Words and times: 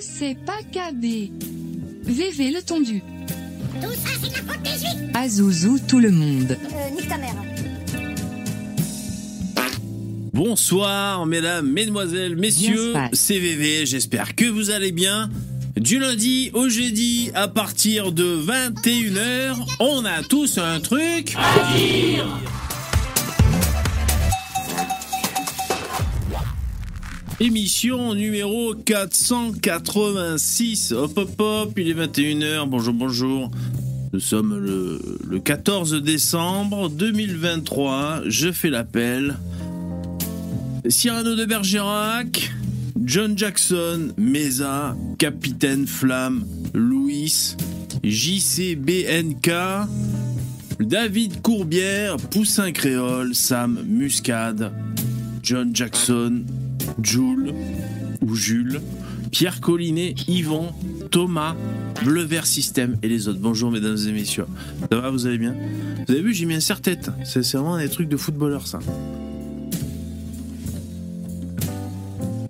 c'est 0.00 0.36
pas 0.46 0.58
KB. 0.72 1.30
VV 2.02 2.50
le 2.50 2.62
tondu. 2.62 3.02
Tout 3.80 3.92
ça, 3.92 4.10
c'est 4.20 4.28
de 4.28 4.34
la 4.34 4.52
faute 4.52 4.62
des 4.62 4.70
juifs 4.70 5.10
Azouzou 5.14 5.78
tout 5.86 5.98
le 5.98 6.10
monde. 6.10 6.56
Euh, 6.72 6.90
nique 6.94 7.08
ta 7.08 7.18
mère. 7.18 7.34
Bonsoir, 10.32 11.26
mesdames, 11.26 11.70
mesdemoiselles, 11.70 12.36
messieurs, 12.36 12.92
passe. 12.94 13.18
CVV, 13.18 13.84
j'espère 13.84 14.34
que 14.34 14.46
vous 14.46 14.70
allez 14.70 14.92
bien. 14.92 15.28
Du 15.76 15.98
lundi 15.98 16.50
au 16.54 16.68
jeudi, 16.68 17.30
à 17.34 17.48
partir 17.48 18.12
de 18.12 18.40
21h, 18.40 19.56
on 19.80 20.04
a 20.04 20.22
tous 20.22 20.58
un 20.58 20.80
truc. 20.80 21.36
Émission 27.42 28.14
numéro 28.14 28.74
486. 28.74 30.92
Hop 30.92 31.16
hop 31.16 31.40
hop, 31.40 31.72
il 31.78 31.88
est 31.88 31.94
21h. 31.94 32.68
Bonjour, 32.68 32.92
bonjour. 32.92 33.50
Nous 34.12 34.20
sommes 34.20 34.58
le, 34.58 35.00
le 35.26 35.38
14 35.38 36.02
décembre 36.02 36.90
2023. 36.90 38.24
Je 38.26 38.52
fais 38.52 38.68
l'appel. 38.68 39.38
Cyrano 40.86 41.34
de 41.34 41.46
Bergerac, 41.46 42.52
John 43.02 43.38
Jackson, 43.38 44.12
Mesa, 44.18 44.94
Capitaine 45.16 45.86
Flamme, 45.86 46.44
Louis, 46.74 47.56
JCBNK, 48.04 49.50
David 50.78 51.40
Courbière, 51.40 52.18
Poussin 52.18 52.72
Créole, 52.72 53.34
Sam 53.34 53.82
Muscade, 53.86 54.70
John 55.42 55.74
Jackson, 55.74 56.42
Jules 57.02 57.52
ou 58.22 58.34
Jules, 58.34 58.80
Pierre 59.30 59.60
Collinet, 59.60 60.14
Yvon, 60.28 60.72
Thomas, 61.10 61.54
Bleu 62.04 62.22
Vert 62.22 62.46
System 62.46 62.96
et 63.02 63.08
les 63.08 63.28
autres. 63.28 63.40
Bonjour 63.40 63.70
mesdames 63.70 63.96
et 64.08 64.12
messieurs. 64.12 64.46
Ça 64.90 65.00
va, 65.00 65.10
vous 65.10 65.26
allez 65.26 65.38
bien? 65.38 65.54
Vous 66.06 66.14
avez 66.14 66.22
vu, 66.22 66.34
j'ai 66.34 66.46
mis 66.46 66.54
un 66.54 66.60
serre-tête. 66.60 67.10
C'est 67.24 67.40
vraiment 67.52 67.78
des 67.78 67.88
trucs 67.88 68.08
de 68.08 68.16
footballeur 68.16 68.66
ça. 68.66 68.78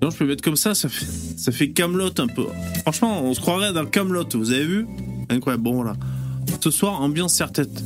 Non, 0.03 0.11
je 0.11 0.17
peux 0.17 0.27
mettre 0.27 0.43
comme 0.43 0.57
ça, 0.57 0.75
ça 0.75 0.89
fait, 0.89 1.07
ça 1.37 1.53
Camelot 1.75 2.11
un 2.19 2.27
peu. 2.27 2.47
Franchement, 2.83 3.23
on 3.23 3.35
se 3.35 3.41
croirait 3.41 3.73
dans 3.75 3.85
Camelot, 3.85 4.25
vous 4.33 4.51
avez 4.51 4.65
vu? 4.65 4.87
Incroyable, 5.29 5.63
bon 5.63 5.75
voilà. 5.75 5.95
Ce 6.63 6.71
soir, 6.71 7.03
ambiance 7.03 7.35
serre-tête. 7.35 7.85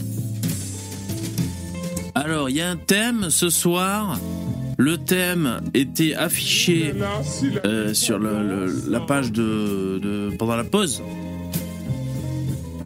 Alors, 2.15 2.49
il 2.49 2.57
y 2.57 2.61
a 2.61 2.71
un 2.71 2.77
thème 2.77 3.31
ce 3.31 3.51
soir. 3.51 4.21
Le 4.77 4.97
thème 4.97 5.61
était 5.73 6.15
affiché 6.15 6.95
euh, 7.65 7.95
sur 7.95 8.19
la 8.19 9.01
page 9.01 9.33
de, 9.33 10.31
pendant 10.39 10.57
la 10.57 10.65
pause. 10.65 11.03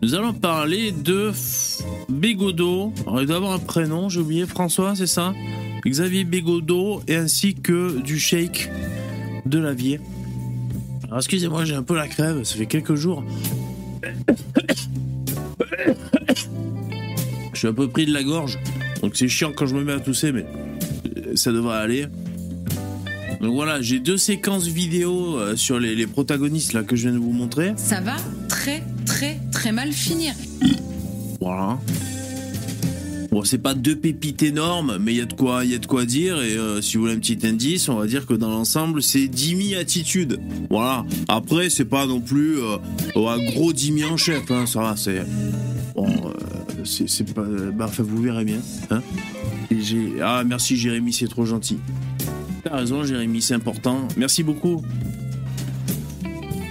Nous 0.02 0.14
allons 0.14 0.32
parler 0.32 0.92
de 0.92 1.32
Bégodeau. 2.08 2.92
Alors, 3.06 3.20
il 3.20 3.26
doit 3.26 3.36
avoir 3.36 3.52
un 3.52 3.58
prénom, 3.58 4.08
j'ai 4.08 4.20
oublié, 4.20 4.46
François, 4.46 4.94
c'est 4.94 5.06
ça? 5.06 5.34
Xavier 5.86 6.24
Bégodeau 6.24 7.02
et 7.08 7.16
ainsi 7.16 7.54
que 7.54 8.00
du 8.00 8.18
Sheikh 8.18 8.70
de 9.46 9.58
Lavier. 9.58 10.00
Alors 11.04 11.18
excusez-moi, 11.18 11.64
j'ai 11.64 11.74
un 11.74 11.82
peu 11.82 11.96
la 11.96 12.06
crève, 12.06 12.44
ça 12.44 12.56
fait 12.56 12.66
quelques 12.66 12.94
jours. 12.94 13.24
Je 17.52 17.58
suis 17.58 17.68
un 17.68 17.72
peu 17.72 17.88
pris 17.88 18.04
de 18.06 18.12
la 18.12 18.22
gorge, 18.22 18.58
donc 19.02 19.16
c'est 19.16 19.28
chiant 19.28 19.52
quand 19.54 19.66
je 19.66 19.74
me 19.74 19.82
mets 19.82 19.94
à 19.94 20.00
tousser, 20.00 20.32
mais 20.32 20.44
ça 21.34 21.52
devrait 21.52 21.76
aller. 21.78 22.06
Donc 23.40 23.54
voilà, 23.54 23.80
j'ai 23.80 24.00
deux 24.00 24.16
séquences 24.16 24.66
vidéo 24.66 25.38
euh, 25.38 25.54
sur 25.54 25.78
les, 25.78 25.94
les 25.94 26.06
protagonistes 26.06 26.72
là 26.72 26.82
que 26.82 26.96
je 26.96 27.02
viens 27.02 27.12
de 27.12 27.22
vous 27.22 27.32
montrer. 27.32 27.72
ça 27.76 28.00
va 28.00 28.16
très 28.48 28.82
très 29.06 29.38
très 29.52 29.70
mal 29.72 29.92
finir. 29.92 30.34
Voilà. 31.40 31.78
Bon, 33.30 33.44
c'est 33.44 33.58
pas 33.58 33.74
deux 33.74 33.96
pépites 33.96 34.42
énormes, 34.42 34.96
mais 35.00 35.12
il 35.12 35.18
y 35.18 35.20
a 35.20 35.26
de 35.26 35.34
quoi, 35.34 35.64
y 35.64 35.74
a 35.74 35.78
de 35.78 35.86
quoi 35.86 36.06
dire. 36.06 36.40
Et 36.42 36.56
euh, 36.56 36.80
si 36.80 36.96
vous 36.96 37.02
voulez 37.02 37.14
un 37.14 37.18
petit 37.18 37.38
indice, 37.46 37.88
on 37.88 37.96
va 37.96 38.06
dire 38.06 38.26
que 38.26 38.34
dans 38.34 38.50
l'ensemble, 38.50 39.02
c'est 39.02 39.28
Dimi 39.28 39.74
attitude. 39.74 40.40
Voilà. 40.70 41.04
Après, 41.28 41.68
c'est 41.68 41.84
pas 41.84 42.06
non 42.06 42.20
plus 42.20 42.58
euh, 42.58 42.78
un 43.16 43.52
gros 43.52 43.72
Dimi 43.72 44.04
en 44.04 44.16
chef. 44.16 44.50
Hein, 44.50 44.64
ça 44.66 44.80
va, 44.80 44.96
c'est 44.96 45.22
bon. 45.94 46.06
euh, 46.08 46.84
c'est 46.84 47.34
pas. 47.34 47.44
Bah, 47.74 47.86
enfin, 47.88 48.02
vous 48.02 48.22
verrez 48.22 48.44
bien. 48.44 48.60
Hein. 48.90 49.02
Ah, 50.22 50.42
merci 50.46 50.76
Jérémy, 50.76 51.12
c'est 51.12 51.28
trop 51.28 51.44
gentil. 51.44 51.78
T'as 52.64 52.76
raison, 52.76 53.04
Jérémy, 53.04 53.42
c'est 53.42 53.54
important. 53.54 54.08
Merci 54.16 54.42
beaucoup. 54.42 54.82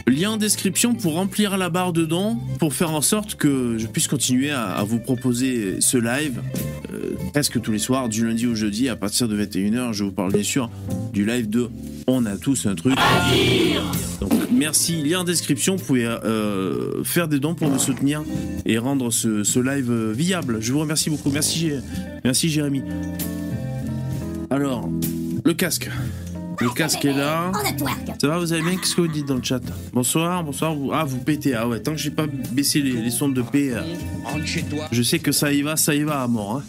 Lien 0.08 0.32
en 0.32 0.38
description 0.38 0.96
pour 0.96 1.16
remplir 1.16 1.58
la 1.58 1.70
barre 1.70 1.92
de 1.92 2.06
dons, 2.06 2.38
pour 2.60 2.74
faire 2.74 2.92
en 2.92 3.02
sorte 3.02 3.36
que 3.36 3.78
je 3.78 3.88
puisse 3.88 4.08
continuer 4.08 4.52
à, 4.52 4.82
vous 4.88 5.00
proposer 5.00 5.82
ce 5.82 5.98
live 5.98 6.42
euh, 6.94 7.16
presque 7.34 7.62
tous 7.62 7.74
les 7.74 7.78
soirs, 7.78 8.08
du 8.08 8.26
lundi 8.26 8.48
au 8.48 8.56
jeudi, 8.56 8.88
à 8.88 8.96
partir 8.96 9.28
de 9.28 9.38
21h. 9.38 9.92
Je 9.92 10.06
vous 10.06 10.14
parle 10.14 10.32
bien 10.32 10.44
sûr 10.44 10.70
du 11.12 11.26
live 11.26 11.50
de 11.50 11.70
On 12.08 12.26
a 12.26 12.38
tous 12.38 12.68
un 12.68 12.76
truc. 12.76 12.96
Donc 14.22 14.32
merci, 14.50 15.04
lien 15.04 15.20
en 15.20 15.24
description, 15.26 15.76
vous 15.76 15.84
pouvez 15.84 16.06
euh, 16.06 17.04
faire 17.04 17.28
des 17.28 17.40
dons 17.40 17.54
pour 17.54 17.70
me 17.70 17.78
soutenir 17.78 18.24
et 18.66 18.78
rendre 18.78 19.12
ce, 19.12 19.60
live 19.60 19.92
euh, 19.92 20.14
viable. 20.14 20.60
Je 20.62 20.72
vous 20.72 20.80
remercie 20.80 21.10
beaucoup. 21.10 21.32
Merci, 21.32 21.72
merci 22.24 22.48
Jérémy. 22.48 22.82
Alors, 24.50 24.90
le 25.44 25.54
casque. 25.54 25.90
Le 26.60 26.70
casque 26.74 27.06
est 27.06 27.14
là. 27.14 27.52
Ça 28.20 28.28
va, 28.28 28.40
vous 28.40 28.52
allez 28.54 28.64
bien? 28.64 28.78
Qu'est-ce 28.78 28.96
que 28.96 29.02
vous 29.02 29.08
dites 29.08 29.28
dans 29.28 29.36
le 29.36 29.44
chat? 29.44 29.62
Bonsoir, 29.94 30.44
bonsoir. 30.44 30.74
Vous... 30.74 30.92
Ah, 30.92 31.04
vous 31.04 31.20
pétez. 31.20 31.54
Ah 31.54 31.68
ouais, 31.68 31.82
tant 31.82 31.92
que 31.92 31.98
j'ai 31.98 32.12
pas 32.12 32.26
baissé 32.28 32.82
les, 32.82 32.94
les 32.94 33.12
sons 33.12 33.30
de 33.30 33.42
paix, 33.42 33.74
euh, 33.74 33.84
je 34.92 35.04
sais 35.04 35.20
que 35.20 35.32
ça 35.32 35.54
y 35.54 35.62
va, 35.62 35.76
ça 35.76 35.94
y 35.94 36.04
va 36.04 36.24
à 36.24 36.28
mort. 36.28 36.58
hein. 36.58 36.64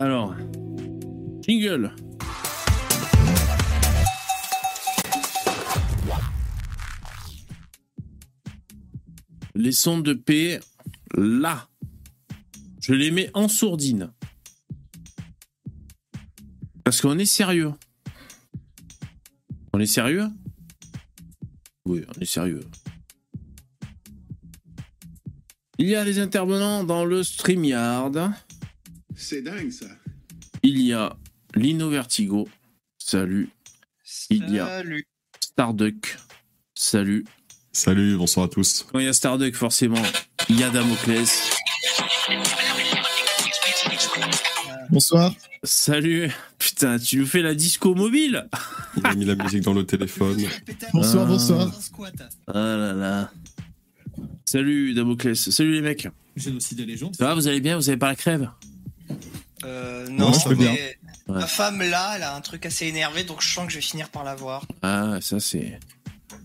Alors, 0.00 0.34
jingle. 1.40 1.92
Les 9.54 9.72
sons 9.72 9.98
de 9.98 10.12
paix, 10.12 10.60
là. 11.16 11.66
Je 12.80 12.92
les 12.94 13.10
mets 13.10 13.30
en 13.34 13.48
sourdine. 13.48 14.10
Parce 16.88 17.02
qu'on 17.02 17.18
est 17.18 17.26
sérieux. 17.26 17.74
On 19.74 19.78
est 19.78 19.84
sérieux? 19.84 20.28
Oui, 21.84 22.02
on 22.08 22.18
est 22.18 22.24
sérieux. 22.24 22.64
Il 25.76 25.86
y 25.86 25.94
a 25.94 26.02
les 26.02 26.18
intervenants 26.18 26.84
dans 26.84 27.04
le 27.04 27.22
StreamYard. 27.22 28.32
C'est 29.14 29.42
dingue 29.42 29.70
ça. 29.70 29.84
Il 30.62 30.80
y 30.80 30.94
a 30.94 31.14
Lino 31.54 31.90
Vertigo. 31.90 32.48
Salut. 32.96 33.50
Il 34.30 34.48
y 34.48 34.58
a- 34.58 34.66
Salut. 34.66 35.06
Starduck. 35.42 36.16
Salut. 36.74 37.26
Salut, 37.70 38.16
bonsoir 38.16 38.46
à 38.46 38.48
tous. 38.48 38.86
Quand 38.90 38.98
il 38.98 39.04
y 39.04 39.08
a 39.08 39.12
Starduck, 39.12 39.54
forcément, 39.54 40.02
il 40.48 40.58
y 40.58 40.62
a 40.62 40.70
Damoclès. 40.70 41.50
Bonsoir. 44.90 45.34
Salut. 45.64 46.30
Putain, 46.58 46.98
tu 46.98 47.18
nous 47.18 47.26
fais 47.26 47.42
la 47.42 47.54
disco 47.54 47.94
mobile 47.94 48.48
Il 48.96 49.06
a 49.06 49.14
mis 49.14 49.24
la 49.24 49.34
musique 49.34 49.62
dans 49.62 49.74
le 49.74 49.84
téléphone. 49.84 50.42
Bonsoir, 50.92 51.24
Ah. 51.24 51.28
bonsoir. 51.28 51.72
Ah 52.46 52.52
là 52.54 52.92
là. 52.94 53.30
Salut 54.46 54.94
Damoclès. 54.94 55.50
Salut 55.50 55.74
les 55.74 55.82
mecs. 55.82 56.08
Génocide 56.36 56.78
des 56.78 56.86
légendes. 56.86 57.14
Ça 57.16 57.26
va, 57.26 57.34
vous 57.34 57.48
allez 57.48 57.60
bien? 57.60 57.76
Vous 57.76 57.88
avez 57.88 57.98
pas 57.98 58.08
la 58.08 58.16
crève? 58.16 58.50
Euh, 59.64 60.08
Non, 60.08 60.30
non, 60.30 60.32
je 60.32 60.48
peux 60.48 60.54
bien. 60.54 60.72
Ouais. 60.72 60.94
ma 61.40 61.46
femme 61.46 61.80
là, 61.80 62.14
elle 62.16 62.22
a 62.22 62.34
un 62.34 62.40
truc 62.40 62.64
assez 62.64 62.86
énervé, 62.86 63.24
donc 63.24 63.42
je 63.42 63.48
sens 63.52 63.66
que 63.66 63.72
je 63.72 63.76
vais 63.78 63.82
finir 63.82 64.08
par 64.08 64.24
l'avoir. 64.24 64.64
Ah, 64.82 65.18
ça 65.20 65.40
c'est... 65.40 65.78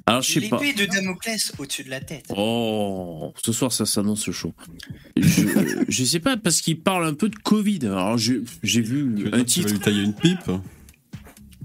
Alors, 0.05 0.21
je 0.21 0.33
sais 0.39 0.49
pas. 0.49 0.59
L'épée 0.61 0.85
de 0.85 0.91
Damoclès 0.91 1.53
au-dessus 1.57 1.83
de 1.85 1.89
la 1.89 2.01
tête. 2.01 2.25
Oh, 2.35 3.33
ce 3.43 3.51
soir 3.53 3.71
ça 3.71 3.85
s'annonce 3.85 4.29
chaud. 4.31 4.53
Je, 5.15 5.43
je 5.87 6.03
sais 6.03 6.19
pas 6.19 6.35
parce 6.35 6.59
qu'il 6.61 6.79
parle 6.79 7.05
un 7.05 7.13
peu 7.13 7.29
de 7.29 7.35
Covid. 7.37 7.79
Alors 7.83 8.17
j'ai 8.17 8.41
vu 8.81 9.13
un 9.13 9.15
que 9.15 9.21
tu 9.23 9.29
vas 9.29 9.43
titre. 9.45 9.71
lui 9.71 9.79
tailler 9.79 10.03
une 10.03 10.13
pipe 10.13 10.51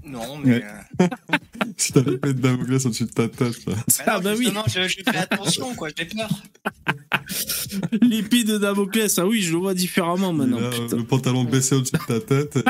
Non, 0.05 0.37
mais. 0.43 0.55
Ouais. 0.55 0.63
euh, 1.01 1.07
Si 1.77 1.93
t'as 1.93 2.01
l'épée 2.01 2.33
de 2.33 2.41
Damoclès 2.41 2.85
au-dessus 2.85 3.05
de 3.05 3.09
ta 3.11 3.27
tête, 3.29 3.65
là. 3.65 3.73
Ah 4.05 4.19
bah 4.19 4.33
oui, 4.37 4.49
je, 4.67 4.87
je 4.87 4.97
fais 5.09 5.17
attention, 5.17 5.73
quoi, 5.75 5.89
j'ai 5.97 6.05
peur. 6.05 6.29
l'épée 8.01 8.43
de 8.43 8.57
Damoclès. 8.57 9.17
Ah 9.19 9.25
oui, 9.25 9.41
je 9.41 9.51
le 9.53 9.59
vois 9.59 9.73
différemment 9.73 10.33
maintenant. 10.33 10.59
Le 10.59 11.03
pantalon 11.03 11.43
baissé 11.43 11.75
au-dessus 11.75 11.93
de 11.93 12.19
ta 12.19 12.19
tête. 12.19 12.59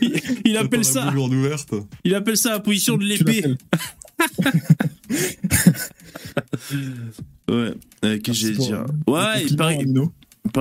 Il, 0.00 0.20
il 0.44 0.56
appelle 0.56 0.84
ça, 0.84 1.12
ouverte. 1.14 1.74
il 2.04 2.14
appelle 2.14 2.36
ça 2.36 2.50
la 2.50 2.60
position 2.60 2.96
de 2.96 3.04
l'épée. 3.04 3.44
Ouais. 7.48 7.74
Euh, 8.04 8.18
Qu'est-ce 8.18 8.22
que 8.24 8.32
j'allais 8.32 8.54
dire 8.56 8.84
Ouais, 9.06 9.42
le 9.42 9.50
il 9.50 9.56
paraît. 9.56 9.78
Il 9.82 9.92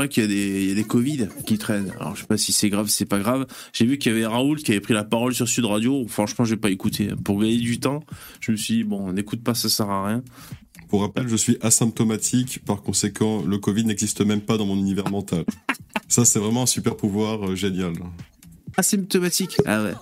qu'il 0.10 0.24
y, 0.24 0.26
a 0.26 0.28
des- 0.30 0.64
il 0.64 0.70
y 0.70 0.72
a 0.72 0.76
des 0.76 0.84
Covid 0.84 1.28
qui 1.46 1.58
traînent. 1.58 1.92
Alors 2.00 2.16
je 2.16 2.22
sais 2.22 2.28
pas 2.28 2.38
si 2.38 2.52
c'est 2.52 2.70
grave, 2.70 2.88
si 2.90 2.98
c'est 2.98 3.06
pas 3.06 3.20
grave. 3.20 3.48
J'ai 3.74 3.86
vu 3.86 3.98
qu'il 3.98 4.12
y 4.12 4.16
avait 4.16 4.26
Raoult 4.26 4.56
qui 4.58 4.72
avait 4.72 4.82
pris 4.82 4.94
la 4.94 5.04
parole 5.06 5.34
sur 5.34 5.48
Sud 5.48 5.66
Radio. 5.66 6.06
Franchement, 6.08 6.44
j'ai 6.46 6.58
pas 6.58 6.70
écouté. 6.70 7.10
Pour 7.24 7.40
gagner 7.40 7.58
du 7.58 7.80
temps, 7.80 8.04
je 8.42 8.52
me 8.52 8.58
suis 8.58 8.76
dit, 8.78 8.84
bon, 8.84 9.08
on 9.10 9.14
n'écoute 9.14 9.42
pas, 9.42 9.54
ça 9.56 9.70
sert 9.70 9.90
à 9.90 10.06
rien. 10.08 10.24
Pour 10.90 11.02
rappel, 11.02 11.28
je 11.28 11.36
suis 11.36 11.58
asymptomatique, 11.62 12.64
par 12.66 12.82
conséquent, 12.82 13.42
le 13.44 13.58
Covid 13.58 13.86
n'existe 13.86 14.22
même 14.22 14.42
pas 14.42 14.58
dans 14.58 14.66
mon 14.66 14.76
univers 14.78 15.10
mental. 15.10 15.46
Ça, 16.08 16.26
c'est 16.26 16.40
vraiment 16.40 16.64
un 16.64 16.68
super 16.68 16.98
pouvoir 16.98 17.50
euh, 17.52 17.56
génial. 17.56 17.94
Asymptomatique. 18.78 19.58
Ah 19.68 19.84
ouais. 19.84 19.94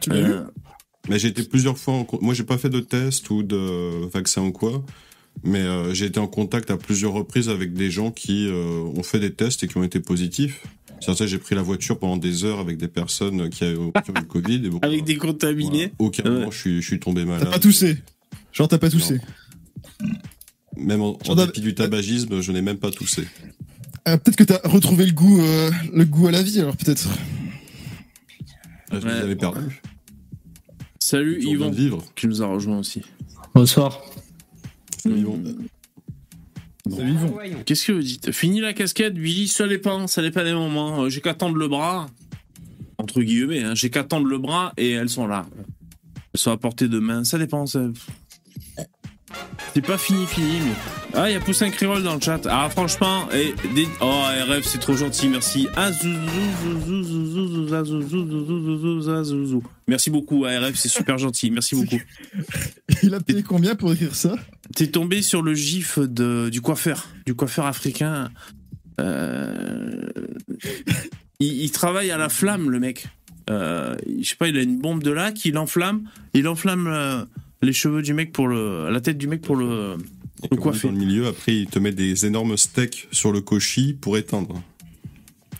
Tu 0.00 0.10
l'as 0.10 0.20
vu 0.22 0.32
Euh, 0.32 0.44
Mais 1.08 1.18
j'ai 1.18 1.28
été 1.28 1.42
plusieurs 1.44 1.76
fois 1.78 1.94
en 1.94 2.06
Moi, 2.22 2.34
j'ai 2.34 2.44
pas 2.44 2.56
fait 2.58 2.70
de 2.70 2.80
test 2.80 3.28
ou 3.30 3.42
de 3.42 4.06
vaccin 4.12 4.42
ou 4.42 4.52
quoi. 4.52 4.84
Mais 5.42 5.60
euh, 5.60 5.92
j'ai 5.92 6.06
été 6.06 6.20
en 6.20 6.26
contact 6.28 6.70
à 6.70 6.76
plusieurs 6.76 7.12
reprises 7.12 7.48
avec 7.48 7.74
des 7.74 7.90
gens 7.90 8.10
qui 8.10 8.46
euh, 8.48 8.80
ont 8.96 9.02
fait 9.02 9.18
des 9.18 9.32
tests 9.32 9.64
et 9.64 9.68
qui 9.68 9.76
ont 9.76 9.82
été 9.84 10.00
positifs. 10.00 10.62
Certains, 11.00 11.26
j'ai 11.26 11.38
pris 11.38 11.54
la 11.54 11.60
voiture 11.62 11.98
pendant 11.98 12.16
des 12.16 12.44
heures 12.44 12.60
avec 12.60 12.78
des 12.78 12.88
personnes 12.88 13.50
qui, 13.50 13.64
avaient, 13.64 13.74
qui 13.76 14.10
eu 14.10 14.14
le 14.14 14.22
Covid. 14.22 14.54
Et 14.64 14.68
bon, 14.70 14.78
avec 14.82 15.02
euh, 15.02 15.04
des 15.04 15.16
contaminés. 15.16 15.92
voilà. 15.98 16.08
Aucun 16.08 16.22
Ouais. 16.24 16.30
moment, 16.30 16.50
je 16.50 16.58
suis, 16.58 16.80
je 16.82 16.86
suis 16.86 17.00
tombé 17.00 17.22
T'as 17.24 17.30
malade. 17.30 17.50
pas 17.50 17.58
toussé. 17.58 17.98
Genre, 18.52 18.68
t'as 18.68 18.78
pas 18.78 18.88
toussé. 18.90 19.20
Même 20.76 21.02
en, 21.02 21.18
en 21.28 21.34
dépit 21.34 21.60
du 21.60 21.74
tabagisme, 21.74 22.40
je 22.40 22.52
n'ai 22.52 22.62
même 22.62 22.78
pas 22.78 22.90
toussé. 22.90 23.24
Ah, 24.06 24.16
peut-être 24.18 24.36
que 24.36 24.44
t'as 24.44 24.60
retrouvé 24.68 25.04
le 25.06 25.12
goût, 25.12 25.40
euh, 25.40 25.70
le 25.92 26.04
goût 26.04 26.28
à 26.28 26.30
la 26.30 26.42
vie, 26.42 26.60
alors 26.60 26.76
peut-être. 26.76 27.08
Ah, 28.90 29.00
je 29.00 29.06
Ouais. 29.06 29.14
les 29.14 29.20
avais 29.20 29.36
perdus. 29.36 29.82
Salut 31.06 31.38
Yvon, 31.42 31.70
vivre. 31.70 32.02
qui 32.16 32.26
nous 32.26 32.40
a 32.42 32.46
rejoint 32.46 32.78
aussi. 32.78 33.02
Bonsoir. 33.54 34.00
Salut, 34.96 35.18
Yvon. 35.18 35.42
Salut 36.88 37.12
Yvon. 37.12 37.36
Qu'est-ce 37.66 37.86
que 37.88 37.92
vous 37.92 38.00
dites 38.00 38.32
Fini 38.32 38.60
la 38.62 38.72
casquette, 38.72 39.12
Billy, 39.12 39.46
ça 39.46 39.68
dépend, 39.68 40.06
ça 40.06 40.22
dépend 40.22 40.42
des 40.42 40.54
moments. 40.54 41.02
Euh, 41.02 41.10
J'ai 41.10 41.20
qu'à 41.20 41.34
tendre 41.34 41.56
le 41.56 41.68
bras, 41.68 42.06
entre 42.96 43.20
guillemets, 43.20 43.62
hein, 43.62 43.74
j'ai 43.74 43.90
qu'à 43.90 44.02
tendre 44.02 44.26
le 44.28 44.38
bras 44.38 44.72
et 44.78 44.92
elles 44.92 45.10
sont 45.10 45.26
là. 45.26 45.44
Elles 46.32 46.40
sont 46.40 46.52
à 46.52 46.56
portée 46.56 46.88
de 46.88 46.98
main, 46.98 47.22
ça 47.22 47.36
dépend. 47.36 47.66
ça- 47.66 47.90
c'est 49.74 49.84
pas 49.84 49.98
fini, 49.98 50.26
fini, 50.26 50.60
mais. 50.64 50.72
Ah, 51.14 51.30
il 51.30 51.32
y 51.32 51.36
a 51.36 51.40
Poussin 51.40 51.70
Crivol 51.70 52.02
dans 52.02 52.14
le 52.14 52.20
chat. 52.20 52.40
Ah, 52.48 52.68
franchement, 52.70 53.28
et 53.32 53.54
des... 53.74 53.86
oh, 54.00 54.22
RF, 54.48 54.64
c'est 54.64 54.78
trop 54.78 54.96
gentil, 54.96 55.28
merci. 55.28 55.68
Merci 59.86 60.10
beaucoup, 60.10 60.44
ARF, 60.44 60.74
c'est 60.74 60.88
super 60.88 61.18
gentil, 61.18 61.50
merci 61.50 61.76
beaucoup. 61.76 62.00
Il 63.02 63.14
a 63.14 63.20
payé 63.20 63.42
combien 63.42 63.74
pour 63.74 63.92
écrire 63.92 64.14
ça 64.14 64.36
T'es 64.74 64.88
tombé 64.88 65.22
sur 65.22 65.42
le 65.42 65.54
gif 65.54 65.98
de... 65.98 66.48
du 66.50 66.60
coiffeur, 66.60 67.08
du 67.26 67.34
coiffeur 67.34 67.66
africain. 67.66 68.30
Euh... 69.00 70.08
Il, 71.40 71.62
il 71.62 71.70
travaille 71.70 72.10
à 72.10 72.16
la 72.16 72.28
flamme, 72.28 72.70
le 72.70 72.80
mec. 72.80 73.06
Euh, 73.50 73.96
je 74.20 74.28
sais 74.28 74.36
pas, 74.36 74.48
il 74.48 74.56
a 74.56 74.62
une 74.62 74.78
bombe 74.78 75.02
de 75.02 75.10
lac, 75.10 75.44
il 75.44 75.58
enflamme, 75.58 76.08
il 76.32 76.48
enflamme. 76.48 76.86
Euh 76.86 77.24
les 77.64 77.72
cheveux 77.72 78.02
du 78.02 78.14
mec 78.14 78.32
pour 78.32 78.48
le, 78.48 78.90
la 78.90 79.00
tête 79.00 79.18
du 79.18 79.26
mec 79.26 79.42
pour 79.42 79.56
le. 79.56 79.96
Et 80.42 80.54
Le. 80.54 80.56
Dans 80.56 80.90
le 80.90 80.98
milieu, 80.98 81.26
après, 81.26 81.56
il 81.56 81.66
te 81.66 81.78
met 81.78 81.92
des 81.92 82.26
énormes 82.26 82.56
steaks 82.56 83.08
sur 83.12 83.32
le 83.32 83.40
cochis 83.40 83.94
pour 83.94 84.18
éteindre. 84.18 84.62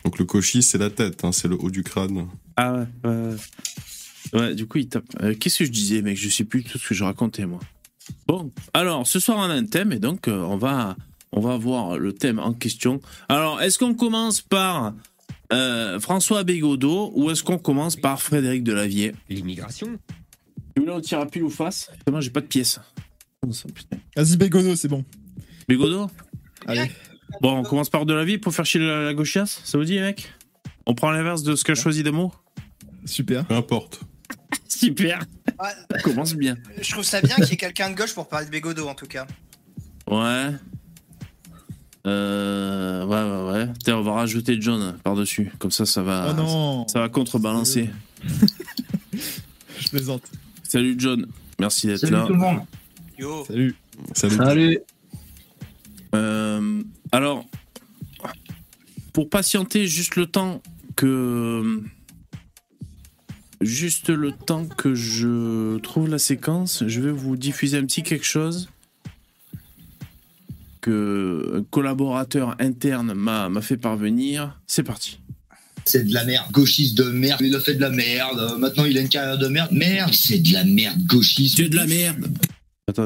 Donc 0.03 0.19
le 0.19 0.25
cochis, 0.25 0.61
c'est 0.61 0.77
la 0.77 0.91
tête, 0.91 1.25
hein, 1.25 1.31
c'est 1.31 1.47
le 1.47 1.55
haut 1.55 1.71
du 1.71 1.81
crâne. 1.81 2.27
Ah 2.55 2.73
ouais. 2.73 2.85
ouais, 3.03 3.17
ouais. 4.31 4.39
Ouais, 4.39 4.55
du 4.55 4.67
coup, 4.67 4.77
il 4.79 4.87
tape. 4.87 5.05
Euh, 5.21 5.33
Qu'est-ce 5.39 5.59
que 5.59 5.65
je 5.65 5.71
disais, 5.71 6.01
mec? 6.01 6.17
Je 6.17 6.29
sais 6.29 6.43
plus 6.43 6.63
tout 6.63 6.77
ce 6.77 6.87
que 6.87 6.93
je 6.93 7.03
racontais, 7.03 7.45
moi. 7.45 7.59
Bon, 8.27 8.51
alors, 8.73 9.07
ce 9.07 9.19
soir, 9.19 9.37
on 9.39 9.49
a 9.49 9.53
un 9.53 9.65
thème, 9.65 9.91
et 9.91 9.99
donc, 9.99 10.27
euh, 10.27 10.41
on 10.41 10.57
va, 10.57 10.95
on 11.31 11.41
va 11.41 11.57
voir 11.57 11.97
le 11.97 12.13
thème 12.13 12.37
en 12.39 12.53
question. 12.53 13.01
Alors, 13.29 13.61
est-ce 13.61 13.79
qu'on 13.79 13.95
commence 13.95 14.41
par 14.41 14.93
euh, 15.53 15.99
François 15.99 16.43
Bégodeau 16.43 17.11
ou 17.15 17.31
est-ce 17.31 17.43
qu'on 17.43 17.57
commence 17.57 17.95
par 17.95 18.21
Frédéric 18.21 18.63
Delavier? 18.63 19.13
L'immigration? 19.29 19.97
Tu 20.75 20.81
voulais 20.81 20.91
on 20.93 21.01
tire 21.01 21.19
à 21.19 21.25
pile 21.25 21.43
ou 21.43 21.49
face 21.49 21.89
Moi, 22.09 22.21
j'ai 22.21 22.29
pas 22.29 22.41
de 22.41 22.47
pièces. 22.47 22.79
Putain 23.73 23.97
Vas-y, 24.15 24.37
Bégono, 24.37 24.75
c'est 24.75 24.87
bon. 24.87 25.05
Bégodeau 25.67 26.09
Allez. 26.67 26.91
Bon, 27.41 27.57
on 27.59 27.63
commence 27.63 27.89
par 27.89 28.05
Delavier 28.05 28.37
pour 28.37 28.53
faire 28.53 28.65
chier 28.65 28.79
la, 28.81 29.01
la 29.03 29.13
gauchiasse 29.13 29.61
Ça 29.63 29.77
vous 29.77 29.83
dit, 29.83 29.99
mec 29.99 30.31
On 30.85 30.93
prend 30.95 31.11
l'inverse 31.11 31.43
de 31.43 31.55
ce 31.55 31.63
qu'a 31.63 31.75
choisi 31.75 32.01
Demo 32.03 32.33
Super. 33.05 33.45
Peu 33.45 33.55
importe. 33.55 34.01
Super 34.67 35.19
Ouais, 35.59 35.69
Ça 35.91 35.99
commence 36.01 36.33
bien. 36.35 36.55
je 36.81 36.91
trouve 36.91 37.03
ça 37.03 37.21
bien 37.21 37.35
qu'il 37.35 37.49
y 37.49 37.53
ait 37.53 37.57
quelqu'un 37.57 37.89
de 37.91 37.95
gauche 37.95 38.13
pour 38.13 38.27
parler 38.27 38.45
de 38.47 38.51
Bégodo 38.51 38.87
en 38.87 38.95
tout 38.95 39.05
cas. 39.05 39.25
Ouais. 40.09 40.49
Euh, 42.07 43.05
ouais, 43.05 43.23
ouais, 43.23 43.51
ouais. 43.67 43.73
Tiens, 43.83 43.97
on 43.97 44.01
va 44.01 44.13
rajouter 44.13 44.57
John 44.59 44.97
par-dessus. 45.03 45.51
Comme 45.59 45.71
ça, 45.71 45.85
ça 45.85 46.03
va, 46.03 46.27
oh 46.29 46.33
non. 46.33 46.87
ça 46.87 46.99
va 46.99 47.09
contrebalancer. 47.09 47.89
Je 49.79 49.89
plaisante. 49.89 50.23
Salut 50.67 50.95
John. 50.97 51.27
Merci 51.59 51.87
d'être 51.87 51.99
Salut 51.99 52.13
là. 52.13 52.25
tout 52.25 52.33
le 52.33 52.39
monde. 52.39 52.59
Yo. 53.17 53.45
Salut. 53.45 53.75
Salut. 54.13 54.35
Salut. 54.35 54.79
Euh, 56.13 56.83
alors, 57.11 57.45
pour 59.13 59.29
patienter 59.29 59.87
juste 59.87 60.15
le 60.15 60.25
temps 60.25 60.61
que. 60.95 61.81
Juste 63.61 64.09
le 64.09 64.33
temps 64.33 64.65
que 64.65 64.93
je 64.95 65.77
trouve 65.77 66.09
la 66.09 66.19
séquence, 66.19 66.83
je 66.87 66.99
vais 66.99 67.11
vous 67.11 67.37
diffuser 67.37 67.77
un 67.77 67.85
petit 67.85 68.03
quelque 68.03 68.25
chose 68.25 68.69
que 70.81 71.53
un 71.55 71.63
collaborateur 71.63 72.55
interne 72.59 73.13
m'a 73.13 73.49
m'a 73.49 73.61
fait 73.61 73.77
parvenir. 73.77 74.59
C'est 74.67 74.83
parti. 74.83 75.19
C'est 75.85 76.07
de 76.07 76.13
la 76.13 76.23
merde. 76.25 76.45
Gauchiste 76.51 76.97
de 76.97 77.03
merde. 77.03 77.41
Il 77.43 77.55
a 77.55 77.59
fait 77.59 77.75
de 77.75 77.81
la 77.81 77.91
merde. 77.91 78.39
Euh, 78.39 78.57
Maintenant, 78.57 78.85
il 78.85 78.97
a 78.97 79.01
une 79.01 79.09
carrière 79.09 79.37
de 79.37 79.47
merde. 79.47 79.69
Merde. 79.71 80.11
C'est 80.13 80.39
de 80.39 80.51
la 80.53 80.63
merde. 80.63 80.97
Gauchiste. 81.05 81.61
de 81.61 81.75
la 81.75 81.85
merde. 81.85 82.25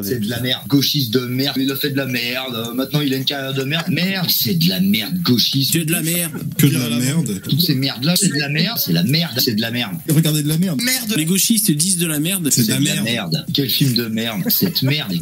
C'est 0.03 0.19
de 0.19 0.29
la 0.29 0.39
merde. 0.41 0.61
Gauchiste 0.67 1.13
de 1.13 1.19
merde. 1.19 1.55
Il 1.59 1.69
a 1.71 1.75
fait 1.75 1.89
de 1.89 1.97
la 1.97 2.05
merde. 2.05 2.55
Euh, 2.55 2.73
Maintenant, 2.73 3.01
il 3.01 3.13
a 3.13 3.17
une 3.17 3.25
carrière 3.25 3.53
de 3.53 3.63
merde. 3.63 3.85
Merde. 3.89 4.29
C'est 4.29 4.55
de 4.55 4.69
la 4.69 4.79
merde. 4.79 5.17
Gauchiste. 5.23 5.75
de 5.77 5.91
la 5.91 6.01
merde. 6.01 6.31
Que 6.57 6.67
de 6.67 6.77
la 6.77 6.89
merde. 6.99 7.41
Toutes 7.43 7.61
ces 7.61 7.75
merdes-là, 7.75 8.15
c'est 8.15 8.29
de 8.29 8.39
la 8.39 8.49
merde. 8.49 8.77
C'est 8.77 8.93
la 8.93 9.03
merde. 9.03 9.39
C'est 9.39 9.55
de 9.55 9.61
la 9.61 9.71
merde. 9.71 9.95
Regardez 10.09 10.43
de 10.43 10.47
la 10.47 10.57
merde. 10.57 10.79
Merde 10.81 11.13
Les 11.17 11.25
gauchistes 11.25 11.71
disent 11.71 11.97
de 11.97 12.07
la 12.07 12.19
merde. 12.19 12.49
C'est 12.49 12.63
de 12.63 12.69
la 12.69 12.77
de 12.79 12.85
la 12.85 13.01
merde. 13.01 13.05
merde. 13.33 13.45
Quel 13.53 13.69
film 13.69 13.93
de 13.93 14.07
merde. 14.07 14.43
Cette 14.49 14.83
merde. 14.83 15.13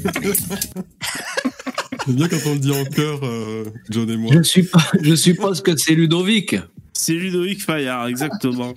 C'est 2.06 2.16
bien 2.16 2.28
quand 2.30 2.38
on 2.46 2.54
le 2.54 2.60
dit 2.60 2.72
en 2.72 2.86
chœur, 2.86 3.20
euh, 3.26 3.66
John 3.90 4.10
et 4.10 4.16
moi. 4.16 4.32
Je, 4.34 4.42
suis 4.44 4.64
pas, 4.64 4.82
je 5.02 5.16
suppose 5.16 5.62
que 5.62 5.76
c'est 5.76 5.94
Ludovic. 5.94 6.56
C'est 7.00 7.14
Ludovic 7.14 7.64
Fayard, 7.64 8.08
exactement. 8.08 8.74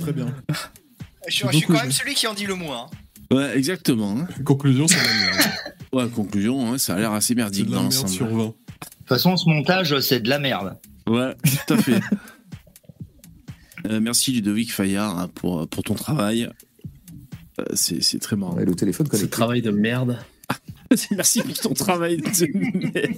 Très 0.00 0.12
bien. 0.12 0.26
Je 1.28 1.34
suis, 1.34 1.60
je 1.60 1.66
quand 1.66 1.74
même 1.74 1.92
celui 1.92 2.14
qui 2.14 2.26
en 2.26 2.32
dit 2.32 2.46
le 2.46 2.54
moins. 2.54 2.88
hein. 3.30 3.34
Ouais, 3.34 3.58
exactement. 3.58 4.16
hein. 4.20 4.26
Conclusion, 4.44 4.88
c'est 4.88 4.96
de 4.96 5.04
la 5.04 5.14
merde. 5.36 5.50
Ouais, 5.92 6.08
conclusion, 6.08 6.72
hein, 6.72 6.78
ça 6.78 6.94
a 6.94 6.98
l'air 6.98 7.12
assez 7.12 7.28
C'est 7.28 7.34
merdique 7.34 7.66
de 7.66 7.72
la 7.72 7.76
dans 7.78 7.82
l'ensemble. 7.84 8.08
sur 8.08 8.26
20. 8.26 8.32
De 8.38 8.42
toute 8.44 8.56
façon, 9.08 9.36
ce 9.36 9.48
montage, 9.50 10.00
c'est 10.00 10.20
de 10.20 10.28
la 10.30 10.38
merde. 10.38 10.78
Ouais, 11.06 11.34
tout 11.66 11.74
à 11.74 11.76
fait. 11.76 12.00
Euh, 13.88 14.00
merci 14.00 14.32
Ludovic 14.32 14.72
Fayard 14.72 15.16
hein, 15.16 15.28
pour, 15.32 15.68
pour 15.68 15.84
ton 15.84 15.94
travail. 15.94 16.50
Euh, 17.60 17.64
c'est 17.74 18.02
c'est 18.02 18.18
très 18.18 18.34
marrant. 18.34 18.56
le 18.56 18.74
téléphone 18.74 19.06
Ce 19.12 19.26
travail 19.26 19.62
de 19.62 19.70
merde. 19.70 20.18
Merci 21.12 21.40
pour 21.42 21.54
ton 21.54 21.72
travail 21.74 22.16
de 22.16 22.48
merde. 22.52 23.16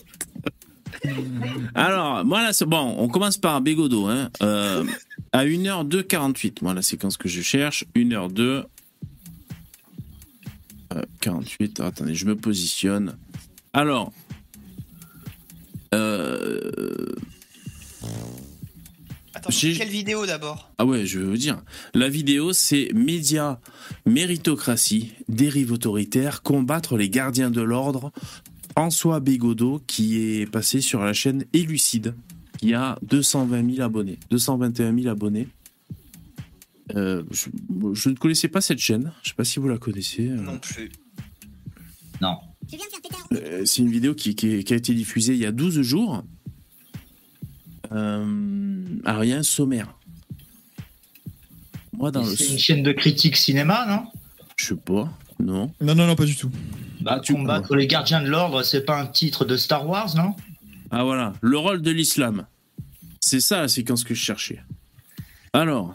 Alors, 1.74 2.24
moi 2.24 2.42
là, 2.42 2.52
c'est 2.52 2.66
bon, 2.66 2.94
on 2.98 3.08
commence 3.08 3.38
par 3.38 3.60
Bégodo. 3.60 4.06
Hein. 4.06 4.30
Euh, 4.42 4.84
à 5.32 5.44
1h2 5.44 6.62
moi 6.62 6.74
la 6.74 6.82
séquence 6.82 7.16
que 7.16 7.28
je 7.28 7.40
cherche, 7.42 7.84
1h2 7.94 8.64
euh, 10.94 11.02
48. 11.20 11.80
Attendez, 11.80 12.14
je 12.14 12.24
me 12.26 12.36
positionne. 12.36 13.16
Alors, 13.72 14.12
euh, 15.94 16.70
Attends, 19.34 19.50
quelle 19.50 19.88
vidéo 19.88 20.26
d'abord? 20.26 20.72
Ah 20.78 20.84
ouais, 20.84 21.06
je 21.06 21.20
vais 21.20 21.24
vous 21.24 21.36
dire. 21.36 21.62
La 21.94 22.08
vidéo, 22.08 22.52
c'est 22.52 22.88
Média, 22.94 23.60
méritocratie, 24.04 25.12
dérive 25.28 25.72
autoritaire, 25.72 26.42
combattre 26.42 26.96
les 26.96 27.08
gardiens 27.08 27.50
de 27.50 27.60
l'ordre. 27.60 28.10
François 28.82 29.18
Bégodeau, 29.18 29.82
qui 29.88 30.18
est 30.40 30.46
passé 30.48 30.80
sur 30.80 31.00
la 31.02 31.12
chaîne 31.12 31.44
Élucide, 31.52 32.14
qui 32.58 32.74
a 32.74 32.96
220 33.02 33.74
000 33.74 33.84
abonnés, 33.84 34.20
221 34.30 34.94
000 34.96 35.08
abonnés. 35.08 35.48
Euh, 36.94 37.24
je, 37.32 37.48
je 37.94 38.08
ne 38.08 38.14
connaissais 38.14 38.46
pas 38.46 38.60
cette 38.60 38.78
chaîne. 38.78 39.12
Je 39.24 39.30
sais 39.30 39.34
pas 39.34 39.42
si 39.42 39.58
vous 39.58 39.66
la 39.66 39.78
connaissez. 39.78 40.28
Euh, 40.28 40.36
Non 40.36 40.58
plus. 40.60 40.92
Non. 42.20 42.36
Euh, 43.32 43.64
c'est 43.64 43.82
une 43.82 43.90
vidéo 43.90 44.14
qui, 44.14 44.36
qui- 44.36 44.62
qui 44.62 44.72
a 44.72 44.76
été 44.76 44.94
diffusée 44.94 45.32
il 45.32 45.40
y 45.40 45.46
a 45.46 45.50
12 45.50 45.80
jours. 45.82 46.22
Euh, 47.90 48.84
alors, 49.04 49.24
il 49.24 49.30
y 49.30 49.32
a 49.32 49.38
un 49.38 49.42
sommaire. 49.42 49.92
Moi, 51.94 52.12
dans 52.12 52.22
le. 52.22 52.36
C'est 52.36 52.52
une 52.52 52.58
chaîne 52.60 52.84
de 52.84 52.92
critique 52.92 53.36
cinéma, 53.36 53.86
non? 53.88 54.04
Je 54.56 54.66
sais 54.66 54.76
pas. 54.76 55.12
Non. 55.40 55.72
Non, 55.80 55.96
non, 55.96 56.06
non, 56.06 56.14
pas 56.14 56.26
du 56.26 56.36
tout. 56.36 56.50
Bah, 57.00 57.20
tu- 57.22 57.32
combattre 57.34 57.74
les 57.76 57.86
gardiens 57.86 58.20
de 58.22 58.28
l'ordre, 58.28 58.62
c'est 58.62 58.84
pas 58.84 58.98
un 59.00 59.06
titre 59.06 59.44
de 59.44 59.56
Star 59.56 59.86
Wars, 59.88 60.14
non? 60.16 60.34
Ah 60.90 61.04
voilà, 61.04 61.32
le 61.40 61.58
rôle 61.58 61.82
de 61.82 61.90
l'islam. 61.90 62.46
C'est 63.20 63.40
ça 63.40 63.60
la 63.62 63.68
séquence 63.68 64.04
que 64.04 64.14
je 64.14 64.20
cherchais. 64.22 64.60
Alors, 65.52 65.94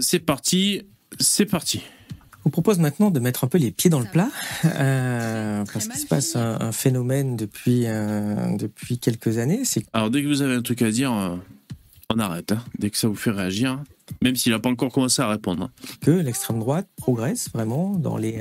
c'est 0.00 0.18
parti, 0.20 0.82
c'est 1.18 1.46
parti. 1.46 1.78
Je 2.10 2.42
vous 2.44 2.50
propose 2.50 2.78
maintenant 2.78 3.10
de 3.10 3.18
mettre 3.20 3.42
un 3.44 3.48
peu 3.48 3.58
les 3.58 3.72
pieds 3.72 3.90
dans 3.90 3.98
le 4.00 4.06
plat, 4.06 4.28
euh, 4.64 5.64
parce 5.72 5.88
qu'il 5.88 5.98
se 5.98 6.06
passe 6.06 6.36
un, 6.36 6.58
un 6.60 6.72
phénomène 6.72 7.36
depuis, 7.36 7.82
euh, 7.86 8.56
depuis 8.56 8.98
quelques 8.98 9.38
années, 9.38 9.62
Alors 9.92 10.10
dès 10.10 10.22
que 10.22 10.28
vous 10.28 10.42
avez 10.42 10.54
un 10.54 10.62
truc 10.62 10.82
à 10.82 10.90
dire, 10.90 11.12
euh, 11.12 11.36
on 12.14 12.18
arrête. 12.20 12.52
hein. 12.52 12.62
Dès 12.78 12.90
que 12.90 12.96
ça 12.96 13.08
vous 13.08 13.16
fait 13.16 13.32
réagir, 13.32 13.72
hein. 13.72 13.84
Même 14.22 14.36
s'il 14.36 14.52
n'a 14.52 14.58
pas 14.58 14.68
encore 14.68 14.92
commencé 14.92 15.20
à 15.22 15.28
répondre. 15.28 15.64
hein. 15.64 15.70
que 16.00 16.10
l'extrême 16.10 16.58
droite 16.60 16.88
progresse 16.96 17.50
vraiment 17.52 17.96
dans 17.98 18.16
les, 18.16 18.40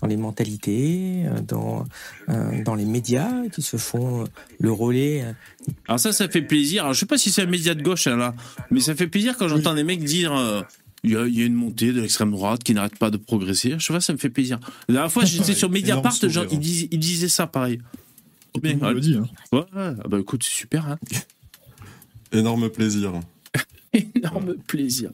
dans 0.00 0.06
les 0.06 0.16
mentalités, 0.16 1.24
euh, 1.26 1.40
dans, 1.40 1.84
euh, 2.28 2.62
dans 2.64 2.74
les 2.74 2.84
médias 2.84 3.48
qui 3.52 3.62
se 3.62 3.76
font 3.76 4.24
le 4.58 4.72
relais. 4.72 5.22
euh, 5.24 5.32
Alors 5.88 5.98
ça, 6.00 6.12
ça 6.12 6.28
fait 6.28 6.42
plaisir. 6.42 6.82
Alors 6.82 6.94
je 6.94 7.00
sais 7.00 7.06
pas 7.06 7.18
si 7.18 7.30
c'est 7.30 7.42
un 7.42 7.46
média 7.46 7.74
de 7.74 7.82
gauche 7.82 8.06
hein, 8.06 8.16
là, 8.16 8.34
mais 8.70 8.80
ça 8.80 8.94
fait 8.94 9.06
plaisir 9.08 9.36
quand 9.36 9.48
j'entends 9.48 9.74
des 9.74 9.84
mecs 9.84 10.04
dire. 10.04 10.32
euh, 10.34 10.62
il 11.02 11.12
y, 11.12 11.16
a, 11.16 11.26
il 11.26 11.34
y 11.38 11.42
a 11.42 11.46
une 11.46 11.54
montée 11.54 11.94
de 11.94 12.00
l'extrême 12.02 12.30
droite 12.30 12.62
qui 12.62 12.74
n'arrête 12.74 12.98
pas 12.98 13.10
de 13.10 13.16
progresser. 13.16 13.74
Je 13.78 13.86
sais 13.86 13.92
pas, 13.94 14.02
ça 14.02 14.12
me 14.12 14.18
fait 14.18 14.28
plaisir. 14.28 14.60
La 14.86 14.92
dernière 14.96 15.10
fois, 15.10 15.24
j'étais 15.24 15.48
Ouais, 15.48 15.54
sur 15.54 15.70
Mediapart, 15.70 16.12
genre, 16.28 16.44
disaient, 16.44 16.88
ils 16.90 16.98
disaient 16.98 17.30
ça 17.30 17.46
pareil. 17.46 17.80
Le 18.62 18.74
monde 18.74 18.94
le 18.94 19.00
dit. 19.00 19.14
hein. 19.16 19.24
Ouais, 19.50 19.60
ouais. 19.60 19.94
Ah 20.04 20.08
bah 20.08 20.18
écoute, 20.20 20.42
c'est 20.44 20.50
super. 20.52 20.86
Hein. 20.88 20.98
Énorme 22.32 22.68
plaisir. 22.68 23.12
Énorme 24.14 24.54
plaisir. 24.66 25.10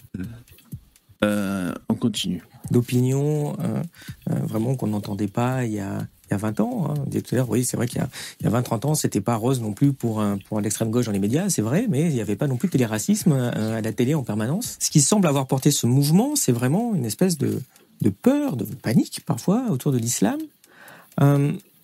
Euh, 1.25 1.73
on 1.88 1.95
continue. 1.95 2.42
d'opinion 2.71 3.56
euh, 3.61 3.83
euh, 4.30 4.35
vraiment 4.47 4.75
qu'on 4.75 4.88
n'entendait 4.88 5.28
pas 5.28 5.64
il 5.64 5.73
y 5.73 5.80
a, 5.80 6.06
il 6.28 6.33
y 6.33 6.35
a 6.35 6.37
20 6.37 6.61
ans. 6.61 6.90
Hein. 6.90 6.95
On 6.99 7.09
tout 7.23 7.35
à 7.35 7.38
oui, 7.49 7.64
c'est 7.64 7.76
vrai 7.78 7.87
qu'il 7.87 7.99
y 7.99 8.47
a, 8.47 8.49
a 8.56 8.61
20-30 8.61 8.87
ans, 8.87 8.95
c'était 8.95 9.23
pas 9.23 9.35
rose 9.37 9.61
non 9.62 9.73
plus 9.73 9.95
pour, 9.95 10.21
un- 10.21 10.37
pour 10.37 10.61
l'extrême 10.61 10.90
gauche 10.90 11.06
dans 11.06 11.12
les 11.12 11.18
médias, 11.18 11.49
c'est 11.49 11.62
vrai, 11.62 11.87
mais 11.88 12.02
il 12.09 12.14
n'y 12.14 12.21
avait 12.21 12.37
pas 12.37 12.49
non 12.49 12.56
plus 12.59 12.68
racismes 12.85 13.33
euh, 13.33 13.78
à 13.78 13.80
la 13.80 13.92
télé 13.92 14.14
en 14.14 14.23
permanence. 14.25 14.76
Ce 14.78 14.90
qui 14.90 15.00
semble 15.00 15.26
avoir 15.26 15.47
porté 15.47 15.71
ce 15.71 15.87
mouvement, 15.87 16.37
c'est 16.37 16.52
vraiment 16.52 16.95
une 16.95 17.06
espèce 17.06 17.38
de, 17.38 17.62
de 18.02 18.11
peur, 18.11 18.56
de 18.56 18.64
panique 18.64 19.23
parfois 19.25 19.64
autour 19.71 19.92
de 19.92 19.99
l'islam. 19.99 20.38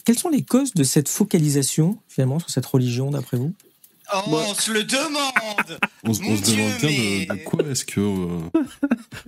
Quelles 0.04 0.18
sont 0.18 0.28
les 0.28 0.42
causes 0.42 0.74
de 0.74 0.82
cette 0.84 1.08
focalisation 1.08 1.96
finalement 2.08 2.38
sur 2.38 2.50
cette 2.50 2.66
religion 2.66 3.10
d'après 3.12 3.36
vous? 3.38 3.52
Oh, 4.14 4.38
on 4.50 4.54
se 4.54 4.70
le 4.72 4.84
demande 4.84 5.78
On, 6.04 6.12
se- 6.12 6.20
on 6.20 6.24
demande 6.24 6.40
bien 6.44 6.68
mais- 6.82 7.26
de, 7.26 7.34
de 7.34 7.38
quoi 7.44 7.64
est-ce 7.70 7.84
que. 7.84 8.00
euh, 8.00 8.38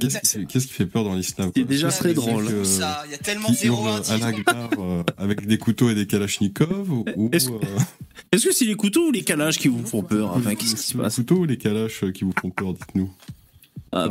Qu'est-ce 0.01 0.67
qui, 0.67 0.73
fait 0.73 0.87
peur 0.87 1.05
dans 1.05 1.15
l'islam 1.15 1.51
C'est 1.55 1.65
déjà 1.65 1.89
Est-ce 1.89 1.99
très 2.01 2.15
que 2.15 2.21
c'est 2.21 2.27
drôle. 2.31 2.47
que- 2.47 2.65
Ça, 2.65 3.03
il 3.07 3.13
y 3.13 3.15
a 3.15 3.19
tellement 3.19 3.53
zéro 3.53 3.87
hurle 3.87 4.03
à 4.09 4.17
la 4.19 4.27
indice. 4.27 4.45
gare 4.45 4.71
euh, 4.79 5.03
avec 5.17 5.47
des 5.47 5.59
couteaux 5.59 5.91
et 5.91 5.95
des 5.95 6.07
kalachnikovs 6.07 6.91
ou, 6.91 7.29
Est-ce- 7.33 7.51
euh, 7.51 7.59
Est-ce 8.33 8.47
que 8.47 8.53
c'est 8.53 8.65
les 8.67 8.75
couteaux 8.77 9.09
ou 9.09 9.13
les 9.13 9.23
calages 9.23 9.59
qui 9.59 9.69
vous 9.69 9.85
font 9.87 10.03
peur 10.03 10.33
Enfin, 10.37 10.55
qu'est-ce 10.55 10.75
qui 10.75 10.83
se 10.83 10.97
les 10.97 11.03
passe 11.03 11.17
couteaux 11.17 11.37
ou 11.37 11.45
les 11.45 11.57
kalash 11.59 12.05
euh, 12.05 12.11
qui 12.13 12.25
vous 12.25 12.33
font 12.39 12.51
peur 12.51 12.75
Dites-nous. 12.75 13.11
Ah 13.97 14.09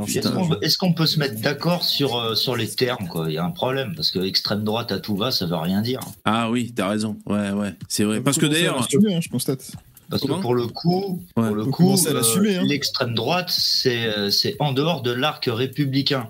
Est-ce 0.61 0.77
qu'on 0.77 0.93
peut 0.93 1.05
se 1.05 1.19
mettre 1.19 1.41
d'accord 1.41 1.83
sur, 1.83 2.15
euh, 2.15 2.35
sur 2.35 2.55
les 2.55 2.69
termes 2.69 3.09
quoi? 3.09 3.25
Il 3.27 3.33
y 3.33 3.37
a 3.37 3.43
un 3.43 3.51
problème, 3.51 3.93
parce 3.97 4.11
que 4.11 4.19
extrême 4.19 4.63
droite 4.63 4.93
à 4.93 4.99
tout 4.99 5.17
va, 5.17 5.29
ça 5.29 5.45
veut 5.45 5.57
rien 5.57 5.81
dire. 5.81 5.99
Ah 6.23 6.49
oui, 6.49 6.71
t'as 6.73 6.87
raison. 6.87 7.17
Ouais, 7.25 7.51
ouais, 7.51 7.73
c'est 7.89 8.05
vrai. 8.05 8.19
Vous 8.19 8.23
Parce 8.23 8.37
que 8.37 8.45
d'ailleurs, 8.45 8.79
hein, 8.81 9.19
je 9.19 9.27
constate. 9.27 9.73
Parce 10.13 10.21
Comment 10.21 10.37
que 10.37 10.41
pour 10.41 10.53
le 10.55 10.67
coup, 10.67 11.23
Ouais. 11.37 11.47
pour 11.47 11.55
le 11.55 11.63
Faut 11.65 11.71
coup 11.71 11.95
à 12.07 12.09
euh, 12.11 12.21
hein. 12.59 12.63
l'extrême 12.65 13.13
droite, 13.15 13.49
c'est 13.49 14.05
euh, 14.05 14.29
c'est 14.29 14.55
en 14.59 14.71
dehors 14.73 15.01
de 15.01 15.11
l'arc 15.11 15.49
républicain. 15.51 16.29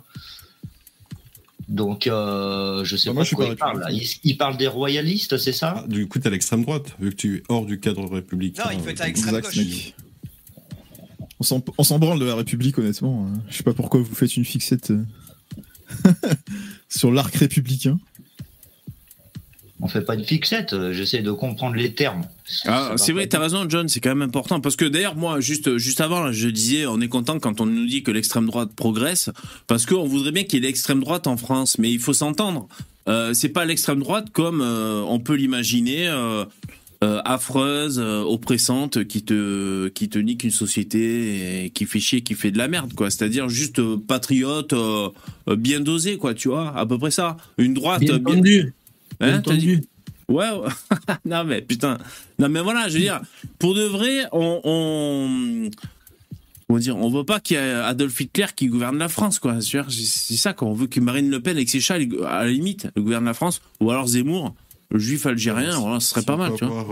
Donc, 1.69 2.07
euh, 2.07 2.83
je 2.83 2.95
sais 2.97 3.09
Bah, 3.09 3.13
pas 3.13 3.15
moi, 3.15 3.23
de 3.23 3.29
quoi 3.35 3.45
pas 3.47 3.51
il 3.51 3.57
parle. 3.57 3.85
Il, 3.93 4.07
il 4.23 4.37
parle 4.37 4.57
des 4.57 4.67
royalistes, 4.67 5.37
c'est 5.37 5.53
ça? 5.53 5.75
Ah, 5.83 5.87
du 5.87 6.07
coup, 6.07 6.19
t'as 6.19 6.29
l'extrême 6.29 6.61
droite, 6.63 6.95
vu 6.99 7.09
que 7.11 7.15
tu 7.15 7.37
es 7.37 7.43
hors 7.49 7.65
du 7.65 7.79
cadre 7.79 8.05
républicain. 8.09 8.63
Non, 8.65 8.71
il 8.71 8.79
peut 8.79 8.89
être 8.91 9.01
à 9.01 9.07
l'extrême 9.07 9.39
gauche. 9.41 9.55
mec. 9.55 9.95
On 11.39 11.43
s'en- 11.43 11.63
On 11.77 11.83
s'en 11.83 11.99
branle 11.99 12.19
de 12.19 12.25
la 12.25 12.35
République, 12.35 12.77
honnêtement. 12.77 13.27
hein. 13.27 13.39
Je 13.49 13.57
sais 13.57 13.63
pas 13.63 13.73
pourquoi 13.73 14.01
vous 14.01 14.13
faites 14.15 14.35
une 14.37 14.45
fixette 14.45 14.91
euh, 14.91 15.03
sur 16.89 17.11
l'arc 17.11 17.33
républicain. 17.35 17.99
On 19.83 19.89
fait 19.89 20.01
pas 20.01 20.15
une 20.15 20.23
fixette, 20.23 20.71
euh, 20.71 20.93
j'essaie 20.93 21.21
de 21.21 21.31
comprendre 21.31 21.75
les 21.75 21.93
termes. 21.93 22.21
Ah, 22.65 22.93
c'est 22.95 23.11
vrai, 23.11 23.23
pas 23.23 23.37
t'as 23.37 23.39
raison, 23.39 23.65
John, 23.67 23.89
c'est 23.89 23.99
quand 23.99 24.11
même 24.11 24.21
important. 24.21 24.61
Parce 24.61 24.77
que 24.77 24.85
d'ailleurs, 24.85 25.17
moi, 25.17 25.41
juste, 25.41 25.77
juste 25.77 25.99
avant, 25.99 26.21
là, 26.23 26.31
je 26.31 26.47
disais, 26.47 26.85
on 26.85 27.01
est 27.01 27.09
content 27.09 27.37
quand 27.37 27.59
on 27.59 27.65
nous 27.65 27.85
dit 27.85 28.01
que 28.01 28.09
l'extrême 28.09 28.45
droite 28.45 28.69
progresse, 28.75 29.29
parce 29.67 29.85
qu'on 29.85 30.05
voudrait 30.05 30.31
bien 30.31 30.45
qu'il 30.45 30.61
y 30.61 30.65
ait 30.65 30.67
l'extrême 30.67 31.01
droite 31.01 31.27
en 31.27 31.35
France, 31.35 31.77
mais 31.79 31.91
il 31.91 31.99
faut 31.99 32.13
s'entendre. 32.13 32.69
Euh, 33.09 33.33
c'est 33.33 33.49
pas 33.49 33.65
l'extrême 33.65 33.99
droite 33.99 34.29
comme 34.31 34.61
euh, 34.61 35.03
on 35.05 35.19
peut 35.19 35.35
l'imaginer, 35.35 36.07
euh, 36.07 36.45
euh, 37.03 37.21
affreuse, 37.25 37.99
euh, 37.99 38.21
oppressante, 38.21 39.03
qui 39.03 39.23
te, 39.23 39.89
qui 39.89 40.07
te 40.07 40.17
nique 40.17 40.45
une 40.45 40.51
société 40.51 41.65
et 41.65 41.69
qui 41.69 41.85
fait 41.85 41.99
chier, 41.99 42.21
qui 42.21 42.33
fait 42.33 42.51
de 42.51 42.57
la 42.57 42.69
merde, 42.69 42.93
quoi. 42.93 43.09
C'est-à-dire 43.09 43.49
juste 43.49 43.79
euh, 43.79 43.97
patriote, 43.97 44.71
euh, 44.71 45.09
euh, 45.49 45.57
bien 45.57 45.81
dosé, 45.81 46.17
quoi, 46.17 46.33
tu 46.33 46.47
vois, 46.47 46.73
à 46.77 46.85
peu 46.85 46.97
près 46.97 47.11
ça. 47.11 47.35
Une 47.57 47.73
droite 47.73 47.99
Bien 47.99 48.13
euh, 48.13 48.41
bien. 48.41 48.65
Entendu. 49.31 49.75
Hein, 49.75 49.79
dit-. 49.79 49.87
Ouais, 50.29 50.49
ouais. 50.49 50.69
non 51.25 51.43
mais 51.43 51.61
putain. 51.61 51.97
Non 52.39 52.49
mais 52.49 52.61
voilà, 52.61 52.87
je 52.87 52.93
veux 52.93 52.99
dire, 52.99 53.21
pour 53.59 53.75
de 53.75 53.83
vrai, 53.83 54.27
on, 54.31 54.61
on 54.63 55.69
dire, 56.79 56.97
on 56.97 57.09
veut 57.09 57.23
pas 57.23 57.39
qu'il 57.39 57.57
y 57.57 57.59
ait 57.59 57.71
Adolf 57.71 58.19
Hitler 58.19 58.47
qui 58.55 58.67
gouverne 58.67 58.97
la 58.97 59.09
France, 59.09 59.39
quoi. 59.39 59.57
C'est 59.61 60.35
ça 60.35 60.53
qu'on 60.53 60.73
veut 60.73 60.87
que 60.87 60.99
Marine 60.99 61.29
Le 61.29 61.39
Pen 61.39 61.55
avec 61.55 61.69
ses 61.69 61.79
chats, 61.79 61.95
à 61.95 62.43
la 62.43 62.47
limite, 62.47 62.87
gouverne 62.97 63.25
la 63.25 63.33
France, 63.33 63.61
ou 63.79 63.91
alors 63.91 64.07
Zemmour, 64.07 64.53
le 64.91 64.99
juif 64.99 65.25
algérien, 65.25 65.79
voilà, 65.79 65.99
ce 65.99 66.09
serait 66.09 66.23
pas 66.23 66.35
on 66.35 66.37
mal, 66.37 66.53
tu 66.55 66.65
vois. 66.65 66.85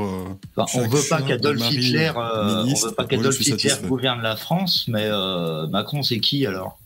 Enfin, 0.56 0.80
on 0.80 0.88
veut 0.88 1.08
pas 1.10 1.22
qu'Adolf 1.22 1.72
Hitler, 1.72 2.12
euh, 2.16 2.66
on 2.66 2.74
veut 2.74 2.96
pas 2.96 3.06
qu'Adolf 3.06 3.40
Hitler 3.40 3.74
gouverne 3.86 4.22
la 4.22 4.36
France, 4.36 4.86
mais 4.88 5.06
euh, 5.06 5.68
Macron 5.68 6.04
c'est 6.04 6.20
qui 6.20 6.46
alors? 6.46 6.78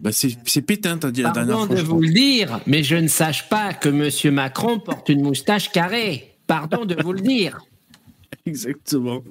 Bah, 0.00 0.10
c'est 0.12 0.62
Pétain, 0.62 0.98
t'as 0.98 1.10
dit 1.10 1.22
la 1.22 1.30
dernière 1.30 1.56
Pardon 1.56 1.66
fois. 1.66 1.76
de 1.76 1.80
je 1.80 1.86
vous 1.86 2.00
le 2.00 2.12
dire, 2.12 2.60
mais 2.66 2.82
je 2.82 2.96
ne 2.96 3.08
sache 3.08 3.48
pas 3.48 3.72
que 3.72 3.88
Monsieur 3.88 4.30
Macron 4.30 4.78
porte 4.78 5.08
une 5.08 5.22
moustache 5.22 5.70
carrée. 5.70 6.34
Pardon 6.46 6.84
de 6.84 7.00
vous 7.02 7.12
le 7.12 7.20
dire. 7.20 7.60
Exactement. 8.46 9.22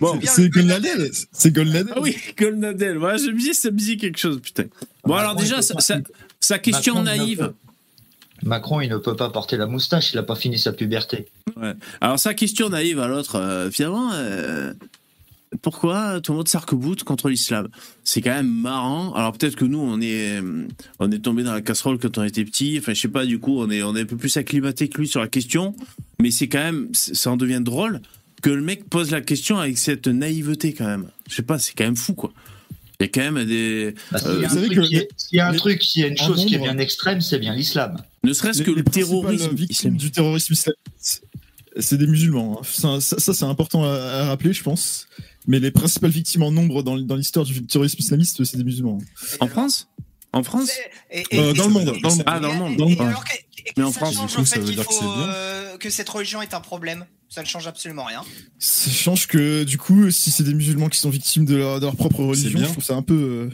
Bon, 0.00 0.16
dis 0.16 0.26
C'est 0.26 0.48
Golnadel 0.48 1.10
C'est 1.32 1.50
Golnadel 1.52 1.92
Ah 1.94 2.00
oui, 2.00 2.16
Golnadel. 2.38 2.96
Voilà, 2.96 3.18
je 3.18 3.26
me 3.26 3.38
disais, 3.38 3.52
ça 3.52 3.70
me 3.70 3.76
disait 3.76 3.96
quelque 3.96 4.18
chose, 4.18 4.40
putain. 4.40 4.64
Bon, 5.04 5.14
alors 5.14 5.34
déjà, 5.34 5.60
sa, 5.62 6.58
question 6.58 6.94
Macron, 6.94 7.04
naïve. 7.04 7.52
Macron, 8.42 8.80
il 8.80 8.90
ne 8.90 8.98
peut 8.98 9.16
pas 9.16 9.30
porter 9.30 9.56
la 9.56 9.66
moustache, 9.66 10.12
il 10.12 10.18
a 10.18 10.22
pas 10.22 10.36
fini 10.36 10.58
sa 10.58 10.72
puberté. 10.72 11.26
Ouais. 11.56 11.72
Alors 12.00 12.18
sa 12.18 12.34
question 12.34 12.68
naïve 12.68 13.00
à 13.00 13.08
l'autre, 13.08 13.36
euh, 13.36 13.70
finalement, 13.70 14.10
euh, 14.12 14.72
pourquoi 15.62 16.20
tout 16.20 16.32
le 16.32 16.38
monde 16.38 16.48
s'arc-boute 16.48 17.04
contre 17.04 17.28
l'islam? 17.28 17.68
C'est 18.04 18.20
quand 18.20 18.34
même 18.34 18.50
marrant. 18.50 19.14
Alors 19.14 19.32
peut-être 19.32 19.56
que 19.56 19.64
nous, 19.64 19.78
on 19.78 20.00
est, 20.00 20.40
euh, 20.40 20.66
on 20.98 21.10
est 21.10 21.18
tombé 21.20 21.42
dans 21.44 21.52
la 21.54 21.60
casserole 21.62 21.98
quand 21.98 22.18
on 22.18 22.24
était 22.24 22.44
petit. 22.44 22.76
Enfin, 22.78 22.94
je 22.94 23.00
sais 23.00 23.08
pas. 23.08 23.24
Du 23.26 23.38
coup, 23.38 23.60
on 23.60 23.70
est, 23.70 23.82
on 23.82 23.94
est 23.96 24.02
un 24.02 24.06
peu 24.06 24.16
plus 24.16 24.36
acclimaté 24.36 24.88
que 24.88 24.98
lui 25.00 25.08
sur 25.08 25.20
la 25.20 25.28
question. 25.28 25.74
Mais 26.20 26.30
c'est 26.30 26.48
quand 26.48 26.58
même, 26.62 26.88
ça 26.92 27.30
en 27.30 27.36
devient 27.36 27.60
drôle 27.62 28.00
que 28.42 28.50
le 28.50 28.60
mec 28.62 28.88
pose 28.88 29.10
la 29.10 29.20
question 29.20 29.58
avec 29.58 29.78
cette 29.78 30.06
naïveté 30.08 30.72
quand 30.72 30.86
même. 30.86 31.06
Je 31.28 31.34
sais 31.36 31.42
pas, 31.42 31.58
c'est 31.58 31.72
quand 31.74 31.84
même 31.84 31.96
fou 31.96 32.14
quoi. 32.14 32.32
Il 32.98 33.04
y 33.04 33.06
a 33.06 33.08
quand 33.08 33.30
même 33.32 33.44
des, 33.46 33.94
Bah, 34.10 34.18
s'il 34.18 34.28
Euh, 34.28 34.32
y 34.32 34.36
a 34.36 34.38
vous 34.38 34.44
un 34.44 34.48
savez 34.62 34.74
truc 34.74 34.86
s'il 35.16 35.36
y 35.36 35.40
a 35.40 35.48
un 35.48 35.52
les- 35.52 35.58
truc, 35.58 35.82
s'il 35.82 36.02
y 36.02 36.04
a 36.04 36.08
une 36.08 36.16
chose 36.16 36.44
qui 36.46 36.54
est 36.54 36.58
bien 36.58 36.78
extrême, 36.78 37.20
c'est 37.20 37.38
bien 37.38 37.54
l'islam. 37.54 37.96
ne 38.24 38.32
serait-ce 38.32 38.62
que 38.62 38.70
Les- 38.70 38.76
le 38.78 38.84
terrorisme 38.84 39.50
victimes 39.54 39.66
islamique. 39.70 40.00
du 40.00 40.10
terrorisme 40.10 40.52
islamiste, 40.54 41.22
c'est 41.78 41.98
des 41.98 42.06
musulmans. 42.06 42.58
hein. 42.60 42.64
Ça, 42.64 43.00
ça- 43.02 43.18
ça, 43.18 43.34
c'est 43.34 43.44
important 43.44 43.84
à, 43.84 43.88
à 43.90 44.24
rappeler, 44.28 44.52
je 44.54 44.62
pense. 44.62 45.08
Mais 45.46 45.60
les 45.60 45.70
principales 45.70 46.10
victimes 46.10 46.42
en 46.42 46.50
nombre 46.50 46.82
dans, 46.82 46.96
dans 46.98 47.16
l'histoire 47.16 47.44
du 47.44 47.64
terrorisme 47.66 47.96
islamiste, 48.00 48.42
c'est 48.44 48.56
des 48.56 48.64
musulmans. 48.64 48.98
En 49.40 49.46
France? 49.46 49.88
En 50.32 50.42
France? 50.42 50.70
Et- 51.10 51.24
Euh, 51.36 51.52
et- 51.52 51.54
dans 51.54 51.66
le 51.66 51.72
monde, 51.72 51.84
dans 51.84 51.92
le 51.92 52.00
monde. 52.16 52.22
Ah, 52.26 52.40
dans 52.40 52.52
le 52.52 52.58
monde, 52.58 52.76
dans 52.76 52.88
le 52.88 52.94
Mais 53.76 53.82
en 53.84 53.92
France, 53.92 54.16
coup, 54.16 54.40
au 54.40 54.44
ça 54.44 54.58
veut 54.58 54.64
qu'il 54.66 54.74
dire 54.74 54.86
que 54.86 54.92
faut, 54.92 55.00
c'est 55.00 55.04
bien. 55.06 55.28
euh, 55.28 55.76
que 55.78 55.90
cette 55.90 56.08
religion 56.08 56.42
est 56.42 56.54
un 56.54 56.60
problème. 56.60 57.04
Ça 57.28 57.42
ne 57.42 57.46
change 57.46 57.66
absolument 57.66 58.04
rien. 58.04 58.22
Ça 58.58 58.90
change 58.90 59.26
que, 59.26 59.64
du 59.64 59.78
coup, 59.78 60.10
si 60.12 60.30
c'est 60.30 60.44
des 60.44 60.54
musulmans 60.54 60.88
qui 60.88 60.98
sont 61.00 61.10
victimes 61.10 61.44
de 61.44 61.56
leur, 61.56 61.80
de 61.80 61.84
leur 61.86 61.96
propre 61.96 62.22
religion, 62.22 62.58
bien. 62.58 62.68
je 62.68 62.72
trouve 62.72 62.84
ça 62.84 62.94
un 62.94 63.02
peu. 63.02 63.14
euh, 63.14 63.50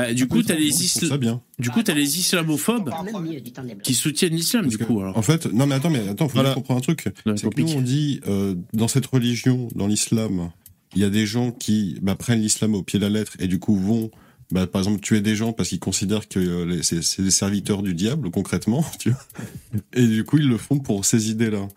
Ouais, 0.00 0.14
Du 0.14 0.26
coup, 0.26 0.42
t'as 0.42 0.54
les, 0.54 0.70
je 0.70 0.70
trouve 0.70 0.84
isla- 0.84 1.08
ça 1.10 1.16
bien. 1.18 1.42
du 1.58 1.68
coup, 1.70 1.82
t'as 1.82 1.92
les 1.94 2.18
islamophobes 2.18 2.90
qui 3.82 3.94
soutiennent 3.94 4.34
l'islam, 4.34 4.66
du 4.66 4.78
coup. 4.78 5.00
Alors. 5.00 5.16
En 5.18 5.22
fait, 5.22 5.46
non 5.52 5.66
mais 5.66 5.74
attends, 5.74 5.90
mais 5.90 6.08
attends, 6.08 6.28
faut 6.28 6.34
Voilà. 6.34 6.48
bien 6.50 6.54
comprendre 6.54 6.78
un 6.78 6.82
truc. 6.82 7.04
C'est 7.36 7.50
que 7.54 7.60
nous 7.60 7.72
on 7.74 7.80
dit 7.82 8.20
euh, 8.26 8.54
dans 8.72 8.88
cette 8.88 9.06
religion, 9.06 9.68
dans 9.74 9.86
l'islam, 9.86 10.50
il 10.94 11.00
y 11.00 11.04
a 11.04 11.10
des 11.10 11.26
gens 11.26 11.50
qui 11.50 11.98
bah, 12.02 12.16
prennent 12.16 12.40
l'islam 12.40 12.74
au 12.74 12.82
pied 12.82 12.98
de 12.98 13.04
la 13.04 13.10
lettre 13.10 13.32
et 13.38 13.46
du 13.46 13.58
coup 13.58 13.76
vont, 13.76 14.10
bah, 14.50 14.66
par 14.66 14.80
exemple, 14.80 15.00
tuer 15.00 15.20
des 15.20 15.36
gens 15.36 15.52
parce 15.52 15.68
qu'ils 15.68 15.80
considèrent 15.80 16.28
que 16.28 16.38
euh, 16.38 16.82
c'est 16.82 17.22
des 17.22 17.30
serviteurs 17.30 17.82
du 17.82 17.94
diable 17.94 18.30
concrètement, 18.30 18.84
tu 18.98 19.10
vois. 19.10 19.20
Et 19.92 20.06
du 20.06 20.24
coup 20.24 20.38
ils 20.38 20.48
le 20.48 20.58
font 20.58 20.78
pour 20.78 21.04
ces 21.04 21.30
idées-là. 21.30 21.68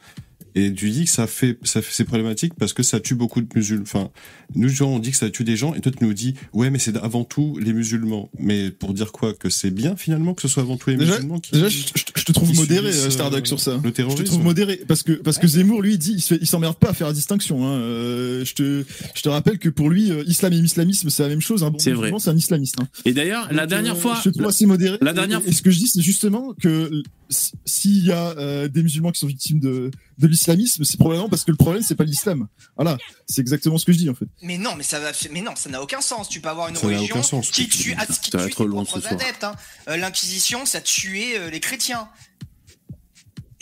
Et 0.56 0.74
tu 0.74 0.90
dis 0.90 1.04
que 1.06 1.10
ça 1.12 1.28
fait, 1.28 1.58
ça 1.64 1.82
fait, 1.82 1.92
c'est 1.92 2.06
problématique 2.06 2.54
parce 2.58 2.72
que 2.74 2.82
ça 2.82 3.00
tue 3.02 3.16
beaucoup 3.16 3.42
de 3.42 3.48
musulmans. 3.56 3.84
Enfin, 3.84 4.10
nous, 4.56 4.70
gens, 4.70 4.90
on 4.90 5.00
dit 5.00 5.12
que 5.12 5.18
ça 5.18 5.30
tue 5.30 5.44
des 5.44 5.58
gens, 5.58 5.74
et 5.74 5.82
toi, 5.82 5.92
tu 5.92 6.04
nous 6.06 6.14
dis, 6.14 6.34
ouais, 6.54 6.70
mais 6.70 6.80
c'est 6.80 6.96
avant 6.98 7.24
tout 7.26 7.58
les 7.62 7.74
musulmans. 7.74 8.30
Mais 8.40 8.72
pour 8.72 8.94
dire 8.94 9.12
quoi 9.12 9.34
Que 9.34 9.50
c'est 9.50 9.72
bien, 9.72 9.96
finalement, 9.98 10.34
que 10.34 10.42
ce 10.42 10.48
soit 10.48 10.64
avant 10.64 10.78
tout 10.78 10.90
les 10.90 10.96
Déjà, 10.96 11.16
musulmans 11.16 11.40
qui. 11.40 11.52
déjà, 11.52 11.68
je, 11.68 12.24
te 12.24 12.32
trouve 12.32 12.54
modéré, 12.56 12.88
euh, 12.90 13.10
Stardock, 13.10 13.46
sur 13.48 13.60
ça. 13.60 13.72
Le 13.74 13.78
Je 13.84 13.90
te 13.90 13.96
terrorisme. 13.96 14.24
trouve 14.24 14.44
modéré 14.44 14.82
parce 14.88 15.04
que 15.04 15.12
parce 15.12 15.38
que 15.38 15.48
Zemmour 15.48 15.82
lui 15.82 15.94
il 15.94 15.98
dit 15.98 16.26
il 16.42 16.48
s'emmerde 16.48 16.78
pas 16.78 16.90
à 16.90 16.94
faire 16.94 17.08
la 17.08 17.14
distinction. 17.14 17.66
Hein. 17.68 17.74
Euh, 17.80 18.46
je 18.46 18.54
te 18.54 18.84
je 19.14 19.22
te 19.22 19.30
rappelle 19.30 19.60
que 19.60 19.70
pour 19.70 19.90
lui 19.90 20.10
euh, 20.12 20.24
islam 20.26 20.54
et 20.54 20.58
islamisme 20.58 21.10
c'est 21.10 21.24
la 21.24 21.30
même 21.30 21.42
chose. 21.42 21.62
Bon 21.62 21.74
C'est 21.78 21.92
vrai. 21.92 22.12
c'est 22.18 22.30
un 22.30 22.36
islamiste. 22.38 22.76
hein. 22.82 22.88
Et 23.06 23.14
d'ailleurs, 23.14 23.48
la 23.52 23.68
dernière 23.68 23.96
euh, 23.96 24.00
fois, 24.00 24.18
je 24.24 24.30
te 24.30 24.36
trouve 24.38 24.48
assez 24.48 24.66
modéré. 24.66 24.98
la 25.02 25.14
dernière 25.14 25.42
et, 25.46 25.50
et 25.50 25.52
ce 25.52 25.62
que 25.62 25.70
je 25.72 25.78
dis 25.78 25.88
c'est 25.88 26.02
justement 26.02 26.54
que 26.62 27.04
s'il 27.30 28.06
y 28.06 28.12
a 28.12 28.32
euh, 28.38 28.68
des 28.68 28.84
musulmans 28.84 29.12
qui 29.12 29.20
sont 29.20 29.28
victimes 29.28 29.60
de 29.60 29.92
de 30.18 30.28
l'islamisme, 30.28 30.84
c'est 30.86 30.98
probablement 30.98 31.28
parce 31.30 31.44
que 31.44 31.52
le 31.52 31.58
problème 31.58 31.84
c'est 31.84 31.96
pas 31.96 32.04
l'islam. 32.04 32.48
Voilà, 32.78 32.98
c'est 33.28 33.42
exactement 33.42 33.78
ce 33.78 33.86
que 33.86 33.92
je 33.94 33.98
dis 33.98 34.10
en 34.10 34.16
fait. 34.16 34.26
Mais 34.42 34.58
non, 34.58 34.76
mais 34.76 34.84
ça 34.84 35.00
va, 35.00 35.12
mais 35.32 35.42
non, 35.42 35.56
ça 35.56 35.70
n'a 35.70 35.82
aucun 35.82 36.02
sens. 36.02 36.30
Tu 36.30 36.40
peux 36.42 36.50
avoir 36.50 36.70
une 36.70 36.76
Ça 36.76 36.88
religion 36.88 37.16
aucun 37.16 37.24
sens, 37.24 37.48
ce 37.48 37.52
qui 37.52 37.68
tue, 37.68 37.96
ah, 37.98 38.06
qui 38.06 38.32
tue 38.32 38.38
propres 38.56 39.08
adeptes. 39.08 39.44
hein. 39.44 39.56
Euh, 39.90 39.98
L'inquisition, 39.98 40.66
ça 40.66 40.82
tuait 40.82 41.38
euh, 41.40 41.50
les 41.50 41.60
chrétiens. 41.60 42.08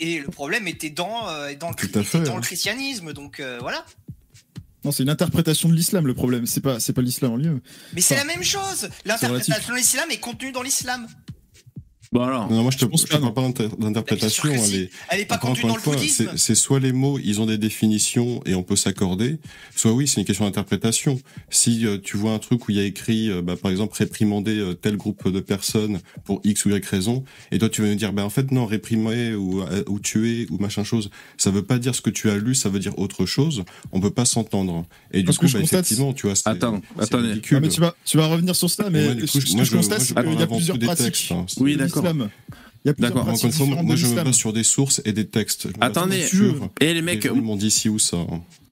Et 0.00 0.18
le 0.18 0.28
problème 0.28 0.66
était 0.68 0.90
dans, 0.90 1.28
euh, 1.28 1.54
dans, 1.54 1.70
le, 1.70 1.74
Tout 1.76 1.86
à 1.86 2.00
était 2.00 2.02
fait, 2.04 2.20
dans 2.22 2.32
hein. 2.32 2.36
le 2.36 2.40
christianisme, 2.42 3.12
donc 3.12 3.38
euh, 3.40 3.58
voilà. 3.60 3.84
Non, 4.84 4.92
c'est 4.92 5.02
une 5.02 5.08
interprétation 5.08 5.68
de 5.68 5.74
l'islam 5.74 6.06
le 6.06 6.14
problème. 6.14 6.46
C'est 6.46 6.60
pas 6.60 6.78
c'est 6.78 6.92
pas 6.92 7.00
l'islam 7.00 7.32
en 7.32 7.36
lui. 7.36 7.48
Mais 7.94 8.00
c'est 8.02 8.16
la 8.16 8.24
même 8.24 8.42
chose. 8.42 8.90
L'interprétation 9.06 9.72
de 9.72 9.78
l'islam 9.78 10.10
est 10.10 10.18
contenue 10.20 10.52
dans 10.52 10.62
l'islam. 10.62 11.06
Bon 12.14 12.22
alors, 12.22 12.50
Non, 12.50 12.62
moi 12.62 12.70
je 12.70 12.76
te, 12.78 12.82
Je 12.82 12.86
pense 12.86 13.02
je 13.02 13.06
te 13.06 13.12
pas, 13.12 13.18
parle 13.18 13.34
pas 13.34 13.42
d'inter- 13.42 13.68
d'interprétation. 13.78 14.48
Elle 14.50 14.60
si. 14.60 14.76
est- 14.76 14.90
Elle 15.10 15.20
est 15.20 15.24
pas 15.26 15.34
Encore, 15.34 15.50
contenue 15.50 15.68
dans 15.68 15.74
le 15.76 15.82
fois, 15.82 15.94
bouddhisme. 15.96 16.24
c'est- 16.32 16.38
c'est 16.38 16.54
soit 16.54 16.80
les 16.80 16.92
mots, 16.92 17.18
ils 17.22 17.40
ont 17.40 17.46
des 17.46 17.58
définitions 17.58 18.40
et 18.46 18.54
on 18.54 18.62
peut 18.62 18.76
s'accorder, 18.76 19.38
soit 19.74 19.92
oui, 19.92 20.06
c'est 20.08 20.20
une 20.20 20.26
question 20.26 20.44
d'interprétation. 20.44 21.20
Si 21.50 21.86
euh, 21.86 21.98
tu 22.02 22.16
vois 22.16 22.32
un 22.32 22.38
truc 22.38 22.66
où 22.68 22.70
il 22.70 22.76
y 22.76 22.80
a 22.80 22.84
écrit, 22.84 23.30
euh, 23.30 23.42
bah, 23.42 23.56
par 23.60 23.70
exemple, 23.70 23.94
réprimander 23.98 24.56
euh, 24.58 24.74
tel 24.74 24.96
groupe 24.96 25.28
de 25.28 25.40
personnes 25.40 26.00
pour 26.24 26.40
X 26.44 26.64
ou 26.64 26.70
Y 26.70 26.84
raison, 26.86 27.24
et 27.50 27.58
toi 27.58 27.68
tu 27.68 27.82
vas 27.82 27.88
nous 27.88 27.94
dire, 27.96 28.12
bah, 28.12 28.24
en 28.24 28.30
fait 28.30 28.50
non, 28.52 28.64
réprimer 28.64 29.34
ou, 29.34 29.62
euh, 29.62 29.82
ou 29.88 29.98
tuer 29.98 30.46
ou 30.50 30.58
machin 30.58 30.84
chose, 30.84 31.10
ça 31.36 31.50
veut 31.50 31.64
pas 31.64 31.78
dire 31.78 31.94
ce 31.94 32.00
que 32.00 32.10
tu 32.10 32.30
as 32.30 32.36
lu, 32.36 32.54
ça 32.54 32.68
veut 32.68 32.78
dire 32.78 32.96
autre 32.98 33.26
chose. 33.26 33.64
On 33.92 34.00
peut 34.00 34.10
pas 34.10 34.24
s'entendre. 34.24 34.86
Et 35.12 35.18
du 35.18 35.24
Parce 35.24 35.38
coup, 35.38 35.46
que 35.46 35.48
je 35.50 35.54
bah, 35.54 35.60
constate- 35.62 35.80
effectivement, 35.80 36.12
tu 36.12 36.26
vois, 36.26 36.36
c'est 36.36 36.48
Attends, 36.48 36.80
c'est 36.96 37.02
attendez. 37.04 37.28
Ah, 37.32 37.60
mais 37.60 37.68
tu 37.68 37.80
vas 37.80 37.94
tu 38.04 38.16
vas 38.16 38.26
revenir 38.26 38.54
sur 38.54 38.70
ça, 38.70 38.88
mais 38.90 39.04
Moi, 39.04 39.14
du 39.14 39.22
coup, 39.22 39.26
ce 39.26 39.38
moi, 39.52 39.58
que 39.60 39.64
je 39.64 39.70
je- 39.72 39.76
constate 39.76 40.00
je 40.00 40.14
qu'il 40.14 40.38
y 40.38 40.42
a 40.42 40.46
plusieurs 40.46 40.78
pratiques. 40.78 41.04
textes, 41.06 41.32
hein. 41.32 41.46
Oui, 41.58 41.76
d'accord. 41.76 42.03
L'islam. 42.12 42.30
Il 42.84 42.88
y 42.88 42.90
a 42.90 42.94
plusieurs 42.94 43.14
D'accord. 43.14 43.44
Une 43.44 43.52
fois, 43.52 43.82
moi, 43.82 43.96
je 43.96 44.06
me 44.06 44.14
base 44.14 44.34
sur 44.34 44.52
des 44.52 44.62
sources 44.62 45.00
et 45.06 45.12
des 45.12 45.26
textes. 45.26 45.68
Attendez. 45.80 46.20
pas 46.20 46.26
sur 46.26 46.70
et 46.80 46.92
les 46.92 47.00
mecs, 47.00 47.24
ils 47.24 47.40
m'ont 47.40 47.56
dit 47.56 47.70
ci 47.70 47.88
ou 47.88 47.98
ça. 47.98 48.18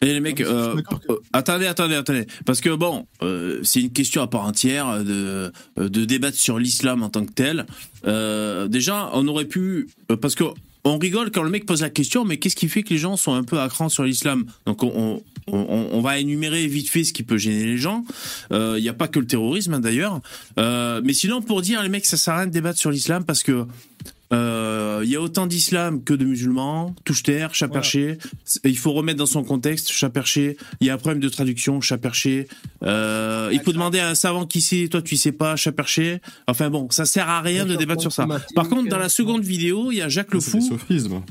Et 0.03 0.07
les 0.07 0.21
mecs, 0.21 0.41
Ah, 0.41 0.51
euh, 0.51 0.83
euh, 1.09 1.17
attendez, 1.33 1.67
attendez, 1.67 1.95
attendez, 1.95 2.27
parce 2.45 2.61
que 2.61 2.71
bon, 2.75 3.07
euh, 3.23 3.61
c'est 3.63 3.81
une 3.81 3.93
question 3.93 4.21
à 4.21 4.27
part 4.27 4.45
entière 4.45 5.03
de 5.03 5.53
euh, 5.79 5.89
de 5.89 6.05
débattre 6.05 6.37
sur 6.37 6.59
l'islam 6.59 7.03
en 7.03 7.09
tant 7.09 7.25
que 7.25 7.33
tel. 7.33 7.65
Euh, 8.07 8.69
déjà, 8.69 9.11
on 9.15 9.27
aurait 9.29 9.47
pu, 9.47 9.89
euh, 10.11 10.17
parce 10.17 10.35
que 10.35 10.45
on 10.85 10.99
rigole 10.99 11.31
quand 11.31 11.45
le 11.45 11.51
mec 11.51 11.65
pose 11.65 11.81
la 11.81 11.91
question, 11.91 12.25
mais 12.25 12.39
qu'est-ce 12.39 12.57
qui 12.57 12.69
fait 12.69 12.83
que 12.83 12.91
les 12.91 12.99
gens 12.99 13.17
sont 13.17 13.33
un 13.33 13.45
peu 13.45 13.61
à 13.61 13.69
cran 13.69 13.89
sur 13.89 14.03
l'islam? 14.05 14.45
Donc 14.67 14.83
on, 14.83 15.23
on, 15.47 15.59
on, 15.59 15.89
on 15.93 16.01
va 16.01 16.19
énumérer 16.19 16.67
vite 16.67 16.89
fait 16.91 17.05
ce 17.05 17.13
qui 17.13 17.23
peut 17.23 17.39
gêner 17.39 17.65
les 17.65 17.79
gens. 17.79 18.05
Euh, 18.53 18.75
Il 18.79 18.83
n'y 18.83 18.89
a 18.89 18.95
pas 18.95 19.09
que 19.09 19.19
le 19.19 19.27
terrorisme 19.27 19.75
hein, 19.75 19.81
d'ailleurs, 19.81 20.21
Euh, 20.59 21.01
mais 21.05 21.13
sinon 21.15 21.43
pour 21.43 21.63
dire 21.63 21.83
les 21.83 21.89
mecs, 21.89 22.07
ça 22.07 22.17
sert 22.17 22.35
à 22.35 22.39
rien 22.39 22.47
de 22.47 22.53
débattre 22.53 22.79
sur 22.79 22.91
l'islam 22.91 23.25
parce 23.25 23.43
que 23.43 23.67
euh, 24.33 25.03
il 25.05 25.11
y 25.11 25.17
a 25.17 25.21
autant 25.21 25.47
d'islam 25.47 26.03
que 26.03 26.15
de 26.15 26.25
musulmans, 26.25 26.95
touche-terre, 27.05 27.55
chat 27.55 27.69
perché. 27.69 28.17
Il 28.65 28.79
faut 28.79 28.93
remettre 28.93 29.19
dans 29.19 29.27
son 29.27 29.45
contexte, 29.45 29.91
chat 29.91 30.09
perché. 30.09 30.57
Il 30.81 30.87
y 30.87 30.91
a 30.91 30.95
un 30.95 30.97
problème 30.97 31.21
de 31.21 31.29
traduction, 31.29 31.83
chat 31.83 31.99
perché. 31.99 32.49
Euh, 32.83 33.51
il 33.53 33.61
faut 33.61 33.73
demander 33.73 33.99
à 33.99 34.09
un 34.09 34.15
savant 34.15 34.47
qui 34.47 34.63
sait, 34.63 34.89
toi 34.89 35.03
tu 35.03 35.19
sais 35.19 35.33
pas, 35.33 35.57
chat 35.57 35.73
perché. 35.73 36.21
Enfin 36.47 36.71
bon, 36.71 36.89
ça 36.91 37.05
sert 37.05 37.29
à 37.29 37.43
rien 37.43 37.67
de 37.67 37.77
débattre 37.77 38.01
sur 38.01 38.13
ça. 38.13 38.27
Par 38.55 38.69
contre, 38.71 38.89
dans 38.89 38.99
la 38.99 39.11
seconde 39.11 39.45
vidéo, 39.45 39.93
il 39.93 39.99
y 39.99 40.03
a 40.03 40.09
Jacques 40.09 40.33
le 40.33 40.41
C'est 40.41 40.59
des 40.59 40.67
Fou. 40.67 41.23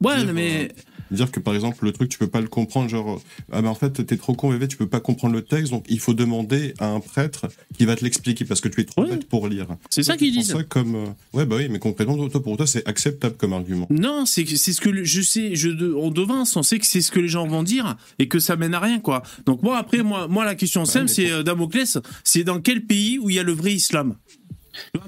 Ouais, 0.00 0.24
mais 0.32 0.72
Dire 1.10 1.30
que 1.30 1.40
par 1.40 1.54
exemple 1.54 1.84
le 1.84 1.92
truc 1.92 2.08
tu 2.10 2.18
peux 2.18 2.26
pas 2.26 2.40
le 2.40 2.48
comprendre 2.48 2.88
genre 2.90 3.14
euh, 3.16 3.42
ah 3.52 3.62
ben 3.62 3.68
en 3.68 3.74
fait 3.74 4.04
t'es 4.06 4.16
trop 4.18 4.34
con 4.34 4.50
bébé 4.50 4.68
tu 4.68 4.76
peux 4.76 4.86
pas 4.86 5.00
comprendre 5.00 5.34
le 5.34 5.42
texte 5.42 5.70
donc 5.72 5.84
il 5.88 5.98
faut 6.00 6.12
demander 6.14 6.74
à 6.78 6.88
un 6.88 7.00
prêtre 7.00 7.46
qui 7.76 7.86
va 7.86 7.96
te 7.96 8.04
l'expliquer 8.04 8.44
parce 8.44 8.60
que 8.60 8.68
tu 8.68 8.80
es 8.80 8.84
trop 8.84 9.02
Ouais. 9.04 9.10
bête 9.10 9.28
pour 9.28 9.48
lire. 9.48 9.66
c'est 9.90 10.02
ça 10.02 10.16
qu'ils 10.16 10.32
disent. 10.32 10.52
Ça 10.52 10.62
comme 10.64 10.94
euh, 10.96 11.06
ouais 11.32 11.46
bah 11.46 11.56
oui 11.56 11.68
mais 11.70 11.78
concrètement 11.78 12.28
toi 12.28 12.42
pour 12.42 12.56
toi 12.56 12.66
c'est 12.66 12.86
acceptable 12.86 13.36
comme 13.36 13.52
argument. 13.54 13.86
Non, 13.90 14.26
c'est 14.26 14.44
c'est 14.56 14.72
ce 14.72 14.80
que 14.80 14.90
le- 14.90 15.04
je 15.04 15.22
sais, 15.22 15.54
je 15.54 15.68
on 15.94 16.10
devance, 16.10 16.56
on 16.56 16.62
sait 16.62 16.78
que 16.78 16.86
c'est 16.86 17.00
ce 17.00 17.10
que 17.10 17.20
les 17.20 17.28
gens 17.28 17.46
vont 17.46 17.62
dire 17.62 17.96
et 18.18 18.28
que 18.28 18.38
ça 18.38 18.56
mène 18.56 18.74
à 18.74 18.80
rien 18.80 18.98
quoi. 19.00 19.22
Donc 19.46 19.62
moi 19.62 19.78
après 19.78 20.02
moi 20.02 20.28
moi 20.28 20.44
la 20.44 20.54
question 20.54 20.84
simple 20.84 21.08
c'est 21.08 21.30
euh, 21.30 21.42
Damoclès, 21.42 21.98
c'est 22.24 22.44
dans 22.44 22.60
quel 22.60 22.84
pays 22.84 23.18
où 23.18 23.30
il 23.30 23.36
y 23.36 23.38
a 23.38 23.42
le 23.44 23.52
vrai 23.52 23.72
islam? 23.72 24.14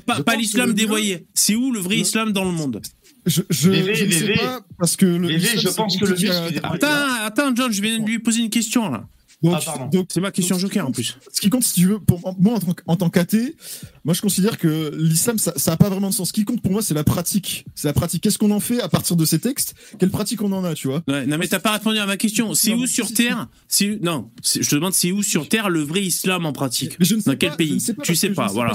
Pas, 0.07 0.35
l'islam 0.37 0.73
dévoyé. 0.73 1.27
C'est 1.35 1.55
où 1.55 1.71
le 1.73 1.79
vrai 1.79 1.99
islam 1.99 2.33
dans 2.33 2.45
le 2.45 2.51
monde? 2.51 2.81
Je, 3.27 3.43
je, 3.51 3.71
VV, 3.71 3.95
je 3.95 4.05
ne 4.07 4.11
sais 4.11 4.33
pas 4.35 4.61
parce 4.79 4.97
que 4.97 5.07
le. 5.07 5.29
VV, 5.29 5.39
l'islam, 5.39 5.59
je 5.59 5.77
pense 5.77 5.97
que 5.99 6.05
le 6.07 6.31
interpréter. 6.31 6.87
Attends, 6.87 7.25
attends 7.25 7.55
John, 7.55 7.73
je 7.73 7.83
viens 7.83 7.99
de 7.99 8.07
lui 8.07 8.19
poser 8.19 8.41
une 8.41 8.51
question 8.51 8.91
là. 8.91 9.05
Donc, 9.42 9.55
Ah, 9.66 9.88
donc, 9.90 10.09
C'est 10.12 10.20
ma 10.20 10.31
question 10.31 10.57
donc, 10.57 10.61
joker 10.62 10.87
en 10.87 10.92
plus. 10.92 11.16
Ce 11.33 11.40
qui 11.40 11.48
compte, 11.48 11.64
si 11.64 11.74
tu 11.74 11.87
veux, 11.87 11.98
pour 11.98 12.20
moi 12.38 12.59
en 12.87 12.96
tant, 12.96 13.09
qu'athée, 13.09 13.57
moi 14.05 14.12
je 14.14 14.20
considère 14.20 14.59
que 14.59 14.94
l'islam 14.98 15.38
ça, 15.38 15.55
ça 15.57 15.72
a 15.72 15.76
pas 15.76 15.88
vraiment 15.88 16.11
de 16.11 16.14
sens. 16.14 16.29
Ce 16.29 16.33
qui 16.33 16.44
compte 16.44 16.61
pour 16.62 16.72
moi, 16.72 16.83
c'est 16.83 16.92
la 16.94 17.05
pratique. 17.05 17.64
C'est 17.74 17.88
la 17.88 17.94
pratique. 17.94 18.22
Qu'est-ce 18.22 18.37
qu'on 18.38 18.50
en 18.50 18.61
fait 18.61 18.81
à 18.83 18.88
partir 18.88 19.16
de 19.16 19.24
ces 19.24 19.38
textes? 19.38 19.74
Quelle 19.98 20.11
pratique 20.11 20.42
on 20.42 20.53
en 20.53 20.62
a, 20.64 20.74
tu 20.74 20.88
vois? 20.88 21.03
Ouais, 21.09 21.24
non 21.26 21.38
mais 21.38 21.48
t'as 21.48 21.59
pas 21.59 21.72
répondu 21.72 21.98
à 21.98 22.07
ma 22.07 22.16
question. 22.18 22.53
C'est 22.55 22.74
où 22.74 22.87
sur 22.87 23.12
terre 23.14 23.48
c'est 23.66 23.98
Non, 24.03 24.31
je 24.44 24.68
te 24.68 24.74
demande 24.74 24.92
c'est 24.92 25.11
où 25.12 25.22
sur 25.22 25.48
terre 25.48 25.70
le 25.70 25.81
vrai 25.81 26.03
islam 26.03 26.44
en 26.44 26.53
pratique? 26.53 26.98
Mais 27.00 27.07
je 27.07 27.14
ne 27.14 27.20
sais 27.20 27.31
Dans 27.31 27.37
quel 27.37 27.50
pas, 27.50 27.57
pays? 27.57 27.68
je 27.68 27.74
ne 27.74 27.79
sais 27.81 27.94
pas 27.94 28.03
Tu 28.03 28.14
sais 28.14 28.31
pas, 28.31 28.48
voilà. 28.48 28.74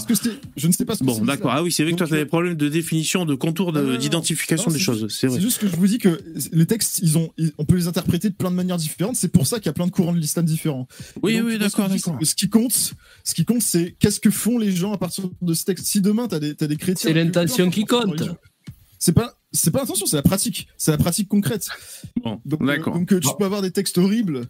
Je 0.58 0.68
ne 0.68 0.72
sais 0.72 0.86
pas 0.86 0.96
ce 0.96 1.00
que 1.02 1.06
Bon, 1.06 1.24
d'accord. 1.24 1.52
Ah 1.54 1.62
oui, 1.62 1.72
c'est 1.72 1.84
vrai 1.84 1.92
que 1.94 1.98
toi 1.98 2.08
t'as 2.08 2.16
des 2.16 2.22
euh, 2.24 2.26
problèmes 2.26 2.56
de 2.56 2.70
définition, 2.70 3.26
de 3.26 3.36
contour, 3.36 3.72
d'identification 4.00 4.72
des 4.72 4.80
choses. 4.80 5.08
C'est 5.10 5.28
vrai. 5.28 5.38
C'est 5.38 5.44
juste 5.44 5.60
que 5.60 5.68
je 5.68 5.76
vous 5.76 5.88
dis 5.88 5.98
que 6.00 6.20
les 6.52 6.66
textes, 6.66 7.00
ils 7.04 7.18
ont, 7.18 7.32
ils- 7.38 7.52
on 7.58 7.66
peut 7.66 7.76
les 7.76 7.88
interpréter 7.88 8.30
de 8.30 8.36
plein 8.36 8.50
de 8.52 8.56
manières 8.56 8.78
différentes. 8.78 9.16
C'est 9.16 9.28
pour 9.28 9.46
ça 9.48 9.58
qu'il 9.58 9.68
y 9.68 9.70
a 9.70 9.74
plein 9.74 9.86
de 9.86 9.92
courants 9.92 10.14
de 10.14 10.20
l'islam 10.20 10.46
différents. 10.56 10.88
Oui, 11.24 11.38
Donc, 11.38 11.46
oui, 11.48 11.58
d'accord, 11.60 11.90
Ce 12.24 12.36
qui 12.36 12.50
compte, 12.50 12.94
ce 13.24 13.34
qui 13.34 13.46
compte, 13.46 13.62
c'est 13.62 13.96
qu'est-ce 14.00 14.20
que 14.20 14.30
font 14.32 14.58
les 14.58 14.72
gens 14.72 14.94
à 14.94 14.98
partir 14.98 15.30
de 15.42 15.54
ce 15.54 15.64
texte. 15.66 15.86
Si 15.86 16.02
demain 16.02 16.28
t'as 16.28 16.40
des, 16.40 16.56
t'as 16.56 16.68
des 16.68 16.78
chrétiens, 16.78 17.10
C'est 17.10 17.14
l'intention 17.14 17.70
qui 17.70 17.86
compte. 17.86 18.24
C'est 18.98 19.12
pas, 19.14 19.38
c'est 19.52 19.72
pas 19.72 19.80
l'intention, 19.82 20.06
c'est 20.08 20.16
la 20.16 20.24
pratique. 20.24 20.68
C'est 20.78 20.90
la 20.92 20.98
pratique 20.98 21.28
concrète. 21.28 21.68
Bon, 22.24 22.42
Donc, 22.46 22.62
euh, 22.62 22.66
d'accord. 22.66 22.94
donc 22.96 23.12
euh, 23.12 23.20
tu 23.20 23.28
Bon. 23.28 23.36
peux 23.38 23.46
avoir 23.46 23.62
des 23.62 23.70
textes 23.72 23.98
horribles. 23.98 24.48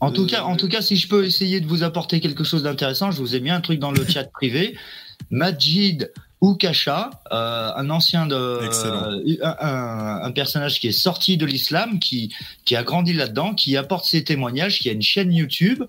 En 0.00 0.12
tout 0.12 0.24
Euh, 0.24 0.26
cas, 0.26 0.42
en 0.44 0.56
tout 0.56 0.68
cas, 0.68 0.80
si 0.82 0.96
je 0.96 1.08
peux 1.08 1.24
essayer 1.24 1.60
de 1.60 1.66
vous 1.66 1.82
apporter 1.82 2.20
quelque 2.20 2.44
chose 2.44 2.62
d'intéressant, 2.62 3.10
je 3.10 3.18
vous 3.18 3.34
ai 3.34 3.40
mis 3.40 3.50
un 3.50 3.60
truc 3.60 3.80
dans 3.80 3.90
le 3.90 4.04
chat 4.06 4.24
privé. 4.24 4.76
Majid 5.30 6.12
Oukasha, 6.40 7.10
euh, 7.32 7.70
un 7.76 7.88
ancien 7.90 8.26
de, 8.26 8.34
euh, 8.34 9.38
un, 9.42 9.56
un- 9.60 10.22
un 10.24 10.30
personnage 10.32 10.80
qui 10.80 10.88
est 10.88 10.92
sorti 10.92 11.36
de 11.36 11.46
l'islam, 11.46 11.98
qui, 11.98 12.32
qui 12.64 12.76
a 12.76 12.82
grandi 12.82 13.12
là-dedans, 13.14 13.54
qui 13.54 13.76
apporte 13.76 14.04
ses 14.04 14.22
témoignages, 14.24 14.78
qui 14.80 14.88
a 14.88 14.92
une 14.92 15.02
chaîne 15.02 15.32
YouTube. 15.32 15.84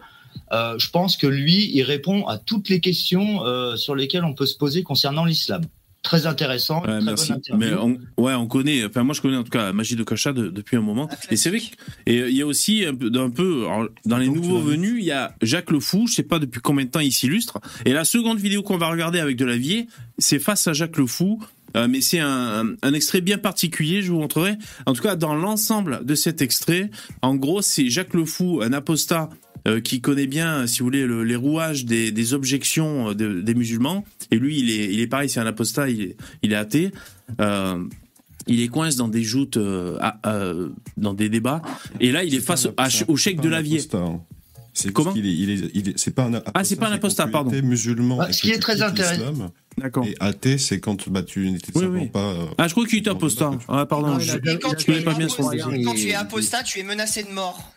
Euh, 0.53 0.75
je 0.79 0.89
pense 0.89 1.17
que 1.17 1.27
lui, 1.27 1.69
il 1.73 1.83
répond 1.83 2.25
à 2.27 2.38
toutes 2.38 2.69
les 2.69 2.79
questions 2.79 3.45
euh, 3.45 3.75
sur 3.75 3.95
lesquelles 3.95 4.23
on 4.23 4.33
peut 4.33 4.45
se 4.45 4.55
poser 4.55 4.83
concernant 4.83 5.25
l'islam. 5.25 5.62
Très 6.08 6.26
intéressant, 6.26 6.80
Ouais, 6.82 6.88
très 6.88 7.02
merci. 7.02 7.28
bonne 7.30 7.38
interview. 7.39 7.67
Mais 7.67 7.98
on, 8.17 8.24
ouais, 8.24 8.34
on 8.34 8.48
connaît. 8.48 8.86
Enfin, 8.86 9.04
moi, 9.04 9.13
je 9.13 9.22
connais 9.22 9.36
en 9.36 9.43
tout 9.43 9.50
cas 9.52 9.74
Magie 9.74 9.96
de 9.98 10.04
Kacha 10.04 10.32
de- 10.32 10.48
depuis 10.48 10.78
un 10.78 10.82
moment. 10.82 11.06
Atlantique. 11.06 11.32
Et 11.32 11.36
c'est 11.38 11.50
vrai. 11.50 11.60
que- 11.60 11.65
Et 12.12 12.20
euh, 12.22 12.30
il 12.30 12.36
y 12.38 12.41
a 12.41 12.48
aussi 12.48 12.86
un 12.86 12.96
peu, 12.96 13.10
d'un 13.10 13.30
peu 13.30 13.65
alors, 13.65 13.89
dans 14.06 14.17
les 14.17 14.28
Donc, 14.28 14.36
tu 14.36 14.41
nouveaux 14.41 14.60
venus, 14.62 14.96
il 15.00 15.04
y 15.06 15.12
a 15.12 15.36
Jacques 15.41 15.72
le 15.72 15.80
Fou. 15.82 16.08
Je 16.08 16.13
sais 16.13 16.24
pas 16.24 16.39
depuis 16.39 16.62
combien 16.62 16.86
de 16.86 16.89
temps 16.91 17.02
il 17.02 17.12
s'illustre. 17.12 17.60
Et 17.86 17.91
la 17.93 18.06
seconde 18.06 18.39
vidéo 18.39 18.63
qu'on 18.63 18.78
va 18.78 18.88
regarder 18.89 19.20
avec 19.20 19.36
Delavier, 19.36 19.88
c'est 20.17 20.39
face 20.39 20.65
à 20.67 20.74
Jacques 20.74 20.98
le 20.98 21.08
Fou. 21.08 21.43
Euh, 21.76 21.88
mais 21.89 22.00
c'est 22.00 22.20
un, 22.20 22.76
un 22.82 22.93
extrait 22.93 23.20
bien 23.20 23.38
particulier, 23.38 24.02
je 24.02 24.12
vous 24.13 24.20
montrerai. 24.20 24.56
En 24.86 24.93
tout 24.93 25.04
cas, 25.04 25.17
dans 25.17 25.36
l'ensemble 25.36 26.06
de 26.06 26.15
cet 26.15 26.41
extrait, 26.41 26.89
en 27.22 27.36
gros, 27.36 27.62
c'est 27.62 27.89
Jacques 27.89 28.13
le 28.13 28.24
Fou, 28.24 28.62
un 28.63 28.72
apostat 28.72 29.30
euh, 29.67 29.80
qui 29.82 30.01
connaît 30.01 30.27
bien, 30.27 30.65
si 30.67 30.80
vous 30.80 30.86
voulez, 30.86 31.06
le- 31.06 31.23
les 31.23 31.36
rouages 31.36 31.86
des, 31.86 32.12
des 32.12 32.34
objections 32.34 33.10
euh, 33.10 33.13
de- 33.13 33.41
des 33.41 33.53
musulmans. 33.53 34.06
Et 34.32 34.38
lui, 34.38 34.60
il 34.60 34.69
est, 34.71 34.93
il 34.93 34.99
est 35.01 35.08
pareil, 35.08 35.30
c'est 35.30 35.39
un 35.39 35.45
apostat, 35.45 35.89
il 35.89 36.01
est, 36.01 36.17
il 36.43 36.53
est 36.53 36.56
athée. 36.56 36.91
Euh, 37.41 37.84
il 38.47 38.62
est 38.62 38.69
coincé 38.69 38.97
dans 38.97 39.10
des 39.10 39.23
joutes, 39.23 39.58
euh, 39.58 39.97
à- 39.99 40.19
euh, 40.27 40.69
dans 40.95 41.13
des 41.13 41.27
débats. 41.27 41.62
Et 41.99 42.12
là, 42.13 42.23
il 42.23 42.34
est 42.34 42.39
face 42.39 42.65
à- 42.65 42.69
apostat, 42.77 43.06
au 43.10 43.17
c'est 43.17 43.23
chèque 43.23 43.41
de 43.41 43.47
un 43.49 43.51
Lavier. 43.51 43.80
apostat, 43.80 43.97
hein. 43.99 44.21
C'est 44.73 44.93
Comment 44.93 45.12
il 45.15 45.25
est, 45.25 45.34
il 45.34 45.49
est, 45.49 45.71
il 45.73 45.89
est- 45.89 46.10
pas 46.12 46.25
un 46.25 46.34
apostat. 46.36 46.51
Ah, 46.53 46.63
c'est 46.63 46.75
pas 46.75 46.88
un 46.88 46.91
apostat, 46.91 47.23
quand 47.23 47.30
tu 47.30 47.32
pardon. 47.51 47.67
musulman. 47.67 48.19
Ah, 48.21 48.32
ce 48.32 48.43
qui 48.43 48.51
est 48.51 48.60
très 48.60 48.84
intéressant. 48.84 49.51
D'accord. 49.75 50.06
Et 50.06 50.15
athée, 50.19 50.60
c'est 50.60 50.80
quand 50.80 51.10
bah, 51.10 51.23
tu 51.23 51.49
n'étais 51.49 51.71
Oui, 51.73 51.82
simplement 51.82 52.03
oui. 52.03 52.10
pas. 52.10 52.19
euh, 52.34 52.45
Ah, 52.60 52.67
je 52.67 52.73
crois 52.73 52.86
qu'il 52.86 52.99
était 52.99 53.10
apostat. 53.10 53.51
Ah, 53.67 53.88
pardon. 53.88 54.13
Ah, 54.15 54.19
je- 54.19 54.38
tu 54.77 54.86
connais 54.86 55.01
pas 55.01 55.15
bien 55.15 55.27
son 55.30 55.47
apostat, 55.47 55.67
quand 55.84 55.93
tu 55.95 56.08
es 56.10 56.13
apostat, 56.13 56.62
tu 56.63 56.80
es 56.80 56.84
menacé 56.84 57.23
de 57.23 57.32
mort. 57.32 57.73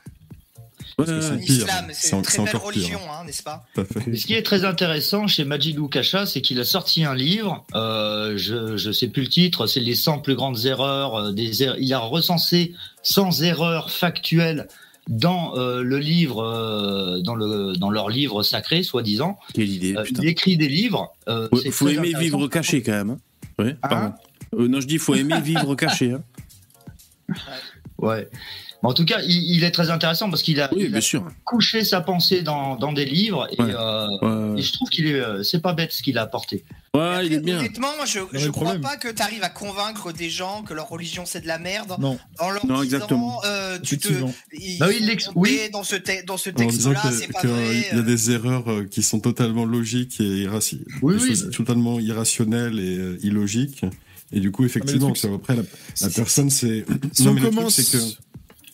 L'islam, 1.37 1.87
c'est 1.93 2.17
une 2.17 2.23
très 2.23 2.39
belle 2.45 2.57
religion, 2.57 3.01
hein, 3.11 3.25
n'est-ce 3.25 3.43
pas? 3.43 3.65
Ce 3.77 4.27
qui 4.27 4.35
est 4.35 4.43
très 4.43 4.65
intéressant 4.65 5.27
chez 5.27 5.45
Majid 5.45 5.79
Oukasha, 5.79 6.27
c'est 6.27 6.41
qu'il 6.41 6.59
a 6.61 6.65
sorti 6.65 7.05
un 7.05 7.15
livre, 7.15 7.65
euh, 7.75 8.35
je 8.37 8.77
je 8.77 8.91
sais 8.93 9.09
plus 9.09 9.23
le 9.23 9.29
titre, 9.29 9.67
c'est 9.67 9.81
les 9.81 9.95
100 9.95 10.19
plus 10.21 10.35
grandes 10.35 10.65
erreurs. 10.67 11.15
euh, 11.17 11.33
des 11.33 11.63
er- 11.63 11.77
Il 11.79 11.93
a 11.95 11.99
recensé 11.99 12.75
100 13.03 13.43
erreurs 13.43 13.91
factuelles 13.91 14.69
dans 15.09 15.57
euh, 15.57 15.83
le 15.83 15.99
livre, 15.99 16.43
euh, 16.45 17.21
dans 17.23 17.35
le 17.35 17.73
dans 17.73 17.91
leur 17.91 18.09
livre 18.11 18.43
sacré, 18.43 18.83
soi-disant. 18.83 19.39
Quelle 19.55 19.69
idée, 19.71 19.97
Euh, 19.97 20.05
il 20.09 20.27
écrit 20.27 20.57
des 20.57 20.69
livres. 20.69 21.13
euh, 21.29 21.49
c'est 21.63 21.71
faut 21.71 21.89
aimer 21.89 22.13
vivre 22.19 22.47
caché 22.49 22.83
quand 22.83 22.93
même. 22.93 23.17
hein? 23.59 23.73
Pardon. 23.83 24.15
Euh, 24.55 24.69
non, 24.69 24.81
je 24.81 24.87
dis 24.87 24.99
faut 24.99 25.15
aimer 25.15 25.41
vivre 25.41 25.75
caché. 25.75 26.13
hein. 26.13 26.23
Ouais. 27.99 28.29
Mais 28.83 28.89
en 28.89 28.95
tout 28.95 29.05
cas, 29.05 29.21
il, 29.23 29.57
il 29.57 29.65
est 29.65 29.71
très 29.73 29.91
intéressant 29.91 30.31
parce 30.31 30.43
qu'il 30.43 30.61
a, 30.61 30.69
Oui, 30.73 30.81
il 30.83 30.87
a 30.87 30.91
bien 30.91 31.01
sûr. 31.03 31.27
couché 31.45 31.85
sa 31.85 32.01
pensée 32.01 32.41
dans, 32.43 32.77
dans 32.77 32.93
des 32.93 33.05
livres 33.05 33.47
et, 33.53 33.61
Ouais. 33.61 33.75
euh, 33.75 34.07
Ouais. 34.55 34.59
et 34.61 34.63
je 34.63 34.73
trouve 34.73 34.89
qu'il 34.89 35.07
est, 35.07 35.21
euh, 35.21 35.43
c'est 35.43 35.61
pas 35.61 35.75
bête 35.75 35.93
ce 35.93 36.03
qu'il 36.03 36.17
a 36.17 36.23
apporté. 36.23 36.65
Ouais, 36.95 37.27
il 37.27 37.33
est 37.35 37.41
bien. 37.41 37.59
Honnêtement, 37.59 37.95
moi, 37.97 38.05
je, 38.07 38.21
je 38.33 38.49
crois 38.49 38.63
problème- 38.65 38.81
pas 38.83 38.97
que 38.97 39.09
tu 39.09 39.23
arrives 39.23 39.43
à 39.45 39.49
convaincre 39.51 40.13
des 40.13 40.31
gens 40.31 40.63
que 40.63 40.73
leur 40.75 40.89
religion 40.89 41.25
c'est 41.27 41.41
de 41.43 41.47
la 41.47 41.59
merde 41.59 41.95
Non. 42.01 42.19
en 42.39 42.51
leur 42.51 42.65
Non, 42.67 42.83
disant 42.83 42.97
exactement. 42.97 43.41
euh, 43.45 43.79
tu 43.81 43.99
te 43.99 44.09
ils 44.53 44.79
Non, 44.81 44.87
il 44.91 45.17
oui. 45.37 45.61
dans 45.73 45.85
ce 45.85 45.97
te- 45.97 46.25
dans 46.25 46.37
ce 46.37 46.51
En 46.51 46.53
disant 46.67 46.91
texte 46.93 47.05
là, 47.05 47.13
c'est 47.13 47.27
que- 47.29 47.33
pas 47.33 47.41
que, 47.43 47.47
vrai. 47.49 47.89
il 47.93 47.97
y 47.97 48.01
a 48.01 48.03
des 48.03 48.31
erreurs 48.33 48.65
qui 48.91 49.03
sont 49.03 49.21
totalement 49.21 49.67
logiques 49.67 50.21
et 50.21 50.25
irrationnelles. 50.25 50.87
Oui, 51.03 51.15
oui. 51.21 51.51
totalement 51.55 52.01
irrationnelles 52.01 52.81
et 52.81 53.25
illogiques. 53.27 53.85
Et 54.33 54.41
du 54.41 54.51
coup, 54.53 54.65
effectivement, 54.65 55.11
truc, 55.13 55.23
que 55.31 55.35
après, 55.35 55.57
la, 55.57 55.63
la 56.03 56.09
personne, 56.11 56.51
c'est. 56.51 56.85
Si 57.13 57.25
Non, 57.25 57.31
on 57.31 57.35
mais 57.35 57.41
le 57.41 57.47
truc, 57.49 57.57
commence. 57.59 57.75
c'est 57.75 57.99
que 57.99 58.03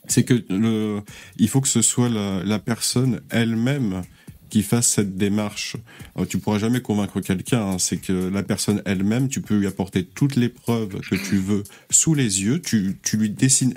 c'est 0.09 0.25
que 0.25 0.45
le, 0.49 1.01
il 1.39 1.49
faut 1.49 1.61
que 1.61 1.69
ce 1.69 1.83
soit 1.83 2.09
la, 2.09 2.59
personne 2.59 3.21
elle-même 3.31 4.03
qui 4.49 4.63
fasse 4.63 4.87
cette 4.87 5.17
démarche. 5.17 5.77
Alors, 6.15 6.29
tu 6.29 6.39
pourras 6.39 6.59
jamais 6.59 6.81
convaincre 6.81 7.21
quelqu'un. 7.21 7.63
hein. 7.63 7.79
C'est 7.79 7.97
que 7.97 8.29
la 8.29 8.43
personne 8.45 8.81
elle-même, 8.85 9.29
tu 9.29 9.41
peux 9.41 9.59
lui 9.59 9.67
apporter 9.67 10.05
toutes 10.05 10.37
les 10.37 10.49
preuves 10.49 11.01
que 11.01 11.17
tu 11.17 11.37
veux 11.37 11.65
sous 11.91 12.15
les 12.15 12.43
yeux. 12.43 12.61
Tu, 12.61 12.97
tu 13.03 13.17
lui 13.17 13.29
dessines 13.29 13.75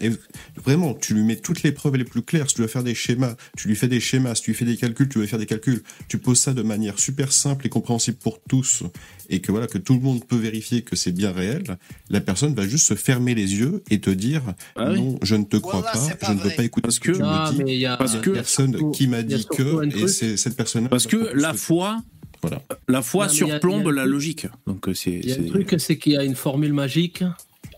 vraiment, 0.63 0.94
tu 0.94 1.15
lui 1.15 1.24
mets 1.24 1.38
toutes 1.38 1.63
les 1.63 1.72
preuves 1.72 1.96
les 1.96 2.04
plus 2.04 2.22
claires. 2.22 2.48
Si 2.50 2.56
tu 2.56 2.62
dois 2.62 2.68
faire 2.68 2.84
des 2.84 2.94
schémas, 2.94 3.36
tu 3.58 3.68
lui 3.68 3.76
fais 3.76 3.88
des 3.88 4.00
schémas. 4.00 4.36
Si 4.36 4.44
tu 4.44 4.52
lui 4.52 4.58
fais 4.58 4.65
des 4.65 4.78
calculs, 4.78 5.10
tu 5.10 5.20
vas 5.20 5.26
faire 5.26 5.39
des 5.39 5.48
calculs. 5.48 5.82
Tu 6.08 6.20
poses 6.20 6.39
ça 6.39 6.54
de 6.54 6.62
manière 6.62 7.00
super 7.00 7.32
simple 7.32 7.65
et 7.65 7.70
compréhensible 7.70 8.18
pour 8.18 8.39
tous 8.48 8.84
et 9.30 9.39
que 9.42 9.52
voilà 9.52 9.68
que 9.68 9.78
tout 9.78 9.94
le 9.94 10.00
monde 10.02 10.26
peut 10.26 10.36
vérifier 10.38 10.82
que 10.82 10.96
c'est 10.96 11.12
bien 11.12 11.32
réel. 11.32 11.78
La 12.10 12.20
personne 12.22 12.54
va 12.56 12.68
juste 12.68 12.88
se 12.88 12.96
fermer 12.96 13.36
les 13.36 13.56
yeux 13.60 13.84
et 13.89 14.00
te 14.02 14.10
dire 14.10 14.42
Ah 14.76 14.89
oui. 14.92 15.00
non, 15.02 15.20
je 15.22 15.36
ne 15.36 15.44
te 15.44 15.58
crois 15.58 15.82
Voilà, 15.82 15.92
pas, 16.15 16.28
je 16.28 16.34
ne 16.34 16.39
veux 16.39 16.50
pas 16.56 16.63
écouter 16.63 16.84
Parce 16.84 16.96
ce 16.96 17.00
que 17.00 17.12
que- 17.12 17.18
tu 17.18 17.22
Non, 17.24 17.46
me 17.46 17.52
dis. 17.52 17.63
mais 17.63 17.76
il 17.76 17.80
y 17.80 17.86
a, 17.86 17.98
Parce 17.98 18.18
que- 18.18 18.32
personne 18.32 18.72
surtout- 18.72 18.92
qui 18.92 19.08
m'a 19.08 19.22
dit 19.24 19.46
que 19.56 19.86
et 20.04 20.08
c'est 20.08 20.36
cette 20.38 20.56
personne 20.58 20.89
Parce 20.89 21.08
que 21.08 21.32
la 21.36 21.54
foi, 21.54 22.02
Voilà. 22.42 22.62
la 22.88 23.02
foi 23.02 23.26
Non, 23.28 23.32
mais 23.32 23.38
il 23.38 23.39
y 23.39 23.44
a- 23.44 23.48
surplombe 23.54 23.88
a 23.88 23.92
la 23.92 24.06
logique. 24.06 24.48
Donc 24.68 24.88
euh, 24.88 24.94
c'est. 24.94 25.22
C'est- 25.24 25.46
truc, 25.48 25.76
c'est 25.78 25.98
qu'il 25.98 26.13
y 26.13 26.18
a 26.18 26.24
une 26.24 26.36
formule 26.36 26.74
magique 26.74 27.24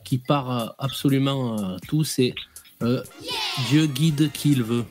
qui 0.05 0.17
part 0.17 0.51
euh, 0.51 0.65
absolument 0.79 1.59
euh, 1.73 1.77
tout, 1.87 2.03
c'est 2.03 2.33
euh, 2.83 3.01
Dieu 3.69 3.85
guide 3.87 4.31
qui 4.33 4.51
il 4.51 4.63
veut. 4.63 4.83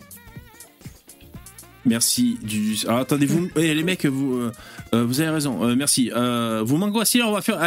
Merci 1.87 2.39
du. 2.43 2.77
Alors 2.87 2.99
attendez, 3.01 3.27
vous, 3.27 3.49
eh, 3.57 3.75
les 3.75 3.83
mecs, 3.83 4.05
vous, 4.07 4.35
euh, 4.37 4.53
euh, 4.95 5.05
vous 5.05 5.21
avez 5.21 5.31
raison. 5.31 5.65
Euh, 5.67 5.75
merci. 5.77 6.11
Vous 6.11 6.77
m'angoissez, 6.77 7.23
on 7.23 7.33
va 7.33 7.41
faire. 7.43 7.59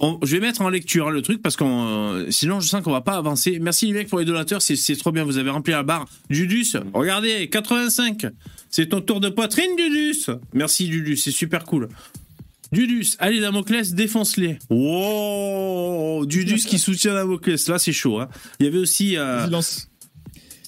On- 0.00 0.20
je 0.22 0.36
vais 0.36 0.40
mettre 0.40 0.60
en 0.62 0.68
lecture 0.68 1.08
hein, 1.08 1.10
le 1.10 1.22
truc 1.22 1.42
parce 1.42 1.56
que 1.56 2.26
sinon 2.30 2.60
je 2.60 2.68
sens 2.68 2.84
qu'on 2.84 2.92
va 2.92 3.00
pas 3.00 3.16
avancer. 3.16 3.58
Merci 3.60 3.86
les 3.86 3.92
mecs 3.94 4.08
pour 4.08 4.20
les 4.20 4.24
donateurs, 4.24 4.62
c'est 4.62 4.96
trop 4.96 5.10
bien. 5.10 5.24
Vous 5.24 5.38
avez 5.38 5.50
rempli 5.50 5.72
la 5.72 5.82
barre. 5.82 6.06
Dudus, 6.30 6.76
regardez, 6.94 7.48
85. 7.48 8.26
C'est 8.70 8.90
ton 8.90 9.00
tour 9.00 9.18
de 9.18 9.28
poitrine, 9.28 9.74
Dudus. 9.76 10.26
Merci 10.52 10.86
Dudus, 10.88 11.16
c'est 11.16 11.32
super 11.32 11.64
cool. 11.64 11.88
Dudus, 12.70 13.16
allez 13.18 13.40
Damoclès, 13.40 13.94
défonce-les. 13.94 14.58
Wow, 14.70 16.26
Dudus 16.26 16.60
qui 16.66 16.78
soutient 16.78 17.14
Damoclès, 17.14 17.66
là 17.68 17.78
c'est 17.80 17.92
chaud. 17.92 18.20
hein. 18.20 18.28
Il 18.60 18.66
y 18.66 18.68
avait 18.68 18.78
aussi. 18.78 19.16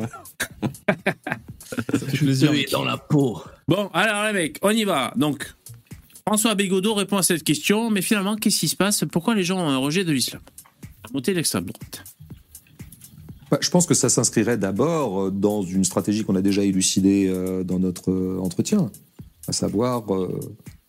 Ça 0.62 1.99
fait 1.99 2.17
plaisir. 2.17 2.51
Dieu 2.51 2.62
est 2.62 2.71
dans 2.71 2.83
la 2.83 2.97
peau. 2.97 3.41
Bon, 3.67 3.89
alors 3.93 4.25
les 4.25 4.33
mecs, 4.33 4.57
on 4.62 4.71
y 4.71 4.83
va. 4.83 5.13
Donc, 5.15 5.53
François 6.27 6.55
Bégodeau 6.55 6.93
répond 6.93 7.17
à 7.17 7.23
cette 7.23 7.43
question, 7.43 7.89
mais 7.89 8.01
finalement, 8.01 8.36
qu'est-ce 8.36 8.59
qui 8.59 8.67
se 8.67 8.75
passe 8.75 9.03
Pourquoi 9.12 9.36
les 9.36 9.43
gens 9.43 9.59
ont 9.59 9.69
un 9.69 9.77
rejet 9.77 10.03
de 10.03 10.12
l'islam 10.12 10.41
Montée 11.13 11.33
l'extrême 11.33 11.65
droite. 11.65 12.03
Bah, 13.54 13.60
je 13.62 13.70
pense 13.70 13.86
que 13.86 13.94
ça 13.94 14.10
s'inscrirait 14.10 14.58
d'abord 14.58 15.26
euh, 15.26 15.30
dans 15.30 15.62
une 15.62 15.84
stratégie 15.84 16.24
qu'on 16.24 16.36
a 16.36 16.42
déjà 16.42 16.63
élucidée 16.63 17.28
euh, 17.28 17.63
dans 17.63 17.78
notre 17.78 18.10
euh, 18.10 18.39
entretien, 18.42 18.89
à 19.48 19.52
savoir, 19.52 20.06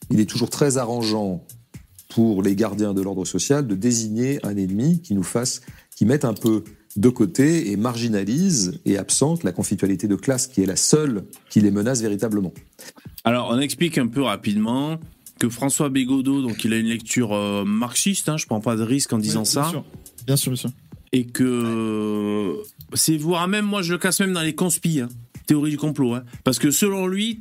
il 0.09 0.19
est 0.19 0.25
toujours 0.25 0.49
très 0.49 0.79
arrangeant 0.79 1.45
pour 2.09 2.43
les 2.43 2.57
gardiens 2.57 2.95
de 2.95 3.03
l'ordre 3.03 3.27
social 3.27 3.67
de 3.67 3.75
désigner 3.75 4.39
un 4.47 4.57
ennemi 4.57 5.03
qui 5.03 5.13
nous 5.13 5.23
fasse, 5.23 5.61
qui 5.95 6.07
mette 6.07 6.25
un 6.25 6.33
peu 6.33 6.65
de 6.97 7.09
côté 7.11 7.71
et 7.71 7.77
marginalise 7.77 8.81
et 8.87 8.97
absente 8.97 9.43
la 9.43 9.53
conflictualité 9.53 10.09
de 10.09 10.17
classe 10.17 10.47
qui 10.47 10.63
est 10.63 10.67
la 10.67 10.77
seule 10.77 11.25
qui 11.51 11.61
les 11.61 11.71
menace 11.71 12.01
véritablement. 12.01 12.55
Alors, 13.25 13.51
on 13.51 13.59
explique 13.59 13.99
un 13.99 14.07
peu 14.07 14.23
rapidement 14.23 14.99
que 15.39 15.49
François 15.49 15.89
Bégodeau, 15.89 16.43
donc 16.43 16.65
il 16.65 16.73
a 16.73 16.77
une 16.77 16.87
lecture 16.87 17.33
euh, 17.33 17.65
marxiste, 17.65 18.29
hein, 18.29 18.37
je 18.37 18.47
prends 18.47 18.61
pas 18.61 18.77
de 18.77 18.83
risque 18.83 19.13
en 19.13 19.19
disant 19.19 19.45
ça, 19.45 19.63
Bien 19.63 19.71
sûr, 19.71 19.85
bien 20.27 20.37
sûr. 20.37 20.51
bien 20.53 20.57
sûr. 20.57 20.71
Et 21.15 21.25
que 21.27 22.61
c'est 22.95 23.17
voire 23.17 23.47
même, 23.49 23.65
moi 23.65 23.83
je 23.83 23.93
le 23.93 23.99
casse 23.99 24.19
même 24.21 24.33
dans 24.33 24.43
les 24.43 24.55
conspis, 24.55 25.01
hein, 25.01 25.09
théorie 25.47 25.71
du 25.71 25.79
complot, 25.79 26.15
hein, 26.15 26.25
parce 26.43 26.59
que 26.59 26.71
selon 26.73 27.07
lui, 27.07 27.41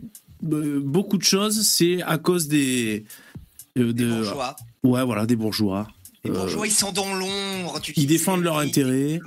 euh, 0.51 0.79
beaucoup 0.79 1.17
de 1.17 1.23
choses, 1.23 1.67
c'est 1.67 2.01
à 2.03 2.17
cause 2.19 2.47
des... 2.47 3.03
euh, 3.79 3.91
Des 3.91 4.03
de- 4.05 4.09
bourgeois. 4.13 4.55
Ouais, 4.83 5.03
voilà, 5.03 5.25
des 5.25 5.35
bourgeois. 5.35 5.87
Les 6.23 6.29
Euh, 6.29 6.33
bourgeois, 6.35 6.67
ils 6.67 6.71
sont 6.71 6.91
dans 6.91 7.13
l'ombre. 7.15 7.79
tu 7.81 7.93
ils 7.97 8.05
défendent 8.07 8.39
c'est 8.41 8.45
leur 8.45 8.61
lui. 8.61 8.67
intérêt. 8.69 9.19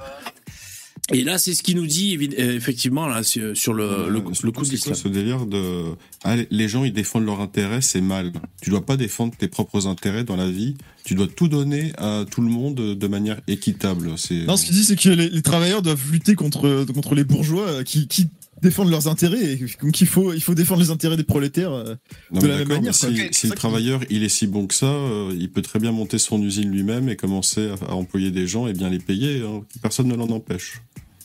Et 1.13 1.23
là, 1.23 1.39
c'est 1.39 1.55
ce 1.55 1.63
qu'il 1.63 1.77
nous 1.77 1.87
dit, 1.87 2.17
euh, 2.17 2.57
effectivement, 2.57 3.07
là, 3.07 3.23
sur 3.23 3.73
le, 3.73 4.09
le, 4.11 4.21
coup 4.21 4.33
de 4.65 4.71
l'islam. 4.71 4.95
ce 4.97 5.07
délire 5.07 5.47
de 5.47 5.85
ah, 6.25 6.35
les- 6.51 6.69
gens 6.69 6.83
ils 6.83 6.93
défendent 6.93 7.27
leur 7.27 7.41
intérêt 7.41 7.81
c'est 7.81 8.01
mal. 8.01 8.33
Tu 8.61 8.71
dois 8.71 8.85
pas 8.85 8.97
défendre 8.97 9.33
tes 9.39 9.47
propres 9.47 9.87
intérêts 9.87 10.25
dans 10.25 10.35
la 10.35 10.51
vie. 10.51 10.75
Tu 11.05 11.15
dois 11.15 11.29
tout 11.29 11.47
donner 11.47 11.93
à 11.99 12.25
tout 12.29 12.41
le 12.41 12.49
monde 12.49 12.75
de 12.75 13.07
manière 13.07 13.41
équitable. 13.47 14.15
C'est 14.17 14.45
Non, 14.47 14.57
ce 14.57 14.65
qu'il 14.67 14.75
dit, 14.75 14.83
c'est 14.83 14.97
que 15.01 15.09
les, 15.11 15.29
les 15.29 15.43
travailleurs 15.43 15.81
doivent 15.83 16.11
lutter 16.11 16.35
contre, 16.35 16.85
contre 16.93 17.15
les 17.15 17.23
bourgeois 17.23 17.69
euh, 17.69 17.83
qui, 17.85 18.09
qui 18.09 18.27
défendent 18.63 18.91
leurs 18.91 19.07
intérêts. 19.09 19.53
Et 19.53 19.67
donc, 19.83 20.01
il 20.01 20.07
faut, 20.07 20.33
il 20.33 20.41
faut 20.41 20.55
défendre 20.55 20.81
les 20.81 20.91
intérêts 20.91 21.17
des 21.17 21.25
prolétaires. 21.25 21.73
euh, 21.73 21.95
Non, 22.33 22.41
de 22.41 22.47
la 22.47 22.59
même 22.59 22.69
manière, 22.69 22.95
si, 22.95 23.07
le 23.09 23.55
travailleur 23.55 24.01
il 24.11 24.23
est 24.23 24.29
si 24.29 24.47
bon 24.47 24.67
que 24.67 24.75
ça 24.75 24.87
euh, 24.87 25.35
il 25.39 25.51
peut 25.51 25.63
très 25.63 25.79
bien 25.79 25.93
monter 25.93 26.19
son 26.19 26.43
usine 26.43 26.71
lui-même 26.71 27.09
et 27.09 27.17
commencer 27.17 27.69
à, 27.69 27.93
à 27.93 27.95
employer 27.95 28.31
des 28.31 28.47
gens 28.47 28.67
et 28.67 28.73
bien 28.73 28.89
les 28.91 28.99
payer 28.99 29.43
hein. 29.43 29.63
personne 29.83 30.09
ne 30.09 30.15
l'en 30.15 30.29
empêche 30.31 30.81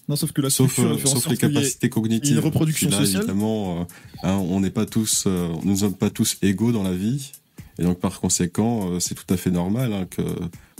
Non, 0.09 0.15
sauf 0.15 0.31
que 0.33 0.41
la 0.41 0.49
sauf, 0.49 0.77
euh, 0.79 0.97
sauf 1.05 1.27
les 1.29 1.37
capacités 1.37 1.89
cognitives. 1.89 2.33
une 2.33 2.39
reproduction 2.39 2.89
là, 2.89 2.97
sociale. 2.97 3.21
Évidemment, 3.23 3.81
euh, 3.81 4.27
hein, 4.27 4.35
on 4.35 4.59
n'est 4.59 4.69
pas 4.71 4.85
tous, 4.85 5.23
euh, 5.27 5.47
nous 5.63 5.71
ne 5.71 5.77
sommes 5.77 5.95
pas 5.95 6.09
tous 6.09 6.37
égaux 6.41 6.71
dans 6.73 6.83
la 6.83 6.93
vie, 6.93 7.31
et 7.79 7.83
donc 7.83 7.99
par 7.99 8.19
conséquent, 8.19 8.91
euh, 8.91 8.99
c'est 8.99 9.15
tout 9.15 9.31
à 9.33 9.37
fait 9.37 9.51
normal 9.51 9.93
hein, 9.93 10.05
que 10.09 10.21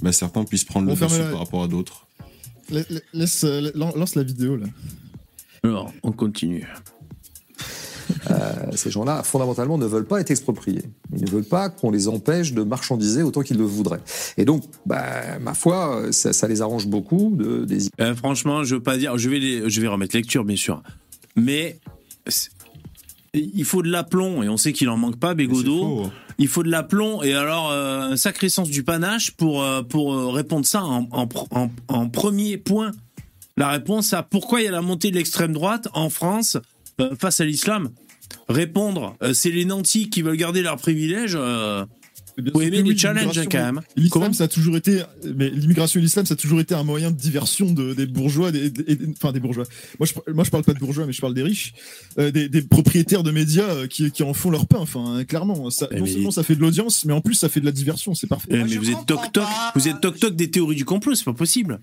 bah, 0.02 0.12
certains 0.12 0.44
puissent 0.44 0.66
prendre 0.66 0.88
On 0.92 0.96
le 0.96 1.00
dessus 1.00 1.20
la- 1.20 1.30
par 1.30 1.40
rapport 1.40 1.64
à 1.64 1.68
d'autres. 1.70 2.08
Laisse, 3.14 3.46
lance 3.76 4.16
la 4.16 4.24
vidéo 4.24 4.58
là. 4.58 4.68
Alors, 5.64 5.92
on 6.04 6.12
continue. 6.12 6.68
Euh, 8.30 8.36
ces 8.76 8.92
gens-là, 8.92 9.24
fondamentalement, 9.24 9.78
ne 9.78 9.86
veulent 9.86 10.06
pas 10.06 10.20
être 10.22 10.32
expropriés. 10.32 10.84
Ils 11.16 11.24
ne 11.26 11.30
veulent 11.30 11.44
pas 11.46 11.70
qu'on 11.70 11.92
les 11.92 12.08
empêche 12.08 12.54
de 12.54 12.64
marchandiser 12.64 13.24
autant 13.24 13.42
qu'ils 13.42 13.58
le 13.58 13.64
voudraient. 13.64 14.02
Et 14.38 14.46
donc, 14.46 14.64
bah, 14.86 15.40
ma 15.40 15.54
foi, 15.54 16.12
ça, 16.12 16.34
ça 16.34 16.48
les 16.48 16.62
arrange 16.62 16.88
beaucoup 16.88 17.32
de 17.36 17.64
des 17.66 17.90
Euh, 18.00 18.16
franchement, 18.16 18.64
je 18.64 18.76
veux 18.76 18.84
pas 18.84 18.98
dire, 18.98 19.18
je 19.18 19.30
vais, 19.30 19.40
les, 19.40 19.70
je 19.70 19.82
vais 19.82 19.88
remettre 19.88 20.16
lecture, 20.16 20.44
bien 20.44 20.56
sûr. 20.56 20.82
Mais 21.36 21.80
il 23.34 23.64
faut 23.64 23.82
de 23.82 23.90
l'aplomb, 23.90 24.44
et 24.44 24.50
on 24.50 24.58
sait 24.58 24.74
qu'il 24.74 24.90
en 24.90 24.98
manque 24.98 25.18
pas, 25.18 25.34
faux, 25.82 26.04
hein. 26.06 26.12
Il 26.38 26.48
faut 26.48 26.64
de 26.64 26.70
l'aplomb, 26.70 27.22
et 27.22 27.34
alors 27.34 27.70
euh, 27.72 28.02
un 28.12 28.18
sacré 28.18 28.50
sens 28.50 28.70
du 28.70 28.84
panache 28.84 29.32
pour, 29.32 29.64
euh, 29.64 29.84
pour 29.84 30.34
répondre 30.34 30.66
ça 30.66 30.84
en, 30.84 31.08
en, 31.12 31.26
pr- 31.28 31.48
en- 31.52 31.70
en 31.88 32.10
premier 32.10 32.58
point. 32.58 32.92
La 33.58 33.70
réponse 33.70 34.14
à 34.14 34.24
pourquoi 34.24 34.62
il 34.62 34.66
y 34.66 34.68
a 34.68 34.72
la 34.72 34.82
montée 34.82 35.12
de 35.12 35.16
l'extrême 35.16 35.52
droite 35.54 35.88
en 35.94 36.10
France 36.10 36.58
euh, 37.00 37.16
face 37.20 37.40
à 37.42 37.46
l'islam. 37.46 37.90
Répondre, 38.48 39.16
euh, 39.24 39.34
c'est 39.34 39.52
les 39.52 39.66
nantis 39.66 40.10
qui 40.10 40.22
veulent 40.22 40.38
garder 40.38 40.62
leurs 40.62 40.78
privilèges. 40.78 41.36
euh, 41.36 41.86
que 42.38 42.42
des 42.42 42.82
oui, 42.82 42.98
challenges, 42.98 43.42
quand 43.52 43.58
même. 43.60 43.82
L'islam, 43.98 44.34
ça 44.34 44.46
a 44.46 44.48
toujours 44.48 44.78
été, 44.78 45.04
mais 45.36 45.50
l'immigration 45.50 46.00
et 46.00 46.04
l'islam, 46.04 46.26
ça 46.26 46.34
a 46.34 46.38
toujours 46.38 46.62
été 46.62 46.74
un 46.74 46.84
moyen 46.84 47.12
de 47.12 47.18
diversion 47.18 47.72
de, 47.74 47.94
des 47.94 48.06
bourgeois, 48.06 48.52
des, 48.54 48.70
des- 48.70 48.96
des- 48.96 49.08
enfin 49.10 49.34
des 49.34 49.42
bourgeois. 49.42 49.66
Moi, 50.00 50.08
je, 50.08 50.32
moi, 50.34 50.46
je 50.46 50.50
parle 50.50 50.64
pas 50.64 50.74
de 50.74 50.80
bourgeois, 50.80 51.06
mais 51.06 51.12
je 51.12 51.20
parle 51.20 51.34
des 51.34 51.44
riches, 51.44 51.74
euh, 52.20 52.32
des, 52.32 52.62
propriétaires 52.62 53.24
de 53.24 53.32
médias 53.32 53.86
qui, 53.88 54.12
qui 54.12 54.24
en 54.24 54.34
font 54.34 54.50
leur 54.50 54.66
pain. 54.66 54.78
Enfin, 54.80 55.18
hein, 55.18 55.26
clairement, 55.26 55.70
ça, 55.70 55.90
Eh, 55.92 55.98
non 55.98 56.06
mais- 56.06 56.10
seulement 56.12 56.32
ça 56.32 56.44
fait 56.44 56.56
de 56.56 56.62
l'audience, 56.62 57.04
mais 57.04 57.12
en 57.14 57.20
plus 57.22 57.34
ça 57.36 57.50
fait 57.50 57.60
de 57.60 57.66
la 57.66 57.74
diversion. 57.74 58.16
C'est 58.16 58.28
parfait. 58.28 58.48
Eh, 58.52 58.64
mais 58.64 58.78
vous 58.78 58.90
êtes 58.90 59.06
toc 59.06 59.20
toc, 59.34 59.44
vous 59.76 59.90
êtes 59.90 60.00
toc 60.00 60.18
toc 60.18 60.34
des 60.36 60.50
théories 60.50 60.78
du 60.78 60.86
complot, 60.86 61.16
c'est 61.16 61.26
pas 61.26 61.34
possible. 61.34 61.80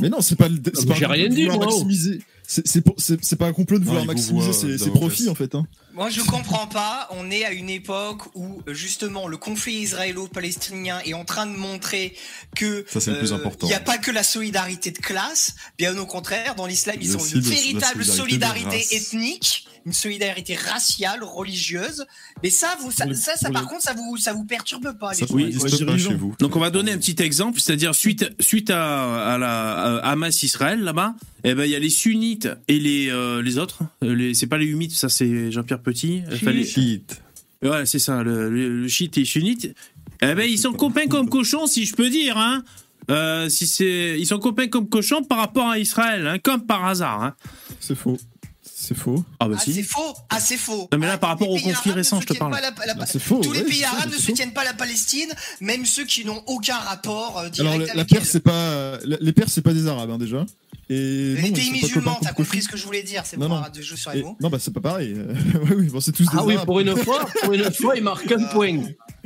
Mais 0.00 0.08
non, 0.08 0.20
c'est 0.20 0.36
pas, 0.36 0.48
le- 0.48 0.60
pas 0.60 0.94
j'ai 0.94 1.06
rien 1.06 1.28
dit, 1.28 1.46
moi, 1.46 1.66
maximiser. 1.66 2.20
C'est 2.46 3.36
pas 3.38 3.46
un 3.46 3.52
complot 3.52 3.78
de 3.78 3.84
Non, 3.84 3.90
vouloir 3.90 4.04
vous 4.06 4.12
maximiser 4.12 4.44
voit, 4.46 4.52
ses, 4.54 4.78
ses 4.78 4.84
Damoclès. 4.86 5.00
profits 5.00 5.28
en 5.28 5.34
fait. 5.34 5.54
Hein. 5.54 5.66
Moi, 5.94 6.10
je 6.10 6.20
comprends 6.20 6.66
pas. 6.66 7.08
On 7.12 7.30
est 7.30 7.44
à 7.44 7.52
une 7.52 7.70
époque 7.70 8.22
où 8.34 8.60
justement 8.68 9.28
le 9.28 9.36
conflit 9.38 9.76
israélo-palestinien 9.80 11.00
est 11.04 11.14
en 11.14 11.24
train 11.24 11.46
de 11.46 11.56
montrer 11.56 12.14
que 12.54 12.84
Ça, 12.88 12.98
important. 13.34 13.66
Il 13.66 13.70
n'y 13.70 13.74
a 13.74 13.80
pas 13.80 13.98
que 13.98 14.10
la 14.10 14.22
solidarité 14.22 14.90
de 14.90 14.98
classe. 14.98 15.54
Bien 15.78 15.96
au 15.98 16.06
contraire, 16.06 16.54
dans 16.54 16.66
l'islam, 16.66 16.96
ils 17.00 17.16
ont 17.16 17.24
une 17.24 17.40
véritable 17.40 18.04
solidarité 18.04 18.94
ethnique, 18.94 19.66
une 19.86 19.92
solidarité 19.94 20.54
raciale, 20.54 21.22
religieuse. 21.24 22.04
Mais 22.42 22.50
ça, 22.50 22.76
vous, 22.82 22.90
ça, 22.90 23.06
les- 23.06 23.14
ça, 23.14 23.36
ça, 23.36 23.50
par 23.50 23.62
les- 23.62 23.68
contre, 23.68 23.82
ça 23.82 23.94
vous, 23.94 24.16
ça 24.18 24.34
vous 24.34 24.44
perturbe 24.44 24.98
pas. 24.98 25.12
les 25.12 25.24
Oui, 25.30 25.50
gens. 25.98 26.10
Donc 26.38 26.56
on 26.56 26.60
va 26.60 26.70
donner 26.70 26.92
un 26.92 26.98
petit 26.98 27.16
exemple, 27.22 27.58
c'est-à-dire 27.60 27.94
suite 27.94 28.26
suite 28.38 28.68
à, 28.70 29.32
à 29.34 29.38
la 29.38 29.96
à 30.02 30.10
Hamas 30.10 30.42
Israël 30.42 30.80
là-bas, 30.80 31.14
eh 31.44 31.54
ben 31.54 31.64
il 31.64 31.70
y 31.70 31.74
a 31.76 31.78
les 31.78 31.88
sunnites 31.90 32.35
et 32.68 32.78
les 32.78 33.08
euh, 33.10 33.40
les 33.42 33.58
autres, 33.58 33.82
Euh, 34.02 34.14
les 34.14 34.34
c'est 34.34 34.46
pas 34.46 34.58
les 34.58 34.66
humites, 34.66 34.92
ça 34.92 35.08
c'est 35.08 35.50
Jean-Pierre 35.50 35.80
Petit, 35.80 36.22
Enfin, 36.32 36.50
les- 36.50 36.64
Chiites. 36.64 37.22
Ouais, 37.62 37.86
c'est 37.86 37.98
ça, 37.98 38.22
le, 38.22 38.50
le, 38.50 38.82
le 38.82 38.88
chiite 38.88 39.16
et 39.16 39.20
les 39.20 39.26
sunnites. 39.26 39.74
Eh 40.22 40.34
ben 40.34 40.48
ils 40.48 40.58
sont 40.58 40.72
copains 40.72 41.06
comme 41.08 41.28
cochons 41.28 41.66
si 41.66 41.84
je 41.86 41.94
peux 41.94 42.10
dire 42.10 42.36
hein. 42.38 42.62
Euh, 43.10 43.48
si 43.48 43.66
c'est 43.66 44.18
ils 44.18 44.26
sont 44.26 44.38
copains 44.38 44.66
comme 44.68 44.88
cochons 44.88 45.22
par 45.22 45.38
rapport 45.38 45.68
à 45.68 45.78
Israël 45.78 46.26
hein, 46.26 46.38
comme 46.42 46.66
par 46.66 46.84
hasard 46.86 47.22
hein. 47.22 47.34
C'est 47.80 47.94
faux. 47.94 48.18
C'est 48.86 48.96
faux. 48.96 49.24
Ah 49.40 49.48
bah 49.48 49.56
Ah, 49.58 49.60
si. 49.62 49.74
c'est 49.74 49.82
faux. 49.82 50.14
Ah, 50.30 50.38
c'est 50.38 50.56
faux. 50.56 50.88
Non 50.92 50.98
mais 50.98 51.06
là 51.08 51.18
par 51.18 51.30
rapport 51.30 51.50
au 51.50 51.58
conflit 51.58 51.90
récent, 51.90 52.20
je 52.20 52.26
te 52.26 52.34
parle. 52.34 52.52
pas 52.52 52.60
la- 52.60 52.94
la- 52.94 53.06
c'est 53.06 53.18
faux, 53.18 53.40
Tous 53.40 53.52
les 53.52 53.62
pays 53.64 53.82
arabes 53.84 54.10
ne 54.12 54.16
soutiennent 54.16 54.52
pas 54.52 54.62
la 54.64 54.74
Palestine, 54.74 55.28
même 55.60 55.84
ceux 55.86 56.04
qui 56.04 56.24
n'ont 56.24 56.42
aucun 56.46 56.76
rapport 56.78 57.38
euh, 57.38 57.48
Alors 57.58 57.72
la, 57.76 57.82
avec 57.82 57.94
la 57.94 58.00
elle. 58.02 58.06
Perse, 58.06 58.28
c'est 58.28 58.40
pas 58.40 58.98
les 59.04 59.32
Perses, 59.32 59.52
c'est 59.54 59.62
pas 59.62 59.72
des 59.72 59.88
Arabes 59.88 60.10
hein, 60.10 60.18
déjà. 60.18 60.44
Et 60.88 61.34
Les 61.34 61.48
non, 61.48 61.52
pays 61.52 61.70
pas 61.80 61.86
musulmans, 61.88 62.18
t'as 62.22 62.32
compris 62.32 62.62
ce 62.62 62.68
que 62.68 62.76
je 62.76 62.84
voulais 62.84 63.02
dire, 63.02 63.22
c'est 63.26 63.36
Non, 63.36 63.46
pour 63.48 63.56
non. 63.56 63.62
arrêter 63.62 63.80
de 63.80 63.84
jouer 63.84 63.96
sur 63.96 64.12
les 64.12 64.22
mots. 64.22 64.36
non, 64.40 64.48
bah 64.50 64.58
c'est 64.60 64.72
pas 64.72 64.80
pareil. 64.80 65.14
Euh, 65.16 65.34
ouais, 65.64 65.74
oui, 65.78 65.88
bon, 65.88 66.00
c'est 66.00 66.12
tous 66.12 66.22
des 66.22 66.28
Ah 66.38 66.44
oui, 66.44 66.54
Arabes. 66.54 66.66
pour 66.66 66.78
une 66.78 66.96
fois, 66.96 67.26
pour 67.42 67.52
une 67.54 67.72
fois, 67.72 67.96
il 67.96 68.04
marque 68.04 68.30
un 68.30 68.44
point. 68.44 68.78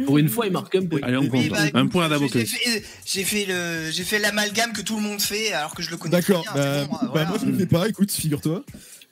Pour 0.06 0.16
une 0.16 0.30
fois, 0.30 0.46
il 0.46 0.52
marque 0.52 0.74
un 0.76 0.86
point. 0.86 1.00
Allez, 1.02 1.18
on 1.18 1.20
Oui, 1.20 1.28
compte. 1.28 1.48
bah, 1.50 1.78
un 1.78 1.86
point 1.86 2.10
à 2.10 2.18
J'ai 2.18 2.46
fait, 2.46 2.82
j'ai 3.04 3.24
fait 3.24 3.44
le, 3.44 3.90
j'ai 3.90 4.04
fait 4.04 4.18
l'amalgame 4.18 4.72
que 4.72 4.80
tout 4.80 4.96
le 4.96 5.02
monde 5.02 5.20
fait 5.20 5.52
alors 5.52 5.74
que 5.74 5.82
je 5.82 5.90
le 5.90 5.98
connais. 5.98 6.12
D'accord. 6.16 6.40
bien, 6.44 6.52
Bah, 6.54 6.78
c'est 6.80 6.86
bon, 6.88 6.92
bah, 7.02 7.08
voilà. 7.12 7.28
moi 7.28 7.38
je 7.42 7.46
le 7.46 7.58
fais 7.58 7.66
pas. 7.66 7.86
Écoute, 7.90 8.10
figure-toi. 8.10 8.64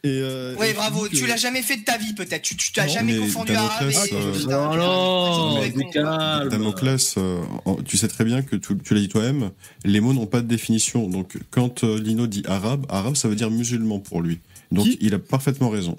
Et 0.04 0.20
euh, 0.22 0.54
Ouais, 0.56 0.68
et 0.68 0.70
je 0.70 0.76
bravo. 0.76 1.06
que- 1.08 1.16
Tu 1.16 1.26
l'as 1.26 1.36
jamais 1.36 1.60
fait 1.60 1.76
de 1.78 1.84
ta 1.84 1.98
vie, 1.98 2.12
peut-être. 2.14 2.42
Tu, 2.42 2.54
t'as 2.72 2.86
Non, 2.86 2.92
jamais 2.92 3.12
mais 3.14 3.18
confondu 3.18 3.52
arabe 3.54 3.90
et. 3.90 4.14
euh, 4.14 4.44
Non, 4.48 4.76
non. 4.76 6.48
Damoclès, 6.48 7.14
euh, 7.18 7.40
tu 7.84 7.96
sais 7.96 8.08
très 8.08 8.24
bien 8.24 8.42
que 8.42 8.56
tu, 8.56 8.76
tu 8.78 8.94
l'as 8.94 9.00
dit 9.00 9.08
toi-même, 9.08 9.50
les 9.84 10.00
mots 10.00 10.12
n'ont 10.12 10.26
pas 10.26 10.40
de 10.40 10.46
définition. 10.46 11.08
Donc 11.08 11.36
quand 11.50 11.82
euh, 11.84 11.98
Lino 12.00 12.26
dit 12.26 12.42
arabe, 12.46 12.86
arabe 12.88 13.16
ça 13.16 13.28
veut 13.28 13.36
dire 13.36 13.50
musulman 13.50 13.98
pour 13.98 14.22
lui. 14.22 14.38
Donc 14.70 14.86
il 15.00 15.14
a 15.14 15.18
parfaitement 15.18 15.68
raison. 15.70 15.96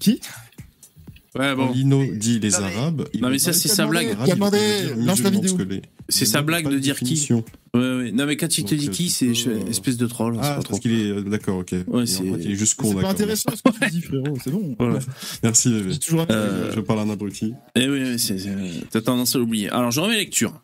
Qui? 0.00 0.20
Ouais, 1.38 1.54
bon. 1.54 1.70
Lino 1.72 2.04
dit 2.12 2.40
les 2.40 2.54
arabes, 2.56 3.08
il 3.14 3.20
Non, 3.20 3.30
mais 3.30 3.38
ça, 3.38 3.52
c'est 3.52 3.68
sa 3.68 3.86
blague. 3.86 4.16
Qui 4.24 4.32
demandé 4.32 4.58
Lance 4.96 5.22
la 5.22 5.30
vidéo. 5.30 5.56
C'est 6.08 6.26
sa 6.26 6.42
blague 6.42 6.68
de 6.68 6.78
dire 6.78 6.96
qui. 6.98 7.04
définition. 7.04 7.44
Ouais, 7.72 7.80
ouais. 7.80 8.10
Non 8.10 8.26
mais 8.26 8.36
quand 8.36 8.58
il 8.58 8.64
te 8.64 8.74
dit 8.74 8.88
euh, 8.88 8.90
qui, 8.90 9.10
c'est 9.10 9.28
euh, 9.46 9.64
espèce 9.68 9.96
de 9.96 10.08
troll, 10.08 10.34
Ah, 10.38 10.40
pas 10.40 10.54
parce 10.54 10.64
trop. 10.64 10.78
qu'il 10.78 10.92
est 10.92 11.04
euh, 11.08 11.20
d'accord, 11.22 11.58
ok. 11.58 11.70
Ouais, 11.86 12.02
en 12.02 12.06
c'est- 12.06 12.16
fait, 12.24 12.42
il 12.42 12.50
est 12.50 12.54
juste 12.56 12.74
con, 12.74 12.88
C'est 12.96 13.00
pas 13.00 13.10
intéressant 13.10 13.50
ce 13.54 13.62
que 13.62 13.84
tu 13.84 13.90
dis, 13.92 14.00
frérot. 14.02 14.36
C'est 14.42 14.50
bon. 14.50 14.74
Voilà. 14.80 14.98
Merci, 15.44 15.70
bébé. 15.70 15.96
Toujours. 15.98 16.26
Euh, 16.30 16.72
Je 16.74 16.80
parle 16.80 16.98
à 16.98 17.02
un 17.02 17.10
abruti. 17.10 17.54
Eh 17.76 17.88
oui, 17.88 18.00
oui, 18.02 18.18
c'est- 18.18 18.38
c'est- 18.38 18.50
t'as 18.90 19.00
tendance 19.02 19.36
à 19.36 19.38
l'oublier. 19.38 19.70
Alors 19.70 19.92
je 19.92 20.00
remets 20.00 20.16
lecture. 20.16 20.60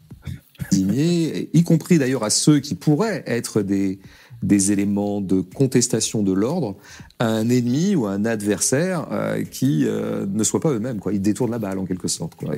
y 0.73 1.63
compris 1.63 1.99
d'ailleurs 1.99 2.25
à 2.25 2.31
ceux 2.31 2.59
qui 2.59 2.75
pourraient 2.75 3.23
être 3.29 3.63
des, 3.63 4.01
des 4.43 4.73
éléments 4.73 5.21
de 5.21 5.41
contestation 5.41 6.23
de 6.23 6.33
l'ordre, 6.33 6.77
à 7.19 7.27
un 7.27 7.49
ennemi 7.49 7.95
ou 7.95 8.07
à 8.07 8.13
un 8.13 8.25
adversaire 8.25 9.07
euh, 9.11 9.43
qui 9.45 9.85
euh, 9.87 10.27
ne 10.27 10.45
soit 10.45 10.61
pas 10.61 10.71
eux-mêmes. 10.71 10.99
Quoi. 10.99 11.13
Ils 11.13 11.23
détournent 11.23 11.51
la 11.51 11.59
balle 11.59 11.79
en 11.79 11.87
quelque 11.87 12.09
sorte. 12.09 12.35
Quoi. 12.35 12.55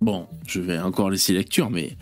Bon, 0.00 0.26
je 0.46 0.60
vais 0.60 0.78
encore 0.78 1.10
laisser 1.10 1.32
lecture, 1.32 1.70
mais 1.70 1.96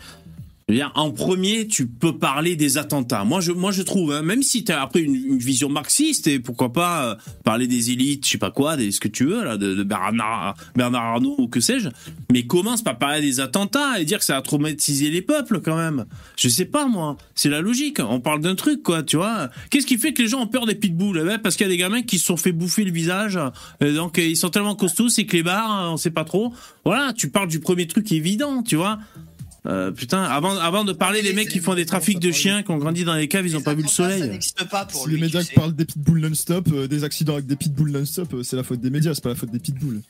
en 0.95 1.11
premier, 1.11 1.67
tu 1.67 1.87
peux 1.87 2.17
parler 2.17 2.55
des 2.55 2.77
attentats. 2.77 3.23
Moi, 3.23 3.41
je, 3.41 3.51
moi, 3.51 3.71
je 3.71 3.81
trouve, 3.81 4.13
hein, 4.13 4.21
même 4.21 4.43
si 4.43 4.63
tu 4.63 4.71
as 4.71 4.81
après 4.81 5.01
une, 5.01 5.15
une 5.15 5.37
vision 5.37 5.69
marxiste, 5.69 6.27
et 6.27 6.39
pourquoi 6.39 6.71
pas 6.73 7.05
euh, 7.05 7.15
parler 7.43 7.67
des 7.67 7.91
élites, 7.91 8.25
je 8.25 8.31
sais 8.31 8.37
pas 8.37 8.51
quoi, 8.51 8.77
des 8.77 8.91
ce 8.91 8.99
que 8.99 9.07
tu 9.07 9.25
veux, 9.25 9.43
là, 9.43 9.57
de, 9.57 9.73
de 9.73 9.83
Bernard, 9.83 10.55
Bernard 10.75 11.03
Arnault 11.03 11.35
ou 11.39 11.47
que 11.47 11.59
sais-je, 11.59 11.89
mais 12.31 12.45
commence 12.45 12.83
par 12.83 12.97
parler 12.97 13.21
des 13.21 13.39
attentats 13.39 13.99
et 13.99 14.05
dire 14.05 14.19
que 14.19 14.25
ça 14.25 14.37
a 14.37 14.41
traumatisé 14.41 15.09
les 15.09 15.21
peuples 15.21 15.59
quand 15.61 15.75
même. 15.75 16.05
Je 16.35 16.49
sais 16.49 16.65
pas, 16.65 16.87
moi. 16.87 17.17
C'est 17.33 17.49
la 17.49 17.61
logique. 17.61 17.99
On 17.99 18.19
parle 18.19 18.41
d'un 18.41 18.55
truc, 18.55 18.83
quoi, 18.83 19.01
tu 19.01 19.17
vois. 19.17 19.49
Qu'est-ce 19.71 19.87
qui 19.87 19.97
fait 19.97 20.13
que 20.13 20.21
les 20.21 20.27
gens 20.27 20.41
ont 20.41 20.47
peur 20.47 20.65
des 20.65 20.75
pitbulls 20.75 21.19
Eh 21.21 21.25
ben, 21.25 21.39
Parce 21.39 21.55
qu'il 21.55 21.65
y 21.65 21.69
a 21.69 21.71
des 21.71 21.77
gamins 21.77 22.03
qui 22.03 22.19
se 22.19 22.25
sont 22.25 22.37
fait 22.37 22.51
bouffer 22.51 22.83
le 22.83 22.91
visage, 22.91 23.39
et 23.81 23.93
donc 23.93 24.19
euh, 24.19 24.23
ils 24.23 24.37
sont 24.37 24.49
tellement 24.49 24.75
costauds, 24.75 25.09
c'est 25.09 25.25
clébards, 25.25 25.91
on 25.91 25.97
sait 25.97 26.11
pas 26.11 26.25
trop. 26.25 26.53
Voilà, 26.85 27.13
tu 27.13 27.29
parles 27.29 27.47
du 27.47 27.59
premier 27.59 27.87
truc 27.87 28.11
évident, 28.11 28.61
tu 28.63 28.75
vois. 28.75 28.99
Euh, 29.65 29.91
putain, 29.91 30.23
avant, 30.23 30.55
avant 30.57 30.85
de 30.85 30.93
parler 30.93 31.21
des 31.21 31.33
mecs 31.33 31.49
qui 31.49 31.59
font 31.59 31.75
des 31.75 31.85
trafics 31.85 32.19
de 32.19 32.31
chiens, 32.31 32.63
qui 32.63 32.71
ont 32.71 32.77
grandi 32.77 33.03
dans 33.03 33.15
les 33.15 33.27
caves, 33.27 33.45
ils 33.45 33.57
ont 33.57 33.61
pas 33.61 33.73
vu 33.73 33.81
le 33.83 33.87
Ça 33.89 33.95
soleil. 33.95 34.29
n'existe 34.29 34.63
pas 34.69 34.85
pour 34.85 35.01
Si 35.03 35.09
lui. 35.09 35.15
les 35.15 35.21
médias 35.23 35.41
tu 35.41 35.47
qui 35.47 35.53
sais. 35.53 35.59
parlent 35.59 35.75
des 35.75 35.85
pitbulls 35.85 36.21
non-stop, 36.21 36.69
euh, 36.71 36.87
des 36.87 37.03
accidents 37.03 37.33
avec 37.33 37.45
des 37.45 37.57
pitbulls 37.57 37.91
non-stop, 37.91 38.33
euh, 38.35 38.43
c'est 38.43 38.55
la 38.55 38.63
faute 38.63 38.79
des 38.79 38.89
médias, 38.89 39.13
c'est 39.13 39.23
pas 39.23 39.29
la 39.29 39.35
faute 39.35 39.51
des 39.51 39.59
pitbulls. 39.59 40.01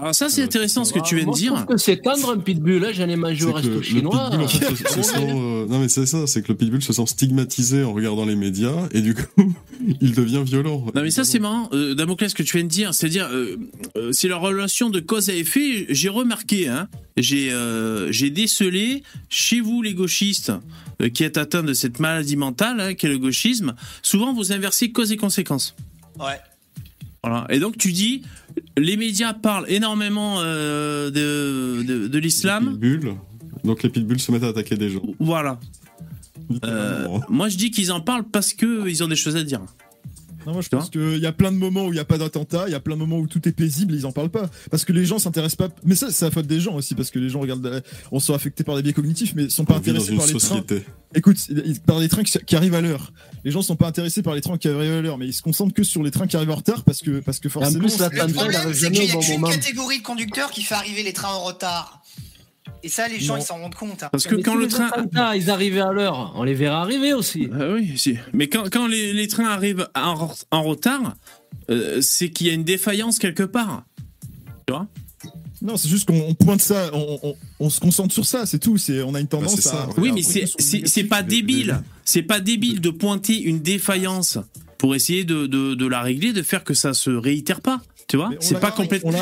Alors 0.00 0.14
ça, 0.14 0.28
c'est 0.28 0.42
intéressant 0.42 0.84
ce 0.84 0.92
que 0.92 1.00
tu 1.00 1.16
viens 1.16 1.26
de 1.26 1.32
je 1.32 1.36
dire. 1.36 1.54
trouve 1.54 1.66
que 1.66 1.76
c'est 1.76 1.98
tendre 1.98 2.30
un 2.30 2.38
pitbull. 2.38 2.80
Là, 2.80 2.92
j'en 2.92 3.08
ai 3.08 3.16
mangé 3.16 3.44
au 3.44 3.52
resto 3.52 3.82
chinois. 3.82 4.30
pitbull, 4.30 4.44
en 4.44 4.48
fait, 4.48 4.74
se, 4.74 4.84
se 4.94 5.02
sent, 5.02 5.18
euh, 5.18 5.66
non 5.66 5.80
mais 5.80 5.88
c'est 5.88 6.06
ça, 6.06 6.26
c'est 6.26 6.42
que 6.42 6.48
le 6.48 6.54
pitbull 6.56 6.82
se 6.82 6.92
sent 6.92 7.06
stigmatisé 7.06 7.84
en 7.84 7.92
regardant 7.92 8.24
les 8.24 8.36
médias 8.36 8.88
et 8.92 9.00
du 9.02 9.14
coup, 9.14 9.54
il 10.00 10.14
devient 10.14 10.42
violent. 10.44 10.86
Non 10.94 11.02
mais 11.02 11.10
ça 11.10 11.24
c'est 11.24 11.38
marrant, 11.38 11.68
euh, 11.72 11.94
Damoclès, 11.94 12.30
ce 12.30 12.34
que 12.34 12.42
tu 12.42 12.56
viens 12.56 12.64
de 12.64 12.70
dire, 12.70 12.94
c'est-à-dire 12.94 13.28
euh, 13.30 13.56
euh, 13.96 14.10
c'est 14.12 14.28
la 14.28 14.36
relation 14.36 14.90
de 14.90 15.00
cause 15.00 15.28
à 15.30 15.34
effet. 15.34 15.86
J'ai 15.88 16.08
remarqué, 16.08 16.68
hein, 16.68 16.88
j'ai 17.16 17.50
j'ai 18.10 18.30
décelé 18.30 19.02
chez 19.28 19.60
vous 19.60 19.82
les 19.82 19.94
gauchistes 19.94 20.52
qui 21.14 21.24
êtes 21.24 21.38
atteints 21.38 21.62
de 21.62 21.72
cette 21.72 21.98
maladie 21.98 22.36
mentale, 22.36 22.80
hein, 22.80 22.94
qu'est 22.94 23.08
le 23.08 23.18
gauchisme. 23.18 23.74
Souvent 24.02 24.32
vous 24.32 24.52
inversez 24.52 24.92
cause 24.92 25.12
et 25.12 25.16
conséquence. 25.16 25.74
Ouais. 26.18 26.38
Voilà. 27.22 27.46
Et 27.50 27.58
donc 27.58 27.76
tu 27.76 27.92
dis, 27.92 28.22
les 28.76 28.96
médias 28.96 29.34
parlent 29.34 29.66
énormément 29.68 30.36
euh, 30.38 31.10
de, 31.10 31.82
de, 31.82 32.08
de 32.08 32.18
l'islam. 32.18 32.78
Donc 33.64 33.82
les 33.82 33.90
pitbulls 33.90 34.20
se 34.20 34.32
mettent 34.32 34.44
à 34.44 34.48
attaquer 34.48 34.76
des 34.76 34.90
gens. 34.90 35.02
Voilà. 35.18 35.60
Euh, 36.64 37.06
moi 37.28 37.48
je 37.48 37.56
dis 37.56 37.70
qu'ils 37.70 37.92
en 37.92 38.00
parlent 38.00 38.24
parce 38.24 38.54
que 38.54 38.88
ils 38.88 39.04
ont 39.04 39.08
des 39.08 39.16
choses 39.16 39.36
à 39.36 39.42
dire. 39.44 39.60
Non, 40.46 40.52
moi 40.54 40.62
je 40.62 40.68
pense 40.68 40.88
qu'il 40.90 41.18
y 41.18 41.26
a 41.26 41.32
plein 41.32 41.52
de 41.52 41.56
moments 41.56 41.84
où 41.84 41.88
il 41.88 41.94
n'y 41.94 41.98
a 42.00 42.04
pas 42.04 42.18
d'attentat, 42.18 42.64
il 42.66 42.72
y 42.72 42.74
a 42.74 42.80
plein 42.80 42.94
de 42.94 43.00
moments 43.00 43.18
où 43.18 43.26
tout 43.26 43.46
est 43.48 43.52
paisible 43.52 43.94
et 43.94 43.98
ils 43.98 44.06
en 44.06 44.12
parlent 44.12 44.30
pas. 44.30 44.48
Parce 44.70 44.84
que 44.84 44.92
les 44.92 45.04
gens 45.04 45.18
s'intéressent 45.18 45.56
pas. 45.68 45.74
Mais 45.84 45.94
ça, 45.94 46.10
c'est 46.10 46.24
la 46.24 46.30
faute 46.30 46.46
des 46.46 46.60
gens 46.60 46.74
aussi, 46.74 46.94
parce 46.94 47.10
que 47.10 47.18
les 47.18 47.28
gens 47.28 47.40
regardent. 47.40 47.66
euh, 47.66 47.80
On 48.10 48.20
sont 48.20 48.34
affectés 48.34 48.64
par 48.64 48.76
des 48.76 48.82
biais 48.82 48.92
cognitifs, 48.92 49.34
mais 49.34 49.48
sont 49.50 49.64
pas 49.64 49.74
On 49.74 49.76
intéressés 49.78 50.14
par 50.16 50.26
les 50.26 50.32
trains. 50.38 50.56
Écoute, 51.14 51.36
ils- 51.48 51.80
par 51.80 51.98
les 51.98 52.08
trains 52.08 52.22
qui, 52.22 52.56
arrivent 52.56 52.74
à 52.74 52.80
l'heure. 52.80 53.12
Les 53.44 53.50
gens 53.50 53.62
sont 53.62 53.76
pas 53.76 53.86
intéressés 53.88 54.22
par 54.22 54.34
les 54.34 54.40
trains 54.40 54.56
qui 54.58 54.68
arrivent 54.68 54.92
à 54.92 55.00
l'heure, 55.02 55.18
mais 55.18 55.26
ils 55.26 55.32
se 55.34 55.42
concentrent 55.42 55.74
que 55.74 55.82
sur 55.84 56.02
les 56.02 56.10
trains 56.10 56.26
qui 56.26 56.36
arrivent 56.36 56.50
en 56.50 56.54
retard 56.56 56.84
parce 56.84 57.00
que, 57.00 57.20
parce 57.20 57.38
que 57.40 57.48
forcément. 57.48 57.78
plus, 57.80 57.90
c'est- 57.90 57.98
l'attentat, 58.00 58.24
Le 58.24 58.30
il 58.30 58.34
problème, 58.34 58.60
c'est 58.68 58.74
jamais 58.74 58.98
qu'il 59.00 59.16
au 59.16 59.20
y 59.20 59.22
a 59.22 59.36
qu'une 59.36 59.42
catégorie 59.50 59.98
de 59.98 60.02
conducteurs 60.04 60.50
qui 60.50 60.62
fait 60.62 60.74
arriver 60.74 61.02
les 61.02 61.12
trains 61.12 61.34
en 61.34 61.40
retard. 61.44 62.02
Et 62.82 62.88
ça, 62.88 63.08
les 63.08 63.20
gens, 63.20 63.34
Non. 63.34 63.40
ils 63.40 63.44
s'en 63.44 63.58
rendent 63.58 63.74
compte. 63.74 64.02
hein. 64.02 64.08
Parce 64.10 64.26
que 64.26 64.34
Mais 64.36 64.42
quand 64.42 64.54
le 64.54 64.66
train... 64.66 64.86
attentats, 64.88 65.36
ils 65.36 65.50
arrivaient 65.50 65.80
à 65.80 65.92
l'heure. 65.92 66.32
On 66.36 66.42
les 66.44 66.54
verra 66.54 66.82
arriver 66.82 67.12
aussi. 67.12 67.48
Ah 67.52 67.72
oui, 67.74 67.92
si. 67.96 68.16
Mais 68.32 68.48
quand, 68.48 68.70
quand 68.70 68.86
les, 68.86 69.12
les 69.12 69.28
trains 69.28 69.48
arrivent 69.48 69.88
en, 69.94 70.30
en 70.50 70.62
retard, 70.62 71.14
euh, 71.70 72.00
c'est 72.00 72.30
qu'il 72.30 72.46
y 72.46 72.50
a 72.50 72.54
une 72.54 72.64
défaillance 72.64 73.18
quelque 73.18 73.42
part. 73.42 73.84
Tu 74.66 74.72
vois? 74.72 74.86
Non, 75.62 75.76
c'est 75.76 75.88
juste 75.88 76.06
qu'on 76.08 76.18
on 76.20 76.32
pointe 76.34 76.62
ça, 76.62 76.88
on, 76.94 77.18
on- 77.22 77.34
on 77.60 77.68
se 77.68 77.80
concentre 77.80 78.14
sur 78.14 78.24
ça, 78.24 78.46
c'est 78.46 78.58
tout. 78.58 78.78
C'est, 78.78 79.02
on 79.02 79.14
a 79.14 79.20
une 79.20 79.28
tendance 79.28 79.56
c'est 79.56 79.60
ça, 79.68 79.82
à. 79.82 79.88
Oui, 79.98 80.10
mais 80.12 80.22
pointer 80.22 80.46
c'est 80.86 81.04
pas 81.04 81.22
débile. 81.22 81.82
C'est 82.06 82.22
pas 82.22 82.40
débile 82.40 82.80
de 82.80 82.88
pointer 82.88 83.38
une 83.42 83.60
défaillance 83.60 84.38
pour 84.78 84.94
essayer 84.94 85.24
de, 85.24 85.46
de, 85.46 85.74
de 85.74 85.86
la 85.86 86.00
régler, 86.00 86.32
de 86.32 86.42
faire 86.42 86.64
que 86.64 86.72
ça 86.72 86.94
se 86.94 87.10
réitère 87.10 87.60
pas. 87.60 87.82
Tu 88.10 88.16
vois 88.16 88.30
C'est 88.40 88.58
pas 88.58 88.72
complètement. 88.72 89.12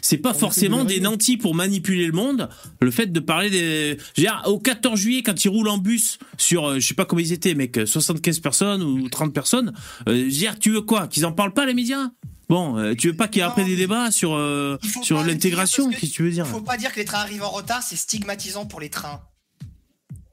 C'est 0.00 0.16
pas 0.16 0.30
On 0.30 0.34
forcément 0.34 0.84
des 0.84 1.00
nantis 1.00 1.36
pour 1.36 1.54
manipuler 1.54 2.06
le 2.06 2.12
monde. 2.12 2.48
Le 2.80 2.90
fait 2.90 3.12
de 3.12 3.20
parler 3.20 3.50
des. 3.50 3.98
Je 4.16 4.22
veux 4.22 4.26
dire, 4.26 4.42
au 4.46 4.58
14 4.58 4.98
juillet, 4.98 5.22
quand 5.22 5.44
ils 5.44 5.50
roulent 5.50 5.68
en 5.68 5.76
bus 5.76 6.18
sur, 6.38 6.66
euh, 6.66 6.78
je 6.78 6.86
sais 6.86 6.94
pas 6.94 7.04
comment 7.04 7.20
ils 7.20 7.34
étaient, 7.34 7.54
mec, 7.54 7.78
75 7.84 8.40
personnes 8.40 8.82
ou 8.82 9.06
30 9.10 9.34
personnes, 9.34 9.74
euh, 10.08 10.16
je 10.16 10.24
veux 10.24 10.30
dire, 10.30 10.58
tu 10.58 10.70
veux 10.70 10.80
quoi 10.80 11.08
Qu'ils 11.08 11.26
en 11.26 11.32
parlent 11.32 11.52
pas, 11.52 11.66
les 11.66 11.74
médias? 11.74 12.08
Bon, 12.48 12.78
euh, 12.78 12.94
tu 12.94 13.08
veux 13.08 13.16
pas 13.16 13.28
qu'il 13.28 13.40
y 13.40 13.44
ait 13.44 13.48
après 13.48 13.64
des 13.64 13.76
débats 13.76 14.10
sur, 14.10 14.34
euh, 14.34 14.78
sur 15.02 15.22
l'intégration 15.22 15.90
Qu'est-ce 15.90 16.00
que 16.00 16.06
tu 16.06 16.22
veux 16.22 16.30
dire? 16.30 16.46
Faut 16.46 16.60
pas 16.60 16.78
dire 16.78 16.92
que 16.92 17.00
les 17.00 17.04
trains 17.04 17.20
arrivent 17.20 17.42
en 17.44 17.50
retard, 17.50 17.82
c'est 17.82 17.96
stigmatisant 17.96 18.66
pour 18.66 18.80
les 18.80 18.90
trains. 18.90 19.20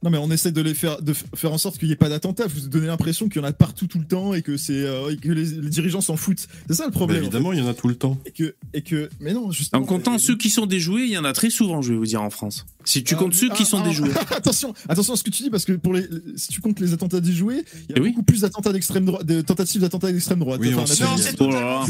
Non 0.02 0.10
mais 0.10 0.18
on 0.18 0.32
essaie 0.32 0.52
de 0.52 0.62
les 0.62 0.74
faire, 0.74 1.02
de 1.02 1.14
faire 1.36 1.52
en 1.52 1.58
sorte 1.58 1.78
qu'il 1.78 1.88
n'y 1.90 1.94
ait 1.94 1.98
pas 1.98 2.08
d'attentat. 2.10 2.46
Vous 2.48 2.70
donnez 2.70 2.88
l'impression 2.88 3.28
qu'il 3.28 3.42
y 3.42 3.46
en 3.46 3.48
a 3.48 3.52
partout 3.52 3.86
tout 3.88 4.00
le 4.00 4.06
temps 4.06 4.34
et 4.34 4.42
que 4.42 4.56
c'est 4.56 4.72
euh, 4.86 5.12
et 5.12 5.18
que 5.18 5.30
les, 5.30 5.44
les 5.46 5.70
dirigeants 5.70 6.00
s'en 6.02 6.16
foutent. 6.16 6.48
C'est 6.70 6.76
ça 6.76 6.86
le 6.86 6.92
Bah, 6.92 6.96
problème. 6.96 7.20
en 7.20 7.22
évidemment, 7.24 7.52
il 7.54 7.60
y 7.60 7.62
en 7.62 7.68
a 7.68 7.74
tout 7.74 7.88
le 7.90 7.96
temps. 7.96 8.18
Et 8.26 8.32
que 8.32 8.56
et 8.74 8.82
que 8.82 9.10
mais 9.20 9.34
non 9.34 9.52
justement. 9.52 9.84
En 9.84 9.86
comptant 9.86 10.18
ceux 10.18 10.38
qui 10.38 10.50
sont 10.50 10.66
déjoués, 10.68 11.04
il 11.04 11.12
y 11.12 11.18
en 11.18 11.26
a 11.26 11.34
très 11.34 11.50
souvent, 11.50 11.82
je 11.82 11.92
vais 11.92 11.98
vous 11.98 12.06
dire, 12.06 12.22
en 12.22 12.30
France. 12.30 12.66
Si 12.86 13.04
tu 13.04 13.16
comptes 13.18 13.34
ceux 13.34 13.50
qui 13.50 13.64
Ah, 13.64 13.66
sont 13.66 13.82
ah, 13.84 13.88
déjoués. 13.88 14.10
attention, 14.36 14.74
attention 14.88 15.14
à 15.14 15.18
ce 15.18 15.24
que 15.24 15.30
tu 15.32 15.44
dis 15.44 15.50
parce 15.50 15.66
que 15.66 15.74
pour 15.74 15.94
les, 15.94 16.08
si 16.38 16.48
tu 16.48 16.62
comptes 16.62 16.80
les 16.80 16.94
attentats 16.94 17.20
déjoués, 17.20 17.64
il 17.90 17.92
y 17.92 17.94
a 17.94 17.96
Eh 17.98 18.00
oui. 18.00 18.10
beaucoup 18.12 18.24
plus 18.24 18.42
d'attentats 18.42 18.72
d'extrême 18.72 19.06
droite, 19.06 19.26
de 19.26 19.42
tentatives 19.42 19.82
d'attentats 19.82 20.12
d'extrême 20.12 20.40
droite. 20.40 20.60
Oui, 20.62 20.74
Enfin, 20.74 20.86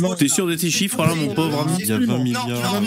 Oh 0.04 0.16
t'es 0.16 0.28
sûr 0.28 0.48
de 0.48 0.56
tes 0.56 0.70
chiffres 0.72 1.06
là, 1.06 1.14
mon 1.16 1.34
pauvre 1.34 1.62
ami 1.62 1.78
Il 1.80 1.86
y 1.88 1.92
a 1.92 2.00
20 2.00 2.18
milliards. 2.24 2.82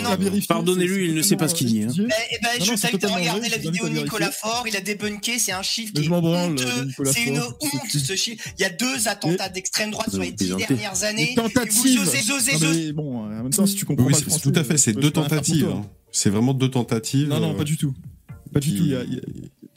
Pardonnez-lui, 0.47 1.07
il 1.07 1.15
ne 1.15 1.21
sait 1.21 1.35
pas 1.37 1.47
ce 1.47 1.55
qu'il 1.55 1.67
dit, 1.67 1.83
hein. 1.83 1.87
totalement 1.87 2.13
Eh 2.31 2.37
ben, 2.41 2.65
je 2.65 2.81
t'invite 2.81 3.03
à 3.05 3.15
regarder 3.15 3.49
la 3.49 3.57
vidéo 3.57 3.87
de 3.87 3.93
Nicolas. 3.93 4.31
Faure, 4.31 4.65
il 4.67 4.75
a 4.75 4.81
c'est 5.21 5.51
un 5.51 5.61
chiffre 5.61 5.91
Mais 5.95 6.01
qui 6.01 6.05
je 6.05 6.09
est 6.09 6.13
m'en 6.13 6.21
branle, 6.21 6.51
honteux, 6.51 6.85
Nicolas 6.85 7.11
c'est 7.11 7.23
une 7.23 7.35
c'est 7.35 7.41
honte 7.41 7.89
ce 7.89 8.15
chiffre. 8.15 8.47
Il 8.57 8.61
y 8.61 8.65
a 8.65 8.69
deux 8.69 9.07
attentats 9.07 9.49
d'extrême 9.49 9.91
droite 9.91 10.09
sur 10.09 10.21
les 10.21 10.31
dix 10.31 10.49
dernières 10.49 11.03
années, 11.03 11.33
et 11.33 11.35
vous 11.35 11.41
tentatives. 11.41 12.01
osez, 12.01 12.31
osez, 12.31 12.93
bon, 12.93 13.23
en 13.23 13.29
même 13.29 13.49
temps, 13.49 13.65
si 13.65 13.75
tu 13.75 13.85
comprends 13.85 14.07
pas 14.09 14.17
c'est 14.17 14.41
tout 14.41 14.53
à 14.55 14.63
fait. 14.63 14.77
C'est 14.77 14.91
tu 14.91 14.95
peux 14.95 15.01
deux 15.01 15.11
tentatives. 15.11 15.67
hein. 15.67 15.85
C'est 16.11 16.29
vraiment 16.29 16.53
deux 16.53 16.69
tentatives. 16.69 17.27
Non, 17.27 17.39
non, 17.39 17.53
euh, 17.53 17.57
pas 17.57 17.63
du 17.63 17.77
tout. 17.77 17.93
Pas 18.53 18.59
du 18.59 18.75
tout. 18.75 18.85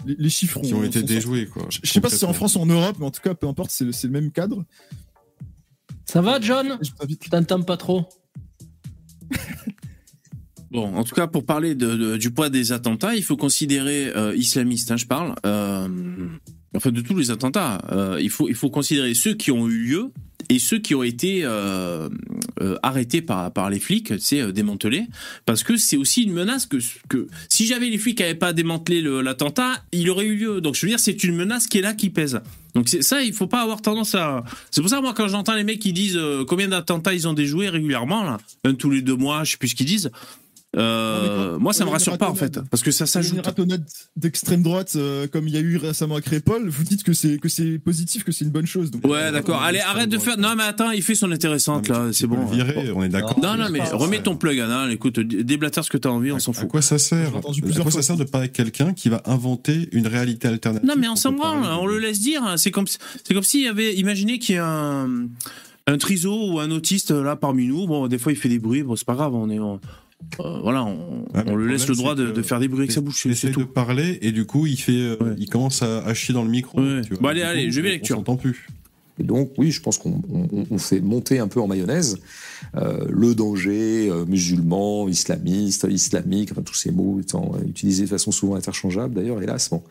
les, 0.07 0.29
chiffres 0.29 0.61
qui 0.61 0.75
ont 0.75 0.85
été 0.85 1.03
déjoués, 1.03 1.47
quoi. 1.47 1.67
Je 1.71 1.91
sais 1.91 2.01
pas 2.01 2.11
si 2.11 2.19
c'est 2.19 2.27
en. 2.27 2.33
France 2.35 2.57
ou 2.57 2.61
en 2.61 2.67
Europe, 2.67 2.97
mais 2.99 3.07
en 3.07 3.11
tout 3.11 3.23
cas, 3.23 3.35
peu 3.35 3.49
importe, 3.49 3.71
c'est 3.71 3.91
c'est 3.93 4.07
le 4.07 4.13
même 4.13 4.31
cadre. 4.31 4.65
Ça 6.05 6.21
va, 6.21 6.41
John? 6.41 6.79
Je 6.83 7.29
t'entends 7.29 7.63
pas 7.63 7.77
trop? 7.77 8.05
Bon, 10.71 10.95
en 10.97 11.05
tout 11.05 11.15
cas, 11.15 11.27
pour 11.27 11.45
parler 11.47 11.75
de- 11.75 11.95
de- 11.97 12.17
du 12.17 12.31
poids 12.33 12.51
des 12.51 12.73
attentats, 12.73 13.15
il 13.15 13.23
faut 13.23 13.37
considérer 13.37 14.09
euh, 14.17 14.35
islamistes, 14.37 14.91
hein, 14.91 14.97
je 14.97 15.07
parle, 15.07 15.35
euh, 15.47 15.89
enfin 16.75 16.91
de 16.91 17.01
tous 17.01 17.17
les 17.17 17.31
attentats. 17.31 17.83
euh, 17.93 18.19
il 18.21 18.31
faut 18.31 18.49
il 18.49 18.55
faut 18.57 18.71
considérer 18.71 19.15
ceux 19.15 19.35
qui 19.35 19.51
ont 19.53 19.69
eu 19.69 19.79
lieu 19.79 20.11
et 20.49 20.59
ceux 20.59 20.79
qui 20.79 20.95
ont 20.95 21.03
été 21.03 21.41
euh, 21.45 22.09
arrêtés 22.83 23.23
par 23.23 23.53
par 23.53 23.71
les 23.71 23.79
flics, 23.81 24.15
c'est 24.19 24.53
démantelés, 24.53 25.07
parce 25.45 25.63
que 25.63 25.77
c'est 25.77 25.97
aussi 25.97 26.23
une 26.25 26.33
menace 26.33 26.67
que 26.67 26.79
que 27.09 27.29
si 27.49 27.67
j'avais 27.67 27.89
les 27.89 27.99
flics 27.99 28.17
qui 28.17 28.23
n'avaient 28.25 28.35
pas 28.35 28.53
démantelé 28.53 29.03
l'attentat, 29.03 29.85
il 29.93 30.11
aurait 30.11 30.27
eu 30.27 30.35
lieu. 30.37 30.61
Donc 30.61 30.75
je 30.75 30.83
veux 30.83 30.89
dire, 30.89 31.01
c'est 31.01 31.23
une 31.25 31.37
menace 31.37 31.67
qui 31.69 31.79
est 31.79 31.83
là, 31.83 31.95
qui 31.95 32.11
pèse. 32.11 32.41
Donc 32.75 32.89
ça, 32.89 33.23
il 33.23 33.33
faut 33.33 33.47
pas 33.47 33.63
avoir 33.63 33.83
tendance 33.83 34.15
à. 34.15 34.45
C'est 34.71 34.81
pour 34.83 34.91
ça 34.91 35.01
moi 35.01 35.15
quand 35.15 35.29
j'entends 35.29 35.55
les 35.55 35.65
mecs 35.65 35.79
qui 35.81 35.93
disent 35.93 36.19
combien 36.47 36.69
d'attentats 36.69 37.15
ils 37.15 37.27
ont 37.29 37.33
déjoués 37.35 37.69
régulièrement 37.69 38.23
là, 38.25 38.39
un 38.65 38.75
tous 38.75 38.91
les 38.91 39.03
deux 39.03 39.17
mois, 39.17 39.45
je 39.45 39.53
sais 39.53 39.57
plus 39.59 39.69
ce 39.69 39.75
qu'ils 39.77 39.87
disent. 39.87 40.11
Euh, 40.77 41.53
Non, 41.53 41.61
moi, 41.61 41.73
ça 41.73 41.85
me 41.85 41.91
rassure 41.91 42.19
pas 42.19 42.29
en 42.29 42.35
fait, 42.35 42.61
parce 42.71 42.83
que 42.83 42.91
ça 42.91 43.05
a 43.05 43.07
Une 43.07 43.11
s'ajoute. 43.11 43.45
ratonnade 43.47 43.85
d'extrême 44.17 44.63
droite, 44.63 44.93
euh, 44.97 45.27
comme 45.27 45.49
il 45.49 45.55
y 45.55 45.57
a 45.57 45.61
eu 45.61 45.77
récemment 45.79 46.17
à 46.17 46.21
Crépol, 46.21 46.69
vous 46.69 46.85
dites 46.85 47.03
que 47.03 47.13
c'est 47.13 47.39
que 47.39 47.49
c'est 47.49 47.79
positif, 47.79 48.25
que 48.25 48.33
c'est 48.33 48.45
une 48.45 48.51
bonne 48.51 48.67
chose. 48.67 48.91
Donc, 48.91 49.07
Ouais, 49.07 49.19
euh, 49.25 49.33
d'accord. 49.33 49.63
Allez, 49.63 49.81
arrête 49.81 50.09
de 50.11 50.19
faire. 50.19 50.37
Non, 50.39 50.55
mais 50.57 50.65
attends, 50.65 50.91
il 50.91 51.03
fait 51.03 51.15
son 51.15 51.31
intéressante 51.33 51.89
là. 51.89 52.09
C'est 52.13 52.27
bon. 52.27 52.37
le 52.49 52.55
virer, 52.55 52.91
on 52.95 53.03
est 53.03 53.09
d'accord. 53.09 53.39
Non, 53.43 53.57
non, 53.57 53.69
mais 53.71 53.81
remets 53.91 54.23
ton 54.23 54.37
plug, 54.37 54.59
Anna. 54.61 54.91
Écoute, 54.93 55.19
déblatère 55.21 55.85
ce 55.85 55.91
que 55.91 55.99
t'as 55.99 56.11
envie, 56.11 56.33
on 56.33 56.39
s'en 56.39 56.53
À 56.53 56.55
fout. 56.55 56.69
quoi 56.69 56.83
ça 56.83 56.99
sert 56.99 57.33
À 57.37 57.41
quoi 57.83 57.91
ça 57.91 58.03
sert 58.03 58.17
de 58.17 58.25
parler 58.25 58.49
quelqu'un 58.49 58.93
qui 58.93 59.09
va 59.09 59.23
inventer 59.27 59.89
une 59.93 60.07
réalité 60.07 60.49
alternative 60.49 60.87
Non, 60.87 60.95
mais 60.99 61.09
on 61.09 61.17
s'en 61.17 61.33
branle. 61.33 61.65
On 61.81 61.87
le 61.87 61.99
laisse 61.99 62.21
dire. 62.21 62.43
C'est 62.57 62.71
comme, 62.71 62.87
c'est 62.87 63.33
comme 63.35 63.43
s'il 63.43 63.63
y 63.63 63.69
avait. 63.69 63.95
Imaginez 63.95 64.39
qu'il 64.39 64.57
y 64.57 64.59
a 64.59 64.67
un, 64.67 65.27
un 65.87 65.99
triso 65.99 66.53
ou 66.53 66.61
un 66.61 66.71
autiste 66.71 67.11
là 67.13 67.35
parmi 67.37 67.67
nous. 67.67 67.87
Bon, 67.87 68.09
des 68.09 68.19
fois, 68.19 68.33
il 68.33 68.37
fait 68.37 68.49
des 68.49 68.59
bruits. 68.59 68.83
Bon, 68.83 68.95
c'est 68.97 69.07
pas 69.07 69.15
grave. 69.15 69.35
On 69.35 69.49
est. 69.49 69.59
on- 69.59 69.81
euh, 70.41 70.61
voilà, 70.63 70.85
on, 70.85 71.25
on 71.35 71.55
le 71.55 71.67
laisse 71.69 71.89
le 71.89 71.95
droit 71.95 72.15
de, 72.15 72.31
de 72.31 72.43
faire 72.43 72.59
des 72.61 72.69
bruits 72.69 72.81
avec 72.83 72.93
sa 72.93 73.01
bouche. 73.01 73.21
C'est 73.23 73.29
Essaye 73.31 73.53
tout. 73.53 73.61
de 73.61 73.65
parler 73.67 74.19
et 74.23 74.33
du 74.33 74.45
coup 74.47 74.67
il 74.67 74.77
fait, 74.77 74.93
euh, 74.93 75.17
Ouais. 75.21 75.35
il 75.39 75.49
commence 75.49 75.83
à, 75.83 76.05
à 76.05 76.15
chier 76.15 76.35
dans 76.35 76.43
le 76.45 76.51
micro. 76.51 76.81
Ouais. 76.81 77.03
tu 77.03 77.11
vois. 77.15 77.23
Bon, 77.23 77.29
allez, 77.29 77.41
Du 77.41 77.47
allez, 77.47 77.65
coup, 77.67 77.73
je 77.73 77.81
vais 77.81 77.89
lecture. 77.91 78.17
On 78.17 78.21
s'entend 78.21 78.37
plus. 78.37 78.67
Et 79.19 79.23
donc, 79.25 79.53
oui, 79.57 79.71
je 79.71 79.81
pense 79.81 79.97
qu'on 79.97 80.21
on- 80.31 80.67
on 80.71 80.77
fait 80.77 81.01
monter 81.01 81.39
un 81.39 81.49
peu 81.49 81.59
en 81.59 81.67
mayonnaise 81.67 82.19
euh, 82.77 83.07
le 83.09 83.35
danger 83.35 84.11
euh, 84.11 84.27
musulman, 84.27 85.09
islamiste, 85.09 85.87
islamique, 85.89 86.51
enfin, 86.53 86.61
tous 86.61 86.75
ces 86.75 86.91
mots 86.91 87.19
étant 87.21 87.53
euh, 87.55 87.67
utilisés 87.67 88.03
de 88.05 88.09
façon 88.11 88.31
souvent 88.31 88.57
interchangeable, 88.57 89.15
d'ailleurs, 89.15 89.41
hélas. 89.43 89.71
Bon. 89.71 89.83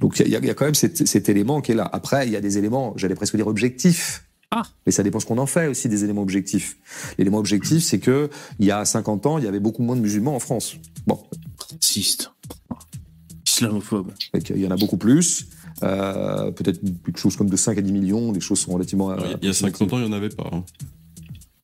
Donc, 0.00 0.18
il 0.18 0.26
y, 0.28 0.34
a- 0.34 0.38
il 0.40 0.44
y 0.46 0.50
a 0.50 0.54
quand 0.54 0.64
même 0.64 0.74
cet, 0.74 1.06
cet 1.06 1.28
élément 1.28 1.60
qui 1.60 1.70
est 1.70 1.74
là. 1.76 1.88
Après, 1.92 2.26
il 2.26 2.32
y 2.32 2.36
a 2.36 2.40
des 2.40 2.58
éléments, 2.58 2.92
j'allais 2.96 3.14
presque 3.14 3.36
dire 3.36 3.46
objectifs. 3.46 4.24
Ah. 4.54 4.62
Mais 4.84 4.92
ça 4.92 5.02
dépend 5.02 5.18
ce 5.18 5.24
qu'on 5.26 5.38
en 5.38 5.46
fait 5.46 5.66
aussi 5.66 5.88
des 5.88 6.04
éléments 6.04 6.20
objectifs. 6.22 6.76
L'élément 7.16 7.38
objectif, 7.38 7.82
c'est 7.82 7.98
que 7.98 8.28
il 8.58 8.66
y 8.66 8.70
a 8.70 8.84
50 8.84 9.24
ans, 9.26 9.38
il 9.38 9.44
y 9.44 9.46
avait 9.48 9.60
beaucoup 9.60 9.82
moins 9.82 9.96
de 9.96 10.02
musulmans 10.02 10.36
en 10.36 10.40
France. 10.40 10.76
Bon, 11.06 11.18
Raciste. 11.70 12.30
Islamophobe. 13.46 14.12
Qu'il 14.44 14.58
y 14.58 14.66
en 14.66 14.70
a 14.70 14.76
beaucoup 14.76 14.96
plus. 14.98 15.46
Euh, 15.82 16.50
Peut-être 16.52 16.80
quelque 17.04 17.18
chose 17.18 17.36
comme 17.36 17.48
de 17.50 17.56
5 17.56 17.78
à 17.78 17.80
10 17.80 17.92
millions, 17.92 18.32
des 18.32 18.40
choses 18.40 18.58
sont 18.60 18.72
relativement. 18.72 19.10
euh, 19.10 19.16
il 19.40 19.46
y 19.46 19.50
a 19.50 19.54
50 19.54 19.92
ans, 19.92 19.98
il 19.98 20.04
n'y 20.04 20.08
en 20.10 20.12
avait 20.12 20.28
pas. 20.28 20.48
hein. 20.52 20.64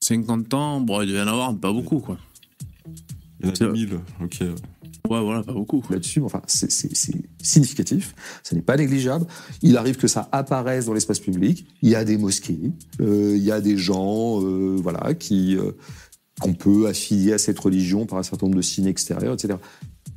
50 0.01 0.55
ans, 0.55 0.81
bon, 0.81 1.03
il 1.03 1.09
devait 1.09 1.19
y 1.19 1.23
en 1.23 1.27
avoir, 1.29 1.53
mais 1.53 1.59
pas 1.59 1.73
beaucoup, 1.73 1.99
quoi. 2.01 2.17
Il 3.41 3.47
y 3.47 3.49
en 3.49 3.53
a 3.53 3.55
C'est- 3.55 3.65
2000. 3.65 4.01
Ok. 4.23 4.39
Ouais, 5.09 5.21
voilà, 5.23 5.43
pas 5.43 5.53
beaucoup. 5.53 5.83
là-dessus. 5.91 6.21
Enfin, 6.21 6.43
c'est 6.47 6.71
significatif. 7.43 8.15
Ça 8.43 8.55
n'est 8.55 8.63
pas 8.63 8.77
négligeable. 8.77 9.27
Il 9.63 9.77
arrive 9.77 9.97
que 9.97 10.09
ça 10.09 10.29
apparaisse 10.33 10.87
dans 10.87 10.95
l'espace 10.95 11.21
public. 11.21 11.67
Il 11.83 11.91
y 11.91 11.95
a 11.95 12.05
des 12.05 12.19
mosquées. 12.19 12.73
euh, 13.01 13.35
il 13.37 13.43
y 13.43 13.53
a 13.53 13.61
des 13.61 13.77
gens, 13.77 14.43
euh, 14.43 14.77
voilà, 14.81 15.15
qui 15.15 15.57
euh, 15.57 15.73
qu'on 16.41 16.55
peut 16.55 16.87
affilier 16.87 17.33
à 17.33 17.39
cette 17.39 17.59
religion 17.59 18.07
par 18.07 18.19
un 18.19 18.23
certain 18.23 18.47
nombre 18.47 18.57
de 18.57 18.63
signes 18.63 18.87
extérieurs, 18.87 19.35
etc. 19.35 19.55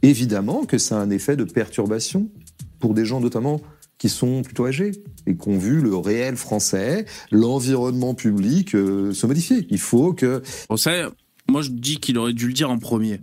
Évidemment 0.02 0.66
que 0.66 0.78
ça 0.78 1.00
a 1.00 1.02
un 1.02 1.10
effet 1.10 1.36
de 1.36 1.44
perturbation 1.44 2.30
pour 2.80 2.94
des 2.94 3.06
gens 3.06 3.20
notamment 3.22 3.62
qui 3.98 4.10
sont 4.10 4.42
plutôt 4.42 4.66
âgés 4.66 4.92
et 5.28 5.36
qui 5.38 5.50
ont 5.50 5.58
vu 5.60 5.80
le 5.80 5.96
réel 5.96 6.36
français, 6.36 7.06
l'environnement 7.32 8.16
public 8.16 8.74
euh, 8.76 9.14
se 9.14 9.28
modifier. 9.28 9.68
Il 9.70 9.80
faut 9.80 10.14
que 10.14 10.42
Bon, 10.70 10.78
ça, 10.78 11.12
moi, 11.48 11.62
je 11.62 11.70
dis 11.70 11.98
qu'il 12.00 12.18
aurait 12.18 12.34
dû 12.34 12.48
le 12.48 12.54
dire 12.54 12.72
en 12.72 12.80
premier. 12.80 13.20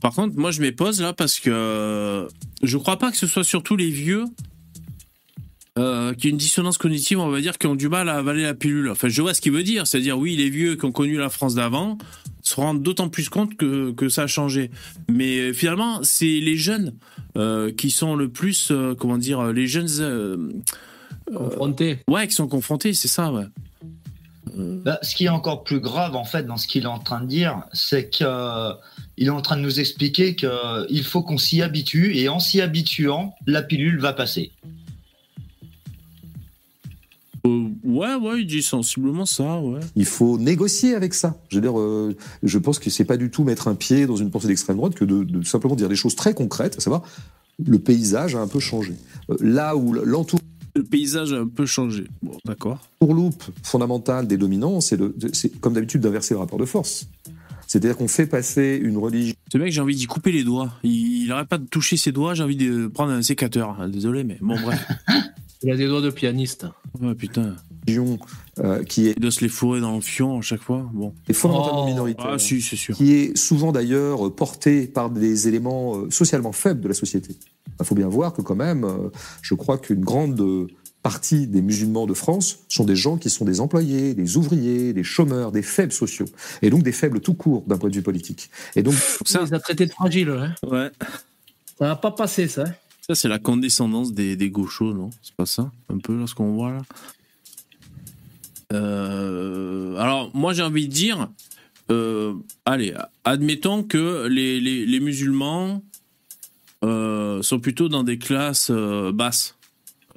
Par 0.00 0.12
contre, 0.12 0.36
moi, 0.36 0.50
je 0.50 0.60
m'épose 0.60 1.00
là 1.00 1.12
parce 1.12 1.40
que 1.40 1.50
euh, 1.50 2.28
je 2.62 2.76
crois 2.76 2.98
pas 2.98 3.10
que 3.10 3.16
ce 3.16 3.26
soit 3.26 3.44
surtout 3.44 3.76
les 3.76 3.90
vieux 3.90 4.24
euh, 5.78 6.14
qui 6.14 6.28
ont 6.28 6.30
une 6.30 6.36
dissonance 6.36 6.78
cognitive, 6.78 7.18
on 7.18 7.28
va 7.28 7.40
dire, 7.40 7.58
qui 7.58 7.66
ont 7.66 7.74
du 7.74 7.88
mal 7.88 8.08
à 8.08 8.14
avaler 8.16 8.42
la 8.42 8.54
pilule. 8.54 8.88
Enfin, 8.90 9.08
je 9.08 9.20
vois 9.22 9.34
ce 9.34 9.40
qu'il 9.40 9.52
veut 9.52 9.62
dire. 9.62 9.86
C'est-à-dire, 9.86 10.18
oui, 10.18 10.36
les 10.36 10.48
vieux 10.50 10.76
qui 10.76 10.84
ont 10.84 10.92
connu 10.92 11.16
la 11.16 11.28
France 11.28 11.54
d'avant 11.54 11.98
se 12.42 12.54
rendent 12.56 12.82
d'autant 12.82 13.08
plus 13.08 13.28
compte 13.28 13.56
que, 13.56 13.90
que 13.92 14.08
ça 14.08 14.22
a 14.22 14.26
changé. 14.26 14.70
Mais 15.10 15.38
euh, 15.38 15.52
finalement, 15.52 16.00
c'est 16.02 16.24
les 16.40 16.56
jeunes 16.56 16.94
euh, 17.36 17.72
qui 17.72 17.90
sont 17.90 18.16
le 18.16 18.28
plus, 18.30 18.68
euh, 18.70 18.94
comment 18.94 19.18
dire, 19.18 19.52
les 19.52 19.66
jeunes. 19.66 19.88
euh, 20.00 20.36
Confronté. 21.34 21.98
ouais, 22.08 22.28
qui 22.28 22.34
sont 22.34 22.46
confrontés, 22.46 22.94
c'est 22.94 23.08
ça, 23.08 23.32
ouais. 23.32 23.46
Bah, 24.54 24.98
ce 25.02 25.16
qui 25.16 25.24
est 25.24 25.28
encore 25.28 25.64
plus 25.64 25.80
grave 25.80 26.14
en 26.14 26.24
fait 26.24 26.44
dans 26.46 26.56
ce 26.56 26.68
qu'il 26.68 26.84
est 26.84 26.86
en 26.86 27.00
train 27.00 27.20
de 27.20 27.26
dire, 27.26 27.64
c'est 27.72 28.08
qu'il 29.16 29.26
est 29.26 29.30
en 29.30 29.40
train 29.42 29.56
de 29.56 29.62
nous 29.62 29.80
expliquer 29.80 30.36
qu'il 30.36 31.02
faut 31.04 31.22
qu'on 31.22 31.38
s'y 31.38 31.62
habitue 31.62 32.14
et 32.16 32.28
en 32.28 32.38
s'y 32.38 32.60
habituant, 32.60 33.34
la 33.46 33.62
pilule 33.62 33.98
va 33.98 34.12
passer. 34.12 34.52
Euh, 37.46 37.68
ouais, 37.84 38.14
ouais, 38.16 38.40
il 38.40 38.46
dit 38.46 38.62
sensiblement 38.62 39.24
ça, 39.26 39.60
ouais. 39.60 39.80
Il 39.94 40.04
faut 40.04 40.36
négocier 40.36 40.94
avec 40.94 41.14
ça. 41.14 41.36
Je 41.48 41.56
veux 41.56 41.62
dire, 41.62 41.78
euh, 41.78 42.16
je 42.42 42.58
pense 42.58 42.78
que 42.78 42.90
c'est 42.90 43.04
pas 43.04 43.16
du 43.16 43.30
tout 43.30 43.44
mettre 43.44 43.68
un 43.68 43.74
pied 43.76 44.06
dans 44.06 44.16
une 44.16 44.30
pensée 44.30 44.48
d'extrême 44.48 44.76
droite 44.76 44.94
que 44.94 45.04
de, 45.04 45.22
de 45.22 45.42
simplement 45.44 45.76
dire 45.76 45.88
des 45.88 45.96
choses 45.96 46.16
très 46.16 46.34
concrètes, 46.34 46.76
à 46.76 46.80
savoir 46.80 47.02
le 47.64 47.78
paysage 47.78 48.34
a 48.34 48.40
un 48.40 48.48
peu 48.48 48.58
changé. 48.60 48.94
Euh, 49.30 49.36
là 49.40 49.76
où 49.76 49.92
l'entour 49.92 50.40
Le 50.74 50.82
paysage 50.82 51.32
a 51.32 51.36
un 51.38 51.46
peu 51.46 51.64
changé. 51.66 52.04
Bon, 52.22 52.36
d'accord. 52.44 52.80
loupe 53.00 53.44
fondamentale 53.62 54.26
des 54.26 54.36
dominants, 54.36 54.80
c'est 54.80 54.96
de- 54.96 55.14
de- 55.16 55.30
c'est 55.32 55.58
comme 55.60 55.72
d'habitude 55.72 56.00
d'inverser 56.02 56.34
le 56.34 56.40
rapport 56.40 56.58
de 56.58 56.66
force. 56.66 57.06
C'est-à-dire 57.66 57.96
qu'on 57.96 58.08
fait 58.08 58.26
passer 58.26 58.78
une 58.82 58.96
religion. 58.96 59.34
Ce 59.52 59.58
mec, 59.58 59.72
j'ai 59.72 59.80
envie 59.80 59.96
d'y 59.96 60.06
couper 60.06 60.32
les 60.32 60.44
doigts. 60.44 60.72
Il, 60.84 61.24
il 61.24 61.32
arrête 61.32 61.48
pas 61.48 61.58
de 61.58 61.66
toucher 61.66 61.96
ses 61.96 62.12
doigts, 62.12 62.34
j'ai 62.34 62.42
envie 62.42 62.56
de 62.56 62.86
prendre 62.86 63.12
un 63.12 63.22
sécateur. 63.22 63.76
Ah, 63.80 63.88
Désolé, 63.88 64.24
mais 64.24 64.38
bon, 64.40 64.56
bref. 64.60 64.86
Il 65.62 65.70
a 65.70 65.76
des 65.76 65.86
doigts 65.86 66.02
de 66.02 66.10
pianiste. 66.10 66.66
Ouais, 67.00 67.14
putain. 67.14 67.56
euh, 68.58 68.82
qui 68.84 69.06
est 69.08 69.12
Il 69.16 69.20
doit 69.20 69.30
se 69.30 69.40
les 69.40 69.48
fourrer 69.48 69.80
dans 69.80 69.94
le 69.94 70.00
fion 70.02 70.38
à 70.38 70.42
chaque 70.42 70.60
fois. 70.60 70.88
Bon. 70.92 71.14
est 71.28 71.32
fondamentalement 71.32 71.84
Oh. 71.84 71.88
minoritaire. 71.88 72.26
Ah, 72.34 72.38
si, 72.38 72.60
c'est 72.60 72.76
sûr. 72.76 72.94
qui 72.94 73.12
est 73.14 73.36
souvent 73.36 73.72
d'ailleurs 73.72 74.32
porté 74.34 74.86
par 74.86 75.08
des 75.10 75.48
éléments 75.48 75.96
euh, 75.96 76.10
socialement 76.10 76.52
faibles 76.52 76.82
de 76.82 76.88
la 76.88 76.94
société. 76.94 77.36
Il 77.80 77.86
faut 77.86 77.94
bien 77.94 78.06
voir 78.08 78.32
que 78.34 78.42
quand 78.42 78.54
même, 78.54 78.84
euh, 78.84 79.08
je 79.42 79.54
crois 79.54 79.78
qu'une 79.78 80.00
grande 80.04 80.38
euh, 80.40 80.66
partie 81.10 81.46
des 81.46 81.62
musulmans 81.62 82.06
de 82.06 82.14
France 82.14 82.58
sont 82.68 82.84
des 82.84 82.96
gens 82.96 83.16
qui 83.16 83.30
sont 83.30 83.44
des 83.44 83.60
employés, 83.60 84.12
des 84.14 84.36
ouvriers, 84.36 84.92
des 84.92 85.04
chômeurs, 85.04 85.52
des 85.52 85.62
faibles 85.62 85.92
sociaux, 85.92 86.26
et 86.62 86.68
donc 86.68 86.82
des 86.82 86.90
faibles 86.90 87.20
tout 87.20 87.34
court 87.34 87.62
d'un 87.68 87.78
point 87.78 87.90
de 87.90 87.94
vue 87.94 88.02
politique. 88.02 88.50
Et 88.74 88.82
donc, 88.82 88.94
Ça, 89.24 89.38
il 89.42 89.44
les 89.46 89.54
a 89.54 89.60
traités 89.60 89.86
de 89.86 89.92
fragiles. 89.92 90.30
Hein. 90.30 90.52
Ouais. 90.66 90.90
Ça 91.78 91.86
va 91.86 91.94
pas 91.96 92.10
passer, 92.10 92.48
ça. 92.48 92.62
hein. 92.66 92.74
Ça, 93.06 93.14
c'est 93.14 93.28
la 93.28 93.38
condescendance 93.38 94.12
des, 94.12 94.34
des 94.34 94.50
gauchos, 94.50 94.92
non? 94.94 95.10
C'est 95.22 95.36
pas 95.36 95.46
ça 95.46 95.70
Un 95.94 95.98
peu, 95.98 96.18
là, 96.18 96.26
ce 96.26 96.34
qu'on 96.34 96.52
voit, 96.54 96.72
là? 96.72 96.82
Euh, 98.72 99.96
alors, 99.96 100.30
moi, 100.34 100.52
j'ai 100.54 100.62
envie 100.62 100.88
de 100.88 100.92
dire, 100.92 101.28
euh, 101.92 102.34
allez, 102.64 102.94
admettons 103.24 103.84
que 103.84 104.26
les, 104.26 104.60
les, 104.60 104.84
les 104.86 105.00
musulmans 105.00 105.84
euh, 106.84 107.42
sont 107.42 107.60
plutôt 107.60 107.88
dans 107.88 108.02
des 108.02 108.18
classes 108.18 108.70
euh, 108.72 109.12
basses 109.12 109.54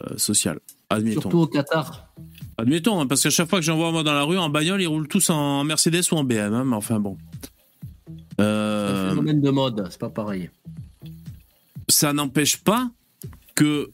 euh, 0.01 0.17
sociales. 0.17 0.59
Admettons. 0.89 1.21
Surtout 1.21 1.39
au 1.39 1.47
Qatar. 1.47 2.13
Admettons, 2.57 2.99
hein, 2.99 3.07
parce 3.07 3.21
qu'à 3.23 3.29
chaque 3.29 3.49
fois 3.49 3.59
que 3.59 3.65
j'en 3.65 3.77
vois 3.77 3.91
moi 3.91 4.03
dans 4.03 4.13
la 4.13 4.23
rue, 4.23 4.37
en 4.37 4.49
bagnole, 4.49 4.81
ils 4.81 4.87
roulent 4.87 5.07
tous 5.07 5.29
en 5.29 5.63
Mercedes 5.63 6.01
ou 6.11 6.15
en 6.15 6.23
BM. 6.23 6.53
hein, 6.53 6.63
mais 6.65 6.75
enfin 6.75 6.99
bon. 6.99 7.17
C'est 8.37 8.45
un 8.45 8.45
Euh, 8.45 9.09
phénomène 9.09 9.41
de 9.41 9.49
mode, 9.49 9.87
c'est 9.89 9.99
pas 9.99 10.09
pareil. 10.09 10.49
ça 11.89 12.13
n'empêche 12.13 12.57
pas 12.57 12.89
que 13.55 13.89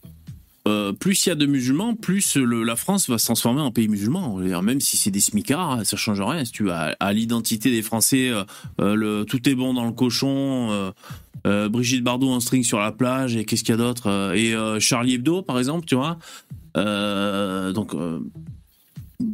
euh, 0.67 0.93
plus 0.93 1.25
il 1.25 1.29
y 1.29 1.31
a 1.31 1.35
de 1.35 1.45
musulmans, 1.45 1.93
plus 1.95 2.35
le- 2.37 2.63
la 2.63 2.75
France 2.75 3.07
va 3.09 3.17
se 3.19 3.25
transformer 3.25 3.61
en 3.61 3.71
pays 3.71 3.87
musulman. 3.87 4.37
Même 4.61 4.81
si 4.81 4.97
c'est 4.97 5.11
des 5.11 5.19
smicards, 5.19 5.85
ça 5.85 5.95
change 5.95 6.19
rien. 6.21 6.43
Si 6.43 6.51
tu 6.51 6.63
vas 6.63 6.95
à, 6.99 7.13
l'identité 7.13 7.69
des 7.71 7.81
Français, 7.83 8.31
euh, 8.31 8.95
le, 8.95 9.23
tout 9.25 9.47
est 9.47 9.53
bon 9.55 9.73
dans 9.73 9.85
le 9.85 9.91
cochon. 9.91 10.69
euh, 11.45 11.69
Brigitte 11.69 12.03
Bardot 12.03 12.31
en 12.31 12.39
string 12.39 12.63
sur 12.63 12.79
la 12.79 12.91
plage 12.91 13.35
et 13.35 13.45
qu'est-ce 13.45 13.63
qu'il 13.63 13.73
y 13.73 13.75
a 13.75 13.77
d'autre 13.77 14.33
et 14.35 14.55
Charlie 14.79 15.13
Hebdo 15.13 15.43
par 15.43 15.59
exemple 15.59 15.85
tu 15.85 15.93
vois 15.93 16.17
donc 16.75 17.93
euh, 17.93 18.19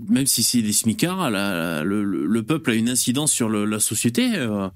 même 0.10 0.26
si 0.28 0.44
c'est 0.44 0.62
des 0.62 0.74
smicards 0.74 1.30
la- 1.32 1.54
la- 1.80 1.84
le, 1.84 2.04
le- 2.04 2.26
le 2.26 2.44
peuple 2.44 2.72
a 2.72 2.74
une 2.76 2.90
incidence 2.90 3.32
sur 3.32 3.50
le- 3.50 3.66
la 3.66 3.80
société 3.80 4.36
euh. 4.36 4.70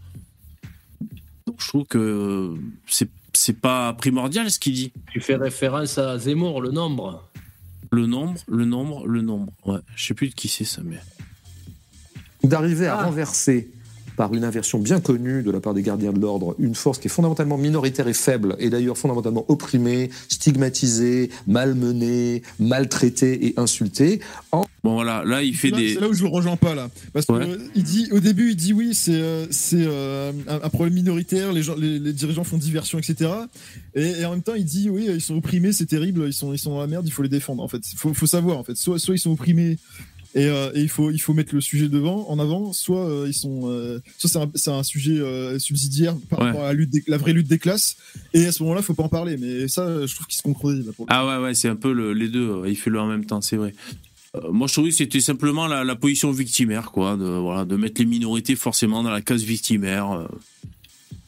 donc 1.45 1.57
je 1.61 1.67
trouve 1.67 1.85
que 1.85 2.53
c'est 2.87 3.09
c'est 3.33 3.59
pas 3.59 3.93
primordial 3.93 4.49
ce 4.49 4.59
qu'il 4.59 4.73
dit 4.73 4.91
Tu 5.11 5.19
fais 5.19 5.35
référence 5.35 5.97
à 5.97 6.17
Zemmour, 6.17 6.61
le 6.61 6.71
nombre. 6.71 7.23
le 7.91 8.05
nombre 8.07 8.39
le 8.47 8.65
nombre 8.65 9.05
le 9.07 9.21
nombre 9.21 9.51
ouais 9.65 9.79
je 9.95 10.05
sais 10.07 10.13
plus 10.13 10.29
de 10.29 10.33
qui 10.33 10.47
c'est 10.47 10.65
ça 10.65 10.81
mais 10.83 10.99
D'arriver 12.43 12.87
à 12.87 12.99
Ah. 12.99 13.05
renverser 13.05 13.71
par 14.17 14.33
une 14.33 14.43
inversion 14.43 14.79
bien 14.79 14.99
connue 14.99 15.43
de 15.43 15.51
la 15.51 15.59
part 15.59 15.73
des 15.73 15.81
gardiens 15.81 16.13
de 16.13 16.19
l'ordre, 16.19 16.55
une 16.59 16.75
force 16.75 16.99
qui 16.99 17.07
est 17.07 17.09
fondamentalement 17.09 17.57
minoritaire 17.57 18.07
et 18.07 18.13
faible, 18.13 18.55
et 18.59 18.69
d'ailleurs 18.69 18.97
fondamentalement 18.97 19.45
opprimée, 19.49 20.09
stigmatisée, 20.29 21.29
malmenée, 21.47 22.41
maltraitée 22.59 23.47
et 23.47 23.53
insultée, 23.59 24.19
en 24.51 24.65
bon 24.83 24.93
voilà 24.93 25.23
là 25.25 25.41
il 25.41 25.55
fait 25.55 25.71
Là, 25.71 25.77
des 25.77 25.93
C'est 25.95 25.99
là 25.99 26.07
où 26.09 26.13
je 26.13 26.23
le 26.23 26.29
rejoins 26.29 26.57
pas 26.57 26.75
là, 26.75 26.89
parce 27.13 27.25
que 27.25 27.33
Ouais. 27.33 27.47
euh, 27.47 27.57
il 27.75 27.83
dit 27.83 28.07
au 28.11 28.19
début 28.19 28.51
il 28.51 28.55
dit 28.55 28.71
oui 28.73 28.93
c'est 28.93 29.13
euh, 29.19 29.45
c'est 29.49 29.83
euh, 29.85 30.31
un, 30.47 30.55
un 30.63 30.69
problème 30.69 30.93
minoritaire, 30.93 31.51
les 31.53 31.63
gens 31.63 31.75
les, 31.75 31.97
les 31.99 32.13
dirigeants 32.13 32.43
font 32.43 32.57
diversion 32.57 32.99
etc. 32.99 33.31
Et, 33.95 34.21
et 34.21 34.25
en 34.25 34.31
même 34.31 34.43
temps 34.43 34.53
il 34.55 34.63
dit 34.65 34.89
oui 34.89 35.07
ils 35.11 35.21
sont 35.21 35.35
opprimés 35.35 35.73
c'est 35.73 35.87
terrible 35.87 36.23
ils 36.27 36.33
sont 36.33 36.53
ils 36.53 36.59
sont 36.59 36.71
dans 36.71 36.79
la 36.81 36.87
merde 36.87 37.05
il 37.07 37.11
faut 37.11 37.23
les 37.23 37.29
défendre 37.29 37.63
en 37.63 37.67
fait 37.67 37.81
faut 37.95 38.13
faut 38.13 38.27
savoir 38.27 38.57
en 38.59 38.63
fait 38.63 38.75
soit 38.77 38.99
soit 38.99 39.15
ils 39.15 39.19
sont 39.19 39.31
opprimés 39.31 39.77
et, 40.35 40.45
euh, 40.45 40.71
et 40.75 40.81
il 40.81 40.89
faut 40.89 41.09
il 41.11 41.19
faut 41.19 41.33
mettre 41.33 41.55
le 41.55 41.61
sujet 41.61 41.87
devant 41.87 42.29
en 42.29 42.37
avant 42.39 42.73
soit 42.73 43.07
euh, 43.09 43.25
ils 43.27 43.33
sont 43.33 43.61
euh, 43.71 43.99
soit 44.17 44.47
c'est 44.55 44.69
un, 44.71 44.83
sujet 44.83 45.19
subsidiaire 45.59 46.15
par 46.29 46.39
Ouais. 46.39 46.45
rapport 46.47 46.63
à 46.63 46.67
la 46.67 46.73
lutte 46.73 46.89
des- 46.91 47.03
la 47.07 47.17
vraie 47.17 47.33
lutte 47.33 47.47
des 47.47 47.57
classes 47.59 47.97
et 48.33 48.45
à 48.45 48.51
ce 48.51 48.61
moment-là 48.63 48.81
faut 48.81 48.93
pas 48.93 49.03
en 49.03 49.09
parler 49.09 49.37
mais 49.37 49.67
ça 49.67 50.05
je 50.05 50.13
trouve 50.13 50.27
qu'ils 50.27 50.37
se 50.37 50.43
contredisent 50.43 50.91
Ah 51.07 51.25
ouais, 51.25 51.43
ouais, 51.43 51.53
c'est 51.55 51.69
un 51.69 51.75
peu 51.75 51.91
le- 51.93 52.13
les 52.13 52.27
deux. 52.29 52.63
Il 52.67 52.75
fait 52.75 52.89
le 52.89 52.99
en 52.99 53.07
même 53.07 53.25
temps, 53.25 53.41
c'est 53.41 53.55
vrai. 53.57 53.73
Moi, 54.51 54.67
je 54.67 54.73
trouvais 54.73 54.89
que 54.89 54.95
c'était 54.95 55.21
simplement 55.21 55.65
la, 55.65 55.85
la 55.85 55.95
position 55.95 56.29
victimaire, 56.31 56.91
quoi, 56.91 57.15
de, 57.15 57.23
voilà, 57.23 57.63
de 57.63 57.77
mettre 57.77 58.01
les 58.01 58.05
minorités 58.05 58.57
forcément 58.57 59.01
dans 59.01 59.09
la 59.09 59.21
case 59.21 59.43
victimaire. 59.43 60.27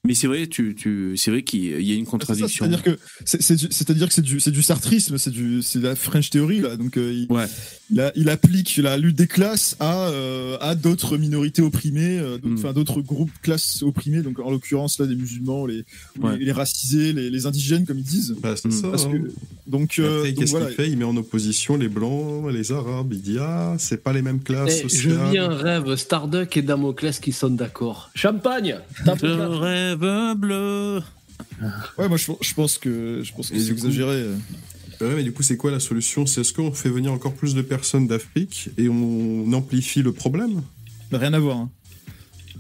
Mais 0.08 0.14
c'est 0.16 0.28
vrai, 0.28 0.48
tu, 0.48 0.74
tu, 0.76 1.16
c'est 1.18 1.30
vrai 1.32 1.44
qu'il 1.44 1.82
y 1.82 1.92
a 1.92 1.96
une 1.96 2.06
contradiction. 2.06 2.66
C'est-à-dire 2.66 2.82
que 2.84 2.98
c'est- 3.26 3.42
c'est 3.42 3.56
du- 3.56 3.68
c'est-à-dire 3.70 4.08
que 4.08 4.14
c'est 4.14 4.22
du 4.22 4.40
c'est 4.40 4.52
du 4.52 4.62
sartrisme, 4.64 5.18
c'est 5.18 5.30
du 5.32 5.62
c'est 5.62 5.80
de 5.80 5.84
la 5.88 5.96
French 5.96 6.30
theory 6.30 6.62
là. 6.62 6.78
Donc 6.78 6.98
euh, 6.98 7.14
il, 7.14 7.32
Ouais. 7.32 7.46
il, 7.92 8.00
a- 8.00 8.12
il 8.16 8.30
applique 8.30 8.78
la 8.78 8.98
lutte 8.98 9.16
des 9.18 9.28
classes 9.28 9.76
à 9.80 10.08
euh, 10.08 10.58
à 10.62 10.76
d'autres 10.76 11.18
minorités 11.18 11.62
opprimées, 11.62 12.18
euh, 12.20 12.38
d'autres- 12.38 12.48
Mm. 12.48 12.58
enfin 12.58 12.74
d'autres 12.74 13.02
groupes 13.02 13.32
classes 13.42 13.84
opprimés. 13.84 14.22
Donc 14.22 14.40
en 14.40 14.50
l'occurrence 14.52 15.00
là 15.00 15.06
des 15.06 15.16
musulmans, 15.16 15.66
les 15.66 15.84
Ouais. 16.20 16.38
les, 16.38 16.46
les 16.46 16.52
racisés, 16.52 17.12
les, 17.14 17.30
les 17.30 17.46
indigènes 17.46 17.86
comme 17.86 17.98
ils 18.00 18.04
disent. 18.04 18.36
Bah, 18.42 18.56
c'est 18.56 18.72
ça. 18.72 18.88
Parce 18.90 19.06
hein. 19.06 19.12
que 19.12 19.32
donc, 19.70 20.00
euh, 20.00 20.32
qu'est-ce 20.34 20.52
voilà. 20.52 20.68
qu'il 20.68 20.76
fait? 20.76 20.90
Il 20.90 20.98
met 20.98 21.04
en 21.04 21.18
opposition 21.18 21.76
les 21.76 21.90
blancs, 21.90 22.50
les 22.54 22.72
arabes. 22.72 23.12
Il 23.12 23.22
dit 23.22 23.38
ah, 23.40 23.76
c'est 23.78 24.02
pas 24.04 24.14
les 24.14 24.22
mêmes 24.22 24.40
classes 24.42 24.82
Eh, 24.86 24.90
je 24.90 25.10
vis 25.10 25.38
un 25.38 25.50
rêve, 25.50 25.96
Starduck 25.98 26.56
et 26.56 26.62
Damoclès 26.62 27.20
qui 27.20 27.32
sont 27.34 27.50
d'accord. 27.50 28.10
Champagne 28.16 28.78
là. 29.06 29.16
rêve 29.60 29.97
Ouais, 31.98 32.08
moi 32.08 32.18
je, 32.18 32.32
je 32.42 32.54
pense 32.54 32.78
que 32.78 33.22
je 33.24 33.32
pense 33.34 33.50
que 33.50 33.60
c'est 33.60 33.72
exagéré. 33.72 34.24
Ouais, 35.00 35.14
mais 35.16 35.24
du 35.24 35.32
coup, 35.32 35.44
c'est 35.44 35.58
quoi 35.58 35.70
la 35.70 35.80
solution? 35.80 36.26
C'est 36.26 36.42
est-ce 36.42 36.54
qu'on 36.54 36.72
fait 36.72 36.90
venir 36.90 37.12
encore 37.14 37.34
plus 37.36 37.54
de 37.54 37.62
personnes 37.62 38.08
d'Afrique 38.08 38.70
et 38.80 38.90
on 38.90 39.52
amplifie 39.54 40.02
le 40.02 40.12
problème? 40.12 40.64
Mais 41.12 41.20
rien 41.20 41.34
à 41.34 41.40
voir. 41.40 41.58
hein. 41.58 41.70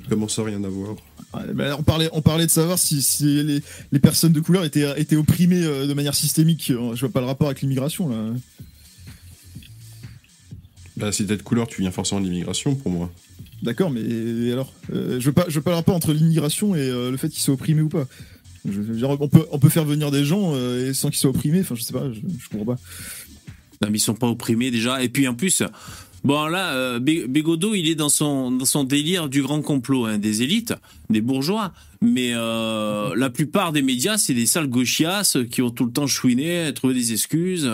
Comment 0.07 0.27
ça, 0.27 0.43
rien 0.43 0.63
à 0.63 0.67
voir? 0.69 0.95
Ouais, 1.33 1.51
bah, 1.53 1.75
on 1.79 1.83
parlait, 1.83 2.09
on 2.13 2.21
parlait 2.21 2.45
de 2.45 2.51
savoir 2.51 2.77
si, 2.77 3.01
si 3.01 3.43
les, 3.43 3.61
les 3.91 3.99
personnes 3.99 4.31
de 4.33 4.39
couleur 4.39 4.63
étaient, 4.65 4.99
étaient 5.01 5.15
opprimées 5.15 5.63
euh, 5.63 5.87
de 5.87 5.93
manière 5.93 6.13
systémique. 6.15 6.69
Euh, 6.69 6.93
Je 6.95 7.01
vois 7.01 7.11
pas 7.11 7.19
le 7.21 7.25
rapport 7.25 7.47
avec 7.47 7.61
l'immigration 7.61 8.07
là. 8.07 8.33
Bah, 10.95 11.11
si 11.11 11.25
t'es 11.25 11.37
de 11.37 11.41
couleur, 11.43 11.67
tu 11.67 11.81
viens 11.81 11.91
forcément 11.91 12.21
de 12.21 12.25
l'immigration 12.25 12.75
pour 12.75 12.91
moi. 12.91 13.11
D'accord, 13.63 13.89
mais 13.89 14.51
alors 14.51 14.71
euh, 14.93 15.19
Je 15.19 15.31
je 15.47 15.55
veux 15.55 15.61
pas 15.61 15.83
entre 15.87 16.13
l'immigration 16.13 16.75
et 16.75 16.79
euh, 16.79 17.09
le 17.11 17.17
fait 17.17 17.29
qu'ils 17.29 17.41
soient 17.41 17.55
opprimés 17.55 17.81
ou 17.81 17.89
pas. 17.89 18.05
On 18.65 19.27
peut, 19.27 19.45
on 19.51 19.59
peut 19.59 19.69
faire 19.69 19.85
venir 19.85 20.11
des 20.11 20.25
gens 20.25 20.51
euh, 20.53 20.93
sans 20.93 21.09
qu'ils 21.09 21.17
soient 21.17 21.29
opprimés. 21.29 21.61
Enfin, 21.61 21.75
je 21.75 21.81
sais 21.83 21.93
pas, 21.93 22.11
je, 22.11 22.19
je 22.19 22.49
comprends 22.49 22.75
pas. 22.75 22.79
Non, 23.81 23.89
mais 23.89 23.97
ils 23.97 24.01
sont 24.01 24.13
pas 24.13 24.27
opprimés 24.27 24.71
déjà. 24.71 25.01
Et 25.03 25.09
puis 25.09 25.27
en 25.27 25.33
plus, 25.33 25.63
bon 26.23 26.45
là, 26.47 26.99
Bé- 26.99 27.27
Bégodeau, 27.27 27.75
il 27.75 27.87
est 27.89 27.95
dans 27.95 28.09
son 28.09 28.51
dans 28.51 28.65
son 28.65 28.83
délire 28.83 29.29
du 29.29 29.41
grand 29.41 29.61
complot, 29.61 30.05
hein, 30.05 30.17
des 30.17 30.41
élites, 30.43 30.73
des 31.09 31.21
bourgeois. 31.21 31.73
Mais 32.01 32.33
la 32.33 33.29
plupart 33.33 33.71
des 33.71 33.81
médias, 33.81 34.17
c'est 34.17 34.33
des 34.33 34.45
sales 34.45 34.67
gauchias 34.67 35.37
qui 35.49 35.61
ont 35.61 35.71
tout 35.71 35.85
le 35.85 35.91
temps 35.91 36.07
chouiné, 36.07 36.71
trouvé 36.75 36.93
des 36.93 37.11
excuses. 37.13 37.69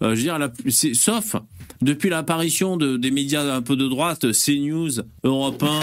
Je 0.00 0.06
veux 0.06 0.16
dire, 0.16 0.38
la, 0.38 0.52
sauf 0.94 1.36
depuis 1.82 2.10
l'apparition 2.10 2.76
de, 2.76 2.96
des 2.96 3.10
médias 3.10 3.42
un 3.54 3.62
peu 3.62 3.76
de 3.76 3.86
droite, 3.88 4.32
CNews, 4.32 5.00
Europe 5.24 5.62
1 5.62 5.80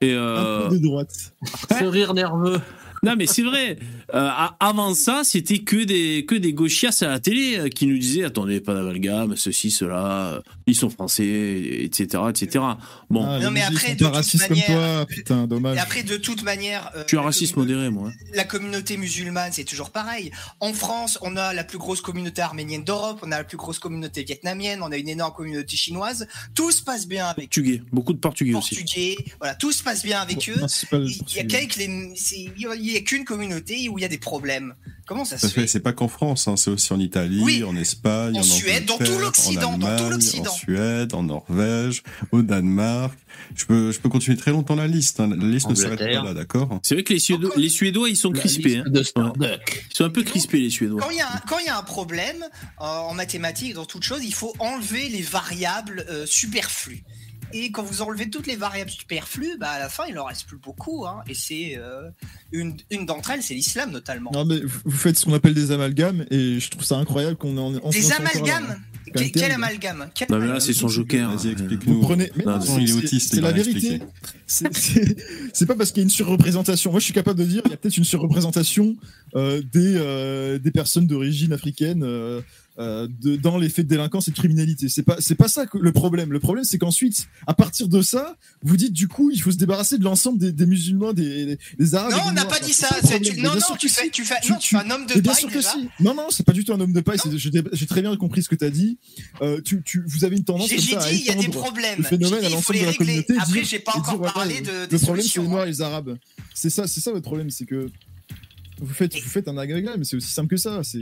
et 0.00 0.14
euh, 0.14 0.66
Un 0.66 0.68
peu 0.70 0.78
de 0.78 0.82
droite. 0.82 1.34
Ce 1.68 1.84
rire 1.84 2.14
nerveux. 2.14 2.60
non 3.02 3.14
mais 3.16 3.26
c'est 3.26 3.42
vrai. 3.42 3.78
Euh, 4.14 4.28
avant 4.60 4.94
ça, 4.94 5.22
c'était 5.24 5.58
que 5.60 5.76
des 5.84 6.24
que 6.26 6.34
des 6.34 6.52
gauchias 6.52 6.96
à 7.02 7.06
la 7.08 7.20
télé 7.20 7.58
euh, 7.58 7.68
qui 7.68 7.86
nous 7.86 7.98
disaient 7.98 8.24
attendez 8.24 8.60
pas 8.60 8.74
d'amalgame, 8.74 9.36
ceci, 9.36 9.70
cela, 9.70 10.32
euh, 10.34 10.40
ils 10.66 10.74
sont 10.74 10.90
français, 10.90 11.24
etc., 11.84 12.22
etc. 12.30 12.64
Bon, 13.08 13.24
Ah, 13.26 13.38
Non, 13.38 13.50
mais 13.50 13.62
après, 13.62 13.94
de 13.94 14.04
toute 14.04 14.14
racistes 14.14 14.48
comme 14.48 14.56
manière- 14.58 14.66
toi. 14.96 15.06
Putain, 15.06 15.46
dommage. 15.46 15.76
Et 15.76 15.80
après, 15.80 16.02
de 16.02 16.16
toute 16.16 16.42
manière. 16.42 16.90
euh, 16.96 17.02
je 17.02 17.08
suis 17.08 17.16
un 17.16 17.20
la 17.20 17.26
raciste 17.26 17.54
communauté- 17.54 17.74
modéré 17.76 17.90
moi. 17.90 18.12
La 18.34 18.44
communauté 18.44 18.96
musulmane, 18.96 19.52
c'est 19.52 19.64
toujours 19.64 19.90
pareil. 19.90 20.30
En 20.60 20.72
France, 20.72 21.18
on 21.22 21.36
a 21.36 21.52
la 21.54 21.64
plus 21.64 21.78
grosse 21.78 22.00
communauté 22.00 22.42
arménienne 22.42 22.84
d'Europe, 22.84 23.20
on 23.22 23.30
a 23.32 23.38
la 23.38 23.44
plus 23.44 23.56
grosse 23.56 23.78
communauté 23.78 24.24
vietnamienne, 24.24 24.80
on 24.82 24.90
a 24.90 24.96
une 24.96 25.08
énorme 25.08 25.32
communauté 25.34 25.76
chinoise. 25.76 26.26
Tout 26.54 26.70
se 26.72 26.82
passe 26.82 27.06
bien 27.06 27.26
avec 27.26 27.44
eux. 27.44 27.48
Portugais, 27.62 27.82
beaucoup 27.92 28.12
de 28.12 28.18
portugais 28.18 28.54
aussi. 28.54 28.74
Portugais, 28.76 29.16
voilà, 29.38 29.54
tout 29.54 29.72
se 29.72 29.82
passe 29.82 30.02
bien 30.02 30.20
avec 30.20 30.48
eux. 30.48 30.54
Il 30.54 30.58
y 30.58 30.62
a 30.62 30.86
portugais. 30.88 31.46
qu'avec 31.46 31.76
les, 31.76 32.12
c'est- 32.16 32.48
il 32.56 32.90
y 32.92 32.96
a 32.96 33.00
qu'une 33.00 33.24
communauté 33.24 33.88
où 33.88 33.98
il 34.00 34.02
y 34.02 34.06
a 34.06 34.08
des 34.08 34.18
problèmes. 34.18 34.74
Comment 35.06 35.24
ça 35.24 35.38
se 35.38 35.46
fait, 35.48 35.62
fait 35.62 35.66
c'est 35.66 35.80
pas 35.80 35.92
qu'en 35.92 36.08
France, 36.08 36.48
hein, 36.48 36.56
c'est 36.56 36.70
aussi 36.70 36.92
en 36.92 37.00
Italie, 37.00 37.40
Oui. 37.42 37.62
en 37.64 37.76
Espagne, 37.76 38.36
En 38.36 38.40
en, 38.40 38.42
Suède, 38.42 38.86
dans 38.86 38.96
tout 38.96 39.02
Angleterre, 39.04 39.20
l'Occident, 39.20 39.72
en 39.72 39.78
dans 39.78 39.86
tout 39.86 39.92
Allemagne, 39.92 40.10
l'Occident. 40.10 40.50
En 40.50 40.54
Suède, 40.54 41.14
en 41.14 41.22
Norvège, 41.24 42.02
au 42.32 42.42
Danemark. 42.42 43.18
Je 43.54 43.64
peux, 43.64 43.90
je 43.92 43.98
peux 44.00 44.08
continuer 44.08 44.36
très 44.36 44.50
longtemps 44.52 44.76
la 44.76 44.86
liste. 44.86 45.18
hein. 45.20 45.28
La 45.28 45.36
liste 45.46 45.68
ne 45.68 45.74
s'arrête 45.74 45.98
pas 45.98 46.06
là, 46.24 46.34
d'accord 46.34 46.78
C'est 46.82 46.94
vrai 46.94 47.02
que 47.04 47.12
les 47.12 47.18
Suédois, 47.18 47.50
les 47.56 47.68
Suédois, 47.68 48.08
ils 48.08 48.16
sont 48.16 48.30
La 48.30 48.38
crispés. 48.40 48.76
hein. 48.78 48.84
Ils 48.94 49.96
sont 49.96 50.04
un 50.04 50.10
peu 50.10 50.22
crispés 50.22 50.60
les 50.60 50.70
Suédois. 50.70 51.00
Quand 51.00 51.10
il 51.10 51.16
y, 51.16 51.20
a 51.20 51.26
un- 51.34 51.38
quand 51.48 51.58
il 51.58 51.66
y 51.66 51.68
a 51.68 51.76
un 51.78 51.82
problème 51.82 52.42
euh, 52.80 52.84
en 52.84 53.14
mathématiques, 53.14 53.74
dans 53.74 53.86
toute 53.86 54.02
chose, 54.04 54.20
il 54.24 54.34
faut 54.34 54.54
enlever 54.58 55.08
les 55.08 55.22
variables 55.22 56.06
euh, 56.10 56.26
superflues. 56.26 57.02
Et 57.52 57.70
quand 57.70 57.82
vous 57.82 58.02
enlevez 58.02 58.30
toutes 58.30 58.46
les 58.46 58.56
variables 58.56 58.90
superflues, 58.90 59.56
bah, 59.58 59.70
à 59.70 59.78
la 59.78 59.88
fin, 59.88 60.04
il 60.08 60.18
en 60.18 60.24
reste 60.24 60.46
plus 60.46 60.56
beaucoup. 60.58 61.06
hein. 61.06 61.22
Et 61.28 61.34
c'est 61.34 61.74
euh, 61.76 62.08
une, 62.52 62.76
une 62.90 63.06
d'entre 63.06 63.30
elles, 63.30 63.42
c'est 63.42 63.54
l'islam 63.54 63.90
notamment. 63.90 64.30
Non, 64.32 64.44
mais 64.44 64.60
vous 64.84 64.90
faites 64.90 65.18
ce 65.18 65.24
qu'on 65.26 65.34
appelle 65.34 65.54
des 65.54 65.72
amalgames 65.72 66.24
et 66.30 66.60
je 66.60 66.70
trouve 66.70 66.84
ça 66.84 66.96
incroyable 66.96 67.36
qu'on 67.36 67.56
en 67.58 67.74
on 67.82 67.90
Des 67.90 68.12
amalgames 68.12 68.80
Quel, 69.14 69.50
amalgame 69.50 70.08
Quel 70.14 70.28
Non 70.30 70.38
mais 70.38 70.46
là 70.46 70.60
c'est 70.60 70.72
son 70.72 70.86
joker. 70.88 71.30
Vas-y, 71.34 71.48
hein. 71.48 71.52
explique-nous. 71.52 71.94
Vous 71.94 72.00
prenez. 72.00 72.30
Mais 72.36 72.44
Non, 72.44 72.58
non, 72.58 72.78
il 72.78 72.90
est 72.90 72.92
autiste, 72.92 73.34
C'est 73.34 73.40
la 73.40 73.50
vérité. 73.52 74.00
c'est- 74.46 75.66
pas 75.66 75.74
parce 75.74 75.90
qu'il 75.90 75.98
y 75.98 76.02
a 76.02 76.04
une 76.04 76.10
surreprésentation. 76.10 76.90
Moi, 76.90 77.00
je 77.00 77.04
suis 77.04 77.14
capable 77.14 77.38
de 77.40 77.44
dire 77.44 77.62
il 77.64 77.70
y 77.70 77.74
a 77.74 77.76
peut-être 77.76 77.96
une 77.96 78.04
surreprésentation 78.04 78.96
euh, 79.36 79.60
des, 79.72 79.94
euh, 79.96 80.58
des 80.58 80.70
personnes 80.70 81.06
d'origine 81.06 81.52
africaine 81.52 82.02
euh, 82.78 83.08
de, 83.20 83.36
dans 83.36 83.58
les 83.58 83.68
faits 83.68 83.86
de 83.86 83.90
délinquance 83.90 84.28
et 84.28 84.30
de 84.30 84.36
criminalité. 84.36 84.88
C'est 84.88 85.02
pas 85.02 85.16
c'est 85.18 85.34
pas 85.34 85.48
ça 85.48 85.66
que 85.66 85.76
le 85.76 85.92
problème. 85.92 86.32
Le 86.32 86.40
problème, 86.40 86.64
c'est 86.64 86.78
qu'ensuite, 86.78 87.26
à 87.46 87.52
partir 87.54 87.88
de 87.88 88.00
ça, 88.00 88.36
vous 88.62 88.76
dites 88.76 88.92
du 88.92 89.08
coup, 89.08 89.30
il 89.30 89.40
faut 89.42 89.50
se 89.50 89.56
débarrasser 89.56 89.98
de 89.98 90.04
l'ensemble 90.04 90.38
des, 90.38 90.52
des 90.52 90.66
musulmans, 90.66 91.12
des, 91.12 91.44
des, 91.46 91.58
des 91.78 91.94
arabes. 91.94 92.12
Non, 92.12 92.18
on 92.28 92.32
n'a 92.32 92.44
pas 92.44 92.60
dit 92.60 92.72
ça. 92.72 92.88
tu- 93.22 93.40
Non, 93.40 93.50
non, 93.54 93.76
tu 93.78 93.88
fais, 93.88 94.04
si. 94.04 94.10
tu 94.10 94.24
fais, 94.24 94.36
Tu- 94.42 94.52
non, 94.52 94.58
tu 94.58 94.76
fais 94.76 94.82
un 94.82 94.90
homme 94.90 95.06
de 95.06 95.14
Mais 95.14 95.20
bien 95.20 95.32
paille 95.32 95.40
sûr 95.40 95.50
que 95.50 95.60
si. 95.60 95.88
Non, 96.00 96.14
non, 96.14 96.26
c'est 96.30 96.44
pas 96.46 96.52
du 96.52 96.64
tout 96.64 96.72
un 96.72 96.80
homme 96.80 96.92
de 96.92 97.00
paille. 97.00 97.18
J'ai 97.72 97.86
très 97.86 98.00
bien 98.02 98.16
compris 98.16 98.42
ce 98.42 98.48
que 98.48 98.54
tu 98.54 98.64
as 98.64 98.70
dit. 98.70 98.98
Euh, 99.42 99.60
tu, 99.62 99.82
tu, 99.82 100.02
vous 100.06 100.24
avez 100.24 100.36
une 100.36 100.44
tendance 100.44 100.68
J'ai 100.68 100.96
à 100.96 101.00
dit, 101.10 101.18
il 101.20 101.24
y 101.26 101.30
a 101.30 101.34
des 101.34 101.48
problèmes. 101.48 101.98
le 101.98 102.04
phénomène 102.04 102.44
à 102.44 102.48
dit, 102.48 102.54
faut 102.54 102.72
l'ensemble 102.72 102.78
de 102.80 102.84
la 102.86 102.94
communauté. 102.94 103.34
Après, 103.40 103.64
j'ai 103.64 103.78
pas 103.80 103.96
encore 103.96 104.20
parlé 104.32 104.60
de- 104.60 104.70
Le 104.90 104.98
problème, 104.98 105.26
c'est 105.26 105.40
les 105.40 105.46
hein. 105.46 105.48
Noirs 105.50 105.64
et 105.64 105.68
les 105.70 105.80
Arabes. 105.82 106.16
C'est 106.54 106.70
ça, 106.70 106.86
c'est 106.86 107.00
ça 107.00 107.10
votre 107.12 107.24
problème, 107.24 107.50
c'est 107.50 107.64
que 107.66 107.90
vous 108.80 108.94
faites, 108.94 109.14
vous 109.14 109.28
faites 109.28 109.48
un 109.48 109.58
agrégat, 109.58 109.96
mais 109.98 110.04
c'est 110.04 110.16
aussi 110.16 110.30
simple 110.30 110.48
que 110.48 110.56
ça. 110.56 110.82
C'est 110.84 111.00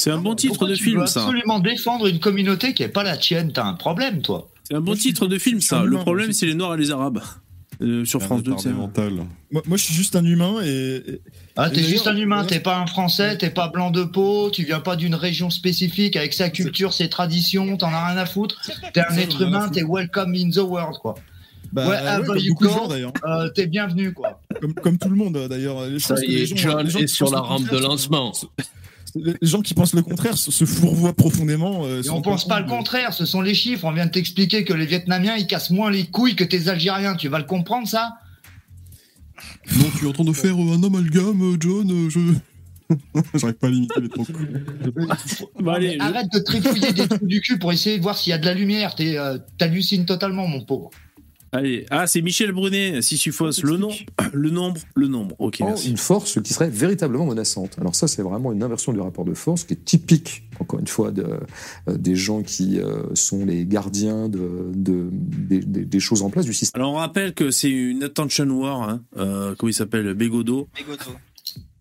C'est 0.00 0.10
un 0.10 0.18
bon 0.18 0.34
titre 0.34 0.54
Pourquoi 0.54 0.68
de 0.70 0.74
tu 0.76 0.84
film, 0.84 1.00
veux 1.00 1.06
ça. 1.06 1.20
absolument 1.22 1.58
défendre 1.60 2.06
une 2.06 2.20
communauté 2.20 2.74
qui 2.74 2.82
est 2.82 2.88
pas 2.88 3.02
la 3.02 3.16
tienne. 3.16 3.52
T'as 3.52 3.64
un 3.64 3.74
problème, 3.74 4.22
toi. 4.22 4.48
C'est 4.64 4.74
un 4.74 4.80
bon 4.80 4.94
titre 4.96 5.26
de 5.26 5.38
film, 5.38 5.60
ça. 5.60 5.84
Le 5.84 5.98
problème, 5.98 6.32
c'est 6.32 6.46
les 6.46 6.54
Noirs 6.54 6.74
et 6.74 6.78
les 6.78 6.90
Arabes. 6.90 7.20
Euh, 7.82 8.04
sur 8.04 8.20
France 8.22 8.42
2, 8.42 8.52
c'est 8.58 8.72
mental. 8.74 9.12
moi, 9.50 9.62
moi, 9.66 9.76
je 9.78 9.84
suis 9.84 9.94
juste 9.94 10.14
un 10.14 10.24
humain 10.24 10.56
et. 10.62 10.96
et- 11.06 11.20
Ah, 11.56 11.70
t'es 11.70 11.82
juste 11.82 12.06
un 12.06 12.16
humain, 12.16 12.42
ouais. 12.42 12.46
t'es 12.46 12.60
pas 12.60 12.76
un 12.78 12.86
Français, 12.86 13.38
t'es 13.38 13.48
pas 13.48 13.68
blanc 13.68 13.90
de 13.90 14.04
peau, 14.04 14.50
tu 14.50 14.64
viens 14.64 14.80
pas 14.80 14.96
d'une 14.96 15.14
région 15.14 15.48
spécifique 15.48 16.14
avec 16.16 16.34
sa 16.34 16.50
culture, 16.50 16.92
ses 16.92 17.08
traditions, 17.08 17.78
t'en 17.78 17.88
as 17.88 18.08
rien 18.08 18.18
à 18.18 18.26
foutre. 18.26 18.60
T'es 18.92 19.00
un 19.00 19.08
Ça, 19.14 19.20
être 19.22 19.40
humain, 19.40 19.70
t'es 19.70 19.82
welcome 19.82 20.34
in 20.34 20.50
the 20.50 20.58
world, 20.58 20.96
quoi. 21.00 21.14
Bah, 21.72 21.84
ouais, 21.86 21.92
ouais, 21.92 21.98
ah, 22.04 22.20
bah, 22.20 22.34
beaucoup 22.48 22.64
de 22.66 22.70
gens 22.70 22.86
d'ailleurs. 22.88 23.12
euh, 23.24 23.48
t'es 23.48 23.66
bienvenu, 23.66 24.12
quoi. 24.12 24.40
Comme, 24.60 24.74
comme 24.74 24.98
tout 24.98 25.08
le 25.08 25.16
monde 25.16 25.36
euh, 25.38 25.48
d'ailleurs. 25.48 25.78
Ça 26.00 26.16
y 26.22 26.42
est, 26.42 26.56
John 26.56 26.86
est 26.86 27.06
sur 27.06 27.30
la 27.30 27.40
rampe 27.40 27.70
de 27.70 27.78
lancement. 27.78 28.32
Les 29.14 29.34
gens 29.42 29.60
qui 29.62 29.74
pensent 29.74 29.94
le 29.94 30.02
contraire 30.02 30.36
se, 30.38 30.50
se 30.50 30.64
fourvoient 30.64 31.12
profondément. 31.14 31.84
euh, 31.84 32.02
Et 32.02 32.10
on 32.10 32.22
pense 32.22 32.46
pas 32.46 32.60
le 32.60 32.66
contraire, 32.66 33.12
ce 33.12 33.24
sont 33.26 33.40
les 33.40 33.54
chiffres. 33.54 33.84
On 33.84 33.92
vient 33.92 34.06
de 34.06 34.10
t'expliquer 34.10 34.64
que 34.64 34.72
les 34.72 34.86
Vietnamiens, 34.86 35.36
ils 35.36 35.46
cassent 35.46 35.70
moins 35.70 35.90
les 35.90 36.06
couilles 36.06 36.36
que 36.36 36.44
tes 36.44 36.68
Algériens. 36.68 37.16
Tu 37.16 37.28
vas 37.28 37.38
le 37.38 37.44
comprendre, 37.44 37.88
ça? 37.88 38.12
Non, 39.76 39.86
tu 39.98 40.04
es 40.04 40.08
en 40.08 40.12
train 40.12 40.24
de 40.24 40.32
faire 40.32 40.54
euh, 40.54 40.74
un 40.76 40.82
amalgame, 40.82 41.42
euh, 41.42 41.56
John. 41.58 41.90
euh, 41.90 42.10
je. 42.10 42.20
J'arrive 43.38 43.54
pas 43.56 43.68
à 43.68 43.70
limiter 43.70 44.00
les 44.00 44.08
trop 44.08 44.26
Bah, 45.60 45.74
allez, 45.76 45.94
je- 45.94 46.00
Arrête 46.00 46.30
de 46.32 46.38
trifouiller 46.40 46.92
des 46.92 47.06
trous 47.08 47.26
du 47.26 47.40
cul 47.40 47.58
pour 47.58 47.72
essayer 47.72 47.96
de 47.98 48.02
voir 48.02 48.18
s'il 48.18 48.30
y 48.30 48.34
a 48.34 48.38
de 48.38 48.46
la 48.46 48.54
lumière. 48.54 48.94
T'es, 48.96 49.16
euh, 49.16 49.38
T'hallucines 49.58 50.06
totalement, 50.06 50.46
mon 50.48 50.62
pauvre. 50.64 50.90
Allez. 51.52 51.84
Ah, 51.90 52.06
c'est 52.06 52.22
Michel 52.22 52.52
Brunet, 52.52 53.02
Sisyphos. 53.02 53.62
Le 53.64 53.76
nom, 53.76 53.90
le 54.32 54.50
nombre, 54.50 54.80
le 54.94 55.08
nombre. 55.08 55.34
Ok, 55.40 55.58
merci. 55.60 55.90
une 55.90 55.96
force 55.96 56.40
qui 56.40 56.52
serait 56.54 56.70
véritablement 56.70 57.26
menaçante. 57.26 57.76
Alors 57.80 57.94
ça, 57.96 58.06
c'est 58.06 58.22
vraiment 58.22 58.52
une 58.52 58.62
inversion 58.62 58.92
du 58.92 59.00
rapport 59.00 59.24
de 59.24 59.34
force 59.34 59.64
qui 59.64 59.74
est 59.74 59.84
typique, 59.84 60.44
encore 60.60 60.78
une 60.78 60.86
fois, 60.86 61.10
de, 61.10 61.24
euh, 61.88 61.96
des 61.96 62.14
gens 62.14 62.42
qui 62.42 62.78
euh, 62.78 63.02
sont 63.14 63.44
les 63.44 63.66
gardiens 63.66 64.28
de, 64.28 64.70
de- 64.74 65.08
des, 65.10 65.58
des- 65.58 65.84
des 65.84 66.00
choses 66.00 66.22
en 66.22 66.30
place 66.30 66.44
du 66.46 66.54
système. 66.54 66.80
Alors, 66.80 66.92
on 66.94 66.96
rappelle 66.98 67.34
que 67.34 67.50
c'est 67.50 67.70
une 67.70 68.04
attention 68.04 68.46
war. 68.50 68.88
Hein. 68.88 69.02
Euh, 69.16 69.54
comment 69.58 69.70
il 69.70 69.74
s'appelle. 69.74 70.14
Bégodeau. 70.14 70.68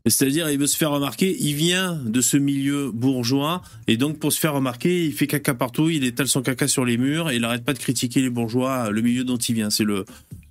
C'est-à-dire, 0.09 0.49
il 0.49 0.57
veut 0.59 0.67
se 0.67 0.77
faire 0.77 0.91
remarquer, 0.91 1.35
il 1.39 1.53
vient 1.55 1.95
de 2.05 2.21
ce 2.21 2.37
milieu 2.37 2.91
bourgeois, 2.91 3.61
et 3.87 3.97
donc 3.97 4.19
pour 4.19 4.31
se 4.33 4.39
faire 4.39 4.53
remarquer, 4.53 5.05
il 5.05 5.13
fait 5.13 5.27
caca 5.27 5.53
partout, 5.53 5.89
il 5.89 6.03
étale 6.03 6.27
son 6.27 6.41
caca 6.41 6.67
sur 6.67 6.85
les 6.85 6.97
murs, 6.97 7.29
et 7.31 7.35
il 7.37 7.43
arrête 7.45 7.63
pas 7.63 7.73
de 7.73 7.79
critiquer 7.79 8.21
les 8.21 8.29
bourgeois, 8.29 8.91
le 8.91 9.01
milieu 9.01 9.23
dont 9.23 9.37
il 9.37 9.55
vient. 9.55 9.69
C'est 9.69 9.83
le, 9.83 10.05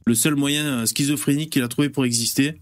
le 0.07 0.15
seul 0.15 0.35
moyen 0.37 0.65
euh, 0.65 0.87
schizophrénique 0.87 1.51
qu'il 1.51 1.63
a 1.63 1.69
trouvé 1.69 1.89
pour 1.89 2.05
exister. 2.05 2.55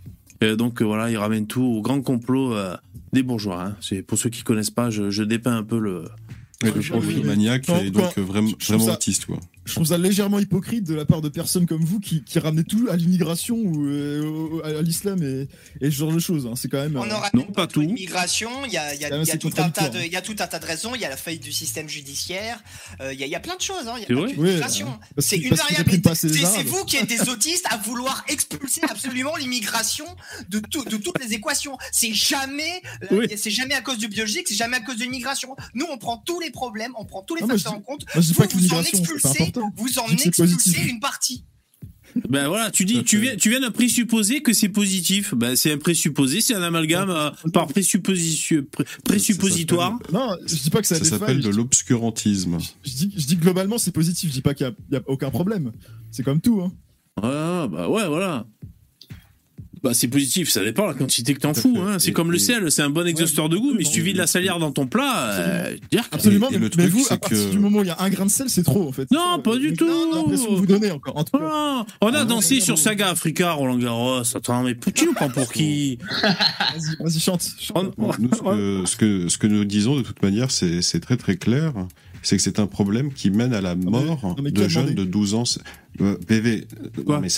Euh, 0.45 0.55
donc 0.57 0.83
euh, 0.83 0.85
voilà, 0.85 1.11
il 1.11 1.17
ramène 1.17 1.47
tout 1.47 1.63
au 1.63 1.81
grand 1.83 2.03
complot 2.03 2.55
euh, 2.55 2.77
des 3.13 3.23
bourgeois. 3.23 3.63
hein. 3.65 3.77
C'est 3.81 4.03
pour 4.03 4.19
ceux 4.19 4.29
qui 4.31 4.43
connaissent 4.43 4.71
pas, 4.71 4.91
je, 4.91 5.11
je 5.11 5.23
dépeins 5.23 5.57
un 5.57 5.63
peu 5.65 5.79
le, 5.79 6.05
le 6.63 6.71
profil 7.01 7.25
maniaque 7.25 7.69
et 7.85 7.91
donc 7.91 8.19
euh, 8.19 8.23
vraiment, 8.23 8.51
vraiment 8.69 8.87
ça- 8.87 8.95
autiste, 8.95 9.27
quoi. 9.27 9.41
Je 9.67 9.73
trouve 9.73 9.87
ça 9.89 9.99
légèrement 9.99 10.39
hypocrite 10.39 10.85
de 10.85 10.95
la 10.95 11.05
part 11.05 11.21
de 11.21 11.29
personnes 11.29 11.67
comme 11.67 11.85
vous 11.85 11.99
qui, 12.01 12.23
qui 12.25 12.39
ramenez 12.39 12.65
tout 12.65 12.87
à 12.91 12.97
l'immigration 12.97 13.57
ou 13.57 13.87
euh, 13.87 14.63
à 14.65 14.81
l'islam 14.81 15.23
et, 15.23 15.49
et 15.85 15.91
ce 15.91 15.97
genre 15.97 16.13
de 16.13 16.19
choses. 16.21 16.47
hein. 16.47 16.53
C'est 16.57 16.69
quand 16.69 16.79
même. 16.81 16.97
On 16.97 17.03
euh, 17.03 17.15
aura 17.15 17.31
Non, 17.35 17.43
pas 17.45 17.67
tout. 17.67 17.81
l'immigration, 17.81 18.49
il 18.65 18.73
y 18.73 18.77
a, 18.77 18.95
il 18.95 19.01
y 19.01 19.05
a- 19.05 19.09
Ah, 19.13 19.17
il 19.17 19.19
y 19.19 19.23
a 19.23 19.33
c'est 19.33 19.39
tout 19.39 19.49
un 19.49 19.51
tas 19.51 19.63
de, 19.63 19.67
contradictoire. 19.67 20.05
il 20.07 20.13
y 20.13 20.17
a 20.17 20.23
tout 20.23 20.37
un 20.39 20.47
tas 20.47 20.59
de 20.61 20.65
raisons, 20.67 20.95
il 20.95 21.01
y 21.01 21.05
a 21.05 21.09
la 21.09 21.17
faillite 21.17 21.43
du 21.43 21.53
système 21.53 21.89
judiciaire, 21.89 22.63
euh, 23.01 23.13
il 23.13 23.19
y 23.19 23.25
a, 23.25 23.27
il 23.27 23.31
y 23.33 23.35
a 23.35 23.41
plein 23.41 23.57
de 23.57 23.61
choses, 23.61 23.87
hein, 23.89 23.95
il 23.97 24.03
y 24.03 24.05
a 24.05 24.07
C'est 24.09 24.15
Oui, 24.15 24.21
euh, 24.23 24.37
une 25.51 25.55
variable. 25.57 26.15
C'est 26.15 26.63
vous 26.65 26.85
qui 26.85 26.97
êtes 26.97 27.09
des 27.09 27.29
autistes 27.29 27.67
à 27.71 27.77
vouloir 27.77 28.25
expulser 28.29 28.83
absolument 28.89 29.35
l'immigration 29.37 30.07
de, 30.49 30.61
tout- 30.61 30.85
de 30.85 30.97
toutes 30.97 31.23
les 31.25 31.35
équations. 31.35 31.77
C'est 31.93 32.13
jamais, 32.15 32.83
euh, 33.11 33.19
Oui. 33.19 33.27
c'est 33.37 33.51
jamais 33.51 33.75
à 33.75 33.81
cause 33.81 33.99
du 33.99 34.09
biologique, 34.09 34.47
c'est 34.49 34.55
jamais 34.55 34.77
à 34.77 34.81
cause 34.81 34.97
de 34.97 35.03
l'immigration. 35.03 35.57
Nous, 35.75 35.87
on 35.91 35.99
prend 35.99 36.19
tous 36.19 36.41
les 36.41 36.51
problèmes, 36.51 36.93
on 36.99 37.05
prend 37.05 37.23
tous 37.23 37.35
les 37.35 37.43
Ah, 37.45 37.49
facteurs 37.49 37.75
en 37.75 37.81
compte. 37.81 38.05
vous, 38.15 38.35
pas 38.35 38.47
que 38.47 38.57
vous 38.57 38.75
en 38.75 38.81
expulsez, 38.83 39.53
important. 39.59 39.83
vous 39.83 39.99
en 39.99 40.07
expulsez 40.09 40.83
une 40.89 41.01
partie. 41.01 41.45
Ben 42.31 42.49
voilà, 42.49 42.71
tu 42.71 42.87
dis, 42.87 43.05
tu 43.05 43.19
viens, 43.21 43.37
tu 43.37 43.51
viens 43.51 43.61
d'un 43.61 43.71
présupposé 43.71 44.41
que 44.41 44.55
c'est 44.55 44.71
positif. 44.71 45.35
Ben 45.35 45.55
c'est 45.55 45.73
un 45.73 45.77
présupposé, 45.77 46.41
c'est 46.41 46.55
un 46.55 46.63
amalgame 46.63 47.11
euh, 47.11 47.31
par 47.53 47.67
présupposition, 47.67 48.65
pré- 48.71 48.85
présuppositoire. 49.05 49.99
Non, 50.13 50.35
je 50.47 50.55
dis 50.55 50.71
pas 50.71 50.81
que 50.81 50.87
ça 50.87 50.95
a 50.95 50.99
Ça 50.99 51.05
s'appelle 51.05 51.41
de 51.43 51.51
l'obscurantisme. 51.51 52.57
Je 52.85 52.91
dis, 52.91 53.13
je 53.17 53.27
dis 53.27 53.37
que 53.37 53.43
globalement 53.43 53.77
c'est 53.77 53.91
positif. 53.93 54.31
Je 54.31 54.35
dis 54.35 54.41
pas 54.41 54.55
qu'il 54.55 54.67
y 54.67 54.71
a- 54.71 54.75
il 54.91 54.95
y, 54.95 54.97
a 54.97 55.03
aucun 55.09 55.31
problème. 55.31 55.73
C'est 56.11 56.23
comme 56.23 56.41
tout. 56.41 56.63
Hein. 56.63 56.73
Ah, 57.23 57.69
bah 57.71 57.89
ouais, 57.91 58.07
voilà. 58.09 58.47
Bah 59.87 59.95
c'est 59.95 60.09
positif, 60.09 60.49
ça 60.51 60.63
dépend 60.65 60.85
de 60.85 60.89
la 60.89 60.95
quantité 60.95 61.35
que 61.35 61.41
t'en 61.41 61.55
fous. 61.55 61.77
Hein. 61.81 61.99
C'est 61.99 62.13
comme 62.13 62.33
le 62.33 62.39
sel, 62.39 62.71
c'est 62.71 62.83
un 62.83 62.91
bon 62.91 63.07
exhausteur 63.07 63.49
de 63.49 63.57
goût, 63.57 63.73
mais 63.77 63.85
si 63.85 63.93
tu 63.93 64.01
vides 64.03 64.17
la 64.17 64.27
salière 64.27 64.59
dans 64.59 64.73
ton 64.73 64.87
plat, 64.87 65.31
euh, 65.31 65.77
dire 65.91 66.09
que- 66.11 66.15
Absolument. 66.17 66.49
et 66.51 66.59
le 66.59 66.71
mais 66.77 66.87
vous, 66.87 67.05
à 67.11 67.17
partir 67.17 67.39
que- 67.39 67.51
du 67.53 67.59
moment 67.59 67.79
où 67.79 67.83
il 67.83 67.87
y 67.89 67.91
a 67.91 67.97
un 68.01 68.09
grain 68.11 68.27
de 68.27 68.31
sel, 68.31 68.49
c'est 68.51 68.63
trop 68.63 68.89
en 68.89 68.93
fait. 68.93 69.11
Non, 69.11 69.39
pas 69.43 69.57
du 69.57 69.73
tout. 69.75 69.87
l'impression 70.13 70.47
que 70.51 70.55
vous 70.55 70.67
donnez 70.67 70.91
encore. 70.91 71.17
En 71.17 71.25
tout 71.25 71.39
cas. 71.39 71.45
Ah, 71.51 71.87
on 72.01 72.09
a 72.15 72.21
Ah, 72.21 72.25
dansé 72.25 72.57
ouais, 72.57 72.61
sur. 72.61 72.77
Saga 72.79 73.09
Africa, 73.11 73.53
Roland 73.53 73.79
Garros. 73.79 74.23
Attends, 74.37 74.63
mais 74.63 74.77
tu 74.95 75.07
nous 75.07 75.13
prends 75.15 75.29
pour 75.31 75.53
qui 75.53 75.99
Vas-y, 77.01 77.21
chante. 77.21 77.47
chante. 77.59 77.93
On- 77.99 78.11
Nous, 78.19 78.31
ce, 78.33 78.43
que, 78.43 78.85
ce, 78.87 78.97
que, 78.97 79.29
ce 79.29 79.39
que 79.39 79.47
nous 79.47 79.65
disons 79.65 79.97
de 79.97 80.03
toute 80.03 80.23
manière, 80.23 80.51
c'est 80.51 80.83
c'est 80.83 81.01
très 81.01 81.17
très 81.17 81.37
clair. 81.37 81.73
C'est 82.27 82.37
que 82.37 82.43
c'est 82.43 82.59
un 82.59 82.67
problème 82.67 83.13
qui 83.13 83.31
mène 83.31 83.55
à 83.55 83.61
la 83.61 83.77
mort 83.77 84.19
non, 84.25 84.35
mais 84.43 84.51
de 84.51 84.67
jeunes 84.67 84.95
de 84.95 85.05
12 85.05 85.35
ans. 85.35 85.45
Euh, 86.01 86.17
PV, 86.27 86.67
non, 87.07 87.21
mais 87.21 87.29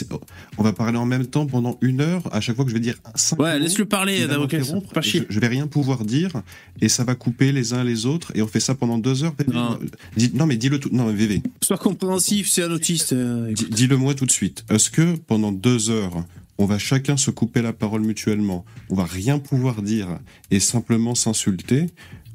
on 0.56 0.62
va 0.62 0.72
parler 0.72 0.96
en 0.96 1.04
même 1.04 1.26
temps 1.26 1.44
pendant 1.46 1.76
une 1.82 2.00
heure. 2.00 2.22
À 2.34 2.40
chaque 2.40 2.56
fois 2.56 2.64
que 2.64 2.70
je 2.70 2.74
vais 2.74 2.80
dire 2.80 2.96
5 3.14 3.38
Ouais, 3.38 3.58
laisse-le 3.58 3.84
parler. 3.84 4.26
Pas 4.26 5.02
Je, 5.02 5.08
chier. 5.10 5.26
je 5.28 5.40
vais 5.40 5.46
rien 5.46 5.66
pouvoir 5.66 6.06
dire 6.06 6.32
et 6.80 6.88
ça 6.88 7.04
va 7.04 7.14
couper 7.14 7.52
les 7.52 7.74
uns 7.74 7.84
les 7.84 8.06
autres 8.06 8.32
et 8.34 8.40
on 8.40 8.46
fait 8.46 8.60
ça 8.60 8.74
pendant 8.74 8.96
deux 8.96 9.24
heures. 9.24 9.34
PV. 9.34 9.52
Non. 9.52 9.78
Dis- 10.16 10.30
non 10.34 10.46
mais 10.46 10.56
dis-le 10.56 10.80
tout. 10.80 10.88
Non, 10.90 11.04
mais 11.06 11.12
VV, 11.12 11.42
Sois 11.62 11.76
compréhensif, 11.76 12.48
c'est 12.48 12.62
un 12.62 12.70
autiste. 12.70 13.12
euh, 13.12 13.52
Dis- 13.52 13.66
Dis-le 13.70 13.98
moi 13.98 14.14
tout 14.14 14.24
de 14.24 14.30
suite. 14.32 14.64
Est-ce 14.70 14.90
que 14.90 15.16
pendant 15.16 15.52
deux 15.52 15.90
heures, 15.90 16.24
on 16.56 16.64
va 16.64 16.78
chacun 16.78 17.16
se 17.16 17.30
couper 17.30 17.62
la 17.62 17.72
parole 17.72 18.00
mutuellement, 18.00 18.64
on 18.90 18.94
va 18.96 19.04
rien 19.04 19.38
pouvoir 19.38 19.82
dire 19.82 20.18
et 20.50 20.58
simplement 20.60 21.14
s'insulter? 21.14 21.86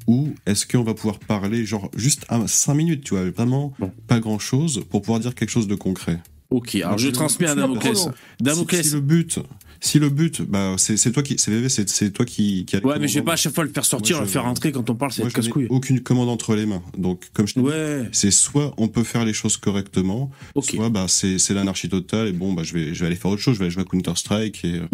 Ou 0.07 0.29
est-ce 0.45 0.65
qu'on 0.65 0.83
va 0.83 0.93
pouvoir 0.93 1.19
parler 1.19 1.65
genre 1.65 1.89
juste 1.95 2.25
à 2.29 2.45
cinq 2.47 2.75
minutes, 2.75 3.03
tu 3.03 3.13
vois, 3.15 3.29
vraiment 3.31 3.73
Bon. 3.79 3.91
pas 4.07 4.19
grand-chose 4.19 4.83
pour 4.89 5.01
pouvoir 5.01 5.19
dire 5.19 5.35
quelque 5.35 5.49
chose 5.49 5.67
de 5.67 5.75
concret 5.75 6.19
Ok, 6.49 6.75
alors 6.75 6.97
je 6.99 7.09
transmets 7.09 7.47
à 7.47 7.55
Damoclès. 7.55 8.07
Damoclès. 8.39 8.83
Si, 8.83 8.89
si 8.89 8.95
le 8.95 9.01
but, 9.01 9.39
si 9.81 9.99
le 9.99 10.09
but, 10.09 10.41
bah 10.43 10.75
c'est 10.77 10.97
c'est 10.97 11.11
toi 11.11 11.23
qui, 11.23 11.39
c'est 11.39 11.49
VV, 11.49 11.67
c'est 11.67 11.89
c'est 11.89 12.11
toi 12.11 12.25
qui. 12.25 12.63
qui 12.65 12.77
Ouais, 12.77 12.99
mais 12.99 13.07
je 13.07 13.15
vais 13.15 13.25
pas 13.25 13.33
à 13.33 13.35
chaque 13.35 13.55
fois 13.55 13.63
le 13.63 13.71
faire 13.71 13.83
sortir, 13.85 14.17
Moi, 14.17 14.25
le 14.25 14.29
faire 14.31 14.43
rentrer 14.43 14.71
quand 14.71 14.87
on 14.87 14.93
parle, 14.95 15.11
c'est 15.11 15.27
casse-couille. 15.33 15.65
aucune 15.71 16.01
commande 16.01 16.29
entre 16.29 16.53
les 16.55 16.67
mains. 16.67 16.83
Donc, 16.95 17.23
comme 17.33 17.47
je 17.47 17.55
te 17.55 17.59
dis, 17.59 17.65
Ouais, 17.65 18.07
c'est 18.11 18.29
soit 18.29 18.71
on 18.77 18.87
peut 18.87 19.03
faire 19.03 19.25
les 19.25 19.33
choses 19.33 19.57
correctement, 19.57 20.29
soit 20.61 20.89
bah 20.89 21.05
c'est 21.07 21.39
c'est 21.39 21.55
l'anarchie 21.55 21.89
totale 21.89 22.27
et 22.27 22.33
bon 22.33 22.53
bah 22.53 22.61
je 22.63 22.73
vais 22.75 22.93
je 22.93 22.99
vais 22.99 23.07
aller 23.07 23.15
faire 23.15 23.31
autre 23.31 23.41
chose, 23.41 23.55
je 23.55 23.59
vais 23.59 23.65
aller 23.65 23.73
jouer 23.73 23.81
à 23.81 23.85
Counter 23.85 24.13
Strike 24.15 24.63
et 24.63 24.75
euh, 24.75 24.87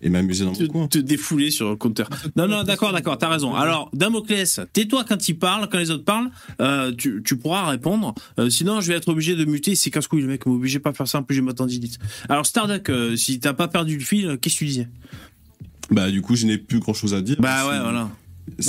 et 0.00 0.08
m'amuser 0.10 0.44
dans 0.44 0.52
Te, 0.52 0.62
mon 0.62 0.68
coin. 0.68 0.88
te 0.88 0.98
défouler 0.98 1.50
sur 1.50 1.68
le 1.70 1.76
compteur. 1.76 2.08
Non, 2.36 2.46
non, 2.46 2.62
d'accord, 2.62 2.92
d'accord, 2.92 3.18
t'as 3.18 3.28
raison. 3.28 3.54
Alors, 3.54 3.90
Damoclès, 3.92 4.60
tais-toi 4.72 5.04
quand 5.08 5.28
il 5.28 5.38
parle, 5.38 5.68
quand 5.68 5.78
les 5.78 5.90
autres 5.90 6.04
parlent, 6.04 6.30
euh, 6.60 6.92
tu, 6.96 7.22
tu 7.24 7.36
pourras 7.36 7.68
répondre. 7.70 8.14
Euh, 8.38 8.48
sinon, 8.50 8.80
je 8.80 8.88
vais 8.88 8.94
être 8.94 9.08
obligé 9.08 9.34
de 9.34 9.44
muter. 9.44 9.74
C'est 9.74 9.90
casse-couille, 9.90 10.22
le 10.22 10.28
mec 10.28 10.46
m'oblige 10.46 10.78
pas 10.78 10.90
à 10.90 10.92
faire 10.92 11.08
ça. 11.08 11.18
En 11.18 11.22
plus, 11.22 11.34
j'ai 11.36 11.42
ma 11.42 11.52
tendinite. 11.52 11.98
Alors, 12.28 12.46
Starduck, 12.46 12.88
euh, 12.90 13.16
si 13.16 13.40
t'as 13.40 13.54
pas 13.54 13.68
perdu 13.68 13.94
le 13.98 14.04
fil, 14.04 14.38
qu'est-ce 14.40 14.54
que 14.54 14.58
tu 14.60 14.66
disais? 14.66 14.88
Bah 15.90 16.10
du 16.10 16.20
coup 16.20 16.36
je 16.36 16.44
n'ai 16.46 16.58
plus 16.58 16.80
grand 16.80 16.92
chose 16.92 17.14
à 17.14 17.22
dire. 17.22 17.36
Bah 17.40 17.66
ouais, 17.66 17.80
voilà. 17.80 18.10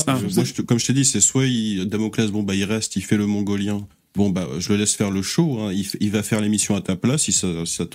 Ah, 0.07 0.17
moi, 0.35 0.43
je 0.43 0.53
te- 0.53 0.61
comme 0.61 0.79
je 0.79 0.85
t'ai 0.85 0.93
dit, 0.93 1.05
c'est 1.05 1.19
soit 1.21 1.45
il, 1.45 1.85
Damoclès, 1.85 2.31
bon 2.31 2.43
bah 2.43 2.55
il 2.55 2.63
reste, 2.63 2.95
il 2.95 3.01
fait 3.01 3.17
le 3.17 3.25
mongolien. 3.25 3.85
Bon 4.15 4.29
bah 4.29 4.47
je 4.57 4.69
le 4.71 4.77
laisse 4.79 4.95
faire 4.95 5.11
le 5.11 5.21
show, 5.21 5.59
hein. 5.59 5.71
il, 5.73 6.09
va 6.11 6.23
faire 6.23 6.41
l'émission 6.41 6.75
à 6.75 6.81
ta 6.81 6.95
place 6.95 7.23
si 7.23 7.31
ça 7.31 7.47
si 7.65 7.75
ça, 7.75 7.85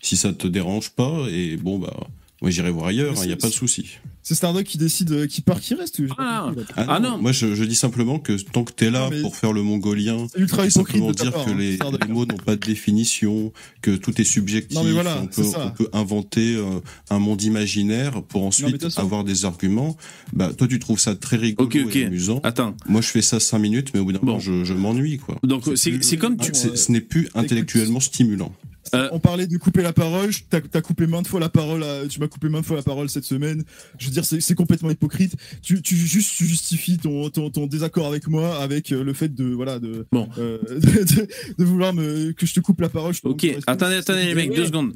si 0.00 0.16
ça 0.16 0.32
te 0.32 0.46
dérange 0.46 0.90
pas 0.90 1.26
et 1.30 1.56
bon 1.56 1.78
bah 1.78 1.94
moi 2.42 2.50
j'irai 2.50 2.70
voir 2.70 2.86
ailleurs, 2.88 3.14
il 3.16 3.26
n'y 3.26 3.32
a 3.32 3.36
c'est- 3.36 3.36
pas 3.36 3.48
de 3.48 3.52
souci. 3.54 3.98
C'est 4.24 4.36
Stardock 4.36 4.62
qui 4.62 4.78
décide 4.78 5.10
euh, 5.10 5.26
qui 5.26 5.40
part, 5.40 5.58
qui 5.60 5.74
reste. 5.74 6.00
Ah, 6.16 6.44
compris. 6.54 6.64
Ah 6.76 7.00
non, 7.00 7.18
Moi, 7.18 7.32
je, 7.32 7.56
je 7.56 7.64
dis 7.64 7.74
simplement 7.74 8.20
que 8.20 8.34
tant 8.52 8.62
que 8.62 8.72
t'es 8.72 8.88
là 8.88 9.10
Non, 9.10 9.20
pour 9.20 9.34
faire 9.34 9.52
le 9.52 9.62
mongolien, 9.64 10.28
C'est 10.32 10.38
ultra 10.38 10.70
simplement 10.70 11.10
dire 11.10 11.32
part, 11.32 11.44
que 11.44 11.50
hein, 11.50 11.56
les, 11.58 11.76
mots 12.08 12.24
n'ont 12.24 12.36
pas 12.36 12.54
de 12.54 12.64
définition, 12.64 13.52
que 13.80 13.90
tout 13.96 14.20
est 14.20 14.24
subjectif, 14.24 14.78
Non, 14.78 14.84
mais 14.84 14.92
voilà, 14.92 15.18
on, 15.22 15.26
peut, 15.26 15.32
c'est 15.42 15.50
ça. 15.50 15.66
on 15.66 15.70
peut 15.70 15.88
inventer 15.92 16.54
euh, 16.54 16.78
un 17.10 17.18
monde 17.18 17.42
imaginaire 17.42 18.22
pour 18.22 18.44
ensuite 18.44 18.86
avoir 18.96 19.24
des 19.24 19.44
arguments. 19.44 19.96
Bah, 20.32 20.52
toi, 20.56 20.68
tu 20.68 20.78
trouves 20.78 21.00
ça 21.00 21.16
très 21.16 21.36
rigolo 21.36 21.66
Ok, 21.66 21.76
ok. 21.84 21.96
et 21.96 22.04
amusant. 22.04 22.38
Attends. 22.44 22.76
Moi, 22.86 23.00
je 23.00 23.08
fais 23.08 23.22
ça 23.22 23.40
cinq 23.40 23.58
minutes, 23.58 23.90
mais 23.92 23.98
au 23.98 24.04
bout 24.04 24.12
d'un 24.12 24.20
Bon. 24.20 24.26
moment, 24.26 24.38
je, 24.38 24.62
je 24.62 24.72
m'ennuie, 24.74 25.18
quoi. 25.18 25.36
Donc 25.42 25.64
c'est 25.74 26.16
comme 26.16 26.36
tu. 26.36 26.50
c'est- 26.54 26.76
ce 26.76 26.92
n'est 26.92 27.00
plus 27.00 27.28
intellectuellement 27.34 27.98
stimulant. 27.98 28.52
Euh, 28.94 29.08
On 29.12 29.18
parlait 29.18 29.46
de 29.46 29.56
couper 29.56 29.82
la 29.82 29.92
parole. 29.92 30.30
T'as 30.50 30.60
as 30.74 30.80
coupé 30.82 31.06
maintes 31.06 31.26
fois 31.26 31.40
la 31.40 31.48
parole. 31.48 31.82
à- 31.82 32.06
tu 32.08 32.20
m'as 32.20 32.28
coupé 32.28 32.48
maintes 32.48 32.64
fois 32.66 32.76
la 32.76 32.82
parole 32.82 33.08
cette 33.08 33.24
semaine. 33.24 33.64
Je 33.98 34.06
veux 34.06 34.12
dire, 34.12 34.24
c'est 34.24 34.54
complètement 34.54 34.90
hypocrite. 34.90 35.34
Tu, 35.62 35.80
tu 35.82 35.96
juste 35.96 36.36
tu 36.36 36.46
justifies 36.46 36.98
ton, 36.98 37.30
ton, 37.30 37.50
ton 37.50 37.66
désaccord 37.66 38.06
avec 38.06 38.28
moi 38.28 38.60
avec 38.62 38.92
euh, 38.92 39.02
le 39.02 39.12
fait 39.14 39.28
de 39.34 39.44
voilà 39.44 39.78
de 39.78 40.06
Bon. 40.12 40.28
euh, 40.38 40.58
de, 40.68 40.76
de- 41.14 41.28
de 41.58 41.64
vouloir 41.64 41.94
me 41.94 42.32
que 42.32 42.44
je 42.46 42.54
te 42.54 42.60
coupe 42.60 42.80
la 42.80 42.88
parole. 42.88 43.14
je 43.14 43.20
Ok, 43.24 43.46
attendez, 43.66 43.96
attendez 43.96 44.26
les 44.26 44.34
mecs, 44.34 44.54
deux 44.54 44.66
secondes. 44.66 44.92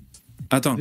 Attends, 0.51 0.77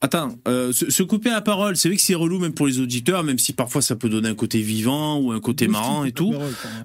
attends. 0.00 0.38
euh, 0.48 0.72
se, 0.72 0.90
se 0.90 1.02
couper 1.02 1.30
la 1.30 1.40
parole, 1.40 1.76
c'est 1.76 1.88
vrai 1.88 1.96
que 1.96 2.02
c'est 2.02 2.14
relou 2.14 2.38
même 2.38 2.52
pour 2.52 2.66
les 2.66 2.80
auditeurs, 2.80 3.22
même 3.22 3.38
si 3.38 3.52
parfois 3.52 3.80
ça 3.82 3.96
peut 3.96 4.08
donner 4.08 4.28
un 4.28 4.34
côté 4.34 4.60
vivant 4.60 5.18
ou 5.18 5.32
un 5.32 5.40
côté 5.40 5.68
marrant 5.68 6.04
et 6.04 6.12
tout. 6.12 6.34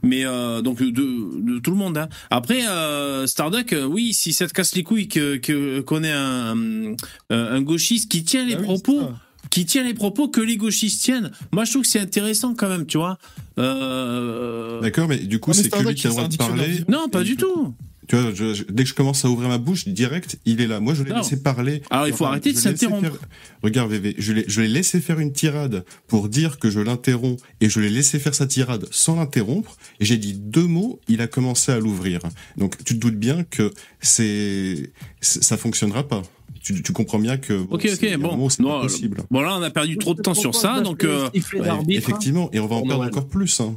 Mais 0.03 0.25
euh, 0.25 0.61
donc 0.61 0.81
de, 0.81 0.91
de 0.91 1.59
tout 1.59 1.71
le 1.71 1.77
monde. 1.77 1.97
Hein. 1.97 2.07
Après 2.29 2.67
euh, 2.67 3.25
Starduck, 3.27 3.73
euh, 3.73 3.85
oui, 3.85 4.13
si 4.13 4.33
ça 4.33 4.47
te 4.47 4.53
casse 4.53 4.75
les 4.75 4.83
couilles 4.83 5.07
que 5.07 5.37
que 5.37 5.79
qu'on 5.81 6.03
ait 6.03 6.11
un, 6.11 6.93
un 7.29 7.61
gauchiste 7.61 8.11
qui 8.11 8.23
tient 8.23 8.45
les 8.45 8.55
Ah 8.55 8.61
propos, 8.61 9.09
qui 9.49 9.65
tient 9.65 9.83
les 9.83 9.93
propos 9.93 10.27
que 10.27 10.41
les 10.41 10.57
gauchistes 10.57 11.01
tiennent. 11.01 11.31
Moi, 11.51 11.65
je 11.65 11.71
trouve 11.71 11.81
que 11.83 11.87
c'est 11.89 11.99
intéressant 11.99 12.53
quand 12.53 12.69
même, 12.69 12.85
tu 12.85 12.97
vois. 12.97 13.17
Euh... 13.57 14.79
D'accord, 14.81 15.07
mais 15.07 15.17
du 15.17 15.39
coup, 15.39 15.53
c'est 15.53 15.69
que 15.69 15.79
lui 15.87 15.95
qui 15.95 16.07
a 16.07 16.09
le 16.09 16.15
droit 16.15 16.27
de 16.27 16.37
parler. 16.37 16.83
Non, 16.87 17.09
pas 17.09 17.23
du 17.23 17.35
tout. 17.35 17.73
Tu 18.09 18.15
vois, 18.17 18.33
je- 18.33 18.53
je- 18.55 18.63
dès 18.69 18.83
que 18.83 18.89
je 18.89 18.95
commence 18.95 19.23
à 19.23 19.29
ouvrir 19.29 19.49
ma 19.49 19.59
bouche, 19.59 19.87
direct, 19.87 20.39
il 20.45 20.59
est 20.61 20.67
là. 20.67 20.79
Moi, 20.79 20.95
je 20.95 21.03
l'ai 21.03 21.13
laissé 21.13 21.41
parler. 21.43 21.83
Alors, 21.91 22.07
il 22.07 22.13
faut 22.13 22.23
Enfin, 22.25 22.31
arrêter 22.31 22.53
de 22.53 22.57
je 22.59 22.63
l'ai 22.65 22.71
laissé 22.71 22.85
s'interrompre. 22.87 23.19
faire- 23.19 23.27
Regarde, 23.61 23.91
VV, 23.91 24.15
je 24.17 24.33
l'ai, 24.33 24.45
je 24.47 24.61
l'ai 24.61 24.67
laissé 24.67 24.99
faire 24.99 25.19
une 25.19 25.31
tirade 25.31 25.85
pour 26.07 26.27
dire 26.27 26.57
que 26.57 26.71
je 26.71 26.79
l'interromps 26.79 27.39
et 27.61 27.69
je 27.69 27.79
l'ai 27.79 27.89
laissé 27.91 28.17
faire 28.17 28.33
sa 28.33 28.47
tirade 28.47 28.87
sans 28.89 29.15
l'interrompre. 29.15 29.77
Et 29.99 30.05
j'ai 30.05 30.17
dit 30.17 30.33
deux 30.33 30.65
mots, 30.65 30.99
il 31.07 31.21
a 31.21 31.27
commencé 31.27 31.71
à 31.71 31.77
l'ouvrir. 31.79 32.19
Donc, 32.57 32.83
tu 32.83 32.95
te 32.95 32.99
doutes 32.99 33.15
bien 33.19 33.43
que 33.43 33.71
c'est, 34.01 34.91
ça 35.21 35.55
fonctionnera 35.57 36.07
pas. 36.07 36.23
Tu, 36.63 36.81
tu 36.81 36.91
comprends 36.91 37.19
bien 37.19 37.37
que. 37.37 37.53
bon, 37.61 37.75
Ok, 37.75 37.87
ok, 37.93 38.17
bon. 38.17 38.31
moment 38.31 38.49
c'est 38.49 38.63
Non, 38.63 38.81
possible. 38.81 39.21
Bon 39.31 39.41
là, 39.41 39.55
on 39.57 39.61
a 39.61 39.69
perdu 39.69 39.97
trop 39.97 40.13
de 40.13 40.21
temps 40.21 40.33
sur 40.33 40.55
ça, 40.55 40.81
donc. 40.81 41.03
euh, 41.03 41.29
Ouais, 41.53 41.61
d'arbitre. 41.65 41.97
effectivement, 42.09 42.49
et 42.53 42.59
on 42.59 42.67
va 42.67 42.75
en 42.75 42.81
perdre 42.81 42.97
Noël. 43.03 43.09
encore 43.11 43.27
plus. 43.27 43.59
Hein. 43.61 43.75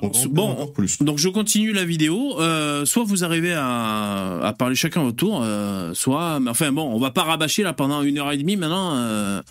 On 0.00 0.10
Bon, 0.30 0.66
plus. 0.68 1.02
donc 1.02 1.18
je 1.18 1.28
continue 1.28 1.72
la 1.72 1.84
vidéo. 1.84 2.40
Euh, 2.40 2.84
soit 2.84 3.04
vous 3.04 3.24
arrivez 3.24 3.52
à, 3.52 4.38
à 4.42 4.52
parler 4.54 4.74
chacun 4.74 5.00
à 5.02 5.04
votre 5.04 5.16
tour, 5.16 5.40
euh, 5.42 5.92
soit, 5.94 6.40
mais 6.40 6.50
enfin 6.50 6.72
bon, 6.72 6.82
on 6.82 6.98
va 6.98 7.10
pas 7.10 7.22
rabâcher 7.24 7.62
là 7.62 7.72
pendant 7.72 8.02
une 8.02 8.18
heure 8.18 8.32
et 8.32 8.38
demie 8.38 8.56
maintenant 8.56 8.94
euh, 8.96 9.42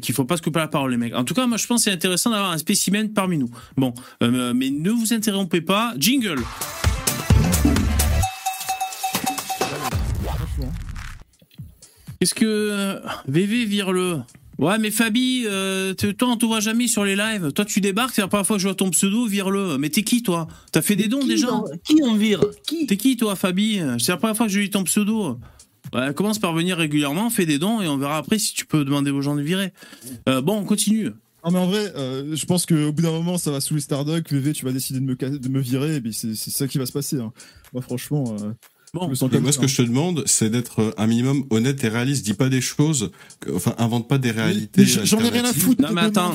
qu'il 0.00 0.14
faut 0.14 0.24
pas 0.24 0.36
se 0.36 0.42
couper 0.42 0.60
la 0.60 0.68
parole 0.68 0.92
les 0.92 0.96
mecs. 0.96 1.14
En 1.14 1.24
tout 1.24 1.34
cas, 1.34 1.46
moi 1.46 1.56
je 1.58 1.66
pense 1.66 1.80
que 1.84 1.90
c'est 1.90 1.94
intéressant 1.94 2.30
d'avoir 2.30 2.52
un 2.52 2.58
spécimen 2.58 3.12
parmi 3.12 3.38
nous. 3.38 3.50
Bon, 3.76 3.92
mais 4.20 4.70
ne 4.70 4.90
vous 4.90 5.12
interrompez 5.12 5.60
pas. 5.60 5.94
Jingle. 5.98 6.42
Qu'est-ce 12.20 12.34
que 12.34 13.00
VV 13.28 13.64
vire 13.64 13.92
le 13.92 14.20
Ouais, 14.58 14.76
mais 14.78 14.90
Fabi, 14.90 15.44
euh, 15.46 15.94
toi, 15.94 16.28
on 16.30 16.36
te 16.36 16.44
voit 16.44 16.58
jamais 16.60 16.88
sur 16.88 17.04
les 17.04 17.14
lives. 17.14 17.52
Toi, 17.52 17.64
tu 17.64 17.80
débarques, 17.80 18.14
c'est 18.14 18.22
la 18.22 18.28
première 18.28 18.46
fois 18.46 18.56
que 18.56 18.62
je 18.62 18.66
vois 18.66 18.74
ton 18.74 18.90
pseudo, 18.90 19.26
vire-le. 19.26 19.78
Mais 19.78 19.88
t'es 19.88 20.02
qui, 20.02 20.22
toi? 20.22 20.48
T'as 20.72 20.82
fait 20.82 20.96
des 20.96 21.06
dons 21.06 21.20
Qui 21.20 21.28
déjà? 21.28 21.62
Qui 21.84 22.02
en 22.02 22.16
vire? 22.16 22.40
Qui? 22.66 22.86
T'es 22.86 22.96
qui, 22.96 23.16
toi, 23.16 23.36
Fabi? 23.36 23.80
C'est 24.00 24.10
la 24.12 24.16
première 24.16 24.36
fois 24.36 24.46
que 24.46 24.52
je 24.52 24.58
lis 24.58 24.70
ton 24.70 24.82
pseudo. 24.84 25.38
Ouais, 25.94 26.12
commence 26.12 26.38
par 26.40 26.52
venir 26.52 26.76
régulièrement, 26.76 27.30
fais 27.30 27.46
des 27.46 27.58
dons 27.58 27.80
et 27.80 27.88
on 27.88 27.96
verra 27.96 28.18
après 28.18 28.38
si 28.38 28.52
tu 28.52 28.66
peux 28.66 28.84
demander 28.84 29.10
aux 29.10 29.22
gens 29.22 29.36
de 29.36 29.40
virer. 29.42 29.72
Euh, 30.28 30.42
bon, 30.42 30.58
on 30.58 30.64
continue. 30.64 31.10
Non 31.44 31.52
mais 31.52 31.58
en 31.60 31.66
vrai, 31.66 31.92
euh, 31.96 32.34
je 32.36 32.44
pense 32.44 32.66
qu'au 32.66 32.92
bout 32.92 33.00
d'un 33.02 33.12
moment, 33.12 33.38
ça 33.38 33.50
va 33.52 33.60
saouler 33.60 33.80
Stardock. 33.80 34.30
VV, 34.30 34.52
tu 34.52 34.64
vas 34.66 34.72
décider 34.72 34.98
de 35.00 35.04
me, 35.04 35.16
ca- 35.18 35.30
de 35.30 35.48
me 35.48 35.60
virer, 35.60 35.96
et 36.04 36.12
c'est 36.12 36.34
c'est 36.34 36.50
ça 36.50 36.66
qui 36.66 36.76
va 36.78 36.84
se 36.84 36.92
passer. 36.92 37.16
hein. 37.20 37.32
Moi, 37.72 37.80
franchement, 37.80 38.34
euh, 38.42 38.50
Bon, 38.98 39.04
je 39.06 39.10
me 39.10 39.14
sens 39.14 39.28
Et 39.28 39.34
comme 39.34 39.42
moi, 39.42 39.52
ça. 39.52 39.56
ce 39.56 39.60
que 39.62 39.66
je 39.68 39.76
te 39.76 39.82
demande, 39.82 40.22
c'est 40.26 40.50
d'être 40.50 40.94
un 40.98 41.06
minimum 41.06 41.44
honnête 41.50 41.82
et 41.84 41.88
réaliste. 41.88 42.24
Dis 42.24 42.34
pas 42.34 42.48
des 42.48 42.60
choses, 42.60 43.10
que- 43.40 43.50
enfin, 43.52 43.74
invente 43.78 44.08
pas 44.08 44.18
des 44.18 44.30
réalités. 44.30 44.84
J'en 44.86 45.20
ai 45.20 45.28
rien 45.28 45.44
à 45.44 45.52
foutre. 45.52 45.80
Non, 45.82 45.88
de 45.90 45.94
mais 45.94 46.00
attends, 46.02 46.32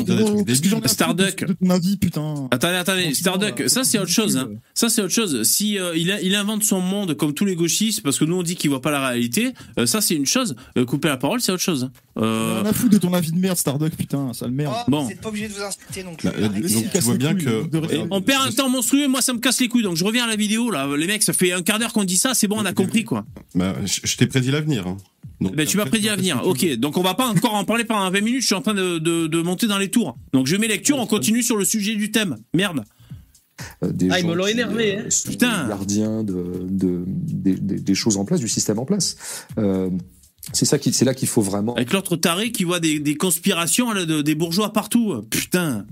Starduck. 0.88 1.41
de- 1.41 1.45
de 1.47 1.53
ton 1.53 1.70
avis, 1.70 1.97
putain. 1.97 2.47
Attendez, 2.51 2.76
attendez, 2.76 3.14
Starduck, 3.14 3.61
euh, 3.61 3.68
ça 3.68 3.84
c'est 3.84 3.99
autre 3.99 4.09
chose. 4.11 4.38
Hein. 4.38 4.49
Ça 4.74 4.89
c'est 4.89 5.01
autre 5.01 5.14
chose. 5.14 5.43
Si 5.43 5.78
euh, 5.78 5.95
il, 5.95 6.11
a- 6.11 6.22
il 6.22 6.36
invente 6.36 6.64
son 6.64 6.82
monde 6.82 7.14
comme 7.16 7.34
tous 7.34 7.45
les 7.45 7.55
gauchistes, 7.55 8.01
parce 8.01 8.18
que 8.20 8.26
nous 8.26 8.36
on 8.36 8.43
dit 8.43 8.55
qu'il 8.55 8.70
voit 8.70 8.82
pas 8.82 8.91
la 8.91 9.05
réalité, 9.07 9.53
euh, 9.80 9.86
ça 9.86 10.01
c'est 10.01 10.16
une 10.16 10.26
chose. 10.26 10.55
Euh, 10.78 10.86
couper 10.86 11.07
la 11.09 11.18
parole, 11.18 11.41
c'est 11.41 11.51
autre 11.51 11.61
chose. 11.64 11.89
J'en 12.16 12.22
ai 12.22 12.26
Euh, 12.26 12.61
rien 12.61 12.70
à 12.70 12.74
foutre 12.74 12.91
de 12.91 12.97
ton 12.97 13.14
avis 13.14 13.32
de 13.32 13.38
merde, 13.39 13.57
Starduck, 13.57 13.95
putain, 13.95 14.34
sale 14.34 14.51
merde. 14.51 14.74
Oh, 14.78 14.84
Bon. 14.91 15.03
Vous 15.03 15.09
n'êtes 15.09 15.22
pas 15.22 15.30
obligé 15.30 15.47
de 15.47 15.53
vous 15.53 15.61
insulter 15.61 16.03
non 16.03 16.16
plus. 16.16 16.28
Arrêtez. 16.30 16.47
donc, 16.74 16.91
tu 16.91 16.99
vois 16.99 17.18
bien 17.18 17.34
que. 17.36 17.64
on 18.11 18.22
perd 18.22 18.47
un 18.47 18.51
temps 18.51 18.70
monstrueux, 18.70 19.07
moi 19.07 19.22
ça 19.22 19.34
me 19.34 19.39
casse 19.39 19.59
les 19.61 19.68
couilles, 19.68 19.84
donc 19.84 19.95
je 19.97 20.03
reviens 20.03 20.26
à 20.26 20.28
la 20.28 20.36
vidéo 20.36 20.70
là. 20.70 20.88
Les 20.97 21.07
mecs, 21.07 21.24
ça 21.24 21.34
fait 21.34 21.51
un 21.51 21.61
quart 21.61 21.80
d'heure 21.80 21.93
qu'on 21.93 22.03
dit 22.03 22.18
ça, 22.18 22.34
c'est 22.34 22.47
bon, 22.56 22.62
on 22.62 22.66
a 22.66 22.74
compris 22.74 23.04
quoi. 23.04 23.26
Bah, 23.56 23.76
je 23.86 24.18
t'ai 24.18 24.28
prédit 24.28 24.51
l'avenir. 24.51 24.88
hein. 24.88 24.97
Donc, 25.41 25.56
Ben, 25.56 25.66
tu 25.68 25.78
m'as 25.78 25.86
prédit 25.86 26.08
l'avenir. 26.08 26.41
Ok, 26.45 26.66
donc 26.78 26.95
on 26.97 27.01
va 27.01 27.16
pas 27.16 27.28
encore 27.28 27.54
en 27.56 27.66
parler 27.66 27.84
pendant 27.84 28.10
20 28.10 28.22
minutes. 28.22 28.41
Je 28.41 28.45
suis 28.47 28.56
en 28.56 28.62
train 28.62 28.74
de, 28.74 28.97
de- 28.99 29.28
de 29.28 29.41
monter 29.41 29.68
dans 29.68 29.78
les 29.78 29.89
tours. 29.89 30.18
Donc 30.32 30.47
je 30.47 30.56
mets 30.56 30.68
lecture, 30.68 30.97
on 30.99 31.06
continue 31.08 31.43
sur 31.43 31.58
le 31.58 31.66
sujet 31.66 31.95
du 31.95 32.12
thème. 32.12 32.38
Merde. 32.54 32.84
Euh, 33.84 33.91
des 33.91 34.10
Ah, 34.10 34.20
ils 34.20 34.24
gens 34.24 34.30
me 34.30 34.36
l'ont 34.36 34.47
énervé, 34.47 34.97
hein. 34.97 35.06
sont 35.10 35.30
Putain. 35.32 35.68
gardiens 35.68 36.24
de, 36.24 36.66
de- 36.70 37.04
des, 37.08 37.56
des- 37.56 37.80
des 37.80 37.95
choses 37.95 38.18
en 38.18 38.26
place, 38.26 38.39
du 38.39 38.47
système 38.47 38.80
en 38.80 38.86
place. 38.86 39.16
Euh, 39.58 39.89
c'est 40.54 40.66
ça 40.66 40.78
qui, 40.80 40.91
c'est 40.93 41.06
là 41.06 41.14
qu'il 41.14 41.28
faut 41.28 41.41
vraiment. 41.41 41.76
Avec 41.76 41.93
l'autre 41.93 42.16
taré 42.16 42.51
qui 42.51 42.64
voit 42.64 42.80
des, 42.80 42.99
des 42.99 43.16
conspirations 43.16 43.91
là, 43.91 44.06
de- 44.06 44.22
des 44.22 44.36
bourgeois 44.36 44.72
partout. 44.74 45.22
Putain. 45.30 45.86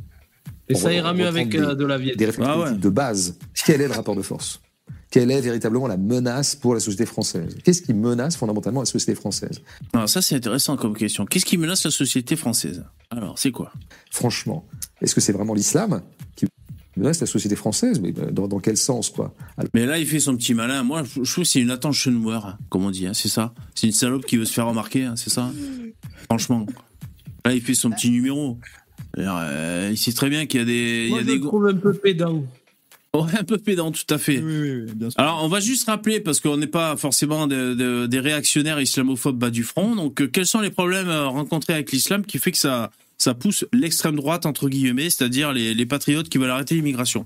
Et 0.70 0.76
On 0.76 0.78
ça 0.78 0.86
va- 0.90 0.94
ira 0.94 1.14
mieux 1.14 1.28
avec 1.28 1.54
euh, 1.56 1.76
de 1.76 1.86
la 1.86 1.98
vieille. 1.98 2.16
des 2.16 2.26
réflexions 2.26 2.54
Ah 2.66 2.72
ouais. 2.72 2.78
de 2.78 2.90
base. 2.90 3.38
Quel 3.66 3.82
est 3.82 3.88
le 3.88 3.94
rapport 3.94 4.16
de 4.16 4.22
force? 4.22 4.62
Quelle 5.12 5.30
est 5.30 5.42
véritablement 5.42 5.88
la 5.88 5.98
menace 5.98 6.56
pour 6.56 6.74
la 6.74 6.80
société 6.80 7.06
française? 7.06 7.58
Qu'est-ce 7.64 7.82
qui 7.82 7.94
menace 7.94 8.38
fondamentalement 8.38 8.80
la 8.80 8.86
société 8.86 9.14
française? 9.14 9.62
Alors 9.94 10.08
ça 10.10 10.22
c'est 10.22 10.36
intéressant 10.36 10.78
comme 10.78 10.96
question. 10.96 11.26
Qu'est-ce 11.26 11.46
qui 11.46 11.58
menace 11.58 11.84
la 11.84 11.92
société 11.92 12.38
française? 12.38 12.86
Alors 13.10 13.38
c'est 13.38 13.52
quoi? 13.52 13.74
Franchement, 14.10 14.66
est-ce 15.02 15.14
que 15.14 15.20
c'est 15.22 15.34
vraiment 15.34 15.54
l'islam 15.54 16.02
qui 16.38 16.46
menace 16.96 17.20
la 17.20 17.28
société 17.28 17.58
française? 17.58 18.00
Mais 18.00 18.14
euh, 18.20 18.32
dans, 18.32 18.48
dans 18.48 18.60
quel 18.60 18.78
sens, 18.78 19.10
quoi? 19.10 19.34
Alors, 19.58 19.70
Mais 19.74 19.86
là 19.86 20.00
il 20.00 20.08
fait 20.08 20.22
son 20.22 20.38
petit 20.38 20.54
malin. 20.54 20.82
Moi 20.84 21.04
je 21.04 21.30
trouve 21.30 21.44
que 21.44 21.50
c'est 21.50 21.60
une 21.60 21.72
attention 21.72 22.12
noire, 22.12 22.58
comme 22.70 22.86
on 22.86 22.92
dit. 22.92 23.06
hein, 23.06 23.14
c'est 23.14 23.28
ça? 23.30 23.54
C'est 23.76 23.88
une 23.88 23.94
salope 23.94 24.26
qui 24.26 24.38
veut 24.38 24.46
se 24.46 24.54
faire 24.54 24.68
remarquer, 24.68 25.04
hein, 25.04 25.16
c'est 25.18 25.30
ça? 25.30 25.52
Franchement. 26.30 26.66
Là 27.44 27.54
il 27.54 27.62
fait 27.62 27.74
son 27.74 27.90
petit 27.90 28.12
numéro. 28.12 28.58
Alors, 29.18 29.40
euh, 29.42 29.90
il 29.92 29.98
sait 29.98 30.14
très 30.14 30.30
bien 30.30 30.46
qu'il 30.46 30.62
y 30.62 30.64
a 30.64 30.66
des, 30.66 31.02
il 31.04 31.08
y 31.08 31.10
Moi, 31.10 31.18
a 31.20 31.22
je 31.24 31.28
des 31.28 31.36
le 31.36 31.42
trouve 31.42 31.68
un 31.68 31.76
peu 31.76 31.92
pédant. 31.92 32.46
Ouais, 33.14 33.30
un 33.38 33.44
peu 33.44 33.58
pédant, 33.58 33.92
tout 33.92 34.06
à 34.10 34.18
fait. 34.18 34.38
Oui, 34.38 34.58
oui, 34.62 34.72
oui, 34.86 34.92
bien 34.96 35.10
sûr. 35.10 35.20
Alors, 35.20 35.42
on 35.44 35.50
va 35.50 35.60
juste 35.60 35.86
rappeler, 35.88 36.22
parce 36.22 36.40
qu'on 36.40 36.56
n'est 36.56 36.66
pas 36.68 36.96
forcément 36.96 37.46
de- 37.46 37.74
de- 37.74 38.06
des 38.08 38.20
réactionnaires 38.22 38.80
islamophobes 38.80 39.38
bas 39.38 39.50
du 39.50 39.64
front, 39.64 39.98
donc 39.98 40.22
euh, 40.22 40.28
quels 40.28 40.46
sont 40.46 40.62
les 40.62 40.70
problèmes 40.70 41.10
euh, 41.10 41.28
rencontrés 41.28 41.74
avec 41.74 41.92
l'islam 41.92 42.26
qui 42.26 42.38
fait 42.40 42.54
que 42.54 42.58
ça, 42.58 42.90
ça 43.18 43.34
pousse 43.34 43.66
l'extrême 43.74 44.16
droite, 44.16 44.46
entre 44.46 44.70
guillemets, 44.70 45.10
c'est-à-dire 45.10 45.52
les, 45.52 45.74
les 45.74 45.86
patriotes 45.86 46.30
qui 46.30 46.38
veulent 46.38 46.52
arrêter 46.52 46.76
l'immigration? 46.76 47.26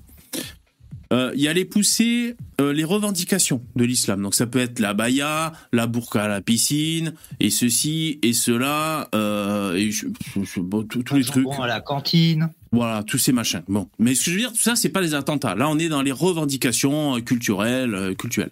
Euh, 1.12 1.30
Il 1.36 1.40
y 1.40 1.46
a 1.46 1.52
les 1.52 1.64
poussées, 1.64 2.34
euh, 2.60 2.72
les 2.72 2.82
revendications 2.82 3.62
de 3.76 3.84
l'islam. 3.84 4.20
Donc 4.22 4.34
ça 4.34 4.48
peut 4.48 4.58
être 4.58 4.80
la 4.80 4.92
baya, 4.92 5.52
la 5.72 5.86
burqa 5.86 6.24
à 6.24 6.26
la 6.28 6.40
piscine, 6.40 7.14
et 7.38 7.50
ceci, 7.50 8.18
et 8.24 8.32
cela, 8.32 9.08
euh, 9.14 9.74
et 9.74 9.92
je- 9.92 10.06
je- 10.34 10.42
je- 10.42 10.58
bon, 10.60 10.82
tous 10.82 11.14
les 11.14 11.22
trucs. 11.22 11.46
À 11.62 11.68
la 11.68 11.80
cantine. 11.80 12.50
Voilà, 12.76 13.02
tous 13.02 13.18
ces 13.18 13.32
machins. 13.32 13.62
Bon, 13.68 13.88
mais 13.98 14.14
ce 14.14 14.24
que 14.24 14.30
je 14.30 14.36
veux 14.36 14.40
dire, 14.42 14.52
tout 14.52 14.58
ça, 14.58 14.76
c'est 14.76 14.88
pas 14.90 15.00
des 15.02 15.14
attentats. 15.14 15.54
Là, 15.54 15.68
on 15.68 15.78
est 15.78 15.88
dans 15.88 16.02
les 16.02 16.12
revendications 16.12 17.16
euh, 17.16 17.20
culturelles, 17.20 17.94
euh, 17.94 18.14
culturelles. 18.14 18.50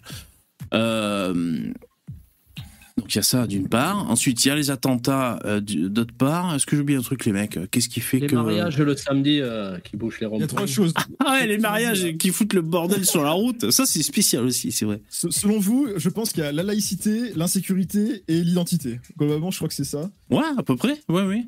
Euh, 0.73 1.33
Donc 2.97 3.13
il 3.13 3.17
y 3.17 3.19
a 3.19 3.23
ça 3.23 3.45
d'une 3.45 3.67
part. 3.67 4.09
Ensuite, 4.09 4.43
il 4.45 4.47
y 4.47 4.51
a 4.51 4.55
les 4.55 4.71
attentats 4.71 5.37
euh, 5.45 5.59
d'autre 5.59 6.13
part. 6.17 6.55
Est-ce 6.55 6.65
que 6.65 6.77
j'oublie 6.77 6.95
un 6.95 7.01
truc, 7.01 7.25
les 7.25 7.33
mecs? 7.33 7.59
Qu'est-ce 7.69 7.89
qui 7.89 7.99
fait 7.99 8.19
Les 8.19 8.27
que 8.27 8.35
mariages 8.35 8.77
le 8.79 8.95
samedi 8.95 9.41
euh, 9.41 9.77
qui 9.79 9.97
bouchent 9.97 10.21
les 10.21 10.27
Il 10.33 10.39
y 10.39 10.43
a 10.43 10.47
trois 10.47 10.65
choses. 10.65 10.93
ah 11.19 11.33
ouais, 11.33 11.45
les 11.45 11.57
mariages 11.57 12.15
qui 12.17 12.29
foutent 12.29 12.53
le 12.53 12.61
bordel 12.61 13.05
sur 13.05 13.21
la 13.23 13.31
route, 13.31 13.69
ça 13.69 13.85
c'est 13.85 14.01
spécial 14.01 14.45
aussi, 14.45 14.71
c'est 14.71 14.85
vrai. 14.85 15.01
Se- 15.09 15.29
Selon 15.29 15.59
vous, 15.59 15.89
je 15.97 16.07
pense 16.09 16.31
qu'il 16.31 16.43
y 16.43 16.47
a 16.47 16.53
la 16.53 16.63
laïcité, 16.63 17.33
l'insécurité 17.35 18.23
et 18.29 18.41
l'identité. 18.41 19.01
Globalement, 19.19 19.51
je 19.51 19.57
crois 19.57 19.67
que 19.67 19.75
c'est 19.75 19.83
ça. 19.83 20.09
Ouais, 20.29 20.43
à 20.57 20.63
peu 20.63 20.77
près. 20.77 20.97
Ouais, 21.09 21.23
oui. 21.23 21.45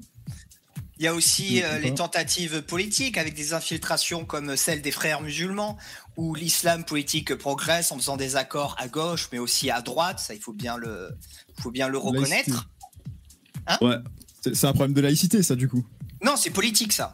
Il 1.00 1.06
y 1.06 1.08
a 1.08 1.14
aussi 1.14 1.64
euh, 1.64 1.80
les 1.80 1.94
tentatives 1.94 2.64
politiques 2.64 3.18
avec 3.18 3.36
des 3.36 3.54
infiltrations 3.54 4.26
comme 4.26 4.56
celle 4.58 4.82
des 4.82 4.92
frères 4.92 5.22
musulmans, 5.22 5.78
où 6.16 6.34
l'islam 6.34 6.84
politique 6.84 7.36
progresse 7.36 7.92
en 7.92 7.98
faisant 7.98 8.18
des 8.18 8.36
accords 8.36 8.76
à 8.80 8.88
gauche, 8.88 9.30
mais 9.32 9.40
aussi 9.40 9.70
à 9.70 9.82
droite. 9.82 10.20
Ça, 10.20 10.34
il 10.34 10.42
faut 10.42 10.54
bien 10.54 10.78
le, 10.78 11.12
faut 11.60 11.72
bien 11.72 11.88
le 11.88 11.98
reconnaître. 11.98 12.68
Ouais. 13.82 13.98
C'est 14.42 14.56
c'est 14.56 14.68
un 14.68 14.74
problème 14.74 14.94
de 14.94 15.02
laïcité, 15.02 15.44
ça, 15.44 15.56
du 15.56 15.68
coup. 15.68 15.86
Non, 16.24 16.36
c'est 16.36 16.50
politique 16.50 16.94
ça. 16.94 17.14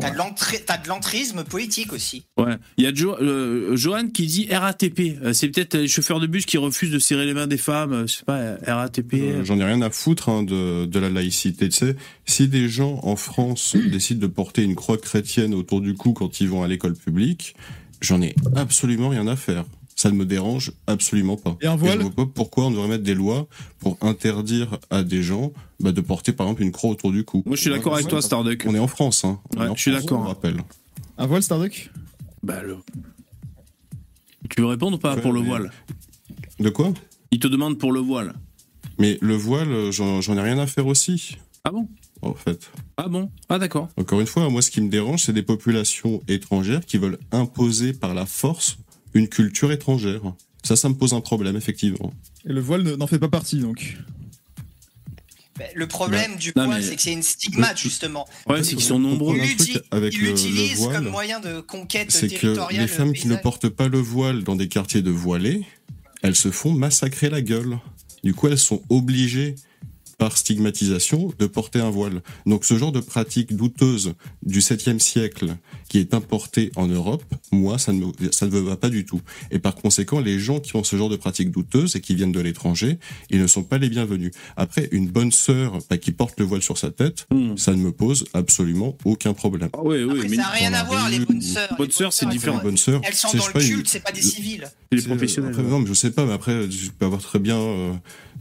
T'as 0.00 0.78
de 0.78 0.88
l'entrisme 0.88 1.44
politique 1.44 1.92
aussi. 1.92 2.24
Ouais. 2.36 2.56
Il 2.76 2.84
y 2.84 2.86
a 2.86 2.94
Jo- 2.94 3.16
euh, 3.20 3.76
Johan 3.76 4.08
qui 4.08 4.26
dit 4.26 4.48
RATP. 4.50 5.18
Euh, 5.22 5.32
C'est 5.32 5.48
peut-être 5.48 5.76
les 5.76 5.88
chauffeurs 5.88 6.20
de 6.20 6.26
bus 6.26 6.46
qui 6.46 6.56
refusent 6.58 6.90
de 6.90 6.98
serrer 6.98 7.26
les 7.26 7.34
mains 7.34 7.46
des 7.46 7.56
femmes. 7.58 7.92
euh, 7.92 8.06
Je 8.06 8.14
sais 8.18 8.24
pas, 8.24 8.56
RATP. 8.66 9.14
Euh, 9.14 9.44
J'en 9.44 9.58
ai 9.58 9.64
rien 9.64 9.82
à 9.82 9.90
foutre 9.90 10.28
hein, 10.28 10.42
de, 10.42 10.86
de 10.86 10.98
la 10.98 11.10
laïcité. 11.10 11.68
Tu 11.68 11.76
sais, 11.76 11.96
si 12.26 12.48
des 12.48 12.68
gens 12.68 13.00
en 13.02 13.16
France 13.16 13.76
décident 13.90 14.20
de 14.20 14.26
porter 14.32 14.62
une 14.62 14.74
croix 14.74 14.98
chrétienne 14.98 15.54
autour 15.54 15.80
du 15.80 15.94
cou 15.94 16.12
quand 16.12 16.40
ils 16.40 16.48
vont 16.48 16.62
à 16.62 16.68
l'école 16.68 16.94
publique, 16.94 17.54
j'en 18.00 18.22
ai 18.22 18.34
absolument 18.56 19.08
rien 19.08 19.26
à 19.26 19.36
faire. 19.36 19.64
Ça 20.00 20.12
ne 20.12 20.14
me 20.14 20.24
dérange 20.24 20.70
absolument 20.86 21.36
pas. 21.36 21.56
Et 21.60 21.66
un 21.66 21.74
voile 21.74 21.98
je 21.98 22.02
vois 22.04 22.12
pas 22.14 22.26
pourquoi 22.32 22.66
on 22.66 22.70
devrait 22.70 22.86
mettre 22.86 23.02
des 23.02 23.16
lois 23.16 23.48
pour 23.80 23.98
interdire 24.00 24.78
à 24.90 25.02
des 25.02 25.24
gens 25.24 25.52
bah, 25.80 25.90
de 25.90 26.00
porter 26.00 26.30
par 26.32 26.46
exemple 26.46 26.62
une 26.62 26.70
croix 26.70 26.90
autour 26.90 27.10
du 27.10 27.24
cou. 27.24 27.42
Moi, 27.44 27.56
je 27.56 27.62
suis 27.62 27.70
d'accord 27.70 27.94
avec 27.94 28.06
toi, 28.06 28.22
Starduck. 28.22 28.62
On 28.68 28.76
est 28.76 28.78
en 28.78 28.86
France, 28.86 29.24
hein. 29.24 29.40
On 29.56 29.58
Ouais, 29.58 29.66
est 29.66 29.68
en 29.70 29.74
je 29.74 29.80
suis 29.82 29.90
d'accord. 29.90 30.24
rappelle. 30.24 30.58
Un 31.18 31.26
voile, 31.26 31.42
Starduck? 31.42 31.90
Bah, 32.44 32.62
le... 32.62 32.76
Tu 34.48 34.60
veux 34.60 34.68
répondre 34.68 34.98
ou 34.98 35.00
pas 35.00 35.16
Ouais, 35.16 35.20
pour 35.20 35.32
le 35.32 35.40
mais- 35.40 35.48
voile? 35.48 35.72
De 36.60 36.68
quoi? 36.70 36.92
Il 37.32 37.40
te 37.40 37.48
demande 37.48 37.76
pour 37.76 37.90
le 37.90 37.98
voile. 37.98 38.34
Mais 39.00 39.18
le 39.20 39.34
voile, 39.34 39.90
j'en 39.90 40.20
j'en 40.20 40.36
ai 40.36 40.42
rien 40.42 40.60
à 40.60 40.68
faire 40.68 40.86
aussi. 40.86 41.38
Ah 41.64 41.72
bon? 41.72 41.88
En 42.22 42.34
fait. 42.34 42.70
Ah 42.96 43.08
bon? 43.08 43.32
Ah 43.48 43.58
d'accord. 43.58 43.88
Encore 43.96 44.20
une 44.20 44.28
fois, 44.28 44.48
moi, 44.48 44.62
ce 44.62 44.70
qui 44.70 44.80
me 44.80 44.90
dérange, 44.90 45.24
c'est 45.24 45.32
des 45.32 45.42
populations 45.42 46.22
étrangères 46.28 46.86
qui 46.86 46.98
veulent 46.98 47.18
imposer 47.32 47.92
par 47.92 48.14
la 48.14 48.26
force 48.26 48.78
une 49.14 49.28
culture 49.28 49.72
étrangère. 49.72 50.20
Ça, 50.64 50.76
ça 50.76 50.88
me 50.88 50.94
pose 50.94 51.12
un 51.14 51.20
problème, 51.20 51.56
effectivement. 51.56 52.12
Et 52.44 52.52
le 52.52 52.60
voile 52.60 52.82
ne- 52.82 52.96
n'en 52.96 53.06
fait 53.06 53.18
pas 53.18 53.28
partie, 53.28 53.58
donc. 53.60 53.96
Mais 55.58 55.70
le 55.74 55.88
problème 55.88 56.36
du 56.36 56.52
non, 56.54 56.66
voile, 56.66 56.80
mais- 56.80 56.86
c'est 56.86 56.94
que 56.96 57.02
c'est 57.02 57.12
une 57.12 57.22
stigmate 57.22 57.76
justement. 57.78 58.28
Ouais, 58.48 58.62
c'est 58.62 58.76
qu'ils 58.76 58.84
sont 58.84 59.00
nombreux. 59.00 59.36
Il 59.36 59.40
Un 59.42 59.46
truc 59.46 59.58
l'utilise 59.58 59.82
avec 59.90 60.14
le- 60.16 60.20
le 60.22 60.28
l'utilise 60.28 60.76
voile, 60.78 60.94
comme 60.96 61.08
moyen 61.10 61.40
de 61.40 61.60
conquête 61.60 62.12
C'est 62.12 62.28
que 62.28 62.36
territoriale. 62.38 62.82
les 62.82 62.88
femmes 62.88 63.12
qui 63.12 63.26
ne 63.26 63.34
portent 63.36 63.68
pas 63.68 63.88
le 63.88 63.98
voile 63.98 64.44
dans 64.44 64.54
des 64.54 64.68
quartiers 64.68 65.02
de 65.02 65.10
voilés, 65.10 65.64
elles 66.22 66.36
se 66.36 66.52
font 66.52 66.72
massacrer 66.72 67.28
la 67.28 67.40
gueule. 67.42 67.78
Du 68.22 68.34
coup, 68.34 68.46
elles 68.46 68.58
sont 68.58 68.82
obligées, 68.88 69.56
par 70.18 70.36
stigmatisation, 70.36 71.32
de 71.38 71.46
porter 71.46 71.80
un 71.80 71.90
voile. 71.90 72.22
Donc 72.44 72.64
ce 72.64 72.76
genre 72.76 72.90
de 72.92 73.00
pratique 73.00 73.54
douteuse 73.56 74.14
du 74.44 74.58
7e 74.60 74.98
siècle 74.98 75.56
qui 75.88 75.98
est 75.98 76.12
importée 76.12 76.70
en 76.76 76.86
Europe, 76.88 77.22
moi, 77.52 77.78
ça 77.78 77.92
ne, 77.92 78.00
me, 78.04 78.12
ça 78.32 78.46
ne 78.46 78.50
me 78.50 78.58
va 78.60 78.76
pas 78.76 78.90
du 78.90 79.04
tout. 79.06 79.20
Et 79.52 79.58
par 79.60 79.76
conséquent, 79.76 80.18
les 80.20 80.38
gens 80.40 80.58
qui 80.60 80.74
ont 80.76 80.82
ce 80.84 80.96
genre 80.96 81.08
de 81.08 81.16
pratique 81.16 81.50
douteuse 81.50 81.94
et 81.96 82.00
qui 82.00 82.14
viennent 82.16 82.32
de 82.32 82.40
l'étranger, 82.40 82.98
ils 83.30 83.40
ne 83.40 83.46
sont 83.46 83.62
pas 83.62 83.78
les 83.78 83.88
bienvenus. 83.88 84.32
Après, 84.56 84.88
une 84.90 85.08
bonne 85.08 85.30
sœur 85.32 85.78
bah, 85.88 85.96
qui 85.98 86.10
porte 86.10 86.38
le 86.40 86.44
voile 86.46 86.62
sur 86.62 86.76
sa 86.78 86.90
tête, 86.90 87.26
Hmm. 87.30 87.56
ça 87.56 87.72
ne 87.72 87.78
me 87.80 87.92
pose 87.92 88.24
absolument 88.34 88.96
aucun 89.04 89.32
problème. 89.34 89.68
Ah 89.72 89.78
oui, 89.84 90.02
oui, 90.02 90.16
Après, 90.16 90.28
mais 90.28 90.36
ça 90.36 90.42
n'a 90.42 90.48
rien 90.50 90.74
à 90.74 90.82
voir, 90.84 91.08
les 91.08 91.20
bonnes 91.20 91.40
sœurs. 91.40 91.74
bonnes 91.78 91.90
sœurs, 91.90 92.12
c'est 92.12 92.26
différent. 92.28 92.58
sont- 92.58 92.64
Bonne 92.64 92.76
sœur, 92.76 93.00
Elles 93.04 93.14
sont 93.14 93.28
dans 93.36 93.46
le 93.46 93.52
culte, 93.60 93.88
c'est 93.88 94.00
pas 94.02 94.12
des 94.12 94.22
civils. 94.22 94.66
Les 94.92 95.02
professionnels. 95.02 95.50
après, 95.52 95.62
non, 95.62 95.80
mais 95.80 95.86
je 95.86 95.94
sais 95.94 96.10
pas, 96.10 96.24
mais 96.24 96.32
après, 96.32 96.70
je 96.70 96.90
peux 96.90 97.04
avoir 97.06 97.20
très 97.20 97.38
bien 97.38 97.58
euh, 97.58 97.92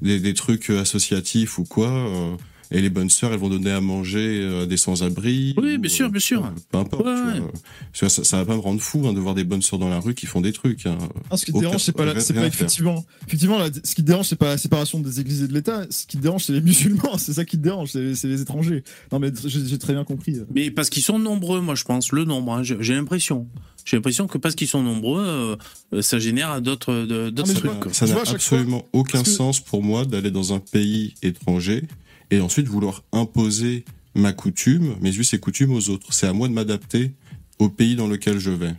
des, 0.01 0.19
des 0.19 0.33
trucs 0.33 0.69
associatifs 0.69 1.57
ou 1.57 1.63
quoi. 1.63 1.89
euh, 1.89 2.35
et 2.71 2.81
les 2.81 2.89
bonnes 2.89 3.09
sœurs, 3.09 3.31
elles 3.33 3.39
vont 3.39 3.49
donner 3.49 3.71
à 3.71 3.79
manger 3.81 4.41
euh, 4.41 4.63
à 4.63 4.65
des 4.65 4.77
sans-abri. 4.77 5.53
Oui, 5.57 5.75
ou, 5.75 5.79
bien 5.79 5.89
sûr, 5.89 6.07
euh, 6.07 6.09
bien 6.09 6.19
sûr. 6.19 6.51
Peu 6.71 6.77
importe. 6.77 7.05
Ouais, 7.05 7.13
tu 7.15 7.21
vois. 7.21 7.33
ouais. 7.47 7.51
Parce 7.93 7.99
que 8.01 8.09
ça, 8.09 8.23
ça 8.23 8.37
va 8.37 8.45
pas 8.45 8.55
me 8.55 8.61
rendre 8.61 8.81
fou 8.81 9.05
hein, 9.07 9.13
de 9.13 9.19
voir 9.19 9.35
des 9.35 9.43
bonnes 9.43 9.61
sœurs 9.61 9.79
dans 9.79 9.89
la 9.89 9.99
rue 9.99 10.13
qui 10.15 10.25
font 10.25 10.41
des 10.41 10.51
trucs. 10.53 10.85
hein. 10.85 10.97
Ah, 11.31 11.37
ce 11.37 11.45
qui 11.45 11.53
te 11.53 11.59
dérange, 11.59 11.81
c'est 11.83 11.91
pas, 11.91 12.05
la- 12.05 12.19
c'est 12.19 12.35
effectivement, 12.35 13.05
effectivement, 13.27 13.59
ce 13.83 13.95
qui 13.95 14.01
te 14.01 14.07
dérange, 14.07 14.25
c'est 14.27 14.35
pas 14.35 14.49
la 14.49 14.57
séparation 14.57 14.99
des 14.99 15.19
églises 15.19 15.43
et 15.43 15.47
de 15.47 15.53
l'État. 15.53 15.85
Ce 15.89 16.05
qui 16.05 16.17
te 16.17 16.21
dérange, 16.21 16.43
c'est 16.43 16.53
les 16.53 16.61
musulmans. 16.61 17.17
C'est 17.17 17.33
ça 17.33 17.45
qui 17.45 17.57
te 17.57 17.63
dérange, 17.63 17.89
c'est 17.91 18.15
c'est 18.15 18.27
les 18.27 18.41
étrangers. 18.41 18.83
Non, 19.11 19.19
mais 19.19 19.31
j'ai 19.45 19.77
très 19.77 19.93
bien 19.93 20.03
compris. 20.03 20.35
Mais 20.53 20.69
parce 20.71 20.89
qu'ils 20.89 21.03
sont 21.03 21.19
nombreux, 21.19 21.61
moi 21.61 21.75
je 21.75 21.83
pense, 21.83 22.11
le 22.11 22.25
nombre, 22.25 22.53
hein, 22.53 22.63
j'ai 22.63 22.93
l'impression. 22.95 23.47
J'ai 23.85 23.95
l'impression 23.95 24.27
que 24.27 24.37
parce 24.37 24.53
qu'ils 24.55 24.67
sont 24.67 24.83
nombreux, 24.83 25.23
euh, 25.25 25.55
euh, 25.93 26.01
ça 26.01 26.19
génère 26.19 26.61
d'autres 26.61 27.05
d'autres 27.29 27.61
quoi. 27.79 27.93
Ça 27.93 28.05
n'a 28.05 28.17
absolument 28.19 28.83
aucun 28.91 29.23
que- 29.23 29.29
sens 29.29 29.61
pour 29.61 29.81
moi 29.81 30.03
d'aller 30.03 30.29
dans 30.29 30.51
un 30.53 30.59
pays 30.59 31.13
étranger 31.23 31.83
et 32.31 32.39
ensuite 32.41 32.67
vouloir 32.67 33.03
imposer 33.11 33.85
ma 34.15 34.33
coutume, 34.33 34.95
mes 35.01 35.15
us 35.15 35.33
et 35.33 35.39
coutumes 35.39 35.71
aux 35.73 35.89
autres. 35.89 36.13
C'est 36.13 36.27
à 36.27 36.33
moi 36.33 36.47
de 36.47 36.53
m'adapter 36.53 37.13
au 37.59 37.69
pays 37.69 37.95
dans 37.95 38.07
lequel 38.07 38.39
je 38.39 38.51
vais. 38.51 38.73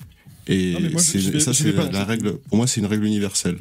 Et 0.46 0.72
Non, 0.72 0.80
mais 0.80 0.90
moi, 0.90 1.00
je- 1.02 1.06
c'est- 1.06 1.18
je 1.20 1.30
vais- 1.30 1.40
ça, 1.40 1.52
je 1.52 1.62
c'est 1.64 1.72
la, 1.72 2.04
règle. 2.04 2.38
Pour 2.48 2.56
moi, 2.56 2.66
c'est 2.66 2.80
une 2.80 2.86
règle 2.86 3.04
universelle. 3.04 3.58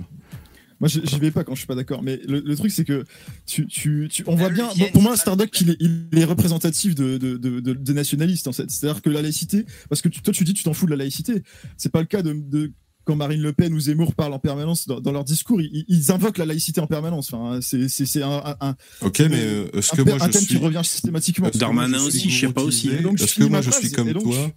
Moi, 0.80 0.88
j'y 0.90 1.02
j'y 1.06 1.18
vais 1.20 1.32
pas 1.32 1.44
quand 1.44 1.56
je 1.56 1.60
suis 1.60 1.68
pas 1.68 1.74
d'accord. 1.76 2.04
Mais 2.04 2.20
le, 2.28 2.40
le 2.40 2.56
truc, 2.56 2.72
c'est 2.72 2.86
que 2.86 3.04
tu, 3.48 3.66
tu, 3.66 4.08
tu- 4.12 4.24
on 4.28 4.36
voit 4.36 4.50
bien. 4.50 4.70
pour 4.94 5.02
moi, 5.02 5.18
Starduck, 5.18 5.60
il 5.62 5.72
est, 5.72 5.78
il 5.80 6.08
est 6.20 6.24
représentatif 6.24 6.94
de, 6.94 7.18
de, 7.18 7.36
de, 7.38 7.60
de- 7.60 7.74
des 7.74 7.94
nationalistes, 7.94 8.48
en 8.48 8.54
fait. 8.54 8.70
C'est-à-dire 8.70 9.02
que 9.02 9.10
la 9.10 9.24
laïcité, 9.24 9.66
parce 9.90 10.02
que 10.04 10.08
tu- 10.10 10.22
toi, 10.22 10.34
tu 10.34 10.44
dis, 10.44 10.54
tu 10.54 10.64
t'en 10.64 10.74
fous 10.74 10.86
de 10.86 10.92
la 10.92 10.98
laïcité. 10.98 11.42
C'est 11.78 11.92
pas 11.92 12.00
le 12.00 12.06
cas 12.06 12.22
de, 12.22 12.34
de 12.34 12.72
quand 13.08 13.16
Marine 13.16 13.41
Le 13.41 13.53
Pen 13.53 13.74
ou 13.74 13.80
Zemmour 13.80 14.14
parlent 14.14 14.34
en 14.34 14.39
permanence 14.39 14.86
dans, 14.88 14.99
dans 14.99 15.12
leur 15.14 15.24
discours. 15.24 15.62
Ils, 15.62 15.86
ils 15.88 16.12
invoquent 16.12 16.38
la 16.38 16.45
laïcité 16.45 16.82
en 16.82 16.88
permanence. 16.88 17.34
Enfin, 17.34 17.60
c'est, 17.62 18.22
un, 18.22 18.76
Ok, 19.01 19.20
mais 19.22 19.30
euh, 19.34 19.70
est-ce 19.74 19.93
un 19.93 19.97
que 19.97 20.01
moi 20.03 20.16
un 20.22 20.26
je 20.28 20.32
thème 20.32 20.41
suis 20.41 20.55
qui 20.55 20.58
revient 20.58 20.82
systématiquement. 20.84 21.49
Darmanin 21.55 22.01
aussi, 22.03 22.30
je 22.30 22.47
sais 22.47 22.53
pas 22.53 22.62
aussi. 22.64 22.89
Est-ce 22.89 23.36
que 23.36 23.43
moi 23.45 23.62
je 23.62 23.72
suis 23.72 23.91
comme 23.91 24.12
toi 24.14 24.51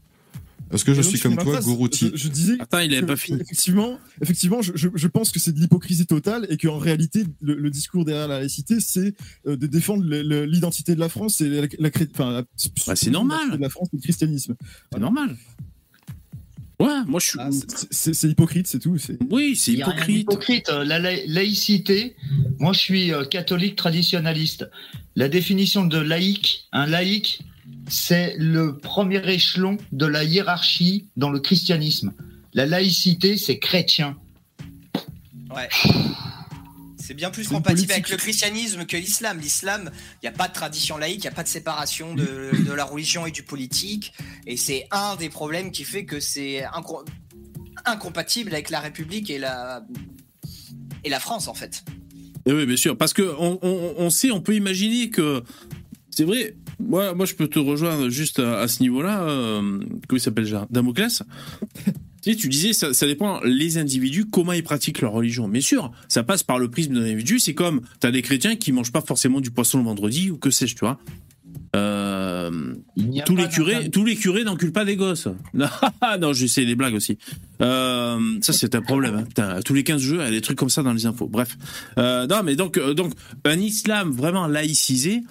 Est-ce 0.73 0.85
que 0.85 0.95
je 0.95 1.03
suis 1.03 1.17
je 1.19 1.23
comme 1.25 1.37
toi. 1.37 1.61
Gourouti 1.61 2.11
Je, 2.15 2.17
je 2.25 2.29
disais. 2.29 2.57
Attends, 2.61 2.79
il 2.81 2.93
avait 2.93 3.03
que- 3.03 3.07
pas 3.07 3.17
fini. 3.17 3.41
Effectivement, 3.41 3.99
effectivement, 4.23 4.63
je, 4.63 4.73
je, 4.77 4.89
je 4.95 5.07
pense 5.09 5.31
que 5.33 5.39
c'est 5.41 5.53
de 5.53 5.59
l'hypocrisie 5.61 6.07
totale 6.07 6.47
et 6.51 6.57
qu'en 6.57 6.79
réalité, 6.79 7.25
le, 7.41 7.55
le 7.55 7.71
discours 7.71 8.05
derrière 8.05 8.29
la 8.29 8.39
laïcité, 8.41 8.79
c'est 8.81 9.15
euh, 9.47 9.57
de 9.57 9.67
défendre 9.67 10.05
l'identité 10.45 10.95
de 10.95 11.01
la 11.01 11.09
France 11.09 11.41
et 11.41 11.49
la, 11.49 11.63
la, 11.79 11.91
enfin, 12.15 12.31
la- 12.31 12.43
Bah, 12.87 12.95
c'est 12.97 13.11
normal. 13.11 13.37
l'identité 13.39 13.57
de 13.59 13.63
la 13.63 13.69
France 13.71 13.89
et 13.93 13.97
le 13.97 14.03
christianisme. 14.03 14.55
C'est 14.93 15.01
normal. 15.01 15.37
Ouais, 16.81 17.05
moi 17.07 17.21
je 17.21 17.27
suis. 17.27 17.39
Ah, 17.41 17.51
c'est- 17.91 18.29
hypocrite, 18.29 18.67
c'est 18.67 18.79
tout. 18.79 18.97
Oui, 19.31 19.55
c'est 19.55 19.73
hypocrite. 19.73 20.17
d'hypocrite. 20.29 20.69
Euh, 20.71 20.83
La 20.85 20.99
laï- 20.99 21.25
laïcité, 21.29 22.17
moi 22.59 22.73
je 22.73 22.79
suis 22.81 23.13
euh, 23.13 23.25
catholique 23.25 23.77
traditionnaliste. 23.77 24.69
La 25.15 25.29
définition 25.29 25.85
de 25.85 25.99
laïc, 25.99 26.67
un 26.73 26.87
laïc, 26.87 27.41
c'est 27.89 28.35
le 28.39 28.79
premier 28.79 29.21
échelon 29.31 29.77
de 29.93 30.07
la 30.07 30.25
hiérarchie 30.25 31.07
dans 31.17 31.31
le 31.31 31.39
christianisme. 31.41 32.13
La 32.55 32.65
laïcité, 32.67 33.37
c'est 33.37 33.59
chrétien. 33.59 34.17
Ouais. 35.55 35.69
C'est 37.11 37.15
bien 37.15 37.33
plus 37.33 37.49
compatible 37.49 37.91
avec 37.91 38.09
le 38.09 38.17
christianisme 38.17 38.87
que 38.87 38.97
l'islam. 38.97 39.41
L'islam, 39.41 39.91
il 40.23 40.27
n'y 40.27 40.29
a 40.29 40.33
pas 40.33 40.47
de 40.47 40.53
tradition 40.53 40.97
laïque, 40.97 41.17
il 41.17 41.23
n'y 41.23 41.27
a 41.27 41.33
pas 41.33 41.43
de 41.43 41.49
séparation 41.49 42.15
de, 42.15 42.53
de 42.65 42.73
la 42.73 42.85
religion 42.85 43.27
et 43.27 43.33
du 43.33 43.43
politique. 43.43 44.13
Et 44.47 44.57
c'est 44.57 44.87
un 44.93 45.17
des 45.17 45.29
problèmes 45.29 45.73
qui 45.73 45.83
fait 45.83 46.05
que 46.05 46.21
c'est 46.21 46.63
inco- 46.73 47.05
incompatible 47.85 48.53
avec 48.53 48.71
la 48.71 48.79
République 48.79 49.29
et 49.29 49.39
la, 49.41 49.85
et 51.03 51.09
la 51.11 51.19
France, 51.19 51.49
en 51.49 51.55
fait. 51.55 51.83
Eh 52.47 52.53
oui, 52.53 52.65
bien 52.65 52.77
sûr, 52.77 52.97
parce 52.97 53.13
que 53.13 53.23
on, 53.41 53.59
on- 53.61 53.95
on 53.99 54.09
sait, 54.11 54.31
on 54.31 54.41
peut 54.41 54.55
imaginer 54.55 55.11
que 55.11 55.43
c'est 56.11 56.23
vrai. 56.23 56.55
Moi, 56.79 57.13
moi, 57.15 57.27
je 57.27 57.35
peux 57.35 57.49
te 57.49 57.59
rejoindre 57.59 58.09
juste 58.09 58.39
à, 58.39 58.61
à 58.61 58.69
ce 58.69 58.85
niveau-là. 58.85 59.23
Euh, 59.25 59.61
comment 60.07 60.17
il 60.17 60.21
s'appelle 60.21 60.45
déjà? 60.45 60.69
Damoclès? 60.71 61.25
Tu 62.23 62.33
sais, 62.33 62.37
tu 62.37 62.49
disais, 62.49 62.73
ça, 62.73 62.93
ça 62.93 63.07
dépend 63.07 63.41
les 63.45 63.79
individus, 63.79 64.27
comment 64.27 64.53
ils 64.53 64.63
pratiquent 64.63 65.01
leur 65.01 65.13
religion. 65.13 65.49
Bien 65.49 65.61
sûr, 65.61 65.91
ça 66.09 66.23
passe 66.23 66.43
par 66.43 66.59
le 66.59 66.71
prisme 66.71 66.95
d'un 66.95 67.03
individu. 67.03 67.39
C'est 67.39 67.55
comme, 67.55 67.81
t'as 67.99 68.11
des 68.11 68.23
chrétiens 68.23 68.57
qui 68.57 68.73
mangent 68.73 68.93
pas 68.93 69.01
forcément 69.01 69.41
du 69.41 69.51
poisson 69.51 69.79
le 69.79 69.85
vendredi 69.85 70.31
ou 70.31 70.37
que 70.37 70.51
sais-je, 70.51 70.75
tu 70.75 70.81
vois. 70.81 70.99
Euh, 71.77 72.75
tous 73.25 73.37
les 73.37 73.49
curés, 73.49 73.91
tous 73.91 74.05
les 74.05 74.17
curés 74.17 74.43
n'enculent 74.43 74.73
pas 74.73 74.85
des 74.85 74.97
gosses. 74.97 75.29
Non, 75.55 75.67
non, 76.21 76.33
j'essaie 76.33 76.65
des 76.65 76.75
blagues 76.75 76.95
aussi. 76.95 77.19
Euh, 77.61 78.19
ça, 78.41 78.53
c'est 78.53 78.75
un 78.75 78.83
problème. 78.83 79.17
Hein. 79.17 79.25
Putain, 79.25 79.61
tous 79.63 79.75
les 79.75 79.85
15 79.85 80.01
jours, 80.01 80.19
il 80.21 80.25
y 80.25 80.29
a 80.29 80.31
des 80.31 80.41
trucs 80.41 80.59
comme 80.59 80.71
ça 80.71 80.83
dans 80.83 80.93
les 80.93 81.07
infos. 81.07 81.29
Bref. 81.29 81.57
Euh, 81.99 82.27
non, 82.27 82.43
mais 82.45 82.57
donc, 82.57 82.79
donc, 82.79 83.13
un 83.45 83.59
islam 83.59 84.11
vraiment 84.11 84.47
laïcisé. 84.47 85.23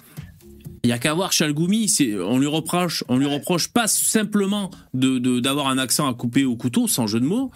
Il 0.82 0.88
y 0.88 0.92
a 0.92 0.98
qu'à 0.98 1.12
voir 1.12 1.32
Chalgoumi, 1.32 1.88
c'est 1.88 2.18
on 2.18 2.38
lui 2.38 2.46
reproche, 2.46 3.04
on 3.08 3.18
lui 3.18 3.26
reproche 3.26 3.68
pas 3.68 3.86
simplement 3.86 4.70
de 4.94 5.40
d'avoir 5.40 5.68
un 5.68 5.76
accent 5.76 6.08
à 6.08 6.14
couper 6.14 6.44
au 6.44 6.56
couteau, 6.56 6.88
sans 6.88 7.06
jeu 7.06 7.20
de 7.20 7.26
mots. 7.26 7.50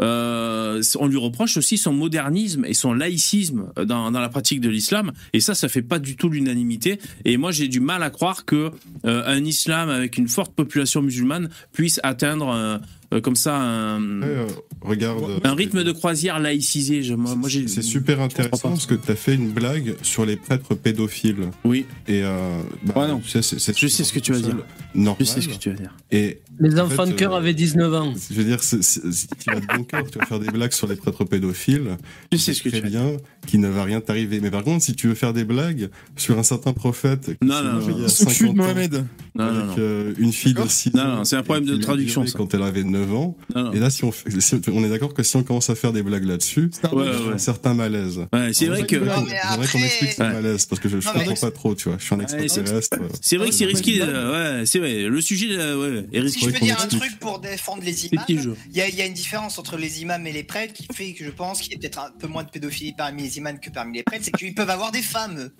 Euh, 0.00 0.80
on 1.00 1.08
lui 1.08 1.16
reproche 1.16 1.56
aussi 1.56 1.76
son 1.76 1.92
modernisme 1.92 2.64
et 2.64 2.74
son 2.74 2.92
laïcisme 2.92 3.72
dans, 3.84 4.12
dans 4.12 4.20
la 4.20 4.28
pratique 4.28 4.60
de 4.60 4.68
l'islam. 4.68 5.10
Et 5.32 5.40
ça, 5.40 5.56
ça 5.56 5.68
fait 5.68 5.82
pas 5.82 5.98
du 5.98 6.14
tout 6.14 6.28
l'unanimité. 6.28 7.00
Et 7.24 7.36
moi, 7.36 7.50
j'ai 7.50 7.66
du 7.66 7.80
mal 7.80 8.04
à 8.04 8.10
croire 8.10 8.44
que 8.44 8.70
euh, 9.04 9.22
un 9.26 9.44
islam 9.44 9.88
avec 9.88 10.16
une 10.16 10.28
forte 10.28 10.54
population 10.54 11.02
musulmane 11.02 11.48
puisse 11.72 11.98
atteindre 12.04 12.80
euh, 13.12 13.20
comme 13.20 13.36
ça 13.36 13.56
un, 13.56 14.20
Ouais, 14.20 14.26
euh, 14.28 14.46
regarde. 14.82 15.40
un 15.44 15.54
rythme 15.54 15.82
de 15.84 15.92
croisière 15.92 16.38
laïcisé. 16.38 17.02
Je- 17.02 17.14
moi, 17.14 17.34
moi, 17.34 17.48
j'ai 17.48 17.66
C'est 17.68 17.82
super 17.82 18.20
intéressant 18.20 18.70
parce 18.70 18.86
que 18.86 18.94
tu 18.94 19.10
as 19.10 19.16
fait 19.16 19.34
une 19.34 19.50
blague 19.50 19.94
sur 20.02 20.26
les 20.26 20.36
prêtres 20.36 20.74
pédophiles. 20.74 21.50
Oui. 21.64 21.86
Et 22.06 22.22
euh, 22.22 22.60
bah, 22.84 22.94
Ouais, 22.96 23.08
non. 23.08 23.20
tu 23.20 23.28
sais, 23.30 23.42
c'est- 23.42 23.58
c'est 23.58 23.76
Je 23.78 23.86
sais 23.86 24.04
ce 24.04 24.12
que 24.12 24.18
tu 24.18 24.32
vas 24.32 24.40
dire. 24.40 24.56
Normal. 24.94 25.16
Je 25.20 25.24
sais 25.24 25.40
ce 25.40 25.48
que 25.48 25.54
tu 25.56 25.70
vas 25.70 25.76
dire. 25.76 25.94
Et 26.10 26.40
Les 26.60 26.80
En 26.80 26.86
enfants 26.86 27.04
fait, 27.06 27.12
de 27.12 27.16
cœur 27.16 27.34
euh, 27.34 27.38
avaient 27.38 27.54
19 27.54 27.94
ans. 27.94 28.12
je 28.30 28.34
veux 28.34 28.42
dire, 28.44 28.60
si 28.62 28.78
tu 28.80 29.50
vas 29.50 29.60
de 29.60 29.66
bon 29.76 29.84
cœur, 29.84 30.02
tu 30.10 30.18
vas 30.18 30.26
faire 30.26 30.40
des 30.40 30.48
blagues 30.50 30.72
sur 30.72 30.88
les 30.88 30.96
prêtres 30.96 31.24
pédophiles. 31.24 31.96
Je 32.32 32.36
sais 32.36 32.52
ce 32.52 32.62
que 32.64 32.68
très 32.68 32.78
tu 32.78 32.84
vas 32.84 32.90
bien 32.90 33.16
qu'il 33.46 33.60
ne 33.60 33.68
va 33.68 33.84
rien 33.84 34.00
t'arriver. 34.00 34.40
Mais 34.40 34.50
par 34.50 34.64
contre, 34.64 34.82
si 34.84 34.94
tu 34.94 35.06
veux 35.06 35.14
faire 35.14 35.32
des 35.32 35.44
blagues 35.44 35.88
sur 36.16 36.36
un 36.38 36.42
certain 36.42 36.72
prophète 36.72 37.38
qui 37.40 37.46
Non, 37.46 37.62
non, 37.62 37.74
non. 37.74 38.04
à 38.04 38.08
Sous 38.08 38.24
le 38.24 38.30
cul 38.32 38.44
de 38.44 38.48
50 38.48 38.50
ans, 38.50 38.54
Mohamed. 38.54 39.04
Non, 39.38 39.44
avec 39.44 39.64
non. 39.66 39.74
euh, 39.78 40.14
une 40.18 40.32
fille 40.32 40.52
de 40.52 40.56
D'accord 40.58 40.70
6 40.72 40.94
Non, 40.94 41.02
ans. 41.02 41.16
non, 41.18 41.24
c'est 41.24 41.36
un 41.36 41.42
problème 41.42 41.64
de 41.64 41.76
traduction, 41.76 42.26
ça. 42.26 42.36
Quand 42.36 42.52
elle 42.54 42.62
avait 42.62 42.82
9 42.84 43.14
ans. 43.14 43.36
Non, 43.54 43.64
non. 43.64 43.72
Et 43.72 43.78
là, 43.78 43.88
si 43.90 44.04
on, 44.04 44.10
fait- 44.12 44.28
si 44.40 44.54
on 44.72 44.84
est 44.84 44.88
d'accord 44.88 45.14
que 45.14 45.22
si 45.22 45.36
on 45.36 45.42
commence 45.44 45.70
à 45.70 45.74
faire 45.74 45.92
des 45.92 46.02
blagues 46.02 46.24
là-dessus, 46.24 46.70
C'est 46.72 46.86
un 46.86 46.90
Ouais, 46.90 47.06
un 47.34 47.38
certain 47.38 47.74
malaise. 47.74 48.18
Ouais, 48.32 48.50
c'est 48.52 48.66
vrai 48.66 48.84
que. 48.86 48.96
J'aimerais 48.98 49.66
qu'on- 49.68 49.78
explique 49.78 50.12
ce 50.12 50.22
malaise, 50.22 50.66
parce 50.66 50.80
que 50.80 50.88
je, 50.88 50.96
mais- 50.96 51.02
comprends 51.02 51.34
pas 51.34 51.50
trop, 51.50 51.74
tu 51.74 51.88
vois. 51.88 51.98
Je 51.98 52.04
suis 52.04 52.14
un 52.14 52.20
extraterrestre. 52.20 52.98
euh. 53.00 53.08
C'est 53.20 53.36
vrai 53.36 53.48
que 53.50 53.54
c'est 53.54 53.64
risqué. 53.66 54.02
ouais. 54.02 54.62
c'est 54.66 54.78
vrai. 54.78 55.02
Le 55.04 55.20
sujet 55.20 55.46
euh, 55.52 56.02
est 56.12 56.16
Si 56.16 56.20
risqué. 56.20 56.46
je 56.46 56.50
peux 56.58 56.64
dire 56.64 56.76
un 56.82 56.86
truc 56.86 57.18
pour 57.20 57.38
défendre 57.38 57.82
les 57.84 58.06
imams, 58.06 58.24
il 58.28 58.44
y 58.74 58.80
a 59.02 59.06
une 59.06 59.14
différence 59.14 59.58
entre 59.58 59.76
les 59.76 60.02
imams 60.02 60.26
et 60.26 60.32
les 60.32 60.42
prêtres 60.44 60.72
qui 60.72 60.86
fait 60.92 61.12
que 61.12 61.24
je 61.24 61.30
pense 61.30 61.60
qu'il 61.60 61.72
y 61.72 61.76
a 61.76 61.78
peut-être 61.78 61.98
un 62.00 62.10
peu 62.18 62.26
moins 62.26 62.42
de 62.44 62.50
pédophilie 62.50 62.94
parmi 62.96 63.22
les 63.22 63.38
imams 63.38 63.58
que 63.60 63.70
parmi 63.70 63.96
les 63.98 64.02
prêtres, 64.02 64.24
c'est 64.24 64.32
qu'ils 64.32 64.54
peuvent 64.54 64.70
avoir 64.70 64.90
des 64.90 65.02
femmes. 65.02 65.50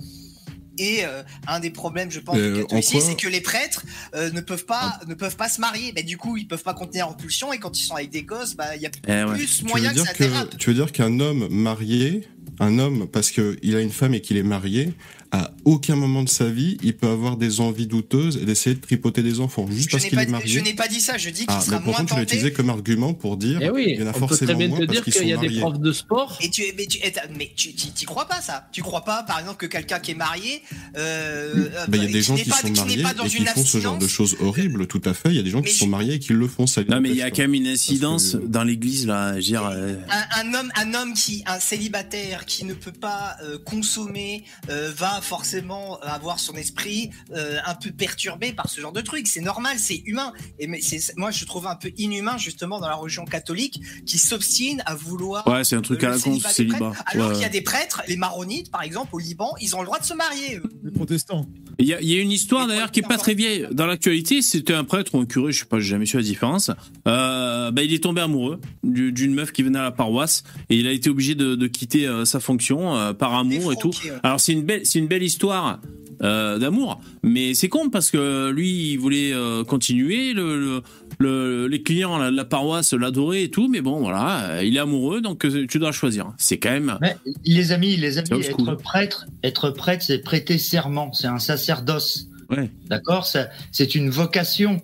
Et 0.78 1.04
euh, 1.04 1.22
un 1.46 1.60
des 1.60 1.70
problèmes, 1.70 2.10
je 2.10 2.20
pense, 2.20 2.36
Euh, 2.36 2.54
du 2.54 2.60
catholicisme, 2.62 3.08
c'est 3.10 3.16
que 3.16 3.28
les 3.28 3.40
prêtres 3.40 3.84
euh, 4.14 4.30
ne 4.30 4.40
peuvent 4.40 4.64
pas 4.64 4.98
ne 5.06 5.14
peuvent 5.14 5.36
pas 5.36 5.48
se 5.48 5.60
marier. 5.60 5.92
Bah, 5.92 6.02
du 6.02 6.16
coup, 6.16 6.36
ils 6.36 6.46
peuvent 6.46 6.62
pas 6.62 6.74
contenir 6.74 7.08
en 7.08 7.14
pulsion 7.14 7.52
et 7.52 7.58
quand 7.58 7.78
ils 7.78 7.84
sont 7.84 7.94
avec 7.96 8.10
des 8.10 8.22
gosses, 8.22 8.54
bah 8.54 8.76
il 8.76 8.82
y 8.82 8.86
a 8.86 8.90
Eh 9.08 9.32
plus 9.34 9.58
Tu 9.58 9.62
veux 9.64 9.68
moyen 9.68 9.90
que 9.90 9.94
dire 9.94 10.04
ça 10.06 10.14
que, 10.14 10.24
dérape. 10.24 10.58
tu 10.58 10.70
veux 10.70 10.74
dire 10.74 10.92
qu'un 10.92 11.18
homme 11.20 11.48
marié, 11.50 12.28
un 12.60 12.78
homme, 12.78 13.06
parce 13.08 13.30
qu'il 13.30 13.76
a 13.76 13.80
une 13.80 13.90
femme 13.92 14.14
et 14.14 14.20
qu'il 14.20 14.36
est 14.36 14.42
marié, 14.42 14.92
à 15.30 15.50
aucun 15.64 15.94
moment 15.96 16.22
de 16.22 16.28
sa 16.28 16.48
vie, 16.48 16.78
il 16.82 16.96
peut 16.96 17.08
avoir 17.08 17.36
des 17.36 17.60
envies 17.60 17.86
douteuses 17.86 18.38
et 18.38 18.46
d'essayer 18.46 18.74
de 18.74 18.80
tripoter 18.80 19.22
des 19.22 19.40
enfants, 19.40 19.66
juste 19.70 19.88
Je 19.90 19.96
parce 19.96 20.04
qu'il 20.06 20.18
est 20.18 20.26
marié. 20.26 20.46
je 20.48 20.60
n'ai 20.60 20.72
pas 20.74 20.88
dit 20.88 21.00
ça, 21.00 21.18
je 21.18 21.28
dis 21.28 21.40
qu'il 21.40 21.46
Ah, 21.50 21.60
sera 21.60 21.78
mais 21.80 21.84
moins 21.86 21.94
pourtant, 21.96 22.04
tu 22.06 22.14
l'as 22.14 22.20
tenté. 22.20 22.34
utilisé 22.36 22.52
comme 22.52 22.70
argument 22.70 23.12
pour 23.12 23.36
dire 23.36 23.58
Eh 23.62 23.68
oui, 23.70 23.84
il 23.88 24.00
y 24.00 24.02
en 24.02 24.06
a 24.06 24.10
on 24.10 24.12
peut 24.14 24.18
forcément 24.20 24.48
très 24.52 24.58
bien 24.58 24.68
moins 24.68 24.78
te 24.80 24.84
parce 24.86 25.02
dire 25.02 25.04
qu'il 25.14 25.28
y 25.28 25.32
a 25.32 25.36
sont 25.36 25.40
des 25.42 25.46
mariés. 25.48 25.60
profs 25.60 25.80
de 25.80 25.92
sport. 25.92 26.38
Et 26.40 26.48
tu, 26.50 26.62
mais 26.78 26.86
tu, 26.86 26.98
mais 27.36 27.52
tu, 27.54 28.06
crois 28.06 28.26
pas 28.26 28.40
ça 28.40 28.66
Tu 28.72 28.80
crois 28.82 29.04
pas, 29.04 29.22
par 29.24 29.38
exemple, 29.40 29.58
que 29.58 29.66
quelqu'un 29.66 29.98
qui 30.00 30.12
est 30.12 30.14
marié, 30.14 30.62
euh, 30.96 31.68
euh, 31.74 31.86
Bah, 31.88 31.96
il 31.98 32.02
y 32.04 32.06
a 32.06 32.06
des 32.06 32.12
qui 32.12 32.22
gens 32.22 32.34
qui 32.36 32.48
pas- 32.48 32.56
sont 32.56 32.66
qui 32.68 32.72
n'est 32.72 32.78
mariés 32.80 33.02
pas 33.02 33.14
dans 33.14 33.24
et 33.24 33.28
qui 33.28 33.36
une 33.38 33.46
font 33.46 33.64
ce 33.64 33.78
genre 33.80 33.98
de 33.98 34.06
choses 34.08 34.36
horribles, 34.40 34.86
tout 34.86 35.02
à 35.04 35.12
fait. 35.14 35.28
Il 35.30 35.36
y 35.36 35.38
a 35.38 35.42
des 35.42 35.50
gens 35.50 35.62
qui 35.62 35.72
je- 35.72 35.78
sont 35.78 35.86
mariés 35.88 36.14
et 36.14 36.18
qui 36.18 36.32
le 36.32 36.46
font, 36.48 36.66
ça 36.66 36.82
Non, 36.88 37.00
mais 37.00 37.10
il 37.10 37.16
y 37.16 37.22
a 37.22 37.26
pas. 37.26 37.30
quand 37.32 37.42
même 37.42 37.54
une 37.54 37.66
incidence 37.66 38.32
que- 38.32 38.46
dans 38.46 38.64
l'église, 38.64 39.06
là. 39.06 39.32
Je 39.32 39.36
veux 39.36 39.42
dire. 39.42 39.66
euh, 39.66 39.94
un, 40.10 40.46
un 40.48 40.54
homme, 40.54 40.72
un 40.76 40.94
homme 40.94 41.12
qui, 41.14 41.42
un 41.46 41.60
célibataire 41.60 42.46
qui 42.46 42.64
ne 42.64 42.72
peut 42.74 42.92
pas 42.92 43.36
euh, 43.44 43.58
consommer, 43.58 44.44
euh, 44.70 44.90
va 45.18 45.22
forcément 45.22 45.98
avoir 46.02 46.38
son 46.38 46.54
esprit 46.54 47.10
euh, 47.34 47.56
un 47.66 47.74
peu 47.74 47.90
perturbé 47.90 48.52
par 48.52 48.68
ce 48.68 48.80
genre 48.80 48.92
de 48.92 49.00
truc. 49.00 49.26
C'est 49.26 49.40
normal, 49.40 49.76
c'est 49.78 50.02
humain. 50.06 50.32
Et 50.58 50.66
mais 50.66 50.80
c'est, 50.80 51.16
moi, 51.16 51.30
je 51.30 51.44
trouve 51.44 51.66
un 51.66 51.74
peu 51.76 51.90
inhumain 51.96 52.36
justement 52.38 52.78
dans 52.78 52.88
la 52.88 52.94
religion 52.94 53.24
catholique 53.24 53.80
qui 54.06 54.18
s'obstine 54.18 54.82
à 54.86 54.94
vouloir. 54.94 55.46
Ouais, 55.46 55.64
c'est 55.64 55.76
un 55.76 55.82
truc 55.82 56.02
euh, 56.04 56.08
à 56.08 56.10
la 56.10 56.18
con, 56.18 56.38
célibat 56.40 56.92
Alors 57.06 57.28
Ouais. 57.28 57.32
qu'il 57.34 57.42
y 57.42 57.46
a 57.46 57.48
des 57.48 57.62
prêtres, 57.62 58.02
les 58.06 58.16
maronites 58.16 58.70
par 58.70 58.82
exemple 58.82 59.10
au 59.14 59.18
Liban, 59.18 59.54
ils 59.60 59.74
ont 59.74 59.80
le 59.80 59.86
droit 59.86 59.98
de 59.98 60.04
se 60.04 60.14
marier. 60.14 60.60
Les 60.84 60.90
protestants. 60.92 61.46
Il 61.80 61.86
y, 61.86 61.94
a, 61.94 62.00
il 62.00 62.08
y 62.08 62.18
a 62.18 62.20
une 62.20 62.32
histoire 62.32 62.66
d'ailleurs 62.66 62.90
qui 62.90 63.00
est 63.00 63.08
pas 63.08 63.18
très 63.18 63.34
vieille. 63.34 63.66
Dans 63.70 63.86
l'actualité, 63.86 64.42
c'était 64.42 64.74
un 64.74 64.82
prêtre 64.84 65.14
ou 65.14 65.20
un 65.20 65.26
curé, 65.26 65.52
je 65.52 65.60
sais 65.60 65.64
pas, 65.64 65.78
j'ai 65.78 65.90
jamais 65.90 66.06
su 66.06 66.16
la 66.16 66.22
différence. 66.24 66.70
Euh, 67.06 67.70
bah, 67.70 67.82
il 67.82 67.92
est 67.94 68.02
tombé 68.02 68.20
amoureux 68.20 68.60
du- 68.82 69.12
d'une 69.12 69.32
meuf 69.34 69.52
qui 69.52 69.62
venait 69.62 69.78
à 69.78 69.82
la 69.84 69.90
paroisse 69.92 70.42
et 70.70 70.76
il 70.76 70.86
a 70.86 70.92
été 70.92 71.08
obligé 71.10 71.34
de, 71.34 71.54
de 71.54 71.66
quitter 71.66 72.06
euh, 72.06 72.24
sa 72.24 72.40
fonction 72.40 72.96
euh, 72.96 73.12
par 73.12 73.34
amour 73.34 73.72
et 73.72 73.76
tout. 73.76 73.92
Alors 74.22 74.40
c'est 74.40 74.52
une 74.52 74.62
belle, 74.62 74.84
c'est 74.86 74.98
une 74.98 75.06
belle 75.08 75.22
histoire 75.22 75.80
euh, 76.22 76.58
d'amour, 76.58 77.00
mais 77.22 77.54
c'est 77.54 77.68
con 77.68 77.90
parce 77.90 78.10
que 78.10 78.50
lui, 78.50 78.92
il 78.92 78.96
voulait 78.98 79.32
euh, 79.32 79.62
continuer. 79.64 80.32
Le, 80.34 80.58
le- 80.58 80.82
le- 81.20 81.66
les 81.66 81.82
clients 81.82 82.16
la, 82.18 82.30
la 82.30 82.44
paroisse 82.44 82.92
l'adoraient 82.92 83.44
et 83.44 83.50
tout, 83.50 83.68
mais 83.68 83.80
bon, 83.80 84.00
voilà, 84.00 84.62
il 84.62 84.76
est 84.76 84.80
amoureux, 84.80 85.20
donc 85.20 85.44
euh, 85.44 85.66
tu 85.68 85.78
dois 85.80 85.90
choisir. 85.92 86.32
C'est 86.38 86.58
quand 86.58 86.70
même. 86.70 86.96
Mais 87.00 87.16
les 87.44 87.72
amis, 87.72 87.96
les 87.96 88.18
amis, 88.18 88.28
être 88.40 88.74
prêtre, 88.76 89.26
être 89.42 89.70
prêtre, 89.70 90.04
c'est 90.04 90.18
prêter 90.18 90.58
serment, 90.58 91.12
c'est 91.12 91.26
un 91.28 91.38
sacerdoce. 91.40 92.28
Ouais. 92.50 92.70
D'accord? 92.88 93.26
Ça- 93.26 93.48
C'est 93.72 93.94
une 93.94 94.10
vocation. 94.10 94.80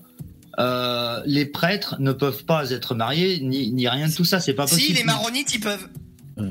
Euh, 0.61 1.21
les 1.27 1.47
prêtres 1.47 1.97
ne 1.99 2.13
peuvent 2.13 2.45
pas 2.45 2.71
être 2.71 2.95
mariés 2.95 3.41
ni, 3.41 3.73
ni 3.73 3.89
rien 3.89 4.09
de 4.09 4.15
tout 4.15 4.25
ça, 4.25 4.39
c'est 4.39 4.55
pas 4.55 4.69
Si 4.69 4.75
possible. 4.77 4.99
les 4.99 5.05
maronites, 5.05 5.53
ils 5.55 5.61
peuvent. 5.61 5.89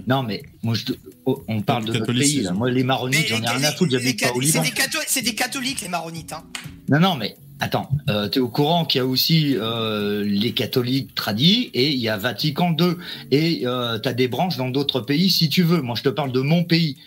Non, 0.07 0.23
mais 0.23 0.43
moi, 0.61 0.75
je, 0.75 0.93
oh, 1.25 1.43
on 1.47 1.61
parle 1.61 1.85
de 1.85 1.93
notre 1.93 2.13
pays. 2.13 2.41
Là. 2.41 2.51
Moi, 2.53 2.71
les 2.71 2.83
maronites, 2.83 3.27
j'en 3.27 3.41
ai 3.41 3.47
rien 3.49 3.63
à 3.63 3.71
foutre, 3.73 3.91
j'habite 3.91 4.21
pas 4.21 4.31
au 4.31 4.41
c'est 4.41 4.47
Liban. 4.61 4.61
des, 4.63 4.97
c'est 5.07 5.21
des 5.21 5.35
catholiques 5.35 5.81
les 5.81 5.89
maronites. 5.89 6.31
Hein. 6.33 6.43
Non, 6.89 6.99
non, 6.99 7.15
mais 7.15 7.35
attends, 7.59 7.89
euh, 8.09 8.29
tu 8.29 8.39
es 8.39 8.41
au 8.41 8.47
courant 8.49 8.85
qu'il 8.85 8.99
y 8.99 9.01
a 9.01 9.05
aussi 9.05 9.55
euh, 9.57 10.23
les 10.25 10.53
catholiques 10.53 11.13
tradis 11.15 11.69
et 11.73 11.89
il 11.91 11.99
y 11.99 12.07
a 12.09 12.17
Vatican 12.17 12.75
II. 12.79 12.93
Et 13.31 13.63
euh, 13.65 13.99
tu 13.99 14.07
as 14.07 14.13
des 14.13 14.27
branches 14.27 14.57
dans 14.57 14.69
d'autres 14.69 15.01
pays 15.01 15.29
si 15.29 15.49
tu 15.49 15.63
veux. 15.63 15.81
Moi, 15.81 15.95
je 15.97 16.03
te 16.03 16.09
parle 16.09 16.31
de 16.31 16.39
mon 16.41 16.63
pays. 16.63 16.97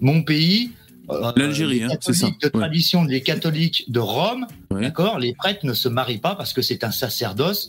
Mon 0.00 0.22
pays. 0.22 0.70
euh, 1.10 1.32
L'Algérie, 1.36 1.80
les 1.80 1.84
hein, 1.84 1.88
c'est 2.00 2.14
ça. 2.14 2.28
de 2.28 2.32
Ouais. 2.44 2.50
tradition, 2.50 3.04
les 3.04 3.20
catholiques 3.22 3.84
de 3.88 4.00
Rome, 4.00 4.46
Ouais. 4.70 4.80
d'accord 4.80 5.18
Les 5.18 5.34
prêtres 5.34 5.66
ne 5.66 5.74
se 5.74 5.88
marient 5.88 6.18
pas 6.18 6.34
parce 6.34 6.52
que 6.54 6.62
c'est 6.62 6.82
un 6.84 6.90
sacerdoce, 6.92 7.68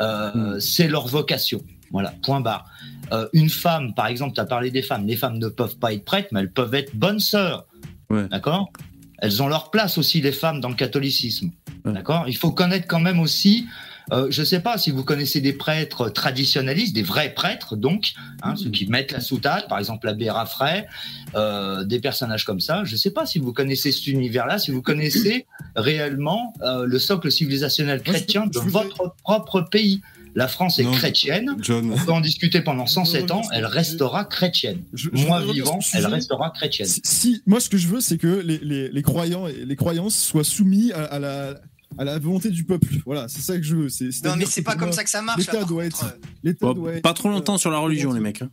euh, 0.00 0.30
Hmm. 0.56 0.60
c'est 0.60 0.86
leur 0.88 1.08
vocation. 1.08 1.60
Voilà, 1.90 2.12
point 2.22 2.40
barre. 2.40 2.66
Euh, 3.12 3.28
une 3.32 3.50
femme, 3.50 3.94
par 3.94 4.06
exemple, 4.06 4.34
tu 4.34 4.40
as 4.40 4.46
parlé 4.46 4.70
des 4.70 4.82
femmes. 4.82 5.06
Les 5.06 5.16
femmes 5.16 5.38
ne 5.38 5.48
peuvent 5.48 5.76
pas 5.76 5.92
être 5.92 6.04
prêtres, 6.04 6.28
mais 6.32 6.40
elles 6.40 6.52
peuvent 6.52 6.74
être 6.74 6.94
bonnes 6.94 7.20
sœurs. 7.20 7.66
Ouais. 8.10 8.26
D'accord? 8.28 8.70
Elles 9.18 9.42
ont 9.42 9.48
leur 9.48 9.70
place 9.70 9.98
aussi, 9.98 10.20
les 10.20 10.32
femmes, 10.32 10.60
dans 10.60 10.68
le 10.68 10.74
catholicisme. 10.74 11.50
Ouais. 11.84 11.92
D'accord? 11.92 12.24
Il 12.28 12.36
faut 12.36 12.50
connaître 12.50 12.86
quand 12.86 13.00
même 13.00 13.20
aussi. 13.20 13.66
euh, 14.12 14.26
je 14.30 14.42
ne 14.42 14.44
sais 14.44 14.60
pas 14.60 14.76
si 14.76 14.90
vous 14.90 15.04
connaissez 15.04 15.40
des 15.40 15.54
prêtres 15.54 16.10
traditionnalistes, 16.10 16.94
des 16.94 17.02
vrais 17.02 17.32
prêtres, 17.32 17.74
donc, 17.76 18.12
hein, 18.42 18.54
ceux 18.56 18.70
qui 18.70 18.86
mettent 18.86 19.12
la 19.12 19.20
soutane, 19.20 19.62
par 19.68 19.78
exemple 19.78 20.06
l'abbé 20.06 20.28
Raffray, 20.28 20.86
euh, 21.34 21.84
des 21.84 22.00
personnages 22.00 22.44
comme 22.44 22.60
ça. 22.60 22.84
Je 22.84 22.92
ne 22.92 22.98
sais 22.98 23.10
pas 23.10 23.24
si 23.24 23.38
vous 23.38 23.52
connaissez 23.52 23.92
cet 23.92 24.06
univers-là, 24.06 24.58
si 24.58 24.72
vous 24.72 24.82
connaissez 24.82 25.46
réellement 25.74 26.52
euh, 26.62 26.84
le 26.84 26.98
socle 26.98 27.30
civilisationnel 27.30 28.02
chrétien 28.02 28.46
de 28.46 28.58
votre 28.58 29.14
propre 29.22 29.62
pays. 29.62 30.02
La 30.34 30.48
France 30.48 30.78
est 30.78 30.82
Non. 30.84 30.90
chrétienne. 30.92 31.54
John, 31.60 31.92
On 31.92 31.96
peut 32.04 32.12
en 32.12 32.20
discuter 32.20 32.60
pendant 32.60 32.86
107 32.86 33.30
ans. 33.30 33.42
Elle 33.52 33.60
le 33.62 33.66
restera 33.68 34.24
chrétienne. 34.24 34.82
Je- 34.92 35.08
je 35.12 35.26
Moi 35.26 35.40
vivant, 35.44 35.78
elle 35.92 36.06
restera 36.06 36.50
chrétienne. 36.50 36.88
Si, 36.88 37.00
si- 37.04 37.42
moi, 37.46 37.60
ce 37.60 37.68
que 37.68 37.76
je 37.78 37.86
veux, 37.88 38.00
c'est 38.00 38.18
que 38.18 38.40
les, 38.44 38.58
les, 38.58 38.88
les 38.90 39.02
croyants 39.02 39.46
et 39.46 39.64
les 39.64 39.76
croyances 39.76 40.16
soient 40.16 40.42
soumis 40.44 40.90
à, 40.92 41.04
à 41.04 41.18
la, 41.20 41.54
à 41.98 42.04
la 42.04 42.18
volonté 42.18 42.50
du 42.50 42.64
peuple. 42.64 42.88
Voilà, 43.06 43.28
c'est 43.28 43.42
ça 43.42 43.56
que 43.56 43.62
je 43.62 43.76
veux. 43.76 43.88
C'est, 43.88 44.08
Non, 44.24 44.34
mais 44.36 44.46
c'est 44.46 44.62
pas 44.62 44.74
comme 44.74 44.92
ça 44.92 45.04
que 45.04 45.10
ça 45.10 45.22
marche. 45.22 45.38
L'État 45.38 45.62
doit 45.64 45.84
être. 45.84 46.16
Bon, 46.60 46.72
doit 46.72 46.94
être, 46.94 47.02
pas 47.02 47.14
trop 47.14 47.28
longtemps 47.28 47.54
euh, 47.54 47.58
sur 47.58 47.70
la 47.70 47.78
religion, 47.78 48.12
les 48.12 48.20
mecs. 48.20 48.42
hein. 48.42 48.50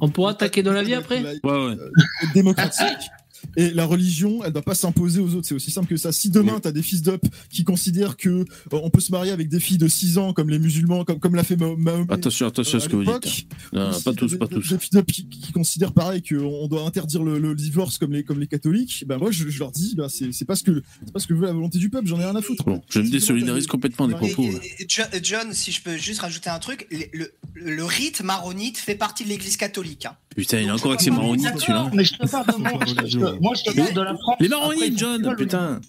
On 0.00 0.08
pourra 0.08 0.30
attaquer 0.32 0.62
dans 0.62 0.72
la 0.72 0.82
vie 0.82 0.94
après 0.94 1.22
Ouais, 1.22 1.38
ouais. 1.44 1.50
euh, 1.52 1.90
démocratique. 2.34 2.86
Et 3.56 3.70
la 3.70 3.84
religion, 3.86 4.44
elle 4.44 4.52
doit 4.52 4.62
pas 4.62 4.74
s'imposer 4.74 5.20
aux 5.20 5.34
autres. 5.34 5.46
C'est 5.48 5.54
aussi 5.54 5.70
simple 5.70 5.88
que 5.88 5.96
ça. 5.96 6.12
Si 6.12 6.30
demain, 6.30 6.60
tu 6.60 6.68
as 6.68 6.72
des 6.72 6.82
fils 6.82 7.02
d'up 7.02 7.22
qui 7.50 7.64
considèrent 7.64 8.16
que 8.16 8.28
euh, 8.28 8.44
on 8.70 8.90
peut 8.90 9.00
se 9.00 9.10
marier 9.12 9.32
avec 9.32 9.48
des 9.48 9.60
filles 9.60 9.78
de 9.78 9.88
6 9.88 10.18
ans, 10.18 10.32
comme 10.32 10.50
les 10.50 10.58
musulmans, 10.58 11.04
comme, 11.04 11.18
comme 11.18 11.34
l'a 11.34 11.44
fait 11.44 11.56
Ma- 11.56 11.74
Mahomet. 11.76 12.06
Attention, 12.12 12.46
attention 12.46 12.78
à 12.78 12.80
euh, 12.80 12.80
ce 12.80 12.86
à 12.86 12.90
que 12.90 12.96
vous 12.96 13.18
dites. 13.20 13.46
Non, 13.72 13.90
pas 14.04 14.12
tous, 14.12 14.32
des- 14.32 14.36
pas 14.38 14.46
des- 14.46 14.54
tous. 14.56 14.68
Des 14.70 14.78
fils 14.78 14.90
d'up 14.90 15.06
qui, 15.06 15.26
qui 15.28 15.52
considèrent 15.52 15.92
pareil 15.92 16.22
qu'on 16.22 16.68
doit 16.68 16.84
interdire 16.86 17.22
le, 17.22 17.38
le 17.38 17.54
divorce 17.54 17.98
comme 17.98 18.12
les, 18.12 18.24
comme 18.24 18.40
les 18.40 18.46
catholiques, 18.46 19.04
ben 19.06 19.18
moi 19.18 19.30
je, 19.30 19.48
je 19.48 19.58
leur 19.58 19.70
dis, 19.72 19.94
ben 19.96 20.08
c'est 20.08 20.32
c'est 20.32 20.44
pas, 20.44 20.54
ce 20.56 20.62
que- 20.64 20.82
c'est 21.04 21.12
pas 21.12 21.18
ce 21.20 21.26
que 21.26 21.34
veut 21.34 21.46
la 21.46 21.52
volonté 21.52 21.78
du 21.78 21.90
peuple, 21.90 22.06
j'en 22.06 22.18
ai 22.20 22.24
rien 22.24 22.36
à 22.36 22.42
foutre. 22.42 22.64
Bon, 22.64 22.82
je 22.90 23.00
me 23.00 23.08
désolidarise 23.10 23.66
complètement 23.66 24.06
des 24.08 24.14
propos. 24.14 24.42
Et- 24.44 24.52
là. 24.52 24.58
et- 24.78 24.82
et 24.82 24.86
Jo- 24.88 25.02
John, 25.22 25.52
si 25.52 25.72
je 25.72 25.82
peux 25.82 25.96
juste 25.96 26.20
rajouter 26.20 26.50
un 26.50 26.58
truc, 26.58 26.86
le, 26.90 26.98
le- 27.12 27.32
le 27.54 27.84
rite 27.84 28.22
maronite 28.22 28.78
fait 28.78 28.94
partie 28.94 29.24
de 29.24 29.28
l'Église 29.28 29.56
catholique. 29.56 30.06
hein. 30.06 30.16
Putain, 30.36 30.60
il 30.60 30.68
est 30.68 30.70
encore 30.70 30.92
avec 30.92 31.00
je 31.00 31.06
ses 31.06 31.10
maronites, 31.10 31.48
celui-là. 31.58 31.90
mais 31.92 32.04
je 32.04 32.14
te 32.14 32.26
parle 32.28 32.46
de 33.34 33.38
moi, 33.40 33.52
je 33.54 33.62
te- 33.64 33.76
parle 33.76 33.92
de 33.94 34.00
la 34.00 34.16
France. 34.16 34.36
Les 34.40 34.48
ils 34.88 34.98
John, 34.98 35.34
putain. 35.36 35.80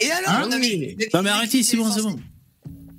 Et 0.00 0.10
alors, 0.10 0.30
Hein 0.30 0.42
on 0.48 0.52
a 0.52 0.56
Oui. 0.56 0.94
mis- 0.98 1.06
Non, 1.14 1.22
mais 1.22 1.30
arrêtez, 1.30 1.62
c'est 1.62 1.76
bon, 1.76 1.90
c'est 1.90 2.02
bon. 2.02 2.16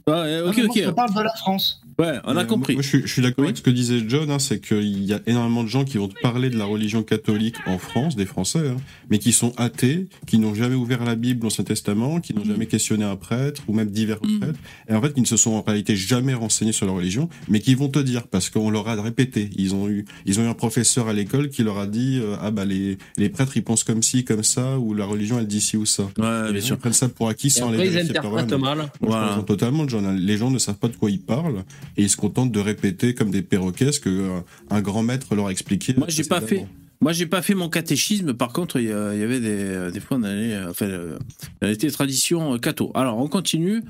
Non, 0.07 0.23
ok, 0.23 0.23
mais 0.23 0.41
moi, 0.41 0.51
Je 0.55 0.61
te 0.61 0.89
ok. 0.89 0.95
parle 0.95 1.13
de 1.15 1.21
la 1.21 1.33
France. 1.35 1.80
Ouais, 1.99 2.17
on 2.25 2.35
a 2.37 2.41
Euh, 2.41 2.45
compris. 2.45 2.73
Moi, 2.73 2.81
je 2.81 2.87
suis, 2.87 3.01
je 3.01 3.07
suis 3.07 3.21
d'accord 3.21 3.43
Oui. 3.43 3.47
avec 3.47 3.57
ce 3.57 3.61
que 3.61 3.69
disait 3.69 4.03
John, 4.07 4.29
hein, 4.31 4.39
c'est 4.39 4.59
qu'il 4.59 5.03
y 5.03 5.13
a 5.13 5.19
énormément 5.27 5.63
de 5.63 5.67
gens 5.69 5.83
qui 5.83 5.97
vont 5.97 6.07
te 6.07 6.19
parler 6.21 6.49
de 6.49 6.57
la 6.57 6.65
religion 6.65 7.03
catholique 7.03 7.55
en 7.67 7.77
France, 7.77 8.15
des 8.15 8.25
Français, 8.25 8.67
hein, 8.69 8.77
mais 9.09 9.19
qui 9.19 9.31
sont 9.33 9.53
athées, 9.57 10.07
qui 10.25 10.37
n'ont 10.39 10.55
jamais 10.55 10.75
ouvert 10.75 11.03
la 11.03 11.15
Bible 11.15 11.41
ou 11.41 11.43
l'Ancien 11.43 11.63
Testament, 11.63 12.19
qui 12.21 12.33
n'ont 12.33 12.41
Mhm. 12.41 12.47
jamais 12.51 12.65
questionné 12.65 13.03
un 13.03 13.15
prêtre 13.15 13.61
ou 13.67 13.73
même 13.73 13.89
divers 13.91 14.19
Mhm. 14.23 14.39
prêtres, 14.39 14.59
et 14.89 14.93
en 14.95 15.01
fait 15.01 15.13
qui 15.13 15.21
ne 15.21 15.25
se 15.25 15.37
sont 15.37 15.51
en 15.51 15.61
réalité 15.61 15.95
jamais 15.95 16.33
renseignés 16.33 16.71
sur 16.71 16.85
la 16.85 16.93
religion, 16.93 17.29
mais 17.49 17.59
qui 17.59 17.75
vont 17.75 17.89
te 17.89 17.99
dire 17.99 18.27
parce 18.27 18.49
qu'on 18.49 18.69
leur 18.71 18.87
a 18.87 18.99
répété. 19.01 19.49
Ils 19.55 19.75
ont 19.75 19.87
eu, 19.89 20.05
ils 20.25 20.39
ont 20.39 20.43
eu 20.43 20.47
un 20.47 20.53
professeur 20.53 21.07
à 21.07 21.13
l'école 21.13 21.49
qui 21.49 21.63
leur 21.63 21.77
a 21.77 21.87
dit 21.87 22.19
euh, 22.21 22.35
ah 22.41 22.51
bah 22.51 22.65
les 22.65 22.97
les 23.17 23.29
prêtres 23.29 23.57
ils 23.57 23.63
pensent 23.63 23.83
comme 23.83 24.01
ci 24.01 24.23
comme 24.23 24.43
ça 24.43 24.79
ou 24.79 24.93
la 24.93 25.05
religion 25.05 25.37
elle 25.39 25.47
dit 25.47 25.61
ci 25.61 25.77
ou 25.77 25.85
ça. 25.85 26.03
Ouais, 26.17 26.49
Et 26.49 26.53
bien 26.53 26.61
sûr. 26.61 26.77
prennent 26.77 26.93
ça 26.93 27.09
pour 27.09 27.29
acquis 27.29 27.47
Et 27.47 27.49
sans 27.51 27.65
après, 27.67 27.77
les 27.79 27.85
ils 27.85 27.91
vérifier 27.91 28.13
par 28.15 28.25
interprètent 28.27 28.59
mal. 28.59 28.77
Moi, 28.77 28.89
je 29.01 29.05
Voilà. 29.07 29.27
comprends 29.27 29.43
totalement, 29.43 29.87
John. 29.87 30.05
hein. 30.05 30.15
Les 30.17 30.37
gens 30.37 30.49
ne 30.51 30.57
savent 30.59 30.77
pas 30.77 30.87
de 30.87 30.95
quoi 30.95 31.11
ils 31.11 31.19
parlent 31.21 31.63
et 31.97 32.03
ils 32.03 32.09
se 32.09 32.17
contentent 32.17 32.51
de 32.51 32.59
répéter 32.59 33.13
comme 33.13 33.31
des 33.31 33.41
perroquets 33.41 33.91
ce 33.91 33.99
que 33.99 34.09
euh, 34.09 34.39
un 34.69 34.81
grand 34.81 35.03
maître 35.03 35.35
leur 35.35 35.47
a 35.47 35.51
expliqué. 35.51 35.93
Moi, 35.97 36.07
j'ai 36.09 36.23
pas 36.23 36.41
fait. 36.41 36.65
Moi, 37.01 37.13
j'ai 37.13 37.25
pas 37.25 37.41
fait 37.41 37.55
mon 37.55 37.67
catéchisme. 37.67 38.35
Par 38.35 38.53
contre, 38.53 38.79
il 38.79 38.85
y, 38.85 38.91
avait 38.91 39.39
des, 39.39 39.91
des 39.91 39.99
fois, 39.99 40.17
on 40.17 40.23
allait, 40.23 40.53
euh, 40.53 40.69
enfin, 40.69 40.85
euh, 40.85 41.17
on 41.63 41.67
était 41.67 41.89
tradition 41.89 42.53
euh, 42.53 42.57
catho. 42.59 42.91
Alors, 42.93 43.17
on 43.17 43.27
continue. 43.27 43.81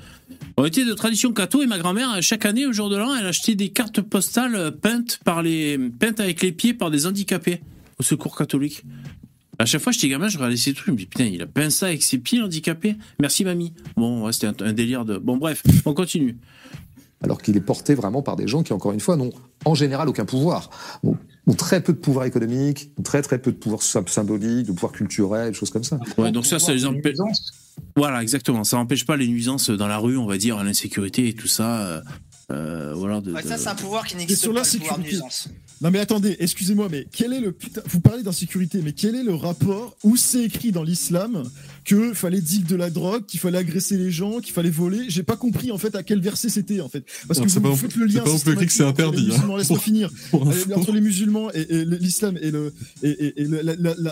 On 0.56 0.64
était 0.64 0.86
de 0.86 0.94
tradition 0.94 1.34
catho 1.34 1.62
et 1.62 1.66
ma 1.66 1.78
grand-mère, 1.78 2.10
euh, 2.14 2.20
chaque 2.22 2.46
année, 2.46 2.64
au 2.64 2.72
jour 2.72 2.88
de 2.88 2.96
l'an, 2.96 3.14
elle 3.14 3.26
achetait 3.26 3.54
des 3.54 3.68
cartes 3.68 4.00
postales 4.00 4.54
euh, 4.54 4.70
peintes 4.70 5.20
par 5.24 5.42
les, 5.42 5.78
peintes 5.78 6.20
avec 6.20 6.40
les 6.40 6.52
pieds 6.52 6.72
par 6.72 6.90
des 6.90 7.06
handicapés 7.06 7.60
au 7.98 8.02
secours 8.02 8.34
catholique. 8.34 8.82
À 9.58 9.66
chaque 9.66 9.82
fois, 9.82 9.92
j'étais 9.92 10.08
gamin, 10.08 10.28
je 10.28 10.38
regardais 10.38 10.56
ces 10.56 10.72
trucs, 10.72 10.86
je 10.86 10.92
me 10.92 10.96
dis 10.96 11.06
putain, 11.06 11.24
il 11.26 11.42
a 11.42 11.46
peint 11.46 11.68
ça 11.68 11.86
avec 11.86 12.02
ses 12.02 12.16
pieds 12.16 12.40
handicapés. 12.40 12.96
Merci 13.20 13.44
mamie. 13.44 13.74
Bon, 13.96 14.24
ouais, 14.24 14.32
c'était 14.32 14.46
un, 14.46 14.54
un 14.64 14.72
délire 14.72 15.04
de. 15.04 15.18
Bon, 15.18 15.36
bref, 15.36 15.62
on 15.84 15.92
continue. 15.92 16.38
Alors 17.22 17.40
qu'il 17.40 17.56
est 17.56 17.60
porté 17.60 17.94
vraiment 17.94 18.22
par 18.22 18.36
des 18.36 18.46
gens 18.48 18.62
qui, 18.62 18.72
encore 18.72 18.92
une 18.92 19.00
fois, 19.00 19.16
n'ont 19.16 19.32
en 19.64 19.74
général 19.74 20.08
aucun 20.08 20.24
pouvoir. 20.24 20.70
Ont, 21.02 21.16
ont 21.46 21.54
très 21.54 21.80
peu 21.82 21.92
de 21.92 21.98
pouvoir 21.98 22.24
économique, 22.26 22.90
ont 22.98 23.02
très 23.02 23.22
très 23.22 23.38
peu 23.40 23.52
de 23.52 23.56
pouvoir 23.56 23.80
sym- 23.82 24.08
symbolique, 24.08 24.66
de 24.66 24.72
pouvoir 24.72 24.92
culturel, 24.92 25.48
des 25.52 25.54
choses 25.54 25.70
comme 25.70 25.84
ça. 25.84 25.98
Ouais, 26.18 26.32
donc 26.32 26.46
ça, 26.46 26.58
ça 26.58 26.72
les 26.74 26.84
empêche. 26.84 27.16
Voilà, 27.96 28.22
exactement. 28.22 28.64
Ça 28.64 28.76
n'empêche 28.76 29.06
pas 29.06 29.16
les 29.16 29.28
nuisances 29.28 29.70
dans 29.70 29.86
la 29.88 29.98
rue, 29.98 30.16
on 30.16 30.26
va 30.26 30.36
dire, 30.38 30.62
l'insécurité 30.62 31.28
et 31.28 31.32
tout 31.34 31.48
ça. 31.48 31.80
euh, 31.86 32.00
euh, 32.50 32.92
voilà, 32.94 33.20
de, 33.20 33.32
Ouais, 33.32 33.42
de- 33.42 33.48
ça, 33.48 33.56
c'est 33.56 33.68
un 33.68 33.74
pouvoir 33.74 34.06
qui 34.06 34.16
n'existe 34.16 34.42
sur 34.42 34.52
pas, 34.52 34.58
la 34.58 34.64
de 34.64 34.68
sécurité. 34.68 35.02
nuisance. 35.02 35.48
Non 35.80 35.90
mais 35.90 35.98
attendez, 35.98 36.36
excusez-moi, 36.38 36.86
mais 36.88 37.08
quel 37.10 37.32
est 37.32 37.40
le 37.40 37.50
putain... 37.50 37.80
Vous 37.88 37.98
parlez 37.98 38.22
d'insécurité, 38.22 38.80
mais 38.84 38.92
quel 38.92 39.16
est 39.16 39.24
le 39.24 39.34
rapport 39.34 39.96
où 40.04 40.16
c'est 40.16 40.44
écrit 40.44 40.70
dans 40.70 40.84
l'islam 40.84 41.42
que 41.84 42.14
fallait 42.14 42.40
deal 42.40 42.64
de 42.64 42.76
la 42.76 42.90
drogue, 42.90 43.26
qu'il 43.26 43.40
fallait 43.40 43.58
agresser 43.58 43.96
les 43.96 44.10
gens, 44.10 44.40
qu'il 44.40 44.52
fallait 44.52 44.70
voler 44.70 45.04
J'ai 45.08 45.22
pas 45.22 45.36
compris 45.36 45.70
en 45.72 45.78
fait 45.78 45.94
à 45.94 46.02
quel 46.02 46.20
verset 46.20 46.48
c'était 46.48 46.80
en 46.80 46.88
fait. 46.88 47.04
Parce 47.26 47.38
Non, 47.40 47.46
que 47.46 47.50
c'est 47.50 47.56
vous, 47.58 47.62
pas 47.64 47.68
vous 47.70 47.76
faites 47.76 47.96
le 47.96 48.08
c'est 48.08 48.14
lien 48.14 48.22
pas 48.22 48.30
c'est 48.30 48.50
entre 48.50 48.60
les 48.60 48.82
interdit, 48.82 49.22
hein. 49.22 49.34
musulmans, 49.34 49.56
laisse-moi 49.56 49.76
Pour- 49.78 49.84
finir. 49.84 50.10
pour 50.30 50.48
Euh, 50.48 50.54
entre 50.74 50.92
les 50.92 51.00
musulmans 51.00 51.50
et, 51.52 51.60
et 51.60 51.84
l'islam 51.84 52.38
et 52.40 52.50
le 52.50 52.72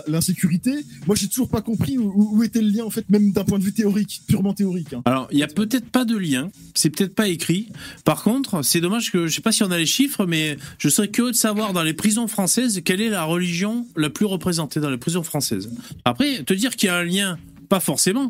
l'insécurité, 0.07 0.71
moi 1.07 1.15
j'ai 1.15 1.27
toujours 1.27 1.49
pas 1.49 1.61
compris 1.61 1.97
où 1.97 2.43
était 2.43 2.61
le 2.61 2.69
lien 2.69 2.83
en 2.85 2.89
fait, 2.89 3.09
même 3.09 3.31
d'un 3.31 3.43
point 3.43 3.59
de 3.59 3.63
vue 3.63 3.73
théorique, 3.73 4.21
purement 4.27 4.53
théorique. 4.53 4.93
hein. 4.93 5.01
Alors, 5.05 5.27
il 5.31 5.39
y 5.39 5.43
a 5.43 5.47
peut-être 5.47 5.89
pas 5.89 6.05
de 6.05 6.15
lien, 6.17 6.49
c'est 6.73 6.89
peut-être 6.89 7.15
pas 7.15 7.27
écrit. 7.27 7.69
Par 8.05 8.23
contre, 8.23 8.63
c'est 8.63 8.81
dommage 8.81 9.11
que 9.11 9.27
je 9.27 9.35
sais 9.35 9.41
pas 9.41 9.51
si 9.51 9.63
on 9.63 9.71
a 9.71 9.77
les 9.77 9.85
chiffres, 9.85 10.25
mais 10.25 10.57
je 10.77 10.89
serais 10.89 11.09
curieux 11.09 11.31
de 11.31 11.35
savoir 11.37 11.73
dans 11.73 11.83
les 11.83 11.93
prisons 11.93 12.27
françaises 12.27 12.81
quelle 12.83 13.01
est 13.01 13.09
la 13.09 13.23
religion 13.23 13.87
la 13.95 14.09
plus 14.09 14.25
représentée 14.25 14.79
dans 14.79 14.89
les 14.89 14.97
prisons 14.97 15.23
françaises. 15.23 15.69
Après, 16.05 16.43
te 16.43 16.53
dire 16.53 16.75
qu'il 16.75 16.87
y 16.87 16.89
a 16.89 16.97
un 16.97 17.03
lien, 17.03 17.37
pas 17.71 17.79
forcément. 17.79 18.27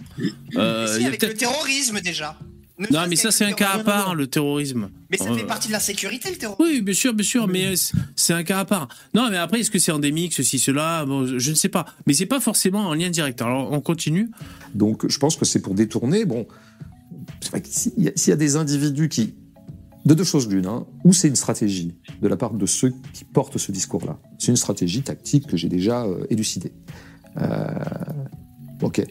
Euh, 0.55 0.85
Mais 0.85 0.87
si, 0.87 0.95
il 0.97 1.01
y 1.01 1.05
a 1.05 1.07
avec 1.07 1.23
le 1.23 1.33
terrorisme 1.33 1.99
déjà. 2.01 2.37
Ne 2.77 2.87
Non, 2.93 3.01
mais 3.09 3.15
ça 3.15 3.31
c'est 3.31 3.45
un 3.45 3.53
cas 3.53 3.71
à 3.73 3.79
part, 3.83 4.13
le 4.15 4.27
terrorisme. 4.27 4.89
Mais 5.09 5.17
ça 5.17 5.29
Euh, 5.31 5.35
fait 5.35 5.45
partie 5.45 5.67
de 5.67 5.73
la 5.73 5.79
sécurité, 5.79 6.29
le 6.29 6.37
terrorisme. 6.37 6.63
Oui, 6.63 6.81
bien 6.81 6.93
sûr, 6.93 7.13
bien 7.13 7.25
sûr, 7.25 7.47
mais 7.47 7.75
c'est- 7.75 7.93
c'est 8.15 8.33
un 8.33 8.43
cas 8.43 8.59
à 8.59 8.65
part. 8.65 8.87
Non, 9.15 9.29
mais 9.31 9.37
après, 9.37 9.59
est-ce 9.59 9.71
que 9.71 9.79
c'est 9.79 9.91
endémique, 9.91 10.33
ceci, 10.33 10.57
cela? 10.59 11.05
Bon, 11.05 11.25
Je 11.25 11.49
ne 11.49 11.55
sais 11.55 11.69
pas. 11.69 11.85
Mais 12.05 12.13
c'est 12.13 12.25
pas 12.35 12.39
forcément 12.39 12.83
en 12.89 12.93
lien 12.93 13.09
direct. 13.09 13.41
Alors, 13.41 13.71
on 13.71 13.81
continue. 13.81 14.29
Donc 14.75 15.07
je 15.07 15.17
pense 15.19 15.35
que 15.35 15.45
c'est 15.45 15.61
pour 15.61 15.73
détourner. 15.75 16.25
Bon, 16.25 16.47
c'est 17.41 17.49
vrai 17.51 17.61
que 17.61 17.67
s'il 17.69 17.93
y, 17.97 18.07
a- 18.09 18.13
s'il 18.15 18.29
y 18.29 18.33
a 18.33 18.41
des 18.47 18.55
individus 18.55 19.09
qui. 19.09 19.33
De 20.03 20.15
deux 20.15 20.23
choses 20.23 20.47
l'une, 20.49 20.65
hein, 20.65 20.87
ou 21.03 21.13
c'est 21.13 21.27
une 21.27 21.35
stratégie 21.35 21.93
de 22.23 22.27
la 22.27 22.35
part 22.35 22.53
de 22.55 22.65
ceux 22.65 22.91
qui 23.13 23.23
portent 23.23 23.59
ce 23.59 23.71
discours-là. 23.71 24.17
C'est 24.39 24.47
une 24.47 24.55
stratégie 24.65 25.03
tactique 25.03 25.45
que 25.45 25.55
j'ai 25.57 25.69
déjà 25.69 25.97
euh, 26.05 26.25
élucidée. 26.31 26.73
Euh, 27.37 27.67
ok. 28.81 29.03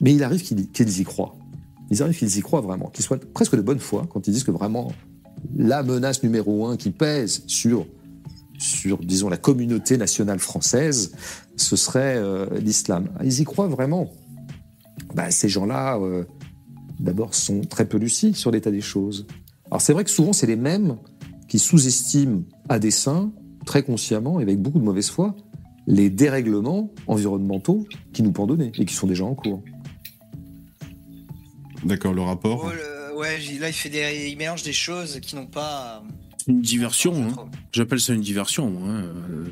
Mais 0.00 0.14
il 0.14 0.22
arrive 0.22 0.42
qu'ils 0.42 1.00
y 1.00 1.04
croient. 1.04 1.36
Il 1.90 2.02
arrive 2.02 2.16
qu'ils 2.16 2.36
y 2.36 2.40
croient 2.40 2.60
vraiment, 2.60 2.88
qu'ils 2.90 3.04
soient 3.04 3.18
presque 3.32 3.56
de 3.56 3.60
bonne 3.62 3.78
foi 3.78 4.06
quand 4.10 4.26
ils 4.26 4.32
disent 4.32 4.44
que 4.44 4.50
vraiment 4.50 4.92
la 5.56 5.82
menace 5.82 6.22
numéro 6.22 6.66
un 6.66 6.76
qui 6.76 6.90
pèse 6.90 7.42
sur, 7.46 7.86
sur 8.58 8.98
disons, 8.98 9.28
la 9.28 9.36
communauté 9.36 9.96
nationale 9.96 10.38
française, 10.38 11.12
ce 11.56 11.76
serait 11.76 12.16
euh, 12.16 12.46
l'islam. 12.58 13.08
Ils 13.22 13.40
y 13.40 13.44
croient 13.44 13.68
vraiment 13.68 14.10
bah, 15.14 15.30
ces 15.30 15.48
gens-là, 15.48 15.98
euh, 15.98 16.24
d'abord, 16.98 17.34
sont 17.34 17.60
très 17.62 17.86
peu 17.86 17.98
lucides 17.98 18.36
sur 18.36 18.50
l'état 18.50 18.70
des 18.70 18.80
choses. 18.80 19.26
Alors 19.70 19.80
c'est 19.80 19.92
vrai 19.92 20.04
que 20.04 20.10
souvent, 20.10 20.32
c'est 20.32 20.46
les 20.46 20.56
mêmes 20.56 20.96
qui 21.48 21.58
sous-estiment 21.58 22.42
à 22.68 22.78
dessein, 22.78 23.32
très 23.66 23.82
consciemment 23.82 24.40
et 24.40 24.42
avec 24.42 24.60
beaucoup 24.60 24.78
de 24.78 24.84
mauvaise 24.84 25.08
foi, 25.08 25.34
les 25.86 26.10
dérèglements 26.10 26.90
environnementaux 27.06 27.86
qui 28.12 28.22
nous 28.22 28.32
pendonnent 28.32 28.62
et 28.62 28.84
qui 28.84 28.94
sont 28.94 29.06
déjà 29.06 29.24
en 29.24 29.34
cours. 29.34 29.62
D'accord, 31.84 32.12
le 32.14 32.22
rapport. 32.22 32.64
Oh, 32.66 32.70
le- 32.70 32.94
Ouais, 33.18 33.38
j'ai- 33.38 33.58
là, 33.58 33.68
il, 33.68 33.72
fait 33.72 33.88
des... 33.90 34.28
il 34.30 34.36
mélange 34.36 34.64
des 34.64 34.72
choses 34.72 35.20
qui 35.20 35.36
n'ont 35.36 35.46
pas. 35.46 36.02
Une 36.48 36.60
diversion. 36.60 37.14
hein. 37.28 37.48
J'appelle 37.72 38.00
ça 38.00 38.12
une 38.12 38.20
diversion. 38.22 38.68
moi, 38.70 38.88
hein. 38.88 39.04
Euh, 39.30 39.50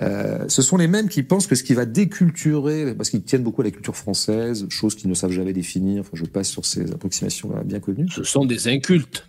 Euh, 0.00 0.48
ce 0.48 0.62
sont 0.62 0.76
les 0.76 0.86
mêmes 0.86 1.08
qui 1.08 1.24
pensent 1.24 1.48
que 1.48 1.56
ce 1.56 1.64
qui 1.64 1.74
va 1.74 1.84
déculturer, 1.84 2.94
parce 2.94 3.10
qu'ils 3.10 3.24
tiennent 3.24 3.42
beaucoup 3.42 3.62
à 3.62 3.64
la 3.64 3.72
culture 3.72 3.96
française, 3.96 4.66
chose 4.70 4.94
qu'ils 4.94 5.10
ne 5.10 5.14
savent 5.14 5.32
jamais 5.32 5.52
définir, 5.52 6.02
enfin, 6.02 6.12
je 6.14 6.24
passe 6.24 6.48
sur 6.48 6.64
ces 6.64 6.92
approximations 6.92 7.50
bien 7.64 7.80
connues. 7.80 8.06
Ce 8.14 8.22
sont 8.22 8.44
des 8.44 8.68
incultes. 8.68 9.26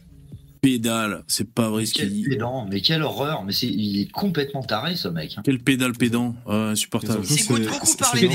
Pédale, 0.61 1.23
c'est 1.27 1.51
pas 1.51 1.69
vrai 1.71 1.87
ce 1.87 1.93
qu'il 1.93 2.09
dit. 2.13 2.23
pédant, 2.23 2.67
mais 2.69 2.81
quelle 2.81 3.01
horreur, 3.01 3.43
mais 3.43 3.51
c'est, 3.51 3.65
il 3.65 3.99
est 4.01 4.11
complètement 4.11 4.61
taré 4.61 4.95
ce 4.95 5.07
mec. 5.07 5.33
hein. 5.35 5.41
Quel 5.43 5.57
pédale 5.57 5.93
pédant, 5.93 6.35
Ah, 6.47 6.69
insupportable. 6.69 7.25
C'est- 7.25 7.47
beaucoup 7.47 7.63
parler 7.97 8.27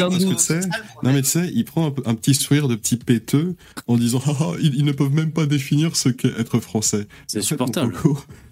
Non 1.04 1.12
mais 1.12 1.22
tu 1.22 1.28
sais, 1.28 1.48
il 1.54 1.64
prend 1.64 1.86
un, 2.04 2.14
petit 2.16 2.34
sourire 2.34 2.66
de 2.66 2.74
petit 2.74 2.96
péteux 2.96 3.54
en 3.86 3.96
disant 3.96 4.20
ah, 4.26 4.32
ah, 4.40 4.50
ils, 4.60 4.74
ils 4.74 4.84
ne 4.84 4.90
peuvent 4.90 5.12
même 5.12 5.30
pas 5.30 5.46
définir 5.46 5.94
ce 5.94 6.08
qu'est 6.08 6.36
être 6.36 6.58
français. 6.58 7.06
C'est 7.28 7.38
En 7.38 7.42
fait, 7.42 7.44
insupportable. 7.46 7.94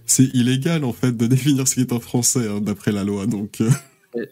C'est 0.07 0.33
illégal 0.35 0.85
en 0.85 0.93
fait 0.93 1.16
de 1.16 1.27
définir 1.27 1.66
ce 1.66 1.75
qui 1.75 1.81
est 1.81 1.93
un 1.93 1.99
français 2.01 2.47
hein, 2.49 2.61
d'après 2.61 2.93
la 2.93 3.03
loi. 3.03 3.27
Donc 3.27 3.61
euh, 3.61 3.70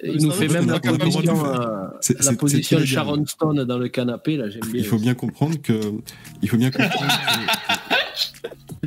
Il 0.05 0.23
nous 0.23 0.31
fait 0.31 0.47
même 0.47 0.69
la 0.69 0.75
On 0.75 0.77
a 0.77 0.81
pas 0.81 0.93
le 0.93 0.99
droit 0.99 1.21
de 1.23 1.27
position, 1.29 1.45
euh, 1.47 1.87
C'est- 2.01 2.23
la 2.25 2.33
position 2.35 2.79
Sharon 2.85 3.27
Stone 3.27 3.65
dans 3.65 3.79
le 3.79 3.89
canapé, 3.89 4.37
là, 4.37 4.49
j'aime 4.51 4.61
bien. 4.71 4.71
il 4.83 4.85
faut 4.85 4.99
bien 4.99 5.15
comprendre 5.15 5.61
que 5.61 5.81
il 6.43 6.49
faut 6.49 6.57
bien 6.59 6.71
comprendre 6.71 7.13
que, 8.83 8.87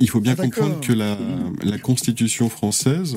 il 0.00 0.10
faut 0.10 0.20
bien 0.20 0.34
Ah, 0.36 0.42
comprendre 0.42 0.80
que 0.80 0.92
la, 0.92 1.16
la 1.62 1.78
Constitution 1.78 2.48
française 2.48 3.16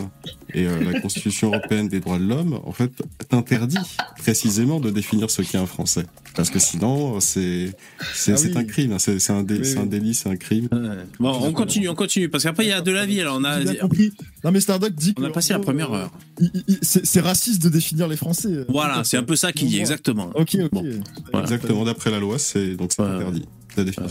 et 0.54 0.68
euh, 0.68 0.84
la 0.92 1.00
Constitution 1.00 1.48
européenne 1.54 1.88
des 1.88 2.00
droits 2.00 2.20
de 2.20 2.24
l'homme, 2.26 2.60
en 2.66 2.72
fait, 2.72 2.92
t'interdit 3.30 3.78
précisément 4.18 4.80
de 4.80 4.90
définir 4.92 5.30
ce 5.32 5.42
qu'est 5.42 5.58
un 5.58 5.66
Français. 5.66 6.06
Parce 6.36 6.52
que 6.52 6.60
sinon, 6.60 7.20
c'est 7.20 7.72
c'est 8.14 8.34
Ah 8.34 8.36
oui. 8.44 8.54
un 8.56 8.64
crime, 8.64 8.92
hein. 8.92 9.00
c'est 9.00 9.18
c'est 9.20 9.34
un, 9.34 9.42
dé- 9.42 9.56
Oui, 9.58 9.66
c'est 9.66 9.80
un 9.80 9.84
oui. 9.84 9.90
délit, 9.90 10.14
c'est 10.14 10.30
un 10.30 10.36
crime. 10.36 10.68
Ouais. 10.72 10.80
Bon, 11.20 11.32
on 11.42 11.52
continue, 11.52 11.90
on 11.90 11.96
continue, 11.96 12.30
parce 12.30 12.44
qu'après 12.44 12.66
il 12.66 12.70
y 12.70 12.74
a 12.74 12.82
de 12.82 12.92
la 12.92 13.08
vie. 13.08 13.20
Alors 13.22 13.38
on 13.40 13.44
a, 13.44 13.60
compris. 13.76 14.14
Non 14.44 14.52
mais 14.52 14.60
Stardock 14.60 14.94
dit 14.94 15.16
on 15.18 15.24
a 15.24 15.32
passé 15.32 15.54
la 15.54 15.60
première 15.60 15.92
euh, 15.94 16.02
heure. 16.02 16.12
il- 16.40 16.78
C'est 16.84 17.22
raciste 17.22 17.64
de 17.64 17.70
définir 17.70 18.08
les 18.08 18.18
Français. 18.18 18.50
euh, 18.50 18.66
Voilà, 18.70 19.04
c'est 19.04 19.18
un 19.18 19.24
peu 19.24 19.36
ça 19.36 19.52
qu'il 19.52 19.68
dit, 19.68 19.80
exactement. 19.80 20.30
Ok, 20.36 20.56
ok. 20.64 20.70
Bon. 20.72 20.84
Voilà. 21.32 21.46
Exactement, 21.48 21.84
d'après 21.86 22.12
la 22.12 22.20
loi, 22.20 22.38
c'est 22.38 22.76
donc 22.76 22.92
c'est 22.96 23.02
Ouais. 23.02 23.10
interdit. 23.10 23.46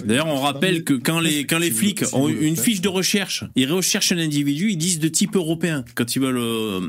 D'ailleurs, 0.04 0.26
on 0.28 0.40
rappelle 0.40 0.84
que 0.84 0.94
quand 0.94 1.20
les, 1.20 1.44
quand 1.44 1.58
les 1.58 1.70
flics 1.70 2.04
ont 2.12 2.28
une 2.28 2.56
fiche 2.56 2.80
de 2.80 2.88
recherche, 2.88 3.44
ils 3.56 3.70
recherchent 3.72 4.12
un 4.12 4.18
individu, 4.18 4.70
ils 4.70 4.76
disent 4.76 4.98
de 4.98 5.08
type 5.08 5.36
européen 5.36 5.84
quand 5.94 6.14
ils 6.16 6.20
veulent 6.20 6.36
euh, 6.38 6.80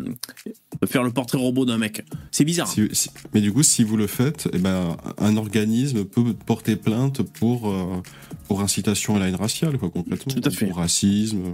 faire 0.86 1.03
le 1.03 1.11
portrait 1.11 1.38
robot 1.38 1.65
d'un 1.65 1.78
mec. 1.78 2.03
C'est 2.32 2.45
bizarre. 2.45 2.67
Si- 2.67 2.88
si- 2.93 3.09
mais 3.34 3.41
du 3.41 3.51
coup, 3.51 3.63
si 3.63 3.84
vous 3.84 3.97
le 3.97 4.07
faites, 4.07 4.47
eh 4.53 4.57
ben, 4.59 4.97
un 5.17 5.38
organisme 5.38 6.05
peut 6.05 6.34
porter 6.45 6.75
plainte 6.75 7.21
pour, 7.21 7.69
euh, 7.69 8.01
pour 8.47 8.61
incitation 8.61 9.15
à 9.15 9.19
la 9.19 9.28
haine 9.30 9.36
raciale, 9.36 9.78
quoi, 9.78 9.89
concrètement. 9.89 10.34
Tout 10.34 10.41
à 10.47 10.51
fait. 10.51 10.67
Pour 10.67 10.78
racisme, 10.78 11.51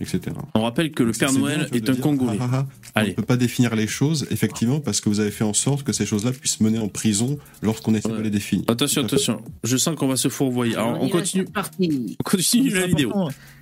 etc. 0.00 0.20
On 0.54 0.62
rappelle 0.62 0.90
que 0.92 1.02
le 1.02 1.12
Père 1.12 1.32
Noël 1.32 1.68
est 1.72 1.80
de 1.80 1.90
un 1.90 1.94
dire, 1.94 2.02
Congolais. 2.02 2.38
ah, 2.40 2.48
ah, 2.52 2.66
ah, 2.94 3.02
On 3.04 3.06
ne 3.08 3.12
peut 3.12 3.22
pas 3.22 3.36
définir 3.36 3.74
les 3.76 3.86
choses, 3.86 4.26
effectivement, 4.30 4.80
parce 4.80 5.00
que 5.00 5.08
vous 5.08 5.20
avez 5.20 5.30
fait 5.30 5.44
en 5.44 5.52
sorte 5.54 5.82
que 5.84 5.92
ces 5.92 6.06
choses-là 6.06 6.32
puissent 6.32 6.60
mener 6.60 6.78
en 6.78 6.88
prison 6.88 7.38
lorsqu'on 7.62 7.94
essaie 7.94 8.08
de 8.08 8.14
Ouais. 8.14 8.22
les 8.22 8.30
définir. 8.30 8.64
Attention, 8.68 9.04
attention. 9.04 9.42
Je 9.64 9.76
sens 9.76 9.96
qu'on 9.96 10.08
va 10.08 10.16
se 10.16 10.28
fourvoyer. 10.28 10.74
Alors, 10.76 11.02
on 11.02 11.08
continue, 11.08 11.44
Parti. 11.44 12.16
on 12.20 12.22
continue 12.30 12.70
la 12.70 12.86
vidéo. 12.86 13.12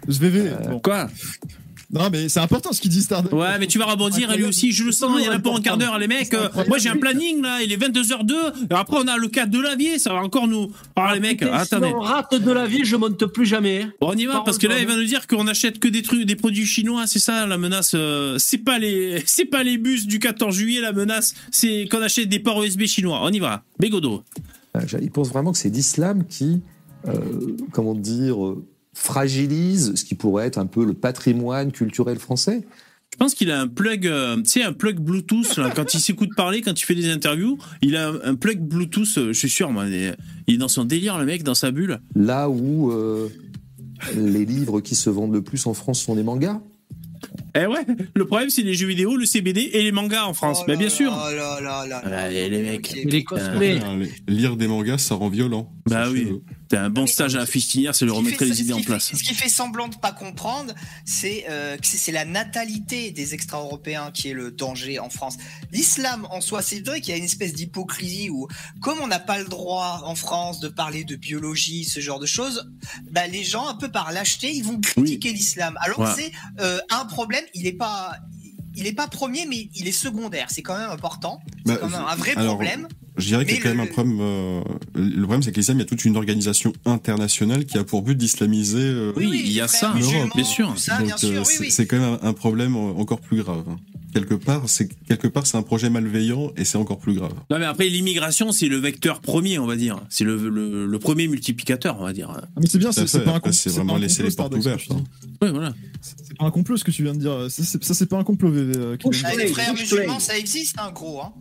Je 0.08 0.18
vais 0.18 0.26
Euh, 0.36 0.56
bon. 0.70 0.80
Quoi? 0.80 1.08
Non 1.92 2.08
mais 2.10 2.28
c'est 2.28 2.40
important 2.40 2.72
ce 2.72 2.80
qu'il 2.80 2.90
dit 2.90 3.00
Stardock. 3.02 3.32
Ouais, 3.32 3.58
mais 3.60 3.66
tu 3.68 3.78
vas 3.78 3.84
rebondir, 3.86 4.30
et 4.32 4.36
lui 4.36 4.44
aussi, 4.44 4.72
je 4.72 4.82
le 4.84 4.90
sens, 4.92 5.16
il 5.20 5.24
y 5.24 5.28
en 5.28 5.32
a 5.32 5.38
pas 5.38 5.50
en 5.50 5.60
quart 5.60 5.78
d'heure, 5.78 5.98
les 5.98 6.08
mecs. 6.08 6.34
moi, 6.68 6.78
j'ai 6.78 6.88
un 6.88 6.96
planning, 6.96 7.40
là, 7.42 7.62
il 7.62 7.72
est 7.72 7.76
22h02, 7.76 8.32
et 8.70 8.74
après, 8.74 8.96
on 8.98 9.06
a 9.06 9.16
le 9.16 9.28
cas 9.28 9.46
de 9.46 9.60
Lavier, 9.60 9.98
ça 9.98 10.12
va 10.12 10.20
encore 10.20 10.48
nous. 10.48 10.72
Ah, 10.96 11.12
les 11.14 11.20
mecs, 11.20 11.42
attendez. 11.42 11.86
Si 11.88 11.94
on 11.94 12.00
rate 12.00 12.34
de 12.34 12.50
la 12.52 12.66
vie, 12.66 12.84
je 12.84 12.96
monte 12.96 13.24
plus 13.26 13.46
jamais. 13.46 13.82
hein. 13.82 13.92
Bon, 14.00 14.10
on 14.10 14.16
y 14.16 14.26
va, 14.26 14.42
parce 14.44 14.58
que 14.58 14.66
là, 14.66 14.80
il 14.80 14.86
va 14.86 14.96
nous 14.96 15.04
dire 15.04 15.26
qu'on 15.28 15.46
achète 15.46 15.78
que 15.78 15.86
des 15.88 16.02
trucs, 16.02 16.24
des 16.24 16.36
produits 16.36 16.66
chinois, 16.66 17.06
c'est 17.06 17.18
ça, 17.20 17.46
la 17.46 17.56
menace. 17.58 17.92
euh, 17.94 18.36
c'est 18.38 18.58
pas 18.58 18.78
les, 18.78 19.22
c'est 19.26 19.44
pas 19.44 19.62
les 19.62 19.78
bus 19.78 20.06
du 20.06 20.18
14 20.18 20.54
juillet, 20.54 20.80
la 20.80 20.92
menace, 20.92 21.34
c'est 21.52 21.86
qu'on 21.90 22.02
achète 22.02 22.28
des 22.28 22.40
ports 22.40 22.62
USB 22.64 22.86
chinois. 22.86 23.20
On 23.22 23.30
y 23.30 23.38
va. 23.38 23.62
Bégodo. 23.78 24.24
Euh, 24.76 24.80
Ils 25.00 25.10
pensent 25.10 25.28
vraiment 25.30 25.52
que 25.52 25.58
c'est 25.58 25.70
l'islam 25.70 26.24
qui, 26.28 26.60
euh, 27.06 27.12
comment 27.72 27.94
dire, 27.94 28.44
euh, 28.44 28.64
fragilise 28.96 29.94
ce 29.94 30.04
qui 30.04 30.14
pourrait 30.14 30.46
être 30.46 30.58
un 30.58 30.66
peu 30.66 30.84
le 30.84 30.94
patrimoine 30.94 31.70
culturel 31.70 32.18
français. 32.18 32.62
Je 33.12 33.18
pense 33.18 33.34
qu'il 33.34 33.50
a 33.50 33.60
un 33.60 33.68
plug, 33.68 34.06
euh, 34.06 34.36
tu 34.38 34.44
sais, 34.50 34.62
un 34.62 34.72
plug 34.72 34.98
Bluetooth, 34.98 35.56
là, 35.58 35.70
quand 35.74 35.94
il 35.94 36.00
s'écoute 36.00 36.30
parler, 36.36 36.60
quand 36.60 36.78
il 36.78 36.84
fait 36.84 36.94
des 36.94 37.10
interviews, 37.10 37.56
il 37.82 37.94
a 37.96 38.08
un, 38.08 38.20
un 38.24 38.34
plug 38.34 38.60
Bluetooth, 38.60 39.18
euh, 39.18 39.32
je 39.32 39.38
suis 39.38 39.48
sûr, 39.50 39.70
moi, 39.70 39.86
il 39.86 40.14
est, 40.48 40.56
dans 40.58 40.68
son 40.68 40.84
délire, 40.84 41.18
le 41.18 41.24
mec, 41.24 41.42
dans 41.42 41.54
sa 41.54 41.70
bulle. 41.70 42.00
Là 42.14 42.48
où 42.48 42.90
euh, 42.90 43.28
les 44.16 44.44
livres 44.44 44.80
qui 44.80 44.94
se 44.94 45.08
vendent 45.10 45.32
le 45.34 45.42
plus 45.42 45.66
en 45.66 45.74
France 45.74 46.00
sont 46.02 46.14
les 46.14 46.22
mangas. 46.22 46.60
Eh 47.54 47.66
ouais, 47.66 47.86
le 48.14 48.26
problème, 48.26 48.50
c'est 48.50 48.62
les 48.62 48.74
jeux 48.74 48.86
vidéo, 48.86 49.16
le 49.16 49.24
CBD 49.24 49.70
et 49.72 49.82
les 49.82 49.92
mangas 49.92 50.24
en 50.26 50.34
France. 50.34 50.58
Oh 50.60 50.64
Mais 50.66 50.74
là 50.74 50.78
bien 50.80 50.88
sûr. 50.90 51.10
là 51.10 51.30
là 51.34 51.60
là 51.60 51.86
là 51.86 52.02
là. 52.08 52.18
Allez, 52.18 52.48
les 52.50 52.62
mecs. 52.62 52.94
Les 53.04 53.24
cosplays. 53.24 53.80
Ah, 53.82 53.94
Lire 54.28 54.56
des 54.56 54.68
mangas, 54.68 54.98
ça 54.98 55.14
rend 55.14 55.28
violent. 55.30 55.70
Bah 55.86 56.08
oui. 56.10 56.28
Un 56.72 56.90
bon 56.90 57.06
stage 57.06 57.34
à 57.36 57.38
la 57.38 57.46
fistinière, 57.46 57.94
ça 57.94 58.04
lui 58.04 58.12
fait- 58.32 58.44
les 58.44 58.60
idées 58.62 58.72
en 58.72 58.78
fait- 58.78 58.84
place. 58.84 59.12
Ce 59.14 59.22
qui 59.22 59.34
fait 59.34 59.48
semblant 59.48 59.88
de 59.88 59.96
pas 59.96 60.12
comprendre, 60.12 60.74
c'est 61.04 61.44
euh, 61.48 61.76
que 61.76 61.86
c'est 61.86 61.96
c'est 61.96 62.12
la 62.12 62.24
natalité 62.24 63.10
des 63.10 63.34
extra-européens 63.34 64.10
qui 64.12 64.28
est 64.28 64.32
le 64.32 64.50
danger 64.50 64.98
en 64.98 65.10
France. 65.10 65.36
L'islam 65.72 66.26
en 66.30 66.40
soi, 66.40 66.62
c'est 66.62 66.80
vrai 66.86 67.00
qu'il 67.00 67.10
y 67.12 67.14
a 67.14 67.18
une 67.18 67.24
espèce 67.24 67.52
d'hypocrisie 67.52 68.30
où, 68.30 68.48
comme 68.80 68.98
on 69.00 69.06
n'a 69.06 69.18
pas 69.18 69.38
le 69.38 69.44
droit 69.46 70.02
en 70.04 70.14
France 70.14 70.60
de 70.60 70.68
parler 70.68 71.04
de 71.04 71.16
biologie, 71.16 71.84
ce 71.84 72.00
genre 72.00 72.18
de 72.20 72.26
choses, 72.26 72.68
bah, 73.10 73.26
les 73.26 73.44
gens, 73.44 73.66
un 73.68 73.74
peu 73.74 73.90
par 73.90 74.12
lâcheté, 74.12 74.52
ils 74.52 74.62
vont 74.64 74.80
critiquer 74.80 75.32
l'islam. 75.32 75.76
Alors 75.80 75.98
Ouais. 76.00 76.10
c'est 76.16 76.32
euh, 76.60 76.78
un 76.90 77.04
problème, 77.06 77.44
il 77.54 77.66
est 77.66 77.72
pas. 77.72 78.16
Il 78.76 78.86
est 78.86 78.92
pas 78.92 79.06
premier, 79.08 79.46
mais 79.46 79.68
il 79.74 79.88
est 79.88 79.92
secondaire. 79.92 80.46
C'est 80.50 80.62
quand 80.62 80.76
même 80.78 80.90
important. 80.90 81.40
C'est 81.64 81.72
Bah, 81.72 81.78
quand 81.80 81.88
même 81.88 82.04
un 82.06 82.14
vrai 82.14 82.32
alors, 82.36 82.54
problème. 82.56 82.86
Je 83.16 83.26
dirais 83.28 83.46
qu'il 83.46 83.54
y 83.54 83.56
a 83.56 83.60
Mais 83.60 83.62
quand 83.62 83.68
même 83.70 83.78
le- 83.78 83.82
un 83.84 83.92
problème. 83.92 84.18
euh, 84.20 84.60
le 84.94 85.22
problème, 85.22 85.42
c'est 85.42 85.50
que 85.50 85.56
l'islam, 85.56 85.78
il 85.78 85.80
y 85.80 85.84
a 85.84 85.86
toute 85.86 86.04
une 86.04 86.16
organisation 86.18 86.72
internationale 86.84 87.64
qui 87.64 87.78
a 87.78 87.84
pour 87.84 88.02
but 88.02 88.14
d'islamiser. 88.16 88.78
euh, 88.78 89.12
Oui, 89.16 89.42
il 89.44 89.52
y 89.52 89.60
a 89.62 89.68
ça, 89.68 89.92
bien 89.94 90.44
sûr. 90.44 90.68
Donc, 90.68 91.24
euh, 91.24 91.42
c'est 91.44 91.70
c'est 91.70 91.86
quand 91.86 91.98
même 91.98 92.18
un, 92.22 92.28
un 92.28 92.32
problème 92.34 92.76
euh, 92.76 92.92
encore 93.00 93.20
plus 93.22 93.42
grave. 93.42 93.64
Hein. 94.16 94.20
Quelque 94.20 94.34
part, 94.34 94.68
c'est 94.68 94.88
quelque 95.06 95.28
part, 95.28 95.46
c'est 95.46 95.56
un 95.56 95.62
projet 95.62 95.90
malveillant 95.90 96.52
et 96.56 96.64
c'est 96.64 96.78
encore 96.78 96.98
plus 96.98 97.14
grave. 97.14 97.32
Non, 97.50 97.58
mais 97.58 97.64
après, 97.66 97.88
l'immigration, 97.88 98.52
c'est 98.52 98.68
le 98.68 98.76
vecteur 98.78 99.20
premier, 99.20 99.58
on 99.58 99.66
va 99.66 99.76
dire. 99.76 100.00
C'est 100.08 100.24
le, 100.24 100.48
le, 100.48 100.86
le 100.86 100.98
premier 100.98 101.28
multiplicateur, 101.28 101.96
on 102.00 102.04
va 102.04 102.12
dire. 102.12 102.30
Ah, 102.34 102.42
mais 102.60 102.66
c'est 102.66 102.78
bien, 102.78 102.92
c'est 102.92 103.04
pas 103.24 103.30
un 103.32 103.34
complot. 103.34 103.52
c'est 103.52 103.70
vraiment 103.70 103.96
laisser 103.96 104.22
les 104.22 104.30
portes 104.30 104.54
Starbucks, 104.56 104.80
ce 104.80 104.86
que 104.86 104.92
ouvertes. 104.92 105.04
tu 105.20 105.26
dis. 105.28 105.36
Ouais, 105.42 105.50
voilà. 105.50 105.74
C'est 106.00 106.36
pas 106.38 106.44
un 106.46 106.50
complot 106.50 106.76
ce 106.76 106.84
que 106.84 106.90
tu 106.90 107.02
viens 107.02 107.14
de 107.14 107.20
dire. 107.20 107.46
Ça, 107.50 107.94
c'est 107.94 108.06
pas 108.06 108.18
un 108.18 108.24
complot, 108.24 108.50
VV. 108.50 108.76
euh, 108.76 108.96
les 109.38 109.46
frères 109.48 109.74
musulmans, 109.74 110.18
ça 110.18 110.38
existe, 110.38 110.76
un 110.78 110.90
gros. 110.92 111.20
Hein. 111.20 111.32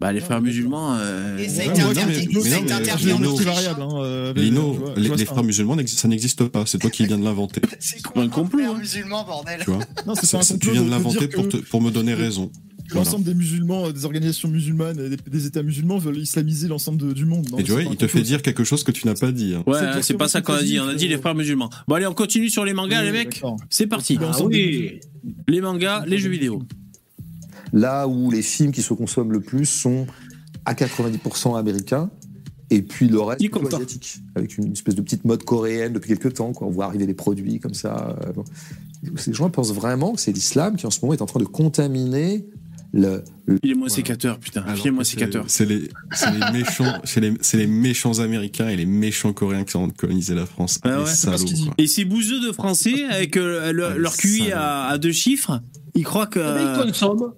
Bah, 0.00 0.12
les 0.12 0.20
frères 0.20 0.40
musulmans. 0.40 0.94
euh, 0.94 1.38
Et 1.38 1.48
ça 1.48 1.62
a 1.62 1.64
été 1.64 1.80
interdit. 1.80 3.12
en 3.12 3.22
Autriche. 3.24 3.46
variable. 3.46 3.82
Hein, 3.82 3.88
euh, 3.96 4.32
Lino, 4.34 4.72
vois- 4.74 4.94
les, 4.96 5.08
les 5.08 5.24
frères 5.24 5.42
musulmans, 5.42 5.76
ça 5.86 6.06
n'existe 6.08 6.44
pas. 6.44 6.64
C'est 6.66 6.78
toi 6.78 6.88
qui 6.90 7.04
viens 7.06 7.18
de 7.18 7.24
l'inventer. 7.24 7.60
C'est 7.80 8.00
quoi 8.02 8.22
un 8.22 8.28
complot, 8.28 8.60
frère 8.60 8.72
hein. 8.74 8.78
musulman, 8.78 9.24
bordel 9.24 9.60
Tu 9.64 9.70
vois 9.70 9.78
Non, 10.06 10.14
c'est 10.14 10.30
pas 10.30 10.38
un 10.38 10.40
complot. 10.40 10.58
Tu 10.60 10.70
viens 10.70 10.82
de 10.84 10.90
l'inventer 10.90 11.26
pour, 11.28 11.48
pour 11.70 11.82
me 11.82 11.90
donner 11.90 12.14
raison. 12.14 12.46
que 12.46 12.92
Voilà. 12.94 13.04
L'ensemble 13.10 13.24
des 13.24 13.34
musulmans, 13.34 13.86
euh, 13.86 13.92
des 13.92 14.04
organisations 14.04 14.48
musulmanes, 14.48 14.96
des, 15.08 15.16
des 15.16 15.46
États 15.46 15.62
musulmans 15.64 15.98
veulent 15.98 16.18
islamiser 16.18 16.68
l'ensemble 16.68 16.98
de- 16.98 17.12
du 17.12 17.24
monde. 17.24 17.48
Non, 17.50 17.58
Et 17.58 17.64
tu 17.64 17.72
vois, 17.72 17.82
il 17.82 17.96
te 17.96 18.06
fait 18.06 18.22
dire 18.22 18.40
quelque 18.40 18.62
chose 18.64 18.84
que 18.84 18.92
tu 18.92 19.04
n'as 19.06 19.14
pas 19.16 19.32
dit. 19.32 19.54
hein. 19.56 19.64
Ouais, 19.66 19.80
C'est 20.02 20.14
pas 20.16 20.28
ça 20.28 20.40
qu'on 20.42 20.54
a 20.54 20.62
dit. 20.62 20.78
On 20.78 20.86
a 20.88 20.94
dit 20.94 21.08
les 21.08 21.18
frères 21.18 21.34
musulmans. 21.34 21.70
Bon, 21.88 21.96
allez, 21.96 22.06
on 22.06 22.14
continue 22.14 22.50
sur 22.50 22.64
les 22.64 22.72
mangas, 22.72 23.00
Oui, 23.00 23.06
les 23.06 23.12
mecs. 23.12 23.42
C'est 23.68 23.88
parti. 23.88 24.16
Ah 24.20 24.30
Ah 24.32 24.42
oui. 24.44 25.00
Les 25.48 25.60
mangas, 25.60 26.04
les 26.06 26.18
jeux 26.18 26.30
vidéo. 26.30 26.62
Là 27.72 28.06
où 28.08 28.30
les 28.30 28.42
films 28.42 28.72
qui 28.72 28.82
se 28.82 28.94
consomment 28.94 29.32
le 29.32 29.40
plus 29.40 29.66
sont 29.66 30.06
à 30.64 30.74
90% 30.74 31.58
américains, 31.58 32.10
et 32.70 32.82
puis 32.82 33.08
le 33.08 33.20
reste 33.20 33.40
plutôt 33.40 33.66
asiatique, 33.76 34.18
avec 34.34 34.58
une 34.58 34.72
espèce 34.72 34.94
de 34.94 35.00
petite 35.02 35.24
mode 35.24 35.42
coréenne 35.44 35.92
depuis 35.94 36.08
quelques 36.16 36.34
temps. 36.34 36.52
Quoi. 36.52 36.66
On 36.66 36.70
voit 36.70 36.84
arriver 36.86 37.06
des 37.06 37.14
produits 37.14 37.60
comme 37.60 37.74
ça. 37.74 38.16
euh, 38.26 38.32
bon. 38.32 38.44
Ces 39.16 39.32
gens 39.32 39.48
pensent 39.48 39.72
vraiment 39.72 40.12
que 40.14 40.20
c'est 40.20 40.32
l'islam 40.32 40.76
qui 40.76 40.84
en 40.86 40.90
ce 40.90 41.00
moment 41.00 41.14
est 41.14 41.22
en 41.22 41.26
train 41.26 41.40
de 41.40 41.44
contaminer 41.46 42.46
le, 42.92 43.22
le- 43.46 43.58
Filez-moi 43.62 43.86
Voilà. 43.88 43.94
sécateur, 43.94 44.38
putain. 44.38 44.62
Que 44.62 44.76
c'est- 45.04 45.04
sécateur. 45.04 45.44
C'est 45.46 45.66
les, 45.66 45.88
méchants, 46.52 46.92
c'est 47.04 47.20
les, 47.20 47.34
c'est 47.42 47.56
les 47.58 47.66
méchants 47.66 48.18
américains 48.18 48.68
et 48.68 48.76
les 48.76 48.86
méchants 48.86 49.32
coréens 49.32 49.64
qui 49.64 49.72
sont 49.72 49.78
en 49.80 49.82
train 49.84 49.92
de 49.92 49.96
coloniser 49.98 50.34
la 50.34 50.46
France. 50.46 50.80
Ah 50.84 51.00
ouais, 51.00 51.06
salauds. 51.06 51.44
Et 51.78 51.86
ces 51.86 52.04
bouseux 52.06 52.40
de 52.46 52.50
français, 52.52 53.04
avec 53.10 53.36
euh, 53.36 53.72
le- 53.72 53.84
Ah, 53.84 53.94
leur 53.94 54.16
QI 54.16 54.38
salauds. 54.38 54.52
à, 54.56 54.86
à 54.88 54.98
deux 54.98 55.12
chiffres, 55.12 55.60
ils 55.94 56.04
croient 56.04 56.26
que. 56.26 56.40
Ah, 56.40 56.54
mais 56.76 56.82
ils 56.82 56.86
consomment. 56.88 57.32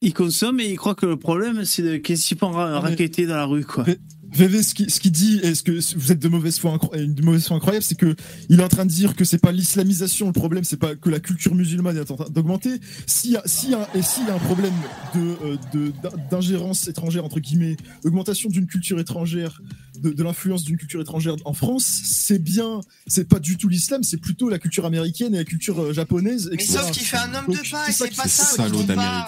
Ils 0.00 0.14
consomment 0.14 0.60
et 0.60 0.70
ils 0.70 0.76
croient 0.76 0.94
que 0.94 1.06
le 1.06 1.16
problème, 1.16 1.64
c'est 1.64 1.82
de 1.82 1.96
qu'est-ce 1.96 2.34
Ah, 2.42 2.80
mais- 2.82 2.88
raqueter 2.90 3.26
dans 3.26 3.36
la 3.36 3.44
rue, 3.44 3.64
quoi. 3.64 3.84
VV, 4.32 4.62
ce 4.62 4.74
qu'il 4.74 4.88
ce 4.88 5.00
qu'il 5.00 5.10
dit, 5.10 5.40
est-ce 5.42 5.64
que 5.64 5.72
vous 5.98 6.12
êtes 6.12 6.20
de 6.20 6.28
mauvaise 6.28 6.56
foi, 6.60 6.78
une 6.96 7.20
mauvaise 7.24 7.48
foi 7.48 7.56
incroyable, 7.56 7.82
c'est 7.82 7.96
que 7.96 8.14
il 8.48 8.60
est 8.60 8.62
en 8.62 8.68
train 8.68 8.86
de 8.86 8.90
dire 8.90 9.16
que 9.16 9.24
c'est 9.24 9.40
pas 9.40 9.50
l'islamisation 9.50 10.28
le 10.28 10.32
problème, 10.32 10.62
c'est 10.62 10.76
pas 10.76 10.94
que 10.94 11.10
la 11.10 11.18
culture 11.18 11.52
musulmane 11.52 11.96
est 11.96 12.10
en 12.12 12.16
train 12.16 12.30
d'augmenter. 12.30 12.78
S'il 13.06 13.32
y 13.32 13.36
a, 13.36 13.42
s'il 13.44 13.70
y 13.70 13.74
a, 13.74 13.88
et 13.92 14.02
s'il 14.02 14.24
y 14.26 14.30
a 14.30 14.34
un 14.36 14.38
problème 14.38 14.72
de, 15.16 15.36
euh, 15.74 15.90
d'ingérence 16.30 16.86
étrangère 16.86 17.24
entre 17.24 17.40
guillemets, 17.40 17.76
augmentation 18.04 18.48
d'une 18.48 18.66
culture 18.68 19.00
étrangère, 19.00 19.60
de, 20.02 20.10
de 20.10 20.22
l'influence 20.22 20.64
d'une 20.64 20.76
culture 20.76 21.00
étrangère 21.00 21.34
en 21.44 21.52
France, 21.52 21.84
c'est 22.04 22.42
bien, 22.42 22.80
c'est 23.06 23.28
pas 23.28 23.38
du 23.38 23.56
tout 23.56 23.68
l'islam, 23.68 24.02
c'est 24.02 24.16
plutôt 24.16 24.48
la 24.48 24.58
culture 24.58 24.84
américaine 24.86 25.34
et 25.34 25.38
la 25.38 25.44
culture 25.44 25.80
euh, 25.80 25.92
japonaise. 25.92 26.48
Mais 26.50 26.54
etc. 26.62 26.78
sauf 26.78 26.90
qu'il 26.90 27.02
fait 27.06 27.16
un 27.16 27.34
homme 27.34 27.46
Donc, 27.46 27.62
de 27.64 27.70
paille, 27.70 27.92
c'est 27.92 28.14
pas 28.16 28.26
ça. 28.28 28.66
là. 28.68 29.26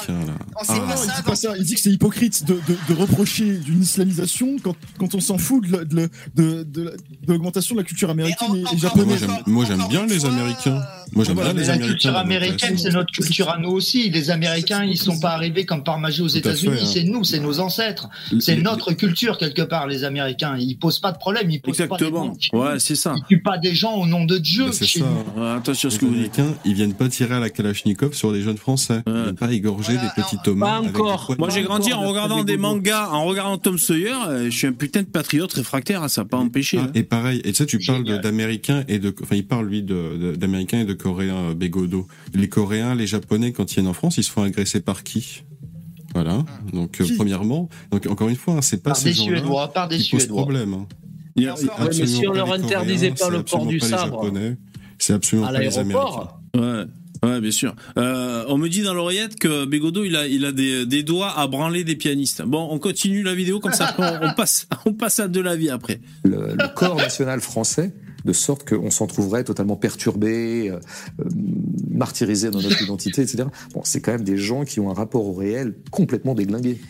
On 0.60 0.64
sait 0.64 0.72
Ah. 0.72 0.80
pas 0.80 0.94
Non, 0.94 1.02
il 1.02 1.08
ça 1.08 1.16
dit 1.16 1.22
pas 1.24 1.36
ça. 1.36 1.54
Il 1.58 1.64
dit 1.64 1.74
que 1.74 1.80
c'est 1.80 1.90
hypocrite 1.90 2.44
de, 2.44 2.54
de, 2.54 2.76
de 2.88 2.94
reprocher 2.94 3.58
d'une 3.58 3.82
islamisation 3.82 4.56
quand, 4.62 4.76
quand 4.98 5.14
on 5.14 5.20
s'en 5.20 5.38
fout 5.38 5.66
de, 5.66 5.76
la- 5.76 5.84
de, 5.84 5.96
la- 5.96 6.06
de, 6.34 6.62
de, 6.64 6.82
la- 6.82 6.90
de 6.92 6.96
l'augmentation 7.28 7.74
de 7.74 7.80
la 7.80 7.84
culture 7.86 8.10
américaine 8.10 8.50
en- 8.50 8.56
et, 8.56 8.64
encore- 8.64 8.78
japonaise. 8.78 9.26
moi, 9.46 9.64
j'aime 9.66 9.82
bien 9.88 10.06
les 10.06 10.24
Américains. 10.24 10.76
euh, 10.76 11.04
Moi, 11.12 11.24
j'aime 11.24 11.34
Voilà, 11.34 11.52
bien 11.52 11.54
mais 11.54 11.60
les 11.62 11.66
la 11.68 11.72
Américains. 11.74 11.92
culture 11.94 12.12
donc, 12.12 12.20
américaine, 12.22 12.78
c'est 12.78 12.90
notre 12.90 13.12
culture 13.12 13.48
à 13.50 13.58
nous 13.58 13.70
aussi. 13.70 14.10
Les 14.10 14.30
Américains, 14.30 14.84
ils 14.84 14.96
sont 14.98 15.18
pas 15.18 15.32
arrivés 15.32 15.66
comme 15.66 15.84
par 15.84 15.98
magie 15.98 16.22
aux 16.22 16.28
États-Unis. 16.28 16.78
hein. 16.80 16.86
C'est 16.92 17.04
nous, 17.04 17.24
c'est 17.24 17.40
nos 17.40 17.60
ancêtres. 17.60 18.08
euh, 18.32 18.40
C'est 18.40 18.56
notre 18.56 18.92
culture 18.92 19.38
quelque 19.38 19.62
part, 19.62 19.86
les 19.86 20.04
Américains. 20.04 20.56
Ils 20.62 20.76
posent 20.78 20.98
pas 20.98 21.12
de 21.12 21.18
problème. 21.18 21.50
Ils 21.50 21.60
posent 21.60 21.76
pas 21.76 21.84
Exactement. 21.84 22.28
des 22.52 22.56
Ouais, 22.58 22.78
c'est 22.78 22.94
ça. 22.94 23.14
Ils 23.16 23.24
tuent 23.24 23.42
pas 23.42 23.58
des 23.58 23.74
gens 23.74 23.94
au 23.96 24.06
nom 24.06 24.24
de 24.24 24.38
Dieu. 24.38 24.72
C'est 24.72 24.86
ça. 24.86 25.04
attention 25.56 25.88
à 25.88 25.90
ce 25.90 25.96
Les 25.96 26.00
que 26.00 26.04
vous 26.06 26.14
dites. 26.14 26.38
Américains, 26.38 26.58
ils 26.64 26.74
viennent 26.74 26.94
pas 26.94 27.08
tirer 27.08 27.34
à 27.34 27.40
la 27.40 27.50
Kalachnikov 27.50 28.14
sur 28.14 28.32
des 28.32 28.42
jeunes 28.42 28.56
Français. 28.58 29.02
Ils 29.06 29.12
viennent 29.12 29.34
pas 29.34 29.50
égorger 29.52 29.94
Voilà, 29.94 30.12
des 30.16 30.22
petits 30.22 30.36
Thomas. 30.44 30.66
pas 30.80 30.88
encore. 30.88 31.34
Moi, 31.38 31.48
j'ai 31.50 31.62
grandi 31.62 31.92
en 31.92 32.00
regardant 32.08 32.44
des 32.44 32.52
les 32.52 32.58
mangas, 32.58 33.08
en 33.10 33.24
regardant 33.24 33.56
Tom 33.58 33.78
Sawyer. 33.78 34.12
euh, 34.28 34.44
Je 34.50 34.56
suis 34.56 34.66
un 34.66 34.72
putain 34.72 35.00
de 35.02 35.06
patriote 35.06 35.52
réfractaire, 35.54 36.08
ça 36.10 36.22
n'a 36.22 36.28
pas 36.28 36.36
empêché. 36.38 36.78
Ah, 36.78 36.84
hein. 36.86 36.90
et 36.94 37.02
pareil, 37.02 37.40
et 37.44 37.52
tu 37.52 37.54
sais, 37.54 37.66
tu 37.66 37.78
parles 37.78 38.04
d'américains 38.20 38.84
et 38.88 38.98
de, 38.98 39.14
enfin, 39.22 39.36
il 39.36 39.46
parle 39.46 39.66
lui 39.68 39.82
de- 39.82 40.16
de- 40.32 40.36
d'américains 40.36 40.80
et 40.80 40.84
de 40.84 40.92
coréens 40.92 41.36
euh, 41.50 41.54
Bégodeau. 41.54 42.06
Les 42.34 42.48
coréens, 42.48 42.94
les 42.94 43.06
japonais, 43.06 43.52
quand 43.52 43.70
ils 43.72 43.76
viennent 43.76 43.86
en 43.88 43.92
France, 43.94 44.18
ils 44.18 44.24
se 44.24 44.30
font 44.30 44.42
agresser 44.42 44.80
par 44.80 45.02
qui? 45.02 45.42
Voilà. 46.14 46.44
Donc, 46.72 47.00
euh, 47.00 47.04
Qui 47.04 47.14
premièrement, 47.14 47.68
donc 47.90 48.06
encore 48.06 48.28
une 48.28 48.36
fois, 48.36 48.54
hein, 48.54 48.62
c'est 48.62 48.82
pas 48.82 48.90
Par 48.90 48.96
ces 48.96 49.10
des 49.10 49.12
gens-là 49.14 49.38
Suédois, 49.38 49.72
par 49.72 49.88
des 49.88 49.98
qui 49.98 50.10
posent 50.10 50.20
Suédois. 50.20 50.42
problème. 50.42 50.74
hein. 50.74 50.86
Il 51.36 51.44
y 51.44 51.48
a- 51.48 51.54
encore- 51.54 51.88
mais 51.98 52.06
si 52.06 52.26
on 52.28 52.32
leur 52.32 52.52
interdisait 52.52 53.12
pas 53.12 53.30
le 53.30 53.42
port 53.42 53.66
du 53.66 53.80
sabre 53.80 54.30
C'est 54.98 55.14
absolument 55.14 55.48
à 55.48 55.52
pas 55.52 55.60
les 55.60 55.78
Américains. 55.78 56.28
Ouais. 56.54 56.84
Ouais, 57.24 57.40
bien 57.40 57.52
sûr. 57.52 57.74
Euh, 57.98 58.44
on 58.48 58.58
me 58.58 58.68
dit 58.68 58.82
dans 58.82 58.94
l'oreillette 58.94 59.36
que 59.38 59.64
Bégodeau, 59.64 60.02
il 60.04 60.16
a, 60.16 60.26
il 60.26 60.44
a 60.44 60.50
des, 60.50 60.84
des 60.86 61.04
doigts 61.04 61.38
à 61.38 61.46
branler 61.46 61.84
des 61.84 61.94
pianistes. 61.94 62.42
Bon, 62.42 62.66
on 62.70 62.80
continue 62.80 63.22
la 63.22 63.32
vidéo 63.32 63.60
comme 63.60 63.72
ça, 63.72 63.94
on, 63.96 64.26
on 64.26 64.34
passe, 64.34 64.66
on 64.86 64.92
passe 64.92 65.20
à 65.20 65.28
de 65.28 65.40
la 65.40 65.54
vie 65.54 65.70
après. 65.70 66.00
le, 66.24 66.54
le 66.58 66.74
corps 66.74 66.96
national 66.96 67.40
français, 67.40 67.94
de 68.24 68.32
sorte 68.32 68.68
qu'on 68.68 68.90
s'en 68.90 69.06
trouverait 69.06 69.44
totalement 69.44 69.76
perturbé, 69.76 70.70
euh, 70.70 70.78
euh, 71.20 71.28
martyrisé 71.90 72.50
dans 72.50 72.60
notre 72.60 72.82
identité, 72.84 73.22
etc. 73.22 73.44
Bon, 73.74 73.80
c'est 73.84 74.00
quand 74.00 74.12
même 74.12 74.24
des 74.24 74.36
gens 74.36 74.64
qui 74.64 74.80
ont 74.80 74.90
un 74.90 74.94
rapport 74.94 75.26
au 75.26 75.32
réel 75.32 75.74
complètement 75.90 76.34
déglingué. 76.34 76.80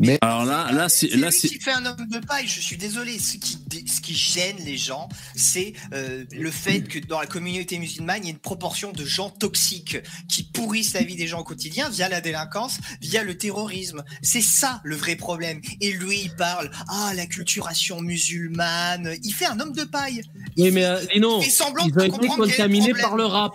Mais 0.00 0.18
Alors 0.20 0.44
là, 0.44 0.70
là, 0.72 0.88
c'est, 0.88 1.08
là, 1.16 1.30
c'est, 1.30 1.48
qui 1.48 1.60
fait 1.60 1.72
un 1.72 1.84
homme 1.86 2.06
de 2.10 2.18
paille. 2.18 2.46
Je 2.46 2.60
suis 2.60 2.76
désolé. 2.76 3.18
Ce 3.18 3.36
qui, 3.36 3.56
dé- 3.66 3.84
ce 3.86 4.00
qui 4.00 4.14
gêne 4.14 4.56
les 4.64 4.76
gens, 4.76 5.08
c'est 5.34 5.72
euh, 5.92 6.24
le 6.32 6.50
fait 6.50 6.80
que 6.82 6.98
dans 6.98 7.20
la 7.20 7.26
communauté 7.26 7.78
musulmane, 7.78 8.20
il 8.22 8.26
y 8.26 8.28
a 8.28 8.32
une 8.32 8.38
proportion 8.38 8.92
de 8.92 9.04
gens 9.04 9.30
toxiques 9.30 9.98
qui 10.28 10.42
pourrissent 10.44 10.94
la 10.94 11.02
vie 11.02 11.16
des 11.16 11.26
gens 11.26 11.40
au 11.40 11.44
quotidien 11.44 11.88
via 11.90 12.08
la 12.08 12.20
délinquance, 12.20 12.78
via 13.00 13.22
le 13.22 13.36
terrorisme. 13.36 14.02
C'est 14.22 14.40
ça 14.42 14.80
le 14.84 14.96
vrai 14.96 15.16
problème. 15.16 15.60
Et 15.80 15.92
lui, 15.92 16.20
il 16.24 16.34
parle 16.34 16.70
ah 16.88 17.12
la 17.14 17.26
culturation 17.26 18.00
musulmane. 18.00 19.14
Il 19.22 19.32
fait 19.34 19.46
un 19.46 19.58
homme 19.60 19.72
de 19.72 19.84
paille. 19.84 20.22
Oui, 20.56 20.70
mais 20.70 20.84
euh, 20.84 21.00
Lino, 21.14 21.40
il 21.40 21.44
fait 21.44 21.50
semblant 21.50 21.86
ils 21.86 21.98
ont 21.98 22.04
été 22.16 22.26
contaminés 22.28 22.92
par 22.94 23.16
le 23.16 23.24
rap. 23.24 23.52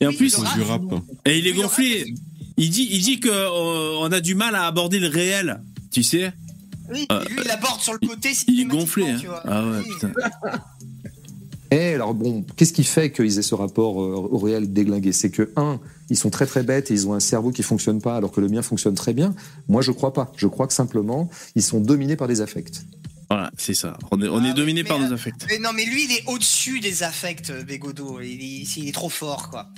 et 0.00 0.06
en 0.06 0.10
Oui, 0.10 0.16
plus, 0.16 0.34
du 0.36 0.62
rap. 0.62 0.82
et 1.24 1.38
il 1.38 1.46
est 1.46 1.52
Oui, 1.52 1.62
gonflé. 1.62 2.14
Il 2.58 2.68
dit, 2.70 2.86
il 2.90 3.00
dit 3.02 3.20
que 3.20 3.28
euh, 3.30 3.96
on 4.00 4.12
a 4.12 4.20
du 4.20 4.34
mal 4.34 4.54
à 4.54 4.66
aborder 4.66 4.98
le 4.98 5.08
réel. 5.08 5.60
Tu 5.90 6.02
sais, 6.02 6.32
Oui, 6.90 7.06
Euh, 7.10 7.24
lui, 7.30 7.38
il 7.44 7.50
aborde 7.50 7.80
sur 7.80 7.92
le 7.94 7.98
côté. 8.06 8.32
il 8.48 8.60
est 8.60 8.64
gonflé. 8.64 9.04
hein. 9.08 9.16
systématiquement, 9.18 9.20
tu 9.20 9.26
vois. 9.26 9.42
Ah 9.46 9.66
ouais, 9.66 9.78
Oui. 9.86 9.92
putain. 9.94 10.12
Et 11.70 11.92
alors 11.94 12.14
bon, 12.14 12.46
qu'est-ce 12.56 12.72
qui 12.72 12.82
fait 12.82 13.12
qu'ils 13.12 13.38
aient 13.38 13.42
ce 13.42 13.54
rapport 13.54 14.02
euh, 14.02 14.14
au 14.30 14.38
réel 14.38 14.72
déglingué? 14.72 15.12
C'est 15.12 15.30
que 15.30 15.50
un, 15.56 15.78
ils 16.08 16.16
sont 16.16 16.30
très 16.30 16.46
très 16.46 16.62
bêtes 16.62 16.90
et 16.90 16.94
ils 16.94 17.06
ont 17.06 17.12
un 17.12 17.20
cerveau 17.20 17.50
qui 17.50 17.62
fonctionne 17.62 18.00
pas 18.00 18.16
alors 18.16 18.32
que 18.32 18.40
le 18.40 18.48
mien 18.48 18.62
fonctionne 18.62 18.94
très 18.94 19.12
bien. 19.12 19.34
Moi, 19.68 19.82
je 19.82 19.92
crois 19.92 20.14
pas. 20.14 20.32
Je 20.36 20.46
crois 20.46 20.66
que 20.66 20.72
simplement, 20.72 21.28
ils 21.56 21.62
sont 21.62 21.78
dominés 21.80 22.16
par 22.16 22.26
des 22.26 22.40
affects. 22.40 22.84
Voilà, 23.28 23.50
c'est 23.58 23.74
ça. 23.74 23.98
On 24.10 24.22
est, 24.22 24.28
on 24.28 24.38
Ah 24.38 24.44
est 24.46 24.48
oui, 24.48 24.54
dominé 24.54 24.82
mais, 24.82 24.88
par 24.88 24.96
euh, 24.98 25.08
nos 25.08 25.12
affects. 25.12 25.44
Mais 25.50 25.58
non, 25.58 25.70
mais 25.74 25.84
lui, 25.84 26.04
il 26.06 26.12
est 26.12 26.24
au-dessus 26.26 26.80
des 26.80 27.02
affects, 27.02 27.50
euh. 27.50 27.62
Il 27.68 28.40
est, 28.42 28.76
il 28.78 28.88
est 28.88 28.92
trop 28.92 29.10
fort, 29.10 29.50
quoi. 29.50 29.68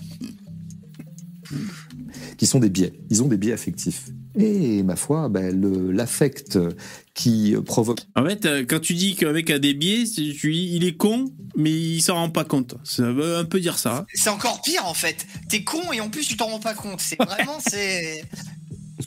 Qui 2.36 2.46
sont 2.46 2.58
des 2.60 2.70
biais. 2.70 2.92
Ils 3.10 3.22
ont 3.22 3.28
des 3.28 3.36
biais 3.36 3.52
affectifs. 3.52 4.06
Et 4.38 4.82
ma 4.84 4.94
foi, 4.96 5.28
ben, 5.28 5.60
le- 5.60 5.90
l'affect 5.90 6.58
qui 7.14 7.54
provoque 7.66 8.00
En 8.14 8.24
fait, 8.24 8.46
euh, 8.46 8.64
quand 8.66 8.80
tu 8.80 8.94
dis 8.94 9.16
qu'un 9.16 9.32
mec 9.32 9.50
a 9.50 9.58
des 9.58 9.74
biais, 9.74 10.06
c'est- 10.06 10.32
tu 10.34 10.52
dis 10.52 10.70
il 10.76 10.84
est 10.84 10.96
con, 10.96 11.32
mais 11.56 11.72
il 11.72 12.00
s'en 12.00 12.14
rend 12.14 12.30
pas 12.30 12.44
compte. 12.44 12.76
Ça 12.84 13.10
veut 13.12 13.36
un 13.36 13.44
peu 13.44 13.58
dire 13.60 13.78
ça. 13.78 14.06
C'est 14.14 14.30
encore 14.30 14.62
pire, 14.62 14.86
en 14.86 14.94
fait. 14.94 15.26
T'es 15.48 15.64
con 15.64 15.80
et 15.92 16.00
en 16.00 16.08
plus, 16.10 16.26
tu 16.26 16.36
t'en 16.36 16.46
rends 16.46 16.60
pas 16.60 16.74
compte. 16.74 17.00
C'est 17.00 17.16
vraiment, 17.20 17.58
c'est. 17.68 18.22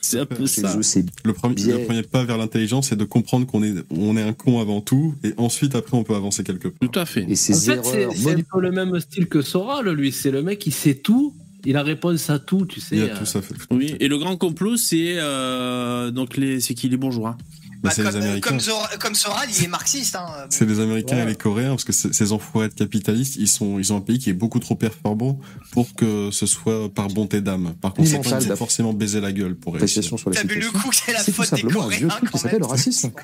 C'est 0.01 0.19
un 0.19 0.25
peu 0.25 0.47
ça. 0.47 0.75
Le 1.23 1.33
premier, 1.33 1.53
Biais. 1.55 1.77
le 1.77 1.85
premier 1.85 2.01
pas 2.01 2.25
vers 2.25 2.37
l'intelligence, 2.39 2.89
c'est 2.89 2.95
de 2.95 3.03
comprendre 3.03 3.45
qu'on 3.45 3.63
est, 3.63 3.75
on 3.91 4.17
est 4.17 4.23
un 4.23 4.33
con 4.33 4.59
avant 4.59 4.81
tout, 4.81 5.13
et 5.23 5.33
ensuite, 5.37 5.75
après, 5.75 5.95
on 5.95 6.03
peut 6.03 6.15
avancer 6.15 6.43
quelque 6.43 6.67
part. 6.67 6.89
Tout 6.91 6.99
à 6.99 7.05
fait. 7.05 7.25
et 7.29 7.35
ces 7.35 7.53
En 7.53 7.59
fait, 7.75 7.79
c'est 7.85 8.07
c'est 8.17 8.31
un 8.31 8.41
peu 8.51 8.59
le 8.59 8.71
même 8.71 8.99
style 8.99 9.27
que 9.27 9.41
Soral, 9.43 9.87
lui. 9.91 10.11
C'est 10.11 10.31
le 10.31 10.41
mec 10.41 10.57
qui 10.59 10.71
sait 10.71 10.95
tout. 10.95 11.33
Il 11.65 11.77
a 11.77 11.83
réponse 11.83 12.29
à 12.29 12.39
tout, 12.39 12.65
tu 12.65 12.79
sais. 12.81 12.95
Il 12.95 13.05
y 13.05 13.09
a 13.09 13.13
euh, 13.13 13.17
tout 13.17 13.25
ça 13.25 13.41
fait. 13.41 13.55
Oui, 13.71 13.95
et 13.99 14.07
le 14.07 14.17
grand 14.17 14.35
complot, 14.37 14.77
c'est 14.77 15.15
euh, 15.17 16.11
donc 16.11 16.37
les, 16.37 16.59
c'est 16.59 16.73
qui 16.73 16.89
les 16.89 16.97
bourgeois. 16.97 17.37
Bah, 17.83 17.89
Bah, 17.89 17.93
les 17.97 18.03
comme, 18.11 18.21
Américains. 18.21 18.49
comme, 18.49 18.59
Zora- 18.61 18.97
comme 18.97 19.13
Soral, 19.15 19.47
il 19.57 19.63
est 19.65 19.67
marxiste. 19.67 20.15
Hein. 20.15 20.25
C'est 20.49 20.65
les 20.65 20.79
Américains 20.79 21.17
Ouais. 21.17 21.23
et 21.23 21.27
les 21.27 21.35
Coréens, 21.35 21.69
parce 21.71 21.83
que 21.83 21.91
ces 21.91 22.31
enfoirés 22.31 22.69
de 22.69 22.73
capitalistes, 22.73 23.35
ils 23.35 23.47
sont, 23.49 23.77
ils 23.77 23.91
ont 23.91 23.97
un 23.97 24.01
pays 24.01 24.19
qui 24.19 24.29
est 24.29 24.33
beaucoup 24.33 24.59
trop 24.59 24.75
performant 24.75 25.37
pour 25.71 25.93
que 25.93 26.29
ce 26.31 26.45
soit 26.45 26.87
par 26.93 27.09
bonté 27.09 27.41
d'âme. 27.41 27.73
Par 27.81 27.93
conséquent, 27.93 28.21
il 28.23 28.29
faut 28.41 28.45
d'app- 28.47 28.57
forcément 28.57 28.93
baiser 28.93 29.19
la 29.19 29.33
gueule 29.33 29.55
pour 29.55 29.73
réussir. 29.75 30.01
T'as 30.01 30.43
vu 30.43 30.55
le 30.55 30.61
situation. 30.61 30.79
coup, 30.79 30.91
c'est 30.93 31.11
la 31.11 31.19
C'est 31.19 31.31
tout 31.31 31.43
faute 31.43 31.53
des 31.53 31.61
simplement 31.61 31.83
un 31.83 31.89
vieux 31.89 32.07
Coréens 32.07 32.19
truc 32.19 32.31
qui 32.31 32.37
s'appelle 32.39 32.59
le 32.59 32.65
racisme. 32.65 33.11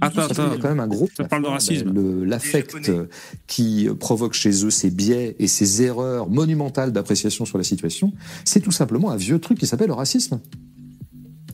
Attends, 0.00 0.14
Parce 0.16 0.28
qu'il 0.28 0.36
y 0.38 0.40
attends. 0.46 0.52
a 0.52 0.56
quand 0.58 0.68
même 0.68 0.80
un 0.80 0.86
groupe. 0.88 1.10
Ça 1.16 1.24
parle 1.24 1.42
de 1.42 1.48
racisme. 1.48 2.24
L'affect 2.24 2.74
euh, 2.90 3.06
qui 3.46 3.88
provoque 4.00 4.34
chez 4.34 4.64
eux 4.64 4.70
ces 4.70 4.90
biais 4.90 5.34
et 5.38 5.48
ces 5.48 5.82
erreurs 5.82 6.28
monumentales 6.28 6.92
d'appréciation 6.92 7.44
sur 7.46 7.56
la 7.58 7.64
situation, 7.64 8.12
c'est 8.44 8.60
tout 8.60 8.70
simplement 8.70 9.10
un 9.10 9.16
vieux 9.16 9.38
truc 9.38 9.58
qui 9.58 9.66
s'appelle 9.66 9.86
le 9.88 9.94
racisme. 9.94 10.40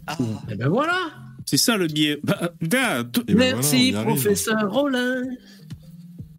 Ah. 0.07 0.17
Et 0.51 0.57
ben 0.57 0.69
voilà. 0.69 0.99
C'est 1.45 1.57
ça 1.57 1.77
le 1.77 1.87
biais. 1.87 2.19
Bah, 2.23 2.53
ben 2.61 3.05
voilà, 3.29 3.55
Merci, 3.55 3.93
arrive. 3.95 4.07
professeur 4.07 4.73
Rollin. 4.73 5.23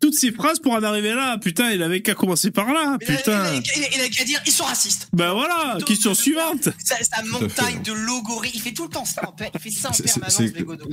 Toutes 0.01 0.13
ces 0.13 0.31
phrases 0.31 0.59
pour 0.59 0.73
en 0.73 0.83
arriver 0.83 1.13
là, 1.13 1.37
putain, 1.37 1.71
il 1.71 1.81
avait 1.83 2.01
qu'à 2.01 2.13
commencer 2.15 2.51
par 2.51 2.71
là, 2.73 2.97
Il 3.01 3.11
a- 3.11 3.17
putain. 3.17 3.53
Il 3.53 3.57
a, 3.57 3.61
il 3.77 3.83
a- 3.83 3.87
il 3.95 4.01
a 4.01 4.09
qu'à 4.09 4.23
dire, 4.23 4.41
ils 4.45 4.51
sont 4.51 4.63
racistes. 4.65 5.07
Ben 5.13 5.33
voilà, 5.33 5.75
Donc, 5.79 5.85
question 5.87 6.11
euh, 6.11 6.15
suivante. 6.15 6.69
Sa, 6.83 6.95
montagne 7.23 7.75
hein. 7.77 7.81
de 7.83 7.93
logorées, 7.93 8.51
il 8.53 8.61
fait 8.61 8.71
tout 8.73 8.83
le 8.83 8.89
temps 8.89 9.05
ça. 9.05 9.21
Il 9.53 9.59
fait 9.59 9.69
ça 9.71 9.89
en 9.89 9.91
permanence, 9.91 10.37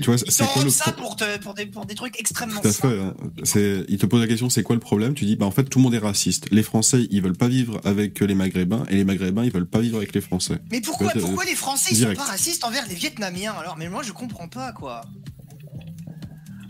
tu 0.01 0.05
vois, 0.07 0.17
Il 0.27 0.33
c'est 0.33 0.45
quoi 0.47 0.65
le 0.65 0.71
ça 0.71 0.93
pour, 0.93 1.17
te, 1.17 1.39
pour, 1.39 1.55
des, 1.55 1.67
pour 1.67 1.87
des 1.87 1.95
trucs 1.95 2.19
extrêmement 2.19 2.61
Tout 2.61 2.69
à 2.69 2.73
simples. 2.73 3.13
fait. 3.45 3.61
hein. 3.81 3.85
Il 3.89 3.99
te 3.99 4.07
pose 4.07 4.21
la 4.21 4.27
question, 4.27 4.49
c'est 4.51 4.63
quoi 4.63 4.77
le 4.77 4.81
problème? 4.81 5.15
Tu 5.15 5.25
dis, 5.25 5.37
bah 5.37 5.47
en 5.47 5.51
fait, 5.51 5.65
tout 5.65 5.79
le 5.79 5.83
monde 5.85 5.95
est 5.95 5.99
raciste. 5.99 6.47
Les 6.51 6.63
Français, 6.63 7.07
ils 7.11 7.23
veulent 7.23 7.37
pas 7.37 7.49
vivre 7.49 7.81
avec 7.85 8.21
les 8.21 8.35
Maghrébins, 8.35 8.85
et 8.89 8.97
les 8.97 9.05
Maghrébins, 9.05 9.45
ils 9.45 9.53
veulent 9.53 9.67
pas 9.67 9.81
vivre 9.81 9.97
avec 9.99 10.15
les 10.15 10.21
Français. 10.21 10.59
Mais 10.71 10.81
pourquoi, 10.81 11.11
pourquoi 11.13 11.45
les 11.45 11.55
Français 11.55 11.91
ils 11.93 11.97
direct. 11.99 12.19
sont 12.21 12.25
pas 12.27 12.31
racistes 12.33 12.65
envers 12.65 12.87
les 12.89 12.95
Vietnamiens 12.95 13.55
alors? 13.59 13.77
Mais 13.79 13.89
moi 13.89 14.03
je 14.03 14.13
comprends 14.13 14.49
pas 14.49 14.73
quoi. 14.73 15.03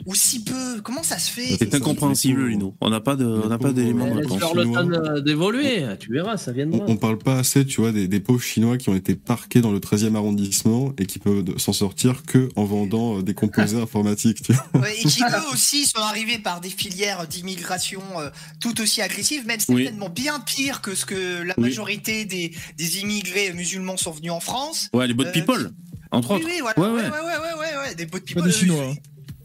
Ou 0.07 0.15
si 0.15 0.43
peu, 0.45 0.81
comment 0.83 1.03
ça 1.03 1.19
se 1.19 1.31
fait 1.31 1.57
C'est 1.59 1.75
incompréhensible, 1.75 2.47
Lino. 2.49 2.75
On 2.81 2.91
n'a 2.91 3.01
pas 3.01 3.17
de, 3.17 3.25
on 3.25 3.49
n'a 3.49 3.59
pas 3.59 3.73
d'éléments 3.73 4.07
de 4.15 4.21
réponse. 4.21 4.41
leur 4.41 4.55
le 4.55 4.65
temps 4.65 4.85
de- 4.85 5.21
d'évoluer. 5.21 5.85
Tu 6.01 6.13
verras, 6.13 6.37
ça 6.37 6.53
viendra. 6.53 6.85
On, 6.87 6.93
on 6.93 6.97
parle 6.97 7.19
pas 7.19 7.39
assez, 7.39 7.65
tu 7.65 7.81
vois, 7.81 7.93
des, 7.93 8.09
des 8.09 8.21
pauvres 8.21 8.43
Chinois 8.43 8.77
qui 8.79 8.89
ont 8.89 8.95
été 8.95 9.15
parqués 9.15 9.61
dans 9.61 9.71
le 9.73 9.79
13e 9.79 10.15
arrondissement 10.17 10.93
et 10.99 11.07
qui 11.07 11.19
peuvent 11.19 11.45
s'en 11.59 11.73
sortir 11.73 12.23
que 12.27 12.49
en 12.57 12.65
vendant 12.65 13.19
euh, 13.19 13.23
des 13.23 13.35
composés 13.35 13.77
informatiques. 13.81 14.43
Tu 14.43 14.53
vois. 14.53 14.81
Ouais, 14.83 14.95
et 14.99 15.05
qui 15.05 15.23
eux 15.23 15.53
aussi 15.53 15.87
sont 15.87 16.01
arrivés 16.01 16.39
par 16.39 16.61
des 16.61 16.71
filières 16.71 17.27
d'immigration 17.29 18.03
euh, 18.19 18.31
tout 18.61 18.81
aussi 18.81 19.03
agressives, 19.03 19.47
même 19.47 19.59
Oui. 19.69 19.83
certainement 19.85 20.09
bien 20.09 20.41
pire 20.41 20.81
que 20.81 20.95
ce 20.95 21.05
que 21.07 21.43
la 21.43 21.55
Oui. 21.57 21.65
majorité 21.65 22.25
des, 22.25 22.53
des 22.77 22.99
immigrés 23.01 23.53
musulmans 23.53 23.97
sont 23.97 24.11
venus 24.13 24.33
en 24.33 24.41
France. 24.41 24.89
Ouais, 24.93 25.07
les 25.07 25.15
bots 25.15 25.25
de 25.25 25.29
Euh, 25.29 25.33
people, 25.33 25.71
entre 26.11 26.31
oui, 26.31 26.37
autres. 26.37 26.47
oui, 26.47 26.61
voilà, 26.61 26.81
Ouais, 26.81 26.89
ouais, 26.89 27.03
ouais. 27.03 27.09
ouais, 27.11 27.19
ouais, 27.19 27.19
ouais, 27.19 27.77
ouais, 27.79 27.89
ouais, 27.89 27.95
des 27.95 28.07
bots 28.07 28.19
de 28.19 28.23
Pas 28.25 28.27
people. 28.27 28.43
des 28.45 28.49
euh, 28.49 28.53
Chinois. 28.53 28.85
hein. 28.91 28.95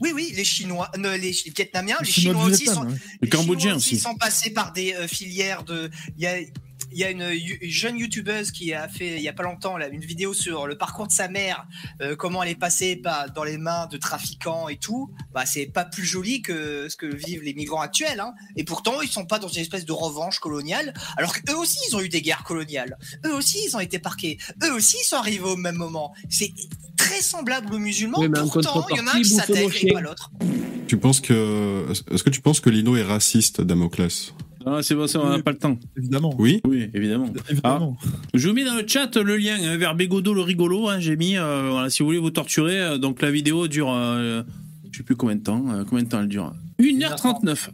Oui, 0.02 0.12
oui, 0.14 0.34
les 0.36 0.44
Chinois, 0.44 0.92
non, 0.98 1.12
les, 1.12 1.18
les 1.18 1.54
Vietnamiens, 1.56 1.98
les, 2.02 2.08
Les 2.08 2.12
Chinois, 2.12 2.44
aussi 2.46 2.64
Vietnam, 2.64 2.90
sont, 2.90 2.92
ouais. 2.92 3.00
Les 3.22 3.30
Cambodgiens 3.30 3.60
Chinois 3.72 3.78
aussi. 3.78 4.00
sont 4.00 4.16
passés 4.16 4.50
par 4.52 4.74
des 4.74 4.94
euh, 4.94 5.08
filières 5.08 5.64
de. 5.64 5.90
Il 6.18 6.24
y 6.24 6.28
a, 6.28 6.38
il 6.92 6.98
y 6.98 7.04
a 7.04 7.12
une, 7.12 7.26
jeune 7.62 7.98
youtubeuse 7.98 8.52
qui 8.52 8.74
a 8.74 8.88
fait 8.88 9.18
il 9.18 9.22
y 9.22 9.28
a 9.28 9.34
pas 9.34 9.44
longtemps 9.44 9.78
là, 9.78 9.88
une 9.88 10.02
vidéo 10.02 10.34
sur 10.34 10.68
le 10.68 10.78
parcours 10.78 11.08
de 11.08 11.12
sa 11.12 11.28
mère, 11.28 11.68
euh, 12.02 12.16
comment 12.16 12.44
elle 12.44 12.50
est 12.50 12.56
passée 12.56 12.96
par- 12.96 13.32
dans 13.32 13.44
les 13.44 13.58
mains 13.58 13.88
de 13.88 13.98
trafiquants 13.98 14.70
et 14.70 14.78
tout. 14.78 15.12
Bah 15.34 15.46
c'est 15.46 15.66
pas 15.66 15.86
plus 15.86 16.06
joli 16.06 16.42
que 16.42 16.88
ce 16.90 16.96
que 16.96 17.06
vivent 17.06 17.44
les 17.44 17.54
migrants 17.54 17.82
actuels. 17.82 18.20
Hein. 18.20 18.34
Et 18.56 18.64
pourtant 18.64 19.02
ils 19.02 19.10
sont 19.10 19.26
pas 19.26 19.40
dans 19.40 19.48
une 19.48 19.62
espèce 19.62 19.86
de 19.86 19.92
revanche 19.92 20.40
coloniale, 20.40 20.94
alors 21.18 21.34
qu'eux 21.34 21.56
aussi 21.56 21.80
ils 21.90 21.96
ont 21.96 22.02
eu 22.02 22.10
des 22.10 22.22
guerres 22.22 22.44
coloniales. 22.44 22.98
Eux 23.26 23.34
aussi 23.34 23.60
ils 23.66 23.76
ont 23.76 23.80
été 23.80 24.00
parqués. 24.00 24.38
Eux 24.64 24.74
aussi 24.74 24.98
ils 25.02 25.08
sont 25.08 25.18
arrivés 25.18 25.46
au 25.46 25.58
même 25.58 25.76
moment. 25.76 26.14
C'est 26.30 26.54
très 26.96 27.22
semblable 27.22 27.74
aux 27.74 27.80
musulmans. 27.80 28.20
Oui, 28.20 28.30
mais 28.30 28.40
en 28.40 28.48
pourtant 28.48 28.86
il 28.92 28.98
y 28.98 29.00
en 29.00 29.08
a 29.08 29.12
un 29.12 29.14
contrepartie, 29.14 29.22
qui 29.22 29.30
s'intègre 29.30 29.76
et 29.82 29.94
pas 29.94 30.02
l'autre. 30.02 30.32
Tu 30.88 30.98
penses 30.98 31.20
que, 31.20 31.86
est-ce 32.12 32.24
que 32.24 32.30
tu 32.30 32.40
penses 32.40 32.62
que 32.62 32.70
Lino 32.70 32.96
est 32.96 33.04
raciste, 33.04 33.62
Damoclès? 33.62 34.34
Ah, 34.70 34.80
c'est 34.82 34.96
bon, 34.96 35.08
ça, 35.08 35.20
on 35.22 35.30
n'a 35.30 35.40
pas 35.42 35.52
le 35.52 35.58
temps. 35.58 35.78
Évidemment. 35.96 36.36
Oui. 36.38 36.60
Oui, 36.68 36.90
évidemment. 36.94 37.32
Évidemment. 37.50 37.98
Je 38.34 38.48
vous 38.50 38.54
mets 38.54 38.66
dans 38.66 38.76
le 38.76 38.86
chat 38.86 39.16
le 39.16 39.38
lien 39.38 39.56
hein, 39.64 39.78
vers 39.78 39.96
Bégodo 39.96 40.34
le 40.34 40.42
rigolo. 40.42 40.90
hein, 40.90 41.00
J'ai 41.00 41.16
mis, 41.16 41.38
euh, 41.38 41.70
voilà, 41.72 41.90
si 41.90 42.04
vous 42.04 42.08
voulez 42.10 42.18
vous 42.20 42.32
torturer. 42.32 42.80
euh, 42.80 42.98
donc 42.98 43.22
la 43.22 43.32
vidéo 43.32 43.68
dure, 43.68 43.92
euh, 43.94 44.44
je 44.92 44.98
sais 44.98 45.04
plus 45.04 45.16
combien 45.16 45.36
de 45.38 45.42
temps. 45.44 45.64
euh, 45.70 45.84
combien 45.90 46.04
de 46.04 46.10
temps 46.10 46.20
elle 46.22 46.28
dure? 46.28 46.52
1h39. 46.80 47.70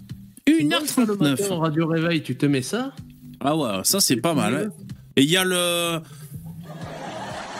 C'est 0.45 0.63
bon, 0.63 0.85
ça, 0.85 1.01
le 1.05 1.15
matin, 1.15 1.33
1h39. 1.43 1.53
Radio 1.57 1.87
Réveil, 1.87 2.21
tu 2.21 2.35
te 2.35 2.45
mets 2.45 2.61
ça? 2.61 2.91
Ah 3.39 3.55
ouais, 3.57 3.79
ça 3.83 3.99
c'est 3.99 4.17
pas 4.17 4.33
mal. 4.33 4.53
hein. 4.55 4.83
Et 5.15 5.23
il 5.23 5.29
y 5.29 5.37
a 5.37 5.43
le. 5.43 5.99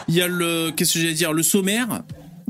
Il 0.08 0.16
y 0.16 0.22
a 0.22 0.28
le. 0.28 0.72
Qu'est-ce 0.76 0.94
que 0.94 1.00
j'allais 1.00 1.14
dire 1.14 1.34
Le 1.34 1.44
sommaire. 1.44 2.04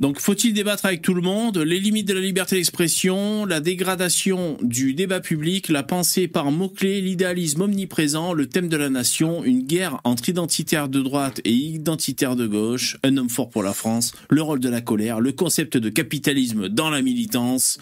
Donc, 0.04 0.20
faut-il 0.20 0.54
débattre 0.54 0.86
avec 0.86 1.02
tout 1.02 1.14
le 1.14 1.22
monde? 1.22 1.60
Les 1.60 1.80
limites 1.80 2.10
de 2.10 2.14
la 2.14 2.20
liberté 2.20 2.58
d'expression, 2.58 3.46
la 3.46 3.62
dégradation 3.62 4.58
du 4.62 4.94
débat 4.94 5.22
public, 5.22 5.70
la 5.70 5.82
pensée 5.82 6.28
par 6.28 6.52
mots-clés, 6.52 7.00
l'idéalisme 7.00 7.62
omniprésent, 7.62 8.34
le 8.34 8.48
thème 8.48 8.68
de 8.68 8.76
la 8.76 8.90
nation, 8.90 9.46
une 9.46 9.62
guerre 9.62 10.02
entre 10.04 10.28
identitaires 10.28 10.90
de 10.90 11.00
droite 11.00 11.40
et 11.46 11.54
identitaires 11.54 12.36
de 12.36 12.48
gauche, 12.48 12.98
un 13.04 13.16
homme 13.16 13.30
fort 13.30 13.50
pour 13.50 13.64
la 13.64 13.72
France, 13.72 14.12
le 14.30 14.42
rôle 14.42 14.60
de 14.60 14.68
la 14.68 14.82
colère, 14.82 15.22
le 15.22 15.32
concept 15.32 15.78
de 15.78 15.88
capitalisme 15.88 16.68
dans 16.68 16.90
la 16.90 17.02
militance, 17.02 17.78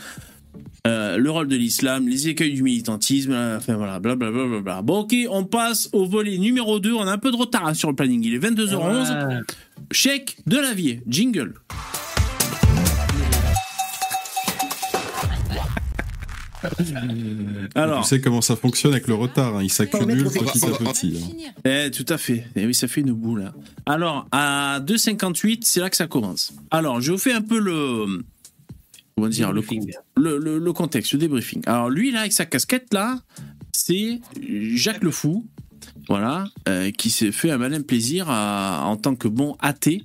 euh, 0.85 1.17
le 1.17 1.31
rôle 1.31 1.47
de 1.47 1.55
l'islam, 1.55 2.07
les 2.07 2.27
écueils 2.27 2.53
du 2.53 2.61
militantisme, 2.61 3.31
euh, 3.31 3.57
enfin 3.57 3.73
voilà, 3.73 3.99
blablabla. 3.99 4.43
Bla, 4.43 4.47
bla, 4.47 4.61
bla. 4.61 4.81
Bon, 4.83 4.99
ok, 4.99 5.15
on 5.31 5.45
passe 5.45 5.89
au 5.91 6.05
volet 6.05 6.37
numéro 6.37 6.79
2. 6.79 6.93
On 6.93 7.07
a 7.07 7.11
un 7.11 7.17
peu 7.17 7.31
de 7.31 7.37
retard 7.37 7.65
hein, 7.65 7.73
sur 7.73 7.89
le 7.89 7.95
planning. 7.95 8.23
Il 8.23 8.35
est 8.35 8.39
22h11. 8.39 9.27
Ouais. 9.27 9.39
Chèque 9.91 10.37
de 10.45 10.57
l'avier. 10.57 11.01
Jingle. 11.07 11.55
Alors, 17.75 18.03
Tu 18.03 18.07
sais 18.09 18.21
comment 18.21 18.41
ça 18.41 18.55
fonctionne 18.55 18.91
avec 18.93 19.07
le 19.07 19.13
retard, 19.15 19.55
hein, 19.57 19.63
il 19.63 19.71
s'accumule 19.71 20.23
petit 20.25 20.39
à 20.65 20.71
petit. 20.91 21.17
hein. 21.45 21.51
Eh, 21.87 21.91
tout 21.91 22.05
à 22.09 22.17
fait. 22.17 22.45
Eh 22.55 22.65
oui, 22.65 22.73
ça 22.75 22.87
fait 22.87 23.01
une 23.01 23.13
boule. 23.13 23.43
hein. 23.43 23.53
Alors, 23.85 24.27
à 24.31 24.79
2,58, 24.85 25.59
c'est 25.63 25.79
là 25.79 25.89
que 25.89 25.95
ça 25.97 26.07
commence. 26.07 26.53
Alors, 26.69 27.01
je 27.01 27.11
vous 27.11 27.17
fais 27.17 27.33
un 27.33 27.41
peu 27.41 27.59
le. 27.59 28.23
Comment 29.15 29.27
dire 29.27 29.51
le, 29.51 29.61
Briefing. 29.61 29.91
le, 30.17 30.37
le- 30.37 30.57
le 30.57 30.73
contexte, 30.73 31.11
le 31.13 31.19
débriefing. 31.19 31.61
Alors 31.67 31.89
lui, 31.89 32.11
là, 32.11 32.21
avec 32.21 32.31
sa 32.33 32.45
casquette, 32.45 32.93
là, 32.93 33.19
c'est 33.73 34.19
Jacques 34.73 35.03
Le 35.03 35.11
Fou, 35.11 35.45
voilà, 36.07 36.45
euh, 36.69 36.91
qui 36.91 37.09
s'est 37.09 37.31
fait 37.31 37.51
un 37.51 37.57
malin 37.57 37.81
plaisir 37.81 38.27
à- 38.29 38.83
en 38.85 38.95
tant 38.97 39.15
que 39.15 39.27
bon 39.27 39.55
athée 39.59 40.03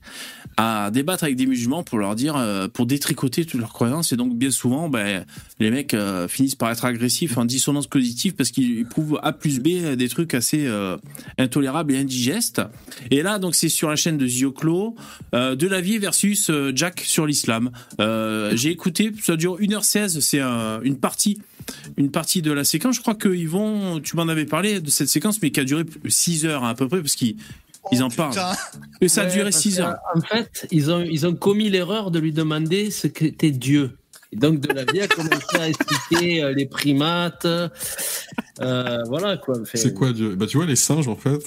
à 0.59 0.91
débattre 0.91 1.25
avec 1.25 1.37
des 1.37 1.45
musulmans 1.47 1.83
pour 1.83 1.99
leur 1.99 2.15
dire, 2.15 2.35
euh, 2.37 2.67
pour 2.69 2.87
détricoter 2.87 3.45
toutes 3.45 3.61
leurs 3.61 3.73
croyances. 3.75 4.13
Et 4.13 4.17
donc, 4.17 4.35
bien 4.37 4.51
souvent, 4.51 4.89
ben, 4.89 5.27
les 5.61 5.71
mecs 5.71 5.93
euh, 5.93 6.29
finissent 6.29 6.55
par 6.55 6.71
être 6.71 6.85
agressifs 6.87 7.37
en 7.37 7.45
dissonance 7.45 7.87
cognitive 7.87 8.35
parce 8.35 8.51
qu'ils 8.51 8.87
prouvent 8.87 9.21
A 9.23 9.33
plus 9.33 9.61
B 9.61 9.95
des 9.97 10.09
trucs 10.09 10.33
assez 10.33 10.67
euh, 10.67 10.97
intolérables 11.39 11.93
et 11.93 11.99
indigestes. 11.99 12.63
Et 13.11 13.23
là, 13.23 13.39
donc, 13.39 13.55
c'est 13.55 13.69
sur 13.69 13.91
la 13.91 13.97
chaîne 13.97 14.17
de 14.17 14.27
Zioclo, 14.27 14.95
de 15.33 15.67
l'avier 15.67 15.99
versus 15.99 16.49
euh, 16.51 16.73
Jack 16.75 17.01
sur 17.01 17.27
l'islam. 17.27 17.71
J'ai 17.99 18.71
écouté, 18.71 19.13
ça 19.23 19.37
dure 19.37 19.59
1h16, 19.61 20.21
c'est 20.21 20.41
un- 20.41 20.81
une 20.83 20.97
partie 20.99 21.39
une 21.97 22.13
partie 22.13 22.43
de 22.43 22.53
la 22.53 22.63
séquence. 22.63 22.95
Je 22.97 23.01
crois 23.01 23.17
qu'ils 23.17 23.49
vont, 23.49 23.99
tu 24.01 24.15
m'en 24.15 24.29
avais 24.29 24.45
parlé 24.45 24.81
de 24.81 24.89
cette 24.89 25.09
séquence, 25.09 25.43
mais 25.43 25.51
qui 25.51 25.59
a 25.59 25.65
duré 25.65 25.83
6 26.07 26.47
heures 26.47 26.63
à 26.65 26.75
peu 26.77 26.87
près, 26.87 27.01
parce 27.01 27.17
qu'ils 27.17 27.37
ils 27.93 28.03
en 28.03 28.07
Oh, 28.07 28.11
putain. 28.11 28.31
parlent. 28.31 28.57
Et 29.01 29.09
ça 29.09 29.23
a 29.23 29.27
duré 29.27 29.45
parce 29.51 29.59
6 29.63 29.77
que, 29.77 29.83
heures. 29.83 29.97
En 30.15 30.21
fait, 30.21 30.67
ils 30.71 30.91
ont, 30.91 31.03
ils 31.03 31.27
ont 31.27 31.35
commis 31.35 31.69
l'erreur 31.71 32.11
de 32.11 32.19
lui 32.19 32.33
demander 32.33 32.91
ce 32.91 33.07
qu'était 33.07 33.51
Dieu. 33.51 33.97
Et 34.33 34.37
donc, 34.37 34.59
de 34.61 34.73
la 34.73 34.85
vie 34.85 35.01
a 35.01 35.09
commencé 35.09 35.57
à 35.59 35.69
expliquer 35.69 36.43
euh, 36.43 36.53
les 36.53 36.67
primates. 36.67 37.45
euh, 37.47 37.69
voilà 39.07 39.37
quoi. 39.37 39.55
Fait- 39.65 39.79
C'est 39.79 39.95
quoi 39.95 40.13
Dieu? 40.13 40.35
Bah 40.35 40.47
tu 40.47 40.57
vois 40.57 40.67
les 40.67 40.77
singes 40.77 41.09
en 41.09 41.17
fait. 41.17 41.39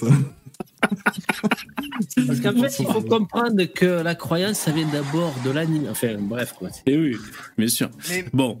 Parce 2.26 2.40
qu'en 2.40 2.52
fait, 2.54 2.78
il 2.82 2.86
faut 2.86 3.02
comprendre 3.02 3.62
que 3.64 3.84
la 4.02 4.14
croyance, 4.14 4.58
ça 4.58 4.70
vient 4.72 4.88
d'abord 4.90 5.34
de 5.44 5.50
l'anime. 5.50 5.86
Enfin, 5.90 6.14
bref 6.18 6.54
quoi. 6.58 6.68
Et 6.86 6.96
oui, 6.96 7.16
bien 7.58 7.68
sûr. 7.68 7.90
Mais 8.08 8.24
Bon. 8.32 8.60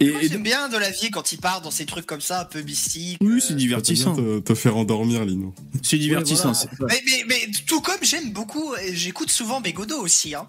Et, 0.00 0.10
moi, 0.10 0.22
et- 0.22 0.28
j'aime 0.28 0.42
bien 0.42 0.68
de 0.68 0.76
la 0.76 0.90
vie 0.90 1.10
quand 1.10 1.32
il 1.32 1.38
part 1.38 1.62
dans 1.62 1.70
ces 1.70 1.86
trucs 1.86 2.06
comme 2.06 2.20
ça, 2.20 2.42
un 2.42 2.44
peu 2.44 2.60
mystiques. 2.62 3.18
oui, 3.20 3.36
euh, 3.36 3.40
c'est 3.40 3.54
divertissant. 3.56 4.14
bien 4.14 4.22
te, 4.24 4.38
te 4.40 4.54
faire 4.54 4.76
endormir, 4.76 5.24
Lino. 5.24 5.54
C'est 5.82 5.98
divertissant. 5.98 6.52
Ouais, 6.52 6.68
voilà. 6.78 6.94
Mais, 6.94 7.02
mais, 7.06 7.24
mais 7.46 7.52
tout 7.66 7.80
comme 7.80 8.02
j'aime 8.02 8.30
beaucoup, 8.32 8.74
j'écoute 8.92 9.30
souvent 9.30 9.60
Bégodo 9.60 9.96
aussi. 9.98 10.34
Hein. 10.34 10.46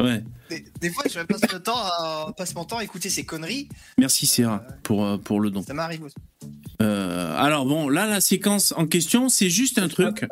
Ouais. 0.00 0.22
Des, 0.48 0.64
des 0.80 0.90
fois, 0.90 1.04
je 1.12 1.20
passe, 1.20 1.42
le 1.52 1.60
temps 1.62 1.76
à, 1.76 2.32
passe 2.36 2.54
mon 2.54 2.64
temps 2.64 2.78
à 2.78 2.84
écouter 2.84 3.10
ces 3.10 3.24
conneries. 3.24 3.68
Merci 3.98 4.26
Sarah 4.26 4.64
pour, 4.82 5.04
euh, 5.04 5.16
pour 5.18 5.40
le 5.40 5.50
don. 5.50 5.62
Ça 5.62 5.74
m'arrive 5.74 6.02
aussi. 6.04 6.14
Euh, 6.82 7.36
alors 7.38 7.66
bon, 7.66 7.88
là, 7.88 8.06
la 8.06 8.20
séquence 8.22 8.72
en 8.76 8.86
question, 8.86 9.28
c'est 9.28 9.50
juste 9.50 9.78
un 9.78 9.88
truc. 9.88 10.24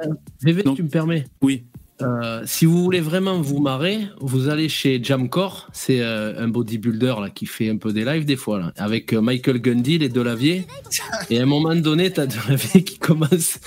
VV, 0.42 0.62
Donc- 0.62 0.76
tu 0.76 0.82
me 0.82 0.88
permets 0.88 1.26
Oui. 1.42 1.64
Euh, 2.00 2.42
si 2.46 2.64
vous 2.64 2.82
voulez 2.84 3.00
vraiment 3.00 3.40
vous 3.40 3.60
marrer, 3.60 4.06
vous 4.20 4.48
allez 4.48 4.68
chez 4.68 5.02
Jamcore, 5.02 5.68
c'est 5.72 6.00
euh, 6.00 6.40
un 6.40 6.46
bodybuilder 6.48 7.14
là 7.20 7.28
qui 7.30 7.44
fait 7.46 7.68
un 7.68 7.76
peu 7.76 7.92
des 7.92 8.04
lives 8.04 8.24
des 8.24 8.36
fois 8.36 8.60
là, 8.60 8.72
avec 8.76 9.12
euh, 9.12 9.20
Michael 9.20 9.58
Gundy, 9.60 9.98
les 9.98 10.08
Delavier. 10.08 10.66
Et 11.30 11.38
à 11.40 11.42
un 11.42 11.46
moment 11.46 11.74
donné, 11.74 12.12
t'as 12.12 12.26
Delavier 12.26 12.84
qui 12.84 12.98
commence 12.98 13.58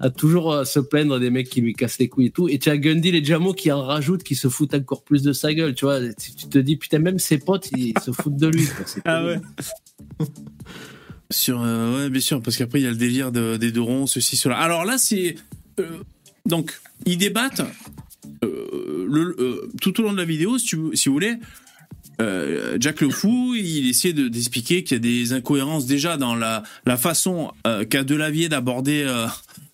à 0.00 0.10
toujours 0.10 0.66
se 0.66 0.80
plaindre 0.80 1.18
des 1.20 1.30
mecs 1.30 1.48
qui 1.48 1.60
lui 1.60 1.72
cassent 1.74 1.98
les 1.98 2.08
couilles 2.08 2.26
et 2.26 2.30
tout. 2.30 2.48
Et 2.48 2.58
tu 2.58 2.68
as 2.68 2.76
Gundy, 2.76 3.10
les 3.12 3.24
Jamo 3.24 3.54
qui 3.54 3.70
en 3.72 3.82
rajoutent, 3.82 4.24
qui 4.24 4.34
se 4.34 4.48
foutent 4.48 4.74
encore 4.74 5.02
plus 5.04 5.22
de 5.22 5.32
sa 5.32 5.54
gueule, 5.54 5.74
tu 5.74 5.84
vois. 5.86 6.00
Tu 6.14 6.34
tu 6.34 6.48
te 6.48 6.58
dis 6.58 6.76
putain 6.76 6.98
même 6.98 7.18
ses 7.18 7.38
potes 7.38 7.70
ils 7.76 7.94
se 8.04 8.10
foutent 8.12 8.36
de 8.36 8.48
lui. 8.48 8.66
quoi. 8.66 8.84
Ah 9.06 9.24
ouais. 9.24 9.40
Sur, 11.30 11.60
ouais, 11.60 12.10
bien 12.10 12.20
sûr, 12.20 12.42
parce 12.42 12.58
qu'après 12.58 12.80
il 12.80 12.84
y 12.84 12.86
a 12.86 12.90
le 12.90 12.96
délire 12.96 13.32
de- 13.32 13.56
des 13.56 13.72
deux 13.72 13.80
ronds, 13.80 14.06
ceci, 14.06 14.36
cela. 14.36 14.58
Alors 14.58 14.84
là, 14.84 14.98
c'est 14.98 15.36
euh, 15.80 15.86
donc 16.46 16.72
ils 17.06 17.18
débattent 17.18 17.62
euh, 18.44 19.06
euh, 19.38 19.70
tout 19.80 19.98
au 20.00 20.02
long 20.04 20.12
de 20.12 20.18
la 20.18 20.24
vidéo, 20.24 20.58
si, 20.58 20.76
vous 20.76 20.92
voulez. 21.12 21.34
euh, 22.20 22.76
Jack 22.80 23.00
le 23.00 23.10
fou, 23.10 23.54
il 23.56 23.88
essaie 23.88 24.12
de- 24.12 24.28
d'expliquer 24.28 24.84
qu'il 24.84 24.96
y 24.96 25.00
a 25.00 25.00
des 25.00 25.32
incohérences 25.32 25.86
déjà 25.86 26.16
dans 26.16 26.34
la, 26.34 26.62
façon 26.96 27.52
euh, 27.66 27.84
qu'a 27.84 28.04
Delavier 28.04 28.48
d'aborder 28.48 29.04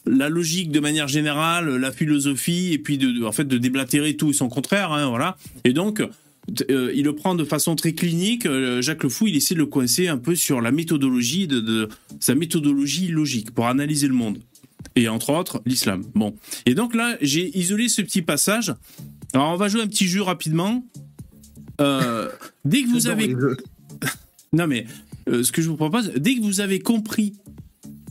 la 0.07 0.29
logique 0.29 0.71
de 0.71 0.81
manière 0.81 1.09
générale, 1.09 1.77
la 1.77 1.93
philosophie, 1.93 2.73
et 2.73 2.79
puis 2.79 2.97
de, 2.99 3.11
de- 3.11 3.25
en 3.25 3.33
fait 3.33 3.45
de 3.47 3.59
déblatérer 3.59 4.17
tout 4.17 4.31
et 4.31 4.33
son 4.33 4.49
contraire, 4.49 4.93
hein, 4.93 5.09
voilà. 5.09 5.37
Et 5.65 5.73
donc 5.73 6.03
il 6.71 7.05
le 7.05 7.13
prend 7.15 7.35
de 7.35 7.45
façon 7.45 7.77
très 7.77 7.93
clinique. 7.93 8.49
Jacques 8.81 9.03
Le 9.03 9.11
Fou, 9.11 9.27
il 9.27 9.37
essaie 9.37 9.53
de 9.53 9.59
le 9.59 9.67
coincer 9.67 10.09
un 10.09 10.17
peu 10.17 10.35
sur 10.35 10.63
la 10.63 10.71
méthodologie 10.71 11.47
de, 11.47 11.61
de- 11.61 11.89
sa 12.21 12.35
méthodologie 12.35 13.09
logique 13.09 13.51
pour 13.51 13.67
analyser 13.67 14.09
le 14.09 14.15
monde 14.15 14.39
et 14.97 15.09
entre 15.09 15.31
autres 15.31 15.63
l'islam. 15.65 16.05
Bon, 16.15 16.35
et 16.67 16.75
donc 16.75 16.95
là, 16.95 17.17
j'ai 17.21 17.57
isolé 17.59 17.89
ce 17.89 18.03
petit 18.03 18.23
passage. 18.23 18.75
Alors 19.35 19.53
on 19.53 19.57
va 19.57 19.69
jouer 19.69 19.83
un 19.83 19.87
petit 19.87 20.09
jeu 20.09 20.23
rapidement. 20.23 20.85
Euh, 21.81 22.29
dès 22.65 22.83
que 22.83 22.89
vous 22.89 23.07
avez 23.07 23.35
non 24.53 24.67
mais 24.67 24.87
euh, 25.29 25.43
ce 25.43 25.53
que 25.53 25.63
je 25.63 25.69
vous 25.69 25.77
propose, 25.77 26.13
dès 26.17 26.35
que 26.37 26.41
vous 26.41 26.61
avez 26.61 26.81
compris 26.81 27.35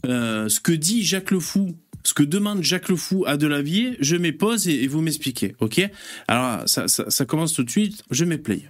euh, 0.06 0.48
ce 0.48 0.60
que 0.60 0.72
dit 0.72 1.03
Jacques 1.03 1.31
Le 1.31 1.39
Fou, 1.39 1.76
ce 2.03 2.14
que 2.14 2.23
demande 2.23 2.64
Jacques 2.64 2.89
Le 2.89 2.95
Fou 2.95 3.26
à 3.26 3.38
Delavier, 3.38 3.98
je 3.99 4.15
mets 4.15 4.31
pause 4.31 4.68
et, 4.68 4.84
et 4.84 4.88
vous 4.88 5.02
m'expliquez, 5.02 5.56
ok? 5.60 5.81
Alors 6.27 6.68
ça, 6.69 6.88
ça, 6.88 7.10
ça 7.10 7.26
commence 7.26 7.53
tout 7.53 7.64
de 7.64 7.69
suite, 7.69 8.03
je 8.11 8.23
mets 8.23 8.38
play. 8.38 8.64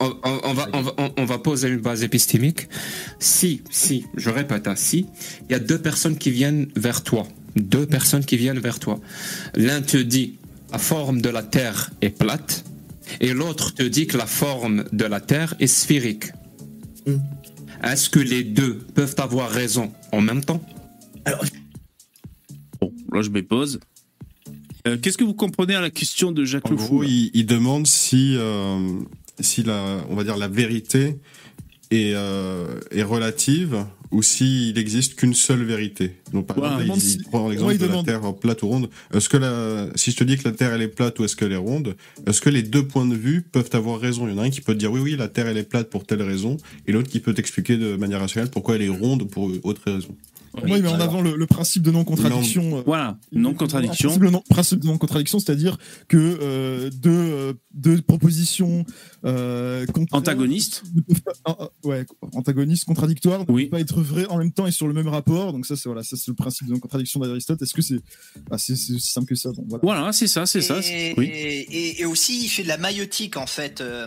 On, 0.00 0.14
on- 0.24 0.40
on 0.44 0.54
va, 0.54 0.68
on, 0.74 0.80
va, 0.82 0.94
on- 0.98 1.12
on 1.16 1.24
va 1.24 1.38
poser 1.38 1.68
une 1.68 1.80
base 1.80 2.02
épistémique. 2.04 2.68
Si, 3.18 3.62
si, 3.70 4.04
je 4.16 4.30
répète, 4.30 4.68
hein, 4.68 4.76
si, 4.76 5.06
il 5.48 5.52
y 5.52 5.54
a 5.54 5.58
deux 5.58 5.78
personnes 5.78 6.16
qui 6.16 6.30
viennent 6.30 6.68
vers 6.76 7.02
toi. 7.02 7.26
Deux 7.56 7.86
personnes 7.86 8.24
qui 8.24 8.36
viennent 8.36 8.60
vers 8.60 8.78
toi. 8.78 9.00
L'un 9.56 9.82
te 9.82 9.96
dit 9.96 10.38
la 10.70 10.78
forme 10.78 11.20
de 11.20 11.28
la 11.30 11.42
Terre 11.42 11.90
est 12.00 12.10
plate 12.10 12.64
et 13.20 13.32
l'autre 13.32 13.74
te 13.74 13.82
dit 13.82 14.06
que 14.06 14.16
la 14.18 14.26
forme 14.26 14.84
de 14.92 15.04
la 15.04 15.20
Terre 15.20 15.54
est 15.58 15.66
sphérique. 15.66 16.26
Est-ce 17.82 18.10
que 18.10 18.20
les 18.20 18.44
deux 18.44 18.74
peuvent 18.94 19.14
avoir 19.18 19.50
raison 19.50 19.92
en 20.12 20.20
même 20.20 20.44
temps? 20.44 20.62
Bon, 22.80 22.92
là 23.12 23.22
je 23.22 23.30
mets 23.30 23.42
pause. 23.42 23.80
Euh, 24.86 24.96
Qu'est-ce 25.00 25.18
que 25.18 25.24
vous 25.24 25.34
comprenez 25.34 25.74
à 25.74 25.80
la 25.80 25.90
question 25.90 26.30
de 26.32 26.44
Jacques 26.44 26.66
En 26.66 26.70
Le 26.70 26.76
Fou 26.76 26.84
gros, 26.86 27.02
là? 27.02 27.08
il, 27.10 27.30
il 27.34 27.46
demande 27.46 27.86
si, 27.86 28.34
euh, 28.36 29.00
si 29.40 29.62
la, 29.62 30.04
on 30.10 30.14
va 30.14 30.24
dire 30.24 30.36
la 30.36 30.48
vérité 30.48 31.16
est, 31.90 32.12
euh, 32.14 32.80
est 32.90 33.02
relative 33.02 33.84
ou 34.10 34.22
s'il 34.22 34.78
existe 34.78 35.16
qu'une 35.16 35.34
seule 35.34 35.64
vérité. 35.64 36.14
Donc, 36.32 36.46
par 36.46 36.80
exemple, 36.80 37.00
il 37.02 37.22
prend 37.24 37.44
si- 37.44 37.50
l'exemple 37.50 37.72
ouais, 37.72 37.78
de 37.78 37.86
la 37.86 38.02
Terre 38.02 38.34
plate 38.34 38.62
ou 38.62 38.68
ronde. 38.68 38.88
Est-ce 39.12 39.28
que 39.28 39.36
la, 39.36 39.88
si 39.96 40.12
je 40.12 40.16
te 40.16 40.24
dis 40.24 40.38
que 40.38 40.48
la 40.48 40.52
Terre 40.54 40.72
elle 40.72 40.80
est 40.80 40.88
plate 40.88 41.18
ou 41.18 41.24
est-ce 41.24 41.36
qu'elle 41.36 41.52
est 41.52 41.56
ronde, 41.56 41.94
est-ce 42.26 42.40
que 42.40 42.48
les 42.48 42.62
deux 42.62 42.86
points 42.86 43.04
de 43.06 43.14
vue 43.14 43.42
peuvent 43.42 43.68
avoir 43.74 44.00
raison? 44.00 44.26
Il 44.26 44.32
y 44.32 44.34
en 44.34 44.38
a 44.38 44.44
un 44.44 44.50
qui 44.50 44.62
peut 44.62 44.72
te 44.72 44.78
dire 44.78 44.90
oui, 44.90 45.00
oui, 45.00 45.14
la 45.16 45.28
Terre 45.28 45.46
elle 45.46 45.58
est 45.58 45.62
plate 45.68 45.90
pour 45.90 46.06
telle 46.06 46.22
raison, 46.22 46.56
et 46.86 46.92
l'autre 46.92 47.10
qui 47.10 47.20
peut 47.20 47.34
t'expliquer 47.34 47.76
de 47.76 47.96
manière 47.96 48.20
rationnelle 48.20 48.50
pourquoi 48.50 48.76
elle 48.76 48.82
est 48.82 48.88
ronde 48.88 49.28
pour 49.30 49.50
autre 49.62 49.82
raison. 49.84 50.16
Moi, 50.66 50.78
il 50.78 50.82
met 50.82 50.88
en 50.88 51.00
avant 51.00 51.20
le, 51.20 51.36
le 51.36 51.46
principe 51.46 51.82
de 51.82 51.90
non-contradiction. 51.90 52.78
euh, 52.78 52.82
Voilà, 52.86 53.18
non-contradiction. 53.32 54.16
Le 54.18 54.30
non- 54.30 54.42
principe 54.48 54.80
de 54.80 54.86
non-contradiction, 54.86 55.38
c'est-à-dire 55.38 55.78
que 56.08 56.16
euh, 56.40 56.90
deux, 56.90 57.10
euh, 57.10 57.52
deux 57.74 58.00
propositions 58.02 58.84
euh, 59.24 59.86
Antagonistes. 60.12 60.82
ah, 61.44 61.56
ah, 61.60 61.68
ouais, 61.84 62.06
antagonistes, 62.32 62.84
contradictoires, 62.84 63.40
ne 63.40 63.52
Oui. 63.52 63.64
peuvent 63.64 63.70
pas 63.70 63.80
être 63.80 64.00
vraies 64.00 64.26
en 64.26 64.38
même 64.38 64.52
temps 64.52 64.66
et 64.66 64.70
sur 64.72 64.86
le 64.86 64.94
même 64.94 65.08
rapport. 65.08 65.52
Donc 65.52 65.66
ça, 65.66 65.76
c'est 65.76 65.88
voilà, 65.88 66.02
ça 66.02 66.16
c'est 66.16 66.28
le 66.28 66.34
principe 66.34 66.66
de 66.68 66.72
non-contradiction 66.72 67.20
d'Aristote. 67.20 67.60
Est-ce 67.62 67.74
que 67.74 67.82
c'est 67.82 68.00
ah, 68.50 68.58
c'est 68.58 68.72
aussi 68.74 69.00
simple 69.00 69.26
que 69.28 69.34
ça? 69.34 69.50
Bon, 69.52 69.64
voilà. 69.68 69.80
Voilà, 69.82 70.12
c'est 70.12 70.26
ça, 70.26 70.46
c'est 70.46 70.60
ça. 70.60 70.78
Et, 70.78 70.82
c'est- 70.82 71.14
Oui. 71.18 71.26
et, 71.26 72.00
et 72.00 72.04
aussi, 72.06 72.44
il 72.44 72.48
fait 72.48 72.62
de 72.62 72.68
la 72.68 72.78
maïotique 72.78 73.36
en 73.36 73.46
fait. 73.46 73.80
euh, 73.80 74.06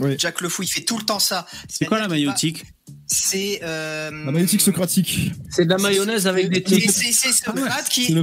Oui. 0.00 0.14
Jack 0.18 0.40
Le 0.40 0.48
Fou, 0.48 0.62
il 0.62 0.68
fait 0.68 0.82
tout 0.82 0.96
le 0.98 1.04
temps 1.04 1.18
ça. 1.18 1.46
C'est 1.68 1.86
quoi 1.86 1.98
la 1.98 2.08
maïotique 2.08 2.64
C'est 3.06 3.60
euh, 3.62 4.10
La 4.26 4.32
maïotique 4.32 4.60
socratique. 4.60 5.32
C'est 5.50 5.64
de 5.64 5.70
la 5.70 5.78
mayonnaise 5.78 6.26
avec 6.26 6.48
des 6.50 6.62
c'est- 6.66 6.80
tics. 6.80 6.90
c'est- 6.90 7.12
c'est 7.12 7.32
Socrate 7.32 7.88
qui 7.88 8.14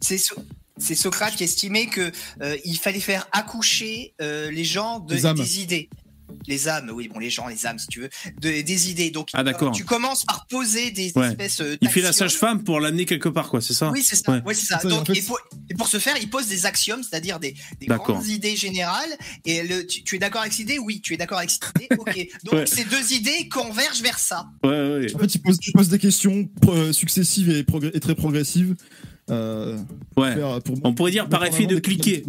C'est 0.00 0.18
So- 0.18 0.36
Socrate 0.94 1.34
qui 1.36 1.44
estimait 1.44 1.86
que 1.86 2.10
euh, 2.42 2.56
il 2.64 2.78
fallait 2.78 3.00
faire 3.00 3.26
accoucher 3.32 4.14
euh, 4.20 4.50
les 4.50 4.64
gens 4.64 5.00
de, 5.00 5.14
des 5.34 5.60
idées. 5.60 5.88
Les 6.46 6.68
âmes, 6.68 6.90
oui, 6.94 7.08
bon, 7.08 7.18
les 7.18 7.30
gens, 7.30 7.46
les 7.46 7.66
âmes, 7.66 7.78
si 7.78 7.86
tu 7.88 8.00
veux, 8.00 8.08
de- 8.40 8.62
des 8.62 8.90
idées. 8.90 9.10
Donc, 9.10 9.28
Ah, 9.34 9.42
d'accord. 9.44 9.68
euh, 9.68 9.72
tu 9.72 9.84
commences 9.84 10.24
par 10.24 10.46
poser 10.46 10.90
des 10.90 11.12
Ouais. 11.14 11.28
espèces. 11.28 11.60
euh, 11.60 11.76
Il 11.80 11.88
fait 11.88 12.00
la 12.00 12.12
sage-femme 12.12 12.64
pour 12.64 12.80
l'amener 12.80 13.04
quelque 13.04 13.28
part, 13.28 13.48
quoi, 13.48 13.60
c'est 13.60 13.74
ça 13.74 13.90
Oui, 13.90 14.02
c'est 14.02 14.16
ça. 14.16 14.32
Ouais. 14.32 14.42
Ouais, 14.44 14.54
c'est 14.54 14.66
ça. 14.66 14.78
Donc, 14.78 15.08
et, 15.10 15.22
pour, 15.22 15.38
et 15.70 15.74
pour 15.74 15.88
ce 15.88 15.98
faire, 15.98 16.16
il 16.20 16.28
pose 16.30 16.46
des 16.48 16.66
axiomes, 16.66 17.02
c'est-à-dire 17.02 17.38
des, 17.40 17.54
grandes 17.82 18.26
idées 18.26 18.56
générales. 18.56 19.10
Et 19.44 19.62
le, 19.66 19.86
tu, 19.86 20.02
tu 20.04 20.16
es 20.16 20.18
d'accord 20.18 20.40
avec 20.42 20.52
cette 20.52 20.62
idée? 20.62 20.78
Oui, 20.78 21.00
tu 21.00 21.14
es 21.14 21.16
d'accord 21.16 21.38
avec 21.38 21.50
cette 21.50 21.64
idée 21.76 21.88
Ok. 21.98 22.28
Donc, 22.44 22.54
Ouais. 22.54 22.66
ces 22.66 22.84
deux 22.84 23.12
idées 23.12 23.48
convergent 23.48 24.02
vers 24.02 24.18
ça. 24.18 24.46
Ouais, 24.64 24.70
ouais. 24.70 25.14
En 25.14 25.18
fait, 25.18 25.34
il 25.34 25.42
pose, 25.42 25.58
il 25.66 25.72
pose 25.72 25.88
des 25.88 25.98
questions 25.98 26.48
successives 26.92 27.50
et, 27.50 27.62
progr- 27.62 27.90
et 27.94 28.00
très 28.00 28.14
progressives. 28.14 28.74
Euh, 29.30 29.76
ouais. 30.16 30.34
faire- 30.34 30.62
pour- 30.62 30.76
On 30.84 30.94
pourrait 30.94 31.10
dire 31.10 31.28
par 31.28 31.44
effet 31.44 31.66
de 31.66 31.78
cliquer. 31.78 32.24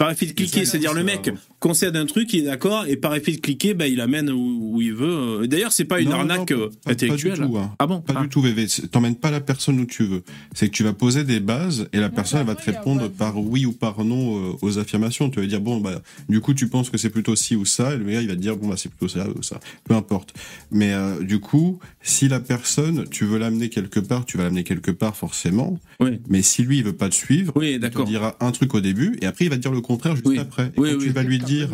Par 0.00 0.10
effet 0.10 0.24
de 0.24 0.32
cliquer, 0.32 0.64
c'est-à-dire 0.64 0.94
le 0.94 1.04
mec 1.04 1.30
concède 1.58 1.94
un 1.94 2.06
truc, 2.06 2.32
il 2.32 2.40
est 2.40 2.46
d'accord, 2.46 2.86
et 2.86 2.96
par 2.96 3.14
effet 3.14 3.32
de 3.32 3.36
cliquer, 3.36 3.74
bah, 3.74 3.86
il 3.86 4.00
amène 4.00 4.30
où, 4.30 4.76
où 4.76 4.80
il 4.80 4.94
veut. 4.94 5.46
D'ailleurs, 5.46 5.72
c'est 5.72 5.84
pas 5.84 6.00
une 6.00 6.08
Non, 6.08 6.20
arnaque 6.20 6.50
non, 6.52 6.56
euh, 6.58 6.68
pas- 6.68 6.76
pas 6.86 6.90
intellectuelle. 6.92 7.34
du 7.34 7.40
tout, 7.46 7.58
hein. 7.58 7.74
Ah 7.78 7.86
bon? 7.86 8.00
Pas 8.00 8.14
Ah. 8.16 8.22
du 8.22 8.30
tout, 8.30 8.40
VV. 8.40 8.66
T'emmènes 8.90 9.14
pas 9.16 9.30
la 9.30 9.42
personne 9.42 9.78
où 9.78 9.84
tu 9.84 10.04
veux. 10.04 10.22
C'est 10.54 10.68
que 10.68 10.72
tu 10.72 10.82
vas 10.84 10.94
poser 10.94 11.22
des 11.24 11.38
bases 11.38 11.86
et 11.92 11.98
la 11.98 12.08
personne 12.08 12.40
elle 12.40 12.46
va 12.46 12.54
te 12.54 12.64
répondre 12.64 13.10
par 13.10 13.36
oui 13.38 13.66
ou 13.66 13.72
par 13.72 14.02
non 14.02 14.38
euh, 14.38 14.52
aux 14.62 14.78
affirmations. 14.78 15.28
Tu 15.28 15.38
vas 15.38 15.46
dire 15.46 15.60
bon 15.60 15.80
bah 15.80 16.00
du 16.30 16.40
coup 16.40 16.54
tu 16.54 16.66
penses 16.68 16.88
que 16.88 16.96
c'est 16.96 17.10
plutôt 17.10 17.36
ci 17.36 17.54
ou 17.54 17.66
ça 17.66 17.92
et 17.92 17.98
le 17.98 18.04
gars 18.04 18.22
il 18.22 18.28
va 18.28 18.34
te 18.36 18.40
dire 18.40 18.56
bon 18.56 18.68
bah 18.68 18.76
c'est 18.78 18.88
plutôt 18.88 19.08
ça 19.08 19.28
ou 19.28 19.42
ça. 19.42 19.60
Peu 19.84 19.92
importe. 19.94 20.32
Mais 20.70 20.94
euh, 20.94 21.22
du 21.22 21.40
coup 21.40 21.78
si 22.00 22.26
la 22.28 22.40
personne 22.40 23.04
tu 23.10 23.26
veux 23.26 23.36
l'amener 23.38 23.68
quelque 23.68 24.00
part, 24.00 24.24
tu 24.24 24.38
vas 24.38 24.44
l'amener 24.44 24.64
quelque 24.64 24.90
part 24.92 25.14
forcément. 25.14 25.78
Oui. 26.00 26.20
Mais 26.30 26.40
si 26.40 26.62
lui 26.62 26.78
il 26.78 26.84
veut 26.84 26.94
pas 26.94 27.10
te 27.10 27.14
suivre, 27.14 27.52
Oui, 27.54 27.78
il 27.82 27.90
te 27.90 28.02
dira 28.06 28.34
un 28.40 28.50
truc 28.52 28.74
au 28.74 28.80
début 28.80 29.18
et 29.20 29.26
après 29.26 29.44
il 29.44 29.50
va 29.50 29.56
te 29.56 29.60
dire 29.60 29.72
le 29.72 29.82
contraire 29.92 30.14
juste 30.14 30.26
Oui. 30.26 30.38
après. 30.38 30.66
Et 30.66 30.80
Oui, 30.80 30.90
quand 30.92 30.98
oui. 30.98 31.04
tu 31.06 31.10
vas 31.10 31.22
lui 31.22 31.38
dire 31.38 31.68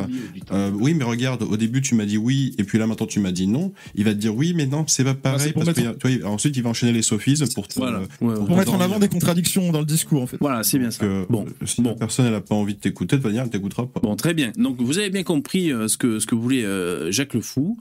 euh, 0.52 0.70
oui 0.74 0.94
mais 0.94 1.04
regarde 1.04 1.42
au 1.42 1.56
début 1.56 1.80
tu 1.82 1.94
m'as 1.94 2.04
dit 2.04 2.16
oui 2.18 2.54
et 2.58 2.64
puis 2.64 2.78
là 2.78 2.86
maintenant 2.86 3.06
tu 3.06 3.20
m'as 3.20 3.32
dit 3.32 3.46
non, 3.46 3.72
il 3.94 4.04
va 4.04 4.12
te 4.12 4.18
dire 4.18 4.34
oui 4.34 4.52
mais 4.54 4.66
non 4.66 4.84
c'est 4.86 5.04
pas 5.04 5.14
pareil 5.14 5.48
Ah, 5.50 5.52
pour 5.52 5.64
parce 5.64 5.76
que 5.76 5.82
mettre- 5.82 5.98
tu 5.98 6.18
vois, 6.18 6.30
ensuite 6.30 6.56
il 6.56 6.62
va 6.62 6.70
enchaîner 6.70 6.92
les 6.92 7.02
sophismes 7.02 7.46
pour 7.54 7.68
te, 7.68 7.78
Voilà. 7.78 7.98
euh, 7.98 8.06
Ouais, 8.20 8.34
ouais. 8.38 8.46
Pour 8.46 8.56
mettre 8.56 8.74
en 8.74 8.80
avant 8.80 8.98
des 8.98 9.08
contradictions 9.08 9.70
dans 9.72 9.80
le 9.80 9.86
discours, 9.86 10.22
en 10.22 10.26
fait. 10.26 10.36
Voilà, 10.40 10.62
c'est 10.62 10.78
bien 10.78 10.90
ça. 10.90 10.98
que 11.04 11.26
Bon, 11.30 11.44
si 11.64 11.82
bon. 11.82 11.90
la 11.90 11.96
personne 11.96 12.26
elle 12.26 12.34
a 12.34 12.40
pas 12.40 12.54
envie 12.54 12.74
de 12.74 12.80
t'écouter, 12.80 13.16
de 13.16 13.22
toute 13.22 13.26
manière 13.30 13.44
elle 13.44 13.50
t'écoutera 13.50 13.86
pas. 13.86 14.00
Bon, 14.00 14.16
très 14.16 14.34
bien. 14.34 14.52
Donc, 14.56 14.80
vous 14.80 14.98
avez 14.98 15.10
bien 15.10 15.22
compris 15.22 15.72
euh, 15.72 15.88
ce 15.88 15.96
que, 15.96 16.18
ce 16.18 16.26
que 16.26 16.34
voulait 16.34 16.64
euh, 16.64 17.10
Jacques 17.12 17.34
Le 17.34 17.40
Fou. 17.40 17.78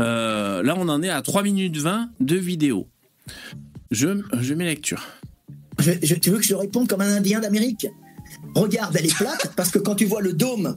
Euh, 0.00 0.62
là, 0.62 0.74
on 0.78 0.88
en 0.88 1.02
est 1.02 1.08
à 1.08 1.22
3 1.22 1.42
minutes 1.42 1.76
20 1.78 2.10
de 2.20 2.36
vidéo. 2.36 2.86
Je, 3.90 4.08
je 4.40 4.54
mets 4.54 4.64
lecture. 4.64 5.02
Je- 5.78 5.92
je- 6.02 6.14
tu 6.14 6.30
veux 6.30 6.38
que 6.38 6.44
je 6.44 6.54
réponde 6.54 6.88
comme 6.88 7.00
un 7.02 7.16
Indien 7.16 7.40
d'Amérique? 7.40 7.86
Regarde, 8.56 8.96
elle 8.98 9.06
est 9.06 9.14
plate 9.14 9.52
parce 9.54 9.70
que 9.70 9.78
quand 9.78 9.94
tu 9.94 10.06
vois 10.06 10.22
le 10.22 10.32
dôme 10.32 10.76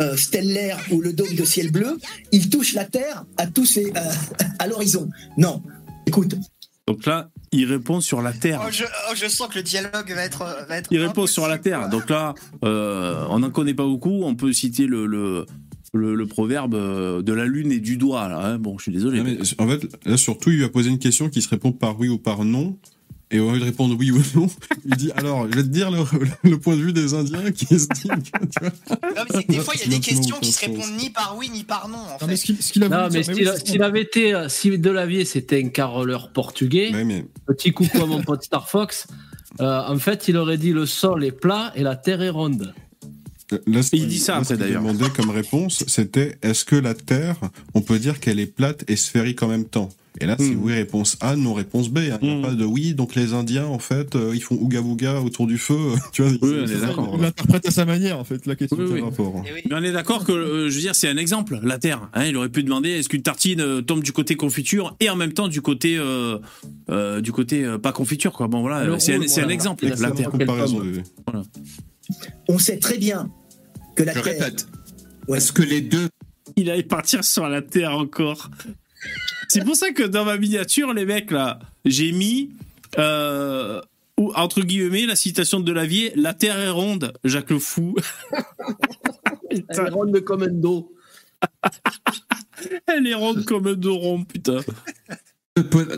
euh, 0.00 0.16
stellaire 0.16 0.78
ou 0.90 1.00
le 1.00 1.12
dôme 1.14 1.34
de 1.34 1.44
ciel 1.44 1.70
bleu, 1.72 1.98
il 2.32 2.50
touche 2.50 2.74
la 2.74 2.84
Terre 2.84 3.24
à 3.38 3.46
tous 3.46 3.64
ses, 3.64 3.86
euh, 3.96 4.00
à 4.58 4.66
l'horizon. 4.66 5.08
Non, 5.38 5.62
écoute, 6.06 6.34
Donc 6.86 7.06
là, 7.06 7.30
il 7.50 7.64
répond 7.64 8.00
sur 8.00 8.20
la 8.20 8.32
Terre. 8.32 8.60
Oh, 8.62 8.70
je, 8.70 8.84
oh, 8.84 9.14
je 9.14 9.26
sens 9.26 9.48
que 9.48 9.54
le 9.56 9.62
dialogue 9.62 10.12
va 10.12 10.22
être. 10.22 10.44
Va 10.68 10.76
être 10.76 10.88
Il 10.90 11.00
répond 11.00 11.26
sur 11.26 11.46
la 11.48 11.58
Terre. 11.58 11.88
Donc 11.88 12.10
là, 12.10 12.34
euh, 12.64 13.24
on 13.30 13.38
n'en 13.38 13.50
connaît 13.50 13.74
pas 13.74 13.86
beaucoup. 13.86 14.22
On 14.24 14.34
peut 14.34 14.52
citer 14.52 14.86
le, 14.86 15.06
le, 15.06 15.46
le, 15.94 16.14
le 16.14 16.26
proverbe 16.26 16.74
de 17.22 17.32
la 17.32 17.46
lune 17.46 17.72
et 17.72 17.80
du 17.80 17.96
doigt. 17.96 18.28
Là, 18.28 18.38
hein. 18.44 18.58
Bon, 18.58 18.76
je 18.76 18.82
suis 18.84 18.92
désolé. 18.92 19.18
Non, 19.18 19.24
mais 19.24 19.38
en 19.58 19.68
fait, 19.68 19.88
là 20.04 20.16
surtout, 20.16 20.50
il 20.50 20.56
lui 20.56 20.64
a 20.64 20.68
posé 20.68 20.90
une 20.90 20.98
question 20.98 21.30
qui 21.30 21.40
se 21.40 21.48
répond 21.48 21.72
par 21.72 21.98
oui 21.98 22.08
ou 22.08 22.18
par 22.18 22.44
non. 22.44 22.76
Et 23.32 23.40
au 23.40 23.50
lieu 23.50 23.58
de 23.60 23.64
répondre 23.64 23.96
oui 23.98 24.10
ou 24.10 24.22
non, 24.34 24.46
il 24.84 24.94
dit 24.96 25.10
alors, 25.16 25.50
je 25.50 25.56
vais 25.56 25.62
te 25.62 25.68
dire 25.68 25.90
le, 25.90 26.00
le 26.48 26.58
point 26.58 26.76
de 26.76 26.82
vue 26.82 26.92
des 26.92 27.14
Indiens 27.14 27.50
qui 27.50 27.66
se 27.66 27.86
dit 27.88 28.08
que, 28.08 28.46
tu 28.46 28.60
vois. 28.60 28.70
Non, 28.90 29.24
mais 29.28 29.36
c'est 29.36 29.44
que 29.44 29.52
des 29.52 29.58
fois, 29.60 29.74
il 29.74 29.80
y 29.90 29.94
a 29.94 29.96
des 29.98 30.00
questions 30.00 30.36
qui 30.40 30.52
se 30.52 30.60
répondent 30.66 30.96
ni 30.98 31.10
par 31.10 31.34
oui 31.38 31.48
ni 31.50 31.64
par 31.64 31.88
non. 31.88 31.96
En 31.96 32.18
Non, 32.20 32.26
mais 32.28 32.36
ce 32.36 32.44
qu'il 32.44 32.54
Non, 32.82 33.10
s'il 33.10 33.34
oui, 33.34 33.48
s'il 33.64 33.82
avait 33.82 34.02
été, 34.02 34.34
euh, 34.34 34.48
si 34.48 34.78
Delavier 34.78 35.24
c'était 35.24 35.62
un 35.64 35.68
caroleur 35.68 36.30
portugais, 36.32 36.90
mais 37.04 37.24
petit 37.46 37.72
coucou 37.72 38.02
à 38.02 38.06
mon 38.06 38.22
pote 38.22 38.44
Star 38.44 38.68
Fox, 38.68 39.06
Euh, 39.60 39.82
en 39.86 39.98
fait, 39.98 40.28
il 40.28 40.36
aurait 40.38 40.56
dit 40.56 40.72
le 40.72 40.86
sol 40.86 41.24
est 41.24 41.30
plat 41.32 41.72
et 41.74 41.82
la 41.82 41.94
terre 41.96 42.22
est 42.22 42.30
ronde. 42.30 42.72
Là, 43.66 43.82
ce 43.82 43.94
Il 43.94 44.08
dit 44.08 44.18
ça 44.18 44.36
après, 44.36 44.54
qu'il 44.54 44.56
d'ailleurs. 44.64 44.80
demandait 44.82 45.10
comme 45.10 45.28
réponse, 45.28 45.84
c'était 45.86 46.38
est-ce 46.40 46.64
que 46.64 46.74
la 46.76 46.94
Terre, 46.94 47.36
on 47.74 47.82
peut 47.82 47.98
dire 47.98 48.18
qu'elle 48.18 48.40
est 48.40 48.46
plate 48.46 48.82
et 48.88 48.96
sphérique 48.96 49.42
en 49.42 49.48
même 49.48 49.66
temps? 49.66 49.90
Et 50.20 50.26
là, 50.26 50.36
c'est 50.38 50.50
Hmm. 50.54 50.60
oui, 50.62 50.74
réponse 50.74 51.16
A, 51.20 51.36
non, 51.36 51.54
réponse 51.54 51.88
B. 51.88 51.98
hein. 51.98 52.18
Il 52.20 52.28
n'y 52.28 52.34
a 52.34 52.36
Hmm. 52.38 52.42
pas 52.42 52.52
de 52.52 52.64
oui, 52.66 52.94
donc 52.94 53.14
les 53.14 53.32
Indiens, 53.32 53.64
en 53.66 53.78
fait, 53.78 54.14
euh, 54.14 54.32
ils 54.34 54.42
font 54.42 54.56
ouga 54.56 54.82
bouga 54.82 55.20
autour 55.20 55.46
du 55.46 55.56
feu. 55.56 55.74
tu 56.12 56.22
vois, 56.22 56.30
Oui, 56.32 56.38
on 56.42 56.66
est. 56.66 57.16
Il 57.16 57.20
l'interprète 57.22 57.66
à 57.66 57.70
sa 57.70 57.84
manière, 57.86 58.18
en 58.18 58.24
fait, 58.24 58.44
la 58.46 58.54
question. 58.54 58.76
Oui, 58.78 59.00
rapport. 59.00 59.42
Eh 59.48 59.52
oui. 59.54 59.60
Mais 59.70 59.74
on 59.74 59.82
est 59.82 59.90
d'accord 59.92 60.24
que, 60.24 60.32
euh, 60.32 60.68
je 60.68 60.74
veux 60.74 60.80
dire, 60.82 60.94
c'est 60.94 61.08
un 61.08 61.16
exemple, 61.16 61.58
la 61.62 61.78
Terre. 61.78 62.10
Hein, 62.12 62.26
il 62.26 62.36
aurait 62.36 62.50
pu 62.50 62.62
demander 62.62 62.90
est-ce 62.90 63.08
qu'une 63.08 63.22
tartine 63.22 63.60
euh, 63.62 63.80
tombe 63.80 64.02
du 64.02 64.12
côté 64.12 64.34
confiture 64.36 64.94
et 65.00 65.08
en 65.08 65.16
même 65.16 65.32
temps 65.32 65.48
du 65.48 65.62
côté, 65.62 65.96
euh, 65.96 66.38
euh, 66.90 67.20
du 67.22 67.32
côté 67.32 67.64
euh, 67.64 67.78
pas 67.78 67.92
confiture, 67.92 68.32
quoi. 68.32 68.48
Bon, 68.48 68.60
voilà, 68.60 68.98
c'est 69.00 69.14
un, 69.14 69.48
exemple, 69.48 69.86
la 69.86 69.96
la 69.96 70.10
Terre. 70.10 70.30
On 72.48 72.58
sait 72.58 72.78
très 72.78 72.98
bien 72.98 73.30
que 73.96 74.02
la 74.02 74.12
Je 74.12 74.20
Terre. 74.20 74.24
répète. 74.34 74.66
Ouais. 75.28 75.38
Est-ce 75.38 75.52
que 75.52 75.62
les 75.62 75.80
deux 75.80 76.08
Il 76.56 76.68
allait 76.70 76.82
partir 76.82 77.24
sur 77.24 77.48
la 77.48 77.62
Terre 77.62 77.92
encore. 77.96 78.50
C'est 79.52 79.64
pour 79.66 79.76
ça 79.76 79.90
que 79.92 80.02
dans 80.02 80.24
ma 80.24 80.38
miniature, 80.38 80.94
les 80.94 81.04
mecs, 81.04 81.30
là, 81.30 81.58
j'ai 81.84 82.10
mis, 82.12 82.52
euh, 82.98 83.82
ou, 84.16 84.32
entre 84.34 84.62
guillemets, 84.62 85.04
la 85.04 85.14
citation 85.14 85.60
de 85.60 85.66
Delavier 85.66 86.10
La 86.16 86.32
Terre 86.32 86.58
est 86.58 86.70
ronde, 86.70 87.12
Jacques 87.22 87.50
le 87.50 87.58
Fou. 87.58 87.94
Elle 89.50 89.64
est 89.68 89.90
ronde 89.90 90.20
comme 90.20 90.42
un 90.44 90.48
dos. 90.48 90.90
Elle 92.86 93.06
est 93.06 93.12
ronde 93.12 93.44
comme 93.44 93.66
un 93.66 93.74
dos 93.74 93.98
rond, 93.98 94.24
putain. 94.24 94.60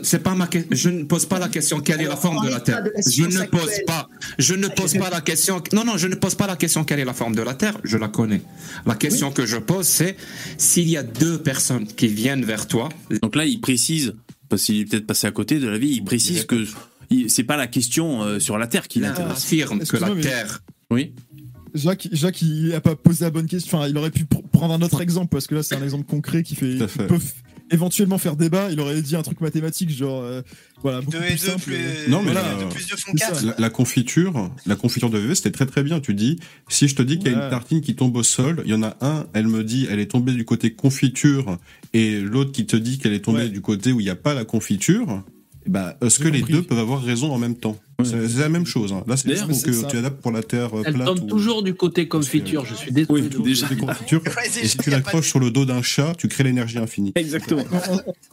C'est 0.03 0.19
pas 0.21 0.35
ma 0.35 0.47
que- 0.47 0.59
Je 0.71 0.89
ne 0.89 1.03
pose 1.05 1.25
pas 1.25 1.39
la 1.39 1.47
question 1.47 1.79
quelle 1.79 2.01
est 2.01 2.07
la 2.07 2.17
forme 2.17 2.45
de 2.45 2.51
la 2.51 2.59
Terre. 2.59 2.83
Je 3.07 3.23
ne 3.23 3.45
pose 3.45 3.71
pas. 3.87 4.09
Je 4.37 4.53
ne 4.53 4.67
pose 4.67 4.93
pas 4.95 5.09
la 5.09 5.21
question. 5.21 5.63
Non, 5.71 5.85
non, 5.85 5.95
je 5.95 6.07
ne 6.07 6.15
pose 6.15 6.35
pas 6.35 6.45
la 6.45 6.57
question 6.57 6.83
quelle 6.83 6.99
est 6.99 7.05
la 7.05 7.13
forme 7.13 7.35
de 7.35 7.41
la 7.41 7.53
Terre. 7.53 7.77
Je 7.85 7.97
la 7.97 8.09
connais. 8.09 8.41
La 8.85 8.95
question 8.95 9.31
que 9.31 9.45
je 9.45 9.55
pose, 9.55 9.87
c'est 9.87 10.17
s'il 10.57 10.89
y 10.89 10.97
a 10.97 11.03
deux 11.03 11.37
personnes 11.41 11.87
qui 11.87 12.07
viennent 12.07 12.43
vers 12.43 12.67
toi. 12.67 12.89
Donc 13.21 13.37
là, 13.37 13.45
il 13.45 13.61
précise, 13.61 14.13
parce 14.49 14.63
qu'il 14.63 14.81
est 14.81 14.85
peut-être 14.85 15.07
passé 15.07 15.25
à 15.27 15.31
côté 15.31 15.59
de 15.59 15.67
la 15.69 15.77
vie, 15.77 15.91
il 15.93 16.03
précise 16.03 16.43
que 16.43 16.65
il- 17.09 17.29
c'est 17.29 17.43
pas 17.43 17.55
la 17.55 17.67
question 17.67 18.23
euh, 18.23 18.39
sur 18.39 18.57
la 18.57 18.67
Terre 18.67 18.89
qui 18.89 18.99
l'intéresse. 18.99 19.37
affirme 19.37 19.79
que 19.85 19.95
la 19.97 20.13
mais- 20.13 20.21
Terre. 20.21 20.63
Oui. 20.91 21.13
Jacques, 21.73 22.07
Jacques, 22.11 22.41
il 22.41 22.73
a 22.73 22.81
pas 22.81 22.95
posé 22.95 23.23
la 23.25 23.31
bonne 23.31 23.47
question. 23.47 23.77
Enfin, 23.77 23.87
il 23.87 23.97
aurait 23.97 24.11
pu 24.11 24.23
pr- 24.23 24.45
prendre 24.51 24.73
un 24.73 24.81
autre 24.81 25.01
exemple 25.01 25.29
parce 25.31 25.45
que 25.47 25.55
là, 25.55 25.63
c'est 25.63 25.75
un 25.75 25.83
exemple 25.83 26.05
concret 26.05 26.41
qui 26.43 26.55
fait, 26.55 26.77
Tout 26.77 26.83
à 26.83 26.87
qui 26.87 26.93
fait. 26.93 27.07
peut 27.07 27.19
éventuellement 27.71 28.17
faire 28.17 28.35
débat. 28.35 28.69
Il 28.71 28.79
aurait 28.79 29.01
dit 29.01 29.15
un 29.15 29.21
truc 29.21 29.41
mathématique, 29.41 29.89
genre, 29.89 30.21
euh, 30.23 30.41
voilà, 30.81 31.01
beaucoup 31.01 31.17
plus 31.17 31.29
deux 31.31 31.37
simple. 31.37 31.61
plus. 31.63 31.77
Non, 32.09 32.21
mais 32.21 32.31
plus 32.69 32.83
font. 32.97 33.13
La, 33.45 33.55
la 33.57 33.69
confiture, 33.69 34.51
la 34.65 34.75
confiture 34.75 35.09
de 35.09 35.17
VV, 35.17 35.35
c'était 35.35 35.51
très 35.51 35.65
très 35.65 35.83
bien. 35.83 35.99
Tu 35.99 36.13
dis, 36.13 36.37
si 36.69 36.87
je 36.87 36.95
te 36.95 37.01
dis 37.01 37.17
qu'il 37.17 37.31
y 37.31 37.33
a 37.33 37.37
Ouais. 37.37 37.43
une 37.45 37.49
tartine 37.49 37.81
qui 37.81 37.95
tombe 37.95 38.15
au 38.17 38.23
sol, 38.23 38.61
il 38.65 38.71
y 38.71 38.73
en 38.75 38.83
a 38.83 38.95
un, 39.01 39.25
elle 39.33 39.47
me 39.47 39.63
dit, 39.63 39.87
elle 39.89 39.99
est 39.99 40.11
tombée 40.11 40.33
du 40.33 40.45
côté 40.45 40.73
confiture, 40.73 41.57
et 41.93 42.19
l'autre 42.21 42.51
qui 42.51 42.65
te 42.65 42.75
dit 42.75 42.97
qu'elle 42.99 43.13
est 43.13 43.23
tombée 43.25 43.39
Ouais. 43.43 43.49
du 43.49 43.61
côté 43.61 43.91
où 43.91 43.99
il 43.99 44.03
n'y 44.03 44.09
a 44.09 44.15
pas 44.15 44.33
la 44.33 44.45
confiture. 44.45 45.23
Bah, 45.67 45.97
est-ce 46.01 46.19
que 46.19 46.27
les 46.27 46.39
compris. 46.41 46.53
deux 46.53 46.61
peuvent 46.63 46.79
avoir 46.79 47.01
raison 47.03 47.31
en 47.33 47.37
même 47.39 47.55
temps 47.55 47.77
Ouais. 47.97 48.05
C'est 48.05 48.39
la 48.41 48.49
même 48.49 48.65
chose. 48.65 48.91
hein. 48.91 49.03
Là, 49.07 49.15
c'est 49.15 49.33
juste 49.47 49.65
que 49.65 49.71
ça. 49.71 49.87
tu 49.87 49.97
adaptes 49.97 50.21
pour 50.21 50.31
la 50.33 50.43
terre 50.43 50.77
euh, 50.77 50.83
Elle 50.85 50.93
plate. 50.95 51.07
tombe 51.07 51.23
ou- 51.23 51.27
toujours 51.27 51.63
du 51.63 51.73
côté 51.75 52.07
confiture. 52.09 52.65
Je 52.65 52.75
suis 52.75 52.91
désolé. 52.91 53.23
Oui, 53.23 53.43
déjà. 53.43 53.67
confiture. 53.73 54.21
Ouais, 54.25 54.47
Et 54.61 54.67
si 54.67 54.77
tu 54.77 54.89
l'accroches 54.89 55.21
de- 55.21 55.29
sur 55.29 55.39
le 55.39 55.49
dos 55.49 55.63
d'un 55.65 55.81
chat, 55.81 56.13
tu 56.17 56.27
crées 56.27 56.43
l'énergie 56.43 56.77
infinie. 56.77 57.13
Exactement. 57.15 57.63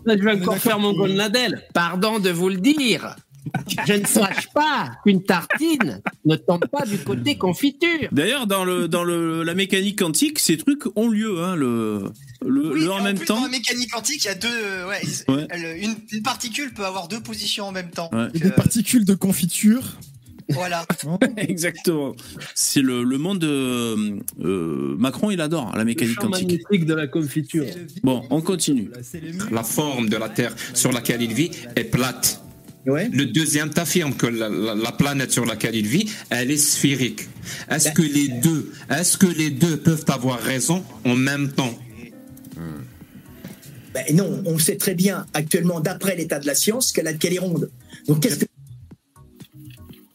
Là, 0.05 0.17
je 0.19 0.23
vais 0.25 0.33
encore 0.43 0.57
faire 0.59 0.81
mon 0.81 0.93
que- 0.93 0.99
Golnadel. 0.99 1.63
Pardon 1.73 2.19
de 2.19 2.31
vous 2.31 2.49
le 2.49 2.57
dire. 2.57 3.15
Je 3.87 3.93
ne 3.95 4.07
sache 4.07 4.49
pas 4.55 4.93
qu'une 5.05 5.23
tartine 5.25 6.01
ne 6.25 6.37
tombe 6.37 6.65
pas 6.69 6.85
du 6.87 6.99
côté 6.99 7.37
confiture. 7.37 8.09
D'ailleurs, 8.13 8.47
dans 8.47 8.65
le 8.65 8.89
dans 8.89 9.05
le 9.05 9.43
la 9.43 9.55
mécanique 9.55 9.99
quantique, 9.99 10.39
ces 10.39 10.57
trucs 10.57 10.85
ont 10.97 11.09
lieu, 11.09 11.43
hein, 11.43 11.57
le 11.57 12.05
le, 12.47 12.73
Oui, 12.73 12.81
le 12.81 12.87
et 12.87 12.89
en 12.89 13.03
même 13.03 13.17
plus, 13.17 13.27
temps. 13.27 13.37
Dans 13.37 13.43
la 13.43 13.49
mécanique 13.51 13.91
quantique, 13.93 14.25
il 14.25 14.29
y 14.29 14.31
a 14.31 14.35
deux. 14.35 14.49
euh, 14.51 14.89
Ouais, 14.89 15.01
ils- 15.03 15.33
Ouais. 15.33 15.47
elle- 15.51 15.83
une, 15.83 15.95
une 16.13 16.23
particule 16.23 16.73
peut 16.75 16.85
avoir 16.85 17.09
deux 17.09 17.21
positions 17.21 17.67
en 17.67 17.73
même 17.73 17.91
temps. 17.91 18.11
Ouais. 18.13 18.25
Donc, 18.33 18.43
des 18.43 18.51
particules 18.51 19.05
de 19.05 19.15
confiture. 19.15 19.83
euh, 19.83 20.55
voilà. 20.55 20.85
hein. 21.07 21.19
Exactement. 21.37 22.15
C'est 22.55 22.83
le, 22.83 23.05
le 23.05 23.19
monde 23.19 23.39
de 23.39 24.19
euh, 24.45 24.97
Macron, 24.99 25.31
il 25.31 25.41
adore 25.41 25.71
la 25.73 25.79
Le 25.79 25.85
mécanique 25.85 26.15
champ 26.17 26.23
quantique. 26.29 26.49
magnétique 26.49 26.85
de 26.87 26.95
la 26.95 27.07
confiture. 27.07 27.65
Bon, 28.03 28.23
on 28.31 28.41
continue. 28.41 28.91
La 29.51 29.63
forme 29.63 30.09
de 30.09 30.17
la 30.17 30.29
Terre 30.29 30.55
sur 30.75 30.91
laquelle 30.93 31.23
il 31.23 31.33
vit 31.33 31.51
est 31.77 31.85
plate. 31.85 32.42
Ouais. 32.85 33.09
Le 33.13 33.27
deuxième 33.27 33.71
t'affirme 33.71 34.15
que 34.15 34.27
la, 34.27 34.49
la- 34.49 34.75
la 34.75 34.93
planète 34.93 35.31
sur 35.31 35.45
laquelle 35.47 35.77
il 35.77 35.87
vit, 35.87 36.11
elle 36.31 36.51
est 36.51 36.57
sphérique. 36.57 37.29
Est-ce 37.71 37.93
que 37.93 38.03
les 38.03 38.29
deux, 38.29 38.73
est-ce 38.91 39.17
que 39.17 39.27
les 39.27 39.51
deux 39.51 39.77
peuvent 39.77 40.05
avoir 40.09 40.41
raison 40.41 40.85
en 41.05 41.15
même 41.15 41.53
temps? 41.53 41.79
Ben 43.95 44.05
non, 44.17 44.43
on 44.47 44.59
sait 44.59 44.77
très 44.77 44.95
bien 44.95 45.27
actuellement, 45.35 45.79
d'après 45.81 46.17
l'état 46.17 46.39
de 46.41 46.47
la 46.47 46.55
science, 46.55 46.93
qu'elle 46.93 47.07
est 47.35 47.39
ronde. 47.39 47.71
Donc 48.09 48.21
qu'est-ce 48.23 48.39
que 48.39 48.47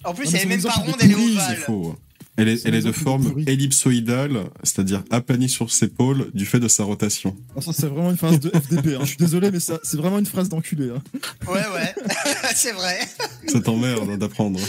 En 0.04 0.14
plus, 0.14 0.26
Non, 0.26 0.32
elle 0.34 0.38
est 0.38 0.42
son 0.42 0.48
même 0.50 0.62
pas 0.64 0.70
ronde, 0.72 0.96
elle 1.00 1.12
est 1.12 1.16
ovale. 1.16 1.58
Elle 2.38 2.50
est, 2.50 2.66
elle 2.66 2.84
de 2.84 2.92
forme 2.92 3.34
ellipsoïdale, 3.48 4.44
c'est-à-dire 4.64 5.04
aplanie 5.10 5.50
sur 5.50 5.72
ses 5.72 5.88
pôles 5.88 6.30
du 6.34 6.46
fait 6.46 6.60
de 6.60 6.68
sa 6.68 6.84
rotation. 6.84 7.36
Ça, 7.60 7.74
c'est 7.74 7.88
vraiment 7.88 8.12
une 8.12 8.18
phrase 8.18 8.40
de 8.40 8.50
FDP. 8.50 8.96
hein. 8.96 9.00
Je 9.02 9.06
suis 9.08 9.18
désolé, 9.18 9.50
mais 9.52 9.60
ça, 9.60 9.80
c'est 9.84 9.98
vraiment 9.98 10.20
une 10.20 10.26
phrase 10.28 10.48
d'enculé. 10.50 10.90
hein. 10.96 11.02
Ouais, 11.48 11.62
ouais. 11.74 11.96
c'est 12.56 12.74
vrai. 12.74 13.00
Ça 13.48 13.60
t'emmerde 13.60 14.18
d'apprendre. 14.20 14.60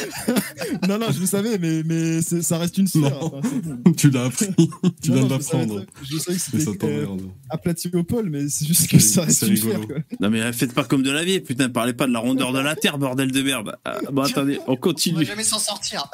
Non, 0.88 0.98
non, 0.98 1.06
je 1.12 1.20
le 1.20 1.26
savais, 1.26 1.58
mais, 1.58 1.82
mais 1.84 2.22
ça 2.22 2.56
reste 2.58 2.78
une 2.78 2.86
sphère. 2.86 3.22
Enfin, 3.22 3.40
bon. 3.62 3.92
tu 3.96 4.10
l'as 4.10 4.24
appris, 4.24 4.46
tu 5.02 5.12
viens 5.12 5.24
de 5.24 5.30
l'apprendre. 5.30 5.84
Je 6.10 6.16
savais 6.18 6.38
que 6.38 6.58
c'était 6.58 6.86
euh, 6.86 7.06
aplati 7.50 7.90
au 7.94 8.02
pôle, 8.02 8.30
mais 8.30 8.48
c'est 8.48 8.66
juste 8.66 8.88
que 8.88 8.98
ça 8.98 9.22
reste 9.22 9.42
une 9.42 9.48
rigolo. 9.54 9.74
sphère. 9.74 9.86
Quoi. 9.86 9.96
Non 10.20 10.30
mais 10.30 10.52
faites 10.52 10.72
pas 10.72 10.84
comme 10.84 11.02
de 11.02 11.10
la 11.10 11.22
vie, 11.24 11.40
putain, 11.40 11.68
parlez 11.68 11.92
pas 11.92 12.06
de 12.06 12.12
la 12.12 12.18
rondeur 12.20 12.52
de 12.52 12.60
la 12.60 12.74
Terre, 12.76 12.96
bordel 12.98 13.30
de 13.30 13.42
merde. 13.42 13.76
Ah, 13.84 13.98
bon 14.10 14.22
attendez, 14.22 14.58
on 14.66 14.70
On 14.72 14.74
va 14.74 14.80
continue. 14.80 15.24
jamais 15.24 15.42
s'en 15.44 15.58
sortir. 15.58 16.10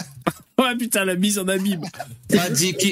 Ouais 0.59 0.76
putain, 0.78 1.05
la 1.05 1.16
mise 1.16 1.39
en 1.39 1.48
abîme. 1.48 1.82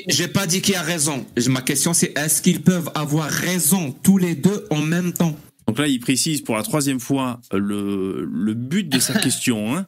J'ai 0.08 0.28
pas 0.28 0.46
dit 0.46 0.60
qui 0.60 0.74
a 0.74 0.82
raison. 0.82 1.24
Ma 1.48 1.62
question 1.62 1.94
c'est 1.94 2.16
est-ce 2.18 2.42
qu'ils 2.42 2.62
peuvent 2.62 2.90
avoir 2.94 3.28
raison 3.30 3.92
tous 4.02 4.18
les 4.18 4.34
deux 4.34 4.66
en 4.70 4.78
même 4.82 5.12
temps? 5.12 5.36
Donc 5.68 5.78
là, 5.78 5.86
il 5.86 6.00
précise 6.00 6.42
pour 6.42 6.56
la 6.56 6.64
troisième 6.64 6.98
fois 6.98 7.40
le, 7.52 8.28
le 8.30 8.54
but 8.54 8.88
de 8.88 8.98
sa 8.98 9.14
question. 9.18 9.76
Hein. 9.76 9.86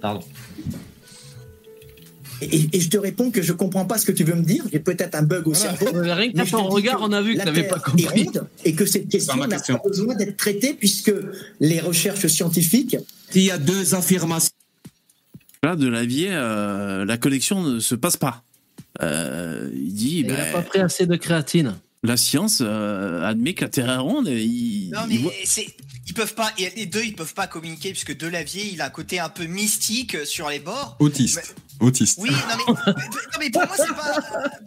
Pardon. 0.00 0.22
et, 2.42 2.68
et 2.72 2.80
je 2.80 2.88
te 2.88 2.96
réponds 2.96 3.30
que 3.30 3.40
je 3.42 3.52
comprends 3.52 3.84
pas 3.84 3.98
ce 3.98 4.06
que 4.06 4.12
tu 4.12 4.24
veux 4.24 4.34
me 4.34 4.42
dire. 4.42 4.64
J'ai 4.72 4.78
peut-être 4.80 5.14
un 5.14 5.22
bug 5.22 5.46
au 5.48 5.52
Voilà. 5.52 5.76
cerveau. 5.76 6.00
Mais 6.00 6.12
Rien 6.12 6.32
je 6.44 6.50
ton 6.50 6.64
regard, 6.68 6.98
que 6.98 7.02
on 7.04 7.12
a 7.12 7.20
vu 7.22 7.34
que 7.36 7.44
t'avais 7.44 7.62
Terre 7.62 7.70
pas 7.74 7.78
compris. 7.78 8.24
ronde 8.24 8.46
et 8.64 8.74
que 8.74 8.86
cette 8.86 9.08
question 9.08 9.36
n'a 9.36 9.58
pas 9.58 9.78
besoin 9.86 10.14
d'être 10.14 10.36
traitée 10.36 10.72
puisque 10.74 11.12
les 11.60 11.80
recherches 11.80 12.26
scientifiques 12.26 12.96
S'il 13.30 13.42
y 13.44 13.50
a 13.50 13.58
deux 13.58 13.94
affirmations, 13.94 14.50
Là, 15.66 15.74
de 15.74 15.88
la 15.88 16.04
vie, 16.04 16.26
euh, 16.28 17.04
la 17.04 17.16
connexion 17.16 17.60
ne 17.60 17.80
se 17.80 17.96
passe 17.96 18.16
pas. 18.16 18.44
Euh, 19.02 19.68
il 19.74 19.92
dit, 19.94 20.18
Il 20.20 20.26
ben, 20.28 20.36
n'a 20.36 20.52
pas 20.52 20.62
pris 20.62 20.78
assez 20.78 21.06
de 21.06 21.16
créatine. 21.16 21.74
la 22.04 22.16
science 22.16 22.62
euh, 22.64 23.24
admet 23.24 23.52
que 23.54 23.64
la 23.64 23.68
Terre 23.68 23.90
est 23.90 23.96
ronde. 23.96 24.28
Et 24.28 24.44
il, 24.44 24.90
Non, 24.90 25.00
il 25.10 25.16
mais 25.16 25.22
voit- 25.22 25.32
c'est. 25.44 25.66
Ils 26.06 26.14
peuvent 26.14 26.34
pas, 26.36 26.52
et 26.56 26.70
les 26.76 26.86
deux, 26.86 27.02
ils 27.04 27.16
peuvent 27.16 27.34
pas 27.34 27.48
communiquer 27.48 27.90
puisque 27.90 28.16
Delavier, 28.16 28.70
il 28.72 28.80
a 28.80 28.86
un 28.86 28.90
côté 28.90 29.18
un 29.18 29.28
peu 29.28 29.46
mystique 29.46 30.16
sur 30.24 30.48
les 30.48 30.60
bords. 30.60 30.94
Autiste. 31.00 31.56
Autiste. 31.80 32.18
Oui, 32.22 32.30
non 32.30 32.36
mais, 32.56 32.92
non, 32.92 33.38
mais 33.40 33.50
pour 33.50 33.62
moi 33.66 33.76
c'est 33.76 33.94
pas, 33.94 34.20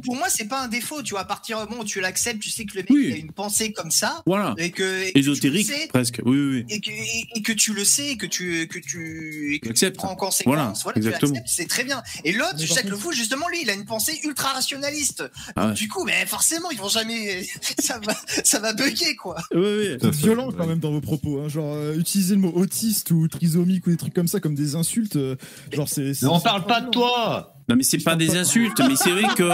pour 0.04 0.16
moi 0.16 0.28
c'est 0.30 0.46
pas 0.48 0.62
un 0.64 0.68
défaut. 0.68 1.02
Tu 1.02 1.12
vois, 1.12 1.22
à 1.22 1.26
partir 1.26 1.60
du 1.64 1.70
moment 1.70 1.82
où 1.82 1.86
tu 1.86 2.00
l'acceptes, 2.02 2.40
tu 2.42 2.50
sais 2.50 2.66
que 2.66 2.76
le 2.76 2.82
mec 2.82 2.90
Oui. 2.92 3.06
il 3.10 3.14
a 3.14 3.18
une 3.18 3.32
pensée 3.32 3.72
comme 3.74 3.92
ça, 3.92 4.22
Voilà. 4.26 4.54
et 4.58 4.72
que 4.72 4.84
et 5.08 5.14
que 5.14 5.14
tu 5.14 5.14
le 5.14 5.20
Ésotérique, 5.32 5.68
sais, 5.68 5.88
presque. 5.88 6.22
Oui, 6.26 6.38
oui, 6.38 6.50
oui. 6.58 6.66
et 6.70 6.80
que, 6.82 6.92
et, 6.92 7.28
et 7.36 7.42
que 7.42 7.52
tu 7.54 7.74
le 7.74 7.84
sais, 7.84 8.16
que 8.18 8.26
tu 8.26 8.68
que 8.68 8.80
tu, 8.80 9.54
et 9.56 9.60
que 9.60 9.66
tu 9.68 9.72
Accepte. 9.72 9.98
prends 9.98 10.12
en 10.12 10.16
conséquence. 10.16 10.84
Voilà, 10.84 11.00
Voilà, 11.02 11.18
tu 11.20 11.28
c'est 11.46 11.68
très 11.68 11.84
bien. 11.84 12.02
Et 12.24 12.32
l'autre, 12.32 12.52
par 12.58 12.60
sais 12.78 12.84
que 12.84 12.90
le 12.90 12.98
fou, 12.98 13.12
justement, 13.12 13.48
lui, 13.50 13.62
il 13.64 13.70
a 13.70 13.74
une 13.74 13.86
pensée 13.86 14.20
ultra 14.24 14.50
rationaliste. 14.50 15.24
Ah 15.56 15.68
ouais. 15.70 15.74
Du 15.74 15.88
coup, 15.88 16.04
mais 16.06 16.26
forcément, 16.26 16.70
ils 16.72 16.78
vont 16.78 16.90
jamais, 16.90 17.48
ça 17.80 18.00
va, 18.06 18.14
ça 18.44 18.60
va 18.60 18.74
bugger 18.74 19.16
quoi. 19.16 19.36
Oui, 19.54 19.62
oui. 19.62 19.98
C'est 20.02 20.16
violent 20.16 20.52
quand 20.52 20.68
même 20.68 20.80
dans 20.80 20.92
vos 20.92 21.02
propos. 21.02 21.42
Hein. 21.42 21.50
Genre, 21.50 21.74
euh, 21.74 21.96
utiliser 21.98 22.36
le 22.36 22.42
mot 22.42 22.52
autiste 22.54 23.12
ou 23.12 23.28
trisomique 23.28 23.88
ou 23.88 23.92
des 23.92 23.98
trucs 23.98 24.14
comme 24.14 24.28
ça 24.28 24.40
comme 24.40 24.56
des 24.56 24.76
insultes. 24.76 25.16
euh, 25.16 25.36
genre, 25.72 25.88
c'est. 25.90 26.14
on 26.26 26.40
parle 26.40 26.66
pas 26.66 26.82
de 26.82 26.90
toi 27.00 27.56
Non, 27.68 27.76
mais 27.76 27.84
c'est 27.84 27.98
pas 28.00 28.16
des 28.16 28.36
insultes, 28.36 28.82
mais 28.88 28.96
c'est 28.96 29.12
vrai 29.12 29.24
que 29.36 29.50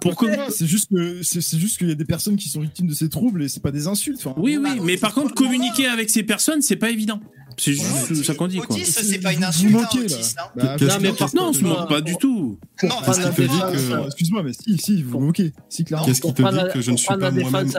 pour 0.00 0.16
que. 0.16 0.26
Non, 0.26 0.44
C'est 0.50 0.66
juste 0.66 0.90
que 0.90 1.22
c'est 1.22 1.58
juste 1.58 1.78
qu'il 1.78 1.88
y 1.88 1.92
a 1.92 1.94
des 1.94 2.04
personnes 2.04 2.36
qui 2.36 2.48
sont 2.48 2.60
victimes 2.60 2.86
de 2.86 2.94
ces 2.94 3.08
troubles 3.08 3.42
et 3.42 3.48
c'est 3.48 3.62
pas 3.62 3.70
des 3.70 3.86
insultes. 3.86 4.18
Enfin, 4.18 4.34
Oui, 4.40 4.56
oui, 4.56 4.80
mais 4.82 4.96
par 4.96 5.14
contre, 5.14 5.34
communiquer 5.34 5.86
avec 5.86 6.10
ces 6.10 6.22
personnes, 6.22 6.62
c'est 6.62 6.76
pas 6.76 6.90
évident. 6.90 7.20
C'est 7.56 7.72
juste 7.72 8.22
ça 8.22 8.34
qu'on 8.34 8.46
dit, 8.46 8.58
quoi. 8.58 8.76
C'est 8.84 9.18
pas 9.18 9.32
une 9.32 9.42
insulte, 9.42 9.72
vous 9.72 9.78
hein, 9.78 9.88
là. 9.92 10.00
autiste. 10.00 10.38
Hein. 10.38 10.48
Bah, 10.54 10.76
Non, 10.80 10.98
mais 11.00 11.12
par 11.12 11.34
Non, 11.34 11.48
on 11.48 11.52
se 11.52 11.64
moque 11.64 11.88
pas 11.88 12.00
du 12.00 12.16
tout. 12.16 12.58
Non, 12.84 12.88
que 12.88 14.06
Excuse-moi, 14.06 14.42
mais 14.44 14.52
si, 14.52 14.78
si, 14.78 15.02
vous 15.02 15.18
vous 15.18 15.20
moquez. 15.26 15.52
Si, 15.68 15.84
clairement. 15.84 16.06
Qu'est-ce 16.06 16.20
qui 16.20 16.32
te 16.32 16.42
dit 16.42 16.72
que 16.72 16.80
je 16.80 16.90
ne 16.92 16.96
suis 16.96 17.08
pas 17.08 17.16
moi-même 17.16 17.66
défense 17.66 17.74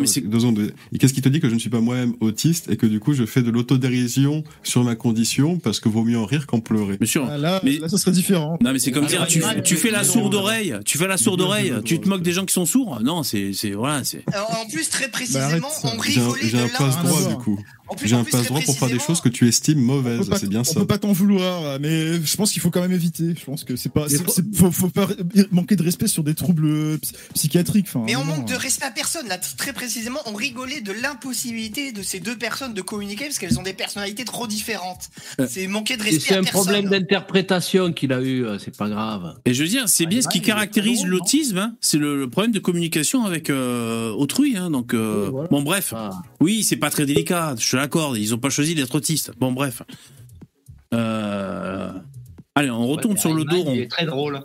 mais 0.00 0.06
c'est- 0.06 0.20
deux 0.20 0.40
secondes. 0.40 0.72
Et 0.92 0.98
qu'est-ce 0.98 1.14
qui 1.14 1.22
te 1.22 1.28
dit 1.28 1.40
que 1.40 1.48
je 1.48 1.54
ne 1.54 1.58
suis 1.58 1.70
pas 1.70 1.80
moi-même 1.80 2.14
autiste 2.20 2.70
et 2.70 2.76
que 2.76 2.86
du 2.86 3.00
coup 3.00 3.14
je 3.14 3.24
fais 3.24 3.42
de 3.42 3.50
l'autodérision 3.50 4.44
sur 4.62 4.84
ma 4.84 4.94
condition 4.94 5.58
parce 5.58 5.80
que 5.80 5.88
vaut 5.88 6.04
mieux 6.04 6.18
en 6.18 6.26
rire 6.26 6.46
qu'en 6.46 6.60
pleurer? 6.60 6.96
Bien 6.98 7.06
sûr. 7.08 7.26
Ah, 7.30 7.38
là, 7.38 7.60
Mais- 7.64 7.78
là, 7.78 7.88
ça 7.88 7.96
serait 7.98 8.12
différent. 8.12 8.58
Non 8.62 8.72
mais 8.72 8.78
c'est 8.78 8.90
comme 8.92 9.04
Ah, 9.04 9.08
dire 9.08 9.26
tu, 9.64 9.76
fais 9.76 9.90
la 9.90 10.04
sourde 10.04 10.34
oreille, 10.34 10.74
tu 10.84 10.98
fais 10.98 11.08
la 11.08 11.16
sourde 11.16 11.40
oreille, 11.40 11.72
tu 11.84 12.00
te 12.00 12.08
moques 12.08 12.22
des 12.22 12.32
gens 12.32 12.44
qui 12.44 12.52
sont 12.54 12.66
sourds. 12.66 13.00
Non, 13.02 13.22
c'est 13.22 13.52
c'est 13.54 13.70
voilà, 13.72 14.04
c'est 14.04 14.24
En 14.28 14.62
en 14.62 14.66
plus, 14.68 14.88
très 14.88 15.06
Bah, 15.06 15.10
précisément, 15.12 15.44
arrête 15.46 15.62
ça. 15.62 15.88
on 15.96 16.02
J'ai 16.02 16.20
un, 16.20 16.24
rigolait 16.28 16.48
j'ai 16.48 16.58
un 16.58 16.64
de 16.66 17.28
du 17.30 17.36
coup. 17.36 17.58
En 17.92 17.94
plus- 17.94 18.08
J'ai 18.08 18.16
un 18.16 18.24
passe 18.24 18.46
droit 18.46 18.60
pour 18.60 18.78
faire 18.78 18.88
des 18.88 18.98
choses 18.98 19.20
que 19.20 19.28
tu 19.28 19.46
estimes 19.48 19.78
On 19.80 19.94
mauvaises. 19.94 20.28
C'est 20.40 20.48
bien 20.48 20.60
on 20.60 20.64
ça. 20.64 20.80
peut 20.80 20.86
pas 20.86 20.98
t'en 20.98 21.12
vouloir, 21.12 21.78
mais 21.80 22.14
je 22.22 22.36
pense 22.36 22.52
qu'il 22.52 22.62
faut 22.62 22.70
quand 22.70 22.80
même 22.80 22.92
éviter. 22.92 23.34
Je 23.38 23.44
pense 23.44 23.64
que 23.64 23.76
c'est 23.76 23.88
pas, 23.92 24.08
c'est- 24.08 24.18
faut- 24.24 24.30
c'est- 24.32 24.56
faut, 24.56 24.70
faut 24.70 24.88
pas 24.88 25.06
manquer 25.50 25.76
de 25.76 25.82
respect 25.82 26.06
sur 26.08 26.22
des 26.24 26.34
troubles 26.34 26.98
psy- 27.00 27.12
psychiatriques. 27.34 27.86
Enfin, 27.88 28.02
Mais 28.06 28.16
on 28.16 28.24
manque 28.24 28.46
de 28.48 28.54
hein. 28.54 28.58
respect 28.58 28.86
à 28.86 28.90
personne. 28.90 29.28
Là, 29.28 29.38
très 29.38 29.72
précisément, 29.72 30.20
on 30.26 30.34
rigolait 30.34 30.80
de 30.80 30.92
l'impossibilité 30.92 31.92
de 31.92 32.02
ces 32.02 32.20
deux 32.20 32.36
personnes 32.36 32.74
de 32.74 32.80
communiquer 32.82 33.24
parce 33.26 33.38
qu'elles 33.38 33.58
ont 33.58 33.62
des 33.62 33.72
personnalités 33.72 34.24
trop 34.24 34.46
différentes. 34.46 35.10
Euh. 35.40 35.46
C'est 35.48 35.66
manquer 35.66 35.96
de 35.96 36.02
Et 36.02 36.04
respect 36.06 36.20
c'est 36.28 36.34
à 36.34 36.38
un 36.38 36.42
personne. 36.42 36.62
problème 36.62 36.90
d'interprétation 36.90 37.92
qu'il 37.92 38.12
a 38.12 38.20
eu, 38.20 38.44
euh, 38.44 38.58
c'est 38.58 38.76
pas 38.76 38.88
grave. 38.88 39.34
Et 39.44 39.54
je 39.54 39.62
veux 39.62 39.68
dire, 39.68 39.88
c'est 39.88 40.06
bien 40.06 40.20
ce 40.22 40.28
qui 40.28 40.40
caractérise 40.40 41.04
l'autisme, 41.04 41.58
hein, 41.58 41.74
c'est 41.80 41.98
le, 41.98 42.18
le 42.18 42.28
problème 42.30 42.52
de 42.52 42.58
communication 42.58 43.24
avec 43.24 43.50
euh, 43.50 44.10
autrui. 44.12 44.56
Hein, 44.56 44.70
donc, 44.70 44.94
euh, 44.94 45.24
Oui, 45.26 45.30
voilà. 45.32 45.48
bon, 45.50 45.62
bref. 45.62 45.92
Ah. 45.96 46.10
Oui, 46.40 46.62
c'est 46.62 46.76
pas 46.76 46.90
très 46.90 47.06
délicat, 47.06 47.54
je 47.58 47.76
Ils 48.16 48.34
ont 48.34 48.38
pas 48.38 48.50
choisi 48.50 48.74
d'être 48.74 48.94
autistes. 48.94 49.32
Bon, 49.38 49.52
bref. 49.52 49.82
Euh, 50.94 51.92
Allez, 52.54 52.70
on 52.70 52.86
retourne 52.86 53.14
Ouais, 53.14 53.20
sur 53.20 53.34
le 53.34 53.44
dos 53.44 53.62
rond. 53.62 53.74
Il 53.74 53.80
est 53.82 53.88
très 53.90 54.04
drôle. 54.06 54.36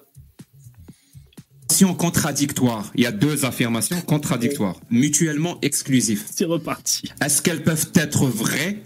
Affirmation 1.70 1.94
contradictoire. 1.96 2.92
Il 2.96 3.04
y 3.04 3.06
a 3.06 3.12
deux 3.12 3.46
affirmations 3.46 4.02
contradictoires, 4.02 4.80
mutuellement 4.90 5.60
exclusives. 5.62 6.24
C'est 6.34 6.46
reparti. 6.46 7.12
Est-ce 7.22 7.42
qu'elles 7.42 7.64
peuvent 7.64 7.92
être 7.96 8.26
vraies, 8.26 8.82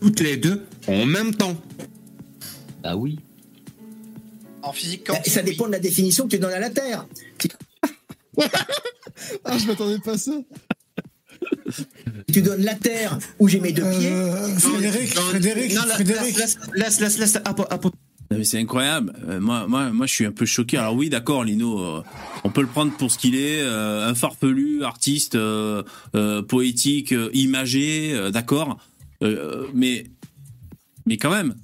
toutes 0.00 0.20
les 0.20 0.36
deux, 0.36 0.64
en 0.88 1.04
même 1.06 1.34
temps 1.34 1.54
Bah 2.82 2.96
oui. 2.96 3.20
En 4.62 4.72
physique 4.72 5.04
Bah, 5.06 5.14
quantique. 5.16 5.32
Ça 5.32 5.40
oui. 5.44 5.50
dépend 5.50 5.66
de 5.66 5.72
la 5.72 5.78
définition 5.78 6.24
que 6.24 6.30
tu 6.30 6.38
donnes 6.38 6.52
à 6.54 6.58
la 6.60 6.70
Terre. 6.70 7.06
Ah, 9.46 9.56
je 9.56 9.66
m'attendais 9.66 9.98
pas 9.98 10.12
à 10.12 10.18
ça. 10.18 10.32
Tu 12.32 12.42
donnes 12.42 12.62
la 12.62 12.74
Terre 12.74 13.18
où 13.38 13.48
j'ai 13.48 13.60
mes 13.60 13.72
deux 13.72 13.88
pieds, 13.90 14.12
Euh, 14.12 14.48
Frédéric, 14.58 15.14
Frédéric, 15.14 15.72
Frédéric. 15.72 16.36
Laisse, 16.74 17.00
laisse, 17.00 17.18
laisse, 17.18 17.38
mais 18.30 18.44
c'est 18.44 18.58
incroyable. 18.58 19.12
Euh, 19.28 19.40
moi, 19.40 19.66
moi, 19.68 19.90
moi, 19.92 20.06
je 20.06 20.12
suis 20.12 20.26
un 20.26 20.32
peu 20.32 20.46
choqué. 20.46 20.76
Alors 20.78 20.94
oui, 20.94 21.08
d'accord, 21.08 21.44
Lino, 21.44 21.78
euh, 21.80 22.02
on 22.44 22.50
peut 22.50 22.60
le 22.60 22.66
prendre 22.66 22.92
pour 22.96 23.10
ce 23.10 23.18
qu'il 23.18 23.36
est, 23.36 23.60
euh, 23.60 24.08
un 24.08 24.14
farfelu, 24.14 24.82
artiste, 24.82 25.36
euh, 25.36 25.82
euh, 26.14 26.42
poétique, 26.42 27.12
euh, 27.12 27.30
imagé, 27.34 28.12
euh, 28.12 28.30
d'accord. 28.30 28.78
Euh, 29.22 29.66
mais, 29.74 30.06
mais 31.06 31.16
quand 31.16 31.30
même. 31.30 31.54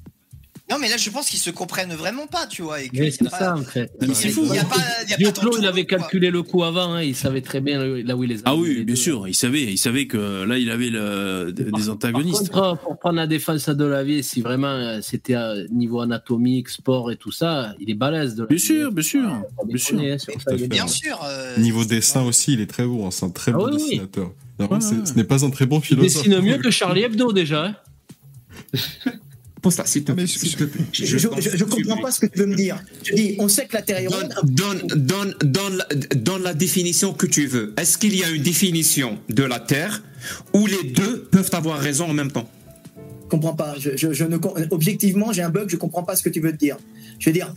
Non, 0.73 0.79
mais 0.81 0.89
là, 0.89 0.97
je 0.97 1.11
pense 1.11 1.29
qu'ils 1.29 1.39
se 1.39 1.51
comprennent 1.51 1.93
vraiment 1.95 2.27
pas, 2.27 2.47
tu 2.47 2.63
vois. 2.63 2.81
et 2.83 2.89
que 2.89 2.97
Mais 2.99 3.11
c'est 3.11 3.29
pas- 3.29 3.39
ça, 3.39 3.55
en 3.57 3.63
fait. 3.63 3.91
Mais 4.01 4.15
c'est 4.15 4.31
fou. 4.31 4.43
Il 4.49 4.55
y 4.55 4.59
a 4.59 4.65
pas, 4.65 4.77
il 5.05 5.11
y 5.11 5.27
a 5.27 5.33
pas 5.33 5.41
il 5.59 5.67
avait 5.67 5.87
quoi. 5.87 5.99
calculé 5.99 6.31
le 6.31 6.43
coup 6.43 6.65
avant, 6.65 6.95
hein, 6.95 7.03
il 7.03 7.15
savait 7.15 7.43
très 7.43 7.61
bien 7.61 7.85
là 7.85 8.17
où 8.17 8.25
il 8.25 8.31
les 8.31 8.39
a 8.39 8.43
Ah 8.47 8.57
oui, 8.57 8.77
bien 8.77 8.85
deux. 8.85 8.97
sûr, 8.97 9.29
il 9.29 9.35
savait, 9.35 9.65
il 9.65 9.77
savait 9.79 10.07
que 10.07 10.45
là, 10.45 10.57
il 10.59 10.71
avait 10.71 10.89
le, 10.91 11.53
des, 11.53 11.65
des 11.71 11.89
antagonistes. 11.91 12.51
Par 12.51 12.63
contre, 12.71 12.83
pour 12.83 12.99
prendre 12.99 13.17
la 13.17 13.27
défense 13.27 13.69
de 13.69 13.85
la 13.85 14.03
vie, 14.03 14.23
si 14.23 14.41
vraiment 14.41 14.69
euh, 14.69 15.01
c'était 15.03 15.35
à 15.35 15.55
niveau 15.71 16.01
anatomique, 16.01 16.69
sport 16.71 17.11
et 17.13 17.17
tout 17.17 17.33
ça, 17.33 17.75
il 17.81 17.91
est 17.91 17.95
balèze 17.95 18.35
de 18.35 18.43
la 18.43 18.49
Bien 18.49 18.59
sûr, 18.59 18.93
bien 18.93 19.03
sûr, 19.03 19.23
Pas 19.57 19.65
bien 19.67 19.77
sûr. 19.77 19.99
hein, 20.01 20.17
il 20.53 20.57
Bien 20.57 20.67
bien. 20.69 20.87
sûr. 20.89 21.21
euh, 21.25 21.57
Niveau 21.59 21.85
dessin 21.85 22.23
aussi, 22.23 22.55
il 22.55 22.61
est 22.61 22.67
très 22.67 22.87
bon. 22.87 23.07
hein, 23.07 23.11
C'est 23.11 23.27
un 23.27 23.31
très 23.31 23.53
Ah 23.53 23.59
bon 23.59 23.67
oui, 23.67 23.73
oui. 23.77 23.83
dessinateur. 23.83 24.33
C'est- 24.59 24.69
ouais. 24.95 25.07
Ce 25.07 25.13
n'est 25.15 25.25
pas 25.25 25.45
un 25.45 25.51
très 25.51 25.67
bon 25.67 25.81
Il 25.81 25.85
philosophe. 25.85 26.25
dessine 26.25 26.41
mieux 26.41 26.59
que 26.59 26.71
Charlie 26.71 27.03
Hebdo 27.03 27.33
déjà. 27.33 27.83
s'il 29.71 30.05
te 30.05 30.13
Ah, 30.13 30.15
plaît. 30.17 30.27
je, 30.27 31.19
je 31.19 31.65
comprends 31.65 32.01
pas 32.03 32.11
ce 32.11 32.21
que 32.21 32.27
tu 32.27 32.39
veux 32.41 32.47
me 32.47 32.55
dire. 32.57 32.83
Tu 33.03 33.15
dis, 33.15 33.37
on 33.39 33.49
sait 33.49 33.67
que 33.67 33.75
la 33.75 33.83
Terre 33.83 33.99
est 34.01 34.07
ronde. 34.09 34.35
donne, 34.45 34.83
donne, 34.97 35.35
donne, 35.43 35.77
la, 35.77 35.87
donne 36.17 36.43
la 36.43 36.55
définition 36.55 37.13
que 37.13 37.27
tu 37.27 37.47
veux. 37.47 37.73
Est-ce 37.77 37.97
qu'il 37.99 38.15
y 38.17 38.25
a 38.25 38.31
une 38.31 38.43
définition 38.43 39.19
de 39.29 39.45
la 39.45 39.61
Terre 39.61 40.03
où 40.53 40.67
les 40.67 40.83
deux 40.91 41.23
peuvent 41.31 41.51
avoir 41.53 41.79
raison 41.79 42.07
en 42.07 42.15
même 42.15 42.33
temps? 42.33 42.51
Je 43.25 43.29
comprends 43.31 43.55
pas. 43.55 43.77
Je, 43.79 43.97
je- 43.97 44.13
je 44.13 44.25
ne, 44.25 44.37
com- 44.37 44.53
objectivement, 44.71 45.33
j'ai 45.33 45.43
un 45.43 45.49
bug, 45.51 45.69
je 45.71 45.77
comprends 45.77 46.03
pas 46.03 46.17
ce 46.17 46.23
que 46.23 46.29
tu 46.29 46.41
veux 46.41 46.53
te 46.53 46.57
dire. 46.59 46.77
Je 47.19 47.31
veux 47.31 47.35
dire, 47.35 47.55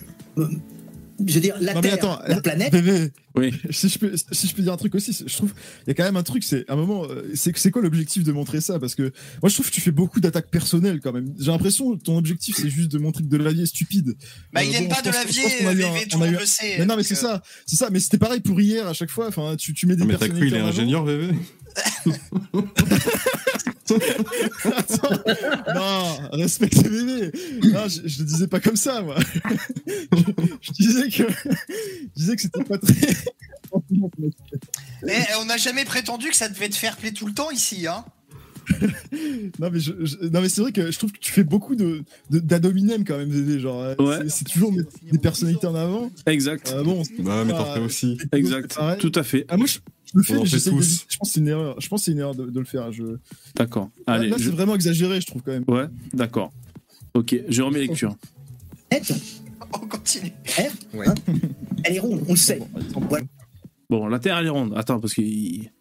je 1.25 1.33
veux 1.33 1.39
dire, 1.41 1.55
la 1.61 1.73
Non, 1.73 1.81
mais 1.81 1.89
Terre, 1.89 1.93
attends, 2.11 2.19
la 2.27 2.41
planète, 2.41 2.71
Bébé, 2.71 3.11
Oui. 3.35 3.53
si 3.69 3.89
je 3.89 3.99
peux, 3.99 4.13
si 4.31 4.47
je 4.47 4.55
peux 4.55 4.61
dire 4.61 4.73
un 4.73 4.77
truc 4.77 4.95
aussi, 4.95 5.17
je 5.25 5.35
trouve, 5.35 5.53
il 5.85 5.89
y 5.89 5.91
a 5.91 5.93
quand 5.93 6.03
même 6.03 6.15
un 6.17 6.23
truc, 6.23 6.43
c'est 6.43 6.69
à 6.69 6.73
un 6.73 6.75
moment, 6.75 7.05
euh, 7.09 7.29
c'est 7.35 7.57
c'est 7.57 7.71
quoi 7.71 7.81
l'objectif 7.81 8.23
de 8.23 8.31
montrer 8.31 8.59
ça? 8.61 8.79
Parce 8.79 8.95
que 8.95 9.13
moi, 9.41 9.49
je 9.49 9.53
trouve 9.53 9.67
que 9.67 9.71
tu 9.73 9.81
fais 9.81 9.91
beaucoup 9.91 10.19
d'attaques 10.19 10.49
personnelles 10.49 10.99
quand 11.01 11.13
même. 11.13 11.33
J'ai 11.39 11.51
l'impression 11.51 11.95
que 11.95 12.03
ton 12.03 12.17
objectif, 12.17 12.55
c'est 12.59 12.69
juste 12.69 12.91
de 12.91 12.97
montrer 12.97 13.23
que 13.23 13.29
Delavier 13.29 13.63
est 13.63 13.67
stupide. 13.67 14.15
Bah, 14.53 14.61
Euh, 14.61 14.65
il 14.65 14.77
bon, 14.79 14.87
pas 14.89 14.95
je 14.97 15.01
de 15.03 15.05
pense- 15.11 15.25
la 15.25 15.31
je 15.31 15.41
pense 15.41 15.55
qu'on 15.55 15.67
a 15.67 15.73
eu 15.73 15.83
un- 15.83 15.93
VV, 15.93 16.07
tout 16.07 16.17
on 16.17 16.19
le 16.21 16.25
a 16.25 16.29
eu 16.31 16.37
le 16.37 16.45
sait. 16.45 16.75
Mais 16.79 16.85
non, 16.85 16.95
mais 16.97 17.03
c'est 17.03 17.13
euh, 17.15 17.17
ça, 17.17 17.41
c'est 17.65 17.75
ça. 17.75 17.89
Mais 17.91 17.99
c'était 17.99 18.17
pareil 18.17 18.41
pour 18.41 18.59
hier 18.59 18.87
à 18.87 18.93
chaque 18.93 19.09
fois. 19.11 19.27
Enfin, 19.27 19.55
tu, 19.57 19.73
tu 19.73 19.85
mets 19.87 19.95
des 19.95 20.03
mais 20.05 20.15
t'as 20.17 20.27
cru 20.27 20.47
il 20.47 20.53
est 20.55 20.59
ingénieur, 20.59 21.03
bébé 21.05 21.29
non, 25.75 26.17
respecte 26.33 26.75
les 26.83 26.89
bébés. 26.89 27.31
Non, 27.71 27.87
je, 27.87 28.01
je 28.07 28.19
le 28.19 28.25
disais 28.25 28.47
pas 28.47 28.59
comme 28.59 28.75
ça, 28.75 29.01
moi. 29.01 29.15
je, 29.87 30.17
je 30.61 30.71
disais 30.71 31.09
que, 31.09 31.23
je 31.31 32.07
disais 32.15 32.35
que 32.35 32.41
c'était 32.41 32.63
pas 32.63 32.77
très. 32.77 32.93
Mais 35.03 35.25
on 35.41 35.45
n'a 35.45 35.57
jamais 35.57 35.85
prétendu 35.85 36.29
que 36.29 36.35
ça 36.35 36.49
devait 36.49 36.69
te 36.69 36.75
faire 36.75 36.97
play 36.97 37.11
tout 37.11 37.25
le 37.27 37.33
temps 37.33 37.51
ici, 37.51 37.87
hein. 37.87 38.05
non 39.59 39.69
mais, 39.71 39.79
je, 39.79 39.91
je- 40.03 40.17
non 40.25 40.41
mais 40.41 40.49
c'est 40.49 40.59
vrai 40.61 40.71
que 40.71 40.89
je 40.89 40.97
trouve 40.97 41.11
que 41.11 41.19
tu 41.19 41.31
fais 41.31 41.43
beaucoup 41.43 41.75
de 41.75 42.01
de- 42.31 42.39
d'ad 42.39 42.65
hominem 42.65 43.03
quand 43.05 43.15
même 43.15 43.29
Dédé, 43.29 43.59
genre 43.59 43.93
Ouais. 43.99 44.21
c'est- 44.23 44.29
c'est 44.39 44.45
toujours 44.45 44.71
mettre 44.73 44.89
des 45.11 45.19
personnalités 45.19 45.67
en 45.67 45.75
avant 45.75 46.09
Exact, 46.25 46.73
Euh, 46.73 46.81
bon 46.83 47.03
Bah, 47.19 47.43
mais 47.45 47.51
pas- 47.53 47.59
t'en 47.59 47.73
fais 47.75 47.79
aussi. 47.81 48.17
exact, 48.31 48.73
pareil. 48.73 48.97
tout 48.99 49.11
à 49.13 49.21
fait. 49.21 49.45
ah 49.49 49.57
moi 49.57 49.67
je 49.67 49.77
le 50.15 50.23
fais 50.23 50.33
On 50.33 50.37
en 50.37 50.39
mais 50.43 50.45
fait 50.45 50.51
j'essaie 50.57 50.69
tous. 50.71 50.79
d'éviter. 50.79 51.05
je 51.09 51.17
pense 51.17 51.29
que 51.29 51.33
c'est 51.33 51.39
une 51.41 51.47
erreur 51.47 51.75
je 51.81 51.87
pense 51.87 52.03
c'est 52.03 52.11
une 52.11 52.19
erreur 52.19 52.35
de, 52.35 52.45
de 52.45 52.59
le 52.59 52.65
faire 52.65 52.91
je... 52.91 53.03
D'accord. 53.55 53.89
là, 54.07 54.13
Allez, 54.15 54.29
là, 54.29 54.37
je- 54.37 54.45
c'est 54.45 54.49
vraiment 54.49 54.75
exagéré 54.75 55.21
je 55.21 55.27
trouve 55.27 55.41
quand 55.43 55.51
même 55.51 55.63
ouais, 55.67 55.85
d'accord. 56.13 56.51
Ok, 57.13 57.35
je 57.47 57.61
remets 57.61 57.79
lecture. 57.79 58.15
planète, 58.89 59.13
On 59.73 59.79
continue. 59.87 60.31
Ouais. 60.93 61.07
hein, 61.07 61.13
elle 61.83 61.95
est 61.95 61.99
ronde, 61.99 62.21
on 62.27 62.31
le 62.31 62.37
sait. 62.37 62.59
Voilà. 63.09 63.25
Bon, 63.89 64.07
la 64.07 64.19
Terre 64.19 64.37
elle 64.37 64.47
est 64.47 64.49
ronde. 64.49 64.73
Attends, 64.75 64.99
parce 64.99 65.13
que 65.13 65.21
il- 65.21 65.71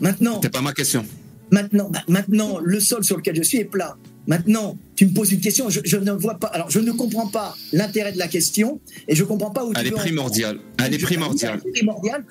Maintenant, 0.00 0.40
C'est 0.42 0.50
pas 0.52 0.60
ma 0.60 0.72
question. 0.72 1.04
maintenant, 1.50 1.90
bah, 1.90 2.02
maintenant, 2.08 2.58
le 2.62 2.78
sol 2.80 3.02
sur 3.04 3.16
lequel 3.16 3.34
je 3.36 3.42
suis 3.42 3.58
est 3.58 3.64
plat. 3.64 3.96
Maintenant, 4.28 4.76
tu 4.94 5.06
me 5.06 5.12
poses 5.12 5.32
une 5.32 5.40
question, 5.40 5.70
je, 5.70 5.80
je 5.84 5.96
ne 5.96 6.12
vois 6.12 6.34
pas. 6.38 6.48
Alors, 6.48 6.70
je 6.70 6.78
ne 6.80 6.92
comprends 6.92 7.26
pas 7.28 7.56
l'intérêt 7.72 8.12
de 8.12 8.18
la 8.18 8.28
question 8.28 8.78
et 9.08 9.14
je 9.16 9.24
comprends 9.24 9.50
pas 9.50 9.64
où 9.64 9.72
tu 9.72 9.80
Elle 9.80 9.86
est 9.86 9.90
veux 9.90 9.96
en- 9.96 10.00
primordiale. 10.00 10.58
Elle 10.84 10.94
est 10.94 10.98
primordiale. 10.98 11.60
Elle 11.64 11.70
est 11.70 11.72
primordiale. 11.72 12.24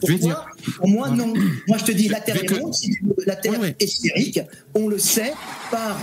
Pour 0.78 0.88
moi, 0.88 1.10
non. 1.10 1.34
Moi, 1.68 1.78
je 1.80 1.84
te 1.86 1.92
dis, 1.92 2.08
la 2.08 2.20
Terre 2.22 2.42
est 2.44 2.60
ronde, 2.60 2.74
tu 2.80 3.02
la 3.26 3.36
Terre 3.36 3.54
Oui, 3.54 3.58
oui. 3.70 3.74
est 3.80 3.88
sphérique. 3.88 4.40
On 4.76 4.88
le 4.88 5.00
sait 5.00 5.34
par, 5.72 6.00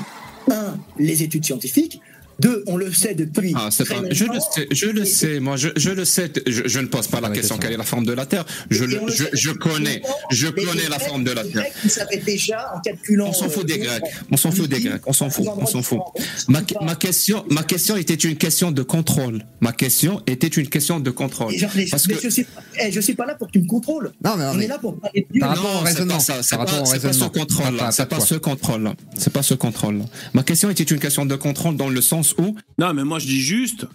un, 0.51 0.77
les 0.99 1.23
études 1.23 1.45
scientifiques. 1.45 2.01
Deux, 2.41 2.65
on 2.67 2.77
le 2.77 2.93
sait 2.93 3.15
depuis. 3.15 3.53
Ah, 3.57 3.69
c'est 3.71 3.85
très 3.85 3.95
pas- 4.03 4.09
je 4.11 4.25
le 4.25 4.41
sais, 4.41 4.67
je 4.71 4.87
le 4.87 5.05
sais, 5.05 5.41
moi, 5.41 5.57
je, 5.57 5.69
je 5.77 5.91
le 5.91 6.05
sais. 6.05 6.31
Je, 6.47 6.63
je 6.67 6.79
ne 6.81 6.87
pose 6.87 7.07
pas 7.07 7.21
la 7.21 7.31
question 7.31 7.59
quelle 7.59 7.73
est 7.73 7.77
la 7.77 7.85
forme 7.85 8.05
de 8.07 8.13
la 8.13 8.27
Terre. 8.27 8.45
Je, 8.71 8.85
le, 8.85 9.01
je, 9.09 9.25
je 9.33 9.51
connais, 9.51 10.03
je 10.31 10.49
connais 10.49 10.89
la 10.89 10.99
forme 10.99 11.25
de 11.25 11.31
la 11.33 11.43
les 11.43 11.51
Terre. 11.51 11.67
Ils 11.85 11.91
savaient 11.91 12.19
déjà 12.19 12.73
en 12.77 12.81
calculant. 12.81 13.29
On 13.29 13.33
s'en 13.33 13.49
fout 13.49 13.67
des 13.67 13.75
euh, 13.75 13.85
Grecs. 13.85 14.03
On 14.31 14.37
s'en 14.37 14.51
fout 14.51 14.69
des 14.69 14.81
Grecs. 14.81 15.03
On 15.07 15.13
s'en 15.13 15.31
fout. 15.31 15.47
On 15.59 15.67
s'en 15.67 15.83
fout. 15.83 16.01
Ma, 16.49 16.61
ma 16.83 16.95
question, 16.97 17.45
ma 17.51 17.63
question 17.63 17.97
était 17.97 18.15
une 18.15 18.37
question 18.37 18.73
de 18.73 18.83
contrôle. 18.83 19.45
Ma 19.61 19.73
question 19.73 20.23
était 20.27 20.49
une 20.49 20.69
question 20.69 21.01
de 21.01 21.11
contrôle. 21.11 21.55
Parce 21.91 22.07
que 22.07 22.15
je 22.21 22.29
sais, 22.29 22.47
eh, 22.81 22.91
je 22.91 23.01
suis 23.01 23.15
pas 23.15 23.27
là 23.27 23.35
pour 23.35 23.47
que 23.49 23.53
tu 23.53 23.61
me 23.61 23.67
contrôles. 23.67 24.13
Non, 24.25 24.37
mais, 24.37 24.45
non, 24.45 24.53
On 24.55 24.61
est 24.61 24.67
là 24.67 24.79
pour 24.79 24.99
parler 24.99 25.27
de. 25.33 25.41
Par 25.41 25.51
rapport 25.51 25.71
au 25.71 25.85
Non, 25.85 25.85
c'est 25.85 25.91
raisonnement. 26.03 26.19
c'est 26.43 26.57
pas, 26.57 27.13
ce 27.13 27.25
contrôle-là. 27.27 27.91
C'est 27.93 28.09
pas 28.09 28.21
ce 28.21 28.35
contrôle-là. 28.35 28.95
C'est 29.17 29.33
pas 29.33 29.43
ce 29.43 29.55
contrôle-là. 29.55 30.05
Ma 30.33 30.43
question 30.43 30.71
était 30.71 30.83
une 30.85 30.99
question 30.99 31.27
de 31.27 31.35
contrôle 31.37 31.77
dans 31.77 31.89
le 31.89 32.01
sens 32.01 32.24
où 32.39 32.57
Non, 32.79 32.95
mais 32.95 33.05
moi 33.05 33.19
je 33.19 33.27
dis 33.27 33.41
juste, 33.41 33.87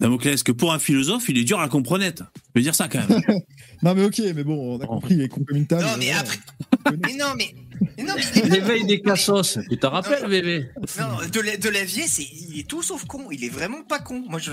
Damoclès, 0.00 0.42
que 0.42 0.52
pour 0.52 0.72
un 0.72 0.78
philosophe, 0.78 1.28
il 1.28 1.38
est 1.38 1.44
dur 1.44 1.60
à 1.60 1.68
comprendre. 1.68 2.04
Je 2.04 2.22
veux 2.56 2.62
dire 2.62 2.74
ça 2.74 2.88
quand 2.88 3.08
même. 3.08 3.22
non 3.82 3.94
mais 3.94 4.04
ok 4.04 4.20
mais 4.34 4.44
bon 4.44 4.76
on 4.76 4.80
a 4.80 4.86
compris 4.86 5.14
il 5.14 5.22
est 5.22 5.28
con 5.28 5.42
comme 5.46 5.56
une 5.56 5.66
table 5.66 5.82
Non, 5.82 5.96
mais 5.98 6.12
après. 6.12 6.38
Mais 7.02 7.14
non, 7.14 7.32
mais. 7.36 7.54
mais 7.96 8.04
non, 8.04 8.12
mais 8.14 8.22
il 8.34 8.38
est 8.38 8.42
pas 8.42 8.54
L'éveil 8.56 8.84
des 8.84 9.00
cassos, 9.00 9.58
tu 9.70 9.78
te 9.78 9.86
rappelles, 9.86 10.28
bébé? 10.28 10.68
Non, 11.00 11.26
de, 11.32 11.40
la- 11.40 11.56
de 11.56 11.68
Lavier, 11.70 12.04
c'est, 12.06 12.22
il 12.50 12.60
est 12.60 12.68
tout 12.68 12.82
sauf 12.82 13.06
con. 13.06 13.28
Il 13.30 13.42
est 13.42 13.48
vraiment 13.48 13.82
pas 13.82 14.00
con. 14.00 14.22
Moi, 14.28 14.38
je, 14.38 14.52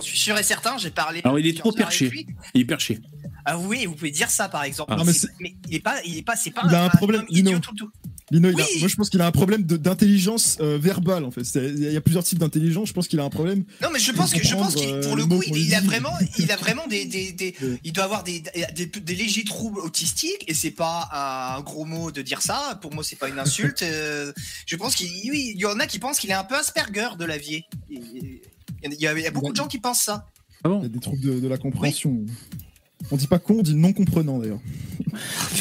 suis 0.00 0.18
sûr 0.18 0.36
et 0.36 0.42
certain. 0.42 0.76
J'ai 0.76 0.90
parlé. 0.90 1.20
Alors 1.22 1.38
il 1.38 1.46
est 1.46 1.56
trop 1.56 1.70
perché. 1.70 2.10
Il 2.54 2.62
est 2.62 2.64
perché. 2.64 2.98
Ah 3.44 3.58
oui, 3.58 3.86
vous 3.86 3.94
pouvez 3.94 4.10
dire 4.10 4.28
ça, 4.28 4.48
par 4.48 4.64
exemple. 4.64 4.92
Ah. 4.92 4.96
Non, 4.96 5.04
mais 5.04 5.12
c'est- 5.12 5.28
mais 5.40 5.54
il 5.68 5.76
est 5.76 5.80
pas, 5.80 6.02
il 6.04 6.18
est 6.18 6.22
pas, 6.22 6.34
c'est 6.34 6.50
pas. 6.50 6.62
Il 6.68 6.74
a 6.74 6.84
un 6.84 6.88
problème, 6.88 7.24
tout 7.26 7.34
le 7.34 7.76
tout. 7.76 7.90
Lino, 8.30 8.50
il 8.50 8.60
a- 8.60 8.64
moi 8.80 8.88
je 8.88 8.96
pense 8.96 9.08
qu'il 9.08 9.20
a 9.22 9.26
un 9.26 9.30
problème 9.32 9.62
de- 9.62 9.76
d'intelligence 9.78 10.58
euh, 10.60 10.76
verbale 10.78 11.24
en 11.24 11.30
fait. 11.30 11.42
Il 11.54 11.92
y 11.92 11.96
a 11.96 12.00
plusieurs 12.00 12.24
types 12.24 12.38
d'intelligence. 12.38 12.88
Je 12.88 12.92
pense 12.92 13.08
qu'il 13.08 13.18
a 13.20 13.24
un 13.24 13.30
problème. 13.30 13.64
Non 13.82 13.88
mais 13.92 13.98
je 13.98 14.12
pense 14.12 14.32
que 14.34 14.42
je 14.46 14.54
pense 14.54 14.74
qu'il 14.74 14.88
euh, 14.90 15.02
pour 15.02 15.16
le 15.16 15.24
mot 15.24 15.38
coup 15.38 15.44
il, 15.56 15.74
a 15.74 15.80
vraiment 15.80 16.12
il 16.38 16.50
a 16.52 16.56
vraiment 16.56 16.86
des, 16.88 17.06
des, 17.06 17.32
des- 17.32 17.54
il 17.84 17.92
doit 17.92 18.04
avoir 18.04 18.24
des, 18.24 18.42
des, 18.74 18.86
des 18.86 19.14
légers 19.14 19.44
troubles 19.44 19.80
autistiques 19.80 20.44
et 20.46 20.54
c'est 20.54 20.70
pas 20.70 21.08
un 21.56 21.60
gros 21.62 21.84
mot 21.86 22.10
de 22.10 22.20
dire 22.22 22.42
ça 22.42 22.78
pour 22.82 22.92
moi 22.94 23.02
c'est 23.02 23.16
pas 23.16 23.28
une 23.28 23.38
insulte 23.38 23.82
euh, 23.82 24.32
je 24.66 24.76
pense 24.76 24.94
qu'il 24.94 25.08
oui, 25.30 25.52
il 25.54 25.60
y 25.60 25.66
en 25.66 25.78
a 25.80 25.86
qui 25.86 25.98
pensent 25.98 26.18
qu'il 26.18 26.30
est 26.30 26.34
un 26.34 26.44
peu 26.44 26.54
Asperger 26.56 27.10
de 27.18 27.24
la 27.24 27.38
vie 27.38 27.62
il 27.90 28.40
y 29.00 29.06
a, 29.06 29.12
il 29.16 29.22
y 29.22 29.26
a 29.26 29.30
beaucoup 29.30 29.52
de 29.52 29.56
gens 29.56 29.66
qui 29.66 29.78
pensent 29.78 30.02
ça 30.02 30.26
Ah 30.64 30.70
Il 30.78 30.82
y 30.82 30.86
a 30.86 30.88
des 30.88 31.00
troubles 31.00 31.20
de, 31.22 31.40
de 31.40 31.48
la 31.48 31.56
compréhension. 31.58 32.24
On 33.10 33.16
dit 33.16 33.26
pas 33.28 33.38
con, 33.38 33.56
on 33.60 33.62
dit 33.62 33.74
non 33.76 33.92
comprenant 33.92 34.38
d'ailleurs. 34.38 34.60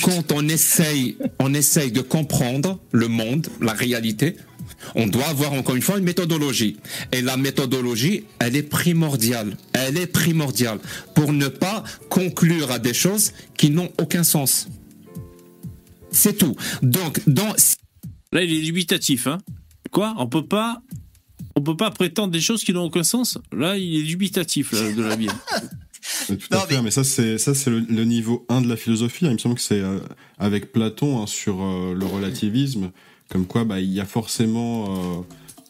Quand 0.03 0.31
on 0.31 0.47
essaye, 0.47 1.17
on 1.39 1.53
essaye 1.53 1.91
de 1.91 2.01
comprendre 2.01 2.79
le 2.91 3.07
monde, 3.07 3.47
la 3.61 3.73
réalité, 3.73 4.35
on 4.95 5.07
doit 5.07 5.27
avoir 5.27 5.53
encore 5.53 5.75
une 5.75 5.81
fois 5.81 5.97
une 5.97 6.03
méthodologie. 6.03 6.77
Et 7.11 7.21
la 7.21 7.37
méthodologie, 7.37 8.25
elle 8.39 8.55
est 8.55 8.63
primordiale. 8.63 9.57
Elle 9.73 9.97
est 9.97 10.07
primordiale 10.07 10.79
pour 11.15 11.33
ne 11.33 11.47
pas 11.47 11.83
conclure 12.09 12.71
à 12.71 12.79
des 12.79 12.93
choses 12.93 13.33
qui 13.57 13.69
n'ont 13.69 13.91
aucun 13.99 14.23
sens. 14.23 14.67
C'est 16.11 16.37
tout. 16.37 16.55
Donc, 16.81 17.21
dans, 17.27 17.53
Là, 18.31 18.43
il 18.43 18.53
est 18.53 18.61
dubitatif, 18.61 19.27
hein. 19.27 19.37
Quoi? 19.91 20.13
On 20.17 20.27
peut 20.27 20.45
pas. 20.45 20.81
On 21.55 21.61
peut 21.61 21.77
pas 21.77 21.89
prétendre 21.91 22.31
des 22.31 22.41
choses 22.41 22.63
qui 22.63 22.71
n'ont 22.71 22.83
aucun 22.83 23.03
sens? 23.03 23.39
Là, 23.51 23.77
il 23.77 23.99
est 23.99 24.03
dubitatif 24.03 24.73
là, 24.73 24.91
de 24.91 25.01
la 25.01 25.15
vie. 25.15 25.27
Tout 26.35 26.47
à 26.51 26.59
fait, 26.61 26.81
mais... 26.81 26.91
ça 26.91 27.03
c'est 27.03 27.37
ça 27.37 27.53
c'est 27.55 27.69
le, 27.69 27.79
le 27.79 28.03
niveau 28.05 28.45
1 28.49 28.61
de 28.61 28.67
la 28.67 28.75
philosophie. 28.75 29.25
Il 29.25 29.31
me 29.31 29.37
semble 29.37 29.55
que 29.55 29.61
c'est 29.61 29.79
euh, 29.81 29.99
avec 30.37 30.71
Platon 30.71 31.21
hein, 31.21 31.27
sur 31.27 31.61
euh, 31.61 31.93
le 31.93 32.05
relativisme, 32.05 32.91
comme 33.29 33.45
quoi 33.45 33.63
bah, 33.63 33.79
il 33.79 33.91
y 33.93 33.99
a 33.99 34.05
forcément 34.05 35.25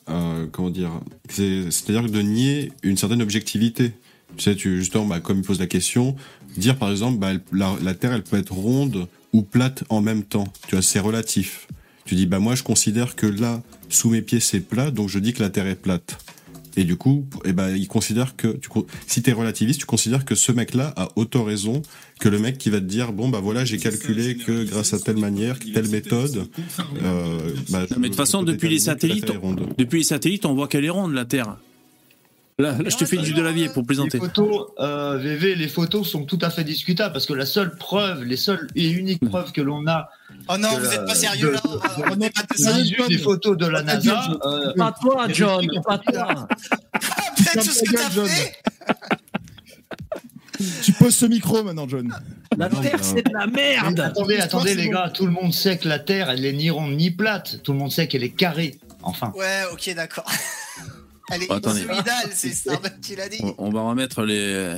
euh, 0.09 0.45
comment 0.51 0.69
dire, 0.69 0.91
c'est- 1.29 1.69
c'est-à-dire 1.71 2.09
de 2.09 2.21
nier 2.21 2.71
une 2.83 2.97
certaine 2.97 3.21
objectivité. 3.21 3.91
Tu 4.35 4.43
sais, 4.43 4.55
tu, 4.55 4.77
justement, 4.77 5.05
bah, 5.05 5.19
comme 5.19 5.37
il 5.39 5.43
pose 5.43 5.59
la 5.59 5.67
question, 5.67 6.15
dire 6.57 6.77
par 6.77 6.91
exemple, 6.91 7.17
bah, 7.19 7.31
elle- 7.31 7.41
la, 7.51 7.75
la 7.81 7.93
Terre 7.93 8.13
elle 8.13 8.23
peut 8.23 8.37
être 8.37 8.53
ronde 8.53 9.07
ou 9.33 9.41
plate 9.41 9.83
en 9.89 10.01
même 10.01 10.23
temps. 10.23 10.47
Tu 10.67 10.75
vois, 10.75 10.81
c'est 10.81 10.99
relatif. 10.99 11.67
Tu 12.05 12.15
dis 12.15 12.25
bah 12.25 12.39
moi 12.39 12.55
je 12.55 12.63
considère 12.63 13.15
que 13.17 13.25
là 13.27 13.61
sous 13.89 14.09
mes 14.09 14.21
pieds 14.21 14.39
c'est 14.39 14.61
plat, 14.61 14.91
donc 14.91 15.09
je 15.09 15.19
dis 15.19 15.33
que 15.33 15.41
la 15.43 15.49
Terre 15.49 15.67
est 15.67 15.75
plate. 15.75 16.17
Et 16.77 16.83
du 16.83 16.95
coup, 16.95 17.25
eh 17.43 17.53
ben, 17.53 17.75
il 17.75 17.87
considère 17.87 18.35
que 18.35 18.49
tu, 18.57 18.69
si 19.07 19.23
t'es 19.23 19.31
relativiste, 19.31 19.79
tu 19.79 19.85
considères 19.87 20.23
que 20.25 20.35
ce 20.35 20.51
mec-là 20.51 20.93
a 20.95 21.09
autant 21.15 21.43
raison 21.43 21.81
que 22.19 22.29
le 22.29 22.37
mec 22.37 22.57
qui 22.59 22.69
va 22.69 22.79
te 22.79 22.85
dire 22.85 23.13
bon 23.13 23.29
bah 23.29 23.39
voilà 23.41 23.65
j'ai 23.65 23.77
calculé 23.77 24.37
que 24.37 24.63
grâce 24.63 24.93
à 24.93 24.99
telle 24.99 25.17
manière, 25.17 25.57
telle 25.59 25.89
méthode. 25.89 26.47
Euh, 27.03 27.39
bah, 27.69 27.85
Mais 27.97 28.03
de 28.03 28.07
toute 28.07 28.15
façon, 28.15 28.43
depuis 28.43 28.69
les 28.69 28.79
satellites, 28.79 29.31
depuis 29.77 29.99
les 29.99 30.03
satellites, 30.03 30.45
on 30.45 30.53
voit 30.53 30.67
qu'elle 30.67 30.85
est 30.85 30.89
ronde 30.89 31.13
la 31.13 31.25
Terre. 31.25 31.57
Là, 32.59 32.71
là, 32.71 32.89
je 32.89 32.97
te 32.97 33.05
fais 33.05 33.17
du 33.17 33.33
de 33.33 33.41
la 33.41 33.51
vie 33.51 33.69
pour 33.69 33.85
plaisanter. 33.85 34.17
Les 34.17 34.25
photos, 34.25 34.67
euh, 34.79 35.17
VV, 35.17 35.53
les 35.55 35.67
photos 35.67 36.07
sont 36.09 36.25
tout 36.25 36.39
à 36.41 36.49
fait 36.49 36.63
discutables 36.63 37.13
parce 37.13 37.27
que 37.27 37.33
la 37.33 37.45
seule 37.45 37.75
preuve, 37.75 38.23
les 38.23 38.37
seules 38.37 38.67
et 38.75 38.89
uniques 38.89 39.21
Hmm. 39.21 39.29
preuves 39.29 39.51
que 39.51 39.61
l'on 39.61 39.85
a. 39.87 40.09
Oh 40.49 40.57
non, 40.57 40.69
vous 40.77 40.85
la- 40.85 40.93
êtes 40.95 41.05
pas 41.05 41.15
sérieux 41.15 41.47
de- 41.47 41.53
là 41.53 41.61
de- 41.63 42.11
On 42.11 42.15
n'est 42.15 42.29
pas 42.29 42.41
de 42.43 42.47
de- 42.53 42.59
ça 42.63 42.73
de- 42.73 43.07
des 43.07 43.17
photos 43.17 43.57
de 43.57 43.65
la 43.67 43.81
NASA. 43.83 44.27
euh, 44.45 44.73
Pas 44.77 44.95
toi, 45.01 45.27
John, 45.29 45.65
pas 45.85 45.97
toi. 45.97 46.47
Peut-être 46.51 47.53
tout 47.65 47.71
ce 47.71 47.83
que 47.83 47.95
t'as 47.95 48.09
John. 48.11 48.27
fait 48.27 48.53
Tu 50.83 50.91
poses 50.93 51.15
ce 51.15 51.25
micro 51.25 51.63
maintenant, 51.63 51.87
John. 51.87 52.11
La 52.57 52.69
Terre, 52.69 52.99
c'est 53.03 53.21
de 53.27 53.33
la 53.33 53.45
merde. 53.45 53.93
Mais 53.95 54.01
attendez, 54.03 54.37
attendez 54.37 54.75
les 54.75 54.89
gars, 54.89 55.11
tout 55.13 55.25
le 55.25 55.31
monde 55.31 55.53
sait 55.53 55.77
que 55.77 55.87
la 55.87 55.99
Terre, 55.99 56.29
elle 56.31 56.43
est 56.45 56.53
ni 56.53 56.69
ronde 56.71 56.95
ni 56.95 57.11
plate. 57.11 57.61
Tout 57.63 57.73
le 57.73 57.77
monde 57.79 57.91
sait 57.91 58.07
qu'elle 58.07 58.23
est 58.23 58.31
carrée. 58.31 58.79
Enfin. 59.03 59.31
Ouais, 59.35 59.61
ok, 59.71 59.93
d'accord. 59.95 60.25
Elle 61.29 61.43
est 61.43 61.47
Bon, 61.47 61.59
c'est 62.33 62.53
Starbuck 62.53 63.01
qui 63.01 63.15
l'a 63.17 63.27
dit. 63.27 63.39
On- 63.43 63.53
On 63.57 63.69
va 63.69 63.81
remettre 63.81 64.23
les, 64.23 64.75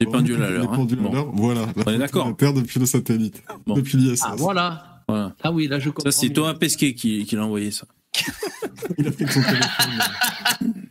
les 0.00 0.06
pendules 0.06 0.42
à 0.42 0.50
l'heure. 0.50 0.62
Les 0.62 0.68
hein. 0.68 0.72
pendules 0.76 0.98
à 0.98 1.02
Bon. 1.02 1.12
l'heure, 1.12 1.30
voilà. 1.32 1.66
On 1.86 1.90
est 1.92 1.98
d'accord. 1.98 2.28
La 2.28 2.34
Terre 2.34 2.52
depuis 2.54 2.80
le 2.80 2.86
satellite, 2.86 3.42
Bon. 3.66 3.74
depuis 3.74 3.96
l'ISS. 3.98 4.20
Ah, 4.24 4.34
voilà. 4.36 5.02
Voilà. 5.08 5.34
Ah 5.42 5.52
oui, 5.52 5.66
là, 5.68 5.78
je 5.78 5.90
comprends. 5.90 6.10
Ça, 6.10 6.18
c'est 6.18 6.30
Thomas 6.30 6.54
Pesquet 6.54 6.94
qui, 6.94 7.24
qui 7.26 7.36
l'a 7.36 7.44
envoyé 7.44 7.70
ça. 7.70 7.86
Il 8.98 9.06
a 9.06 9.10
pris 9.10 9.26
son 9.28 9.42
téléphone. 9.42 10.72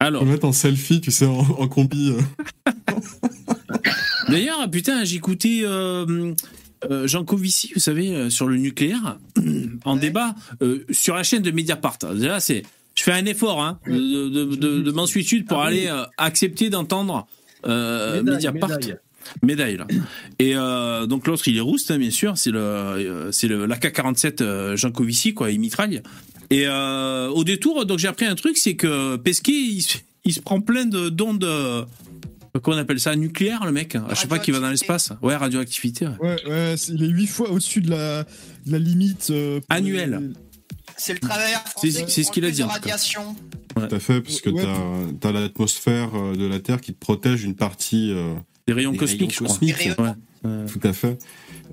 Alors, 0.00 0.24
le 0.24 0.30
mettre 0.32 0.46
en 0.46 0.52
selfie, 0.52 1.00
tu 1.00 1.10
sais, 1.12 1.26
en, 1.26 1.38
en 1.38 1.68
combi. 1.68 2.10
euh. 2.10 2.72
d'ailleurs, 4.28 4.68
putain, 4.70 5.04
j'ai 5.04 5.16
écouté 5.16 5.60
euh, 5.64 6.34
euh, 6.90 7.06
Jean 7.06 7.24
Covici, 7.24 7.70
vous 7.74 7.80
savez, 7.80 8.14
euh, 8.14 8.30
sur 8.30 8.46
le 8.48 8.56
nucléaire, 8.56 9.18
en 9.84 9.96
débat 9.96 10.34
euh, 10.62 10.84
sur 10.90 11.14
la 11.14 11.22
chaîne 11.22 11.42
de 11.42 11.50
Mediapart. 11.50 11.98
Déjà, 12.14 12.40
c'est, 12.40 12.62
je 12.94 13.02
fais 13.02 13.12
un 13.12 13.24
effort 13.26 13.62
hein, 13.62 13.78
de, 13.86 14.28
de, 14.28 14.44
de, 14.56 14.80
de 14.82 14.90
mansuétude 14.92 15.46
pour 15.46 15.60
Ah 15.60 15.68
oui. 15.70 15.78
aller 15.80 15.86
euh, 15.88 16.04
accepter 16.16 16.70
d'entendre 16.70 17.26
euh, 17.66 18.22
Médaille, 18.22 18.34
Mediapart. 18.34 18.68
médaille. 18.70 18.96
Médaille, 19.42 19.76
là. 19.76 19.86
Et 20.38 20.56
euh, 20.56 21.06
donc 21.06 21.26
l'autre, 21.26 21.46
il 21.46 21.56
est 21.56 21.60
rouste, 21.60 21.90
hein, 21.92 21.98
bien 21.98 22.10
sûr. 22.10 22.36
C'est 22.36 22.50
le, 22.50 22.58
euh, 22.58 23.32
c'est 23.32 23.46
le 23.48 23.66
l'AK-47 23.66 24.42
euh, 24.42 24.76
Jean 24.76 24.90
Covici, 24.90 25.32
quoi. 25.32 25.50
Il 25.52 25.60
mitraille. 25.60 26.02
Et 26.50 26.64
euh, 26.66 27.28
au 27.28 27.44
détour, 27.44 27.86
donc 27.86 27.98
j'ai 27.98 28.08
appris 28.08 28.26
un 28.26 28.34
truc, 28.34 28.56
c'est 28.56 28.74
que 28.74 29.16
Pesquet, 29.16 29.52
il, 29.52 29.80
se- 29.82 29.98
il 30.24 30.32
se 30.34 30.40
prend 30.40 30.60
plein 30.60 30.86
de 30.86 31.08
d'ondes. 31.08 31.44
euh, 31.44 31.84
Comment 32.62 32.76
on 32.76 32.80
appelle 32.80 33.00
ça 33.00 33.16
Nucléaire, 33.16 33.64
le 33.64 33.72
mec 33.72 33.94
À 33.96 34.14
chaque 34.14 34.28
fois 34.28 34.38
qu'il 34.38 34.52
va 34.52 34.60
dans 34.60 34.68
l'espace 34.68 35.12
Ouais, 35.22 35.34
radioactivité. 35.36 36.06
ouais. 36.06 36.12
Ouais, 36.20 36.36
ouais, 36.50 36.74
c'est- 36.76 36.92
il 36.92 37.02
est 37.04 37.08
8 37.08 37.26
fois 37.28 37.50
au-dessus 37.50 37.80
de 37.80 37.90
la, 37.90 38.24
de 38.24 38.72
la 38.72 38.78
limite. 38.78 39.28
euh, 39.30 39.60
Annuelle. 39.70 40.18
les- 40.20 40.51
C'est 40.96 41.14
le 41.14 41.18
travailleur 41.20 41.60
français 41.66 41.90
C'est- 41.90 42.04
qui 42.04 42.10
c'est 42.12 42.22
ce 42.22 42.30
qu'il 42.32 42.44
a 42.44 42.50
dit, 42.50 42.58
de 42.58 42.62
en 42.64 42.66
tout 42.68 42.72
cas. 42.74 42.78
radiation. 42.80 43.36
Tout 43.74 43.94
à 43.94 43.98
fait, 43.98 44.20
puisque 44.20 44.46
Ouais. 44.46 44.62
t'as 45.20 45.28
as, 45.28 45.32
l'atmosphère 45.32 46.10
euh, 46.14 46.36
de 46.36 46.46
la 46.46 46.60
Terre 46.60 46.80
qui 46.80 46.92
te 46.92 46.98
protège 46.98 47.42
une 47.44 47.54
partie. 47.54 48.10
euh, 48.12 48.34
Des 48.66 48.72
rayons 48.74 48.92
des 48.92 48.98
cosmiques, 48.98 49.30
je 49.32 49.36
crois. 49.36 49.48
cosmiques, 49.48 49.76
Des 49.78 49.90
rayons- 49.90 49.96
Ouais. 49.98 50.50
Ouais. 50.50 50.66
Tout 50.66 50.80
à 50.86 50.92
fait. 50.92 51.18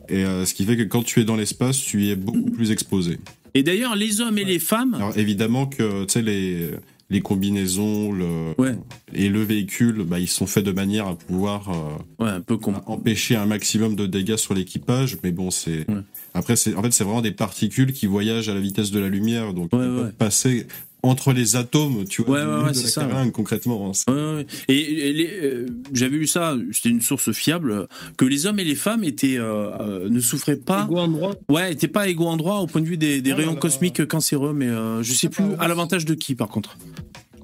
Et 0.09 0.23
euh, 0.25 0.45
ce 0.45 0.53
qui 0.53 0.63
fait 0.65 0.77
que 0.77 0.83
quand 0.83 1.03
tu 1.03 1.19
es 1.19 1.23
dans 1.23 1.35
l'espace, 1.35 1.77
tu 1.77 2.03
y 2.05 2.09
es 2.11 2.15
beaucoup 2.15 2.49
plus 2.51 2.71
exposé. 2.71 3.19
Et 3.53 3.63
d'ailleurs, 3.63 3.95
les 3.95 4.21
hommes 4.21 4.37
et 4.37 4.43
les 4.45 4.59
femmes. 4.59 4.93
Alors 4.95 5.17
évidemment 5.17 5.65
que 5.65 6.03
tu 6.05 6.13
sais 6.13 6.21
les 6.21 6.69
les 7.09 7.21
combinaisons 7.21 8.11
le 8.11 8.53
Ouais. 8.57 8.75
et 9.13 9.29
le 9.29 9.41
véhicule, 9.41 10.03
bah, 10.03 10.19
ils 10.19 10.27
sont 10.27 10.45
faits 10.45 10.63
de 10.63 10.71
manière 10.71 11.07
à 11.07 11.15
pouvoir 11.15 11.69
euh, 11.69 12.23
Ouais, 12.23 12.29
un 12.29 12.41
peu 12.41 12.57
con. 12.57 12.73
empêcher 12.85 13.35
un 13.35 13.45
maximum 13.45 13.95
de 13.95 14.05
dégâts 14.05 14.35
sur 14.37 14.53
l'équipage, 14.53 15.17
mais 15.23 15.31
bon 15.31 15.49
c'est 15.51 15.89
Ouais. 15.89 16.01
après 16.33 16.55
c'est 16.55 16.75
en 16.75 16.83
fait 16.83 16.91
c'est 16.91 17.03
vraiment 17.03 17.21
des 17.21 17.31
particules 17.31 17.93
qui 17.93 18.05
voyagent 18.05 18.49
à 18.49 18.53
la 18.53 18.59
vitesse 18.61 18.91
de 18.91 18.99
la 18.99 19.09
lumière, 19.09 19.53
donc 19.53 19.69
ils 19.73 19.77
peuvent 19.77 20.13
passer 20.13 20.67
entre 21.03 21.31
les 21.33 21.55
atomes, 21.55 22.05
tu 22.05 22.21
vois, 22.23 22.39
Ouais, 22.39 22.45
du 22.45 22.51
ouais, 22.65 22.71
de 22.71 22.77
la 22.81 22.87
ça, 22.87 23.01
caringue, 23.05 23.31
concrètement. 23.31 23.91
hein. 24.07 24.11
Ouais, 24.13 24.35
ouais. 24.37 24.45
Et, 24.67 25.29
euh, 25.43 25.65
j'avais 25.93 26.17
lu 26.17 26.27
ça, 26.27 26.55
c'était 26.71 26.89
une 26.89 27.01
source 27.01 27.31
fiable, 27.31 27.87
que 28.17 28.25
les 28.25 28.45
hommes 28.45 28.59
et 28.59 28.63
les 28.63 28.75
femmes 28.75 29.03
étaient, 29.03 29.37
euh, 29.37 29.71
euh, 29.79 30.09
ne 30.09 30.19
souffraient 30.19 30.57
pas. 30.57 30.83
Égaux 30.85 30.97
en 30.99 31.07
droit. 31.07 31.33
Ouais, 31.49 31.71
étaient 31.71 31.87
pas 31.87 32.07
égaux 32.07 32.27
en 32.27 32.37
droit 32.37 32.57
au 32.59 32.67
point 32.67 32.81
de 32.81 32.85
vue 32.87 32.97
des, 32.97 33.21
des 33.21 33.29
là 33.31 33.35
rayons 33.37 33.53
là. 33.53 33.59
cosmiques 33.59 34.05
cancéreux, 34.07 34.53
mais 34.53 34.67
euh, 34.67 35.01
je 35.03 35.13
sais 35.13 35.29
plus 35.29 35.43
à 35.59 35.67
l'avantage 35.67 36.05
de 36.05 36.13
qui 36.13 36.35
par 36.35 36.47
contre. 36.49 36.77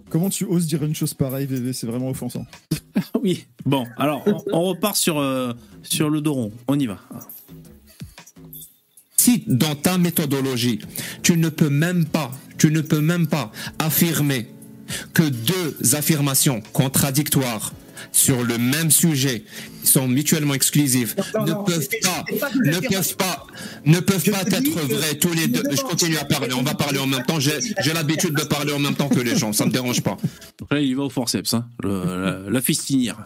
Comment 0.09 0.29
tu 0.29 0.45
oses 0.45 0.67
dire 0.67 0.83
une 0.83 0.95
chose 0.95 1.13
pareille, 1.13 1.45
VV 1.45 1.73
C'est 1.73 1.87
vraiment 1.87 2.09
offensant. 2.09 2.45
Oui. 3.21 3.45
Bon, 3.65 3.85
alors 3.97 4.23
on, 4.27 4.37
on 4.53 4.61
repart 4.63 4.95
sur 4.95 5.17
euh, 5.19 5.51
sur 5.83 6.09
le 6.09 6.21
dos 6.21 6.33
rond. 6.33 6.51
On 6.67 6.77
y 6.79 6.85
va. 6.85 6.99
Si 9.25 9.43
dans 9.47 9.75
ta 9.75 9.97
méthodologie, 9.97 10.79
tu 11.23 11.35
ne 11.37 11.49
peux 11.49 11.69
même 11.69 12.05
pas, 12.05 12.31
tu 12.57 12.69
ne 12.71 12.81
peux 12.81 13.01
même 13.01 13.25
pas 13.27 13.51
affirmer 13.79 14.47
que 15.13 15.23
deux 15.23 15.77
affirmations 15.95 16.61
contradictoires 16.73 17.73
sur 18.11 18.43
le 18.43 18.57
même 18.57 18.91
sujet 18.91 19.43
sont 19.83 20.07
mutuellement 20.07 20.53
exclusives, 20.53 21.15
Non, 21.33 21.45
ne 21.45 21.51
non, 21.51 21.63
peuvent 21.63 21.87
pas, 22.03 22.23
ne 22.63 22.79
peuvent 22.79 23.15
pas, 23.17 23.47
ne 23.85 23.99
peuvent 23.99 24.23
Je 24.25 24.31
pas 24.31 24.41
être 24.41 24.79
vrais 24.95 25.15
tous 25.15 25.33
les 25.33 25.47
deux. 25.47 25.63
Je 25.71 25.81
continue 25.81 26.17
à 26.17 26.25
parler, 26.25 26.53
on 26.53 26.61
va 26.63 26.75
parler 26.75 26.99
en 26.99 27.07
même 27.07 27.23
temps. 27.25 27.39
J'ai 27.39 27.93
l'habitude 27.93 28.35
de 28.35 28.43
parler 28.43 28.73
en 28.73 28.79
même 28.79 28.95
temps 28.95 29.09
que 29.09 29.19
les 29.19 29.35
gens, 29.37 29.53
ça 29.53 29.65
me 29.65 29.71
dérange 29.71 30.01
pas. 30.01 30.17
Là, 30.71 30.79
il 30.79 30.95
va 30.95 31.03
au 31.03 31.09
forceps, 31.09 31.53
hein, 31.53 31.67
le- 31.83 32.23
la, 32.45 32.49
la 32.49 32.61
fistinière. 32.61 33.17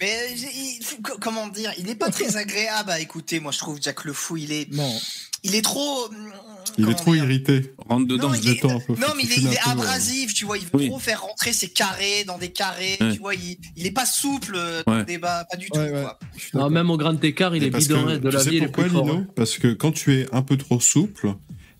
Mais 0.00 0.16
il- 0.36 0.78
comment 1.20 1.48
dire, 1.48 1.72
il 1.78 1.86
n'est 1.86 1.94
pas 1.94 2.10
très 2.10 2.36
agréable 2.36 2.90
à 2.90 3.00
écouter. 3.00 3.40
Moi, 3.40 3.52
je 3.52 3.58
trouve 3.58 3.78
Jack 3.80 4.04
le 4.04 4.12
fou, 4.12 4.36
il 4.36 4.52
est, 4.52 4.72
Non. 4.72 4.92
Il 5.44 5.54
est 5.54 5.62
trop. 5.62 6.06
hum, 6.06 6.32
Il 6.76 6.88
est 6.88 6.94
trop 6.94 7.12
dire 7.14 7.24
irrité. 7.24 7.72
Rentre 7.88 8.06
dedans. 8.06 8.28
Non, 8.28 8.34
il 8.34 8.48
est, 8.48 8.54
détends 8.54 8.76
un 8.76 8.80
peu, 8.80 8.92
non, 8.94 9.08
mais 9.16 9.24
il 9.24 9.32
est, 9.32 9.36
il 9.52 9.58
abrasif, 9.70 10.32
tu 10.34 10.44
vois. 10.44 10.58
Il 10.58 10.64
veut 10.64 10.70
Oui. 10.74 10.88
trop 10.88 10.98
faire 10.98 11.22
rentrer 11.22 11.52
ses 11.52 11.68
carrés 11.68 12.24
dans 12.26 12.38
des 12.38 12.50
carrés, 12.52 12.96
Ouais. 13.00 13.12
tu 13.14 13.18
vois. 13.18 13.34
Il, 13.34 13.56
il 13.76 13.86
est 13.86 13.90
pas 13.90 14.06
souple 14.06 14.54
euh, 14.56 14.82
dans 14.86 14.92
Ouais. 14.92 14.98
le 15.00 15.04
débat, 15.04 15.44
pas 15.50 15.56
du 15.56 15.68
tout. 15.70 15.78
Ouais, 15.78 15.90
ouais. 15.90 16.02
quoi. 16.02 16.18
Non, 16.54 16.70
même 16.70 16.90
au 16.90 16.96
grand 16.96 17.22
écart, 17.24 17.56
il 17.56 17.62
Et 17.64 17.66
est 17.66 17.70
bidon 17.70 18.06
hein, 18.08 18.18
de 18.18 18.28
la 18.28 18.42
vie. 18.42 18.56
il 18.58 18.62
est 18.62 18.66
pourquoi, 18.66 18.84
plus 18.84 18.92
fort, 18.92 19.04
Lino? 19.06 19.16
hein. 19.18 19.26
Parce 19.34 19.58
que 19.58 19.72
quand 19.72 19.92
tu 19.92 20.14
es 20.20 20.26
un 20.32 20.42
peu 20.42 20.56
trop 20.56 20.78
souple, 20.78 21.34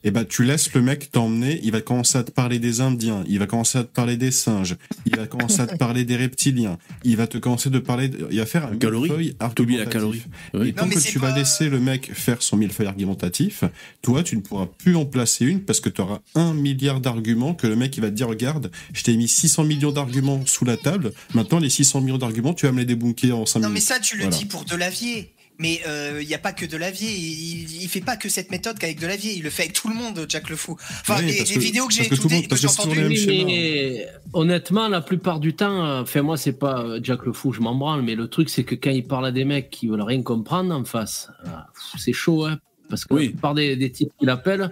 et 0.09 0.11
ben 0.11 0.25
tu 0.25 0.43
laisses 0.43 0.73
le 0.73 0.81
mec 0.81 1.11
t'emmener, 1.11 1.61
il 1.63 1.71
va 1.71 1.83
commencer 1.83 2.17
à 2.17 2.23
te 2.25 2.31
parler 2.31 2.59
des 2.59 2.81
Indiens, 2.81 3.25
il 3.29 3.39
va 3.39 3.47
commencer 3.47 3.77
à 3.77 3.85
te 3.85 3.93
parler 3.93 4.17
des 4.17 4.31
singes, 4.31 4.75
il 5.05 5.15
va 5.15 5.27
commencer 5.27 5.61
à 5.61 5.67
te 5.67 5.77
parler 5.77 6.07
des 6.07 6.17
reptiliens, 6.17 6.79
il 7.05 7.17
va 7.19 7.27
te 7.27 7.37
commencer 7.37 7.69
de 7.69 7.79
parler, 7.79 8.09
de- 8.09 8.27
il 8.31 8.39
va 8.39 8.47
faire 8.47 8.65
un 8.65 8.71
millefeuille 8.71 9.35
T'oublies 9.55 9.77
la 9.77 9.83
argumentatif. 9.83 9.93
calorie. 9.93 10.69
Et 10.71 10.73
tant 10.73 10.87
Non, 10.87 10.93
que 10.93 10.99
tu 10.99 11.19
vas 11.19 11.37
laisser 11.37 11.69
le 11.69 11.79
mec 11.79 12.11
faire 12.15 12.41
son 12.41 12.57
millefeuille 12.57 12.87
argumentatif, 12.87 13.65
toi 14.01 14.23
tu 14.23 14.35
ne 14.37 14.41
pourras 14.41 14.67
plus 14.79 14.97
en 14.97 15.05
placer 15.05 15.45
une 15.45 15.61
parce 15.61 15.81
que 15.81 15.91
tu 15.91 16.01
auras 16.01 16.21
un 16.35 16.55
milliard 16.55 17.01
d'arguments 17.03 17.53
que 17.55 17.67
le 17.67 17.77
mec 17.77 17.95
il 17.99 18.01
va 18.01 18.09
te 18.09 18.15
dire 18.15 18.29
regarde, 18.29 18.71
je 18.95 19.03
t'ai 19.03 19.15
mis 19.15 19.29
600 19.29 19.65
millions 19.65 19.93
d'arguments 19.93 20.41
sous 20.47 20.65
la 20.65 20.79
table, 20.79 21.13
maintenant 21.35 21.59
les 21.59 21.69
600 21.69 22.01
millions 22.01 22.17
d'arguments 22.19 22.55
tu 22.55 22.65
vas 22.65 22.73
me 22.73 22.79
les 22.79 22.87
débunker 22.87 23.37
en 23.37 23.45
5 23.45 23.61
Non, 23.61 23.69
minutes. 23.69 23.75
mais 23.89 23.95
ça, 23.95 24.01
tu 24.01 24.17
le 24.17 24.23
Voilà. 24.23 24.37
dis 24.39 24.47
pour 24.47 24.65
Delavier. 24.65 25.35
Mais 25.59 25.81
il 26.21 26.27
n'y 26.27 26.35
a 26.35 26.39
pas 26.39 26.53
que 26.53 26.65
Delavier. 26.67 27.11
Il, 27.11 27.63
il, 27.73 27.83
il 27.83 27.89
fait 27.89 28.01
pas 28.01 28.17
que 28.17 28.29
cette 28.29 28.51
méthode 28.53 28.79
qu'avec 28.79 29.01
Delavier. 29.01 29.33
Il 29.35 29.43
le 29.43 29.51
fait 29.51 29.65
avec 29.65 29.75
tout 29.75 29.89
le 29.89 29.95
monde, 29.95 30.25
Jack 30.29 30.49
le 30.51 30.57
Fou. 30.57 30.77
Enfin, 31.01 31.17
Oui, 31.19 31.27
les, 31.27 31.39
les 31.45 31.55
que- 31.55 31.59
vidéos 31.59 31.87
que 31.89 31.93
j'ai 31.95 32.07
que 32.09 32.15
écoutées, 32.15 32.35
monde- 32.37 32.45
que 32.45 32.49
parce 32.51 32.61
j'ai 32.61 32.67
que 32.69 32.73
toujours 32.75 32.93
entendues. 32.93 33.07
Oui, 33.29 33.45
mais 33.45 34.07
honnêtement, 34.33 34.87
la 34.89 35.01
plupart 35.01 35.41
du 35.41 35.55
temps, 35.55 35.85
euh, 35.85 36.03
enfin 36.03 36.23
moi 36.23 36.37
c'est 36.37 36.53
pas 36.59 36.83
euh, 36.83 37.01
Jack 37.03 37.25
le 37.27 37.33
fou, 37.33 37.53
je 37.53 37.61
m'en 37.61 37.75
branle, 37.75 38.03
mais 38.03 38.15
le 38.15 38.29
truc 38.29 38.49
c'est 38.51 38.63
que 38.63 38.75
quand 38.77 38.91
il 38.91 39.05
parle 39.05 39.27
à 39.27 39.33
des 39.33 39.45
mecs 39.45 39.71
qui 39.71 39.89
veulent 39.89 40.01
rien 40.03 40.23
comprendre 40.23 40.73
en 40.75 40.85
face, 40.85 41.29
euh, 41.45 41.49
c'est 41.99 42.13
chaud, 42.13 42.45
hein, 42.45 42.59
parce 42.89 43.05
que 43.05 43.15
la 43.15 43.21
plupart 43.23 43.55
des, 43.55 43.75
des 43.77 43.91
types 43.91 44.11
qu'il 44.19 44.31
appelle, 44.31 44.71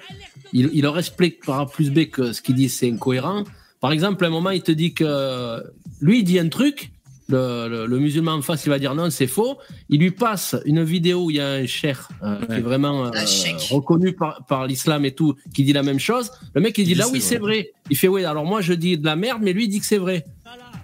il, 0.52 0.70
il 0.72 0.82
leur 0.82 0.96
explique 0.98 1.44
par 1.44 1.58
A 1.60 1.66
plus 1.66 1.90
B 1.90 2.04
que 2.06 2.32
ce 2.32 2.40
qu'il 2.42 2.54
dit 2.54 2.68
c'est 2.68 2.88
incohérent. 2.90 3.42
Par 3.80 3.90
exemple, 3.92 4.24
à 4.24 4.28
un 4.28 4.30
moment, 4.30 4.50
il 4.50 4.62
te 4.62 4.72
dit 4.72 4.94
que 4.94 5.62
lui 6.00 6.20
il 6.20 6.24
dit 6.24 6.38
un 6.38 6.48
truc, 6.48 6.90
le, 7.28 7.68
le- 7.68 7.86
le 7.86 7.98
musulman 7.98 8.32
en 8.34 8.42
face 8.42 8.64
il 8.66 8.68
va 8.68 8.78
dire 8.78 8.94
non 8.94 9.10
c'est 9.10 9.26
faux, 9.26 9.58
il 9.88 10.00
lui 10.00 10.10
passe 10.12 10.54
une 10.64 10.82
vidéo 10.84 11.24
où 11.24 11.30
il 11.30 11.36
y 11.36 11.40
a 11.40 11.48
un 11.54 11.66
cher 11.66 12.08
qui 12.48 12.52
est 12.54 12.60
vraiment 12.60 13.06
euh, 13.06 13.10
reconnu 13.70 14.12
par, 14.12 14.44
par 14.46 14.66
l'islam 14.66 15.04
et 15.04 15.12
tout, 15.12 15.34
qui 15.54 15.64
dit 15.64 15.72
la 15.72 15.82
même 15.82 15.98
chose. 15.98 16.30
Le 16.54 16.60
mec 16.60 16.76
il 16.78 16.84
dit 16.84 16.90
Il 16.92 16.94
dit 16.94 17.00
là 17.00 17.08
oui 17.12 17.20
c'est 17.20 17.38
vrai. 17.38 17.72
Il 17.90 17.96
fait 17.96 18.08
oui 18.08 18.24
alors 18.24 18.44
moi 18.44 18.60
je 18.60 18.72
dis 18.74 18.96
de 18.98 19.04
la 19.04 19.16
merde 19.16 19.40
mais 19.42 19.52
lui 19.52 19.64
il 19.64 19.68
dit 19.68 19.80
que 19.80 19.86
c'est 19.86 19.98
vrai. 19.98 20.24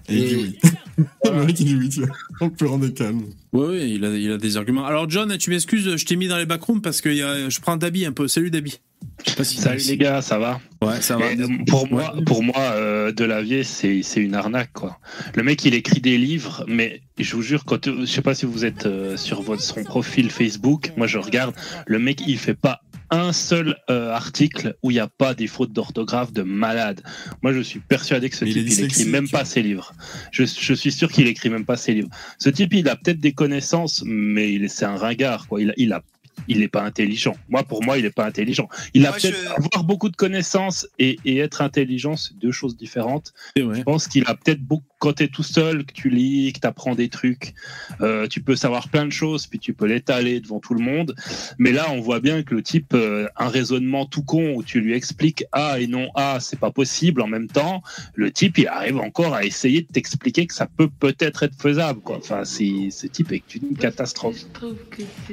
Et 0.08 0.16
il 0.16 0.26
dit 0.28 0.58
oui. 0.98 1.04
le 1.24 1.44
mec 1.46 1.60
il 1.60 1.66
dit 1.66 1.76
oui, 1.76 1.88
tiens. 1.88 2.08
on 2.40 2.50
peut 2.50 2.66
rendre 2.66 2.88
calme. 2.88 3.22
Oui, 3.52 3.66
oui, 3.68 3.92
il 3.94 4.04
a, 4.04 4.08
il 4.16 4.32
a 4.32 4.38
des 4.38 4.56
arguments. 4.56 4.84
Alors, 4.86 5.08
John, 5.08 5.36
tu 5.38 5.50
m'excuses, 5.50 5.96
je 5.96 6.04
t'ai 6.06 6.16
mis 6.16 6.26
dans 6.26 6.38
les 6.38 6.46
backrooms 6.46 6.80
parce 6.80 7.00
que 7.02 7.08
il 7.10 7.16
y 7.18 7.22
a- 7.22 7.48
je 7.50 7.60
prends 7.60 7.76
Dabi 7.76 8.04
un 8.06 8.12
peu. 8.12 8.26
Salut, 8.28 8.50
Dabi. 8.50 8.78
Je 9.24 9.30
sais 9.30 9.36
pas 9.36 9.44
si 9.44 9.56
Salut 9.58 9.82
les 9.86 9.96
gars, 9.96 10.22
ça 10.22 10.38
va 10.38 10.60
Ouais, 10.82 11.00
ça 11.00 11.16
va. 11.16 11.32
Et, 11.32 11.40
euh, 11.40 11.46
Pour 11.66 11.88
moi, 11.88 12.14
pour 12.26 12.42
moi, 12.42 12.58
euh, 12.58 13.12
Delavier, 13.12 13.62
c'est 13.62 14.02
c'est 14.02 14.20
une 14.20 14.34
arnaque 14.34 14.72
quoi. 14.72 14.98
Le 15.34 15.42
mec, 15.42 15.64
il 15.64 15.74
écrit 15.74 16.00
des 16.00 16.18
livres, 16.18 16.64
mais 16.66 17.02
je 17.18 17.36
vous 17.36 17.42
jure, 17.42 17.64
quand 17.64 17.86
je 17.86 18.04
sais 18.04 18.22
pas 18.22 18.34
si 18.34 18.46
vous 18.46 18.64
êtes 18.64 18.86
euh, 18.86 19.16
sur 19.16 19.42
votre 19.42 19.62
son 19.62 19.84
profil 19.84 20.30
Facebook, 20.30 20.92
moi 20.96 21.06
je 21.06 21.18
regarde, 21.18 21.54
le 21.86 21.98
mec, 21.98 22.22
il 22.26 22.38
fait 22.38 22.54
pas 22.54 22.80
un 23.12 23.32
seul 23.32 23.76
euh, 23.90 24.10
article 24.10 24.74
où 24.82 24.90
il 24.90 24.94
n'y 24.94 25.00
a 25.00 25.06
pas 25.06 25.34
des 25.34 25.46
fautes 25.46 25.72
d'orthographe 25.72 26.32
de 26.32 26.42
malade. 26.42 27.02
Moi, 27.42 27.52
je 27.52 27.60
suis 27.60 27.78
persuadé 27.78 28.30
que 28.30 28.36
ce 28.36 28.46
Mais 28.46 28.52
type, 28.52 28.66
il 28.66 28.84
écrit 28.84 29.04
même 29.04 29.28
pas 29.28 29.44
ses 29.44 29.62
livres. 29.62 29.92
Je, 30.30 30.44
je 30.44 30.72
suis 30.72 30.90
sûr 30.90 31.12
qu'il 31.12 31.26
écrit 31.26 31.50
même 31.50 31.66
pas 31.66 31.76
ses 31.76 31.92
livres. 31.92 32.08
Ce 32.38 32.48
type, 32.48 32.72
il 32.72 32.88
a 32.88 32.96
peut-être 32.96 33.20
des 33.20 33.32
connaissances, 33.32 34.02
mais 34.06 34.66
c'est 34.68 34.86
un 34.86 34.96
ringard, 34.96 35.46
quoi. 35.46 35.60
Il 35.60 35.70
a, 35.70 35.74
il 35.76 35.92
a 35.92 36.02
il 36.48 36.58
n'est 36.60 36.68
pas 36.68 36.82
intelligent. 36.82 37.36
Moi, 37.48 37.62
pour 37.62 37.84
moi, 37.84 37.98
il 37.98 38.04
n'est 38.04 38.10
pas 38.10 38.24
intelligent. 38.26 38.68
Il 38.94 39.06
a 39.06 39.12
peut-être 39.12 39.36
je- 39.36 39.48
avoir 39.48 39.84
beaucoup 39.84 40.08
de 40.08 40.16
connaissances 40.16 40.86
et, 40.98 41.18
et 41.24 41.38
être 41.38 41.62
intelligent, 41.62 42.16
c'est 42.16 42.36
deux 42.38 42.52
choses 42.52 42.76
différentes. 42.76 43.32
Je 43.56 43.82
pense 43.82 44.08
qu'il 44.08 44.24
a 44.26 44.34
peut-être 44.34 44.60
beaucoup. 44.62 44.86
Quand 45.02 45.14
tu 45.14 45.24
es 45.24 45.28
tout 45.28 45.42
seul, 45.42 45.84
que 45.84 45.92
tu 45.92 46.10
lis, 46.10 46.52
que 46.52 46.60
tu 46.60 46.66
apprends 46.68 46.94
des 46.94 47.08
trucs, 47.08 47.54
euh, 48.02 48.28
tu 48.28 48.40
peux 48.40 48.54
savoir 48.54 48.88
plein 48.88 49.04
de 49.04 49.10
choses, 49.10 49.48
puis 49.48 49.58
tu 49.58 49.74
peux 49.74 49.86
l'étaler 49.86 50.38
devant 50.38 50.60
tout 50.60 50.74
le 50.74 50.80
monde. 50.84 51.16
Mais 51.58 51.72
là, 51.72 51.90
on 51.90 52.00
voit 52.00 52.20
bien 52.20 52.44
que 52.44 52.54
le 52.54 52.62
type, 52.62 52.94
euh, 52.94 53.26
un 53.36 53.48
raisonnement 53.48 54.06
tout 54.06 54.22
con 54.22 54.54
où 54.54 54.62
tu 54.62 54.80
lui 54.80 54.94
expliques 54.94 55.42
A 55.50 55.80
et 55.80 55.88
non 55.88 56.08
A, 56.14 56.38
c'est 56.38 56.58
pas 56.60 56.70
possible 56.70 57.20
en 57.20 57.26
même 57.26 57.48
temps. 57.48 57.82
Le 58.14 58.30
type, 58.30 58.58
il 58.58 58.68
arrive 58.68 58.98
encore 58.98 59.34
à 59.34 59.44
essayer 59.44 59.82
de 59.82 59.88
t'expliquer 59.88 60.46
que 60.46 60.54
ça 60.54 60.66
peut 60.66 60.88
peut-être 60.88 61.42
être 61.42 61.60
faisable. 61.60 62.00
Quoi. 62.00 62.18
Enfin, 62.18 62.44
c'est- 62.44 62.90
ce 62.92 63.08
type 63.08 63.32
est 63.32 63.56
une 63.56 63.76
catastrophe. 63.76 64.44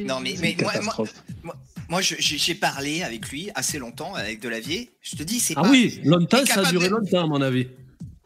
Non, 0.03 0.19
mais, 0.19 0.35
C'est 0.35 0.41
mais 0.41 0.51
une 0.53 0.61
moi, 0.61 0.63
moi, 0.63 0.71
catastrophe. 0.73 1.13
moi, 1.43 1.55
moi, 1.89 2.01
je- 2.01 2.15
j'ai 2.17 2.55
parlé 2.55 3.03
avec 3.03 3.29
lui 3.29 3.49
assez 3.53 3.77
longtemps, 3.77 4.15
avec 4.15 4.41
Delavier. 4.41 4.89
Je 5.03 5.15
te 5.15 5.21
dis, 5.21 5.39
c'est 5.39 5.53
Ah 5.57 5.61
pas. 5.61 5.69
oui, 5.69 5.99
longtemps 6.05 6.43
ça 6.43 6.61
a 6.61 6.71
duré 6.71 6.87
de- 6.87 6.93
longtemps 6.95 7.23
à 7.23 7.27
mon 7.27 7.41
avis. 7.41 7.67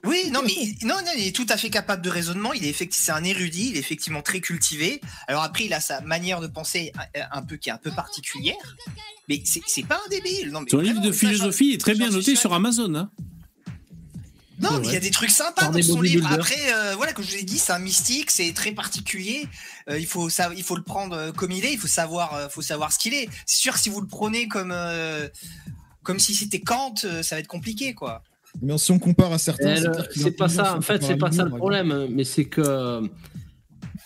Oui, 0.06 0.30
non, 0.32 0.42
mais 0.44 0.52
il, 0.52 0.86
non, 0.86 0.96
non, 0.96 1.12
il 1.18 1.28
est 1.28 1.36
tout 1.36 1.46
à 1.50 1.56
fait 1.56 1.70
capable 1.70 2.02
de 2.02 2.10
raisonnement. 2.10 2.52
Il 2.54 2.66
est 2.66 2.70
effectivement, 2.70 3.06
c'est 3.06 3.22
un 3.22 3.24
érudit. 3.24 3.70
Il 3.70 3.78
est 3.78 3.80
effectivement 3.80 4.22
très 4.22 4.42
cultivé. 4.42 5.00
Alors 5.28 5.44
après, 5.44 5.66
il 5.66 5.74
a 5.74 5.80
sa 5.80 6.02
manière 6.02 6.42
de 6.42 6.48
penser 6.48 6.92
un, 7.16 7.40
un 7.40 7.42
peu 7.42 7.56
qui 7.56 7.70
est 7.70 7.72
un 7.72 7.78
peu 7.78 7.92
particulière. 7.92 8.76
Mais 9.30 9.42
c'est 9.46 9.84
pas 9.84 10.02
un 10.06 10.10
débile. 10.10 10.52
Non, 10.52 10.62
mais 10.62 10.68
Ton 10.68 10.80
livre 10.80 11.02
de 11.02 11.12
ça, 11.12 11.20
philosophie 11.20 11.72
est 11.72 11.78
très 11.80 11.96
bien 11.96 12.10
noté 12.10 12.36
sur 12.36 12.54
Amazon. 12.54 12.94
Hein. 12.96 13.10
Non, 14.60 14.80
mais 14.80 14.88
il 14.88 14.94
y 14.94 14.98
a 14.98 15.00
des 15.00 15.12
trucs 15.12 15.32
sympas 15.32 15.70
dans 15.70 15.82
son 15.82 16.02
livre. 16.02 16.32
Après, 16.32 16.74
euh, 16.74 16.96
voilà, 16.96 17.14
comme 17.14 17.26
je 17.26 17.32
vous 17.32 17.38
ai 17.38 17.44
dit, 17.44 17.58
c'est 17.58 17.72
un 17.74 17.80
mystique, 17.80 18.30
c'est 18.32 18.54
très 18.54 18.72
particulier. 18.72 19.48
Euh, 19.90 20.00
il 20.00 20.06
faut 20.06 20.30
ça, 20.30 20.52
il 20.56 20.64
faut 20.64 20.76
le 20.76 20.84
prendre 20.84 21.16
euh, 21.16 21.32
comme 21.32 21.52
il 21.52 21.66
est. 21.66 21.74
Il 21.74 21.80
faut 21.80 21.88
savoir, 21.88 22.34
euh, 22.36 22.50
faut 22.50 22.62
savoir 22.62 22.94
ce 22.94 23.00
qu'il 23.00 23.14
est. 23.14 23.30
C'est 23.46 23.58
sûr, 23.58 23.74
que 23.74 23.80
si 23.80 23.90
vous 23.90 24.00
le 24.00 24.08
prenez 24.08 24.48
comme 24.48 24.72
euh, 24.72 25.28
comme 26.04 26.20
si 26.20 26.36
c'était 26.36 26.60
Kant, 26.62 26.94
euh, 27.04 27.24
ça 27.24 27.36
va 27.36 27.40
être 27.40 27.48
compliqué, 27.48 27.94
quoi. 27.94 28.24
Mais 28.62 28.78
si 28.78 28.92
on 28.92 29.00
compare 29.00 29.34
à 29.34 29.38
certains. 29.38 29.76
Qu'il 30.12 30.22
C'est 30.22 30.28
est 30.30 30.32
pas 30.32 30.48
ça, 30.48 30.78
en 30.78 30.82
fait, 30.82 31.04
c'est 31.04 31.18
pas 31.18 31.32
ça 31.32 31.44
le 31.44 31.52
problème, 31.52 32.08
mais 32.10 32.24
c'est 32.24 32.46
que 32.46 33.02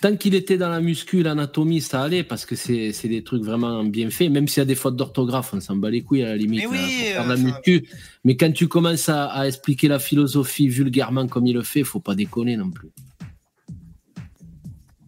tant 0.02 0.16
qu'il 0.16 0.36
était 0.36 0.58
dans 0.58 0.70
la 0.70 0.80
muscu, 0.80 1.24
l'anatomie, 1.24 1.82
ça 1.82 2.04
allait 2.04 2.24
parce 2.24 2.46
que 2.46 2.56
c'est 2.56 2.92
c'est 2.94 3.08
des 3.08 3.24
trucs 3.24 3.44
vraiment 3.44 3.84
bien 3.84 4.10
faits, 4.10 4.32
même 4.32 4.48
s'il 4.48 4.62
y 4.62 4.62
a 4.62 4.66
des 4.66 4.76
fautes 4.76 4.96
d'orthographe, 4.96 5.54
on 5.54 5.60
s'en 5.60 5.76
bat 5.76 5.90
les 5.90 6.02
couilles 6.02 6.24
à 6.24 6.30
la 6.30 6.38
limite. 6.38 6.62
Mais 6.62 6.68
oui, 6.68 6.78
hein, 6.78 7.18
pour 7.18 7.26
faire 7.26 7.32
euh, 7.32 7.36
de 7.36 7.82
la. 7.82 7.82
Mais 8.24 8.38
quand 8.38 8.52
tu 8.52 8.68
commences 8.68 9.10
à, 9.10 9.26
à 9.26 9.48
expliquer 9.48 9.88
la 9.88 10.00
philosophie 10.00 10.68
vulgairement 10.68 11.28
comme 11.28 11.48
il 11.48 11.54
le 11.54 11.64
fait, 11.64 11.84
faut 11.84 12.00
pas 12.00 12.16
déconner 12.16 12.58
non 12.58 12.72
plus. 12.72 12.90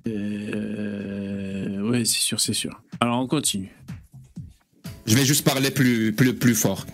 Euh, 0.07 1.90
ouais, 1.90 2.06
c'est 2.06 2.22
sûr, 2.22 2.40
c'est 2.40 2.53
sûr. 2.53 2.82
Alors, 2.99 3.20
on 3.22 3.28
continue. 3.28 3.72
Je 5.10 5.15
vais 5.15 5.26
juste 5.26 5.44
parler 5.44 5.72
plus, 5.72 6.14
plus, 6.14 6.34
plus 6.36 6.56
fort. 6.56 6.86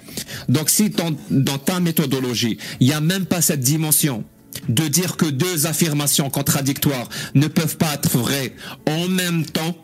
Donc, 0.50 0.70
si 0.70 0.90
ton- 0.90 1.16
dans 1.30 1.58
ta 1.58 1.80
méthodologie, 1.80 2.58
il 2.80 2.88
n'y 2.88 2.94
a 2.94 3.02
même 3.02 3.26
pas 3.26 3.42
cette 3.42 3.60
dimension 3.60 4.24
de 4.70 4.88
dire 4.88 5.18
que 5.18 5.26
deux 5.26 5.68
affirmations 5.68 6.30
contradictoires 6.30 7.10
ne 7.36 7.48
peuvent 7.48 7.78
pas 7.78 7.94
être 7.94 8.18
vraies 8.18 8.56
en 8.88 9.08
même 9.10 9.46
temps, 9.46 9.76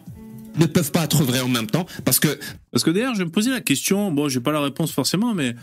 ne 0.58 0.66
peuvent 0.66 0.92
pas 0.92 1.04
être 1.04 1.24
vraies 1.24 1.42
en 1.42 1.50
même 1.50 1.68
temps, 1.68 1.86
parce 2.06 2.20
que... 2.20 2.40
Parce 2.72 2.84
que 2.86 2.90
d'ailleurs, 2.90 3.14
je 3.14 3.20
vais 3.20 3.26
me 3.26 3.32
poser 3.32 3.52
la 3.52 3.60
question, 3.60 4.12
bon, 4.12 4.30
j'ai 4.30 4.40
pas 4.40 4.54
la 4.54 4.62
réponse 4.62 4.92
forcément, 4.94 5.34
mais 5.34 5.56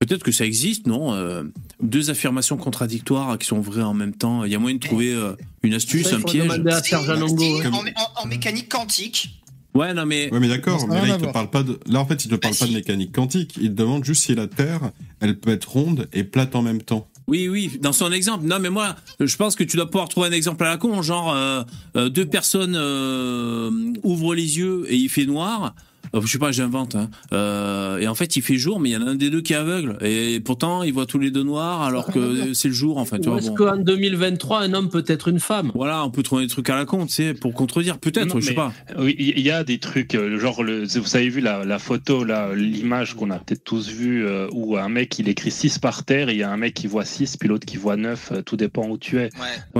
peut-être 0.00 0.22
que 0.22 0.32
ça 0.32 0.44
existe, 0.44 0.86
non 0.86 1.14
euh, 1.14 1.44
Deux 1.82 2.10
affirmations 2.10 2.58
contradictoires 2.58 3.38
qui 3.38 3.46
sont 3.46 3.60
vraies 3.60 3.82
en 3.82 3.94
même 3.94 4.14
temps. 4.14 4.44
Il 4.44 4.52
y 4.52 4.54
a 4.54 4.58
moyen 4.58 4.76
de 4.76 4.80
trouver 4.86 5.14
euh, 5.14 5.32
une 5.62 5.72
astuce, 5.72 6.08
Ça, 6.10 6.16
un 6.16 6.20
piège. 6.20 6.42
demander 6.44 6.72
à 6.72 6.82
Si, 6.82 6.94
ouais. 6.94 7.66
en, 7.68 7.72
en- 7.78 8.22
en 8.22 8.26
mécanique 8.26 8.68
quantique. 8.68 9.41
Ouais, 9.74 9.94
non, 9.94 10.04
mais. 10.04 10.30
Ouais, 10.32 10.40
mais 10.40 10.48
d'accord, 10.48 10.86
mais 10.86 11.06
là, 11.06 11.16
il 11.18 11.26
te 11.26 11.32
parle 11.32 11.50
pas 11.50 11.62
de. 11.62 11.78
Là, 11.86 12.00
en 12.00 12.06
fait, 12.06 12.24
il 12.24 12.30
te 12.30 12.34
parle 12.34 12.54
pas 12.54 12.66
de 12.66 12.74
mécanique 12.74 13.12
quantique. 13.12 13.56
Il 13.60 13.70
te 13.70 13.74
demande 13.74 14.04
juste 14.04 14.24
si 14.24 14.34
la 14.34 14.46
Terre, 14.46 14.90
elle 15.20 15.38
peut 15.38 15.50
être 15.50 15.70
ronde 15.70 16.08
et 16.12 16.24
plate 16.24 16.54
en 16.54 16.62
même 16.62 16.82
temps. 16.82 17.08
Oui, 17.28 17.48
oui, 17.48 17.78
dans 17.80 17.92
son 17.92 18.12
exemple. 18.12 18.44
Non, 18.44 18.58
mais 18.58 18.70
moi, 18.70 18.96
je 19.20 19.36
pense 19.36 19.54
que 19.54 19.64
tu 19.64 19.76
dois 19.76 19.86
pouvoir 19.86 20.08
trouver 20.08 20.28
un 20.28 20.32
exemple 20.32 20.64
à 20.64 20.70
la 20.70 20.76
con, 20.76 21.02
genre 21.02 21.32
euh, 21.32 21.62
euh, 21.96 22.08
deux 22.08 22.26
personnes 22.26 22.74
euh, 22.76 23.70
ouvrent 24.02 24.34
les 24.34 24.58
yeux 24.58 24.84
et 24.88 24.96
il 24.96 25.08
fait 25.08 25.26
noir. 25.26 25.74
Euh, 26.14 26.20
je 26.22 26.26
sais 26.26 26.38
pas, 26.38 26.52
j'invente. 26.52 26.94
Hein. 26.94 27.08
Euh, 27.32 27.98
et 27.98 28.06
en 28.08 28.14
fait, 28.14 28.36
il 28.36 28.42
fait 28.42 28.56
jour, 28.56 28.80
mais 28.80 28.90
il 28.90 28.92
y 28.92 28.96
en 28.96 29.06
a 29.06 29.10
un 29.10 29.14
des 29.14 29.30
deux 29.30 29.40
qui 29.40 29.52
est 29.52 29.56
aveugle. 29.56 29.96
Et 30.02 30.40
pourtant, 30.40 30.82
ils 30.82 30.92
voient 30.92 31.06
tous 31.06 31.18
les 31.18 31.30
deux 31.30 31.42
noirs, 31.42 31.82
alors 31.82 32.06
que 32.12 32.52
c'est 32.54 32.68
le 32.68 32.74
jour, 32.74 32.98
en 32.98 33.04
fait. 33.04 33.20
tu 33.20 33.28
Ou 33.28 33.32
vois, 33.32 33.40
est-ce 33.40 33.48
bon. 33.48 33.54
qu'en 33.56 33.76
2023, 33.76 34.60
un 34.60 34.74
homme 34.74 34.88
peut 34.90 35.04
être 35.06 35.28
une 35.28 35.40
femme? 35.40 35.70
Voilà, 35.74 36.04
on 36.04 36.10
peut 36.10 36.22
trouver 36.22 36.42
des 36.44 36.50
trucs 36.50 36.68
à 36.70 36.76
la 36.76 36.84
con, 36.84 37.06
tu 37.06 37.12
sais, 37.14 37.34
pour 37.34 37.52
contredire. 37.54 37.98
Peut-être, 37.98 38.40
je 38.40 38.46
sais 38.48 38.54
pas. 38.54 38.72
Oui, 38.98 39.14
il 39.18 39.40
y 39.40 39.50
a 39.50 39.64
des 39.64 39.78
trucs, 39.78 40.14
euh, 40.14 40.38
genre, 40.38 40.62
le, 40.62 40.84
vous 40.86 41.16
avez 41.16 41.28
vu 41.28 41.40
la, 41.40 41.64
la 41.64 41.78
photo, 41.78 42.24
l'image 42.54 43.14
qu'on 43.14 43.30
a 43.30 43.38
peut-être 43.38 43.64
tous 43.64 43.88
vue, 43.88 44.26
euh, 44.26 44.48
où 44.52 44.76
un 44.76 44.88
mec 44.88 45.18
il 45.18 45.28
écrit 45.28 45.50
6 45.50 45.78
par 45.78 46.04
terre, 46.04 46.28
et 46.28 46.32
il 46.32 46.38
y 46.38 46.42
a 46.42 46.50
un 46.50 46.56
mec 46.56 46.74
qui 46.74 46.86
voit 46.86 47.04
6, 47.04 47.36
puis 47.36 47.48
l'autre 47.48 47.66
qui 47.66 47.76
voit 47.76 47.96
9, 47.96 48.32
tout 48.44 48.56
dépend 48.56 48.86
où 48.88 48.98
tu 48.98 49.18
es. 49.18 49.30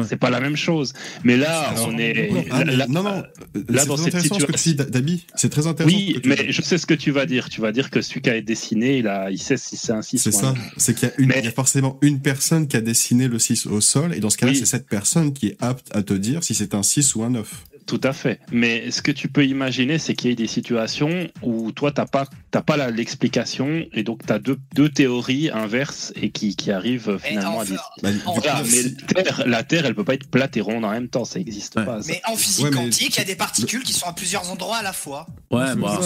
C'est 0.05 0.16
pas 0.16 0.31
la 0.31 0.40
même 0.40 0.57
chose. 0.57 0.93
Mais 1.24 1.36
là, 1.36 1.74
on 1.86 1.99
est. 1.99 2.31
Ah, 2.51 2.65
là- 2.65 2.86
non, 2.89 3.03
non. 3.03 3.23
Là, 3.69 3.82
c'est 3.82 3.86
dans 3.86 3.94
très 3.97 4.05
cette 4.05 4.15
intéressant 4.15 4.39
ce 4.40 4.44
que 4.47 4.53
tu 4.53 4.69
dis, 4.70 4.74
Dabi. 4.74 5.27
C'est 5.35 5.49
très 5.51 5.66
intéressant. 5.66 5.97
Oui, 5.97 6.11
mais 6.24 6.51
je 6.52 6.62
sais 6.62 6.78
ce 6.78 6.86
que 6.86 6.94
tu 6.94 7.10
vas 7.10 7.26
dire. 7.26 7.48
Tu 7.48 7.60
vas 7.60 7.72
dire 7.72 7.90
que 7.90 8.01
celui 8.02 8.20
qui 8.20 8.30
a 8.30 8.40
dessiné, 8.40 8.98
il, 8.98 9.09
a, 9.09 9.30
il 9.30 9.39
sait 9.39 9.56
si 9.56 9.76
c'est 9.76 9.93
un 9.93 10.02
6 10.02 10.18
C'est 10.18 10.34
ou 10.34 10.39
un 10.39 10.40
ça. 10.40 10.52
9. 10.52 10.59
C'est 10.76 10.94
qu'il 10.94 11.09
y 11.09 11.10
a, 11.10 11.14
une, 11.18 11.32
il 11.39 11.44
y 11.44 11.48
a 11.48 11.52
forcément 11.52 11.98
une 12.02 12.20
personne 12.20 12.66
qui 12.68 12.76
a 12.76 12.80
dessiné 12.80 13.28
le 13.28 13.39
6 13.39 13.66
au 13.66 13.80
sol, 13.80 14.14
et 14.14 14.20
dans 14.20 14.30
ce 14.30 14.36
cas-là, 14.39 14.52
Oui. 14.52 14.59
c'est 14.59 14.66
cette 14.66 14.86
personne 14.86 15.32
qui 15.32 15.48
est 15.48 15.56
apte 15.60 15.89
à 15.94 16.02
te 16.02 16.14
dire 16.14 16.43
si 16.44 16.55
c'est 16.55 16.74
un 16.74 16.82
6 16.82 17.14
ou 17.16 17.22
un 17.24 17.30
9. 17.30 17.48
Tout 17.86 18.00
à 18.04 18.12
fait. 18.12 18.40
Mais 18.52 18.90
ce 18.90 19.02
que 19.02 19.10
tu 19.10 19.28
peux 19.28 19.44
imaginer, 19.44 19.98
c'est 19.98 20.14
qu'il 20.14 20.30
y 20.30 20.32
ait 20.32 20.36
des 20.36 20.46
situations 20.46 21.28
où 21.42 21.72
toi, 21.72 21.90
t'as 21.92 22.06
pas, 22.06 22.26
t'as 22.50 22.62
pas 22.62 22.76
la- 22.76 22.90
l'explication, 22.90 23.84
et 23.92 24.02
donc 24.02 24.26
tu 24.26 24.32
as 24.32 24.38
deux, 24.38 24.59
deux 24.74 24.88
théories 24.88 25.50
inverses 25.50 26.12
et 26.16 26.30
qui, 26.30 26.56
qui 26.56 26.70
arrivent 26.70 27.18
finalement 27.22 27.60
à 27.60 27.64
des. 27.64 27.74
Bah, 28.02 28.10
Voilà, 28.24 28.62
mais 28.70 28.82
la 28.82 29.22
terre, 29.22 29.42
la 29.46 29.62
Terre, 29.64 29.86
elle 29.86 29.94
peut 29.94 30.04
pas 30.04 30.14
être 30.14 30.28
plate 30.30 30.56
et 30.56 30.60
ronde 30.60 30.84
en 30.84 30.90
même 30.90 31.09
temps, 31.09 31.24
ça 31.24 31.38
n'existe 31.38 31.74
pas. 31.74 32.02
ça. 32.02 32.09
Mais 32.12 32.20
en 32.26 32.36
physique 32.36 32.64
Ouais, 32.66 32.70
mais 32.70 32.76
quantique, 32.76 33.16
il 33.16 33.18
y 33.18 33.22
a 33.22 33.24
des 33.24 33.36
particules 33.36 33.82
qui 33.82 33.92
sont 33.92 34.06
à 34.06 34.12
plusieurs 34.12 34.50
endroits 34.50 34.76
à 34.78 34.82
la 34.82 34.92
fois. 34.92 35.26
Ouais, 35.50 35.74
bah. 35.76 36.00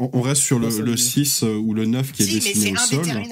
on, 0.00 0.10
on 0.12 0.20
reste 0.22 0.42
sur 0.42 0.58
le, 0.58 0.68
le 0.80 0.96
6 0.96 1.42
euh, 1.42 1.54
ou 1.56 1.74
le 1.74 1.84
9 1.86 2.12
qui 2.12 2.22
est 2.22 2.26
Si, 2.26 2.34
mais 2.34 2.40
dessiné 2.40 2.74
c'est 2.78 2.96
au 2.96 3.04
sol. 3.04 3.22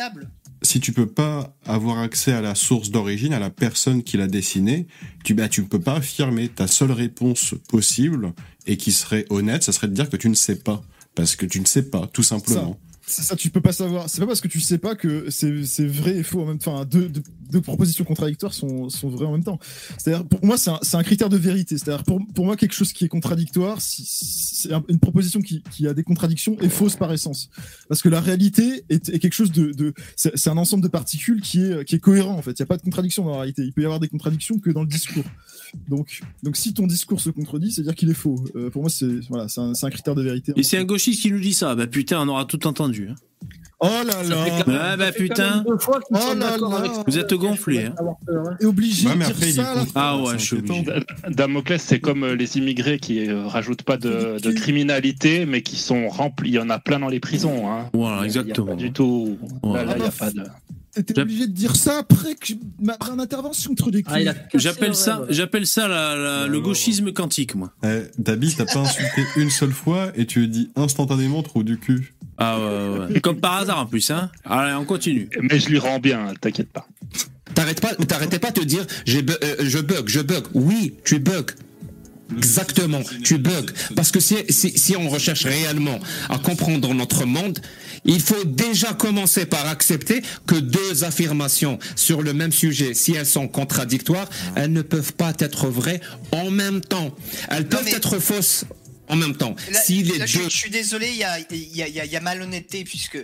Si 0.66 0.80
tu 0.80 0.92
peux 0.92 1.06
pas 1.06 1.56
avoir 1.64 2.00
accès 2.00 2.32
à 2.32 2.40
la 2.40 2.56
source 2.56 2.90
d'origine, 2.90 3.32
à 3.32 3.38
la 3.38 3.50
personne 3.50 4.02
qui 4.02 4.16
l'a 4.16 4.26
dessiné, 4.26 4.88
tu 5.22 5.32
bah, 5.32 5.48
tu 5.48 5.60
ne 5.60 5.66
peux 5.66 5.78
pas 5.78 5.94
affirmer. 5.94 6.48
Ta 6.48 6.66
seule 6.66 6.90
réponse 6.90 7.54
possible 7.68 8.32
et 8.66 8.76
qui 8.76 8.90
serait 8.90 9.26
honnête, 9.30 9.62
ça 9.62 9.70
serait 9.70 9.86
de 9.86 9.94
dire 9.94 10.10
que 10.10 10.16
tu 10.16 10.28
ne 10.28 10.34
sais 10.34 10.56
pas. 10.56 10.82
Parce 11.14 11.36
que 11.36 11.46
tu 11.46 11.60
ne 11.60 11.66
sais 11.66 11.84
pas, 11.84 12.08
tout 12.12 12.24
simplement. 12.24 12.80
C'est 13.06 13.22
ça, 13.22 13.36
tu 13.36 13.50
peux 13.50 13.60
pas 13.60 13.70
savoir. 13.70 14.10
C'est 14.10 14.20
pas 14.20 14.26
parce 14.26 14.40
que 14.40 14.48
tu 14.48 14.58
sais 14.58 14.78
pas 14.78 14.96
que 14.96 15.30
c'est 15.30 15.86
vrai 15.86 16.16
et 16.16 16.22
faux 16.24 16.42
en 16.42 16.46
même 16.46 16.58
temps. 16.58 16.84
Deux 17.50 17.60
propositions 17.60 18.04
contradictoires 18.04 18.52
sont, 18.54 18.88
sont 18.88 19.08
vraies 19.08 19.26
en 19.26 19.32
même 19.32 19.44
temps. 19.44 19.58
C'est-à-dire, 19.98 20.26
pour 20.26 20.44
moi, 20.44 20.56
c'est 20.58 20.70
un, 20.70 20.80
un 20.92 21.02
critère 21.02 21.28
de 21.28 21.36
vérité. 21.36 21.76
C'est-à-dire, 21.78 22.04
pour, 22.04 22.20
pour 22.34 22.44
moi, 22.44 22.56
quelque 22.56 22.74
chose 22.74 22.92
qui 22.92 23.04
est 23.04 23.08
contradictoire, 23.08 23.80
c'est 23.80 24.72
un- 24.72 24.84
une 24.88 24.98
proposition 24.98 25.40
qui, 25.40 25.62
qui 25.70 25.86
a 25.86 25.94
des 25.94 26.02
contradictions 26.02 26.56
est 26.60 26.68
fausse 26.68 26.96
par 26.96 27.12
essence. 27.12 27.48
Parce 27.88 28.02
que 28.02 28.08
la 28.08 28.20
réalité 28.20 28.84
est, 28.88 29.18
quelque 29.18 29.32
chose 29.34 29.52
de. 29.52 29.72
de 29.72 29.92
c'est 30.16 30.48
un 30.48 30.56
ensemble 30.56 30.82
de 30.82 30.88
particules 30.88 31.40
qui 31.40 31.62
est, 31.62 31.84
qui 31.84 31.94
est 31.94 32.00
cohérent, 32.00 32.34
en 32.36 32.42
fait. 32.42 32.52
Il 32.52 32.62
n'y 32.62 32.64
a 32.64 32.66
pas 32.66 32.76
de 32.76 32.82
contradiction 32.82 33.24
dans 33.24 33.30
la 33.32 33.36
réalité. 33.38 33.62
Il 33.62 33.72
peut 33.72 33.82
y 33.82 33.84
avoir 33.84 34.00
des 34.00 34.08
contradictions 34.08 34.58
que 34.58 34.70
dans 34.70 34.82
le 34.82 34.88
discours. 34.88 35.24
Donc, 35.88 36.20
donc 36.42 36.56
si 36.56 36.72
ton 36.74 36.86
discours 36.86 37.20
se 37.20 37.30
contredit, 37.30 37.72
c'est-à-dire 37.72 37.94
qu'il 37.94 38.08
est 38.10 38.14
faux. 38.14 38.42
Euh, 38.54 38.70
pour 38.70 38.82
moi, 38.82 38.90
c'est 38.90 39.20
voilà, 39.28 39.46
un, 39.56 39.72
un 39.80 39.90
critère 39.90 40.14
de 40.14 40.22
vérité. 40.22 40.52
Et 40.56 40.62
c'est 40.62 40.78
un 40.78 40.84
gauchiste 40.84 41.22
qui 41.22 41.30
nous 41.30 41.40
dit 41.40 41.54
ça. 41.54 41.74
Bah 41.74 41.86
putain, 41.86 42.20
on 42.20 42.28
aura 42.28 42.44
tout 42.44 42.66
entendu. 42.66 43.08
hein. 43.10 43.14
Oh 43.78 43.88
là 43.88 44.22
là 44.22 44.62
Ah 44.92 44.96
bah 44.96 45.12
putain. 45.12 45.62
Oh 45.66 46.34
là 46.34 46.56
là 46.56 47.02
Vous 47.06 47.18
êtes 47.18 47.34
gonflés. 47.34 47.84
Hein. 47.84 47.94
Et 48.60 48.64
obligé 48.64 49.06
Ouais, 49.06 49.16
mais 49.16 49.26
de 49.26 49.32
dire 49.32 49.54
ça. 49.54 49.74
Ah 49.94 50.16
ouais, 50.18 50.38
je 50.38 50.44
suis 50.44 50.56
obligé. 50.56 50.84
Damoclès, 51.28 51.82
c'est 51.82 52.00
comme 52.00 52.24
euh, 52.24 52.34
les 52.34 52.56
immigrés 52.56 52.98
qui 52.98 53.28
euh, 53.28 53.46
rajoutent 53.46 53.82
pas 53.82 53.98
de, 53.98 54.40
de 54.40 54.52
criminalité, 54.52 55.44
mais 55.44 55.60
qui 55.60 55.76
sont 55.76 56.08
remplis. 56.08 56.50
Il 56.50 56.54
y 56.54 56.58
en 56.58 56.70
a 56.70 56.78
plein 56.78 57.00
dans 57.00 57.08
les 57.08 57.20
prisons. 57.20 57.70
Hein. 57.70 57.90
Voilà, 57.92 58.18
il 58.18 58.22
a 58.22 58.24
exactement. 58.24 58.68
pas 58.68 58.74
du 58.76 58.92
tout. 58.92 59.36
Voilà. 59.62 59.84
Là, 59.84 59.90
là, 59.90 59.96
il 59.98 60.04
y 60.04 60.08
a 60.08 60.10
pas 60.10 60.30
de. 60.30 60.42
T'étais 60.96 61.20
obligé 61.20 61.46
de 61.46 61.52
dire 61.52 61.76
ça 61.76 61.98
après 61.98 62.34
que 62.34 62.54
ma, 62.80 62.96
mon 63.10 63.18
intervention, 63.18 63.74
truc 63.74 64.04
Ah, 64.08 64.18
J'appelle 64.54 64.88
le 64.88 64.94
ça, 64.94 65.22
j'appelle 65.28 65.66
ça 65.66 65.86
la- 65.88 66.16
la- 66.16 66.46
le 66.46 66.60
gauchisme 66.60 67.12
quantique, 67.12 67.54
moi. 67.54 67.72
Eh, 67.84 68.02
Dabi, 68.18 68.54
t'as 68.56 68.64
pas 68.64 68.80
insulté 68.80 69.22
une 69.36 69.50
seule 69.50 69.72
fois 69.72 70.10
et 70.16 70.26
tu 70.26 70.46
dis 70.48 70.70
instantanément 70.76 71.42
trop 71.42 71.62
du 71.62 71.78
cul. 71.78 72.14
Ah 72.38 72.58
ouais, 72.58 72.98
ouais. 73.14 73.20
Comme 73.22 73.40
par 73.40 73.54
hasard 73.58 73.78
en 73.80 73.86
plus, 73.86 74.10
hein. 74.10 74.30
Allez, 74.44 74.74
on 74.74 74.84
continue. 74.84 75.28
Mais 75.42 75.58
je 75.60 75.68
lui 75.68 75.78
rends 75.78 75.98
bien, 76.00 76.32
t'inquiète 76.40 76.70
pas. 76.72 76.86
T'arrêtes 77.54 77.80
pas, 77.80 77.94
t'arrêtais 77.94 78.38
pas 78.38 78.50
de 78.50 78.60
te 78.60 78.64
dire 78.64 78.84
j'ai 79.06 79.22
bu- 79.22 79.32
euh, 79.42 79.56
je 79.60 79.78
bug, 79.78 80.08
je 80.08 80.20
bug. 80.20 80.44
Oui, 80.54 80.94
tu 81.04 81.18
bugs. 81.18 81.46
Exactement, 82.36 83.02
tu 83.22 83.38
bugs. 83.38 83.66
Parce 83.94 84.10
que 84.10 84.20
si, 84.20 84.36
si, 84.48 84.76
si 84.76 84.96
on 84.96 85.08
recherche 85.08 85.44
réellement 85.44 85.98
à 86.28 86.38
comprendre 86.38 86.92
notre 86.94 87.24
monde, 87.24 87.58
il 88.04 88.20
faut 88.20 88.44
déjà 88.44 88.94
commencer 88.94 89.46
par 89.46 89.66
accepter 89.68 90.22
que 90.46 90.56
deux 90.56 91.04
affirmations 91.04 91.78
sur 91.94 92.22
le 92.22 92.32
même 92.32 92.52
sujet, 92.52 92.94
si 92.94 93.12
elles 93.12 93.26
sont 93.26 93.48
contradictoires, 93.48 94.28
elles 94.56 94.72
ne 94.72 94.82
peuvent 94.82 95.12
pas 95.12 95.32
être 95.38 95.68
vraies 95.68 96.00
en 96.32 96.50
même 96.50 96.80
temps. 96.80 97.14
Elles 97.48 97.68
peuvent 97.68 97.84
mais- 97.84 97.92
être 97.94 98.18
fausses 98.18 98.64
en 99.08 99.16
même 99.16 99.36
temps. 99.36 99.54
Là, 99.70 99.80
si 99.84 100.02
les 100.02 100.18
là, 100.18 100.26
deux... 100.26 100.48
je 100.48 100.56
suis 100.56 100.70
désolé, 100.70 101.08
il 101.10 101.16
y 101.18 101.24
a, 101.24 101.38
y, 101.38 101.82
a, 101.82 101.88
y 101.88 102.00
a- 102.00 102.04
y 102.06 102.16
a 102.16 102.20
malhonnêteté 102.20 102.82
puisque 102.84 103.18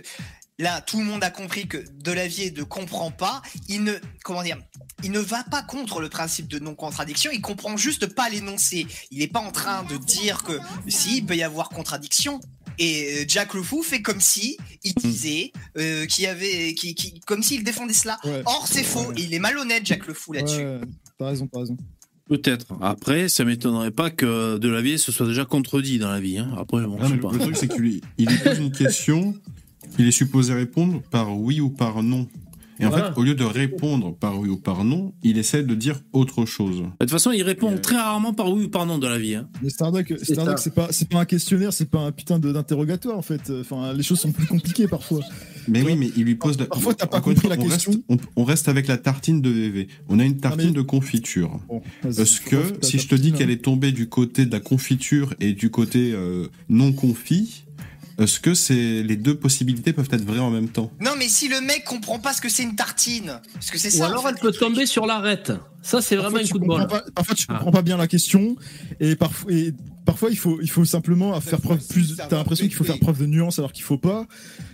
là, 0.59 0.81
tout 0.81 0.99
le 0.99 1.05
monde 1.05 1.23
a 1.23 1.29
compris 1.29 1.67
que 1.67 1.77
Delavier 2.03 2.51
ne 2.51 2.63
comprend 2.63 3.11
pas. 3.11 3.41
Il 3.69 3.83
ne, 3.83 3.93
comment 4.23 4.43
dire, 4.43 4.57
il 5.03 5.11
ne 5.11 5.19
va 5.19 5.43
pas 5.43 5.63
contre 5.63 5.99
le 5.99 6.09
principe 6.09 6.47
de 6.47 6.59
non-contradiction. 6.59 7.31
Il 7.33 7.41
comprend 7.41 7.77
juste 7.77 8.07
pas 8.13 8.29
l'énoncé. 8.29 8.87
Il 9.11 9.19
n'est 9.19 9.27
pas 9.27 9.39
en 9.39 9.51
train 9.51 9.83
de 9.83 9.97
dire 9.97 10.43
que 10.43 10.53
si 10.87 11.17
il 11.17 11.25
peut 11.25 11.35
y 11.35 11.43
avoir 11.43 11.69
contradiction. 11.69 12.39
Et 12.79 13.21
euh, 13.21 13.25
Jack 13.27 13.53
le 13.53 13.61
Fou 13.61 13.83
fait 13.83 14.01
comme 14.01 14.19
si 14.19 14.57
il 14.83 14.95
disait 14.95 15.51
euh, 15.77 16.07
qu'il 16.07 16.23
y 16.23 16.27
avait, 16.27 16.73
qui, 16.73 16.95
qui, 16.95 17.19
comme 17.21 17.43
s'il 17.43 17.63
défendait 17.63 17.93
cela. 17.93 18.19
Ouais. 18.23 18.41
Or 18.45 18.67
c'est 18.67 18.83
faux. 18.83 19.11
Et 19.15 19.21
il 19.21 19.33
est 19.33 19.39
malhonnête 19.39 19.85
Jack 19.85 20.07
le 20.07 20.13
Fou 20.15 20.33
là-dessus. 20.33 20.63
Ouais, 20.63 20.81
t'as 21.19 21.27
raison, 21.27 21.47
t'as 21.47 21.59
raison. 21.59 21.77
Peut-être. 22.27 22.67
Après, 22.81 23.27
ça 23.27 23.43
m'étonnerait 23.43 23.91
pas 23.91 24.09
que 24.09 24.57
Delavier 24.57 24.97
se 24.97 25.11
soit 25.11 25.27
déjà 25.27 25.45
contredit 25.45 25.99
dans 25.99 26.09
la 26.09 26.19
vie. 26.21 26.37
Hein. 26.39 26.55
Après, 26.57 26.81
bon, 26.81 26.97
Non, 26.97 27.03
je 27.03 27.07
sais 27.09 27.13
mais 27.15 27.19
pas. 27.19 27.31
le 27.33 27.39
truc, 27.39 27.57
c'est 27.57 27.67
qu'il 27.67 28.01
il 28.17 28.39
pose 28.39 28.57
une 28.59 28.71
question, 28.71 29.35
il 29.99 30.07
est 30.07 30.11
supposé 30.11 30.53
répondre 30.53 31.01
par 31.11 31.37
oui 31.37 31.59
ou 31.61 31.69
par 31.69 32.03
non. 32.03 32.27
Et 32.79 32.87
en 32.87 32.89
Voilà. 32.89 33.13
fait, 33.13 33.19
au 33.19 33.23
lieu 33.23 33.35
de 33.35 33.43
répondre 33.43 34.15
par 34.15 34.39
oui 34.39 34.49
ou 34.49 34.57
par 34.57 34.83
non, 34.83 35.13
il 35.21 35.37
essaie 35.37 35.61
de 35.61 35.75
dire 35.75 36.01
autre 36.11 36.43
chose. 36.45 36.77
De 36.77 36.85
toute 37.01 37.11
façon, 37.11 37.31
il 37.31 37.43
répond 37.43 37.77
très 37.77 37.97
rarement 37.97 38.33
par 38.33 38.51
oui 38.51 38.63
ou 38.65 38.69
par 38.69 38.87
non 38.87 38.97
dans 38.97 39.09
la 39.09 39.19
vie. 39.19 39.35
Hein. 39.35 39.47
Mais 39.61 39.69
Stardock, 39.69 40.11
C'est 40.57 40.73
pas, 40.73 40.89
pas 41.11 41.19
un 41.19 41.25
questionnaire, 41.25 41.71
c'est 41.71 41.87
pas 41.89 41.99
un 41.99 42.11
putain 42.11 42.39
d'interrogatoire 42.39 43.15
en 43.15 43.21
fait. 43.21 43.51
Enfin, 43.61 43.93
les 43.93 44.01
choses 44.01 44.19
sont 44.19 44.31
plus 44.31 44.47
compliquées 44.47 44.87
parfois. 44.87 45.19
Mais 45.67 45.83
oui, 45.83 45.95
mais 45.95 46.09
il 46.17 46.23
lui 46.23 46.33
pose 46.35 46.57
la... 46.59 46.65
Parfois, 46.65 46.95
t'as 46.95 47.05
pas 47.05 47.17
Encore 47.19 47.33
compris 47.35 47.47
fois, 47.47 47.55
la 47.55 47.61
on 47.61 47.67
question. 47.69 47.91
Reste, 47.91 48.03
on, 48.09 48.17
on 48.41 48.43
reste 48.43 48.67
avec 48.67 48.87
la 48.87 48.97
tartine 48.97 49.39
de 49.39 49.49
VV. 49.51 49.87
On 50.09 50.19
a 50.19 50.25
une 50.25 50.37
tartine 50.37 50.69
mais- 50.69 50.75
de 50.75 50.81
confiture. 50.81 51.59
Bon, 51.69 51.81
faut 52.01 52.09
que 52.09 52.73
si 52.81 52.97
je 52.97 53.07
te 53.07 53.13
dis 53.15 53.29
tartine, 53.29 53.33
qu'elle 53.33 53.49
hein. 53.49 53.53
est 53.53 53.63
tombée 53.63 53.91
du 53.91 54.09
côté 54.09 54.47
de 54.47 54.51
la 54.51 54.59
confiture 54.59 55.35
et 55.39 55.53
du 55.53 55.69
côté 55.69 56.11
euh, 56.13 56.47
non 56.69 56.91
confit, 56.91 57.62
est-ce 58.19 58.39
que 58.39 58.53
c'est 58.53 59.03
les 59.03 59.15
deux 59.15 59.35
possibilités 59.35 59.93
peuvent 59.93 60.09
être 60.11 60.23
vraies 60.25 60.39
en 60.39 60.49
même 60.51 60.69
temps? 60.69 60.91
Non 60.99 61.11
mais 61.17 61.27
si 61.27 61.47
le 61.47 61.61
mec 61.61 61.83
comprend 61.85 62.19
pas 62.19 62.33
ce 62.33 62.41
que 62.41 62.49
c'est 62.49 62.63
une 62.63 62.75
tartine, 62.75 63.39
parce 63.53 63.71
que 63.71 63.77
c'est 63.77 63.93
Ou 63.93 63.97
ça. 63.97 64.05
en 64.05 64.09
alors 64.11 64.23
fait, 64.23 64.29
elle 64.29 64.39
peut 64.39 64.51
tomber 64.51 64.85
sur 64.85 65.05
l'arête. 65.05 65.51
Ça, 65.81 66.01
c'est 66.01 66.15
vraiment 66.15 66.37
un 66.37 66.47
coup 66.47 66.59
de 66.59 66.65
bol. 66.65 66.87
pas- 66.87 67.03
parfois, 67.13 67.35
tu 67.35 67.45
Ah. 67.49 67.53
comprends 67.55 67.71
pas 67.71 67.81
bien 67.81 67.97
la 67.97 68.07
question 68.07 68.55
et 68.99 69.15
parfois, 69.17 69.51
et 69.51 69.73
parfois 70.05 70.29
il 70.29 70.37
faut, 70.37 70.59
il 70.61 70.69
faut 70.69 70.85
simplement 70.85 71.39
faire 71.41 71.61
preuve 71.61 71.85
plus. 71.87 72.15
T'as 72.17 72.37
l'impression 72.37 72.65
qu'il 72.65 72.75
faut 72.75 72.83
faire 72.83 72.99
preuve 72.99 73.19
de 73.19 73.25
nuance 73.25 73.59
alors 73.59 73.71
qu'il 73.71 73.83
faut 73.83 73.97
pas. 73.97 74.25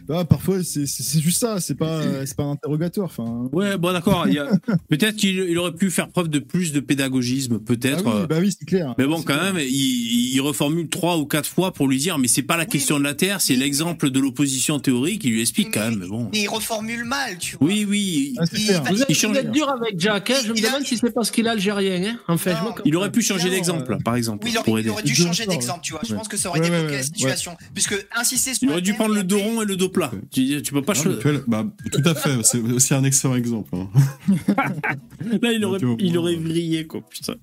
Bah, 0.07 0.26
parfois, 0.26 0.64
c'est 0.64 0.85
juste 1.22 1.39
ça. 1.39 1.60
C'est 1.60 1.76
pas, 1.76 2.26
c'est 2.26 2.35
pas 2.35 2.43
un 2.43 2.51
interrogatoire. 2.51 3.10
Enfin. 3.15 3.47
Ouais, 3.53 3.77
bon, 3.77 3.93
d'accord. 3.93 4.23
a- 4.26 4.76
Peut-être 4.89 5.15
qu'il 5.15 5.38
il 5.38 5.57
aurait 5.60 5.73
pu 5.73 5.91
faire 5.91 6.10
preuve 6.10 6.30
de 6.30 6.39
plus 6.39 6.72
de 6.73 6.80
pédagogisme, 6.80 7.60
peut-être. 7.60 8.03
Ah 8.07 8.11
oui, 8.15 8.22
euh, 8.23 8.27
bah 8.27 8.38
oui, 8.39 8.56
c'est 8.57 8.65
clair. 8.65 8.95
Mais 8.97 9.06
bon, 9.06 9.18
quand 9.22 9.35
clair. 9.35 9.53
même, 9.53 9.64
il, 9.68 10.34
il 10.34 10.41
reformule 10.41 10.89
trois 10.89 11.18
ou 11.18 11.26
quatre 11.26 11.47
fois 11.47 11.73
pour 11.73 11.88
lui 11.88 11.97
dire, 11.99 12.18
mais 12.18 12.27
c'est 12.27 12.41
pas 12.41 12.57
la 12.57 12.65
question 12.65 12.97
de 12.97 13.03
la 13.03 13.14
Terre, 13.14 13.39
c'est 13.41 13.56
l'exemple 13.56 14.10
de 14.10 14.19
l'opposition 14.19 14.80
théorique. 14.80 15.23
Il 15.26 15.31
lui 15.34 15.41
explique 15.41 15.72
quand 15.73 15.81
même. 15.81 15.99
Mais 15.99 16.07
bon. 16.07 16.30
Mais 16.34 16.41
il 16.41 16.47
reformule 16.47 17.03
mal, 17.06 17.38
tu 17.38 17.56
vois. 17.57 17.68
Oui, 17.68 17.85
oui. 17.88 18.34
Ah, 18.39 18.45
Il- 18.51 18.65
clair. 18.65 18.84
il- 18.88 18.95
Vous 18.95 19.01
êtes, 19.03 19.10
Il 19.10 19.15
vous 19.15 19.22
change- 19.22 19.38
êtes 19.38 19.51
dur 19.51 19.69
avec 19.69 19.99
Jack, 19.99 20.31
hein 20.31 20.35
je 20.43 20.51
me 20.53 20.57
a- 20.57 20.61
demande 20.61 20.85
si 20.85 20.97
c'est 20.97 21.11
parce 21.14 21.30
qu'il 21.30 21.45
est 21.45 21.49
algérien. 21.49 22.18
Hein 22.27 22.35
Non. 22.47 22.73
Il 22.85 22.95
aurait 22.95 23.11
pu 23.11 23.22
changer 23.22 23.49
d'exemple, 23.51 23.93
euh, 23.93 23.97
par 24.03 24.15
exemple, 24.15 24.45
Oui, 24.45 24.51
il 24.53 24.57
aurait, 24.57 24.65
pour 24.65 24.80
il 24.80 24.81
aider. 24.81 24.89
aurait 24.89 25.03
dû 25.03 25.14
Deux 25.19 25.19
changer 25.24 25.46
d'exemple, 25.46 25.80
tu 25.84 25.91
vois. 25.94 26.02
Je 26.08 26.14
pense 26.16 26.28
que 26.28 26.38
ça 26.38 26.50
aurait 26.50 26.60
Ouais, 26.60 26.66
débloqué 26.66 26.86
ouais, 26.86 26.91
la 26.91 26.98
ouais, 26.98 27.04
situation. 27.04 27.58
Puisque 27.74 28.06
insister 28.16 28.54
sur 28.54 28.64
Il 28.64 28.72
aurait 28.72 28.82
dû 28.82 28.94
prendre 28.94 29.14
le 29.16 29.24
dos 29.24 29.40
rond 29.40 29.62
et 29.62 29.66
le 29.66 29.76
dos 29.76 29.90
plat. 29.90 30.12
Tu, 30.32 30.62
tu 30.62 30.74
peux 30.74 30.82
pas 30.82 30.94
choisir. 30.94 31.41
bah, 31.48 31.66
Tout 31.91 32.02
à 32.06 32.16
fait, 32.16 32.32
c'est 32.44 32.60
aussi 32.60 32.94
un 32.94 33.04
excellent 33.04 33.36
exemple. 33.36 33.70
hein. 33.76 33.90
Là, 35.41 35.52
il 35.54 35.64
aurait, 35.66 35.80
il 36.00 36.18
aurait 36.18 36.36
euh, 36.36 36.40
vrillé, 36.40 36.88
quoi, 36.88 37.02
putain. 37.10 37.36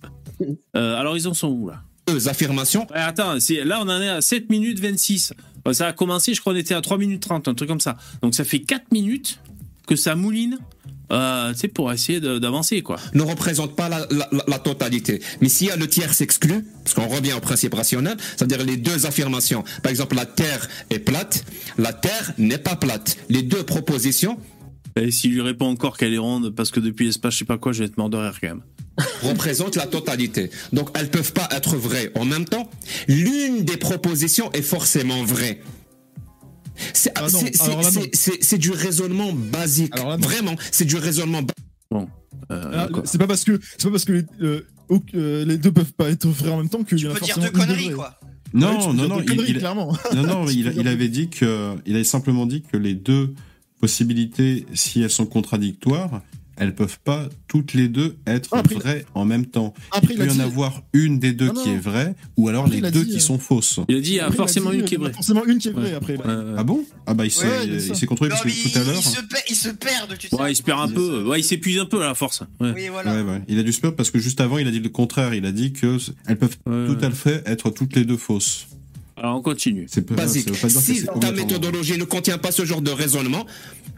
Euh, 0.77 0.97
alors, 0.97 1.17
ils 1.17 1.27
en 1.29 1.35
sont 1.35 1.49
où, 1.49 1.69
là? 1.69 1.83
Deux 2.09 2.29
affirmations, 2.29 2.87
Ouais, 2.91 2.99
Attends, 3.01 3.41
c'est- 3.41 3.65
là, 3.65 3.81
on 3.83 3.89
en 3.89 4.01
est 4.01 4.09
à 4.09 4.21
7 4.21 4.49
minutes 4.51 4.79
26. 4.81 5.33
Bah, 5.65 5.75
Ça 5.75 5.89
a 5.89 5.93
commencé, 5.93 6.35
je 6.35 6.41
crois, 6.41 6.53
on 6.53 6.57
était 6.57 6.75
à 6.75 6.81
3 6.81 6.99
minutes 6.99 7.23
30, 7.23 7.49
un 7.49 7.55
truc 7.55 7.69
comme 7.69 7.81
ça. 7.81 7.97
Donc, 8.23 8.35
ça 8.35 8.45
fait 8.45 8.61
4 8.61 8.93
minutes 8.93 9.41
que 9.89 9.97
ça 9.97 10.15
mouline, 10.15 10.59
euh, 11.13 11.53
pour 11.75 11.93
essayer 11.93 12.21
d'avancer, 12.21 12.83
quoi. 12.83 12.99
ne 13.15 13.23
représente 13.23 13.77
pas 13.77 13.89
la, 13.89 14.07
la- 14.11 14.29
la- 14.49 14.59
totalité. 14.59 15.21
Mais 15.41 15.49
s'il 15.49 15.69
y 15.69 15.71
a 15.71 15.77
le 15.77 15.87
tiers 15.87 16.13
s'exclut, 16.15 16.65
parce 16.83 16.95
qu'on 16.95 17.07
revient 17.09 17.35
au 17.35 17.41
principe 17.41 17.75
rationnel, 17.75 18.17
c'est-à-dire 18.37 18.65
les 18.65 18.77
deux 18.77 19.07
affirmations. 19.07 19.63
Par 19.83 19.91
exemple, 19.91 20.17
la 20.17 20.27
Terre 20.27 20.69
est 20.91 20.99
plate, 20.99 21.45
la 21.79 21.93
Terre 21.93 22.33
n'est 22.39 22.59
pas 22.59 22.75
plate. 22.77 23.17
Les 23.29 23.43
deux 23.43 23.63
propositions 23.63 24.39
Et 24.97 25.11
s'il 25.11 25.33
lui 25.33 25.43
répond 25.43 25.67
encore 25.67 25.97
qu'elle 25.97 26.15
est 26.15 26.19
ronde 26.19 26.51
parce 26.55 26.71
que 26.71 26.81
depuis 26.81 27.07
l'espace, 27.07 27.35
je 27.35 27.39
sais 27.41 27.45
pas 27.45 27.59
quoi, 27.59 27.73
je 27.73 27.81
vais 27.81 27.85
être 27.87 27.99
mort 27.99 28.11
de 28.11 28.17
rire 28.17 28.39
quand 28.41 28.49
même. 28.49 28.63
représentent 29.23 29.77
la 29.77 29.87
totalité. 29.87 30.51
Donc 30.73 30.89
elles 30.95 31.11
peuvent 31.11 31.35
pas 31.35 31.49
être 31.53 31.77
vraies 31.77 32.11
en 32.15 32.25
même 32.25 32.47
temps. 32.47 32.71
L'une 33.09 33.63
des 33.63 33.77
propositions 33.77 34.51
est 34.53 34.63
forcément 34.63 35.23
vraie. 35.23 35.61
C'est 36.93 37.13
Ah 37.15 37.23
là, 37.23 37.29
du 38.59 38.71
raisonnement 38.71 39.33
basique. 39.33 39.95
Alors 39.97 40.11
là, 40.11 40.17
non. 40.19 40.27
Vraiment, 40.27 40.55
c'est 40.71 40.85
du 40.85 40.97
raisonnement 40.97 41.43
basique. 41.43 41.57
Bon. 41.91 42.09
Euh, 42.51 42.71
Ah, 42.75 42.89
c'est 43.05 43.19
pas 43.19 43.27
parce 43.27 43.45
que 43.45 43.59
c'est 43.79 43.85
pas 43.85 43.91
parce 43.93 44.05
que 44.05 44.13
les, 44.13 44.25
euh, 44.43 44.61
euh, 45.15 45.45
les 45.45 45.59
deux 45.59 45.73
peuvent 45.73 45.93
pas 45.95 46.11
être 46.11 46.27
vrais 46.29 46.51
en 46.51 46.59
même 46.59 46.69
temps 46.69 46.85
qu'il 46.85 46.99
y 46.99 47.01
Tu 47.03 47.09
en 47.09 47.11
a 47.11 47.15
peux 47.15 47.25
dire 47.25 47.35
forcément 47.35 47.47
deux 47.53 47.67
conneries, 47.67 47.91
quoi. 47.93 48.19
Ouais, 48.23 48.29
Non, 48.55 48.79
peux 48.79 48.93
non, 48.93 49.09
non, 49.09 49.17
deux 49.17 49.23
il, 49.23 49.29
conneries, 49.29 49.51
il- 49.53 49.59
clairement. 49.59 49.97
non, 50.15 50.23
non, 50.23 50.47
il, 50.49 50.73
il 50.77 50.87
avait 50.89 51.09
dit 51.09 51.29
que, 51.29 51.75
il 51.87 51.95
avait 51.95 52.05
simplement 52.05 52.47
dit 52.47 52.63
que 52.63 52.77
les 52.77 52.95
deux 52.95 53.35
possibilités, 53.81 54.67
si 54.75 55.03
elles 55.03 55.11
sont 55.11 55.27
contradictoires, 55.27 56.23
elles 56.57 56.75
peuvent 56.75 56.99
pas 57.05 57.29
toutes 57.49 57.75
les 57.75 57.89
deux 57.89 58.17
être 58.27 58.49
Ah, 58.53 58.59
après, 58.59 58.75
vraies 58.75 59.05
en 59.15 59.25
même 59.25 59.47
temps. 59.47 59.75
Après, 59.93 60.15
il 60.15 60.19
peut 60.19 60.27
y 60.27 60.31
en 60.31 60.35
dit- 60.35 60.41
avoir 60.41 60.83
une 60.93 61.19
des 61.19 61.33
deux 61.33 61.51
qui 61.53 61.71
est 61.71 61.79
vraie, 61.79 62.15
ou 62.37 62.49
alors 62.49 62.65
Après, 62.67 62.81
les 62.81 62.91
deux 62.91 63.05
dit, 63.05 63.11
qui 63.13 63.17
euh, 63.17 63.21
sont 63.21 63.39
fausses. 63.39 63.81
Il 63.89 63.97
a 63.97 64.01
dit 64.01 64.11
il 64.11 64.15
y 64.17 64.21
a 64.21 64.31
forcément 64.31 64.71
dit, 64.71 64.79
une 64.79 64.85
qui 64.85 64.95
est 64.95 64.99
il 64.99 65.01
y 65.01 65.03
en 65.03 65.07
a 65.07 65.09
vraie. 65.09 65.15
Forcément 65.15 65.45
une 65.45 65.59
qui 65.59 65.69
est 65.69 65.73
vraie 65.73 65.95
après. 65.95 66.17
Ah 66.57 66.65
bon? 66.65 66.85
Ah 67.07 67.15
bah 67.15 67.25
il 67.25 67.31
s'est 67.31 67.47
Ouais, 67.47 68.07
contrôlé 68.07 68.31
Non, 68.31 68.37
parce 68.43 68.55
que 68.55 68.69
tout 68.73 68.79
à 68.79 68.85
l'heure. 68.85 68.97
il 68.99 69.03
se 69.05 69.21
perd, 69.21 69.43
il 69.51 69.57
se 69.57 69.69
perd, 69.69 70.19
tu 70.19 70.29
sais. 70.29 70.37
Ouais, 70.37 70.53
il 70.53 70.57
se 70.57 70.63
perd 70.63 70.81
un 70.81 70.89
peu. 70.89 71.25
Ouais, 71.27 71.41
il 71.41 71.45
s'épuise 71.45 71.79
un 71.79 71.87
peu 71.87 72.03
à 72.03 72.07
la 72.07 72.15
force. 72.15 72.43
Ouais. 72.61 72.73
Oui, 72.75 72.89
voilà. 72.91 73.15
Ouais, 73.15 73.23
ouais. 73.23 73.43
Il 73.49 73.59
a 73.59 73.63
dû 73.63 73.73
se 73.73 73.81
perdre 73.81 73.97
parce 73.97 74.11
que 74.11 74.19
juste 74.19 74.41
avant, 74.41 74.59
il 74.59 74.67
a 74.67 74.71
dit 74.71 74.81
le 74.81 74.89
contraire. 74.89 75.35
Il 75.35 75.47
a 75.47 75.53
dit 75.53 75.73
que 75.73 75.99
elles 76.27 76.39
peuvent 76.39 76.57
Ouais, 76.67 76.87
tout 76.87 77.05
à 77.05 77.11
fait 77.11 77.43
être 77.47 77.71
toutes 77.71 77.95
les 77.97 78.05
deux 78.05 78.17
fausses. 78.17 78.67
Alors 79.17 79.37
on 79.37 79.43
continue. 79.43 79.87
C'est 79.89 80.03
pas, 80.03 80.15
ça 80.15 80.23
Basique. 80.23 80.61
pas 80.61 80.69
dire 80.69 80.81
Si 80.81 81.07
ta 81.21 81.33
méthodologie 81.33 81.97
ne 81.97 82.05
contient 82.05 82.37
pas 82.39 82.53
ce 82.53 82.65
genre 82.67 82.83
de 82.83 82.91
raisonnement 82.91 83.47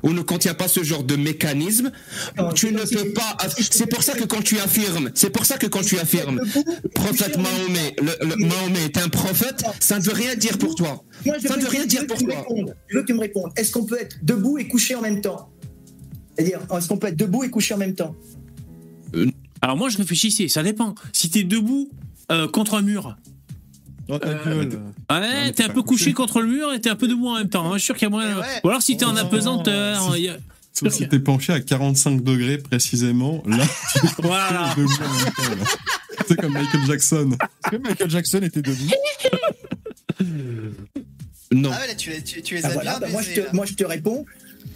ou 0.05 0.13
ne 0.13 0.23
contient 0.23 0.55
pas 0.55 0.69
ce 0.69 0.85
genre 0.85 1.03
de 1.03 1.17
mécanisme, 1.17 1.91
Non, 2.37 2.53
tu 2.53 2.69
c'est 2.69 2.73
ne 2.73 3.03
peux 3.03 3.13
pas. 3.15 3.37
C'est 3.71 3.87
pour 3.91 4.05
ça 4.05 4.15
que 4.15 4.23
quand 4.25 4.43
tu 4.43 4.59
affirmes, 4.61 5.11
c'est 5.15 5.31
pour 5.31 5.45
ça 5.45 5.59
que 5.59 5.67
quand 5.67 5.83
tu 5.85 5.99
affirmes, 5.99 6.41
prophète 6.95 7.37
Mahomet, 7.37 7.97
le, 8.01 8.27
le- 8.29 8.37
Mahomet 8.47 8.85
est 8.85 8.99
un 8.99 9.09
prophète, 9.09 9.65
ça 9.81 9.99
ne 9.99 10.05
veut 10.05 10.13
rien 10.13 10.37
dire 10.37 10.57
pour 10.57 10.77
toi. 10.77 11.03
Moi, 11.27 11.35
je 11.43 11.49
Ça 11.49 11.55
ne 11.57 11.59
veux- 11.61 11.65
veut 11.65 11.71
rien 11.71 11.87
dire 11.87 12.07
pour 12.07 12.17
tu 12.19 12.25
toi. 12.27 12.47
Je 12.89 12.95
veux 12.97 13.03
que 13.03 13.07
tu 13.09 13.15
me 13.15 13.19
répondes. 13.21 13.51
Est-ce 13.57 13.73
qu'on 13.73 13.85
peut 13.87 14.01
être 14.01 14.25
debout 14.25 14.59
et 14.59 14.69
couché 14.69 14.95
en 14.95 15.01
même 15.01 15.21
temps? 15.21 15.51
C'est-à-dire, 16.37 16.61
est-ce 16.77 16.87
qu'on 16.87 16.99
peut 16.99 17.09
être 17.09 17.17
debout 17.19 17.43
et 17.43 17.51
couché 17.51 17.75
en 17.75 17.79
même 17.79 17.97
temps? 17.97 18.15
Alors 19.61 19.77
moi 19.77 19.89
je 19.89 19.97
réfléchissais, 19.99 20.47
ça 20.47 20.63
dépend. 20.63 20.95
Si 21.13 21.29
t'es 21.31 21.43
debout 21.43 21.91
euh, 22.31 22.47
contre 22.47 22.75
un 22.75 22.83
mur, 22.83 23.17
Oh, 24.09 24.19
ta 24.19 24.33
gueule. 24.35 24.69
ouais, 25.11 25.21
mais 25.21 25.53
t'es 25.53 25.65
un 25.65 25.69
peu 25.69 25.83
couché 25.83 26.05
couché. 26.07 26.13
contre 26.15 26.41
le 26.41 26.49
mur 26.49 26.73
et 26.73 26.81
t'es 26.81 26.89
un 26.91 26.97
peu 26.97 27.09
debout 27.09 27.29
en 27.29 27.37
même 27.39 27.49
temps. 27.51 27.67
hein. 27.67 27.73
Je 27.75 27.79
suis 27.79 27.87
sûr 27.87 27.95
qu'il 27.97 28.05
y 28.05 28.07
a 28.07 28.11
moyen. 28.11 28.37
Ou 28.65 28.69
alors 28.69 28.81
si 28.83 28.97
t'es 28.97 29.05
en 29.05 29.15
Oh, 29.15 29.19
apesanteur, 29.19 30.17
y 30.17 30.29
a- 30.29 30.37
Sauf 30.73 30.93
si 30.93 31.09
t'es 31.09 31.19
penché 31.19 31.53
à 31.53 31.61
45 31.61 32.23
degrés 32.23 32.59
précisément, 32.59 33.43
là, 33.47 33.65
tu 33.93 33.99
es 34.07 34.11
voilà. 34.23 34.75
debout 34.77 34.89
en 34.95 35.15
même 35.15 35.33
temps, 35.35 35.43
là. 35.65 35.71
C'est 36.27 36.37
comme 36.41 36.53
Michael 36.53 36.87
Jackson. 36.87 37.31
Est-ce 37.33 37.71
que 37.71 37.77
Michael 37.83 38.11
Jackson 38.11 38.39
était 38.43 38.63
debout? 38.63 38.91
Non. 41.51 41.71
Ah 41.73 41.81
ouais, 41.81 41.87
là, 41.89 41.95
tu, 41.95 42.11
les- 42.11 42.23
tu, 42.23 42.43
tu 42.43 42.55
les 42.57 42.65
Ah, 42.65 42.69
as 42.69 42.73
voilà, 42.75 42.91
bien 42.99 43.01
bah, 43.01 43.13
moi, 43.13 43.23
je 43.23 43.35
te, 43.35 43.41
là. 43.41 43.47
moi 43.55 43.65
je 43.67 43.73
te 43.75 43.85
réponds. 43.85 44.27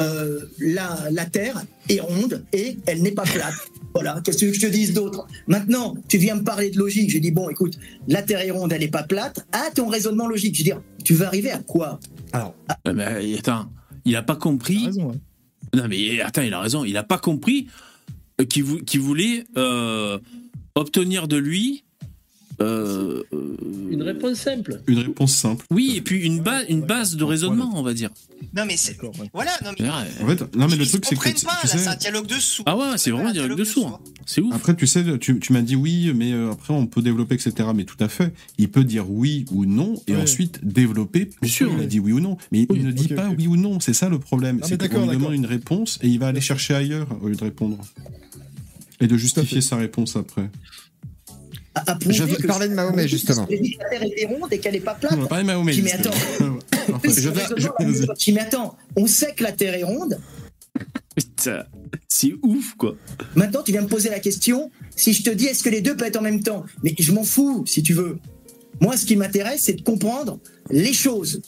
Euh, 0.01 0.41
la, 0.59 1.09
la 1.11 1.25
Terre 1.27 1.63
est 1.89 2.01
ronde 2.01 2.45
et 2.53 2.77
elle 2.87 3.03
n'est 3.03 3.13
pas 3.13 3.25
plate. 3.25 3.55
Voilà, 3.95 4.21
qu'est-ce 4.25 4.37
que 4.39 4.41
tu 4.41 4.47
veux 4.47 4.53
que 4.53 4.59
je 4.59 4.67
te 4.67 4.73
dise 4.73 4.95
d'autre? 4.95 5.27
Maintenant, 5.47 5.95
tu 6.09 6.17
viens 6.19 6.35
me 6.37 6.43
parler 6.45 6.71
de 6.71 6.79
logique. 6.79 7.11
Je 7.11 7.19
dis, 7.19 7.31
bon, 7.31 7.51
écoute, 7.51 7.79
la 8.09 8.23
Terre 8.23 8.41
est 8.41 8.51
ronde, 8.51 8.73
elle 8.73 8.81
n'est 8.81 8.89
pas 8.89 9.03
plate. 9.03 9.47
Ah, 9.53 9.69
ton 9.75 9.89
raisonnement 9.89 10.27
logique. 10.29 10.55
Je 10.55 10.61
veux 10.61 10.65
dire, 10.65 10.81
tu 11.05 11.13
veux 11.15 11.27
arriver 11.27 11.51
à 11.51 11.59
quoi? 11.59 12.01
Alors, 12.33 12.55
Ah, 12.69 12.79
mais, 12.93 13.37
attends, 13.39 13.71
il 14.07 14.17
a 14.17 14.23
pas 14.23 14.37
compris. 14.37 14.87
raison, 14.87 15.11
ouais. 15.11 15.17
Non 15.75 15.85
mais 15.89 16.21
attends, 16.21 16.43
il 16.43 16.53
a 16.53 16.61
raison. 16.61 16.85
Il 16.85 16.97
a 16.97 17.03
pas 17.03 17.19
compris 17.19 17.67
euh, 18.41 18.45
qu'il 18.45 18.65
vou- 18.65 18.79
qu'il 18.81 19.01
voulait 19.01 19.45
euh, 19.57 20.19
obtenir 20.75 21.29
de 21.29 21.37
lui. 21.37 21.85
Euh, 22.61 23.23
Une 23.91 24.03
réponse 24.03 24.39
simple. 24.39 24.81
Une 24.87 24.99
réponse 24.99 25.35
simple. 25.35 25.65
oui, 25.71 25.95
et 25.97 26.01
puis 26.01 26.21
une, 26.21 26.41
ba- 26.41 26.65
une 26.69 26.83
base 26.83 27.17
de 27.17 27.25
raisonnement, 27.25 27.71
on 27.75 27.83
va 27.83 27.95
dire. 27.95 28.11
Non, 28.57 28.65
mais 28.67 28.77
c'est. 28.77 28.97
Voilà, 29.33 29.53
non, 29.65 29.71
mais. 29.79 29.89
En 29.89 30.27
fait, 30.27 30.57
non 30.57 30.67
mais 30.69 30.77
le 30.77 30.85
truc 30.87 31.05
c'est 31.07 31.15
que 31.17 31.29
tu 31.29 31.45
pas, 31.47 31.53
tu 31.61 31.67
là, 31.69 31.73
c'est 31.79 31.87
un 31.89 31.95
dialogue 31.97 32.27
de 32.27 32.35
sourds. 32.35 32.65
Ah 32.69 32.77
ouais, 32.77 32.99
c'est 32.99 33.11
vraiment 33.13 33.29
un 33.29 33.33
dialogue 33.33 33.57
de 33.59 33.65
sourds. 33.65 34.01
C'est 34.27 34.41
ouf. 34.41 34.53
Après, 34.55 34.75
tu 34.75 34.87
sais, 34.87 35.19
tu, 35.19 35.39
tu 35.39 35.53
m'as 35.53 35.63
dit 35.63 35.77
oui, 35.77 36.13
mais 36.15 36.33
euh, 36.33 36.51
après, 36.51 36.75
on 36.75 36.87
peut 36.87 37.03
développer, 37.03 37.37
etc. 37.37 37.69
Mais 37.75 37.85
tout 37.85 37.97
à 38.01 38.09
fait. 38.09 38.33
Il 38.59 38.69
peut 38.71 38.85
dire 38.85 39.09
oui 39.11 39.45
ou 39.53 39.65
non, 39.65 39.95
et 40.09 40.15
Ouais. 40.15 40.23
ensuite 40.23 40.59
développer 40.65 41.27
pourquoi 41.27 41.49
sûr, 41.49 41.73
il 41.77 41.83
a 41.83 41.87
dit 41.87 42.01
oui 42.01 42.13
ou 42.13 42.21
non. 42.21 42.37
Mais 42.51 42.67
Oui, 42.69 42.79
il 42.81 42.87
ne 42.87 42.93
dit 42.93 43.09
pas 43.09 43.29
oui 43.37 43.47
ou 43.47 43.57
non. 43.57 43.79
C'est 43.81 43.95
ça 43.95 44.09
le 44.09 44.19
problème. 44.19 44.61
C'est 44.65 44.77
qu'on 44.91 45.07
lui 45.09 45.17
demande 45.17 45.35
une 45.35 45.47
réponse, 45.47 45.99
et 46.03 46.09
il 46.09 46.19
va 46.19 46.29
aller 46.29 46.41
chercher 46.41 46.75
ailleurs 46.75 47.07
au 47.23 47.29
lieu 47.29 47.37
de 47.37 47.45
répondre. 47.45 47.79
Et 49.01 49.07
de 49.07 49.17
justifier 49.17 49.61
sa 49.61 49.77
réponse 49.77 50.17
après. 50.17 50.49
À, 51.75 51.91
à 51.93 51.95
prouver 51.97 52.15
Je 52.15 52.25
veux 52.25 52.37
que- 52.37 52.47
parler 52.47 52.69
de 52.69 52.75
Mahomet, 52.75 53.09
justement. 53.09 53.47
Que 53.47 53.53
la 53.55 53.89
Terre 53.91 54.03
était 54.05 54.27
ronde 54.27 54.53
et 54.53 54.59
qu'elle 54.59 54.75
n'est 54.75 54.81
pas 54.81 54.95
plate. 54.95 55.13
On 55.17 55.23
va 55.23 55.27
parler 55.27 55.45
de 55.45 55.49
Mahomet. 55.49 55.93
Attends. 55.93 56.11
Je 57.05 57.29
vais- 58.31 58.41
attends, 58.41 58.77
on 58.97 59.07
sait 59.07 59.33
que 59.35 59.43
la 59.43 59.53
Terre 59.53 59.75
est 59.75 59.85
ronde. 59.85 60.19
Putain, 61.15 61.65
c'est 62.09 62.33
ouf 62.43 62.75
quoi. 62.77 62.97
Maintenant, 63.35 63.63
tu 63.63 63.73
viens 63.73 63.83
me 63.83 63.87
poser 63.89 64.09
la 64.09 64.21
question 64.21 64.71
si 64.97 65.13
je 65.13 65.23
te 65.23 65.31
dis 65.31 65.47
est-ce 65.47 65.63
que 65.63 65.69
les 65.69 65.81
deux 65.83 65.97
peuvent 65.97 66.09
être 66.09 66.17
en 66.17 66.23
même 66.23 66.43
temps? 66.43 66.65
Mais 66.83 66.95
je 66.99 67.13
m'en 67.13 67.25
fous, 67.25 67.65
si 67.67 67.83
tu 67.83 67.93
veux. 67.95 68.19
Moi, 68.81 68.97
ce 68.97 69.05
qui 69.05 69.17
m'intéresse, 69.17 69.63
c'est 69.65 69.75
de 69.75 69.83
comprendre 69.83 70.39
les 70.71 70.93
choses. 70.93 71.43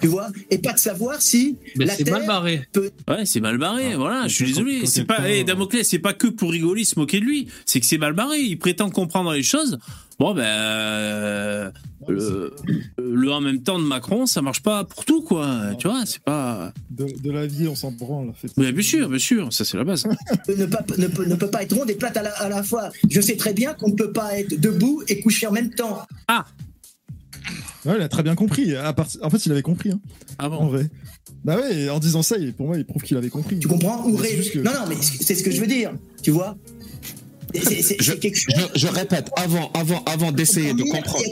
Tu 0.00 0.06
vois 0.06 0.28
Et 0.50 0.58
pas 0.58 0.72
de 0.74 0.78
savoir 0.78 1.20
si 1.22 1.56
Mais 1.76 1.86
la 1.86 1.94
c'est 1.94 2.04
Terre 2.04 2.18
mal 2.18 2.26
barré. 2.26 2.62
peut. 2.72 2.90
Ouais, 3.08 3.24
c'est 3.24 3.40
mal 3.40 3.56
barré, 3.58 3.94
voilà, 3.96 4.28
je 4.28 4.34
suis 4.34 4.46
désolé. 4.46 4.84
C'est 4.86 5.04
pas, 5.04 5.28
eh, 5.28 5.40
euh, 5.40 5.44
Damoclès, 5.44 5.88
c'est 5.88 5.98
pas 5.98 6.12
que 6.12 6.26
pour 6.26 6.50
rigoler, 6.50 6.84
se 6.84 6.98
moquer 6.98 7.20
de 7.20 7.24
lui. 7.24 7.48
C'est 7.64 7.80
que 7.80 7.86
c'est 7.86 7.98
mal 7.98 8.12
barré. 8.12 8.38
Il 8.40 8.58
prétend 8.58 8.90
comprendre 8.90 9.32
les 9.32 9.42
choses. 9.42 9.78
Bon, 10.18 10.34
ben, 10.34 10.42
euh, 10.44 11.70
le, 12.08 12.52
le 12.98 13.32
en 13.32 13.40
même 13.40 13.62
temps 13.62 13.78
de 13.78 13.84
Macron, 13.84 14.26
ça 14.26 14.42
marche 14.42 14.62
pas 14.62 14.84
pour 14.84 15.04
tout, 15.04 15.22
quoi. 15.22 15.60
Tu 15.78 15.86
vois, 15.88 16.02
c'est 16.06 16.20
pas. 16.22 16.72
De, 16.90 17.06
de 17.22 17.30
la 17.30 17.46
vie, 17.46 17.68
on 17.68 17.74
s'en 17.76 17.92
branle. 17.92 18.32
Mais 18.56 18.72
bien 18.72 18.82
sûr, 18.82 19.08
bien 19.08 19.18
sûr, 19.18 19.52
ça 19.52 19.64
c'est 19.64 19.76
la 19.76 19.84
base. 19.84 20.04
ne, 20.48 20.66
pas- 20.66 20.84
ne 20.96 21.06
peut, 21.06 21.24
ne 21.24 21.34
peut 21.36 21.50
pas 21.50 21.62
être 21.62 21.74
ronde 21.76 21.88
et 21.90 21.94
plate 21.94 22.16
à 22.16 22.22
la, 22.22 22.30
à 22.32 22.48
la 22.48 22.62
fois. 22.62 22.90
Je 23.08 23.20
sais 23.20 23.36
très 23.36 23.52
bien 23.52 23.74
qu'on 23.74 23.88
ne 23.90 23.94
peut 23.94 24.12
pas 24.12 24.38
être 24.38 24.58
debout 24.60 25.02
et 25.08 25.20
couché 25.20 25.46
en 25.46 25.52
même 25.52 25.70
temps. 25.70 26.02
Ah 26.26 26.44
Ouais, 27.84 27.94
il 27.96 28.02
a 28.02 28.08
très 28.08 28.22
bien 28.22 28.34
compris. 28.34 28.74
À 28.74 28.92
part- 28.92 29.06
En 29.22 29.30
fait, 29.30 29.46
il 29.46 29.52
avait 29.52 29.62
compris. 29.62 29.90
Hein, 29.90 30.00
Ah 30.38 30.50
en 30.50 30.66
vrai. 30.68 30.88
Bah 31.44 31.56
ouais, 31.56 31.88
en 31.88 31.98
disant 31.98 32.22
ça, 32.22 32.36
pour 32.56 32.66
moi, 32.66 32.76
il 32.76 32.84
prouve 32.84 33.02
qu'il 33.02 33.16
avait 33.16 33.28
compris. 33.30 33.58
Tu 33.58 33.68
comprends 33.68 34.04
Ou 34.06 34.16
ré- 34.16 34.40
que- 34.52 34.58
Non, 34.58 34.72
non, 34.72 34.86
mais 34.88 34.96
c'est 35.00 35.34
ce 35.34 35.42
que 35.42 35.50
je 35.50 35.60
veux 35.60 35.66
dire. 35.66 35.92
Tu 36.22 36.30
vois 36.30 36.56
C'est- 37.54 37.80
c'est- 37.82 37.96
Je, 37.98 38.12
c'est 38.12 38.18
quelque 38.18 38.36
chose. 38.36 38.54
je- 38.74 38.78
je 38.80 38.86
répète, 38.88 39.30
avant, 39.36 39.70
avant, 39.72 40.02
avant 40.04 40.32
d'essayer 40.32 40.74
de 40.74 40.82
comprendre. 40.82 41.24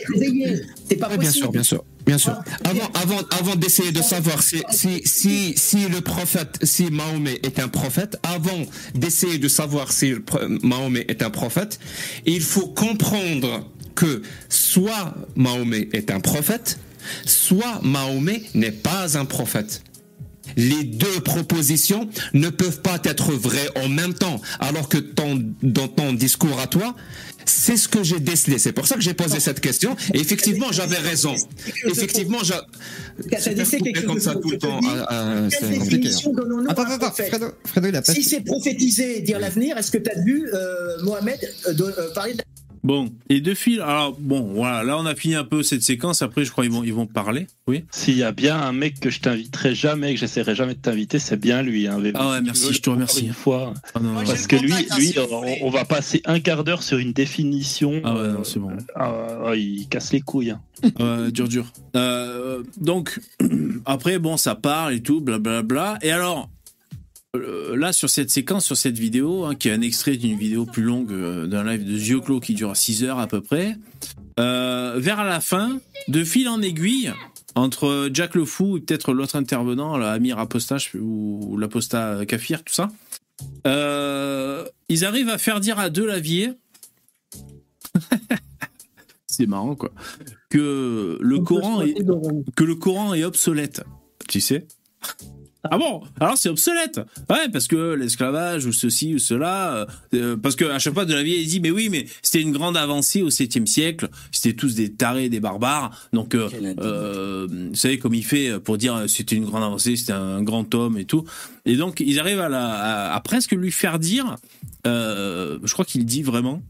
C'est 0.89 0.97
pas 0.97 1.09
Oui, 1.11 1.19
bien 1.19 1.31
sûr, 1.31 1.53
bien 1.53 1.63
sûr, 1.63 1.85
bien 2.07 2.17
sûr. 2.17 2.39
Avant, 2.65 2.89
avant, 2.95 3.19
avant 3.39 3.55
d'essayer 3.57 3.93
de 3.93 4.01
savoir 4.01 4.43
si, 4.43 4.63
si, 4.71 5.03
si, 5.05 5.53
si 5.59 5.89
le 5.89 6.01
prophète, 6.01 6.59
si 6.63 6.85
Mahomet 6.91 7.39
est 7.43 7.59
un 7.59 7.69
prophète, 7.69 8.17
avant 8.23 8.63
d'essayer 8.95 9.37
de 9.39 9.49
savoir 9.49 9.93
si 9.93 10.15
Mahomet 10.63 11.05
est 11.09 11.21
un 11.23 11.29
prophète, 11.31 11.79
il 12.25 12.41
faut 12.41 12.69
comprendre 12.69 13.71
que 13.97 14.23
soit 14.49 15.15
Mahomet 15.35 15.89
est 15.93 16.11
un 16.13 16.21
prophète, 16.21 16.79
soit 17.25 17.81
Mahomet 17.83 18.43
n'est 18.55 18.71
pas 18.73 19.19
un 19.19 19.25
prophète. 19.25 19.83
Les 20.57 20.85
deux 20.85 21.21
propositions 21.25 22.09
ne 22.33 22.49
peuvent 22.51 22.81
pas 22.81 23.01
être 23.05 23.33
vraies 23.33 23.69
en 23.85 23.89
même 23.89 24.15
temps, 24.15 24.41
alors 24.61 24.89
que 24.89 24.99
ton, 24.99 25.43
dans 25.63 25.89
ton 25.89 26.13
discours 26.13 26.61
à 26.61 26.69
toi, 26.69 26.95
c'est 27.45 27.77
ce 27.77 27.89
que 27.89 28.03
j'ai 28.05 28.21
décelé. 28.21 28.59
C'est 28.59 28.73
pour 28.73 28.87
ça 28.87 28.95
que 28.95 29.01
j'ai 29.01 29.13
posé 29.15 29.39
cette 29.41 29.61
question. 29.61 29.97
Et 30.15 30.21
effectivement, 30.21 30.71
j'avais 30.73 30.97
raison. 30.99 31.35
Effectivement, 31.87 32.39
j'a- 32.45 32.65
T'as 33.31 33.39
se 33.41 33.51
dit, 33.51 33.57
faire 33.57 33.67
c'est 33.67 33.79
couper 33.79 33.93
quelque 33.93 34.05
chose 34.07 34.07
comme 34.09 34.21
ça 34.21 34.35
tout 34.35 34.51
le 34.51 34.59
temps, 34.59 34.81
ah, 34.85 35.07
ah, 35.09 35.49
c'est 35.51 35.79
compliqué. 35.79 36.11
Attends, 36.69 36.83
attends, 36.85 36.99
prophète 36.99 37.29
Fredo, 37.29 37.47
Fredo, 37.65 37.89
il 37.89 37.97
a 37.97 38.03
pas. 38.03 38.13
Si 38.15 38.23
c'est 38.23 38.41
prophétiser, 38.41 39.21
dire 39.23 39.39
l'avenir, 39.41 39.77
est-ce 39.79 39.91
que 39.91 39.99
tu 39.99 40.11
as 40.11 40.21
vu 40.23 40.49
euh, 40.53 41.03
Mohamed 41.03 41.39
euh, 41.69 41.73
de- 41.73 41.85
euh, 41.85 42.13
parler 42.15 42.35
de 42.35 42.43
Bon, 42.87 43.11
et 43.29 43.41
deux 43.41 43.55
fils. 43.57 43.81
Alors, 43.81 44.17
bon, 44.17 44.43
voilà, 44.55 44.85
là 44.85 44.97
on 44.97 45.07
a 45.07 45.17
fini 45.17 45.35
un 45.35 45.43
peu 45.43 45.65
cette 45.65 45.83
séquence. 45.83 46.23
Après, 46.23 46.45
je 46.45 46.53
crois 46.53 46.63
qu'ils 46.63 46.73
vont, 46.73 46.85
ils 46.85 46.95
vont 46.95 47.07
parler. 47.09 47.49
Oui. 47.67 47.83
S'il 47.91 48.17
y 48.17 48.23
a 48.23 48.31
bien 48.31 48.57
un 48.57 48.71
mec 48.71 49.01
que 49.01 49.11
je 49.11 49.19
t'inviterai 49.19 49.75
jamais, 49.75 50.15
que 50.15 50.21
j'essaierai 50.21 50.55
jamais 50.55 50.75
de 50.75 50.79
t'inviter, 50.79 51.19
c'est 51.19 51.37
bien 51.37 51.63
lui. 51.63 51.89
Hein, 51.89 52.01
Ah 52.15 52.31
ouais, 52.31 52.41
merci, 52.43 52.73
je 52.73 52.81
te 52.81 52.89
remercie. 52.89 53.27
Une 53.27 53.33
fois. 53.33 53.75
Ah 53.97 53.99
non, 53.99 54.15
Parce 54.15 54.47
que 54.47 54.55
lui, 54.55 54.73
hein, 54.73 54.97
lui 54.99 55.13
vous 55.17 55.43
on, 55.63 55.69
va 55.71 55.85
passer 55.85 56.23
un 56.27 56.39
quart 56.39 56.63
d'heure 56.63 56.85
sur 56.85 56.99
une 56.99 57.13
définition. 57.13 58.01
Ah 58.05 58.15
ouais, 58.15 58.29
non, 58.29 58.45
c'est 58.45 58.61
bon. 58.61 58.71
Ah, 58.95 59.27
ah, 59.47 59.57
il 59.57 59.89
casse 59.89 60.13
les 60.13 60.21
couilles. 60.21 60.51
hein. 60.51 60.61
Euh, 61.01 61.33
dur, 61.33 61.49
dur. 61.49 61.67
Euh, 61.97 62.63
donc, 62.81 63.19
après, 63.85 64.21
bon, 64.21 64.37
ça 64.37 64.55
parle 64.55 64.95
et 64.95 65.01
tout, 65.01 65.21
blablabla. 65.21 65.99
Et 66.03 66.13
alors, 66.13 66.43
euh, 66.43 66.56
là, 67.35 67.93
sur 67.93 68.11
cette 68.11 68.31
séquence, 68.31 68.65
sur 68.65 68.77
cette 68.77 68.99
vidéo, 68.99 69.45
hein, 69.45 69.55
qui 69.55 69.69
est 69.69 69.73
un 69.73 69.83
extrait 69.83 70.17
d'une 70.17 70.39
vidéo 70.39 70.65
plus 70.65 70.83
longue 70.83 71.13
euh, 71.13 71.47
d'un 71.47 71.65
live 71.65 71.85
de 71.85 71.97
Zioclo 71.97 72.41
qui 72.41 72.55
dure 72.55 72.77
6 72.77 73.05
heures 73.05 73.19
à 73.19 73.27
peu 73.27 73.41
près, 73.41 73.77
euh, 74.39 74.95
vers 74.99 75.25
la 75.25 75.41
fin, 75.41 75.79
de 76.09 76.25
fil 76.25 76.49
en 76.49 76.63
aiguille, 76.63 77.13
entre 77.55 78.11
Jack 78.13 78.35
le 78.35 78.45
Fou 78.45 78.77
et 78.77 78.81
peut-être 78.81 79.13
l'autre 79.13 79.37
intervenant, 79.37 79.97
là, 79.97 80.13
Amir 80.13 80.45
ou 80.95 81.57
l'Aposta 81.59 82.27
Kafir, 82.27 82.65
tout 82.65 82.75
ça, 82.75 82.91
euh, 83.67 84.65
ils 84.89 85.05
arrivent 85.05 85.29
à 85.29 85.39
faire 85.39 85.61
dire 85.61 85.79
à 85.79 85.91
Delavier 85.91 86.53
c'est 89.27 89.47
marrant 89.47 89.75
quoi 89.75 89.93
que 90.49 91.19
le 91.21 91.39
Coran 91.41 91.83
est 91.83 91.95
que 92.55 92.65
le 92.65 92.75
Coran 92.75 93.15
est 93.15 93.25
obsolète 93.25 93.83
tu 94.29 94.41
sais 94.41 94.67
Ah 95.71 95.79
bon? 95.79 96.03
Alors 96.21 96.37
c'est 96.37 96.49
obsolète. 96.49 97.01
Ouais, 97.31 97.49
parce 97.53 97.67
que 97.67 97.95
l'esclavage 97.95 98.67
ou 98.67 98.73
ceci 98.73 99.15
ou 99.15 99.19
cela, 99.19 99.75
euh, 99.75 99.87
euh, 100.15 100.37
parce 100.37 100.57
que 100.57 100.65
à 100.65 100.79
chaque 100.79 100.95
fois 100.95 101.05
de 101.05 101.15
la 101.15 101.23
vie 101.23 101.37
il 101.39 101.47
dit 101.47 101.61
mais 101.61 101.71
oui, 101.71 101.89
mais 101.91 102.07
c'était 102.23 102.43
une 102.43 102.53
grande 102.53 102.77
avancée 102.77 103.23
au 103.23 103.31
7e 103.31 103.67
siècle. 103.67 104.09
C'était 104.33 104.55
tous 104.55 104.75
des 104.75 104.93
tarés, 104.93 105.29
des 105.29 105.41
barbares. 105.41 106.09
Donc 106.13 106.35
euh, 106.35 106.49
euh, 106.81 107.47
vous 107.51 107.75
savez 107.75 107.99
comme 107.99 108.15
il 108.15 108.25
fait 108.25 108.59
pour 108.61 108.79
dire 108.79 109.05
c'était 109.09 109.37
une 109.37 109.45
grande 109.45 109.65
avancée, 109.65 109.97
c'était 109.97 110.13
un 110.13 110.43
grand 110.43 110.75
homme 110.75 110.99
et 110.99 111.05
tout. 111.05 111.25
Et 111.65 111.77
donc 111.77 112.01
ils 112.01 112.19
arrivent 112.21 112.41
à, 112.41 112.49
la, 112.49 112.69
à, 112.69 113.15
à 113.15 113.21
presque 113.21 113.53
lui 113.53 113.73
faire 113.73 113.99
dire, 113.99 114.37
je 114.85 115.73
crois 115.73 115.85
qu'il 115.85 116.05
dit 116.05 116.23
vraiment 116.23 116.63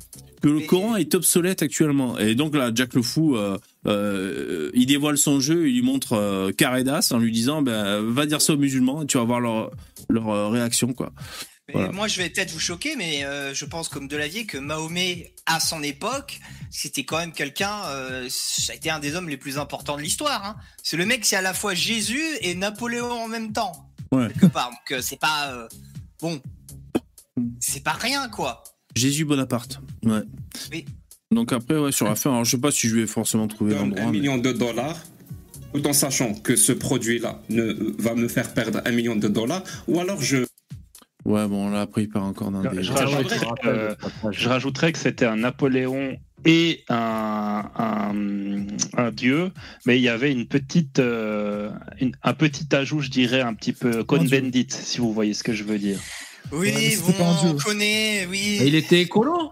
que 0.43 0.49
le 0.49 0.61
Coran 0.61 0.97
est 0.97 1.15
obsolète 1.15 1.63
actuellement. 1.63 2.19
Et 2.19 2.35
donc 2.35 2.55
là, 2.55 2.71
Jack 2.75 2.95
le 2.95 3.03
Fou, 3.03 3.37
euh, 3.37 3.59
euh, 3.87 4.71
il 4.75 4.87
dévoile 4.87 5.19
son 5.19 5.41
jeu, 5.41 5.69
il 5.69 5.75
lui 5.77 5.83
montre 5.83 6.13
euh, 6.15 6.53
Caredas 6.53 7.11
en 7.13 7.19
lui 7.19 7.33
disant, 7.33 7.63
ben, 7.63 8.01
va 8.03 8.27
dire 8.27 8.41
ça 8.41 8.53
aux 8.53 8.57
musulmans 8.59 9.03
et 9.03 9.07
tu 9.07 9.19
vas 9.19 9.25
voir 9.25 9.41
leur, 9.41 9.71
leur 10.09 10.29
euh, 10.29 10.49
réaction, 10.49 10.93
quoi. 10.93 11.13
Voilà. 11.73 11.91
moi, 11.91 12.07
je 12.07 12.19
vais 12.19 12.29
peut-être 12.31 12.53
vous 12.53 12.61
choquer, 12.61 12.95
mais 12.95 13.25
je 13.53 13.65
pense 13.65 13.89
comme 13.89 14.07
Delavier 14.07 14.47
que 14.47 14.57
Mahomet, 14.57 15.35
à 15.47 15.59
son 15.59 15.83
époque, 15.83 16.39
c'était 16.71 17.03
quand 17.03 17.19
même 17.19 17.33
quelqu'un, 17.33 17.81
ça 18.29 18.73
a 18.73 18.77
été 18.77 18.89
un 18.89 19.01
des 19.01 19.17
hommes 19.17 19.29
les 19.29 19.37
plus 19.37 19.59
importants 19.59 19.97
de 19.97 20.03
l'histoire. 20.03 20.45
Hein. 20.47 20.57
C'est 20.85 20.97
le 20.97 21.05
mec, 21.07 21.25
c'est 21.25 21.35
à 21.35 21.43
la 21.43 21.55
fois 21.55 21.75
Jésus 21.75 22.23
et 22.41 22.55
Napoléon 22.55 23.11
en 23.11 23.27
même 23.27 23.53
temps, 23.53 23.91
Ouais. 24.13 24.29
quelque 24.29 24.47
part. 24.47 24.71
Donc 24.71 25.03
c'est 25.03 25.19
pas 25.19 25.67
bon, 26.21 26.41
c'est 27.59 27.83
pas 27.83 27.95
rien 27.95 28.29
quoi. 28.29 28.63
Jésus 28.97 29.25
Bonaparte. 29.25 29.81
Ouais. 30.05 30.23
Oui. 30.73 30.85
Donc 31.31 31.53
après, 31.53 31.79
ouais, 31.79 31.93
sur 31.93 32.07
la 32.07 32.15
fin, 32.17 32.31
alors 32.31 32.45
je 32.45 32.53
sais 32.53 32.61
pas 32.61 32.71
si 32.71 32.89
je 32.89 32.97
vais 32.97 33.07
forcément 33.07 33.47
trouver 33.47 33.75
l'endroit. 33.75 34.03
un 34.03 34.07
mais- 34.07 34.19
million 34.19 34.39
de 34.39 34.53
dollars, 34.53 34.97
tout 35.75 35.87
en 35.87 35.93
sachant 35.93 36.35
que 36.35 36.57
ce 36.57 36.73
produit-là 36.73 37.43
ne, 37.51 37.73
va 38.01 38.15
me 38.15 38.29
faire 38.29 38.55
perdre 38.55 38.81
un 38.85 38.91
million 38.93 39.17
de 39.17 39.29
dollars, 39.29 39.63
ou 39.87 40.01
alors 40.01 40.21
je 40.23 40.47
Ouais, 41.25 41.49
bon, 41.49 41.69
là, 41.71 41.81
après, 41.81 42.05
il 42.05 42.09
part 42.09 42.23
encore 42.23 42.53
dans 42.53 42.63
des. 42.63 42.85
Je 42.85 42.93
rajouterais, 42.93 43.41
euh, 43.65 43.95
je 44.31 44.49
rajouterais 44.49 44.93
que 44.93 44.99
c'était 44.99 45.25
un 45.27 45.39
Napoléon 45.39 46.17
et 46.45 46.85
un, 46.89 47.65
un, 47.77 48.67
un 48.97 49.11
dieu, 49.11 49.51
mais 49.87 49.99
il 49.99 50.03
y 50.03 50.09
avait 50.09 50.31
une 50.31 50.47
petite, 50.47 51.01
euh, 51.01 51.71
une- 52.01 52.13
un 52.23 52.33
petit 52.33 52.73
ajout, 52.77 53.01
je 53.01 53.11
dirais, 53.11 53.41
un 53.41 53.55
petit 53.55 53.73
peu 53.73 54.05
Cohn-Bendit, 54.05 54.69
si 54.71 54.99
vous 55.01 55.13
voyez 55.13 55.35
ce 55.35 55.43
que 55.43 55.53
je 55.53 55.65
veux 55.65 55.81
dire. 55.81 55.99
Oui, 56.53 56.97
bon, 57.05 57.13
on 57.45 57.55
connaît, 57.57 58.27
oui. 58.31 58.59
Il 58.65 58.75
était 58.75 59.01
écolo 59.03 59.51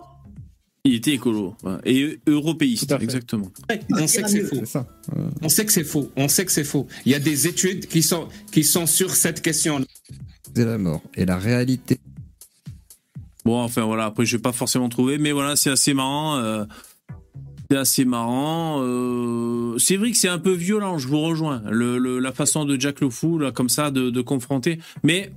Il 0.85 0.95
était 0.95 1.13
écolo. 1.13 1.55
ouais. 1.63 1.77
Et 1.85 2.19
européiste, 2.27 2.95
exactement. 3.01 3.51
On 3.91 4.07
sait 4.07 4.23
que 4.23 4.29
c'est 4.31 4.43
faux. 4.45 4.63
On 5.43 5.49
sait 5.49 5.65
que 5.65 5.73
c'est 5.73 5.85
faux. 5.85 6.11
On 6.17 6.29
sait 6.29 6.45
que 6.45 6.53
c'est 6.53 6.65
faux. 6.65 6.87
Il 7.07 7.13
y 7.13 7.15
a 7.15 7.19
des 7.19 7.47
études 7.47 7.87
qui 7.87 8.03
sont, 8.03 8.29
qui 8.53 8.65
sont 8.65 8.87
sur 8.87 9.15
cette 9.15 9.43
question. 9.43 9.85
C'est 10.55 10.65
la 10.65 10.79
mort. 10.79 11.03
Et 11.17 11.25
la 11.25 11.37
réalité. 11.39 11.99
Bon, 13.45 13.61
enfin 13.61 13.83
voilà, 13.85 14.07
après 14.07 14.25
je 14.25 14.37
vais 14.37 14.43
pas 14.43 14.53
forcément 14.53 14.89
trouver, 14.89 15.19
mais 15.19 15.33
voilà, 15.33 15.55
c'est 15.57 15.71
assez 15.71 15.93
marrant. 15.93 16.37
euh, 16.37 16.65
c'est 17.71 17.77
assez 17.77 18.05
marrant. 18.05 18.81
euh, 18.83 19.77
c'est 19.79 19.97
vrai 19.97 20.11
que 20.13 20.17
c'est 20.17 20.29
un 20.29 20.39
peu 20.39 20.53
violent, 20.53 20.97
je 20.99 21.09
vous 21.09 21.21
rejoins. 21.21 21.63
Le, 21.71 21.99
le- 21.99 22.19
la 22.21 22.33
façon 22.33 22.65
de 22.65 22.79
Jack 22.81 23.01
le 23.01 23.11
Fou, 23.11 23.39
là, 23.39 23.53
comme 23.53 23.69
ça, 23.69 23.91
de, 23.91 24.09
de 24.11 24.21
confronter. 24.23 24.79
Mais 25.03 25.31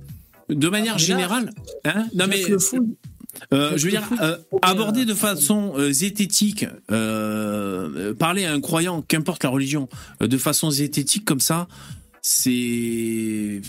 de 0.48 0.68
manière 0.68 0.94
là, 0.94 0.98
générale, 0.98 1.50
hein, 1.84 2.06
non 2.14 2.24
Jack 2.24 2.28
mais 2.28 2.44
le 2.48 2.58
Fou, 2.58 2.96
euh, 3.52 3.76
je 3.76 3.84
veux 3.84 3.90
dire, 3.90 4.08
euh, 4.20 4.36
aborder 4.62 5.04
de 5.04 5.14
façon 5.14 5.74
euh, 5.76 5.92
zététique, 5.92 6.66
euh, 6.90 8.14
parler 8.14 8.44
à 8.44 8.52
un 8.52 8.60
croyant, 8.60 9.02
qu'importe 9.02 9.44
la 9.44 9.50
religion, 9.50 9.88
euh, 10.22 10.26
de 10.26 10.38
façon 10.38 10.70
zététique 10.70 11.24
comme 11.24 11.40
ça, 11.40 11.68
c'est 12.22 13.60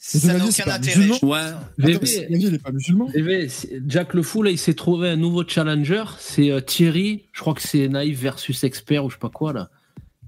Ça 0.00 0.34
n'a 0.34 0.44
aucun 0.44 0.70
intérêt. 0.70 1.10
Ouais. 1.22 1.38
VV, 1.76 2.26
il 2.30 2.54
est 2.54 2.58
pas 2.58 2.72
musulman. 2.72 3.06
VV, 3.14 3.48
Jack 3.86 4.14
le 4.14 4.22
Fou, 4.22 4.42
là, 4.42 4.50
il 4.50 4.58
s'est 4.58 4.74
trouvé 4.74 5.10
un 5.10 5.16
nouveau 5.16 5.46
challenger. 5.46 6.04
C'est 6.18 6.50
euh, 6.50 6.60
Thierry, 6.60 7.26
je 7.32 7.40
crois 7.40 7.54
que 7.54 7.62
c'est 7.62 7.88
Naïf 7.88 8.18
versus 8.18 8.64
Expert 8.64 9.04
ou 9.04 9.10
je 9.10 9.14
sais 9.14 9.20
pas 9.20 9.28
quoi, 9.30 9.52
là. 9.52 9.70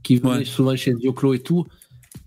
Qui 0.02 0.16
venait 0.16 0.44
souvent 0.44 0.76
chez 0.76 0.94
Dioclo 0.94 1.34
et 1.34 1.40
tout. 1.40 1.66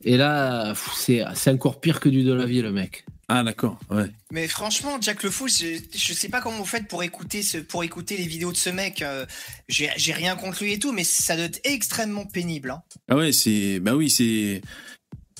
Et 0.05 0.17
là, 0.17 0.73
c'est 1.05 1.49
encore 1.49 1.79
pire 1.79 1.99
que 1.99 2.09
du 2.09 2.23
Delavier, 2.23 2.61
le 2.61 2.71
mec. 2.71 3.05
Ah, 3.29 3.41
d'accord, 3.41 3.79
ouais. 3.89 4.11
Mais 4.31 4.47
franchement, 4.49 4.97
Jack 4.99 5.23
le 5.23 5.29
Fou, 5.31 5.47
je, 5.47 5.79
je 5.95 6.13
sais 6.13 6.27
pas 6.27 6.41
comment 6.41 6.57
vous 6.57 6.65
faites 6.65 6.87
pour 6.89 7.03
écouter 7.03 7.41
ce, 7.41 7.57
pour 7.57 7.83
écouter 7.83 8.17
les 8.17 8.27
vidéos 8.27 8.51
de 8.51 8.57
ce 8.57 8.69
mec. 8.69 9.01
euh, 9.01 9.25
J'ai 9.69 10.13
rien 10.13 10.35
contre 10.35 10.61
lui 10.63 10.73
et 10.73 10.79
tout, 10.79 10.91
mais 10.91 11.05
ça 11.05 11.35
doit 11.37 11.45
être 11.45 11.61
extrêmement 11.63 12.25
pénible. 12.25 12.71
Hein. 12.71 12.81
Ah 13.09 13.15
ouais, 13.15 13.31
c'est 13.31 13.79
bah 13.79 13.95
oui, 13.95 14.09
c'est 14.09 14.61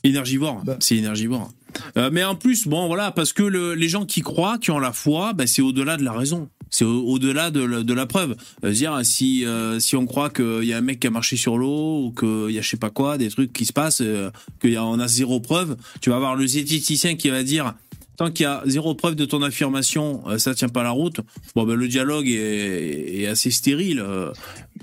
énergivore, 0.04 0.64
c'est 0.80 0.98
énergivore. 0.98 1.52
Euh, 1.98 2.10
mais 2.12 2.24
en 2.24 2.36
plus, 2.36 2.68
bon 2.68 2.88
voilà, 2.88 3.12
parce 3.12 3.34
que 3.34 3.44
le- 3.44 3.74
les 3.74 3.90
gens 3.90 4.06
qui 4.06 4.22
croient, 4.22 4.58
qui 4.60 4.70
ont 4.72 4.80
la 4.80 4.94
foi, 4.94 5.34
bah, 5.34 5.48
c'est 5.48 5.62
au-delà 5.62 5.98
de 5.98 6.04
la 6.04 6.12
raison. 6.14 6.50
C'est 6.76 6.86
au- 6.86 7.04
au-delà 7.08 7.52
de, 7.52 7.62
la- 7.62 7.84
de 7.84 7.94
la 7.94 8.06
preuve. 8.08 8.36
Euh, 8.66 8.72
dire 8.72 9.00
si 9.04 9.46
euh, 9.46 9.80
si 9.80 9.96
on 9.96 10.08
croit 10.08 10.32
qu'il 10.32 10.64
y 10.64 10.74
a 10.74 10.78
un 10.78 10.82
mec 10.82 11.00
qui 11.00 11.06
a 11.08 11.12
marché 11.12 11.38
sur 11.38 11.58
l'eau 11.60 12.06
ou 12.06 12.12
qu'il 12.12 12.54
y 12.56 12.58
a 12.58 12.62
je 12.64 12.70
sais 12.70 12.78
pas 12.78 12.90
quoi, 12.90 13.20
des 13.20 13.30
trucs 13.30 13.54
qui 13.54 13.66
se 13.66 13.74
passent, 13.74 14.02
euh, 14.02 14.32
qu'on 14.60 15.00
a 15.00 15.08
zéro 15.08 15.40
preuve, 15.40 15.78
tu 16.02 16.10
vas 16.10 16.16
avoir 16.16 16.36
le 16.36 16.48
zététicien 16.48 17.16
qui 17.16 17.30
va 17.30 17.44
dire 17.44 17.76
tant 18.18 18.32
qu'il 18.32 18.44
y 18.46 18.48
a 18.48 18.62
zéro 18.66 18.96
preuve 18.96 19.16
de 19.16 19.26
ton 19.26 19.42
affirmation, 19.44 20.24
euh, 20.28 20.38
ça 20.40 20.56
tient 20.56 20.70
pas 20.70 20.84
la 20.84 20.92
route. 20.92 21.20
Bon 21.56 21.64
ben 21.66 21.76
le 21.76 21.88
dialogue 21.88 22.28
est, 22.28 23.22
est 23.22 23.28
assez 23.28 23.52
stérile. 23.52 24.00
euh. 24.00 24.32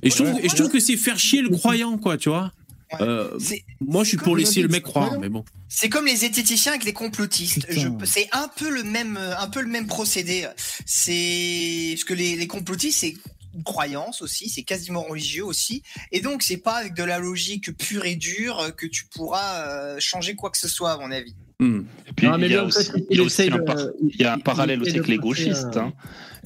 Et 0.03 0.11
je 0.11 0.15
trouve, 0.17 0.29
et 0.43 0.49
je 0.49 0.55
trouve 0.55 0.71
que 0.71 0.81
c'est 0.81 0.97
faire 0.97 1.19
chier 1.19 1.43
le 1.43 1.49
croyant 1.51 1.99
quoi, 1.99 2.17
tu 2.17 2.29
vois. 2.29 2.53
Euh, 3.01 3.39
moi, 3.81 4.03
je 4.05 4.09
suis 4.09 4.17
pour 4.17 4.37
laisser 4.37 4.63
le 4.63 4.69
mec 4.69 4.83
croire, 4.83 5.19
mais 5.21 5.29
bon. 5.29 5.45
C'est 5.69 5.89
comme 5.89 6.07
les 6.07 6.17
zététiciens 6.17 6.73
avec 6.73 6.85
les 6.85 6.93
complotistes. 6.93 7.67
Je- 7.69 7.89
C'est 8.05 8.29
un 8.33 8.49
peu 8.49 8.69
le 8.69 8.83
même, 8.83 9.17
un 9.17 9.49
peu 9.49 9.61
le 9.61 9.69
même 9.69 9.87
procédé. 9.87 10.49
C'est 10.87 11.91
parce 11.95 12.05
que 12.05 12.15
les, 12.15 12.37
les 12.37 12.47
complotistes, 12.47 12.99
c'est 13.01 13.15
une 13.55 13.65
croyance 13.65 14.23
aussi, 14.23 14.49
c'est 14.49 14.63
quasiment 14.63 15.03
religieux 15.03 15.45
aussi, 15.45 15.83
et 16.13 16.21
donc 16.21 16.43
c'est 16.43 16.57
pas 16.59 16.77
avec 16.77 16.95
de 16.95 17.03
la 17.03 17.19
logique 17.19 17.77
pure 17.77 18.05
et 18.05 18.15
dure 18.15 18.75
que 18.77 18.87
tu 18.87 19.07
pourras 19.07 19.67
euh, 19.67 19.97
changer 19.99 20.37
quoi 20.37 20.51
que 20.51 20.59
ce 20.59 20.69
soit, 20.69 20.93
à 20.93 20.99
mon 20.99 21.11
avis. 21.11 21.35
Et 21.61 22.13
puis, 22.17 22.27
mais 22.39 22.47
il 22.47 22.53
y 22.53 22.55
a 22.55 22.59
lui, 22.59 22.59
en 22.59 22.67
aussi, 22.67 22.85
fait, 22.91 22.93
il 22.97 23.01
y 23.01 23.03
a 23.03 23.07
il 23.11 23.21
aussi 23.21 23.43
essaye 23.43 23.51
un, 23.53 23.59
de- 23.59 23.63
par- 23.63 23.77
il- 24.03 24.11
il 24.15 24.21
y 24.21 24.25
a 24.25 24.33
un 24.35 24.37
il 24.39 24.43
parallèle 24.43 24.81
aussi 24.83 24.91
avec 24.97 25.09
les 25.09 25.19
gauchistes. 25.19 25.77
un- 25.77 25.87
hein. 25.89 25.93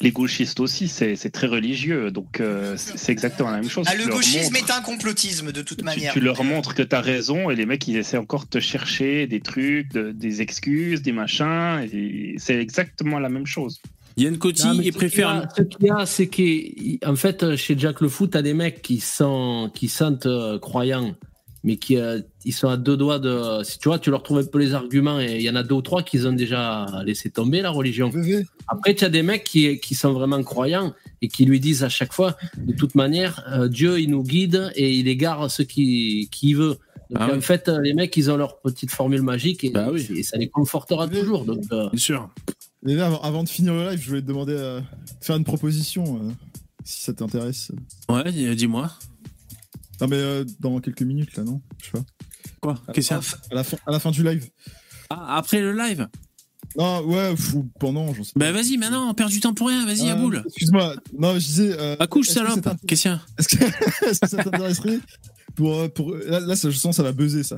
Les 0.01 0.11
gauchistes 0.11 0.59
aussi, 0.59 0.89
c'est 0.89 1.15
très 1.31 1.47
religieux, 1.47 2.11
donc 2.11 2.41
euh, 2.41 2.75
c'est 2.77 3.13
exactement 3.13 3.51
la 3.53 3.59
même 3.61 3.71
chose. 3.71 3.87
Ah, 3.89 3.93
Tu 3.93 3.99
le 4.07 4.13
gauchisme 4.13 4.53
montres- 4.55 4.69
est 4.69 4.73
un 4.73 4.81
complotisme 4.83 5.53
de 5.53 5.63
toute 5.63 5.79
tu, 5.79 5.85
manière. 5.85 6.13
tu 6.13 6.19
leur 6.21 6.43
montres 6.43 6.75
que 6.75 6.83
tu 6.83 6.97
as 6.97 7.01
raison 7.01 7.49
et 7.49 7.55
les 7.55 7.65
mecs 7.65 7.87
ils 7.87 7.97
essaient 7.97 8.17
encore 8.17 8.43
de 8.47 8.49
te 8.51 8.59
chercher 8.61 9.29
des 9.29 9.39
trucs, 9.41 9.93
de- 9.93 10.11
des 10.11 10.43
excuses, 10.43 11.01
des 11.03 11.13
machins. 11.13 11.89
C'est 12.39 12.57
exactement 12.57 13.21
la 13.21 13.29
même 13.29 13.47
chose. 13.47 13.81
Yann 14.17 14.37
Coty, 14.37 14.67
Non, 14.67 14.81
il 14.83 14.93
préfère. 14.93 15.47
Ce 15.57 15.63
qu'il 15.63 15.87
y 15.87 15.91
a, 15.91 16.07
c'est 16.07 16.27
qu'en 16.29 17.15
fait, 17.17 17.55
chez 17.57 17.79
Jack 17.79 18.01
le 18.01 18.09
Foot, 18.09 18.33
t'as 18.33 18.43
des 18.43 18.55
mecs 18.55 18.83
qui 18.83 18.99
sont, 19.01 19.71
qui 19.75 19.87
sentent 19.89 20.27
euh, 20.27 20.59
croyants, 20.59 21.15
mais 21.65 21.77
qui 21.77 21.97
euh, 21.97 22.21
ils 22.45 22.53
sont 22.53 22.69
à 22.69 22.77
deux 22.77 22.97
doigts 22.97 23.19
de. 23.19 23.63
Si 23.65 23.79
tu 23.79 23.89
vois, 23.89 23.99
tu 23.99 24.11
leur 24.11 24.23
trouves 24.23 24.39
un 24.39 24.45
peu 24.45 24.59
les 24.59 24.75
arguments, 24.75 25.19
et 25.19 25.37
il 25.37 25.43
y 25.43 25.51
en 25.51 25.57
a 25.57 25.63
deux 25.63 25.75
ou 25.75 25.83
trois 25.83 26.03
qui 26.03 26.19
ont 26.27 26.33
déjà 26.33 26.87
laissé 27.05 27.31
tomber 27.31 27.63
la 27.63 27.71
religion. 27.71 28.11
Après, 28.69 28.95
tu 28.95 29.05
as 29.05 29.09
des 29.09 29.23
mecs 29.23 29.45
qui, 29.45 29.81
qui 29.81 29.95
sont 29.95 30.13
vraiment 30.13 30.43
croyants 30.43 30.95
et 31.23 31.29
qui 31.29 31.45
lui 31.47 31.59
disent 31.61 31.83
à 31.83 31.89
chaque 31.89 32.13
fois, 32.13 32.37
de 32.59 32.73
toute 32.75 32.95
manière, 32.95 33.43
euh, 33.51 33.67
Dieu, 33.69 33.99
il 34.01 34.11
nous 34.11 34.23
guide 34.23 34.71
et 34.77 34.93
il 34.93 35.09
égare 35.09 35.51
ceux 35.51 35.65
qui, 35.65 36.29
qui 36.31 36.51
il 36.51 36.57
veut. 36.57 36.77
Donc, 37.11 37.19
Ah 37.21 37.29
en 37.31 37.35
oui. 37.37 37.43
fait, 37.43 37.69
euh, 37.69 37.81
les 37.83 37.93
mecs, 37.95 38.17
ils 38.17 38.31
ont 38.31 38.37
leur 38.37 38.61
petite 38.61 38.91
formule 38.91 39.23
magique 39.23 39.65
et, 39.65 39.73
et 40.17 40.23
ça 40.23 40.37
les 40.39 40.49
confortera 40.49 41.07
toujours. 41.09 41.45
Donc, 41.45 41.65
euh, 41.73 41.89
Bien 41.91 41.99
sûr. 42.01 42.31
Et 42.87 42.95
là, 42.95 43.07
avant, 43.23 43.43
de 43.45 43.49
finir 43.49 43.73
le 43.75 43.89
live, 43.91 44.01
je 44.03 44.09
voulais 44.09 44.21
te 44.23 44.27
demander 44.27 44.55
euh, 44.57 44.81
de 44.81 45.25
faire 45.25 45.37
une 45.37 45.45
proposition, 45.45 46.05
euh, 46.17 46.31
si 46.85 47.01
ça 47.03 47.13
t'intéresse. 47.15 47.73
Ouais, 48.11 48.31
dis- 48.33 48.55
dis-moi. 48.57 48.91
Non, 50.01 50.09
mais 50.09 50.17
euh, 50.17 50.45
dans 50.61 50.81
quelques 50.81 51.03
minutes, 51.03 51.37
là, 51.37 51.45
non? 51.45 51.63
Je 51.79 51.87
sais 51.87 51.93
pas. 51.93 52.05
Quoi? 52.61 52.83
Qu'est-ce 52.93 53.15
a 53.15 53.19
à 53.19 53.55
la, 53.55 53.65
fin, 53.65 53.77
à 53.87 53.93
la 53.93 54.01
fin 54.01 54.11
du 54.11 54.23
live. 54.23 54.49
Ah, 55.11 55.37
après 55.37 55.61
le 55.61 55.73
live? 55.73 56.09
Non, 56.77 57.05
ouais, 57.05 57.33
ou 57.55 57.71
pendant, 57.79 58.13
j'en 58.15 58.25
sais 58.25 58.33
Bah 58.35 58.51
vas-y, 58.51 58.77
maintenant, 58.79 59.09
on 59.09 59.15
perd 59.15 59.31
du 59.31 59.39
temps 59.39 59.55
pour 59.55 59.69
rien, 59.69 59.87
vas-y, 59.87 60.11
à 60.11 60.15
Euh, 60.15 60.17
boule. 60.17 60.43
Excuse-moi, 60.47 60.97
non, 61.17 61.35
je 61.35 61.39
disais. 61.47 61.77
Euh, 61.79 61.97
Accouche, 62.01 62.27
que 62.27 62.33
salope. 62.33 62.69
Qu'est-ce 62.87 63.05
que, 63.05 63.65
est-ce 64.11 64.21
que 64.21 64.27
ça 64.29 64.43
t'intéresserait 64.43 64.99
pour, 65.55 65.75
euh, 65.75 65.89
pour 65.89 66.15
là, 66.15 66.41
là, 66.41 66.57
ça, 66.57 66.71
je 66.71 66.77
sens 66.77 66.91
que 66.91 66.97
ça 66.97 67.03
va 67.03 67.13
buzzer 67.13 67.43
ça. 67.43 67.57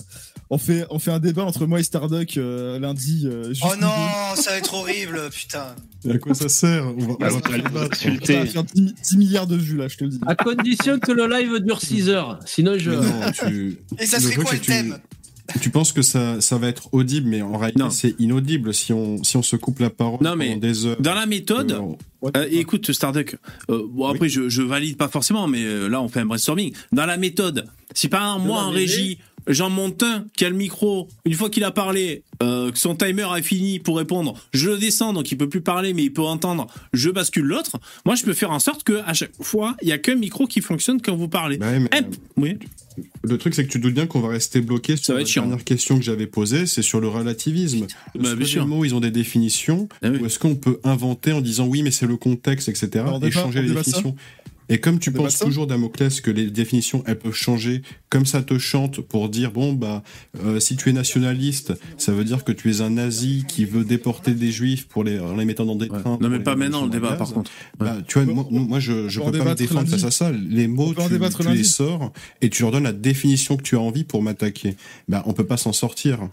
On 0.50 0.58
fait 0.58 0.86
on 0.90 0.98
fait 0.98 1.10
un 1.10 1.18
débat 1.18 1.44
entre 1.44 1.66
moi 1.66 1.80
et 1.80 1.82
Starduck 1.82 2.36
euh, 2.36 2.78
lundi. 2.78 3.26
euh, 3.26 3.48
juste 3.48 3.62
Oh 3.64 3.74
non, 3.80 3.88
ça 4.36 4.50
va 4.52 4.58
être 4.58 4.74
horrible, 4.74 5.20
putain. 5.30 5.74
Et 6.04 6.12
à 6.12 6.18
quoi 6.18 6.34
ça 6.34 6.48
sert 6.48 6.86
On 6.86 7.16
va, 7.18 7.28
va 7.30 7.40
faire 7.40 8.64
10, 8.64 8.94
10 9.02 9.16
milliards 9.16 9.46
de 9.46 9.56
vues 9.56 9.76
là, 9.76 9.88
je 9.88 9.96
te 9.96 10.04
le 10.04 10.10
dis. 10.10 10.20
à 10.26 10.34
condition 10.36 10.98
que 10.98 11.12
le 11.12 11.26
live 11.26 11.58
dure 11.64 11.80
6 11.80 12.08
heures. 12.10 12.38
Sinon, 12.46 12.78
je. 12.78 12.90
Non, 12.92 13.32
tu- 13.48 13.78
Et 13.98 14.06
ça 14.06 14.20
serait 14.20 14.36
quoi 14.36 14.52
le 14.52 14.58
que 14.58 14.64
tu- 14.64 14.70
thème? 14.70 14.98
Tu 15.60 15.70
penses 15.70 15.92
que 15.92 16.02
ça, 16.02 16.40
ça 16.40 16.58
va 16.58 16.68
être 16.68 16.88
audible, 16.92 17.28
mais 17.28 17.42
en 17.42 17.56
réalité, 17.56 17.82
c'est 17.90 18.14
inaudible 18.18 18.72
si 18.74 18.92
on, 18.92 19.22
si 19.24 19.36
on 19.36 19.42
se 19.42 19.56
coupe 19.56 19.80
la 19.80 19.90
parole 19.90 20.18
Non, 20.22 20.36
mais 20.36 20.48
pendant 20.48 20.60
des 20.60 20.86
heures. 20.86 21.00
Dans 21.00 21.14
la 21.14 21.26
méthode, 21.26 21.72
Euh, 21.72 22.30
euh, 22.36 22.46
écoute, 22.50 22.92
Starduck, 22.92 23.36
euh, 23.70 23.82
bon, 23.88 24.06
après, 24.06 24.28
je, 24.28 24.48
je 24.48 24.62
valide 24.62 24.96
pas 24.96 25.08
forcément, 25.08 25.46
mais 25.46 25.88
là, 25.88 26.00
on 26.00 26.08
fait 26.08 26.20
un 26.20 26.26
brainstorming. 26.26 26.72
Dans 26.92 27.06
la 27.06 27.16
méthode, 27.16 27.66
si 27.94 28.08
par 28.08 28.22
exemple, 28.34 28.46
moi, 28.48 28.62
en 28.62 28.70
régie, 28.70 29.18
monte 29.70 30.02
un 30.02 30.24
qui 30.36 30.44
a 30.44 30.50
le 30.50 30.56
micro. 30.56 31.08
Une 31.24 31.34
fois 31.34 31.50
qu'il 31.50 31.64
a 31.64 31.70
parlé, 31.70 32.22
euh, 32.42 32.70
que 32.70 32.78
son 32.78 32.94
timer 32.96 33.26
a 33.30 33.40
fini 33.42 33.78
pour 33.78 33.96
répondre, 33.96 34.34
je 34.52 34.70
le 34.70 34.78
descends, 34.78 35.12
donc 35.12 35.30
il 35.30 35.36
peut 35.36 35.48
plus 35.48 35.60
parler, 35.60 35.92
mais 35.94 36.04
il 36.04 36.12
peut 36.12 36.22
entendre. 36.22 36.66
Je 36.92 37.10
bascule 37.10 37.44
l'autre. 37.44 37.78
Moi, 38.04 38.14
je 38.14 38.24
peux 38.24 38.34
faire 38.34 38.50
en 38.50 38.58
sorte 38.58 38.82
que 38.82 39.02
à 39.06 39.14
chaque 39.14 39.32
fois, 39.40 39.76
il 39.82 39.88
y 39.88 39.92
a 39.92 39.98
qu'un 39.98 40.16
micro 40.16 40.46
qui 40.46 40.60
fonctionne 40.60 41.00
quand 41.00 41.16
vous 41.16 41.28
parlez. 41.28 41.58
Hop, 41.58 42.16
oui. 42.36 42.58
Le 43.22 43.36
truc, 43.36 43.54
c'est 43.54 43.66
que 43.66 43.70
tu 43.70 43.78
doutes 43.78 43.92
bien 43.94 44.06
qu'on 44.06 44.20
va 44.20 44.28
rester 44.28 44.60
bloqué 44.60 44.96
sur 44.96 45.12
va 45.12 45.18
la 45.18 45.22
être 45.22 45.28
chiant. 45.28 45.42
dernière 45.42 45.64
question 45.64 45.98
que 45.98 46.04
j'avais 46.04 46.26
posée, 46.26 46.66
c'est 46.66 46.82
sur 46.82 47.00
le 47.00 47.08
relativisme. 47.08 47.80
Bah, 47.80 47.86
Est-ce 48.22 48.30
que 48.34 48.44
bien 48.44 48.60
les 48.62 48.66
mots, 48.66 48.84
ils 48.84 48.94
ont 48.94 49.00
des 49.00 49.10
définitions, 49.10 49.88
Ah 50.02 50.08
ou 50.08 50.24
est-ce 50.26 50.38
qu'on 50.38 50.54
peut 50.54 50.80
inventer 50.82 51.32
en 51.32 51.40
disant 51.42 51.66
oui, 51.66 51.82
mais 51.82 51.90
c'est 51.90 52.06
le 52.06 52.16
contexte, 52.16 52.68
etc., 52.68 53.04
On 53.06 53.20
et 53.20 53.30
changer 53.30 53.60
les 53.62 53.68
ça 53.68 53.74
définitions? 53.74 54.16
Et 54.68 54.78
comme 54.78 54.98
tu 54.98 55.12
penses 55.12 55.38
toujours, 55.38 55.66
Damoclès, 55.66 56.20
que 56.20 56.30
les 56.30 56.50
définitions, 56.50 57.02
elles 57.06 57.18
peuvent 57.18 57.34
changer, 57.34 57.82
comme 58.10 58.26
ça 58.26 58.42
te 58.42 58.58
chante 58.58 59.00
pour 59.00 59.28
dire, 59.28 59.52
bon, 59.52 59.72
bah, 59.72 60.02
euh, 60.44 60.60
si 60.60 60.76
tu 60.76 60.88
es 60.88 60.92
nationaliste, 60.92 61.74
ça 61.98 62.12
veut 62.12 62.24
dire 62.24 62.44
que 62.44 62.52
tu 62.52 62.70
es 62.70 62.80
un 62.80 62.90
nazi 62.90 63.44
qui 63.46 63.64
veut 63.64 63.84
déporter 63.84 64.32
des 64.32 64.50
juifs 64.50 64.88
pour 64.88 65.04
les, 65.04 65.18
en 65.18 65.36
les 65.36 65.44
mettant 65.44 65.64
dans 65.64 65.76
des 65.76 65.88
trains. 65.88 66.18
Non, 66.20 66.28
mais 66.28 66.40
pas 66.40 66.56
maintenant, 66.56 66.84
le 66.84 66.90
débat, 66.90 67.12
par 67.12 67.32
contre. 67.32 67.50
Bah, 67.78 67.96
tu 68.06 68.20
vois, 68.20 68.32
moi, 68.32 68.46
moi, 68.50 68.80
je, 68.80 69.08
je 69.08 69.20
peux 69.20 69.38
pas 69.38 69.44
me 69.44 69.54
défendre 69.54 69.88
face 69.88 70.04
à 70.04 70.10
ça. 70.10 70.32
Les 70.32 70.66
mots, 70.66 70.94
tu, 70.94 71.00
tu 71.08 71.48
les 71.48 71.64
sors 71.64 72.12
et 72.42 72.50
tu 72.50 72.62
leur 72.62 72.72
donnes 72.72 72.84
la 72.84 72.92
définition 72.92 73.56
que 73.56 73.62
tu 73.62 73.76
as 73.76 73.80
envie 73.80 74.04
pour 74.04 74.22
m'attaquer. 74.22 74.76
Bah, 75.08 75.22
on 75.26 75.32
peut 75.32 75.46
pas 75.46 75.56
s'en 75.56 75.72
sortir. 75.72 76.28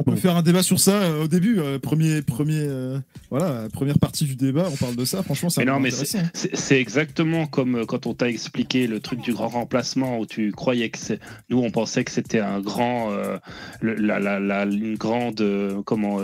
On 0.00 0.04
peut 0.04 0.14
faire 0.16 0.36
un 0.36 0.42
débat 0.42 0.62
sur 0.62 0.78
ça 0.78 0.92
euh, 1.02 1.24
au 1.24 1.28
début, 1.28 1.58
euh, 1.58 1.78
premier, 1.80 2.22
premier, 2.22 2.60
euh, 2.60 2.98
voilà, 3.30 3.66
première 3.72 3.98
partie 3.98 4.24
du 4.24 4.36
débat, 4.36 4.68
on 4.72 4.76
parle 4.76 4.94
de 4.94 5.04
ça. 5.04 5.24
Franchement, 5.24 5.50
c'est 5.50 5.60
Mais 5.64 5.66
non, 5.66 5.80
c'est- 6.54 6.78
exactement 6.80 7.46
comme 7.48 7.84
quand 7.84 8.06
on 8.06 8.14
t'a 8.14 8.28
expliqué 8.28 8.86
le 8.86 9.00
truc 9.00 9.20
du 9.20 9.32
grand 9.32 9.48
remplacement 9.48 10.18
où 10.20 10.24
tu 10.26 10.52
croyais 10.52 10.88
que 10.90 10.98
c'est. 10.98 11.18
Nous, 11.50 11.58
on 11.58 11.70
pensait 11.72 12.04
que 12.04 12.12
c'était 12.12 12.38
un 12.40 12.60
grand. 12.60 13.10
le- 13.80 13.94
la, 13.94 14.20
la, 14.20 14.38
la- 14.38 14.64
une 14.64 14.96
grande. 14.96 15.42
comment. 15.84 16.18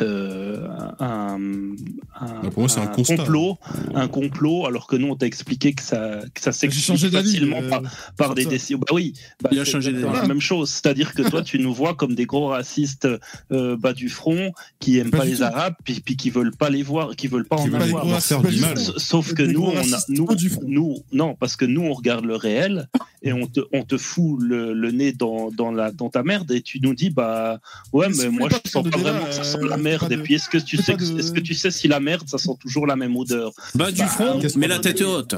Euh, 0.00 0.66
un, 1.00 1.38
un- 1.38 2.40
Bah, 2.42 2.50
pour 2.50 2.60
moi, 2.60 2.68
c'est 2.68 2.80
un 2.80 2.86
constat. 2.86 3.16
complot, 3.16 3.58
un 3.94 4.08
complot, 4.08 4.66
alors 4.66 4.86
que 4.86 4.96
nous 4.96 5.08
on 5.08 5.16
t'a 5.16 5.26
expliqué 5.26 5.72
que 5.74 5.82
ça, 5.82 6.20
que 6.34 6.40
ça 6.40 6.52
s'explique 6.52 7.10
facilement 7.10 7.60
euh, 7.62 7.80
par, 8.16 8.34
des 8.34 8.46
décisions. 8.46 8.78
Bah 8.78 8.86
oui, 8.92 9.12
bah, 9.42 9.50
Il 9.52 9.58
a 9.60 9.64
changé 9.64 9.92
la 9.92 10.26
même 10.26 10.40
chose. 10.40 10.70
C'est-à-dire 10.70 11.14
que 11.14 11.22
toi, 11.22 11.42
tu 11.42 11.58
nous 11.58 11.74
vois 11.74 11.94
comme 11.94 12.14
des 12.14 12.26
gros 12.26 12.48
racistes 12.48 13.08
euh, 13.50 13.76
bas 13.76 13.92
du 13.92 14.08
front 14.08 14.52
qui 14.78 14.98
aiment 14.98 15.10
Pas 15.10 15.24
les 15.24 15.36
tout. 15.36 15.42
Arabes, 15.42 15.74
puis, 15.84 16.00
puis 16.00 16.16
qui 16.16 16.30
veulent 16.30 16.56
pas 16.56 16.70
les 16.70 16.82
voir, 16.82 17.14
qui 17.16 17.26
veulent 17.26 17.46
pas 17.46 17.56
Qui 17.56 17.62
en 17.64 17.78
veulent 17.78 17.82
avoir. 17.82 18.20
Sauf 18.22 19.34
que 19.34 19.42
nous, 19.42 19.62
on 19.64 19.76
a, 19.92 19.98
nous, 20.08 20.24
pas 20.24 20.34
du 20.34 20.48
front. 20.48 20.62
nous, 20.66 20.96
non, 21.12 21.34
parce 21.34 21.56
que 21.56 21.64
nous, 21.64 21.82
on 21.82 21.92
regarde 21.92 22.24
le 22.24 22.36
réel 22.36 22.88
et 23.22 23.32
on 23.32 23.46
te, 23.46 23.60
on 23.72 23.84
te 23.84 23.96
fout 23.96 24.40
le, 24.40 24.72
le 24.72 24.90
nez 24.90 25.12
dans, 25.12 25.50
dans, 25.50 25.70
la, 25.70 25.90
dans 25.92 26.08
ta 26.10 26.22
merde 26.22 26.50
et 26.50 26.62
tu 26.62 26.80
nous 26.80 26.94
dis, 26.94 27.10
bah, 27.10 27.60
ouais, 27.92 28.08
Mais 28.16 28.28
moi, 28.28 28.48
je 28.64 28.70
sens 28.70 28.88
pas 28.88 28.96
vraiment 28.98 29.24
que 29.26 29.32
ça 29.32 29.44
sent 29.44 29.58
la 29.68 29.76
merde. 29.82 30.08
pas 30.08 30.14
Et 30.14 30.16
de- 30.16 30.22
puis, 30.22 30.34
est-ce 30.34 30.48
que 30.48 30.58
tu 30.58 30.76
sais, 30.76 30.96
de- 30.96 31.18
est-ce 31.18 31.32
que 31.32 31.40
tu 31.40 31.54
sais 31.54 31.70
si 31.70 31.88
la 31.88 32.00
merde, 32.00 32.28
ça 32.28 32.38
sent 32.38 32.56
toujours 32.60 32.86
la 32.86 32.96
même 32.96 33.16
odeur? 33.16 33.52
Bas 33.74 33.90
du 33.92 33.98
Bah, 34.00 34.06
front, 34.08 34.40
qu'est-ce 34.40 34.58
mais 34.58 34.68
la 34.68 34.78
tête 34.78 34.96
dire 34.96 35.08
haute. 35.10 35.34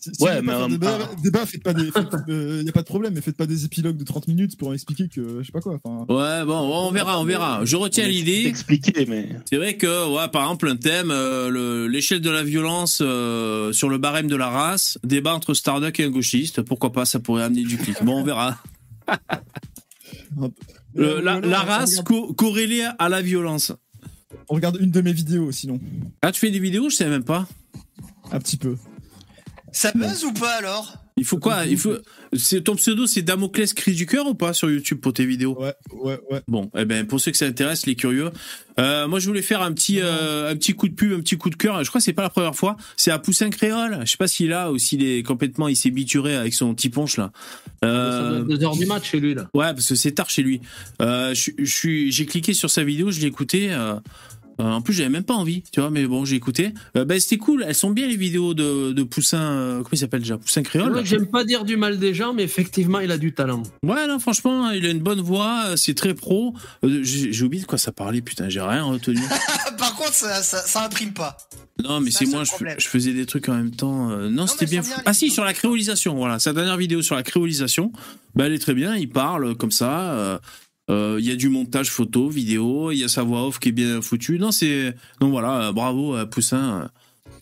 Si, 0.00 0.10
si 0.16 0.22
Ouais, 0.24 0.42
mais 0.42 0.48
pas 0.48 0.52
faire 0.56 0.64
en- 0.64 0.68
débat, 0.68 0.98
débat, 1.22 1.46
faites 1.46 1.62
pas 1.62 1.72
des, 1.72 1.84
il 1.84 1.92
y 2.66 2.68
a 2.68 2.72
pas 2.72 2.80
de 2.80 2.86
problème, 2.86 3.14
mais 3.14 3.20
faites 3.20 3.36
pas 3.36 3.46
des 3.46 3.64
épilogues 3.64 3.96
de 3.96 4.02
30 4.02 4.26
minutes 4.26 4.56
pour 4.58 4.74
expliquer 4.74 5.06
que, 5.08 5.38
je 5.42 5.46
sais 5.46 5.52
pas 5.52 5.60
quoi. 5.60 5.74
Ouais, 5.74 6.44
bon, 6.44 6.58
on 6.58 6.90
verra, 6.90 7.20
on 7.20 7.24
verra. 7.24 7.64
Je 7.64 7.76
retiens 7.76 8.08
l'idée. 8.08 8.42
d'expliquer, 8.42 9.06
mais. 9.06 9.28
C'est 9.48 9.58
vrai 9.58 9.76
que, 9.76 10.12
ouais, 10.12 10.26
par 10.26 10.42
exemple, 10.42 10.68
un 10.68 10.74
thème, 10.76 11.12
euh, 11.12 11.50
le- 11.50 11.86
l'échelle 11.86 12.20
de 12.20 12.30
la 12.30 12.42
violence 12.42 12.98
euh, 13.00 13.72
sur 13.72 13.88
le 13.88 13.98
barème 13.98 14.26
de 14.26 14.34
la 14.34 14.48
race, 14.48 14.98
débat 15.04 15.34
entre 15.36 15.54
Starduck 15.54 16.00
et 16.00 16.04
un 16.04 16.10
gauchiste. 16.10 16.62
Pourquoi 16.62 16.90
pas, 16.90 17.04
ça 17.04 17.20
pourrait 17.20 17.44
amener 17.44 17.62
du 17.62 17.76
clic. 17.78 18.02
Bon, 18.02 18.22
on 18.22 18.24
verra. 18.24 18.58
La, 20.94 21.38
race 21.60 21.90
regarde- 21.98 22.06
co- 22.06 22.34
corrélée 22.34 22.86
à 22.98 23.08
la 23.08 23.22
violence. 23.22 23.72
On 24.48 24.54
regarde 24.54 24.76
une 24.80 24.90
de 24.90 25.00
mes 25.00 25.12
vidéos, 25.12 25.52
sinon, 25.52 25.78
Ah, 26.22 26.32
tu 26.32 26.40
fais 26.40 26.50
des 26.50 26.58
vidéos, 26.58 26.90
je 26.90 26.96
sais 26.96 27.08
même 27.08 27.24
pas. 27.24 27.46
un 28.30 28.38
petit 28.38 28.56
peu. 28.56 28.76
Ça 29.72 29.92
buzz 29.94 30.24
ou 30.24 30.32
pas 30.32 30.54
alors? 30.56 30.96
Il 31.16 31.24
faut 31.24 31.38
quoi 31.38 31.66
Il 31.66 31.78
faut. 31.78 31.94
C'est 32.32 32.62
ton 32.62 32.74
pseudo, 32.76 33.06
c'est 33.06 33.22
Damoclès 33.22 33.74
cri 33.74 33.92
du 33.92 34.06
cœur 34.06 34.26
ou 34.26 34.34
pas 34.34 34.54
sur 34.54 34.70
YouTube 34.70 34.98
pour 35.00 35.12
tes 35.12 35.26
vidéos? 35.26 35.56
Ouais, 35.60 35.74
ouais, 35.92 36.18
ouais. 36.30 36.40
Bon, 36.48 36.70
eh 36.76 36.84
ben 36.86 37.06
pour 37.06 37.20
ceux 37.20 37.30
que 37.30 37.36
ça 37.36 37.46
intéresse, 37.46 37.84
les 37.84 37.94
curieux, 37.94 38.30
euh, 38.80 39.06
moi 39.06 39.18
je 39.18 39.26
voulais 39.26 39.42
faire 39.42 39.60
un 39.60 39.72
petit 39.72 40.00
euh, 40.00 40.50
un 40.50 40.56
petit 40.56 40.72
coup 40.72 40.88
de 40.88 40.94
pub, 40.94 41.12
un 41.12 41.20
petit 41.20 41.36
coup 41.36 41.50
de 41.50 41.56
cœur. 41.56 41.84
Je 41.84 41.88
crois 41.90 42.00
que 42.00 42.04
c'est 42.04 42.14
pas 42.14 42.22
la 42.22 42.30
première 42.30 42.56
fois. 42.56 42.76
C'est 42.96 43.10
à 43.10 43.18
Poussin 43.18 43.50
Créole. 43.50 43.98
Je 44.04 44.10
sais 44.10 44.16
pas 44.16 44.28
s'il 44.28 44.52
a 44.54 44.72
ou 44.72 44.78
s'il 44.78 45.04
est 45.04 45.22
complètement 45.22 45.68
il 45.68 45.76
s'est 45.76 45.90
bituré 45.90 46.34
avec 46.34 46.54
son 46.54 46.74
petit 46.74 46.88
ponche 46.88 47.18
là. 47.18 47.30
Euh, 47.84 48.42
deux 48.44 48.62
heures 48.64 48.76
du 48.76 48.86
match 48.86 49.10
chez 49.10 49.20
lui, 49.20 49.34
là. 49.34 49.50
ouais, 49.54 49.74
parce 49.74 49.88
que 49.88 49.94
c'est 49.94 50.12
tard 50.12 50.30
chez 50.30 50.42
lui. 50.42 50.60
Euh, 51.02 51.34
je 51.34 51.50
je 51.58 51.74
suis 51.74 52.10
j'ai 52.10 52.24
cliqué 52.24 52.54
sur 52.54 52.70
sa 52.70 52.84
vidéo, 52.84 53.10
je 53.10 53.20
l'ai 53.20 53.26
écouté. 53.26 53.70
Euh, 54.60 54.64
en 54.64 54.80
plus, 54.82 54.92
j'avais 54.94 55.08
même 55.08 55.24
pas 55.24 55.34
envie, 55.34 55.62
tu 55.72 55.80
vois, 55.80 55.90
mais 55.90 56.06
bon, 56.06 56.24
j'ai 56.24 56.36
écouté. 56.36 56.72
Euh, 56.96 57.04
ben, 57.04 57.18
c'était 57.20 57.38
cool. 57.38 57.64
Elles 57.66 57.74
sont 57.74 57.90
bien 57.90 58.06
les 58.06 58.16
vidéos 58.16 58.54
de, 58.54 58.92
de 58.92 59.02
Poussin. 59.02 59.40
euh, 59.40 59.76
comment 59.78 59.88
il 59.92 59.98
s'appelle 59.98 60.20
déjà? 60.20 60.36
Poussin 60.38 60.62
Créole. 60.62 60.92
que 60.94 61.04
J'aime 61.04 61.26
pas 61.26 61.44
dire 61.44 61.64
du 61.64 61.76
mal 61.76 61.98
des 61.98 62.14
gens, 62.14 62.32
mais 62.34 62.42
effectivement, 62.42 63.00
il 63.00 63.10
a 63.10 63.18
du 63.18 63.32
talent. 63.32 63.62
Ouais, 63.82 64.06
non, 64.06 64.18
franchement, 64.18 64.70
il 64.70 64.84
a 64.86 64.90
une 64.90 65.00
bonne 65.00 65.20
voix, 65.20 65.64
euh, 65.68 65.76
c'est 65.76 65.94
très 65.94 66.14
pro. 66.14 66.54
Euh, 66.84 67.00
J'ai 67.02 67.42
oublié 67.44 67.62
de 67.62 67.66
quoi 67.68 67.78
ça 67.78 67.92
parlait, 67.92 68.20
putain, 68.20 68.48
j'ai 68.48 68.60
rien 68.60 68.82
retenu. 68.84 69.20
Par 69.78 69.94
contre, 69.96 70.12
ça, 70.14 70.42
ça, 70.42 70.58
ça 70.58 70.84
imprime 70.84 71.12
pas. 71.12 71.36
Non, 71.82 72.00
mais 72.00 72.10
C'est 72.10 72.26
moi, 72.26 72.42
je, 72.44 72.86
faisais 72.86 73.12
des 73.14 73.24
trucs 73.26 73.48
en 73.48 73.54
même 73.54 73.70
temps. 73.74 74.10
euh, 74.10 74.28
non, 74.28 74.46
c'était 74.46 74.66
bien 74.66 74.82
fou. 74.82 74.90
bien, 74.94 75.02
Ah 75.06 75.14
si, 75.14 75.30
sur 75.30 75.42
la 75.44 75.54
créolisation, 75.54 76.14
voilà. 76.14 76.38
Sa 76.38 76.52
dernière 76.52 76.76
vidéo 76.76 77.00
sur 77.02 77.16
la 77.16 77.22
créolisation, 77.22 77.90
bah, 78.34 78.44
elle 78.46 78.52
est 78.52 78.58
très 78.58 78.74
bien, 78.74 78.94
il 78.94 79.08
parle 79.08 79.56
comme 79.56 79.70
ça. 79.72 80.40
Euh, 80.90 81.14
euh, 81.14 81.20
Il 81.20 81.26
y 81.26 81.30
a 81.32 81.36
du 81.36 81.48
montage 81.48 81.90
photo, 81.90 82.28
vidéo, 82.28 82.90
il 82.90 82.98
y 82.98 83.04
a 83.04 83.08
sa 83.08 83.22
voix 83.22 83.46
off 83.46 83.58
qui 83.58 83.68
est 83.70 83.72
bien 83.72 84.00
foutue. 84.02 84.38
Non, 84.38 84.50
c'est. 84.50 84.94
Donc 85.20 85.30
voilà, 85.30 85.68
euh, 85.68 85.72
bravo 85.72 86.14
à 86.14 86.26
Poussin. 86.26 86.90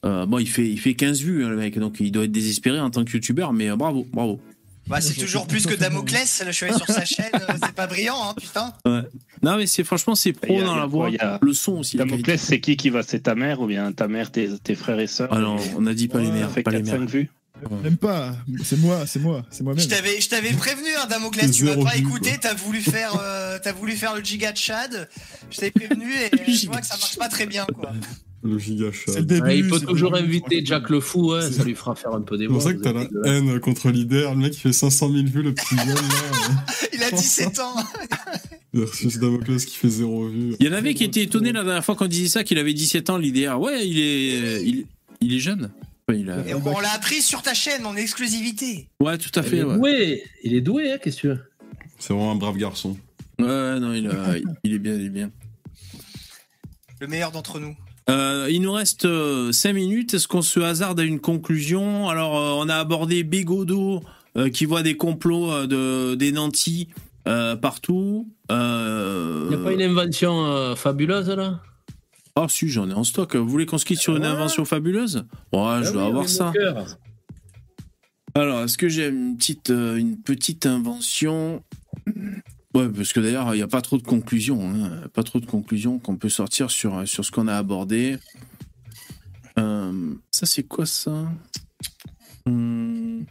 euh, 0.04 0.26
bon, 0.26 0.38
il 0.38 0.48
fait, 0.48 0.68
il 0.68 0.78
fait 0.78 0.94
15 0.94 1.20
vues, 1.20 1.44
hein, 1.44 1.48
le 1.50 1.56
mec, 1.56 1.78
donc 1.78 1.96
il 2.00 2.10
doit 2.12 2.24
être 2.24 2.32
désespéré 2.32 2.80
en 2.80 2.90
tant 2.90 3.04
que 3.04 3.12
youtubeur, 3.12 3.52
mais 3.52 3.70
euh, 3.70 3.76
bravo, 3.76 4.06
bravo. 4.12 4.40
Bah, 4.86 5.00
c'est 5.00 5.14
toujours 5.14 5.46
plus 5.46 5.66
que 5.66 5.74
Damoclès. 5.74 6.42
Le 6.44 6.50
chevet 6.50 6.72
sur 6.72 6.86
sa 6.86 7.04
chaîne, 7.04 7.30
c'est 7.62 7.74
pas 7.74 7.86
brillant, 7.86 8.16
hein, 8.24 8.34
putain. 8.36 8.72
Ouais. 8.84 9.02
Non, 9.40 9.56
mais 9.56 9.66
c'est 9.66 9.84
franchement, 9.84 10.16
c'est 10.16 10.32
pro 10.32 10.58
a- 10.58 10.64
dans 10.64 10.74
la 10.74 10.86
voix. 10.86 11.10
il 11.10 11.14
y 11.14 11.18
a- 11.18 11.38
Le 11.40 11.52
son 11.52 11.74
aussi. 11.78 11.96
Damoclès, 11.96 12.40
c'est 12.42 12.58
qui 12.60 12.76
qui 12.76 12.90
va 12.90 13.02
C'est 13.04 13.20
ta 13.20 13.36
mère 13.36 13.60
ou 13.60 13.66
bien 13.66 13.92
ta 13.92 14.08
mère, 14.08 14.32
tes, 14.32 14.48
tes 14.58 14.74
frères 14.74 14.98
et 14.98 15.06
sœurs? 15.06 15.28
Ah 15.30 15.38
non, 15.38 15.56
on 15.76 15.86
a 15.86 15.94
dit 15.94 16.08
pas 16.08 16.18
les 16.18 16.26
Ouais, 16.28 16.32
mères, 16.32 16.48
Ça 16.48 16.54
fait 16.54 16.62
pas 16.64 16.72
les 16.72 16.82
4-5 16.82 16.98
mères. 16.98 17.08
vues 17.08 17.30
Même 17.82 17.96
pas, 17.96 18.36
c'est 18.64 18.78
moi, 18.78 19.04
c'est 19.06 19.20
moi, 19.20 19.44
c'est 19.50 19.58
Je 19.58 19.64
moi-même. 19.64 19.86
t'avais, 19.86 20.20
je 20.20 20.28
t'avais 20.28 20.52
prévenu, 20.52 20.88
hein, 21.00 21.06
Damoclès, 21.08 21.50
tu 21.50 21.64
m'as 21.64 21.76
pas 21.76 21.96
écouté, 21.96 22.32
t'as 22.40 22.54
voulu 22.54 22.80
faire, 22.80 23.18
euh, 23.22 23.58
t'as 23.62 23.72
voulu 23.72 23.92
faire 23.92 24.14
le 24.14 24.22
giga 24.22 24.52
de 24.52 24.56
Chad. 24.56 25.08
Je 25.50 25.56
t'avais 25.56 25.70
prévenu 25.70 26.12
et 26.12 26.26
euh, 26.34 26.52
je 26.52 26.66
vois 26.66 26.80
que 26.80 26.86
ça 26.86 26.96
marche 26.96 27.16
pas 27.16 27.28
très 27.28 27.46
bien, 27.46 27.66
quoi. 27.66 27.92
Le 28.42 28.58
giga 28.58 28.90
chat. 28.90 29.12
C'est 29.12 29.18
le 29.18 29.26
début. 29.26 29.42
Ouais, 29.42 29.58
il 29.58 29.68
peut 29.68 29.74
c'est 29.74 29.80
le 29.82 29.86
toujours 29.88 30.12
début, 30.12 30.24
inviter 30.28 30.64
Jack 30.64 30.88
le 30.88 31.00
Fou, 31.00 31.34
C'est- 31.42 31.52
ça 31.52 31.62
lui 31.64 31.74
fera 31.74 31.94
faire 31.94 32.14
un 32.14 32.22
peu 32.22 32.38
des 32.38 32.44
C'est 32.46 32.52
pour 32.52 32.62
ça 32.62 32.72
que 32.72 32.78
t'as 32.80 32.94
la 32.94 33.02
êtes- 33.02 33.10
haine 33.26 33.60
contre 33.60 33.90
l'IDER. 33.90 34.30
Le 34.30 34.36
mec, 34.36 34.54
il 34.54 34.60
fait 34.60 34.72
500 34.72 35.12
000 35.12 35.26
vues, 35.26 35.42
le 35.42 35.52
petit 35.52 35.76
jeune, 35.76 35.88
là. 35.88 35.94
Il 36.94 37.02
a 37.02 37.10
17 37.10 37.58
ans. 37.58 37.74
Versus 38.72 39.18
Damoclès 39.18 39.64
qui 39.66 39.76
fait 39.76 39.88
zéro 39.90 40.28
vue. 40.28 40.54
Il 40.60 40.66
y 40.66 40.68
en 40.68 40.72
avait 40.72 40.94
qui 40.94 41.04
étaient 41.04 41.22
étonnés 41.24 41.52
la 41.52 41.64
dernière 41.64 41.84
fois 41.84 41.96
qu'on 41.96 42.06
disait 42.06 42.28
ça, 42.28 42.44
qu'il 42.44 42.56
avait 42.58 42.72
17 42.72 43.10
ans, 43.10 43.18
l'IDR. 43.18 43.60
Ouais, 43.60 43.86
il 43.86 43.98
est, 43.98 44.62
il, 44.64 44.86
il 45.20 45.34
est 45.34 45.38
jeune. 45.40 45.70
Enfin, 46.10 46.18
il 46.18 46.30
a- 46.30 46.46
Et 46.48 46.54
on 46.54 46.80
l'a 46.80 46.92
appris 46.92 47.22
sur 47.22 47.42
ta 47.42 47.54
chaîne 47.54 47.84
en 47.86 47.96
exclusivité. 47.96 48.88
Ouais, 49.00 49.18
tout 49.18 49.30
à 49.38 49.42
Il 49.42 49.48
fait. 49.48 49.56
est 49.58 49.64
Ouais, 49.64 49.76
doué, 49.76 50.22
il 50.42 50.54
est 50.54 50.60
doué, 50.60 50.92
hein, 50.92 50.98
qu'est-ce 51.02 51.16
que 51.16 51.20
tu 51.22 51.28
veux 51.28 51.40
C'est 51.98 52.12
vraiment 52.12 52.32
un 52.32 52.36
brave 52.36 52.56
garçon. 52.56 52.96
ouais 53.38 53.80
non, 53.80 53.92
il, 53.94 54.06
a- 54.08 54.34
il 54.64 54.74
est 54.74 54.78
bien, 54.78 54.94
il 54.94 55.06
est 55.06 55.10
bien. 55.10 55.30
Le 57.00 57.06
meilleur 57.06 57.30
d'entre 57.32 57.58
nous. 57.60 57.74
Euh, 58.10 58.48
il 58.50 58.60
nous 58.60 58.72
reste 58.72 59.06
5 59.52 59.72
minutes. 59.72 60.14
Est-ce 60.14 60.26
qu'on 60.28 60.42
se 60.42 60.60
hasarde 60.60 61.00
à 61.00 61.04
une 61.04 61.20
conclusion? 61.20 62.08
Alors, 62.08 62.36
euh, 62.36 62.62
on 62.64 62.68
a 62.68 62.74
abordé 62.76 63.24
euh, 64.36 64.48
qui 64.50 64.64
voit 64.64 64.82
des 64.82 64.96
complots 64.96 65.50
euh, 65.50 65.66
de, 65.66 66.14
des 66.16 66.32
nantis 66.32 66.88
euh, 67.28 67.56
partout. 67.56 68.28
Euh... 68.50 69.46
Il 69.50 69.56
n'y 69.56 69.62
a 69.62 69.64
pas 69.64 69.72
une 69.72 69.82
invention 69.82 70.44
euh, 70.46 70.74
fabuleuse, 70.74 71.28
là? 71.30 71.60
Ah, 72.36 72.46
si, 72.48 72.68
j'en 72.68 72.88
ai 72.88 72.92
en 72.94 73.04
stock. 73.04 73.34
Vous 73.36 73.48
voulez 73.48 73.66
qu'on 73.66 73.78
se 73.78 73.84
quitte 73.84 73.98
sur 74.00 74.16
une 74.16 74.22
Ouais. 74.22 74.28
invention 74.28 74.64
fabuleuse? 74.64 75.26
Ouais, 75.52 75.60
Ah 75.62 75.82
je 75.82 75.90
dois 75.92 76.02
oui, 76.04 76.08
avoir 76.08 76.28
ça. 76.28 76.52
Alors, 78.34 78.62
est-ce 78.62 78.78
que 78.78 78.88
j'ai 78.88 79.08
une 79.08 79.36
petite, 79.36 79.70
euh, 79.70 79.96
une 79.96 80.16
petite 80.20 80.64
invention? 80.66 81.62
Ouais, 82.74 82.88
parce 82.88 83.12
que 83.12 83.18
d'ailleurs, 83.20 83.52
il 83.54 83.56
n'y 83.56 83.62
a 83.62 83.68
pas 83.68 83.82
trop 83.82 83.98
de 83.98 84.02
conclusions. 84.04 84.62
hein. 84.70 85.08
Pas 85.12 85.24
trop 85.24 85.40
de 85.40 85.46
conclusions 85.46 85.98
qu'on 85.98 86.16
peut 86.16 86.28
sortir 86.28 86.70
sur, 86.70 87.06
sur 87.08 87.24
ce 87.24 87.32
qu'on 87.32 87.48
a 87.48 87.56
abordé. 87.56 88.16
Euh, 89.58 90.14
ça, 90.30 90.46
c'est 90.46 90.62
quoi 90.62 90.86
ça? 90.86 91.28
Hmm. 92.46 93.22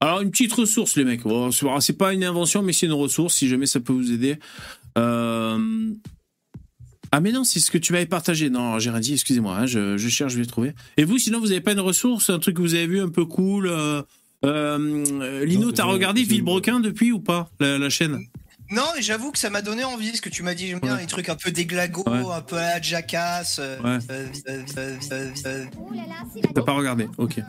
Alors, 0.00 0.20
une 0.22 0.30
petite 0.30 0.52
ressource, 0.54 0.96
les 0.96 1.04
mecs. 1.04 1.22
Bon, 1.22 1.50
c'est 1.50 1.66
c'est 1.80 1.96
pas 1.98 2.14
une 2.14 2.24
invention, 2.24 2.62
mais 2.62 2.72
c'est 2.72 2.86
une 2.86 2.92
ressource, 2.92 3.34
si 3.34 3.48
jamais 3.48 3.66
ça 3.66 3.80
peut 3.80 3.92
vous 3.92 4.12
aider. 4.12 4.38
Euh, 4.96 5.92
Ah, 7.16 7.20
mais 7.20 7.32
non, 7.32 7.44
c'est 7.44 7.60
ce 7.60 7.70
que 7.70 7.78
tu 7.78 7.94
m'avais 7.94 8.04
partagé. 8.04 8.50
Non, 8.50 8.78
j'ai 8.78 8.90
rien 8.90 9.00
dit, 9.00 9.14
excusez-moi, 9.14 9.56
hein, 9.56 9.64
je, 9.64 9.96
je 9.96 10.08
cherche, 10.10 10.34
je 10.34 10.38
vais 10.38 10.44
trouver. 10.44 10.74
Et 10.98 11.04
vous, 11.04 11.16
sinon, 11.16 11.40
vous 11.40 11.46
n'avez 11.46 11.62
pas 11.62 11.72
une 11.72 11.80
ressource, 11.80 12.28
un 12.28 12.38
truc 12.38 12.56
que 12.56 12.60
vous 12.60 12.74
avez 12.74 12.86
vu 12.86 13.00
un 13.00 13.08
peu 13.08 13.24
cool, 13.24 13.68
euh, 13.68 14.02
Euh, 14.44 15.44
Lino, 15.46 15.72
t'as 15.72 15.84
regardé 15.84 16.22
Villebrequin 16.22 16.78
depuis 16.78 17.10
ou 17.10 17.20
pas 17.20 17.48
la, 17.58 17.78
la 17.78 17.88
chaîne? 17.88 18.18
Non, 18.70 18.82
j'avoue 19.00 19.32
que 19.32 19.38
ça 19.38 19.48
m'a 19.48 19.62
donné 19.62 19.82
envie, 19.82 20.14
ce 20.14 20.20
que 20.20 20.28
tu 20.28 20.42
m'as 20.42 20.54
dit. 20.54 20.66
J'aime 20.66 20.80
bien 20.80 20.94
Ouais. 20.96 21.00
les 21.00 21.06
trucs 21.06 21.30
un 21.30 21.36
peu 21.36 21.50
déglagos, 21.50 22.04
Ouais. 22.06 22.22
un 22.34 22.42
peu 22.42 22.56
à 22.56 22.74
la 22.74 22.82
Jackass. 22.82 23.56
euh, 23.60 23.78
Ouais. 23.80 23.98
euh, 24.10 24.26
euh, 25.46 25.64
T'as 26.54 26.62
pas 26.62 26.72
regardé 26.72 27.08
Ok. 27.16 27.40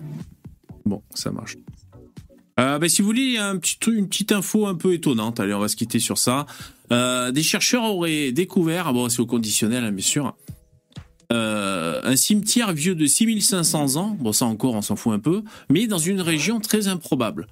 Bon, 0.86 1.04
ça 1.14 1.30
marche. 1.32 1.58
Euh, 2.60 2.80
bah, 2.80 2.90
si 2.90 3.02
vous 3.02 3.08
voulez, 3.08 3.22
il 3.22 3.34
y 3.34 3.38
a 3.38 3.48
un 3.48 3.58
petit, 3.58 3.78
une 3.88 4.08
petite 4.08 4.32
info 4.32 4.66
un 4.68 4.76
peu 4.76 4.94
étonnante. 4.94 5.40
Allez, 5.40 5.54
on 5.54 5.60
va 5.60 5.68
se 5.68 5.76
quitter 5.76 6.00
sur 6.00 6.18
ça. 6.18 6.46
Euh, 6.92 7.32
des 7.32 7.44
chercheurs 7.44 7.84
auraient 7.84 8.32
découvert, 8.32 8.88
ah 8.88 8.94
bon, 8.94 9.10
c'est 9.10 9.20
au 9.20 9.26
conditionnel, 9.26 9.84
hein, 9.84 9.92
bien 9.92 10.06
sûr, 10.06 10.36
euh, 11.34 12.00
un 12.04 12.16
cimetière 12.16 12.72
vieux 12.74 12.96
de 12.96 13.06
6500 13.06 13.96
ans. 13.98 14.18
Bon, 14.20 14.32
ça 14.32 14.46
encore, 14.46 14.74
on 14.74 14.82
s'en 14.82 14.96
fout 14.96 15.14
un 15.14 15.20
peu, 15.20 15.44
mais 15.70 15.86
dans 15.88 15.98
une 15.98 16.22
région 16.22 16.60
très 16.60 16.88
improbable. 16.88 17.48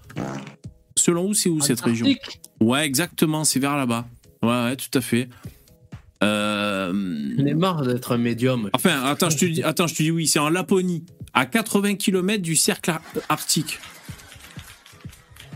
Selon 0.98 1.28
vous, 1.28 1.34
c'est 1.34 1.50
où 1.50 1.60
cette 1.62 1.82
région? 1.82 2.08
Ouais, 2.62 2.86
exactement, 2.86 3.44
c'est 3.44 3.60
vers 3.60 3.76
là-bas. 3.76 4.08
Ouais, 4.42 4.50
ouais, 4.64 4.76
tout 4.78 4.98
à 4.98 5.02
fait. 5.02 5.28
Euh, 6.24 6.94
On 7.38 7.46
est 7.46 7.54
marre 7.54 7.84
d'être 7.86 8.14
un 8.14 8.18
médium. 8.18 8.70
Enfin, 8.74 9.04
attends, 9.04 9.30
je 9.30 9.38
te 9.38 9.46
dis, 9.46 9.62
attends, 9.64 9.88
je 9.88 9.96
te 9.96 10.02
dis 10.04 10.12
oui, 10.12 10.26
c'est 10.28 10.40
en 10.40 10.50
Laponie, 10.50 11.04
à 11.34 11.46
80 11.46 11.96
km 11.96 12.42
du 12.42 12.56
cercle 12.56 12.92
ar- 12.92 13.02
arctique. 13.30 13.80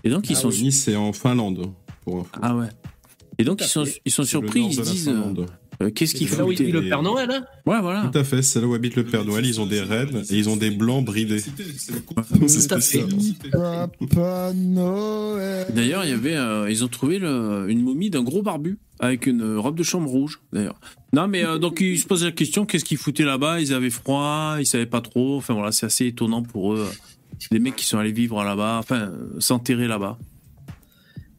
Et 0.04 0.10
donc 0.10 0.30
ils 0.30 0.36
Ah 0.36 0.40
sont 0.40 0.50
oui, 0.50 0.72
c'est 0.72 0.96
en 0.96 1.14
Finlande. 1.14 1.72
Pour 2.06 2.28
ah 2.42 2.56
ouais. 2.56 2.68
Et 3.38 3.44
donc 3.44 3.62
ils 3.62 3.68
sont 3.68 3.86
ils 4.06 4.12
sont 4.12 4.24
surpris, 4.24 4.62
ils 4.66 4.74
se 4.76 4.82
disent 4.82 5.08
euh, 5.10 5.46
euh, 5.82 5.90
qu'est-ce 5.92 6.14
qu'ils 6.14 6.28
C'est 6.28 6.38
là 6.38 6.46
où 6.46 6.50
vit 6.50 6.72
le 6.72 6.90
Père 6.90 7.02
Noël, 7.02 7.30
hein 7.32 7.46
Ouais, 7.66 7.80
voilà. 7.80 8.10
Tout 8.12 8.18
à 8.20 8.24
fait, 8.26 8.42
c'est 8.42 8.60
là 8.60 8.68
où 8.68 8.74
habite 8.74 8.98
le 8.98 9.06
Père 9.06 9.24
Noël. 9.24 9.46
Ils 9.46 9.62
ont 9.62 9.66
des 9.66 9.80
rennes 9.80 10.24
et 10.30 10.36
ils 10.38 10.50
ont 10.50 10.58
des 10.58 10.72
blancs 10.72 11.06
bridés. 11.06 11.42
C'est 12.48 12.60
spécial. 12.62 13.08
Papa 13.52 14.52
Noël. 14.54 15.68
D'ailleurs, 15.74 16.04
il 16.04 16.10
y 16.12 16.14
avait 16.14 16.36
euh, 16.36 16.70
ils 16.70 16.84
ont 16.84 16.88
trouvé 16.90 17.20
le- 17.20 17.66
une 17.70 17.82
momie 17.82 18.10
d'un 18.10 18.24
gros 18.24 18.42
barbu 18.42 18.78
avec 19.00 19.26
une 19.28 19.56
robe 19.58 19.78
de 19.78 19.84
chambre 19.84 20.10
rouge 20.10 20.42
d'ailleurs. 20.52 20.80
Non 21.14 21.28
mais 21.30 21.46
euh, 21.46 21.58
donc 21.58 21.80
ils 21.80 21.98
se 21.98 22.06
posent 22.06 22.26
la 22.26 22.32
question 22.34 22.66
qu'est-ce 22.66 22.84
qu'ils 22.84 22.98
foutaient 22.98 23.24
là-bas? 23.24 23.62
Ils 23.62 23.74
avaient 23.74 23.90
froid, 23.90 24.58
ils 24.60 24.66
savaient 24.66 24.86
pas 24.86 25.00
trop. 25.02 25.38
Enfin 25.38 25.54
voilà, 25.54 25.72
c'est 25.72 25.86
assez 25.86 26.08
étonnant 26.08 26.44
pour 26.44 26.74
eux. 26.74 26.86
Des 27.52 27.60
mecs 27.60 27.76
qui 27.76 27.86
sont 27.86 27.98
allés 27.98 28.12
vivre 28.12 28.44
là-bas, 28.44 28.78
enfin 28.80 29.10
euh, 29.12 29.40
s'enterrer 29.40 29.88
là-bas. 29.88 30.18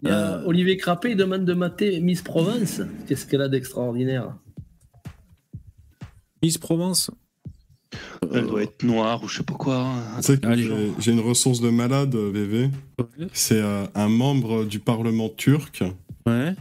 A 0.07 0.41
Olivier 0.47 0.77
Crapé, 0.79 1.11
il 1.11 1.17
demande 1.17 1.45
de 1.45 1.53
mater 1.53 2.01
Miss 2.01 2.23
Provence. 2.23 2.81
Qu'est-ce 3.07 3.27
qu'elle 3.27 3.43
a 3.43 3.49
d'extraordinaire 3.49 4.35
Miss 6.43 6.57
Provence. 6.59 7.11
Elle 8.33 8.47
doit 8.47 8.63
être 8.63 8.83
noire 8.85 9.23
ou 9.23 9.29
je 9.29 9.39
sais 9.39 9.43
pas 9.43 9.55
quoi. 9.55 9.77
hein. 9.79 10.03
Tu 10.19 10.23
sais 10.23 10.39
que 10.39 10.55
j'ai- 11.01 11.11
une 11.13 11.21
ressource 11.21 11.61
de 11.61 11.69
malade, 11.71 12.15
euh, 12.15 12.31
VV. 12.33 12.71
C'est 13.33 13.61
euh, 13.61 13.85
un 13.95 14.09
membre 14.09 14.65
du 14.65 14.79
Parlement 14.79 15.29
turc 15.29 15.83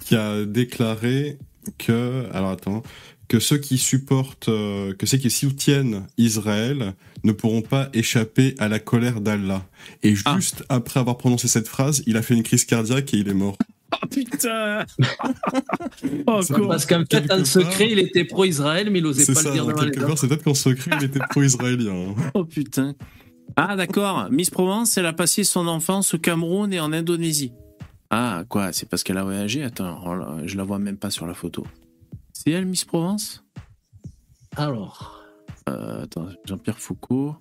qui 0.05 0.15
a 0.15 0.45
déclaré 0.45 1.37
que, 1.77 2.25
alors 2.33 2.49
attends, 2.49 2.81
que 3.29 3.39
ceux 3.39 3.57
qui 3.59 3.77
supportent, 3.77 4.49
euh, 4.49 4.93
que 4.93 5.05
ceux 5.05 5.17
qui 5.17 5.29
soutiennent 5.29 6.05
Israël 6.17 6.93
ne 7.23 7.31
pourront 7.31 7.61
pas 7.61 7.87
échapper 7.93 8.55
à 8.59 8.67
la 8.67 8.79
colère 8.79 9.21
d'Allah. 9.21 9.63
Et 10.03 10.15
juste 10.15 10.63
après 10.67 10.99
avoir 10.99 11.17
prononcé 11.17 11.47
cette 11.47 11.67
phrase, 11.69 12.03
il 12.07 12.17
a 12.17 12.21
fait 12.21 12.33
une 12.33 12.43
crise 12.43 12.65
cardiaque 12.65 13.13
et 13.13 13.17
il 13.17 13.29
est 13.29 13.33
mort. 13.33 13.55
Oh 14.01 14.05
putain 14.07 14.85
Parce 16.25 16.85
qu'en 16.85 17.03
fait, 17.09 17.31
en 17.31 17.43
secret, 17.43 17.89
il 17.91 17.97
était 17.99 18.23
pro-Israël, 18.23 18.89
mais 18.91 18.99
il 18.99 19.03
n'osait 19.03 19.23
C'est 19.25 19.33
pas 19.33 19.41
ça, 19.41 19.49
le 19.49 19.55
dire 19.55 19.65
devant 19.65 19.81
les 19.81 19.85
quelque 19.91 20.01
part, 20.01 20.11
autres. 20.11 20.21
c'est 20.21 20.27
peut-être 20.27 20.43
qu'en 20.43 20.53
secret, 20.53 20.91
il 20.99 21.05
était 21.05 21.19
pro-israélien. 21.29 21.91
hein. 22.09 22.15
Oh 22.35 22.45
putain. 22.45 22.93
Ah 23.55 23.75
d'accord, 23.75 24.27
Miss 24.31 24.51
Provence, 24.51 24.95
elle 24.97 25.07
a 25.07 25.13
passé 25.13 25.43
son 25.43 25.67
enfance 25.67 26.13
au 26.13 26.19
Cameroun 26.19 26.71
et 26.71 26.79
en 26.79 26.93
Indonésie. 26.93 27.51
Ah 28.11 28.43
quoi, 28.47 28.71
c'est 28.73 28.87
parce 28.87 29.03
qu'elle 29.03 29.17
a 29.17 29.23
voyagé? 29.23 29.63
Attends, 29.63 29.99
oh 30.05 30.37
je 30.45 30.55
la 30.55 30.63
vois 30.63 30.77
même 30.79 30.97
pas 30.97 31.09
sur 31.09 31.25
la 31.25 31.33
photo. 31.33 31.65
C'est 32.41 32.51
elle, 32.51 32.65
Miss 32.67 32.85
Provence? 32.85 33.43
Alors. 34.55 35.21
Euh, 35.67 36.03
attends, 36.03 36.29
Jean-Pierre 36.45 36.79
Foucault. 36.79 37.35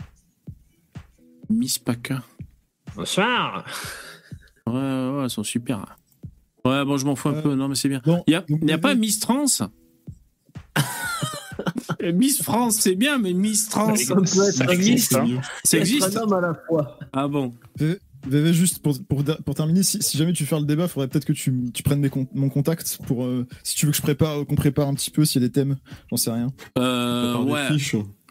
Miss 1.48 1.78
Paca. 1.78 2.24
Bonsoir. 2.96 3.64
Ouais, 4.66 4.72
ouais, 4.72 4.80
ouais, 4.80 5.22
elles 5.22 5.30
sont 5.30 5.44
super. 5.44 5.96
Ouais, 6.64 6.84
bon, 6.84 6.96
je 6.96 7.06
m'en 7.06 7.14
fous 7.14 7.28
un 7.28 7.40
peu, 7.40 7.54
non 7.54 7.68
mais 7.68 7.76
c'est 7.76 7.88
bien. 7.88 8.02
Il 8.26 8.32
y 8.32 8.34
a, 8.34 8.44
y 8.48 8.72
a 8.72 8.78
pas 8.78 8.96
Miss 8.96 9.20
Trans 9.20 9.44
Miss 12.12 12.42
France, 12.42 12.78
c'est 12.80 12.96
bien, 12.96 13.18
mais 13.18 13.34
Miss 13.34 13.68
Trans, 13.68 13.94
Ça 13.94 14.02
être 14.02 14.10
un 14.16 14.74
Miss, 14.74 15.08
Ça 15.62 15.78
existe 15.78 16.16
un 16.16 16.22
homme 16.22 16.32
à 16.32 16.40
la 16.40 16.54
fois. 16.54 16.98
Ah 17.12 17.28
bon 17.28 17.54
V- 17.76 18.00
VV, 18.28 18.52
juste 18.52 18.80
pour, 18.80 18.96
pour, 19.08 19.24
pour 19.24 19.54
terminer, 19.54 19.82
si, 19.82 20.02
si 20.02 20.16
jamais 20.16 20.32
tu 20.32 20.42
veux 20.42 20.48
faire 20.48 20.60
le 20.60 20.66
débat, 20.66 20.84
il 20.84 20.88
faudrait 20.88 21.08
peut-être 21.08 21.24
que 21.24 21.32
tu, 21.32 21.70
tu 21.72 21.82
prennes 21.82 22.00
mes 22.00 22.10
con- 22.10 22.28
mon 22.34 22.48
contact 22.48 22.98
pour 23.06 23.24
euh, 23.24 23.46
si 23.62 23.76
tu 23.76 23.86
veux 23.86 23.92
que 23.92 23.96
je 23.96 24.02
prépare, 24.02 24.44
qu'on 24.46 24.54
prépare 24.54 24.88
un 24.88 24.94
petit 24.94 25.10
peu 25.10 25.24
s'il 25.24 25.42
y 25.42 25.44
a 25.44 25.48
des 25.48 25.52
thèmes, 25.52 25.76
j'en 26.10 26.16
sais 26.16 26.30
rien. 26.30 26.48
Euh, 26.78 27.36
ouais. 27.42 27.68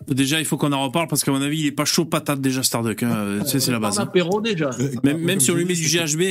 Déjà, 0.07 0.39
il 0.39 0.45
faut 0.45 0.57
qu'on 0.57 0.71
en 0.73 0.83
reparle 0.83 1.07
parce 1.07 1.23
qu'à 1.23 1.31
mon 1.31 1.41
avis, 1.41 1.59
il 1.59 1.65
est 1.65 1.71
pas 1.71 1.85
chaud 1.85 2.05
patate 2.05 2.39
déjà 2.39 2.63
Starduck. 2.63 3.01
Hein. 3.03 3.15
Euh, 3.15 3.39
tu 3.43 3.49
sais, 3.49 3.59
c'est 3.59 3.71
la 3.71 3.79
base. 3.79 3.99
Un 3.99 4.03
hein. 4.03 4.05
apéro 4.05 4.41
déjà. 4.41 4.69
Même, 5.03 5.17
même 5.19 5.39
si 5.39 5.51
on 5.51 5.55
lui 5.55 5.65
met 5.65 5.73
du 5.73 5.83
GHB. 5.83 6.21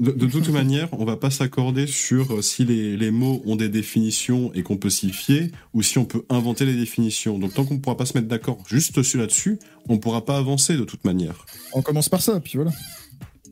De, 0.00 0.26
toute 0.26 0.48
manière, 0.48 0.88
on 0.92 1.04
va 1.04 1.16
pas 1.16 1.30
s'accorder 1.30 1.86
sur 1.86 2.34
euh, 2.34 2.42
si 2.42 2.64
les, 2.64 2.96
les 2.96 3.10
mots 3.10 3.42
ont 3.44 3.56
des 3.56 3.68
définitions 3.68 4.50
et 4.54 4.62
qu'on 4.62 4.76
peut 4.76 4.90
s'y 4.90 5.10
fier, 5.10 5.50
ou 5.74 5.82
si 5.82 5.98
on 5.98 6.04
peut 6.04 6.24
inventer 6.30 6.64
les 6.64 6.74
définitions. 6.74 7.38
Donc 7.38 7.54
tant 7.54 7.64
qu'on 7.64 7.78
pourra 7.78 7.96
pas 7.96 8.06
se 8.06 8.16
mettre 8.16 8.28
d'accord 8.28 8.58
juste 8.66 9.02
sur 9.02 9.20
là-dessus, 9.20 9.58
on 9.88 9.98
pourra 9.98 10.24
pas 10.24 10.38
avancer 10.38 10.76
de 10.76 10.84
toute 10.84 11.04
manière. 11.04 11.44
On 11.72 11.82
commence 11.82 12.08
par 12.08 12.22
ça, 12.22 12.40
puis 12.40 12.52
voilà. 12.54 12.72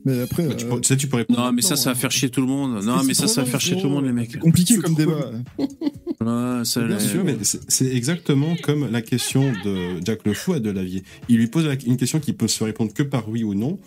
Mais 0.05 0.21
après. 0.21 0.47
Bah, 0.47 0.55
tu, 0.55 0.65
euh, 0.65 0.69
peux- 0.69 0.81
tu 0.81 0.87
sais, 0.87 0.97
tu 0.97 1.07
peux 1.07 1.17
répondre. 1.17 1.39
Non, 1.39 1.51
mais 1.51 1.61
ça, 1.61 1.75
ça 1.75 1.91
va 1.91 1.95
faire 1.95 2.11
chier 2.11 2.29
tout 2.29 2.41
le 2.41 2.47
monde. 2.47 2.83
Non, 2.83 3.03
mais 3.03 3.13
ça, 3.13 3.27
ça 3.27 3.41
va 3.43 3.47
faire 3.49 3.61
chier 3.61 3.77
tout 3.77 3.87
le 3.87 3.93
monde, 3.93 4.05
les 4.05 4.11
mecs. 4.11 4.31
C'est 4.31 4.39
compliqué 4.39 4.77
comme 4.77 4.95
débat. 4.95 5.31
Ouais, 6.21 6.63
ça, 6.63 6.81
Bien 6.81 6.97
les- 6.97 7.03
sûr, 7.03 7.23
mais 7.25 7.37
c'est 7.67 7.93
exactement 7.93 8.55
comme 8.63 8.89
la 8.91 9.01
question 9.01 9.51
de 9.65 9.99
Jack 10.05 10.19
Le 10.25 10.33
Fou 10.33 10.53
à 10.53 10.59
Delavier. 10.59 11.03
Il 11.27 11.37
lui 11.37 11.47
pose 11.47 11.65
la- 11.65 11.73
une 11.85 11.97
question 11.97 12.19
qui 12.19 12.31
peut 12.33 12.47
se 12.47 12.63
répondre 12.63 12.93
que 12.93 13.03
par 13.03 13.27
oui 13.27 13.43
ou 13.43 13.53
non. 13.55 13.77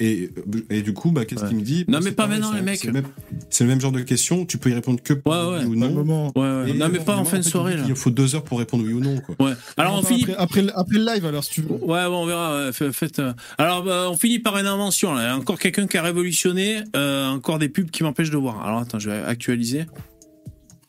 Et, 0.00 0.30
et 0.70 0.82
du 0.82 0.92
coup, 0.92 1.12
bah, 1.12 1.24
qu'est-ce 1.24 1.44
qu'il 1.46 1.56
me 1.56 1.62
dit? 1.62 1.84
Non, 1.86 1.98
Bah, 1.98 2.04
mais 2.04 2.10
pas 2.12 2.24
pareil, 2.24 2.40
maintenant, 2.40 2.56
les 2.56 2.62
mecs. 2.62 2.78
C'est 2.80 2.86
le, 2.88 2.92
même- 2.94 3.04
c'est 3.50 3.64
le 3.64 3.70
même 3.70 3.80
genre 3.80 3.92
de 3.92 4.00
question. 4.00 4.44
Tu 4.44 4.58
peux 4.58 4.70
y 4.70 4.74
répondre 4.74 5.00
que 5.02 5.12
par 5.14 5.52
oui 5.52 5.64
ou 5.66 5.74
non. 5.76 6.32
Ouais, 6.34 6.42
ouais. 6.42 6.72
Non, 6.74 6.88
mais 6.90 6.98
pas 6.98 7.16
en 7.16 7.24
fin 7.24 7.38
de 7.38 7.42
soirée, 7.44 7.76
il 7.86 7.94
faut 7.94 8.10
deux 8.10 8.34
heures 8.34 8.44
pour 8.44 8.58
répondre 8.58 8.84
oui 8.84 8.92
ou 8.92 9.00
non. 9.00 9.20
Quoi. 9.20 9.36
Ouais. 9.48 9.54
Alors, 9.76 9.94
on 9.94 9.98
Enfin, 9.98 10.08
finit. 10.16 10.22
après, 10.24 10.36
après, 10.36 10.62
le- 10.62 10.78
après 10.78 10.98
le 10.98 11.04
live, 11.06 11.26
alors 11.26 11.44
si 11.44 11.50
tu 11.52 11.60
veux. 11.62 11.68
Ouais, 11.70 12.04
bon, 12.06 12.22
on 12.22 12.26
verra. 12.26 12.66
ouais, 12.66 12.72
fait- 12.72 12.92
faites, 12.92 13.18
euh. 13.20 13.32
Alors, 13.58 13.84
bah, 13.84 14.08
on 14.10 14.16
finit 14.16 14.38
par 14.40 14.58
une 14.58 14.66
invention. 14.66 15.14
Là. 15.14 15.36
Encore 15.36 15.58
quelqu'un 15.72 15.86
qui 15.86 15.96
a 15.96 16.02
révolutionné. 16.02 16.82
euh, 16.94 17.28
encore 17.28 17.58
des 17.58 17.68
pubs 17.68 17.90
qui 17.90 18.02
m'empêchent 18.02 18.30
de 18.30 18.36
voir. 18.36 18.64
Alors, 18.66 18.80
attends, 18.80 18.98
je 18.98 19.08
vais 19.10 19.22
actualiser. 19.22 19.86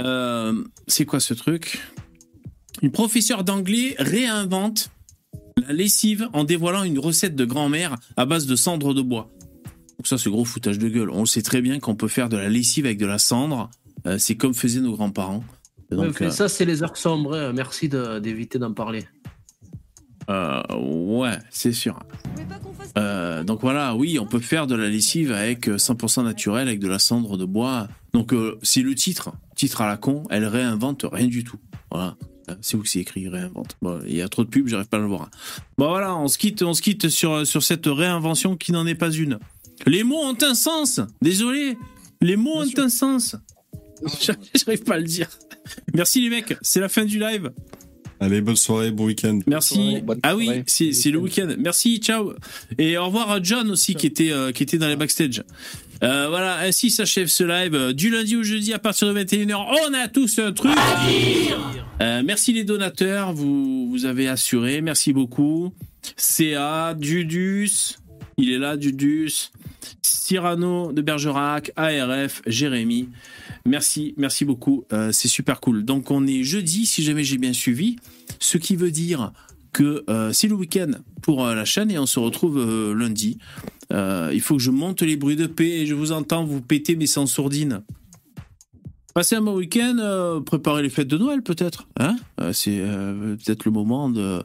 Euh, 0.02 0.64
c'est 0.88 1.06
quoi 1.06 1.19
ce 1.19 1.34
truc? 1.34 1.80
Une 2.81 2.91
professeure 2.91 3.43
d'anglais 3.45 3.95
réinvente 3.97 4.91
la 5.65 5.72
lessive 5.73 6.27
en 6.34 6.43
dévoilant 6.43 6.84
une 6.84 6.99
recette 6.99 7.35
de 7.35 7.45
grand-mère 7.45 7.95
à 8.18 8.26
base 8.26 8.45
de 8.45 8.56
cendre 8.57 8.93
de 8.93 9.02
bois. 9.02 9.30
Donc 9.97 10.07
ça, 10.07 10.18
c'est 10.18 10.30
gros 10.30 10.43
foutage 10.43 10.77
de 10.77 10.89
gueule. 10.89 11.10
On 11.10 11.26
sait 11.26 11.41
très 11.41 11.61
bien 11.61 11.80
qu'on 11.80 11.95
peut 11.95 12.10
faire 12.10 12.27
de 12.27 12.35
la 12.35 12.49
lessive 12.49 12.85
avec 12.85 12.97
de 12.97 13.06
la 13.06 13.18
cendre. 13.18 13.69
Euh, 14.06 14.18
c'est 14.18 14.35
comme 14.35 14.53
faisaient 14.53 14.81
nos 14.81 14.91
grands-parents. 14.91 15.43
Donc, 15.89 16.22
euh, 16.22 16.30
Ça, 16.30 16.49
c'est 16.49 16.65
les 16.65 16.84
heures 16.84 16.97
sombres. 16.97 17.34
hein. 17.35 17.53
Merci 17.53 17.88
de- 17.88 18.19
d'éviter 18.19 18.60
d'en 18.60 18.73
parler. 18.73 19.06
Euh, 20.30 20.61
ouais, 20.77 21.38
c'est 21.49 21.72
sûr. 21.72 21.97
Euh, 22.97 23.43
donc 23.43 23.61
voilà, 23.61 23.95
oui, 23.95 24.19
on 24.19 24.25
peut 24.25 24.39
faire 24.39 24.67
de 24.67 24.75
la 24.75 24.87
lessive 24.89 25.31
avec 25.31 25.67
euh, 25.67 25.77
100% 25.77 26.23
naturel, 26.23 26.67
avec 26.67 26.79
de 26.79 26.87
la 26.87 26.99
cendre 26.99 27.37
de 27.37 27.45
bois. 27.45 27.87
Donc 28.13 28.33
euh, 28.33 28.57
c'est 28.63 28.81
le 28.81 28.95
titre, 28.95 29.31
titre 29.55 29.81
à 29.81 29.87
la 29.87 29.97
con, 29.97 30.23
elle 30.29 30.45
réinvente 30.45 31.05
rien 31.11 31.27
du 31.27 31.43
tout. 31.43 31.57
Voilà, 31.91 32.15
Euh, 32.49 32.55
c'est 32.61 32.77
où 32.77 32.81
que 32.83 32.89
c'est 32.89 32.99
écrit 32.99 33.27
réinvente. 33.27 33.75
Bon, 33.81 33.99
il 34.07 34.15
y 34.15 34.21
a 34.21 34.29
trop 34.29 34.43
de 34.43 34.49
pubs, 34.49 34.67
j'arrive 34.67 34.87
pas 34.87 34.97
à 34.97 35.01
le 35.01 35.07
voir. 35.07 35.29
Bon 35.77 35.87
voilà, 35.89 36.15
on 36.15 36.27
se 36.27 36.37
quitte, 36.37 36.61
on 36.61 36.73
se 36.73 36.81
quitte 36.81 37.09
sur 37.09 37.45
sur 37.47 37.63
cette 37.63 37.87
réinvention 37.87 38.55
qui 38.55 38.71
n'en 38.71 38.85
est 38.85 38.95
pas 38.95 39.11
une. 39.11 39.39
Les 39.87 40.03
mots 40.03 40.21
ont 40.23 40.37
un 40.41 40.53
sens. 40.55 41.01
Désolé, 41.21 41.77
les 42.21 42.35
mots 42.37 42.57
ont 42.61 42.79
un 42.79 42.89
sens. 42.89 43.35
J'arrive 44.55 44.83
pas 44.83 44.95
à 44.95 44.97
le 44.99 45.03
dire. 45.05 45.29
Merci 45.93 46.21
les 46.21 46.29
mecs, 46.29 46.55
c'est 46.61 46.79
la 46.79 46.89
fin 46.89 47.05
du 47.05 47.19
live. 47.19 47.51
Allez, 48.19 48.41
bonne 48.41 48.55
soirée, 48.55 48.91
bon 48.91 49.05
week-end. 49.05 49.39
Merci. 49.45 49.97
Ah 50.23 50.35
oui, 50.35 50.49
c'est 50.67 50.93
c'est 50.93 51.11
le 51.11 51.19
week-end. 51.19 51.53
Merci, 51.57 51.97
ciao. 51.97 52.33
Et 52.77 52.97
au 52.97 53.05
revoir 53.05 53.31
à 53.31 53.41
John 53.41 53.69
aussi 53.69 53.95
qui 53.95 54.07
était 54.07 54.31
euh, 54.31 54.51
qui 54.51 54.63
était 54.63 54.77
dans 54.77 54.87
les 54.87 54.95
backstage. 54.95 55.43
Euh, 56.03 56.27
voilà, 56.29 56.59
ainsi 56.59 56.91
s'achève 56.91 57.27
ce 57.27 57.43
live 57.43 57.73
euh, 57.73 57.93
du 57.93 58.09
lundi 58.09 58.35
au 58.35 58.43
jeudi 58.43 58.73
à 58.73 58.79
partir 58.79 59.13
de 59.13 59.19
21h. 59.19 59.55
On 59.55 59.93
a 59.93 60.07
tous 60.07 60.39
un 60.39 60.51
truc. 60.51 60.71
Euh, 62.01 62.21
merci 62.25 62.51
les 62.51 62.65
donateurs, 62.65 63.31
vous 63.33 63.89
vous 63.89 64.05
avez 64.05 64.27
assuré, 64.27 64.81
merci 64.81 65.13
beaucoup. 65.13 65.71
CA, 66.17 66.93
Dudus, 66.93 67.97
il 68.37 68.51
est 68.51 68.57
là, 68.59 68.77
Dudus, 68.77 69.51
Cyrano 70.01 70.91
de 70.91 71.01
Bergerac, 71.01 71.71
ARF, 71.75 72.41
Jérémy. 72.47 73.09
Merci, 73.65 74.13
merci 74.17 74.45
beaucoup, 74.45 74.85
euh, 74.93 75.11
c'est 75.11 75.27
super 75.27 75.59
cool. 75.59 75.83
Donc 75.85 76.11
on 76.11 76.25
est 76.27 76.43
jeudi, 76.43 76.85
si 76.85 77.03
jamais 77.03 77.23
j'ai 77.23 77.37
bien 77.37 77.53
suivi, 77.53 77.95
ce 78.39 78.57
qui 78.57 78.75
veut 78.75 78.91
dire 78.91 79.31
que 79.73 80.03
euh, 80.09 80.31
c'est 80.33 80.47
le 80.47 80.55
week-end 80.55 80.91
pour 81.21 81.45
euh, 81.45 81.55
la 81.55 81.65
chaîne 81.65 81.89
et 81.91 81.97
on 81.99 82.05
se 82.05 82.19
retrouve 82.19 82.59
lundi. 82.93 83.37
Il 83.91 84.41
faut 84.41 84.57
que 84.57 84.61
je 84.61 84.71
monte 84.71 85.01
les 85.03 85.15
bruits 85.15 85.35
de 85.35 85.47
paix 85.47 85.69
et 85.81 85.85
je 85.85 85.93
vous 85.93 86.11
entends 86.11 86.43
vous 86.43 86.61
péter 86.61 86.95
mais 86.95 87.05
sans 87.07 87.25
sourdine. 87.27 87.81
Passez 89.13 89.35
un 89.35 89.41
bon 89.41 89.55
week-end, 89.55 90.41
préparez 90.45 90.81
les 90.83 90.89
fêtes 90.89 91.07
de 91.07 91.17
Noël 91.17 91.41
peut-être. 91.41 91.87
Hein 91.99 92.17
C'est 92.51 92.79
peut-être 92.81 93.63
le 93.65 93.71
moment 93.71 94.09
de- 94.09 94.43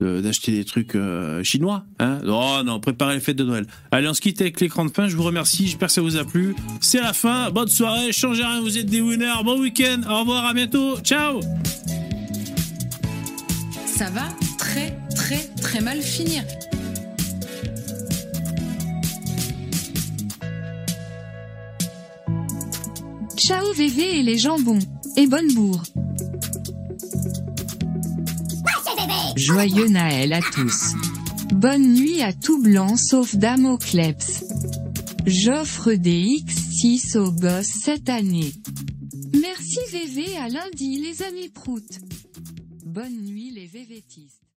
d'acheter 0.00 0.52
des 0.52 0.64
trucs 0.64 0.94
euh, 0.94 1.42
chinois. 1.42 1.84
Hein 1.98 2.20
oh 2.26 2.62
non, 2.64 2.80
préparez 2.80 3.14
les 3.14 3.20
fêtes 3.20 3.36
de 3.36 3.44
Noël. 3.44 3.66
Allez, 3.90 4.08
on 4.08 4.14
se 4.14 4.20
quitte 4.20 4.40
avec 4.40 4.60
l'écran 4.60 4.84
de 4.84 4.90
fin. 4.90 5.08
Je 5.08 5.16
vous 5.16 5.22
remercie. 5.22 5.66
J'espère 5.66 5.88
que 5.88 5.94
ça 5.94 6.00
vous 6.00 6.16
a 6.16 6.24
plu. 6.24 6.54
C'est 6.80 7.00
la 7.00 7.12
fin. 7.12 7.50
Bonne 7.50 7.68
soirée. 7.68 8.12
Changez 8.12 8.42
rien. 8.42 8.60
Vous 8.60 8.78
êtes 8.78 8.86
des 8.86 9.00
winners. 9.00 9.42
Bon 9.44 9.60
week-end. 9.60 10.00
Au 10.08 10.20
revoir. 10.20 10.46
À 10.46 10.54
bientôt. 10.54 10.98
Ciao. 11.00 11.40
Ça 13.86 14.08
va 14.10 14.28
très 14.56 14.96
très 15.14 15.48
très 15.60 15.80
mal 15.80 16.00
finir. 16.00 16.42
Ciao 23.36 23.72
VV 23.74 24.20
et 24.20 24.22
les 24.22 24.38
jambons. 24.38 24.78
Et 25.16 25.26
bonne 25.26 25.52
bourre. 25.54 25.82
Joyeux 29.36 29.88
Naël 29.88 30.32
à 30.32 30.40
tous. 30.40 30.94
Bonne 31.52 31.94
nuit 31.94 32.22
à 32.22 32.32
tout 32.32 32.62
blanc 32.62 32.96
sauf 32.96 33.34
Dame. 33.36 33.78
J'offre 35.26 35.92
des 35.92 36.22
X6 36.22 37.18
aux 37.18 37.32
gosses 37.32 37.66
cette 37.66 38.08
année. 38.08 38.52
Merci 39.40 39.78
VV 39.90 40.36
à 40.36 40.48
lundi 40.48 41.00
les 41.00 41.22
amis 41.22 41.48
proutes. 41.48 42.00
Bonne 42.84 43.16
nuit 43.22 43.50
les 43.50 43.66
VVTistes. 43.66 44.39